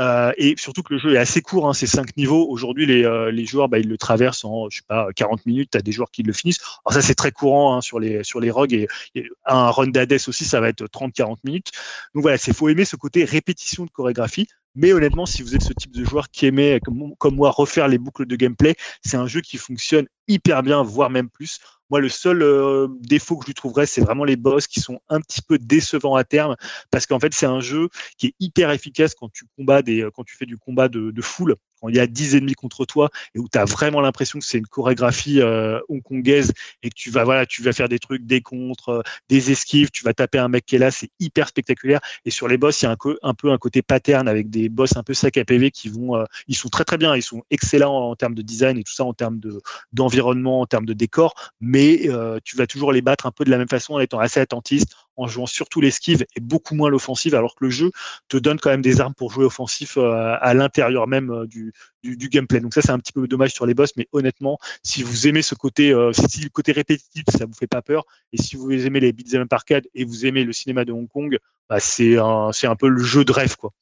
Euh, 0.00 0.32
et 0.38 0.54
surtout 0.56 0.82
que 0.82 0.94
le 0.94 0.98
jeu 0.98 1.14
est 1.14 1.18
assez 1.18 1.42
court, 1.42 1.68
hein, 1.68 1.74
c'est 1.74 1.86
cinq 1.86 2.16
niveaux. 2.16 2.48
Aujourd'hui, 2.48 2.86
les, 2.86 3.04
euh, 3.04 3.30
les 3.30 3.44
joueurs, 3.44 3.68
bah, 3.68 3.78
ils 3.78 3.88
le 3.88 3.98
traversent 3.98 4.44
en, 4.44 4.70
je 4.70 4.78
sais 4.78 4.84
pas, 4.88 5.08
40 5.14 5.44
minutes. 5.46 5.70
Tu 5.72 5.78
as 5.78 5.82
des 5.82 5.92
joueurs 5.92 6.10
qui 6.10 6.22
le 6.22 6.32
finissent. 6.32 6.60
Alors 6.84 6.94
ça, 6.94 7.02
c'est 7.02 7.14
très 7.14 7.32
courant 7.32 7.76
hein, 7.76 7.80
sur 7.80 8.00
les 8.00 8.24
sur 8.24 8.40
les 8.40 8.50
rogues 8.50 8.72
et, 8.72 8.88
et 9.14 9.28
un 9.44 9.70
run 9.70 9.88
d'Hades 9.88 10.12
aussi, 10.26 10.44
ça 10.44 10.60
va 10.60 10.68
être 10.68 10.84
30-40 10.84 11.36
minutes. 11.44 11.70
Donc 12.14 12.22
voilà, 12.22 12.38
c'est 12.38 12.54
faut 12.54 12.68
aimer 12.68 12.84
ce 12.84 12.96
côté 12.96 13.24
répétition 13.24 13.84
de 13.84 13.90
chorégraphie. 13.90 14.46
Mais 14.76 14.92
honnêtement, 14.92 15.26
si 15.26 15.42
vous 15.42 15.54
êtes 15.56 15.64
ce 15.64 15.72
type 15.72 15.92
de 15.92 16.04
joueur 16.04 16.30
qui 16.30 16.46
aimait, 16.46 16.78
comme, 16.84 17.14
comme 17.18 17.34
moi, 17.34 17.50
refaire 17.50 17.88
les 17.88 17.98
boucles 17.98 18.26
de 18.26 18.36
gameplay, 18.36 18.76
c'est 19.04 19.16
un 19.16 19.26
jeu 19.26 19.40
qui 19.40 19.56
fonctionne 19.56 20.06
hyper 20.30 20.62
bien, 20.62 20.82
voire 20.82 21.10
même 21.10 21.28
plus. 21.28 21.60
Moi, 21.90 22.00
le 22.00 22.08
seul 22.08 22.42
euh, 22.42 22.86
défaut 23.00 23.36
que 23.36 23.44
je 23.44 23.48
lui 23.48 23.54
trouverais, 23.54 23.84
c'est 23.84 24.00
vraiment 24.00 24.24
les 24.24 24.36
boss 24.36 24.68
qui 24.68 24.80
sont 24.80 25.00
un 25.08 25.20
petit 25.20 25.42
peu 25.42 25.58
décevants 25.58 26.14
à 26.14 26.22
terme, 26.22 26.56
parce 26.90 27.06
qu'en 27.06 27.18
fait, 27.18 27.34
c'est 27.34 27.46
un 27.46 27.60
jeu 27.60 27.88
qui 28.16 28.28
est 28.28 28.34
hyper 28.38 28.70
efficace 28.70 29.14
quand 29.14 29.30
tu 29.32 29.44
combats 29.56 29.82
des, 29.82 30.06
quand 30.14 30.22
tu 30.22 30.36
fais 30.36 30.46
du 30.46 30.56
combat 30.56 30.88
de, 30.88 31.12
foule, 31.20 31.56
quand 31.80 31.88
il 31.88 31.96
y 31.96 32.00
a 32.00 32.06
10 32.06 32.36
ennemis 32.36 32.54
contre 32.54 32.84
toi 32.84 33.10
et 33.34 33.38
où 33.38 33.48
tu 33.50 33.58
as 33.58 33.64
vraiment 33.64 34.00
l'impression 34.00 34.38
que 34.38 34.44
c'est 34.44 34.58
une 34.58 34.66
chorégraphie 34.66 35.40
euh, 35.40 35.80
hongkongaise 35.88 36.52
et 36.82 36.90
que 36.90 36.94
tu 36.94 37.10
vas 37.10 37.24
voilà, 37.24 37.46
tu 37.46 37.62
vas 37.62 37.72
faire 37.72 37.88
des 37.88 37.98
trucs, 37.98 38.24
des 38.24 38.40
contres, 38.40 38.88
euh, 38.90 39.02
des 39.28 39.50
esquives, 39.50 39.90
tu 39.90 40.04
vas 40.04 40.14
taper 40.14 40.38
un 40.38 40.48
mec 40.48 40.64
qui 40.66 40.76
est 40.76 40.78
là, 40.78 40.90
c'est 40.90 41.10
hyper 41.18 41.48
spectaculaire. 41.48 42.00
Et 42.24 42.30
sur 42.30 42.48
les 42.48 42.56
boss, 42.56 42.80
il 42.82 42.84
y 42.84 42.88
a 42.88 42.92
un, 42.92 42.96
un 43.22 43.34
peu 43.34 43.50
un 43.50 43.58
côté 43.58 43.82
pattern 43.82 44.28
avec 44.28 44.50
des 44.50 44.68
boss 44.68 44.96
un 44.96 45.02
peu 45.02 45.14
sac 45.14 45.36
à 45.36 45.44
PV 45.44 45.70
qui 45.70 45.88
vont, 45.88 46.16
euh, 46.16 46.24
ils 46.48 46.56
sont 46.56 46.68
très 46.68 46.84
très 46.84 46.98
bien, 46.98 47.16
ils 47.16 47.22
sont 47.22 47.42
excellents 47.50 48.10
en, 48.10 48.16
termes 48.16 48.34
de 48.34 48.42
design 48.42 48.78
et 48.78 48.84
tout 48.84 48.92
ça, 48.92 49.04
en 49.04 49.14
termes 49.14 49.38
de 49.40 49.60
d'environnement, 49.92 50.19
en 50.20 50.66
termes 50.66 50.86
de 50.86 50.92
décor, 50.92 51.34
mais 51.60 52.08
euh, 52.08 52.38
tu 52.44 52.56
vas 52.56 52.66
toujours 52.66 52.92
les 52.92 53.02
battre 53.02 53.26
un 53.26 53.30
peu 53.30 53.44
de 53.44 53.50
la 53.50 53.58
même 53.58 53.68
façon 53.68 53.94
en 53.94 54.00
étant 54.00 54.18
assez 54.18 54.40
attentiste, 54.40 54.94
en 55.16 55.26
jouant 55.26 55.46
surtout 55.46 55.80
l'esquive 55.80 56.24
et 56.36 56.40
beaucoup 56.40 56.74
moins 56.74 56.88
l'offensive, 56.88 57.34
alors 57.34 57.54
que 57.54 57.64
le 57.64 57.70
jeu 57.70 57.90
te 58.28 58.36
donne 58.36 58.58
quand 58.58 58.70
même 58.70 58.82
des 58.82 59.00
armes 59.00 59.14
pour 59.14 59.32
jouer 59.32 59.44
offensif 59.44 59.96
euh, 59.96 60.36
à 60.40 60.54
l'intérieur 60.54 61.06
même 61.06 61.30
euh, 61.30 61.46
du, 61.46 61.72
gameplay. 62.02 62.60
Donc 62.60 62.74
ça, 62.74 62.80
c'est 62.82 62.90
un 62.90 62.98
petit 62.98 63.12
peu 63.12 63.26
dommage 63.26 63.52
sur 63.52 63.66
les 63.66 63.74
boss, 63.74 63.90
mais 63.96 64.08
honnêtement, 64.12 64.58
si 64.82 65.02
vous 65.02 65.26
aimez 65.26 65.42
ce 65.42 65.54
côté, 65.54 65.94
si 66.12 66.42
le 66.42 66.48
côté 66.48 66.72
répétitif, 66.72 67.24
ça 67.28 67.44
vous 67.44 67.52
fait 67.52 67.66
pas 67.66 67.82
peur, 67.82 68.04
et 68.32 68.40
si 68.40 68.56
vous 68.56 68.70
aimez 68.70 69.00
les 69.00 69.12
beat'em 69.12 69.42
up 69.42 69.52
arcade 69.52 69.86
et 69.94 70.04
vous 70.04 70.24
aimez 70.26 70.44
le 70.44 70.52
cinéma 70.52 70.84
de 70.84 70.92
Hong 70.92 71.08
Kong, 71.08 71.38
bah, 71.68 71.80
c'est 71.80 72.16
un, 72.18 72.50
c'est 72.52 72.66
un 72.66 72.76
peu 72.76 72.88
le 72.88 73.02
jeu 73.02 73.24
de 73.24 73.32
rêve, 73.32 73.56
quoi. 73.56 73.72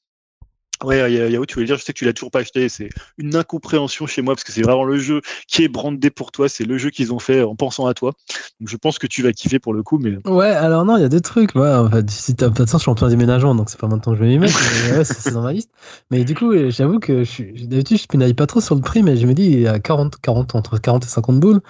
Ouais, 0.84 1.12
Ya- 1.12 1.28
Yao, 1.28 1.44
tu 1.44 1.54
voulais 1.54 1.66
dire, 1.66 1.76
je 1.76 1.82
sais 1.82 1.92
que 1.92 1.98
tu 1.98 2.04
l'as 2.04 2.12
toujours 2.12 2.30
pas 2.30 2.40
acheté, 2.40 2.68
c'est 2.68 2.88
une 3.18 3.34
incompréhension 3.34 4.06
chez 4.06 4.22
moi 4.22 4.34
parce 4.34 4.44
que 4.44 4.52
c'est 4.52 4.62
vraiment 4.62 4.84
le 4.84 4.96
jeu 4.98 5.20
qui 5.48 5.64
est 5.64 5.68
brandé 5.68 6.10
pour 6.10 6.30
toi, 6.30 6.48
c'est 6.48 6.64
le 6.64 6.78
jeu 6.78 6.90
qu'ils 6.90 7.12
ont 7.12 7.18
fait 7.18 7.42
en 7.42 7.56
pensant 7.56 7.86
à 7.86 7.94
toi. 7.94 8.12
Donc 8.60 8.68
je 8.68 8.76
pense 8.76 8.98
que 8.98 9.06
tu 9.08 9.22
vas 9.22 9.32
kiffer 9.32 9.58
pour 9.58 9.74
le 9.74 9.82
coup, 9.82 9.98
mais 9.98 10.16
Ouais, 10.24 10.46
alors 10.46 10.84
non, 10.84 10.96
il 10.96 11.02
y 11.02 11.04
a 11.04 11.08
deux 11.08 11.20
trucs. 11.20 11.54
Ouais, 11.54 11.68
en 11.72 11.90
fait, 11.90 12.08
si 12.10 12.36
t'as 12.36 12.50
pas 12.50 12.64
de 12.64 12.68
sens, 12.68 12.80
je 12.80 12.84
suis 12.84 12.90
en 12.90 12.94
plein 12.94 13.08
déménagement, 13.08 13.54
donc 13.54 13.70
c'est 13.70 13.80
pas 13.80 13.88
maintenant 13.88 14.12
que 14.12 14.18
je 14.18 14.24
vais 14.24 14.28
m'y 14.30 14.38
mettre. 14.38 14.58
mais 14.88 14.98
ouais, 14.98 15.04
c'est 15.04 15.32
dans 15.32 15.42
ma 15.42 15.52
liste. 15.52 15.70
Mais 16.10 16.24
du 16.24 16.34
coup, 16.34 16.52
euh, 16.52 16.70
j'avoue 16.70 17.00
que 17.00 17.24
d'habitude, 17.66 17.98
je 17.98 18.06
pinaille 18.06 18.34
pas 18.34 18.46
trop 18.46 18.60
sur 18.60 18.74
le 18.74 18.80
prix, 18.80 19.02
mais 19.02 19.16
je 19.16 19.26
me 19.26 19.34
dis, 19.34 19.46
il 19.46 19.60
y 19.60 19.66
a 19.68 19.80
40, 19.80 20.20
40, 20.20 20.54
entre 20.54 20.78
40 20.78 21.04
et 21.04 21.08
50 21.08 21.40
boules. 21.40 21.60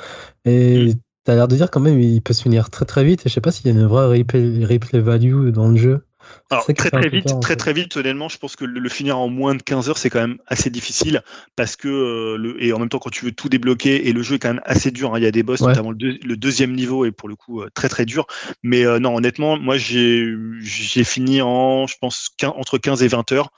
Et 0.44 0.94
t'as 1.24 1.34
l'air 1.34 1.48
de 1.48 1.56
dire 1.56 1.70
quand 1.70 1.80
même, 1.80 2.00
il 2.00 2.22
peut 2.22 2.34
se 2.34 2.42
finir 2.42 2.70
très 2.70 2.84
très 2.86 3.04
vite. 3.04 3.26
Et 3.26 3.28
je 3.28 3.34
sais 3.34 3.40
pas 3.40 3.52
s'il 3.52 3.66
y 3.66 3.70
a 3.70 3.72
une 3.72 3.86
vraie 3.86 4.06
replay, 4.18 4.64
replay 4.64 5.00
value 5.00 5.50
dans 5.50 5.68
le 5.68 5.76
jeu. 5.76 6.04
Alors, 6.50 6.64
très 6.66 6.90
très 6.90 7.08
vite, 7.08 7.26
très 7.40 7.52
fait. 7.52 7.56
très 7.56 7.72
vite, 7.72 7.96
honnêtement, 7.96 8.28
je 8.28 8.38
pense 8.38 8.56
que 8.56 8.64
le, 8.64 8.80
le 8.80 8.88
finir 8.88 9.18
en 9.18 9.28
moins 9.28 9.54
de 9.54 9.62
15 9.62 9.88
heures, 9.90 9.98
c'est 9.98 10.10
quand 10.10 10.20
même 10.20 10.38
assez 10.46 10.70
difficile 10.70 11.22
parce 11.56 11.76
que 11.76 11.88
euh, 11.88 12.36
le, 12.38 12.62
et 12.62 12.72
en 12.72 12.78
même 12.78 12.88
temps, 12.88 12.98
quand 12.98 13.10
tu 13.10 13.24
veux 13.24 13.32
tout 13.32 13.48
débloquer 13.48 14.08
et 14.08 14.12
le 14.12 14.22
jeu 14.22 14.36
est 14.36 14.38
quand 14.38 14.48
même 14.54 14.62
assez 14.64 14.90
dur, 14.90 15.14
hein, 15.14 15.18
il 15.18 15.24
y 15.24 15.26
a 15.26 15.30
des 15.30 15.42
boss, 15.42 15.60
Ouais. 15.60 15.68
notamment 15.68 15.90
le, 15.90 15.96
deux- 15.96 16.18
le 16.24 16.36
deuxième 16.36 16.72
niveau 16.74 17.04
est 17.04 17.12
pour 17.12 17.28
le 17.28 17.36
coup 17.36 17.62
euh, 17.62 17.68
très 17.74 17.88
très 17.88 18.06
dur. 18.06 18.26
Mais 18.62 18.84
euh, 18.86 18.98
non, 18.98 19.14
honnêtement, 19.16 19.58
moi 19.58 19.76
j'ai 19.76 21.04
fini 21.04 21.42
en, 21.42 21.86
je 21.86 21.96
pense, 22.00 22.30
15 22.36 22.52
entre 22.56 22.78
15 22.78 23.02
et 23.02 23.08
20 23.08 23.30
heures 23.32 23.50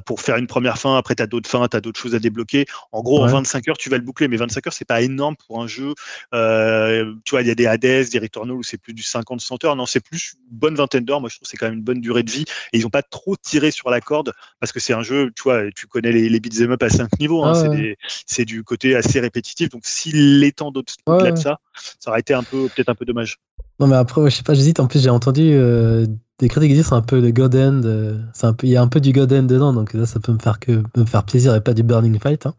pour 0.00 0.20
faire 0.20 0.36
une 0.36 0.46
première 0.46 0.78
fin. 0.78 0.96
Après, 0.96 1.14
tu 1.14 1.22
as 1.22 1.26
d'autres 1.26 1.48
fins, 1.48 1.66
tu 1.68 1.76
as 1.76 1.80
d'autres 1.80 2.00
choses 2.00 2.14
à 2.14 2.18
débloquer. 2.18 2.66
En 2.92 3.02
gros, 3.02 3.20
en 3.20 3.26
Ouais. 3.26 3.32
25 3.32 3.68
heures, 3.68 3.76
tu 3.78 3.90
vas 3.90 3.98
le 3.98 4.02
boucler, 4.04 4.28
mais 4.28 4.36
25 4.36 4.66
heures, 4.66 4.72
c'est 4.72 4.84
pas 4.84 5.02
énorme 5.02 5.36
pour 5.36 5.62
un 5.62 5.66
jeu. 5.66 5.94
Euh, 6.34 7.14
tu 7.24 7.30
vois, 7.32 7.42
il 7.42 7.48
y 7.48 7.50
a 7.50 7.54
des 7.54 7.66
Hades, 7.66 8.08
des 8.10 8.18
Returnal 8.18 8.52
où 8.56 8.62
c'est 8.62 8.78
plus 8.78 8.94
du 8.94 9.02
50-100 9.02 9.64
heures. 9.64 9.76
Non, 9.76 9.86
c'est 9.86 10.00
plus 10.00 10.34
une 10.50 10.58
bonne 10.58 10.74
vingtaine 10.74 11.04
d'heures. 11.04 11.20
Moi, 11.20 11.28
je 11.28 11.36
trouve 11.36 11.44
que 11.46 11.50
c'est 11.50 11.56
quand 11.56 11.66
même 11.66 11.78
une 11.78 11.84
bonne 11.84 12.00
durée 12.00 12.22
de 12.22 12.30
vie. 12.30 12.44
Et 12.72 12.78
ils 12.78 12.86
ont 12.86 12.90
pas 12.90 13.02
trop 13.02 13.36
tiré 13.36 13.70
sur 13.70 13.90
la 13.90 14.00
corde 14.00 14.32
parce 14.60 14.72
que 14.72 14.80
c'est 14.80 14.92
un 14.94 15.02
jeu, 15.02 15.30
tu 15.36 15.42
vois, 15.42 15.62
tu 15.74 15.86
connais 15.86 16.12
les, 16.12 16.28
les 16.28 16.40
beat'em 16.40 16.72
up 16.72 16.82
à 16.82 16.88
5 16.88 17.08
niveaux. 17.20 17.44
hein, 17.44 17.52
Ah 17.54 17.58
c'est 17.62 17.68
ouais. 17.68 17.76
des- 17.76 17.96
c'est 18.26 18.44
du 18.44 18.64
côté 18.64 18.94
assez 18.96 19.20
répétitif. 19.20 19.68
Donc, 19.68 19.82
s'il 19.84 20.42
étend 20.44 20.70
d'autres 20.70 20.94
Ouais, 21.06 21.34
ça, 21.36 21.58
ça 21.98 22.10
aurait 22.10 22.20
été 22.20 22.34
un 22.34 22.42
peu, 22.44 22.68
peut-être 22.68 22.88
un 22.88 22.94
peu 22.94 23.04
dommage. 23.04 23.38
Non, 23.80 23.86
mais 23.86 23.96
après, 23.96 24.28
je 24.30 24.36
sais 24.36 24.42
pas, 24.42 24.54
j'hésite. 24.54 24.80
En 24.80 24.86
plus, 24.86 25.02
j'ai 25.02 25.10
entendu 25.10 25.52
euh, 25.54 26.06
des 26.42 26.48
critiques 26.48 26.72
disent 26.72 26.88
c'est 26.88 26.94
un 26.94 27.02
peu 27.02 27.20
le 27.20 27.30
God 27.30 27.54
End, 27.54 27.82
euh, 27.84 28.18
c'est 28.34 28.46
un 28.48 28.52
peu, 28.52 28.66
il 28.66 28.70
y 28.70 28.76
a 28.76 28.82
un 28.82 28.88
peu 28.88 29.00
du 29.00 29.12
God 29.12 29.32
End 29.32 29.44
dedans, 29.44 29.72
donc 29.72 29.94
là 29.94 30.06
ça 30.06 30.18
peut 30.18 30.32
me 30.32 30.40
faire 30.40 30.58
que 30.58 30.82
me 30.96 31.04
faire 31.04 31.22
plaisir 31.22 31.54
et 31.54 31.60
pas 31.60 31.72
du 31.72 31.84
Burning 31.84 32.18
Fight. 32.18 32.46
hein. 32.46 32.54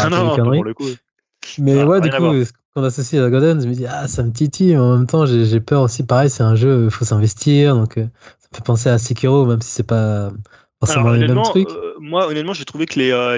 Ah 0.00 0.08
non, 0.10 0.34
pour 0.36 0.64
le 0.64 0.72
coup. 0.72 0.88
Mais 1.58 1.78
Ah, 1.78 1.86
ouais, 1.86 2.00
du 2.00 2.10
coup, 2.10 2.16
quand 2.74 2.80
on 2.80 2.84
associe 2.84 3.22
à 3.22 3.28
God 3.28 3.44
End, 3.44 3.60
je 3.60 3.68
me 3.68 3.74
dis 3.74 3.84
ah 3.86 4.08
ça 4.08 4.22
me 4.22 4.32
titille, 4.32 4.72
mais 4.72 4.78
en 4.78 4.96
même 4.96 5.06
temps 5.06 5.26
j'ai 5.26 5.60
peur 5.60 5.82
aussi. 5.82 6.02
Pareil, 6.02 6.30
c'est 6.30 6.42
un 6.42 6.54
jeu, 6.54 6.84
il 6.84 6.90
faut 6.90 7.04
s'investir, 7.04 7.76
donc 7.76 7.98
euh, 7.98 8.06
ça 8.38 8.48
me 8.52 8.56
fait 8.56 8.64
penser 8.64 8.88
à 8.88 8.96
Sekiro, 8.96 9.44
même 9.44 9.60
si 9.60 9.70
c'est 9.70 9.86
pas 9.86 10.30
forcément 10.78 11.08
Alors, 11.08 11.14
honnêtement, 11.14 11.52
euh, 11.56 11.94
moi, 12.00 12.26
honnêtement, 12.26 12.54
j'ai 12.54 12.64
trouvé 12.64 12.86
que 12.86 12.98
les, 12.98 13.10
euh, 13.10 13.34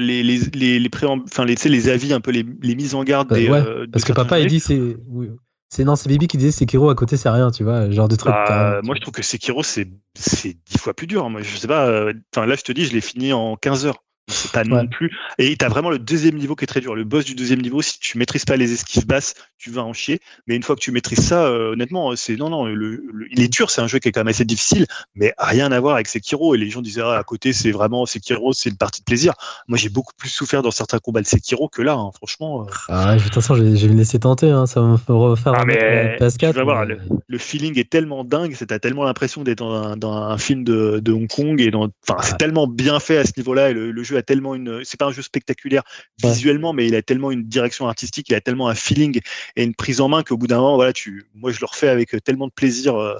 avis, 1.92 2.12
un 2.12 2.20
peu 2.20 2.30
les, 2.30 2.46
les 2.62 2.74
mises 2.76 2.94
en 2.94 3.02
garde 3.02 3.32
Euh, 3.32 3.34
des. 3.36 3.48
ouais, 3.48 3.58
euh, 3.58 3.86
de 3.86 3.90
Parce 3.90 4.04
que 4.04 4.12
papa 4.12 4.38
il 4.38 4.46
dit 4.46 4.60
c'est 4.60 4.96
oui, 5.08 5.28
c'est 5.72 5.84
non 5.84 5.96
c'est 5.96 6.10
Bibi 6.10 6.26
qui 6.26 6.36
disait 6.36 6.50
Sekiro 6.50 6.90
à 6.90 6.94
côté 6.94 7.16
c'est 7.16 7.30
rien, 7.30 7.50
tu 7.50 7.64
vois, 7.64 7.90
genre 7.90 8.06
de 8.06 8.14
truc. 8.14 8.30
bah, 8.30 8.80
moi, 8.82 8.94
je 8.94 9.00
trouve 9.00 9.14
que 9.14 9.22
Sekiro, 9.22 9.62
c'est 9.62 9.88
c'est 10.14 10.58
dix 10.66 10.76
fois 10.76 10.92
plus 10.92 11.06
dur. 11.06 11.30
Moi, 11.30 11.40
je 11.40 11.56
sais 11.56 11.66
pas. 11.66 11.86
euh, 11.86 12.12
là, 12.36 12.54
je 12.56 12.62
te 12.62 12.72
dis, 12.72 12.84
je 12.84 12.92
l'ai 12.92 13.00
fini 13.00 13.32
en 13.32 13.56
15 13.56 13.86
heures. 13.86 14.04
C'est 14.28 14.52
pas 14.52 14.64
non 14.64 14.86
plus. 14.86 15.10
Et 15.38 15.56
t'as 15.56 15.68
vraiment 15.68 15.90
le 15.90 15.98
deuxième 15.98 16.36
niveau 16.36 16.54
qui 16.54 16.64
est 16.64 16.66
très 16.68 16.80
dur. 16.80 16.94
Le 16.94 17.04
boss 17.04 17.24
du 17.24 17.34
deuxième 17.34 17.60
niveau, 17.60 17.82
si 17.82 17.98
tu 17.98 18.18
maîtrises 18.18 18.44
pas 18.44 18.56
les 18.56 18.72
esquives 18.72 19.06
basses, 19.06 19.34
tu 19.58 19.70
vas 19.70 19.82
en 19.82 19.92
chier. 19.92 20.20
Mais 20.46 20.54
une 20.56 20.62
fois 20.62 20.76
que 20.76 20.80
tu 20.80 20.92
maîtrises 20.92 21.26
ça, 21.26 21.44
euh, 21.46 21.72
honnêtement, 21.72 22.14
c'est 22.16 22.36
non, 22.36 22.48
non. 22.48 22.64
Le, 22.66 22.74
le- 23.12 23.26
il 23.32 23.42
est 23.42 23.48
dur. 23.52 23.70
C'est 23.70 23.80
un 23.80 23.88
jeu 23.88 23.98
qui 23.98 24.08
est 24.08 24.12
quand 24.12 24.20
même 24.20 24.28
assez 24.28 24.44
difficile, 24.44 24.86
mais 25.16 25.34
rien 25.38 25.72
à 25.72 25.80
voir 25.80 25.94
avec 25.96 26.06
Sekiro. 26.08 26.54
Et 26.54 26.58
les 26.58 26.70
gens 26.70 26.82
disaient 26.82 27.02
ah, 27.04 27.18
à 27.18 27.24
côté, 27.24 27.52
c'est 27.52 27.72
vraiment 27.72 28.06
Sekiro, 28.06 28.52
c'est 28.52 28.70
une 28.70 28.76
partie 28.76 29.00
de 29.00 29.04
plaisir. 29.04 29.34
Moi, 29.66 29.76
j'ai 29.76 29.88
beaucoup 29.88 30.12
plus 30.16 30.28
souffert 30.30 30.62
dans 30.62 30.70
certains 30.70 30.98
combats 30.98 31.20
de 31.20 31.26
Sekiro 31.26 31.68
que 31.68 31.82
là. 31.82 31.94
hein, 31.94 32.10
franchement. 32.16 32.62
euh. 32.62 32.70
Ah, 32.88 33.16
de 33.16 33.22
toute 33.22 33.34
façon, 33.34 33.56
je 33.56 33.64
vais, 33.64 33.76
je 33.76 33.86
vais 33.86 33.92
me 33.92 33.98
laisser 33.98 34.20
tenter, 34.20 34.50
hein, 34.50 34.66
ça 34.66 34.80
va 34.80 34.86
me 34.86 34.96
faire 34.96 35.16
refaire 35.16 35.52
Ah, 35.56 35.64
mais 35.66 36.16
PS4. 36.20 36.50
tu 36.52 36.56
vas 36.58 36.64
voir, 36.64 36.86
mais- 36.86 36.96
le 37.26 37.38
feeling 37.38 37.76
est 37.78 37.90
tellement 37.90 38.22
dingue, 38.24 38.54
c'est 38.56 38.66
t'as 38.66 38.78
tellement 38.78 39.04
l'impression 39.04 39.42
d'être 39.42 39.58
dans 39.58 39.72
un, 39.74 39.96
dans 39.96 40.12
un 40.12 40.38
film 40.38 40.62
de, 40.64 41.00
de 41.02 41.12
Hong 41.12 41.28
Kong 41.28 41.60
et 41.60 41.70
dans, 41.72 41.88
enfin, 42.08 42.20
c'est 42.22 42.32
Ouais. 42.32 42.38
tellement 42.38 42.66
bien 42.68 43.00
fait 43.00 43.16
à 43.18 43.24
ce 43.24 43.32
niveau-là 43.36 43.70
et 43.70 43.74
le, 43.74 43.90
le 43.90 44.02
jeu 44.12 44.18
a 44.18 44.22
tellement 44.22 44.54
une, 44.54 44.84
c'est 44.84 44.98
pas 44.98 45.06
un 45.06 45.12
jeu 45.12 45.22
spectaculaire 45.22 45.82
Ouais. 46.22 46.30
visuellement, 46.30 46.72
mais 46.72 46.86
il 46.86 46.94
a 46.94 47.02
tellement 47.02 47.30
une 47.30 47.44
direction 47.44 47.88
artistique, 47.88 48.28
il 48.28 48.34
a 48.34 48.40
tellement 48.40 48.68
un 48.68 48.74
feeling 48.74 49.20
et 49.56 49.64
une 49.64 49.74
prise 49.74 50.00
en 50.00 50.08
main 50.08 50.22
qu'au 50.22 50.36
bout 50.36 50.46
d'un 50.46 50.58
moment, 50.58 50.76
voilà, 50.76 50.92
tu, 50.92 51.24
moi 51.34 51.50
je 51.52 51.60
le 51.60 51.66
refais 51.66 51.88
avec 51.88 52.14
tellement 52.24 52.46
de 52.46 52.52
plaisir. 52.52 52.94
euh, 53.00 53.18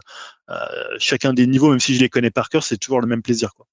euh, 0.51 0.55
chacun 0.98 1.32
des 1.32 1.47
niveaux, 1.47 1.70
même 1.70 1.81
si 1.81 1.94
je 1.94 2.01
les 2.01 2.09
connais 2.09 2.31
par 2.31 2.48
cœur, 2.48 2.62
c'est 2.62 2.77
toujours 2.77 3.01
le 3.01 3.06
même 3.06 3.23
plaisir. 3.23 3.55
Quoi. 3.55 3.66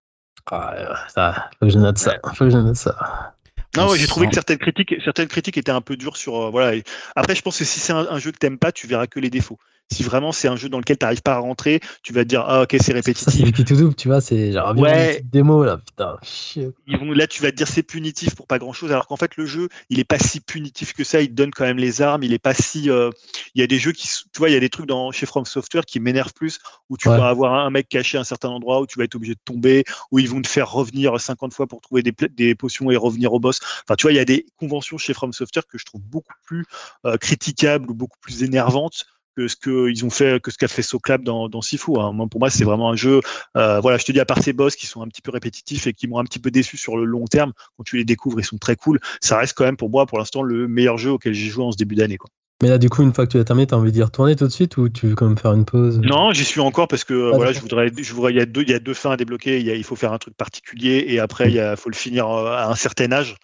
Ah, 0.52 1.06
ça, 1.14 1.50
faut 1.60 1.66
que 1.68 1.72
je 1.74 1.78
note 1.80 1.98
ça. 1.98 2.18
Faut 2.34 2.46
que 2.46 2.50
je 2.52 2.58
note 2.58 2.76
ça. 2.76 3.36
Non, 3.76 3.90
ouais, 3.90 4.00
j'ai 4.00 4.08
trouvé 4.08 4.28
que 4.28 4.34
certaines 4.34 4.58
critiques, 4.58 4.96
certaines 5.04 5.28
critiques 5.28 5.58
étaient 5.58 5.72
un 5.72 5.82
peu 5.82 5.96
dures 5.96 6.18
sur. 6.18 6.36
euh, 6.36 6.50
voilà. 6.50 6.82
Après, 7.16 7.36
je 7.36 7.42
pense 7.42 7.60
que 7.60 7.66
si 7.66 7.80
c'est 7.80 7.94
un, 7.94 8.08
un 8.10 8.18
jeu 8.18 8.32
que 8.32 8.38
t'aimes 8.38 8.58
pas, 8.58 8.72
tu 8.72 8.88
verras 8.88 9.06
que 9.08 9.20
les 9.20 9.30
défauts. 9.30 9.60
Si 9.92 10.04
vraiment 10.04 10.32
c'est 10.32 10.48
un 10.48 10.56
jeu 10.56 10.70
dans 10.70 10.78
lequel 10.80 10.98
t'arrives 10.98 11.22
pas 11.22 11.34
à 11.34 11.40
rentrer, 11.40 11.80
tu 12.04 12.14
vas 12.14 12.24
te 12.24 12.30
dire 12.30 12.44
ah 12.48 12.62
ok 12.64 12.70
c'est 12.74 12.84
c'est 12.84 12.94
répétitif. 12.94 13.52
qui 13.52 13.64
tout 13.64 13.76
double, 13.76 13.96
tu 13.96 14.08
vois, 14.08 14.22
c'est 14.22 14.52
genre 14.52 14.74
Ouais. 14.76 15.22
démo 15.32 15.64
là, 15.64 15.78
putain. 15.78 16.18
chier. 16.24 16.70
Ils 16.88 16.98
vont, 16.98 17.12
là, 17.12 17.28
tu 17.28 17.42
vas 17.44 17.52
te 17.52 17.56
dire 17.56 17.68
c'est 17.68 17.84
punitif 17.84 18.34
pour 18.36 18.48
pas 18.48 18.58
grand 18.60 18.74
chose, 18.74 18.92
alors 18.92 19.06
qu'en 19.08 19.16
fait, 19.16 19.36
le 19.38 19.46
jeu, 19.46 19.70
il 19.90 20.00
est 20.00 20.04
pas 20.04 20.18
si 20.18 20.40
punitif 20.42 20.94
que 20.94 21.04
ça. 21.04 21.22
Il 21.22 21.30
te 21.30 21.34
donne 21.34 21.52
quand 21.52 21.66
même 21.66 21.78
les 21.78 22.02
armes. 22.02 22.24
Il 22.24 22.34
est 22.34 22.40
pas 22.40 22.54
si. 22.56 22.90
euh, 22.90 23.12
Il 23.54 23.62
y 23.62 23.64
a 23.64 23.68
des 23.68 23.78
jeux 23.78 23.92
qui, 23.92 24.08
tu 24.08 24.38
vois, 24.40 24.50
il 24.50 24.54
y 24.54 24.56
a 24.56 24.60
des 24.60 24.70
trucs 24.70 24.88
dans 24.88 25.12
chez 25.12 25.26
From 25.26 25.46
Software 25.46 25.86
qui 25.86 26.00
m'énervent 26.00 26.34
plus, 26.34 26.60
où 26.90 26.98
tu 26.98 27.08
Ouais. 27.10 27.18
vas 27.18 27.30
avoir 27.30 27.54
un 27.54 27.70
mec 27.70 27.90
caché 27.90 28.18
à 28.18 28.22
un 28.22 28.24
certain 28.24 28.50
endroit, 28.50 28.82
où 28.82 28.88
tu 28.88 28.98
vas 28.98 29.06
être 29.06 29.16
obligé 29.16 29.34
de 29.36 29.40
tomber, 29.46 29.84
où 30.12 30.20
ils 30.20 30.30
vont 30.30 30.42
te 30.42 30.48
faire 30.48 30.72
revenir 30.72 31.20
50 31.20 31.54
fois 31.54 31.68
pour 31.68 31.82
trouver 31.82 32.02
des, 32.02 32.14
des 32.32 32.56
potions 32.56 32.90
et 32.92 32.96
revenir 32.96 33.34
au 33.34 33.40
boss. 33.40 33.60
Enfin, 33.84 33.96
tu 33.96 34.04
vois, 34.04 34.12
il 34.12 34.16
y 34.16 34.20
a 34.20 34.26
des 34.26 34.46
conventions 34.58 34.98
chez 34.98 35.14
From 35.14 35.32
Software 35.34 35.68
que 35.68 35.78
je 35.78 35.86
trouve 35.86 36.02
beaucoup 36.02 36.34
plus 36.44 36.66
euh, 37.06 37.18
critiquables 37.18 37.90
ou 37.92 37.94
beaucoup 37.94 38.18
plus 38.22 38.42
énervantes 38.44 39.06
que 39.36 39.48
ce 39.48 39.56
qu'ils 39.56 40.06
ont 40.06 40.10
fait, 40.10 40.42
que 40.42 40.52
ce 40.52 40.58
qu'a 40.58 40.68
fait 40.68 40.82
Soclap 40.82 41.24
dans, 41.24 41.50
dans 41.50 41.62
Sifu. 41.62 41.98
hein. 42.00 42.12
Moi, 42.14 42.28
pour 42.30 42.40
moi, 42.40 42.50
c'est 42.50 42.64
vraiment 42.66 42.90
un 42.90 42.96
jeu. 42.96 43.22
euh, 43.58 43.80
voilà, 43.80 43.98
je 43.98 44.06
te 44.06 44.12
dis 44.12 44.20
à 44.20 44.26
part 44.26 44.42
ces 44.44 44.54
boss 44.54 44.76
qui 44.76 44.88
sont 44.88 45.02
un 45.02 45.08
petit 45.08 45.22
peu 45.22 45.32
répétitifs 45.32 45.88
et 45.88 45.94
qui 45.94 46.08
m'ont 46.08 46.20
un 46.20 46.24
petit 46.26 46.40
peu 46.40 46.52
déçu 46.52 46.78
sur 46.78 46.98
le 46.98 47.06
long 47.06 47.26
terme, 47.26 47.54
quand 47.78 47.84
tu 47.84 47.98
les 47.98 48.06
découvres, 48.06 48.40
ils 48.40 48.46
sont 48.46 48.58
très 48.58 48.76
cool. 48.76 49.00
Ça 49.22 49.38
reste 49.38 49.54
quand 49.56 49.66
même 49.66 49.78
pour 49.78 49.90
moi, 49.90 50.06
pour 50.06 50.18
l'instant, 50.18 50.42
le 50.42 50.68
meilleur 50.68 50.98
jeu 50.98 51.12
auquel 51.12 51.34
j'ai 51.34 51.50
joué 51.50 51.64
en 51.64 51.72
ce 51.72 51.78
début 51.78 51.96
d'année. 51.96 52.18
Quoi. 52.18 52.30
Mais 52.62 52.68
là, 52.70 52.78
du 52.78 52.90
coup, 52.90 53.04
une 53.04 53.14
fois 53.14 53.26
que 53.26 53.32
tu 53.32 53.38
l'as 53.38 53.46
terminé, 53.46 53.68
t'as 53.68 53.78
envie 53.78 53.92
d'y 53.94 54.04
retourner 54.04 54.36
tout 54.36 54.46
de 54.46 54.52
suite 54.52 54.76
ou 54.78 54.90
tu 54.90 55.08
veux 55.08 55.16
quand 55.16 55.28
même 55.28 55.38
faire 55.38 55.54
une 55.54 55.64
pause? 55.66 56.02
Non, 56.04 56.34
j'y 56.34 56.44
suis 56.44 56.60
encore 56.60 56.90
parce 56.90 57.06
que 57.06 57.32
Ah, 57.32 57.36
voilà, 57.36 57.54
je 57.54 57.60
voudrais, 57.62 57.90
je 57.98 58.14
voudrais, 58.14 58.34
il 58.34 58.38
y 58.38 58.42
a 58.42 58.46
deux, 58.46 58.64
il 58.64 58.70
y 58.70 58.74
a 58.74 58.80
deux 58.80 58.94
fins 58.94 59.12
à 59.12 59.18
débloquer. 59.18 59.60
Il, 59.60 59.66
y 59.66 59.72
a- 59.72 59.76
il 59.76 59.84
faut 59.86 59.96
faire 59.96 60.12
un 60.12 60.18
truc 60.18 60.36
particulier 60.36 61.06
et 61.08 61.20
après, 61.20 61.50
il 61.50 61.56
y 61.56 61.60
a, 61.60 61.76
faut 61.78 61.90
le 61.90 61.96
finir 61.96 62.28
euh, 62.28 62.52
à 62.52 62.70
un 62.70 62.76
certain 62.76 63.12
âge. 63.14 63.36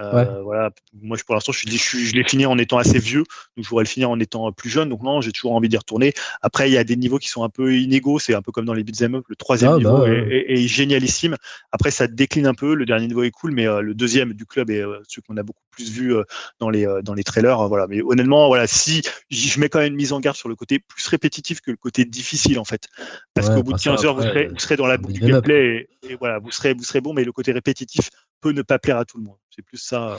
Euh, 0.00 0.42
Voilà. 0.42 0.70
Moi, 1.00 1.16
je, 1.16 1.24
pour 1.24 1.34
l'instant, 1.34 1.52
je 1.52 1.58
suis, 1.58 1.70
je, 1.70 2.08
je 2.10 2.14
l'ai 2.14 2.24
fini 2.24 2.44
en 2.46 2.58
étant 2.58 2.78
assez 2.78 2.98
vieux, 2.98 3.24
donc 3.56 3.64
je 3.64 3.68
voudrais 3.68 3.84
le 3.84 3.88
finir 3.88 4.10
en 4.10 4.18
étant 4.20 4.52
plus 4.52 4.68
jeune. 4.70 4.88
Donc 4.88 5.02
non, 5.02 5.20
j'ai 5.20 5.32
toujours 5.32 5.52
envie 5.52 5.68
d'y 5.68 5.76
retourner. 5.76 6.12
Après, 6.42 6.68
il 6.68 6.72
y 6.72 6.78
a 6.78 6.84
des 6.84 6.96
niveaux 6.96 7.18
qui 7.18 7.28
sont 7.28 7.44
un 7.44 7.48
peu 7.48 7.74
inégaux. 7.76 8.18
C'est 8.18 8.34
un 8.34 8.42
peu 8.42 8.52
comme 8.52 8.64
dans 8.66 8.74
les 8.74 8.84
beat'em 8.84 9.14
up. 9.14 9.24
Le 9.28 9.36
troisième 9.36 9.70
Ah, 9.72 9.74
bah, 9.74 9.78
niveau 9.78 10.02
ouais. 10.02 10.44
est, 10.48 10.66
génialissime. 10.68 11.36
Après, 11.72 11.90
ça 11.90 12.06
décline 12.06 12.46
un 12.46 12.54
peu. 12.54 12.74
Le 12.74 12.84
dernier 12.86 13.06
niveau 13.06 13.22
est 13.22 13.30
cool, 13.30 13.52
mais 13.52 13.66
euh, 13.66 13.80
le 13.80 13.94
deuxième 13.94 14.32
du 14.34 14.44
club 14.46 14.70
est 14.70 14.82
euh, 14.82 15.00
celui 15.08 15.22
qu'on 15.22 15.36
a 15.36 15.42
beaucoup 15.42 15.62
plus 15.70 15.90
vu 15.90 16.14
euh, 16.14 16.24
dans 16.60 16.68
les 16.70 16.86
euh, 16.86 17.00
dans 17.02 17.14
les 17.14 17.24
trailers. 17.24 17.60
euh, 17.60 17.68
voilà. 17.68 17.86
Mais 17.86 18.02
honnêtement, 18.02 18.48
voilà, 18.48 18.66
si 18.66 19.02
je 19.30 19.60
mets 19.60 19.68
quand 19.68 19.78
même 19.78 19.92
une 19.92 19.96
mise 19.96 20.12
en 20.12 20.20
garde 20.20 20.36
sur 20.36 20.48
le 20.48 20.56
côté 20.56 20.78
plus 20.78 21.06
répétitif 21.08 21.60
que 21.60 21.70
le 21.70 21.76
côté 21.76 22.04
difficile 22.04 22.58
en 22.58 22.64
fait, 22.64 22.88
parce 23.34 23.48
Ouais, 23.48 23.54
qu'au 23.56 23.62
bout 23.62 23.72
de 23.72 23.76
bah, 23.76 23.82
ça, 23.82 23.90
15 23.92 24.04
heures, 24.04 24.14
vous 24.16 24.22
serez, 24.22 24.48
vous 24.48 24.58
serez 24.58 24.76
dans 24.76 24.86
la 24.86 24.96
boucle 24.98 25.14
du 25.14 25.20
gameplay 25.20 25.88
et, 26.02 26.12
et 26.12 26.16
voilà, 26.16 26.38
vous 26.38 26.50
serez 26.50 26.74
vous 26.74 26.84
serez 26.84 27.00
bon, 27.00 27.14
mais 27.14 27.24
le 27.24 27.32
côté 27.32 27.52
répétitif 27.52 28.10
peut 28.40 28.52
ne 28.52 28.62
pas 28.62 28.78
plaire 28.78 28.98
à 28.98 29.04
tout 29.04 29.18
le 29.18 29.24
monde. 29.24 29.36
C'est 29.54 29.62
plus 29.62 29.78
ça. 29.78 30.18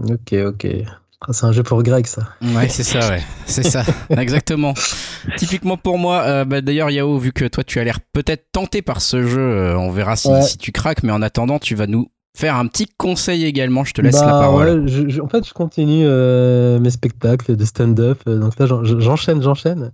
euh. 0.00 0.14
Ok, 0.14 0.32
ok. 0.32 0.66
Ah, 1.24 1.32
c'est 1.32 1.46
un 1.46 1.52
jeu 1.52 1.62
pour 1.62 1.82
Greg, 1.84 2.04
ça. 2.06 2.22
Ouais, 2.42 2.68
c'est 2.68 2.82
ça, 2.82 3.08
ouais. 3.10 3.22
C'est 3.46 3.62
ça, 3.62 3.84
exactement. 4.10 4.74
Typiquement 5.36 5.76
pour 5.76 5.96
moi, 5.98 6.22
euh, 6.22 6.44
bah, 6.44 6.60
d'ailleurs, 6.62 6.90
Yao, 6.90 7.16
vu 7.18 7.32
que 7.32 7.44
toi, 7.44 7.62
tu 7.62 7.78
as 7.78 7.84
l'air 7.84 8.00
peut-être 8.12 8.50
tenté 8.50 8.82
par 8.82 9.00
ce 9.00 9.22
jeu, 9.26 9.40
euh, 9.40 9.78
on 9.78 9.90
verra 9.90 10.16
si, 10.16 10.28
Ouais. 10.28 10.42
si 10.42 10.58
tu 10.58 10.72
craques, 10.72 11.04
mais 11.04 11.12
en 11.12 11.22
attendant, 11.22 11.60
tu 11.60 11.76
vas 11.76 11.86
nous 11.86 12.08
faire 12.36 12.56
un 12.56 12.66
petit 12.66 12.86
conseil 12.96 13.44
également. 13.44 13.84
Je 13.84 13.92
te 13.94 14.00
laisse 14.00 14.18
Bah, 14.18 14.26
la 14.26 14.32
parole. 14.32 14.80
ouais, 14.80 14.88
je- 14.88 15.08
je- 15.08 15.20
en 15.20 15.28
fait, 15.28 15.46
je 15.46 15.52
continue 15.52 16.04
euh, 16.06 16.80
mes 16.80 16.90
spectacles 16.90 17.54
de 17.54 17.64
stand-up. 17.64 18.18
euh, 18.26 18.40
donc 18.40 18.58
là, 18.58 18.66
j'en- 18.66 18.82
j'enchaîne, 18.82 19.42
j'enchaîne. 19.42 19.92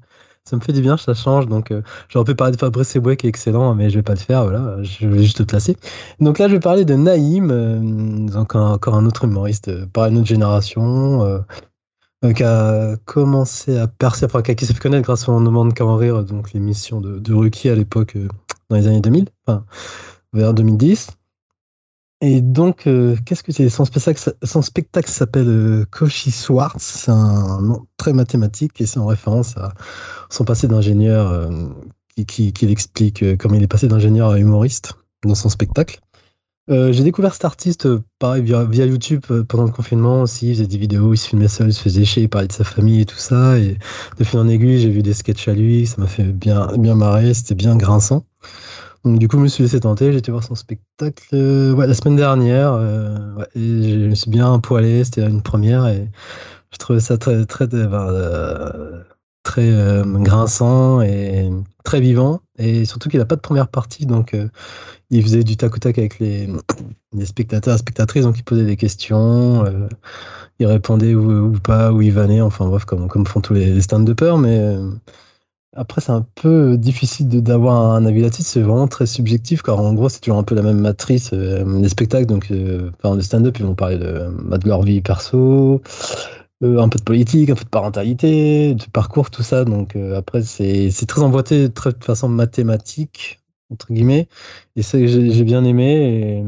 Ça 0.49 0.57
me 0.57 0.63
fait 0.63 0.73
du 0.73 0.81
bien, 0.81 0.97
ça 0.97 1.13
change. 1.13 1.47
Donc, 1.47 1.71
euh, 1.71 1.83
j'aurais 2.09 2.25
pu 2.25 2.35
parler 2.35 2.53
de 2.53 2.57
Fabrice 2.59 2.97
Eboué 2.97 3.19
qui 3.19 3.27
est 3.27 3.29
excellent, 3.29 3.75
mais 3.75 3.91
je 3.91 3.97
vais 3.97 4.03
pas 4.03 4.15
le 4.15 4.19
faire. 4.19 4.45
Voilà, 4.45 4.83
je 4.83 5.07
vais 5.07 5.23
juste 5.23 5.37
te 5.37 5.43
placer. 5.43 5.77
Donc 6.21 6.39
là, 6.39 6.49
je 6.49 6.55
vais 6.55 6.61
parler 6.61 6.87
de 6.87 6.95
Naïm, 6.95 7.51
euh, 7.51 8.33
encore 8.35 8.95
un 8.95 9.05
autre 9.05 9.25
humoriste, 9.25 9.69
euh, 9.69 9.85
par 9.85 10.07
une 10.07 10.17
autre 10.17 10.27
génération, 10.27 11.23
euh, 11.23 12.33
qui 12.33 12.43
a 12.45 12.97
commencé 13.05 13.77
à 13.77 13.89
percer, 13.89 14.25
enfin, 14.25 14.41
qui 14.41 14.65
s'est 14.65 14.73
fait 14.73 14.81
connaître 14.81 15.05
grâce 15.05 15.29
au 15.29 15.39
moment 15.39 15.67
de 15.67 15.75
Quand 15.75 15.95
rire, 15.97 16.25
donc 16.25 16.55
l'émission 16.55 17.03
de, 17.03 17.19
de 17.19 17.69
à 17.71 17.75
l'époque, 17.75 18.17
dans 18.71 18.77
les 18.77 18.87
années 18.87 19.03
2000, 19.03 19.27
enfin, 19.47 19.67
vers 20.33 20.55
2010. 20.55 21.09
Et 22.21 22.41
donc, 22.41 22.89
qu'est-ce 23.25 23.45
que 23.45 23.53
c'est? 23.53 23.69
Son 23.69 23.85
spectacle, 23.85 25.09
s'appelle 25.09 25.49
euh, 25.49 25.85
Cauchy 25.91 26.33
Swartz. 26.33 26.83
C'est 26.83 27.13
un 27.13 27.61
nom 27.61 27.87
très 27.97 28.13
mathématique 28.13 28.81
et 28.81 28.87
c'est 28.87 28.99
en 28.99 29.07
référence 29.07 29.57
à 29.57 29.73
son 30.29 30.45
passé 30.45 30.69
d'ingénieur 30.69 31.31
euh, 31.31 31.51
qui, 32.27 32.53
qui, 32.53 33.15
euh, 33.23 33.37
comment 33.37 33.55
il 33.55 33.63
est 33.63 33.69
passé 33.69 33.89
d'ingénieur 33.89 34.31
à 34.31 34.39
humoriste 34.39 34.95
dans 35.25 35.35
son 35.35 35.49
spectacle. 35.49 36.01
Euh, 36.71 36.93
J'ai 36.93 37.03
découvert 37.03 37.33
cet 37.33 37.47
artiste, 37.47 37.89
pareil, 38.19 38.43
via, 38.43 38.65
YouTube 38.85 39.25
pendant 39.49 39.65
le 39.65 39.71
confinement 39.71 40.23
aussi. 40.23 40.49
Il 40.49 40.55
faisait 40.55 40.67
des 40.67 40.77
vidéos, 40.77 41.15
il 41.15 41.17
se 41.17 41.29
filmait 41.29 41.49
seul, 41.49 41.69
il 41.69 41.73
se 41.73 41.81
faisait 41.81 42.05
chier, 42.05 42.25
il 42.25 42.29
parlait 42.29 42.49
de 42.49 42.53
sa 42.53 42.65
famille 42.65 43.01
et 43.01 43.07
tout 43.07 43.17
ça. 43.17 43.59
Et 43.59 43.79
de 44.19 44.25
fil 44.25 44.39
en 44.39 44.49
aiguille, 44.49 44.79
j'ai 44.79 44.91
vu 44.91 45.03
des 45.03 45.15
sketchs 45.15 45.49
à 45.49 45.55
lui, 45.55 45.87
ça 45.87 45.97
m'a 45.99 46.07
fait 46.07 46.25
bien, 46.25 46.67
bien 46.77 46.95
marrer, 46.95 47.33
c'était 47.33 47.55
bien 47.55 47.75
grinçant. 47.77 48.27
Donc 49.05 49.19
du 49.19 49.29
coup, 49.29 49.39
je 49.39 49.43
me 49.43 49.49
suis 49.49 49.63
laissé 49.63 49.81
tenter, 49.81 50.13
j'ai 50.13 50.19
été 50.19 50.31
voir 50.31 50.45
son 50.45 50.57
spectacle 50.57 51.23
la 51.33 51.95
semaine 51.95 52.17
dernière. 52.17 52.75
et 53.55 53.91
je 53.91 54.09
me 54.09 54.15
suis 54.15 54.31
bien 54.31 54.59
poilé, 54.59 55.05
c'était 55.05 55.27
une 55.27 55.41
première 55.41 55.87
et 55.87 56.11
je 56.71 56.77
trouvais 56.77 57.01
ça 57.01 57.17
très 57.17 57.47
très 57.47 57.67
ben, 57.67 59.05
très 59.49 59.71
euh, 59.71 60.05
grinçant 60.05 61.01
et 61.01 61.51
très 61.83 62.01
vivant. 62.01 62.41
Et 62.59 62.85
surtout 62.85 63.09
qu'il 63.09 63.19
n'a 63.19 63.25
pas 63.25 63.37
de 63.37 63.41
première 63.41 63.69
partie 63.69 64.05
donc 64.05 64.35
euh, 64.35 64.49
il 65.11 65.23
faisait 65.23 65.43
du 65.43 65.57
tac 65.57 65.75
au 65.75 65.79
tac 65.79 65.97
avec 65.97 66.19
les, 66.19 66.49
spectateurs 67.25 67.75
et 67.75 67.79
spectatrices 67.79 68.25
donc 68.25 68.39
il 68.39 68.45
posait 68.45 68.67
des 68.67 68.77
questions 68.77 69.65
euh, 69.65 69.89
il 70.59 70.67
répondait 70.67 71.15
ou, 71.15 71.53
pas 71.53 71.93
ou 71.93 72.03
il 72.03 72.13
vannait 72.13 72.43
enfin 72.43 72.67
bref 72.67 72.85
comme, 72.85 73.27
font 73.27 73.41
tous 73.41 73.55
les, 73.55 73.73
les 73.73 73.81
stand-uppers. 73.81 74.37
Mais 74.37 74.59
euh, 74.59 74.91
après, 75.75 76.01
c'est 76.01 76.13
un 76.13 76.27
peu 76.35 76.77
difficile 76.77 77.29
de- 77.29 77.41
d'avoir 77.41 77.95
un 77.95 78.05
avis 78.05 78.21
là-dessus, 78.23 78.43
c'est 78.43 78.61
vraiment 78.61 78.89
très 78.89 79.07
subjectif, 79.07 79.63
car 79.63 79.79
en 79.79 79.93
gros, 79.95 80.09
c'est 80.09 80.21
toujours 80.21 80.39
un 80.39 80.43
peu 80.43 80.57
la 80.57 80.63
même 80.63 80.81
matrice. 80.81 81.31
les 81.33 81.89
spectacles, 81.89 82.27
donc, 82.27 82.53
enfin, 82.99 83.15
le 83.15 83.23
stand-up, 83.23 83.57
ils 83.61 83.67
vont 83.67 83.77
parler 83.77 83.99
de, 83.99 84.29
bah, 84.45 84.59
de 84.59 84.67
leur 84.67 84.83
vie 84.83 85.01
perso, 85.01 85.81
euh, 86.63 86.81
un 86.81 86.89
peu 86.89 86.99
de 86.99 87.05
politique, 87.05 87.51
un 87.51 87.55
peu 87.55 87.65
de 87.65 87.69
parentalité, 87.69 88.75
de 88.75 88.85
parcours, 88.93 89.31
tout 89.31 89.43
ça. 89.43 89.65
Donc, 89.65 89.97
euh, 89.97 90.17
après, 90.17 90.43
c'est 90.43 90.91
c'est 90.91 91.07
très 91.07 91.23
emboîté 91.23 91.71
très, 91.71 91.93
de 91.93 92.05
façon 92.05 92.29
mathématique, 92.29 93.41
entre 93.71 93.93
guillemets, 93.93 94.29
et 94.77 94.83
ça, 94.83 94.99
j'ai 95.07 95.45
bien 95.45 95.65
aimé. 95.65 96.45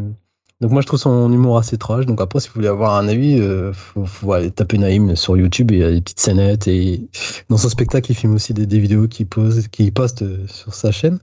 Donc 0.60 0.72
moi 0.72 0.82
je 0.82 0.86
trouve 0.86 0.98
son 0.98 1.32
humour 1.32 1.56
assez 1.58 1.78
trash. 1.78 2.04
Donc 2.06 2.20
après 2.20 2.40
si 2.40 2.48
vous 2.48 2.54
voulez 2.54 2.68
avoir 2.68 2.96
un 2.96 3.08
avis, 3.08 3.38
euh, 3.40 3.72
faut, 3.72 4.32
aller 4.32 4.50
taper 4.50 4.76
Naïm 4.78 5.16
sur 5.16 5.36
YouTube 5.36 5.72
et 5.72 5.76
il 5.76 5.80
y 5.80 5.84
a 5.84 5.90
des 5.90 6.00
petites 6.02 6.20
scénettes 6.20 6.68
et 6.68 7.08
dans 7.48 7.56
son 7.56 7.70
spectacle 7.70 8.10
il 8.12 8.14
filme 8.14 8.34
aussi 8.34 8.52
des, 8.52 8.66
des 8.66 8.78
vidéos 8.78 9.08
qu'il 9.08 9.26
qu'il 9.70 9.92
poste 9.92 10.24
sur 10.48 10.74
sa 10.74 10.92
chaîne. 10.92 11.18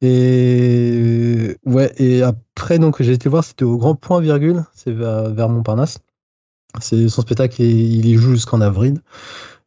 Et 0.00 1.56
ouais 1.66 1.92
et 1.98 2.22
après 2.22 2.78
j'ai 3.00 3.12
été 3.12 3.28
voir 3.28 3.44
c'était 3.44 3.64
au 3.64 3.76
Grand 3.76 3.94
Point 3.94 4.20
Virgule, 4.20 4.64
c'est 4.74 4.92
vers 4.92 5.48
Montparnasse. 5.48 5.98
C'est 6.80 7.08
son 7.08 7.22
spectacle 7.22 7.60
et 7.62 7.70
il 7.70 8.06
y 8.06 8.14
joue 8.14 8.32
jusqu'en 8.32 8.60
avril. 8.60 9.00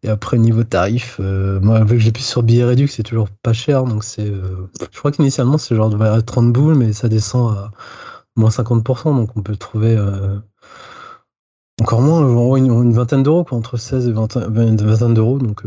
Et 0.03 0.09
après 0.09 0.37
niveau 0.37 0.63
tarif, 0.63 1.17
euh, 1.19 1.59
moi 1.61 1.83
vu 1.83 1.95
que 1.97 1.99
j'ai 1.99 2.11
plus 2.11 2.23
sur 2.25 2.43
billet 2.43 2.63
réduit, 2.63 2.87
c'est 2.87 3.03
toujours 3.03 3.29
pas 3.29 3.53
cher 3.53 3.85
donc 3.85 4.03
c'est 4.03 4.29
euh, 4.29 4.69
je 4.91 4.99
crois 4.99 5.11
qu'initialement 5.11 5.57
c'est 5.57 5.75
genre 5.75 5.89
de 5.89 6.21
30 6.21 6.53
boules 6.53 6.75
mais 6.75 6.93
ça 6.93 7.09
descend 7.09 7.57
à 7.57 7.71
moins 8.35 8.51
50%, 8.51 9.15
donc 9.15 9.31
on 9.35 9.41
peut 9.41 9.55
trouver 9.55 9.95
euh, 9.97 10.37
encore 11.81 12.01
moins, 12.01 12.55
une, 12.57 12.65
une 12.71 12.93
vingtaine 12.93 13.23
d'euros, 13.23 13.43
quoi, 13.43 13.57
entre 13.57 13.77
16 13.77 14.07
et 14.07 14.11
20, 14.11 14.35
une 14.37 14.77
vingtaine 14.77 15.13
d'euros. 15.13 15.39
Donc, 15.39 15.63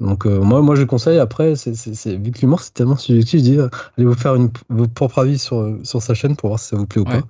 donc 0.00 0.26
euh, 0.26 0.40
moi, 0.40 0.62
moi, 0.62 0.74
je 0.76 0.84
conseille. 0.84 1.18
Après, 1.18 1.56
c'est, 1.56 1.74
c'est, 1.74 1.94
c'est- 1.94 2.16
vu 2.16 2.30
que 2.30 2.40
l'humour 2.40 2.60
c'est 2.60 2.72
tellement 2.74 2.96
subjectif, 2.96 3.40
je 3.40 3.44
dis, 3.44 3.58
euh, 3.58 3.68
allez 3.96 4.06
vous 4.06 4.14
faire 4.14 4.34
une, 4.34 4.50
votre 4.70 4.92
propre 4.92 5.18
avis 5.20 5.38
sur, 5.38 5.78
sur 5.84 6.02
sa 6.02 6.14
chaîne 6.14 6.36
pour 6.36 6.48
voir 6.50 6.60
si 6.60 6.68
ça 6.68 6.76
vous 6.76 6.86
plaît 6.86 7.02
ou 7.02 7.06
Ouais. 7.06 7.20
pas. 7.20 7.26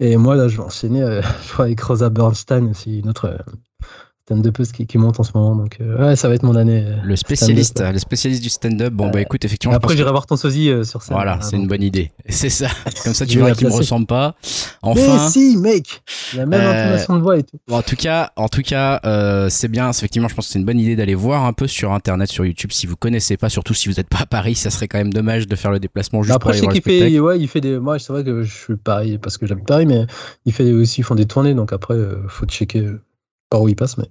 Et 0.00 0.16
moi, 0.16 0.34
là, 0.34 0.48
je 0.48 0.56
vais 0.56 0.62
enchaîner 0.62 1.02
euh, 1.02 1.22
je 1.46 1.52
crois, 1.52 1.66
avec 1.66 1.80
Rosa 1.80 2.10
Bernstein 2.10 2.70
aussi, 2.70 3.00
une 3.00 3.08
autre 3.08 3.38
stand-upeuse 4.26 4.72
qui, 4.72 4.86
qui 4.86 4.96
monte 4.96 5.20
en 5.20 5.22
ce 5.22 5.32
moment. 5.34 5.54
Donc, 5.54 5.76
euh, 5.80 5.98
ouais, 6.08 6.16
ça 6.16 6.28
va 6.28 6.34
être 6.34 6.42
mon 6.44 6.56
année. 6.56 6.82
euh, 6.86 6.96
Le 7.04 7.14
spécialiste, 7.16 7.72
stand-up. 7.78 7.92
le 7.92 7.98
spécialiste 7.98 8.42
du 8.42 8.48
stand-up. 8.48 8.92
Bon, 8.92 9.10
bah 9.10 9.20
écoute, 9.20 9.44
effectivement, 9.44 9.76
Après, 9.76 9.94
j'irai 9.96 10.10
voir 10.10 10.24
ton 10.26 10.36
sosie 10.36 10.70
euh, 10.70 10.82
sur 10.82 11.02
scène. 11.02 11.14
voilà, 11.16 11.38
Ah, 11.40 11.42
c'est 11.44 11.56
une 11.56 11.66
bonne 11.66 11.82
idée. 11.82 12.10
C'est 12.28 12.48
ça. 12.48 12.68
Comme 13.04 13.12
ça, 13.12 13.26
tu 13.26 13.36
verras 13.36 13.50
la 13.50 13.54
qu'il 13.54 13.68
me 13.68 13.72
ressemble 13.72 14.06
pas. 14.06 14.34
Mais 14.42 14.90
Enfin. 14.90 15.28
si, 15.28 15.56
mec 15.58 16.00
Il 16.32 16.40
a 16.40 16.46
même 16.46 16.60
intonation 16.60 17.16
de 17.16 17.22
voix 17.22 17.36
et 17.38 17.42
tout. 17.42 17.58
Bon, 17.68 17.76
en 17.76 17.82
tout 17.82 17.96
cas, 17.96 18.30
en 18.36 18.48
tout 18.48 18.62
cas, 18.62 19.00
c'est 19.50 19.68
bien. 19.68 19.90
Effectivement, 19.90 20.28
je 20.28 20.34
pense 20.34 20.46
que 20.46 20.52
c'est 20.52 20.58
une 20.58 20.64
bonne 20.64 20.80
idée 20.80 20.96
d'aller 20.96 21.14
voir 21.14 21.44
un 21.44 21.52
peu 21.52 21.66
sur 21.66 21.92
Internet, 21.92 22.30
sur 22.30 22.46
YouTube, 22.46 22.72
si 22.72 22.86
vous 22.86 22.96
connaissez 22.96 23.36
pas, 23.36 23.50
surtout 23.50 23.74
si 23.74 23.88
vous 23.88 23.96
n'êtes 23.96 24.08
pas 24.08 24.20
à 24.22 24.26
Paris, 24.26 24.54
ça 24.54 24.70
serait 24.70 24.88
quand 24.88 24.98
même 24.98 25.12
dommage 25.12 25.46
de 25.46 25.54
faire 25.56 25.70
le 25.70 25.78
déplacement 25.80 26.22
juste 26.22 26.30
pour 26.38 26.48
Après, 26.50 26.52
je 26.58 26.64
aller 26.64 26.80
sais 26.80 26.80
voir 26.82 27.04
le 27.04 27.10
fait, 27.10 27.20
ouais, 27.20 27.38
il 27.40 27.48
fait 27.48 27.60
des. 27.60 27.78
Moi, 27.78 27.98
c'est 27.98 28.12
vrai 28.12 28.24
que 28.24 28.42
je 28.42 28.52
suis 28.54 28.76
Paris 28.76 29.18
parce 29.18 29.36
que 29.36 29.46
j'habite 29.46 29.66
Paris, 29.66 29.84
mais 29.86 30.06
il 30.46 30.52
fait 30.54 30.72
aussi, 30.72 31.02
ils 31.02 31.04
font 31.04 31.14
des 31.14 31.26
tournées, 31.26 31.52
donc 31.54 31.72
après, 31.74 31.96
faut 32.28 32.46
checker 32.46 32.88
par 33.54 33.62
où 33.62 33.68
il 33.68 33.76
passe. 33.76 33.96
Mais 33.98 34.06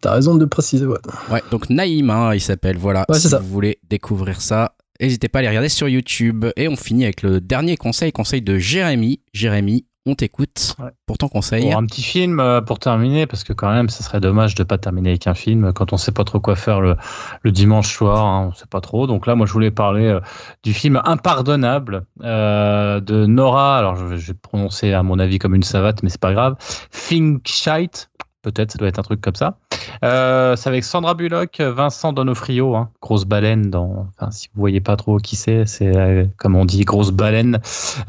t'as 0.00 0.12
raison 0.12 0.36
de 0.36 0.40
le 0.40 0.46
préciser, 0.48 0.86
ouais. 0.86 0.98
Ouais, 1.32 1.42
donc 1.50 1.68
Naïm, 1.68 2.10
hein, 2.10 2.32
il 2.32 2.40
s'appelle. 2.40 2.76
Voilà. 2.78 3.04
Ouais, 3.08 3.16
si 3.16 3.22
c'est 3.22 3.28
ça. 3.30 3.38
vous 3.40 3.48
voulez 3.48 3.78
découvrir 3.90 4.40
ça, 4.40 4.74
n'hésitez 5.00 5.28
pas 5.28 5.40
à 5.40 5.42
les 5.42 5.48
regarder 5.48 5.68
sur 5.68 5.88
YouTube. 5.88 6.44
Et 6.56 6.68
on 6.68 6.76
finit 6.76 7.02
avec 7.04 7.22
le 7.22 7.40
dernier 7.40 7.76
conseil, 7.76 8.12
conseil 8.12 8.40
de 8.40 8.56
Jérémy. 8.56 9.18
Jérémy, 9.32 9.84
on 10.06 10.14
t'écoute 10.14 10.76
Ouais. 10.78 10.90
pour 11.06 11.16
ton 11.16 11.28
conseil. 11.28 11.62
Pour 11.62 11.76
un 11.78 11.86
petit 11.86 12.02
film 12.02 12.38
euh, 12.38 12.60
pour 12.60 12.78
terminer, 12.78 13.26
parce 13.26 13.42
que 13.42 13.54
quand 13.54 13.72
même, 13.72 13.88
ça 13.88 14.04
serait 14.04 14.20
dommage 14.20 14.54
de 14.54 14.62
pas 14.62 14.76
terminer 14.76 15.08
avec 15.10 15.26
un 15.26 15.32
film 15.34 15.72
quand 15.72 15.94
on 15.94 15.96
sait 15.96 16.12
pas 16.12 16.24
trop 16.24 16.40
quoi 16.40 16.56
faire 16.56 16.80
le, 16.82 16.94
le 17.42 17.50
dimanche 17.50 17.90
soir, 17.96 18.22
hein, 18.24 18.50
on 18.50 18.54
sait 18.54 18.66
pas 18.68 18.82
trop. 18.82 19.06
Donc 19.06 19.26
là, 19.26 19.34
moi, 19.34 19.46
je 19.46 19.52
voulais 19.54 19.70
parler 19.70 20.04
euh, 20.06 20.20
du 20.62 20.74
film 20.74 21.00
Impardonnable 21.06 22.04
euh, 22.22 23.00
de 23.00 23.24
Nora. 23.24 23.78
Alors, 23.78 23.96
je 23.96 24.04
vais, 24.04 24.18
je 24.18 24.26
vais 24.32 24.38
prononcer 24.40 24.92
à 24.92 25.02
mon 25.02 25.18
avis 25.18 25.38
comme 25.38 25.54
une 25.54 25.62
savate, 25.62 26.02
mais 26.02 26.10
c'est 26.10 26.20
pas 26.20 26.32
grave. 26.34 26.56
Finkshite. 26.90 28.10
Peut-être, 28.44 28.72
ça 28.72 28.78
doit 28.78 28.88
être 28.88 28.98
un 28.98 29.02
truc 29.02 29.22
comme 29.22 29.34
ça. 29.34 29.56
Euh, 30.04 30.54
c'est 30.54 30.68
avec 30.68 30.84
Sandra 30.84 31.14
Bullock, 31.14 31.60
Vincent 31.60 32.12
Donofrio, 32.12 32.76
hein, 32.76 32.90
grosse 33.00 33.24
baleine 33.24 33.70
dans. 33.70 34.06
Enfin, 34.18 34.30
si 34.30 34.48
vous 34.54 34.60
voyez 34.60 34.82
pas 34.82 34.96
trop 34.96 35.16
qui 35.16 35.34
c'est, 35.34 35.64
c'est 35.64 35.96
euh, 35.96 36.26
comme 36.36 36.56
on 36.56 36.66
dit, 36.66 36.84
grosse 36.84 37.10
baleine 37.10 37.58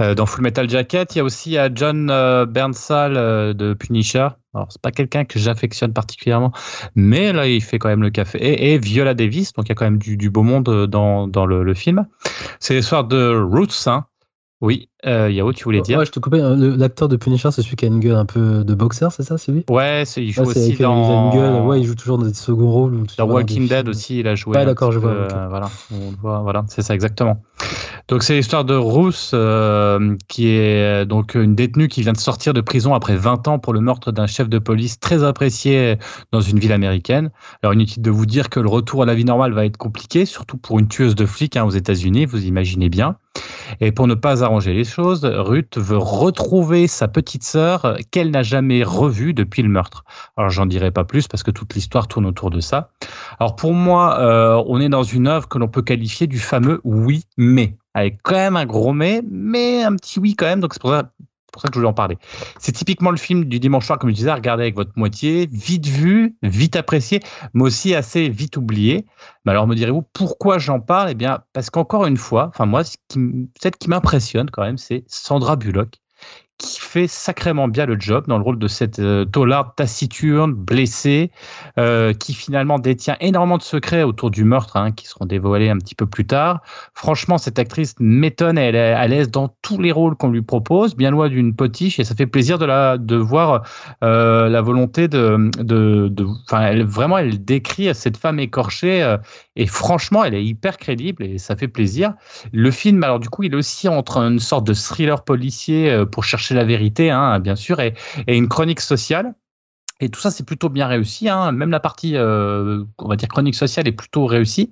euh, 0.02 0.14
dans 0.14 0.26
Full 0.26 0.44
Metal 0.44 0.70
Jacket. 0.70 1.16
Il 1.16 1.20
y 1.20 1.22
a 1.22 1.24
aussi 1.24 1.58
John 1.74 2.10
euh, 2.10 2.46
de 2.46 3.74
Punisher. 3.74 4.28
Alors, 4.54 4.68
c'est 4.70 4.82
pas 4.82 4.92
quelqu'un 4.92 5.24
que 5.24 5.40
j'affectionne 5.40 5.94
particulièrement, 5.94 6.52
mais 6.96 7.34
là, 7.34 7.48
il 7.48 7.62
fait 7.62 7.80
quand 7.80 7.90
même 7.90 8.04
le 8.04 8.10
café. 8.10 8.74
Et, 8.74 8.78
Viola 8.78 9.14
Davis, 9.14 9.54
donc 9.54 9.66
il 9.66 9.70
y 9.70 9.72
a 9.72 9.76
quand 9.76 9.86
même 9.86 9.98
du, 9.98 10.30
beau 10.30 10.44
monde 10.44 10.88
dans, 10.88 11.28
dans 11.28 11.46
le, 11.46 11.64
le 11.64 11.74
film. 11.74 12.06
C'est 12.60 12.74
l'histoire 12.74 13.06
de 13.06 13.38
Roots. 13.38 13.88
Hein. 13.88 14.06
Oui, 14.66 14.90
euh, 15.06 15.30
Yao, 15.30 15.54
tu 15.54 15.64
voulais 15.66 15.82
dire? 15.82 16.00
Ouais, 16.00 16.06
je 16.08 16.12
te 16.12 16.20
coupais. 16.20 16.42
euh, 16.42 16.76
L'acteur 16.76 17.08
de 17.08 17.18
Punisher, 17.18 17.52
c'est 17.52 17.62
celui 17.62 17.76
qui 17.76 17.86
a 17.86 17.88
une 17.88 18.00
gueule 18.00 18.16
un 18.16 18.26
peu 18.26 18.64
de 18.64 18.74
boxeur, 18.74 19.12
c'est 19.12 19.22
ça, 19.22 19.38
c'est 19.38 19.52
lui 19.52 19.64
Ouais, 19.70 20.02
il 20.18 20.32
joue 20.32 20.42
aussi 20.42 20.70
il 20.70 20.82
a 20.84 20.88
dans. 20.88 21.04
une 21.04 21.30
gueule, 21.30 21.62
ouais, 21.68 21.82
il 21.82 21.86
joue 21.86 21.94
toujours 21.94 22.18
dans 22.18 22.26
des 22.26 22.34
seconds 22.34 22.72
rôles. 22.72 23.04
Dans 23.16 23.28
Walking 23.28 23.68
Dead 23.68 23.88
aussi, 23.88 24.22
il 24.22 24.28
a 24.28 24.34
joué. 24.34 24.58
Ouais, 24.58 24.66
d'accord, 24.66 24.92
je 24.92 24.98
vois, 24.98 25.12
euh, 25.12 25.48
voilà, 25.50 25.70
on 25.92 26.10
le 26.10 26.18
voit, 26.18 26.40
voilà, 26.40 26.66
c'est 26.68 26.82
ça 26.82 26.96
exactement. 26.96 27.44
Donc 28.08 28.22
c'est 28.22 28.36
l'histoire 28.36 28.66
de 28.66 28.76
Ruth, 28.76 29.32
euh, 29.34 30.16
qui 30.28 30.50
est 30.50 31.02
euh, 31.02 31.06
donc 31.06 31.34
une 31.34 31.56
détenue 31.56 31.88
qui 31.88 32.04
vient 32.04 32.14
de 32.14 32.20
sortir 32.20 32.54
de 32.54 32.62
prison 32.62 32.94
après 32.94 33.16
20 33.16 33.48
ans 33.48 33.58
pour 33.58 33.74
le 33.74 33.82
meurtre 33.82 34.12
d'un 34.12 34.28
chef 34.28 34.48
de 34.48 34.60
police 34.60 35.00
très 35.00 35.24
apprécié 35.24 35.98
dans 36.32 36.42
une 36.42 36.60
ville 36.60 36.74
américaine. 36.74 37.32
Alors 37.64 37.74
inutile 37.74 38.04
de 38.04 38.12
vous 38.12 38.28
dire 38.28 38.50
que 38.50 38.60
le 38.60 38.70
retour 38.70 39.02
à 39.02 39.06
la 39.08 39.16
vie 39.16 39.26
normale 39.26 39.54
va 39.54 39.66
être 39.66 39.78
compliqué, 39.78 40.26
surtout 40.26 40.58
pour 40.58 40.78
une 40.78 40.88
tueuse 40.88 41.16
de 41.16 41.26
flics 41.26 41.58
hein, 41.58 41.64
aux 41.64 41.72
États-Unis, 41.72 42.26
vous 42.26 42.46
imaginez 42.46 42.90
bien. 42.90 43.18
Et 43.82 43.92
pour 43.92 44.08
ne 44.08 44.14
pas 44.14 44.44
arranger 44.44 44.74
les 44.74 44.84
choses, 44.84 45.26
Ruth 45.26 45.78
veut 45.78 45.98
retrouver 45.98 46.88
sa 46.88 47.08
petite 47.08 47.44
sœur 47.44 47.98
qu'elle 48.12 48.32
n'a 48.32 48.44
jamais 48.44 48.84
revue 48.84 49.34
depuis 49.34 49.64
le 49.64 49.70
meurtre. 49.70 50.04
Alors 50.38 50.50
j'en 50.50 50.66
dirai 50.66 50.92
pas 50.92 51.04
plus 51.04 51.28
parce 51.28 51.44
que 51.44 51.52
toute 51.52 51.74
l'histoire 51.74 52.08
tourne 52.08 52.26
autour 52.26 52.50
de 52.50 52.60
ça. 52.60 52.92
Alors 53.40 53.56
pour 53.56 53.74
moi, 53.74 54.20
euh, 54.20 54.64
on 54.68 54.80
est 54.80 54.90
dans 54.90 55.04
une 55.04 55.28
œuvre 55.28 55.48
que 55.48 55.58
l'on 55.58 55.68
peut 55.68 55.82
qualifier 55.82 56.28
du 56.28 56.40
fameux 56.40 56.82
oui 56.84 57.24
mais, 57.38 57.76
avec 57.96 58.20
quand 58.22 58.36
même 58.36 58.58
un 58.58 58.66
gros 58.66 58.94
mais, 58.94 59.24
mais 59.28 59.82
un 59.82 59.96
petit 59.96 60.20
oui 60.20 60.36
quand 60.36 60.46
même. 60.46 60.60
Donc 60.60 60.74
c'est 60.74 60.82
pour 60.82 60.92
ça, 60.92 61.10
que 61.70 61.74
je 61.74 61.80
voulais 61.80 61.88
en 61.88 61.94
parler. 61.94 62.18
C'est 62.60 62.74
typiquement 62.74 63.12
le 63.12 63.18
film 63.18 63.46
du 63.46 63.60
dimanche 63.62 63.86
soir, 63.86 63.98
comme 63.98 64.10
je 64.10 64.16
disais, 64.16 64.30
à 64.30 64.36
regarder 64.36 64.64
avec 64.64 64.76
votre 64.76 64.92
moitié, 64.98 65.48
vite 65.50 65.88
vu, 65.88 66.36
vite 66.44 66.76
apprécié, 66.76 67.22
mais 67.54 67.64
aussi 67.64 67.96
assez 67.96 68.28
vite 68.28 68.58
oublié. 68.58 69.06
Mais 69.46 69.54
alors 69.54 69.66
me 69.66 69.74
direz-vous 69.74 70.04
pourquoi 70.14 70.58
j'en 70.58 70.82
parle? 70.82 71.10
Eh 71.12 71.16
bien 71.16 71.40
parce 71.54 71.70
qu'encore 71.70 72.06
une 72.06 72.18
fois, 72.18 72.50
enfin 72.50 72.66
moi, 72.66 72.84
ce 72.84 72.98
celle 73.62 73.72
qui 73.80 73.90
m'impressionne 73.90 74.52
quand 74.52 74.64
même, 74.64 74.78
c'est 74.78 75.06
Sandra 75.08 75.56
Bullock 75.56 76.02
qui 76.58 76.80
fait 76.80 77.08
sacrément 77.08 77.68
bien 77.68 77.86
le 77.86 78.00
job 78.00 78.26
dans 78.28 78.38
le 78.38 78.44
rôle 78.44 78.58
de 78.58 78.68
cette 78.70 79.00
euh, 79.00 79.26
taularde 79.26 79.76
taciturne, 79.76 80.54
blessée, 80.54 81.32
euh, 81.78 82.14
qui 82.14 82.34
finalement 82.34 82.80
détient 82.80 83.18
énormément 83.20 83.58
de 83.58 83.64
secrets 83.64 84.04
autour 84.04 84.32
du 84.32 84.46
meurtre, 84.46 84.78
hein, 84.78 84.94
qui 84.94 85.06
seront 85.06 85.26
dévoilés 85.26 85.70
un 85.70 85.78
petit 85.78 85.96
peu 85.96 86.06
plus 86.06 86.26
tard. 86.26 86.62
Franchement, 86.94 87.38
cette 87.38 87.60
actrice 87.60 87.96
m'étonne, 88.00 88.58
elle 88.58 88.76
est 88.76 88.94
à 88.94 89.06
l'aise 89.08 89.30
dans 89.30 89.54
tous 89.64 89.82
les 89.82 89.92
rôles 89.92 90.16
qu'on 90.16 90.30
lui 90.30 90.42
propose, 90.42 90.96
bien 90.96 91.12
loin 91.12 91.28
d'une 91.28 91.54
potiche, 91.54 92.00
et 92.00 92.06
ça 92.06 92.16
fait 92.16 92.26
plaisir 92.26 92.58
de, 92.58 92.66
la, 92.66 92.98
de 92.98 93.18
voir 93.18 93.64
euh, 94.04 94.48
la 94.48 94.62
volonté 94.62 95.10
de... 95.10 95.50
de, 95.58 96.08
de 96.08 96.26
elle, 96.54 96.86
vraiment, 96.86 97.18
elle 97.18 97.44
décrit 97.44 97.94
cette 97.94 98.16
femme 98.16 98.40
écorchée, 98.40 99.04
euh, 99.04 99.18
et 99.58 99.68
franchement, 99.68 100.24
elle 100.24 100.36
est 100.36 100.46
hyper 100.46 100.78
crédible, 100.78 101.24
et 101.24 101.38
ça 101.38 101.58
fait 101.58 101.68
plaisir. 101.68 102.14
Le 102.54 102.72
film, 102.72 103.04
alors 103.04 103.20
du 103.20 103.28
coup, 103.28 103.44
il 103.44 103.54
est 103.54 103.58
aussi 103.58 103.90
entre 103.90 104.20
une 104.20 104.40
sorte 104.40 104.66
de 104.66 104.74
thriller 104.74 105.24
policier 105.26 106.06
pour 106.12 106.24
chercher 106.24 106.45
la 106.54 106.64
vérité, 106.64 107.10
hein, 107.10 107.40
bien 107.40 107.56
sûr, 107.56 107.80
et, 107.80 107.94
et 108.28 108.38
une 108.38 108.48
chronique 108.48 108.82
sociale. 108.82 109.34
Et 110.02 110.10
tout 110.10 110.20
ça, 110.20 110.30
c'est 110.30 110.46
plutôt 110.46 110.70
bien 110.70 110.88
réussi. 110.88 111.30
Hein. 111.30 111.54
Même 111.54 111.72
la 111.72 111.80
partie, 111.80 112.18
euh, 112.18 112.84
on 112.98 113.08
va 113.08 113.16
dire, 113.16 113.30
chronique 113.30 113.56
sociale 113.56 113.88
est 113.88 113.94
plutôt 113.94 114.26
réussie. 114.26 114.70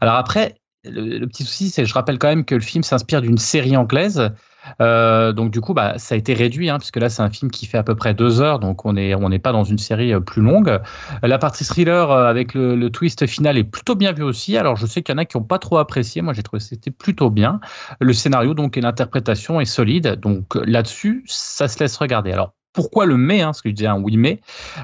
Alors 0.00 0.16
après, 0.16 0.56
le, 0.84 1.18
le 1.18 1.26
petit 1.28 1.44
souci, 1.44 1.70
c'est 1.70 1.82
que 1.82 1.88
je 1.88 1.94
rappelle 1.94 2.18
quand 2.18 2.28
même 2.28 2.44
que 2.44 2.56
le 2.56 2.60
film 2.60 2.82
s'inspire 2.82 3.22
d'une 3.22 3.38
série 3.38 3.76
anglaise. 3.76 4.32
Euh, 4.80 5.32
donc 5.32 5.50
du 5.50 5.60
coup, 5.60 5.74
bah, 5.74 5.98
ça 5.98 6.14
a 6.14 6.18
été 6.18 6.34
réduit, 6.34 6.70
hein, 6.70 6.78
puisque 6.78 6.96
là, 6.96 7.08
c'est 7.08 7.22
un 7.22 7.30
film 7.30 7.50
qui 7.50 7.66
fait 7.66 7.78
à 7.78 7.82
peu 7.82 7.94
près 7.94 8.14
deux 8.14 8.40
heures, 8.40 8.58
donc 8.58 8.84
on 8.84 8.92
n'est 8.92 9.38
pas 9.38 9.52
dans 9.52 9.64
une 9.64 9.78
série 9.78 10.12
euh, 10.12 10.20
plus 10.20 10.42
longue. 10.42 10.80
La 11.22 11.38
partie 11.38 11.64
thriller 11.64 12.10
euh, 12.10 12.26
avec 12.26 12.54
le, 12.54 12.88
twist 12.90 13.26
final 13.26 13.58
est 13.58 13.64
plutôt 13.64 13.94
bien 13.94 14.12
vu 14.12 14.22
aussi. 14.22 14.56
Alors 14.56 14.76
je 14.76 14.86
sais 14.86 15.02
qu'il 15.02 15.14
y 15.14 15.16
en 15.16 15.18
a 15.18 15.24
qui 15.24 15.36
n'ont 15.36 15.44
pas 15.44 15.58
trop 15.58 15.78
apprécié. 15.78 16.22
Moi, 16.22 16.32
j'ai 16.32 16.42
trouvé 16.42 16.60
que 16.60 16.66
c'était 16.66 16.90
plutôt 16.90 17.30
bien. 17.30 17.60
Le 18.00 18.12
scénario 18.12 18.54
donc 18.54 18.76
et 18.76 18.80
l'interprétation 18.80 19.60
est 19.60 19.64
solide. 19.64 20.20
Donc 20.20 20.54
là-dessus, 20.54 21.24
ça 21.26 21.68
se 21.68 21.78
laisse 21.80 21.96
regarder. 21.96 22.32
Alors 22.32 22.54
pourquoi 22.76 23.06
le 23.06 23.16
mais, 23.16 23.40
hein, 23.40 23.54
ce 23.54 23.62
que 23.62 23.70
je 23.70 23.74
disais 23.74 23.88
un 23.88 23.98
oui 23.98 24.18
mais, 24.18 24.40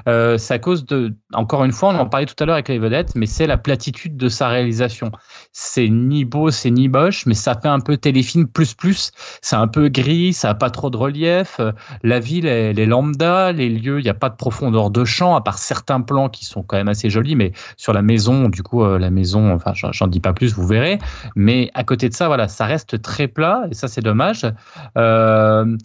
euh, 0.09 0.37
c'est 0.39 0.55
à 0.55 0.59
cause 0.59 0.85
de, 0.85 1.13
encore 1.31 1.63
une 1.63 1.71
fois, 1.71 1.89
on 1.89 1.99
en 1.99 2.07
parlait 2.07 2.25
tout 2.25 2.35
à 2.39 2.45
l'heure 2.45 2.55
avec 2.55 2.67
les 2.67 2.79
vedettes, 2.79 3.13
mais 3.15 3.27
c'est 3.27 3.47
la 3.47 3.57
platitude 3.57 4.17
de 4.17 4.27
sa 4.29 4.47
réalisation. 4.47 5.11
C'est 5.51 5.87
ni 5.87 6.25
beau, 6.25 6.49
c'est 6.49 6.71
ni 6.71 6.89
moche, 6.89 7.27
mais 7.27 7.35
ça 7.35 7.53
fait 7.53 7.67
un 7.67 7.79
peu 7.79 7.95
téléfilm 7.95 8.47
plus 8.47 8.73
plus. 8.73 9.11
C'est 9.41 9.55
un 9.55 9.67
peu 9.67 9.89
gris, 9.89 10.33
ça 10.33 10.49
a 10.49 10.55
pas 10.55 10.71
trop 10.71 10.89
de 10.89 10.97
relief. 10.97 11.61
La 12.01 12.19
ville, 12.19 12.47
elle 12.47 12.79
est 12.79 12.85
lambda, 12.87 13.51
les 13.51 13.69
lieux, 13.69 13.99
il 13.99 14.03
n'y 14.03 14.09
a 14.09 14.15
pas 14.15 14.29
de 14.29 14.35
profondeur 14.35 14.89
de 14.89 15.05
champ, 15.05 15.35
à 15.35 15.41
part 15.41 15.59
certains 15.59 16.01
plans 16.01 16.29
qui 16.29 16.45
sont 16.45 16.63
quand 16.63 16.77
même 16.77 16.89
assez 16.89 17.11
jolis, 17.11 17.35
mais 17.35 17.51
sur 17.77 17.93
la 17.93 18.01
maison, 18.01 18.49
du 18.49 18.63
coup, 18.63 18.83
euh, 18.83 18.97
la 18.97 19.11
maison, 19.11 19.53
enfin, 19.53 19.73
j'en 19.75 20.07
dis 20.07 20.19
pas 20.19 20.33
plus, 20.33 20.53
vous 20.55 20.65
verrez. 20.65 20.97
Mais 21.35 21.69
à 21.75 21.83
côté 21.83 22.09
de 22.09 22.15
ça, 22.15 22.25
voilà, 22.25 22.47
ça 22.47 22.65
reste 22.65 23.01
très 23.03 23.27
plat, 23.27 23.65
et 23.69 23.75
ça, 23.75 23.87
c'est 23.87 24.01
dommage. 24.01 24.47
Euh, 24.97 25.77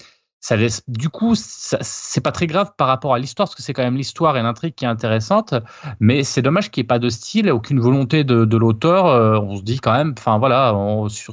du 0.87 1.09
coup, 1.09 1.35
c'est 1.35 2.21
pas 2.21 2.33
très 2.33 2.47
grave 2.47 2.71
par 2.77 2.87
rapport 2.87 3.15
à 3.15 3.19
l'histoire, 3.19 3.49
parce 3.49 3.57
que 3.57 3.63
c'est 3.63 3.73
quand 3.73 3.83
même 3.83 3.97
l'histoire 3.97 4.37
et 4.37 4.43
l'intrigue 4.43 4.75
qui 4.75 4.85
est 4.85 4.89
intéressante, 4.89 5.55
mais 6.01 6.23
c'est 6.23 6.43
dommage 6.43 6.71
qu'il 6.71 6.83
n'y 6.83 6.87
ait 6.87 6.89
pas 6.89 6.99
de 6.99 7.09
style, 7.09 7.51
aucune 7.51 7.81
volonté 7.81 8.25
de, 8.25 8.57
l'auteur. 8.57 9.07
Euh, 9.07 9.39
on 9.41 9.57
se 9.57 9.63
dit 9.63 9.79
quand 9.81 9.93
même, 9.93 10.15
enfin 10.17 10.39
voilà, 10.39 10.75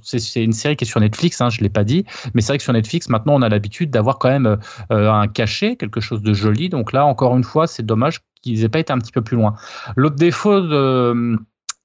c'est 0.03 0.43
une 0.43 0.53
série 0.53 0.75
qui 0.75 0.85
est 0.85 0.87
sur 0.87 0.99
Netflix, 0.99 1.39
hein, 1.39 1.49
je 1.49 1.61
l'ai 1.61 1.69
pas 1.69 1.83
dit, 1.83 2.05
mais 2.33 2.41
c'est 2.41 2.49
vrai 2.49 2.57
que 2.57 2.63
sur 2.63 2.73
Netflix, 2.73 3.09
maintenant, 3.09 3.35
on 3.35 3.41
a 3.41 3.49
l'habitude 3.49 3.89
d'avoir 3.91 4.17
quand 4.17 4.29
même 4.29 4.57
euh, 4.91 5.11
un 5.11 5.27
cachet, 5.27 5.75
quelque 5.75 6.01
chose 6.01 6.21
de 6.21 6.33
joli. 6.33 6.69
Donc 6.69 6.91
là, 6.91 7.05
encore 7.05 7.37
une 7.37 7.43
fois, 7.43 7.67
c'est 7.67 7.85
dommage 7.85 8.21
qu'ils 8.41 8.63
aient 8.63 8.69
pas 8.69 8.79
été 8.79 8.91
un 8.91 8.99
petit 8.99 9.11
peu 9.11 9.21
plus 9.21 9.37
loin. 9.37 9.55
L'autre 9.95 10.15
défaut 10.15 10.61
de 10.61 11.37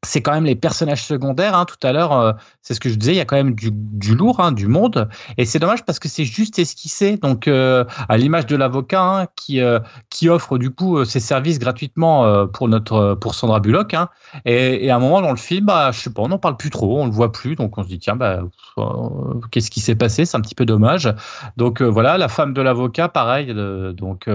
c'est 0.02 0.22
quand 0.22 0.32
même 0.32 0.44
les 0.44 0.56
personnages 0.56 1.04
secondaires. 1.04 1.54
Hein, 1.54 1.66
tout 1.66 1.86
à 1.86 1.92
l'heure, 1.92 2.12
euh, 2.12 2.32
c'est 2.62 2.74
ce 2.74 2.80
que 2.80 2.88
je 2.88 2.94
disais, 2.94 3.12
il 3.12 3.16
y 3.16 3.20
a 3.20 3.24
quand 3.24 3.36
même 3.36 3.54
du, 3.54 4.14
lourd, 4.14 4.40
hein, 4.40 4.52
du 4.52 4.66
monde. 4.66 5.08
Et 5.36 5.44
c'est 5.44 5.58
dommage 5.58 5.84
parce 5.84 5.98
que 5.98 6.08
c'est 6.08 6.24
juste 6.24 6.58
esquissé. 6.58 7.16
Donc, 7.18 7.48
euh, 7.48 7.84
à 8.08 8.16
l'image 8.16 8.46
de 8.46 8.56
l'avocat 8.56 9.02
hein, 9.02 9.26
qui, 9.36 9.60
euh, 9.60 9.78
qui 10.08 10.28
offre 10.28 10.58
du 10.58 10.70
coup 10.70 11.04
ses 11.04 11.20
services 11.20 11.58
gratuitement 11.58 12.46
pour, 12.48 12.68
notre, 12.68 13.14
pour 13.20 13.34
Sandra 13.34 13.60
Bullock. 13.60 13.94
Et, 14.44 14.90
à 14.90 14.96
un 14.96 14.98
moment 14.98 15.20
dans 15.20 15.30
le 15.30 15.36
film, 15.36 15.66
bah, 15.66 15.90
pas, 16.14 16.22
on 16.22 16.28
n'en 16.28 16.38
parle 16.38 16.56
plus 16.56 16.70
trop, 16.70 17.00
on 17.00 17.06
le 17.06 17.12
voit 17.12 17.32
plus. 17.32 17.56
Donc, 17.56 17.78
on 17.78 17.82
se 17.82 17.88
dit, 17.88 17.98
tiens, 17.98 18.16
bah, 18.16 18.42
euh, 18.78 19.40
qu'est-ce 19.50 19.70
qui 19.70 19.80
s'est 19.80 19.94
passé? 19.94 20.24
C'est 20.24 20.36
un 20.36 20.40
petit 20.40 20.54
peu 20.54 20.66
dommage. 20.66 21.12
Donc, 21.56 21.82
euh, 21.82 21.86
voilà, 21.86 22.18
la 22.18 22.28
femme 22.28 22.52
de 22.52 22.62
l'avocat, 22.62 23.08
pareil. 23.08 23.50
euh, 23.50 23.92
donc, 23.92 24.28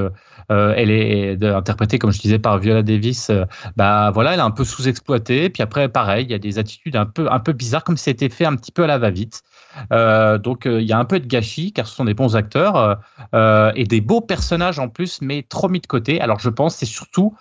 elle 0.50 0.92
est 0.92 1.44
interprétée, 1.44 2.00
comme 2.00 2.12
je 2.12 2.20
disais, 2.20 2.40
par 2.40 2.58
Viola 2.60 2.84
Davis. 2.84 3.32
bah 3.76 4.12
voilà, 4.12 4.34
elle 4.34 4.40
est 4.40 4.44
un 4.44 4.52
peu 4.52 4.64
sous-exploitée. 4.64 5.50
Puis 5.50 5.64
après, 5.64 5.90
pareil, 5.90 6.26
il 6.26 6.32
y 6.32 6.36
a 6.36 6.40
des 6.40 6.60
attitudes 6.60 6.96
un 6.96 7.06
peu, 7.06 7.32
un 7.32 7.40
peu 7.40 7.54
bizarres, 7.54 7.84
comme 7.84 7.98
c'était 7.98 8.30
fait 8.30 8.46
un 8.46 8.56
petit 8.56 8.72
peu 8.72 8.84
à 8.84 8.88
la 8.88 8.98
va-vite. 8.98 9.44
Euh, 9.92 10.38
donc 10.38 10.66
euh, 10.66 10.82
il 10.82 10.88
y 10.88 10.94
a 10.94 11.00
un 11.00 11.06
peu 11.06 11.20
de 11.20 11.28
gâchis, 11.28 11.72
car 11.74 11.88
ce 11.88 11.96
sont 11.96 12.06
des 12.06 12.14
bons 12.14 12.36
acteurs 12.36 13.00
euh, 13.34 13.72
et 13.76 13.86
des 13.86 14.02
beaux 14.02 14.22
personnages 14.22 14.80
en 14.80 14.90
plus, 14.90 15.22
mais 15.22 15.44
trop 15.44 15.70
mis 15.70 15.80
de 15.80 15.88
côté. 15.88 16.22
Alors 16.22 16.40
je 16.40 16.50
pense 16.50 16.76
c'est 16.76 16.86
surtout 16.86 17.36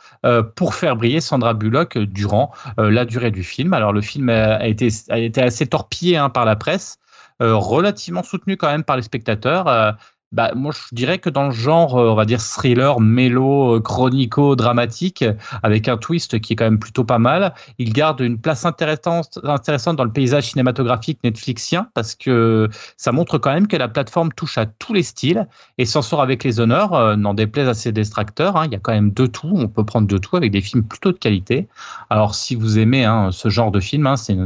pour 0.55 0.75
faire 0.75 0.97
briller 0.97 1.21
Sandra 1.21 1.55
Bullock 1.55 1.99
durant 1.99 2.53
la 2.79 3.05
durée 3.05 3.31
du 3.31 3.45
film. 3.45 3.73
Alors 3.73 3.93
le 3.93 4.01
film 4.01 4.29
a, 4.29 4.67
été, 4.67 4.89
assez 5.37 5.67
torpillé 5.67 6.17
hein, 6.17 6.31
par 6.31 6.45
la 6.45 6.57
presse. 6.57 6.99
relativement 7.41 8.23
soutenu 8.23 8.57
quand 8.57 8.69
même 8.69 8.85
par 8.85 8.97
les 8.97 9.03
spectateurs. 9.03 9.97
Bah, 10.33 10.51
moi, 10.57 10.73
je 10.73 10.93
dirais 10.93 11.19
que 11.19 11.31
dans 11.31 11.45
le 11.45 11.53
genre, 11.53 11.97
euh, 11.97 12.11
on 12.11 12.17
va 12.17 12.25
dire 12.25 12.41
thriller, 12.41 12.99
mélo, 12.99 13.77
euh, 13.77 13.81
chronico, 13.81 14.57
dramatique, 14.57 15.25
avec 15.63 15.87
un 15.87 15.97
twist 15.97 16.41
qui 16.41 16.55
est 16.55 16.57
quand 16.57 16.65
même 16.65 16.81
plutôt 16.81 17.05
pas 17.05 17.21
mal, 17.21 17.55
il 17.79 17.93
garde 17.93 18.19
une 18.21 18.39
place 18.41 18.65
intéressante, 18.65 19.39
dans 19.45 20.05
le 20.05 20.11
paysage 20.11 20.51
cinématographique 20.51 21.21
netflixien 21.23 21.89
parce 21.95 22.17
que 22.17 22.69
ça 22.97 23.13
montre 23.13 23.39
quand 23.39 23.53
même 23.53 23.69
que 23.69 23.77
la 23.77 23.87
plateforme 23.87 24.33
touche 24.33 24.59
à 24.59 24.67
tous 24.67 24.93
les 24.93 25.05
styles 25.05 25.47
et 25.79 25.85
s'en 25.85 26.03
sort 26.03 26.21
avec 26.21 26.43
les 26.43 26.59
honneurs, 26.59 26.95
euh, 26.95 27.15
n'en 27.15 27.35
déplaise 27.35 27.69
à 27.69 27.75
ses 27.75 27.93
distracteurs. 27.93 28.57
hein. 28.57 28.67
il 28.67 28.73
y 28.73 28.77
a 28.77 28.81
quand 28.81 28.93
même 28.93 29.13
de 29.13 29.27
tout, 29.27 29.53
on 29.55 29.69
peut 29.69 29.85
prendre 29.85 30.09
de 30.09 30.19
tout 30.19 30.37
avec 30.37 30.51
des 30.51 30.63
films 30.63 30.83
plutôt 30.83 31.13
de 31.13 31.19
qualité. 31.19 31.69
Alors, 32.11 32.35
si 32.35 32.57
vous 32.57 32.81
aimez 32.81 33.05
hein, 33.05 33.31
ce 33.31 33.49
genre 33.51 33.71
de 33.71 33.79
film, 33.79 34.09
hein, 34.09 34.17
c'est 34.17 34.37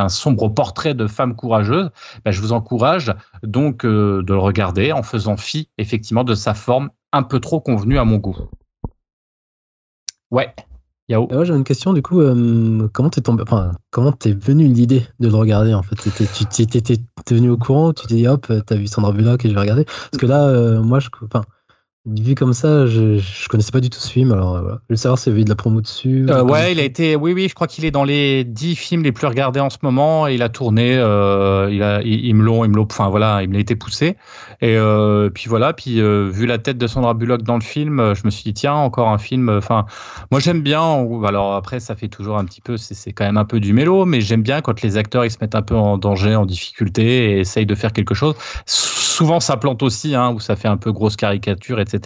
un 0.00 0.08
sombre 0.10 0.48
portrait 0.48 0.92
de 0.92 1.06
femme 1.06 1.34
courageuse, 1.34 1.90
bah, 2.24 2.32
je 2.32 2.40
vous 2.42 2.52
encourage 2.52 3.14
donc 3.42 3.86
de 3.86 4.24
le 4.26 4.38
regarder 4.38 4.92
en 4.92 5.02
faisant 5.02 5.37
fi 5.38 5.68
effectivement 5.78 6.24
de 6.24 6.34
sa 6.34 6.54
forme 6.54 6.90
un 7.12 7.22
peu 7.22 7.40
trop 7.40 7.60
convenue 7.60 7.98
à 7.98 8.04
mon 8.04 8.18
goût. 8.18 8.36
Ouais, 10.30 10.54
Yao. 11.08 11.26
Moi, 11.30 11.44
j'avais 11.44 11.58
une 11.58 11.64
question, 11.64 11.94
du 11.94 12.02
coup, 12.02 12.20
euh, 12.20 12.86
comment 12.92 13.08
t'es 13.08 13.22
tombé, 13.22 13.42
enfin, 13.42 13.72
comment 13.90 14.12
t'es 14.12 14.32
venu 14.32 14.66
l'idée 14.66 15.06
de 15.20 15.28
le 15.28 15.34
regarder, 15.34 15.72
en 15.72 15.82
fait? 15.82 15.96
Tu 15.96 16.66
t'étais 16.66 16.98
tenu 17.24 17.48
au 17.48 17.56
courant, 17.56 17.94
tu 17.94 18.06
t'es 18.06 18.14
dit, 18.16 18.28
hop, 18.28 18.52
t'as 18.66 18.74
vu 18.74 18.86
Sandra 18.86 19.12
Bullock 19.12 19.42
et 19.44 19.48
je 19.48 19.54
vais 19.54 19.60
regarder? 19.60 19.84
Parce 19.84 20.18
que 20.18 20.26
là, 20.26 20.46
euh, 20.48 20.82
moi, 20.82 21.00
je, 21.00 21.08
enfin, 21.24 21.42
vu 22.16 22.34
comme 22.34 22.52
ça, 22.52 22.86
je, 22.86 23.18
je 23.18 23.48
connaissais 23.48 23.70
pas 23.72 23.80
du 23.80 23.90
tout 23.90 23.98
ce 23.98 24.10
film, 24.10 24.32
alors 24.32 24.56
euh, 24.56 24.60
voilà. 24.60 24.76
Je 24.82 24.86
voulais 24.88 24.96
savoir 24.96 25.18
s'il 25.18 25.30
y 25.30 25.34
avait 25.34 25.42
eu 25.42 25.44
de 25.44 25.48
la 25.50 25.56
promo 25.56 25.80
dessus. 25.80 26.26
Euh, 26.28 26.42
ou- 26.42 26.50
ouais, 26.50 26.72
il 26.72 26.80
a 26.80 26.84
été, 26.84 27.16
oui, 27.16 27.32
oui, 27.32 27.48
je 27.48 27.54
crois 27.54 27.66
qu'il 27.66 27.84
est 27.84 27.90
dans 27.90 28.04
les 28.04 28.44
dix 28.44 28.76
films 28.76 29.02
les 29.02 29.12
plus 29.12 29.26
regardés 29.26 29.60
en 29.60 29.70
ce 29.70 29.78
moment. 29.82 30.26
Il 30.26 30.42
a 30.42 30.48
tourné, 30.48 30.96
euh, 30.96 31.68
il 31.70 31.82
a, 31.82 32.02
ils, 32.02 32.26
ils 32.26 32.34
me 32.34 32.42
l'ont, 32.44 32.66
me 32.66 32.80
enfin 32.80 33.08
voilà, 33.08 33.42
il 33.42 33.48
me 33.48 33.54
l'a 33.54 33.60
été 33.60 33.76
poussé. 33.76 34.16
Et 34.60 34.76
euh, 34.76 35.30
puis 35.30 35.48
voilà, 35.48 35.72
puis 35.72 36.00
vu 36.00 36.46
la 36.46 36.58
tête 36.58 36.78
de 36.78 36.86
Sandra 36.86 37.14
Bullock 37.14 37.42
dans 37.42 37.56
le 37.56 37.60
film, 37.62 38.14
je 38.14 38.22
me 38.24 38.30
suis 38.30 38.44
dit 38.44 38.54
tiens, 38.54 38.74
encore 38.74 39.08
un 39.08 39.18
film. 39.18 39.48
Enfin, 39.48 39.86
moi 40.30 40.40
j'aime 40.40 40.62
bien. 40.62 40.82
Alors 41.24 41.54
après, 41.54 41.80
ça 41.80 41.94
fait 41.96 42.08
toujours 42.08 42.38
un 42.38 42.44
petit 42.44 42.60
peu, 42.60 42.76
c'est 42.76 42.94
c'est 42.94 43.12
quand 43.12 43.24
même 43.24 43.36
un 43.36 43.44
peu 43.44 43.60
du 43.60 43.72
mélo, 43.72 44.04
mais 44.04 44.20
j'aime 44.20 44.42
bien 44.42 44.60
quand 44.60 44.82
les 44.82 44.96
acteurs 44.96 45.24
ils 45.24 45.30
se 45.30 45.38
mettent 45.40 45.54
un 45.54 45.62
peu 45.62 45.76
en 45.76 45.98
danger, 45.98 46.34
en 46.36 46.46
difficulté 46.46 47.32
et 47.32 47.40
essayent 47.40 47.66
de 47.66 47.74
faire 47.74 47.92
quelque 47.92 48.14
chose. 48.14 48.34
Souvent 48.66 49.40
ça 49.40 49.56
plante 49.56 49.82
aussi, 49.82 50.14
hein, 50.14 50.30
où 50.30 50.40
ça 50.40 50.56
fait 50.56 50.68
un 50.68 50.76
peu 50.76 50.92
grosse 50.92 51.16
caricature, 51.16 51.80
etc. 51.80 51.97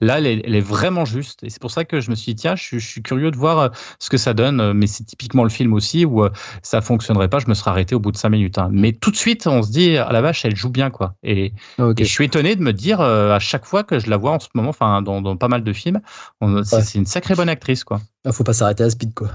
Là, 0.00 0.18
elle 0.18 0.26
est, 0.26 0.42
elle 0.44 0.54
est 0.54 0.60
vraiment 0.60 1.04
juste. 1.04 1.42
Et 1.42 1.50
c'est 1.50 1.60
pour 1.60 1.70
ça 1.70 1.84
que 1.84 2.00
je 2.00 2.10
me 2.10 2.14
suis 2.14 2.34
dit, 2.34 2.42
tiens, 2.42 2.56
je, 2.56 2.62
suis- 2.62 2.80
je 2.80 2.86
suis 2.86 3.02
curieux 3.02 3.30
de 3.30 3.36
voir 3.36 3.58
euh, 3.58 3.68
ce 3.98 4.10
que 4.10 4.16
ça 4.16 4.34
donne. 4.34 4.60
Euh, 4.60 4.72
Mais 4.74 4.86
c'est 4.86 5.04
typiquement 5.04 5.42
le 5.44 5.50
film 5.50 5.72
aussi 5.72 6.04
où 6.04 6.24
euh, 6.24 6.30
ça 6.62 6.80
fonctionnerait 6.80 7.28
pas. 7.28 7.38
Je 7.38 7.46
me 7.48 7.54
serais 7.54 7.70
arrêté 7.70 7.94
au 7.94 8.00
bout 8.00 8.12
de 8.12 8.16
cinq 8.16 8.30
minutes. 8.30 8.58
hein. 8.58 8.68
Mais 8.72 8.92
tout 8.92 9.10
de 9.10 9.16
suite, 9.16 9.46
on 9.46 9.62
se 9.62 9.70
dit, 9.70 9.96
à 9.96 10.10
la 10.12 10.20
vache, 10.20 10.44
elle 10.44 10.56
joue 10.56 10.70
bien, 10.70 10.90
quoi. 10.90 11.14
Et, 11.22 11.52
Ah, 11.78 11.90
et 11.96 12.04
je 12.04 12.10
suis 12.10 12.24
étonné 12.24 12.56
de 12.56 12.62
me 12.62 12.72
dire, 12.72 13.00
euh, 13.00 13.34
à 13.34 13.38
chaque 13.38 13.64
fois 13.64 13.84
que 13.84 13.98
je 13.98 14.08
la 14.10 14.16
vois 14.16 14.32
en 14.32 14.38
ce 14.40 14.48
moment, 14.54 14.70
enfin, 14.70 15.02
dans, 15.02 15.20
dans 15.22 15.36
pas 15.36 15.48
mal 15.48 15.62
de 15.64 15.72
films, 15.72 16.00
c'est 16.40 16.46
Ouais. 16.46 16.82
c'est 16.82 16.98
une 16.98 17.06
sacrée 17.06 17.34
bonne 17.34 17.48
actrice, 17.48 17.84
quoi. 17.84 18.00
Ah, 18.24 18.32
faut 18.32 18.44
pas 18.44 18.52
s'arrêter 18.52 18.84
à 18.84 18.90
Speed, 18.90 19.14
quoi. 19.14 19.28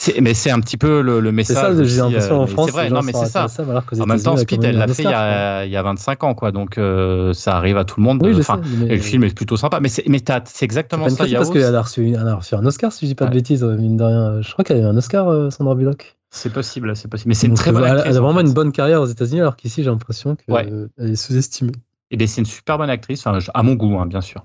C'est- 0.00 0.18
Mais 0.22 0.32
c'est 0.32 0.50
un 0.50 0.60
petit 0.60 0.78
peu 0.78 1.02
le, 1.02 1.20
le 1.20 1.28
C'est 1.28 1.32
message. 1.32 1.76
ça, 1.76 1.84
j'ai 1.84 1.96
l'impression 1.98 2.36
euh, 2.36 2.38
en 2.38 2.46
mais 2.46 2.50
France. 2.52 2.66
C'est 2.66 2.72
vrai, 2.72 2.88
non, 2.88 3.02
mais 3.02 3.12
c'est 3.12 3.26
ça. 3.26 3.48
ça, 3.48 3.62
alors 3.62 3.84
En 4.00 4.06
même 4.06 4.22
temps, 4.22 4.34
Speed, 4.38 4.64
elle 4.64 4.78
l'a 4.78 4.88
fait 4.88 5.02
il 5.02 5.10
y, 5.10 5.12
a, 5.12 5.66
il 5.66 5.70
y 5.70 5.76
a 5.76 5.82
25 5.82 6.24
ans, 6.24 6.34
quoi. 6.34 6.52
Donc, 6.52 6.78
euh, 6.78 7.34
ça 7.34 7.58
arrive 7.58 7.76
à 7.76 7.84
tout 7.84 8.00
le 8.00 8.04
monde. 8.04 8.22
Oui, 8.24 8.42
sais. 8.42 8.52
mais- 8.78 8.88
le 8.96 8.96
film 9.02 9.24
est 9.24 9.34
plutôt 9.34 9.58
sympa. 9.58 9.78
Mais 9.80 9.90
c'est 9.90 10.04
c'est 10.06 10.48
C'est 10.48 10.64
exactement 10.64 11.06
ça, 11.10 11.16
critique 11.16 11.36
parce 11.36 11.50
qu'elle 11.50 11.74
a 11.74 11.82
reçu, 11.82 12.08
elle 12.18 12.28
a 12.28 12.34
reçu 12.34 12.54
un 12.54 12.64
Oscar, 12.64 12.92
si 12.92 13.04
je 13.04 13.10
dis 13.10 13.14
pas 13.14 13.26
de 13.26 13.34
bêtises, 13.34 13.62
euh, 13.62 13.76
mine 13.76 13.98
de 13.98 14.04
rien. 14.04 14.40
Je 14.40 14.50
crois 14.52 14.64
qu'elle 14.64 14.78
a 14.78 14.80
eu 14.80 14.84
un 14.84 14.96
Oscar, 14.96 15.28
euh, 15.28 15.50
Sandra 15.50 15.74
Bullock. 15.74 16.16
C'est 16.30 16.52
possible, 16.52 16.96
c'est 16.96 17.08
possible. 17.08 17.28
Mais 17.28 17.34
c'est 17.34 17.48
une 17.48 17.54
très 17.54 17.70
bonne 17.70 17.84
elle, 17.84 17.90
actrice. 17.98 18.10
elle 18.12 18.16
a 18.16 18.20
en 18.20 18.24
vraiment 18.24 18.40
une 18.40 18.54
bonne 18.54 18.72
carrière 18.72 19.02
aux 19.02 19.06
États-Unis, 19.06 19.40
alors 19.40 19.56
qu'ici, 19.56 19.82
j'ai 19.82 19.90
l'impression 19.90 20.34
qu'elle 20.34 20.88
est 20.98 21.14
sous-estimée. 21.16 21.72
Et 22.10 22.16
bien, 22.16 22.26
c'est 22.26 22.40
une 22.40 22.46
super 22.46 22.78
bonne 22.78 22.88
actrice, 22.90 23.24
à 23.26 23.62
mon 23.62 23.74
goût, 23.74 23.98
hein, 23.98 24.06
bien 24.06 24.22
sûr. 24.22 24.44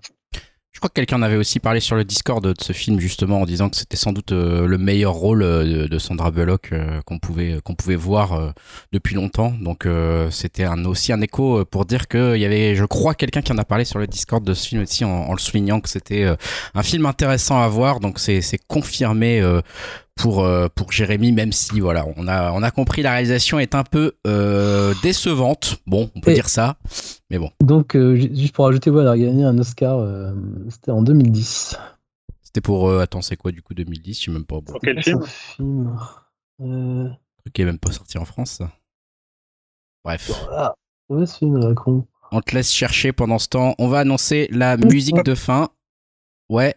Je 0.76 0.82
crois 0.82 0.90
que 0.90 0.96
quelqu'un 0.96 1.22
avait 1.22 1.38
aussi 1.38 1.62
parlé 1.62 1.80
sur 1.80 1.96
le 1.96 2.04
Discord 2.04 2.46
de 2.46 2.54
ce 2.62 2.74
film 2.74 3.00
justement 3.00 3.40
en 3.40 3.46
disant 3.46 3.70
que 3.70 3.78
c'était 3.78 3.96
sans 3.96 4.12
doute 4.12 4.34
euh, 4.34 4.68
le 4.68 4.78
meilleur 4.78 5.14
rôle 5.14 5.42
euh, 5.42 5.88
de, 5.88 6.00
Sandra 6.00 6.32
Bullock 6.32 6.74
euh, 6.74 7.00
qu'on 7.06 7.18
pouvait 7.18 7.62
qu'on 7.64 7.76
pouvait 7.76 7.96
voir 7.96 8.54
depuis 8.92 9.16
longtemps. 9.16 9.54
Donc 9.62 9.88
c'était 10.32 10.66
un, 10.66 10.84
aussi 10.84 11.14
un 11.14 11.22
écho 11.22 11.64
pour 11.64 11.86
dire 11.86 12.10
qu'il 12.10 12.36
y 12.36 12.44
avait, 12.44 12.76
je 12.76 12.84
crois, 12.84 13.16
quelqu'un 13.16 13.42
qui 13.42 13.54
en 13.54 13.58
a 13.58 13.64
parlé 13.64 13.86
sur 13.86 14.00
le 14.00 14.08
Discord 14.08 14.44
de 14.44 14.54
ce 14.54 14.68
film 14.68 14.82
aussi 14.82 15.06
en, 15.06 15.32
le 15.32 15.40
soulignant 15.40 15.80
que 15.80 15.88
c'était 15.88 16.26
un 16.74 16.84
film 16.84 17.06
intéressant 17.06 17.62
à 17.62 17.70
voir. 17.70 18.02
Donc 18.02 18.20
c'est 18.20 18.60
confirmé. 18.68 19.42
Pour 20.16 20.44
euh, 20.44 20.68
pour 20.74 20.92
Jérémy 20.92 21.32
même 21.34 21.52
si 21.52 21.80
voilà 21.82 22.06
on 22.16 22.28
a 22.28 22.52
on 22.54 22.64
a 22.64 22.72
compris 22.72 23.02
la 23.02 23.12
réalisation 23.12 23.60
est 23.60 23.76
un 23.76 23.84
peu 23.84 24.14
euh, 24.26 24.94
décevante 25.04 25.78
bon 25.86 26.10
on 26.16 26.22
peut 26.22 26.32
Et- 26.32 26.36
dire 26.36 26.48
ça 26.50 26.78
mais 27.30 27.38
bon 27.38 27.52
Donc, 27.62 27.96
euh, 27.96 28.16
ju- 28.16 28.34
juste 28.36 28.54
pour 28.56 28.68
ajouter, 28.68 28.90
ouais, 28.90 29.02
elle 29.02 29.08
a 29.10 29.18
gagné 29.18 29.44
un 29.44 29.58
Oscar, 29.58 30.00
euh, 30.00 30.34
c'était 30.70 30.92
en 30.92 31.02
2010. 31.02 31.78
c'était 32.42 32.62
pour 32.62 32.88
euh, 32.90 33.02
attends 33.02 33.22
c'est 33.22 33.36
quoi 33.36 33.52
du 33.52 33.62
coup 33.62 33.74
2010 33.74 34.20
je 34.20 34.26
sais 34.26 34.32
même 34.32 34.46
pas 34.46 34.56
bon, 34.56 34.72
Pour 34.74 34.80
quel 34.82 34.96
C'est 35.04 35.12
film 35.12 35.26
film 35.26 36.00
euh, 36.62 37.10
truc 37.44 37.60
est 37.60 37.66
même 37.66 37.80
pas 37.80 37.92
sorti 37.92 38.18
en 38.18 38.26
France 38.26 38.52
ça. 38.52 38.72
bref 40.04 40.32
Ah, 40.52 40.74
ouais, 41.10 41.26
ce 41.26 41.38
film, 41.38 41.58
là, 41.58 41.74
con. 41.74 42.06
On 42.32 42.42
te 42.42 42.56
laisse 42.56 42.72
chercher 42.72 43.12
pendant 43.12 43.38
ce 43.38 43.48
temps. 43.50 43.76
On 43.78 43.88
va 43.88 44.00
annoncer 44.00 44.48
la 44.52 44.78
musique 44.78 45.24
de 45.24 45.36
fin. 45.36 45.70
Ouais. 46.50 46.74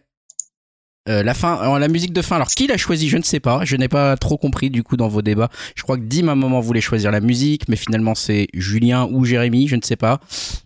Euh, 1.09 1.23
la 1.23 1.33
fin, 1.33 1.55
alors, 1.55 1.79
la 1.79 1.87
musique 1.87 2.13
de 2.13 2.21
fin. 2.21 2.35
Alors 2.35 2.49
qui 2.49 2.67
l'a 2.67 2.77
choisi? 2.77 3.09
Je 3.09 3.17
ne 3.17 3.23
sais 3.23 3.39
pas. 3.39 3.65
Je 3.65 3.75
n'ai 3.75 3.87
pas 3.87 4.15
trop 4.15 4.37
compris 4.37 4.69
du 4.69 4.83
coup 4.83 4.95
dans 4.95 5.07
vos 5.07 5.21
débats. 5.21 5.49
Je 5.75 5.83
crois 5.83 5.97
que 5.97 6.03
Dim 6.03 6.27
à 6.27 6.33
un 6.33 6.35
moment 6.35 6.59
voulait 6.59 6.81
choisir 6.81 7.11
la 7.11 7.19
musique, 7.19 7.67
mais 7.67 7.75
finalement 7.75 8.15
c'est 8.15 8.47
Julien 8.53 9.07
ou 9.11 9.25
Jérémy, 9.25 9.67
je 9.67 9.75
ne 9.75 9.81
sais 9.81 9.95
pas. 9.95 10.19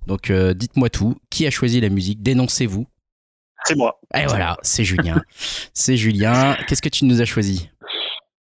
Donc 0.07 0.29
euh, 0.29 0.53
dites-moi 0.53 0.89
tout. 0.89 1.15
Qui 1.29 1.47
a 1.47 1.51
choisi 1.51 1.79
la 1.79 1.89
musique? 1.89 2.21
Dénoncez-vous. 2.21 2.85
C'est 3.65 3.77
moi. 3.77 4.01
Et 4.13 4.25
voilà, 4.25 4.57
c'est 4.61 4.83
Julien. 4.83 5.21
c'est 5.73 5.95
Julien. 5.95 6.57
Qu'est-ce 6.67 6.81
que 6.81 6.89
tu 6.89 7.05
nous 7.05 7.21
as 7.21 7.25
choisi? 7.25 7.69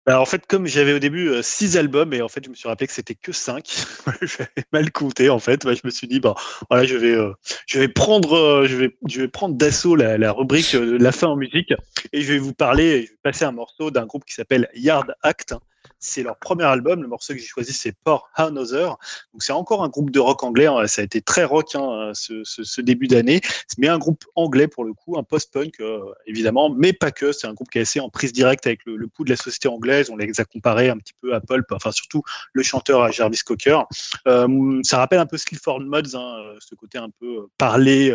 Bah, 0.08 0.20
en 0.20 0.26
fait, 0.26 0.48
comme 0.48 0.66
j'avais 0.66 0.94
au 0.94 1.00
début 1.00 1.30
euh, 1.30 1.44
six 1.44 1.78
albums, 1.78 2.12
et 2.14 2.24
en 2.24 2.28
fait, 2.28 2.44
je 2.44 2.50
me 2.50 2.56
suis 2.56 2.68
rappelé 2.68 2.88
que 2.88 2.94
c'était 2.94 3.14
que 3.14 3.32
cinq. 3.32 3.86
j'avais 4.22 4.66
mal 4.74 4.92
compté, 4.92 5.30
en 5.30 5.38
fait. 5.38 5.62
Je 5.64 5.82
me 5.84 5.92
suis 5.92 6.08
dit, 6.08 6.20
bah, 6.20 6.34
voilà, 6.70 6.86
je 6.86 6.96
vais, 6.96 7.14
euh, 7.14 7.34
je 7.68 7.80
vais 7.80 7.88
prendre, 7.88 8.34
euh, 8.34 8.66
je 8.66 8.76
vais, 8.76 8.98
je 9.08 9.22
vais 9.22 9.28
prendre 9.28 9.56
d'assaut 9.56 9.96
la, 9.96 10.18
la 10.18 10.32
rubrique 10.32 10.74
la 10.74 11.12
fin 11.12 11.28
en 11.28 11.36
musique, 11.36 11.74
et 12.14 12.22
je 12.22 12.34
vais 12.34 12.40
vous 12.40 12.54
parler, 12.54 13.04
je 13.04 13.12
vais 13.12 13.18
passer 13.22 13.46
un 13.46 13.52
morceau 13.52 13.92
d'un 13.92 14.08
groupe 14.08 14.26
qui 14.26 14.34
s'appelle 14.34 14.70
Yard 14.74 15.14
Act. 15.22 15.54
C'est 16.02 16.24
leur 16.24 16.36
premier 16.36 16.66
album. 16.66 17.02
Le 17.02 17.08
morceau 17.08 17.34
que 17.34 17.40
j'ai 17.40 17.46
choisi, 17.46 17.72
c'est 17.72 17.96
Pour 18.04 18.30
Another. 18.36 18.98
Donc 19.34 19.44
c'est 19.44 19.54
encore 19.54 19.84
un 19.84 19.90
groupe 19.90 20.10
de 20.10 20.20
rock 20.20 20.44
anglais. 20.44 20.66
hein. 20.66 20.88
Ça 20.88 21.02
a 21.02 21.06
été 21.06 21.22
très 21.22 21.44
rock 21.44 21.76
hein, 21.76 22.12
ce, 22.14 22.82
début 22.82 23.08
d'année, 23.08 23.40
mais 23.78 23.88
un 23.88 24.00
groupe 24.00 24.26
anglais 24.36 24.68
pour 24.68 24.84
le 24.84 24.94
coup, 24.94 25.18
un 25.18 25.24
post-punk 25.24 25.80
euh, 25.80 26.00
évidemment, 26.26 26.70
mais 26.70 26.92
pas 26.92 27.12
que. 27.12 27.32
C'est 27.32 27.48
un 27.48 27.54
groupe 27.54 27.70
qui 27.70 27.78
est 27.78 27.82
assez 27.82 28.00
en 28.00 28.10
prise 28.10 28.34
directe 28.34 28.66
avec 28.66 28.84
le, 28.86 28.98
le 28.98 29.08
pouls 29.08 29.24
de 29.24 29.30
la 29.30 29.36
société 29.36 29.68
anglaise. 29.68 30.10
On 30.10 30.18
les 30.18 30.42
a 30.42 30.46
comparés 30.46 30.90
un 30.90 30.98
petit 30.98 31.14
peu 31.22 31.36
à 31.36 31.40
Pulp, 31.40 31.72
enfin 31.72 31.92
surtout 31.92 32.24
le 32.54 32.64
chanteur 32.64 33.04
à 33.04 33.12
Jarvis 33.12 33.40
Cocker. 33.46 33.80
Euh, 34.28 34.82
ça 34.84 34.98
rappelle 34.98 35.20
un 35.20 35.28
peu 35.28 35.38
Sleaford 35.38 35.82
Mods, 35.82 36.16
hein, 36.16 36.38
euh, 36.40 36.58
ce 36.60 36.74
côté 36.74 36.98
un 36.98 37.10
peu 37.10 37.48
parlé. 37.58 38.12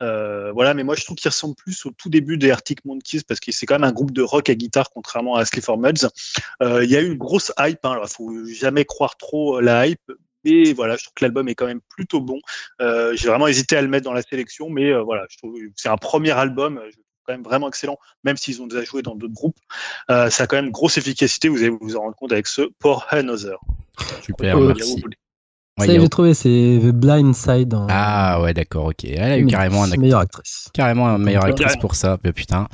voilà, 0.00 0.72
mais 0.72 0.84
moi 0.84 0.94
je 0.96 1.04
trouve 1.04 1.16
qu'il 1.16 1.28
ressemble 1.28 1.54
plus 1.54 1.84
au 1.84 1.90
tout 1.90 2.08
début 2.08 2.38
des 2.38 2.50
Arctic 2.50 2.84
Monkeys 2.86 3.20
parce 3.26 3.38
que 3.40 3.52
c'est 3.52 3.66
quand 3.66 3.74
même 3.74 3.88
un 3.88 3.92
groupe 3.92 4.12
de 4.12 4.22
rock 4.22 4.48
à 4.48 4.54
guitare 4.54 4.90
contrairement 4.90 5.36
à 5.36 5.44
Sleaford 5.44 5.78
Mods. 5.78 6.08
Il 6.60 6.90
y 6.90 6.96
a 6.96 7.02
eu 7.02 7.17
grosse 7.18 7.52
hype. 7.58 7.84
Hein, 7.84 7.92
alors, 7.92 8.08
faut 8.08 8.32
jamais 8.46 8.84
croire 8.84 9.16
trop 9.16 9.58
euh, 9.58 9.60
la 9.60 9.86
hype. 9.86 10.00
Mais 10.44 10.72
voilà, 10.72 10.96
je 10.96 11.02
trouve 11.04 11.14
que 11.14 11.24
l'album 11.24 11.48
est 11.48 11.54
quand 11.54 11.66
même 11.66 11.80
plutôt 11.88 12.20
bon. 12.20 12.38
Euh, 12.80 13.12
J'ai 13.16 13.28
vraiment 13.28 13.48
hésité 13.48 13.76
à 13.76 13.82
le 13.82 13.88
mettre 13.88 14.04
dans 14.04 14.12
la 14.12 14.22
sélection, 14.22 14.70
mais 14.70 14.90
euh, 14.92 15.02
voilà, 15.02 15.26
je 15.28 15.36
trouve 15.36 15.54
que 15.54 15.60
c'est 15.76 15.88
un 15.88 15.96
premier 15.96 16.30
album. 16.30 16.80
Je 16.90 16.96
quand 17.26 17.34
même 17.34 17.42
vraiment 17.42 17.68
excellent, 17.68 17.98
même 18.24 18.38
s'ils 18.38 18.62
ont 18.62 18.66
déjà 18.66 18.82
joué 18.84 19.02
dans 19.02 19.14
d'autres 19.14 19.34
groupes. 19.34 19.58
Euh, 20.10 20.30
ça 20.30 20.44
a 20.44 20.46
quand 20.46 20.56
même 20.56 20.70
grosse 20.70 20.96
efficacité. 20.96 21.50
Vous 21.50 21.58
allez 21.58 21.68
vous 21.78 21.94
en 21.94 22.00
rendre 22.00 22.16
compte 22.16 22.32
avec 22.32 22.46
ce 22.46 22.62
Pour 22.78 23.04
Another. 23.10 23.58
Super, 24.22 24.56
Euh, 24.56 24.68
merci. 24.68 24.98
Ça 24.98 25.86
Ouais, 25.86 26.00
j'ai 26.00 26.08
trouvé, 26.08 26.32
c'est 26.34 26.48
The 26.82 26.86
Blind 26.92 27.34
Side. 27.34 27.74
En... 27.74 27.86
Ah 27.90 28.40
ouais, 28.40 28.54
d'accord, 28.54 28.86
ok. 28.86 29.04
Elle 29.04 29.20
a 29.20 29.38
eu 29.38 29.46
carrément 29.46 29.84
un, 29.84 29.90
act- 29.92 29.98
meilleure 30.00 30.20
actrice. 30.20 30.68
carrément 30.72 31.06
un 31.08 31.18
meilleur 31.18 31.42
Carrément. 31.42 31.56
actrice 31.58 31.76
pour 31.80 31.94
ça, 31.96 32.16
mais 32.24 32.32
putain. 32.32 32.66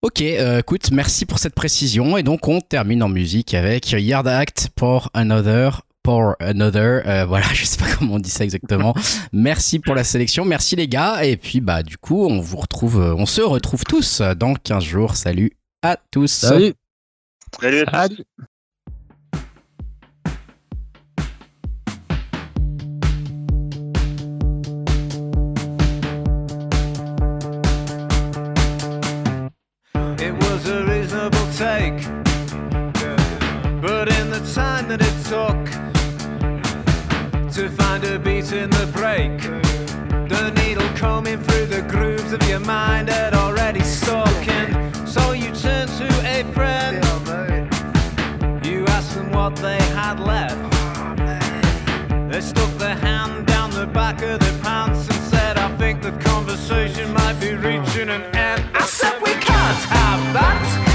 Ok, 0.00 0.20
euh, 0.20 0.60
écoute, 0.60 0.92
merci 0.92 1.26
pour 1.26 1.40
cette 1.40 1.54
précision. 1.54 2.16
Et 2.16 2.22
donc, 2.22 2.46
on 2.46 2.60
termine 2.60 3.02
en 3.02 3.08
musique 3.08 3.52
avec 3.52 3.90
Yard 3.90 4.28
Act 4.28 4.68
pour 4.76 5.10
Another. 5.12 5.82
Pour 6.04 6.36
Another, 6.38 7.02
Euh, 7.04 7.24
voilà, 7.28 7.46
je 7.52 7.64
sais 7.64 7.78
pas 7.78 7.92
comment 7.98 8.14
on 8.14 8.18
dit 8.20 8.30
ça 8.30 8.44
exactement. 8.44 8.94
merci 9.32 9.80
pour 9.80 9.96
la 9.96 10.04
sélection, 10.04 10.44
merci 10.44 10.76
les 10.76 10.86
gars. 10.86 11.24
Et 11.24 11.36
puis, 11.36 11.60
bah, 11.60 11.82
du 11.82 11.98
coup, 11.98 12.26
on 12.26 12.40
vous 12.40 12.58
retrouve, 12.58 13.00
euh, 13.00 13.14
on 13.16 13.26
se 13.26 13.40
retrouve 13.40 13.82
tous 13.82 14.20
dans 14.20 14.54
15 14.54 14.84
jours. 14.84 15.16
Salut 15.16 15.50
à 15.82 15.96
tous. 16.12 16.30
Salut. 16.30 16.74
Salut 17.60 17.84
à 17.88 18.08
tous. 18.08 18.16
Salut. 18.16 18.47
Time 34.54 34.88
that 34.88 35.02
it 35.02 35.16
took 35.26 35.64
to 37.52 37.68
find 37.70 38.04
a 38.04 38.18
beat 38.18 38.52
in 38.52 38.70
the 38.70 38.88
break, 38.92 39.40
the 40.28 40.50
needle 40.62 40.88
combing 40.96 41.42
through 41.42 41.66
the 41.66 41.82
grooves 41.82 42.32
of 42.32 42.42
your 42.48 42.60
mind 42.60 43.08
had 43.08 43.34
already 43.34 43.80
stuck. 43.80 44.48
And 44.48 45.08
so 45.08 45.32
you 45.32 45.50
turned 45.54 45.90
to 45.98 46.08
a 46.24 46.44
friend. 46.54 47.04
You 48.64 48.86
asked 48.86 49.14
them 49.16 49.32
what 49.32 49.56
they 49.56 49.78
had 49.98 50.20
left. 50.20 50.56
Oh, 50.80 52.28
they 52.30 52.40
stuck 52.40 52.72
their 52.78 52.96
hand 52.96 53.46
down 53.46 53.70
the 53.70 53.86
back 53.86 54.22
of 54.22 54.40
their 54.40 54.58
pants 54.62 55.08
and 55.08 55.24
said, 55.30 55.58
I 55.58 55.76
think 55.76 56.00
the 56.00 56.12
conversation 56.12 57.12
might 57.12 57.38
be 57.40 57.54
reaching 57.54 58.08
an 58.08 58.22
end. 58.34 58.64
I 58.74 58.86
said, 58.86 59.20
We 59.20 59.32
can't 59.32 59.84
have 59.90 60.34
that. 60.34 60.87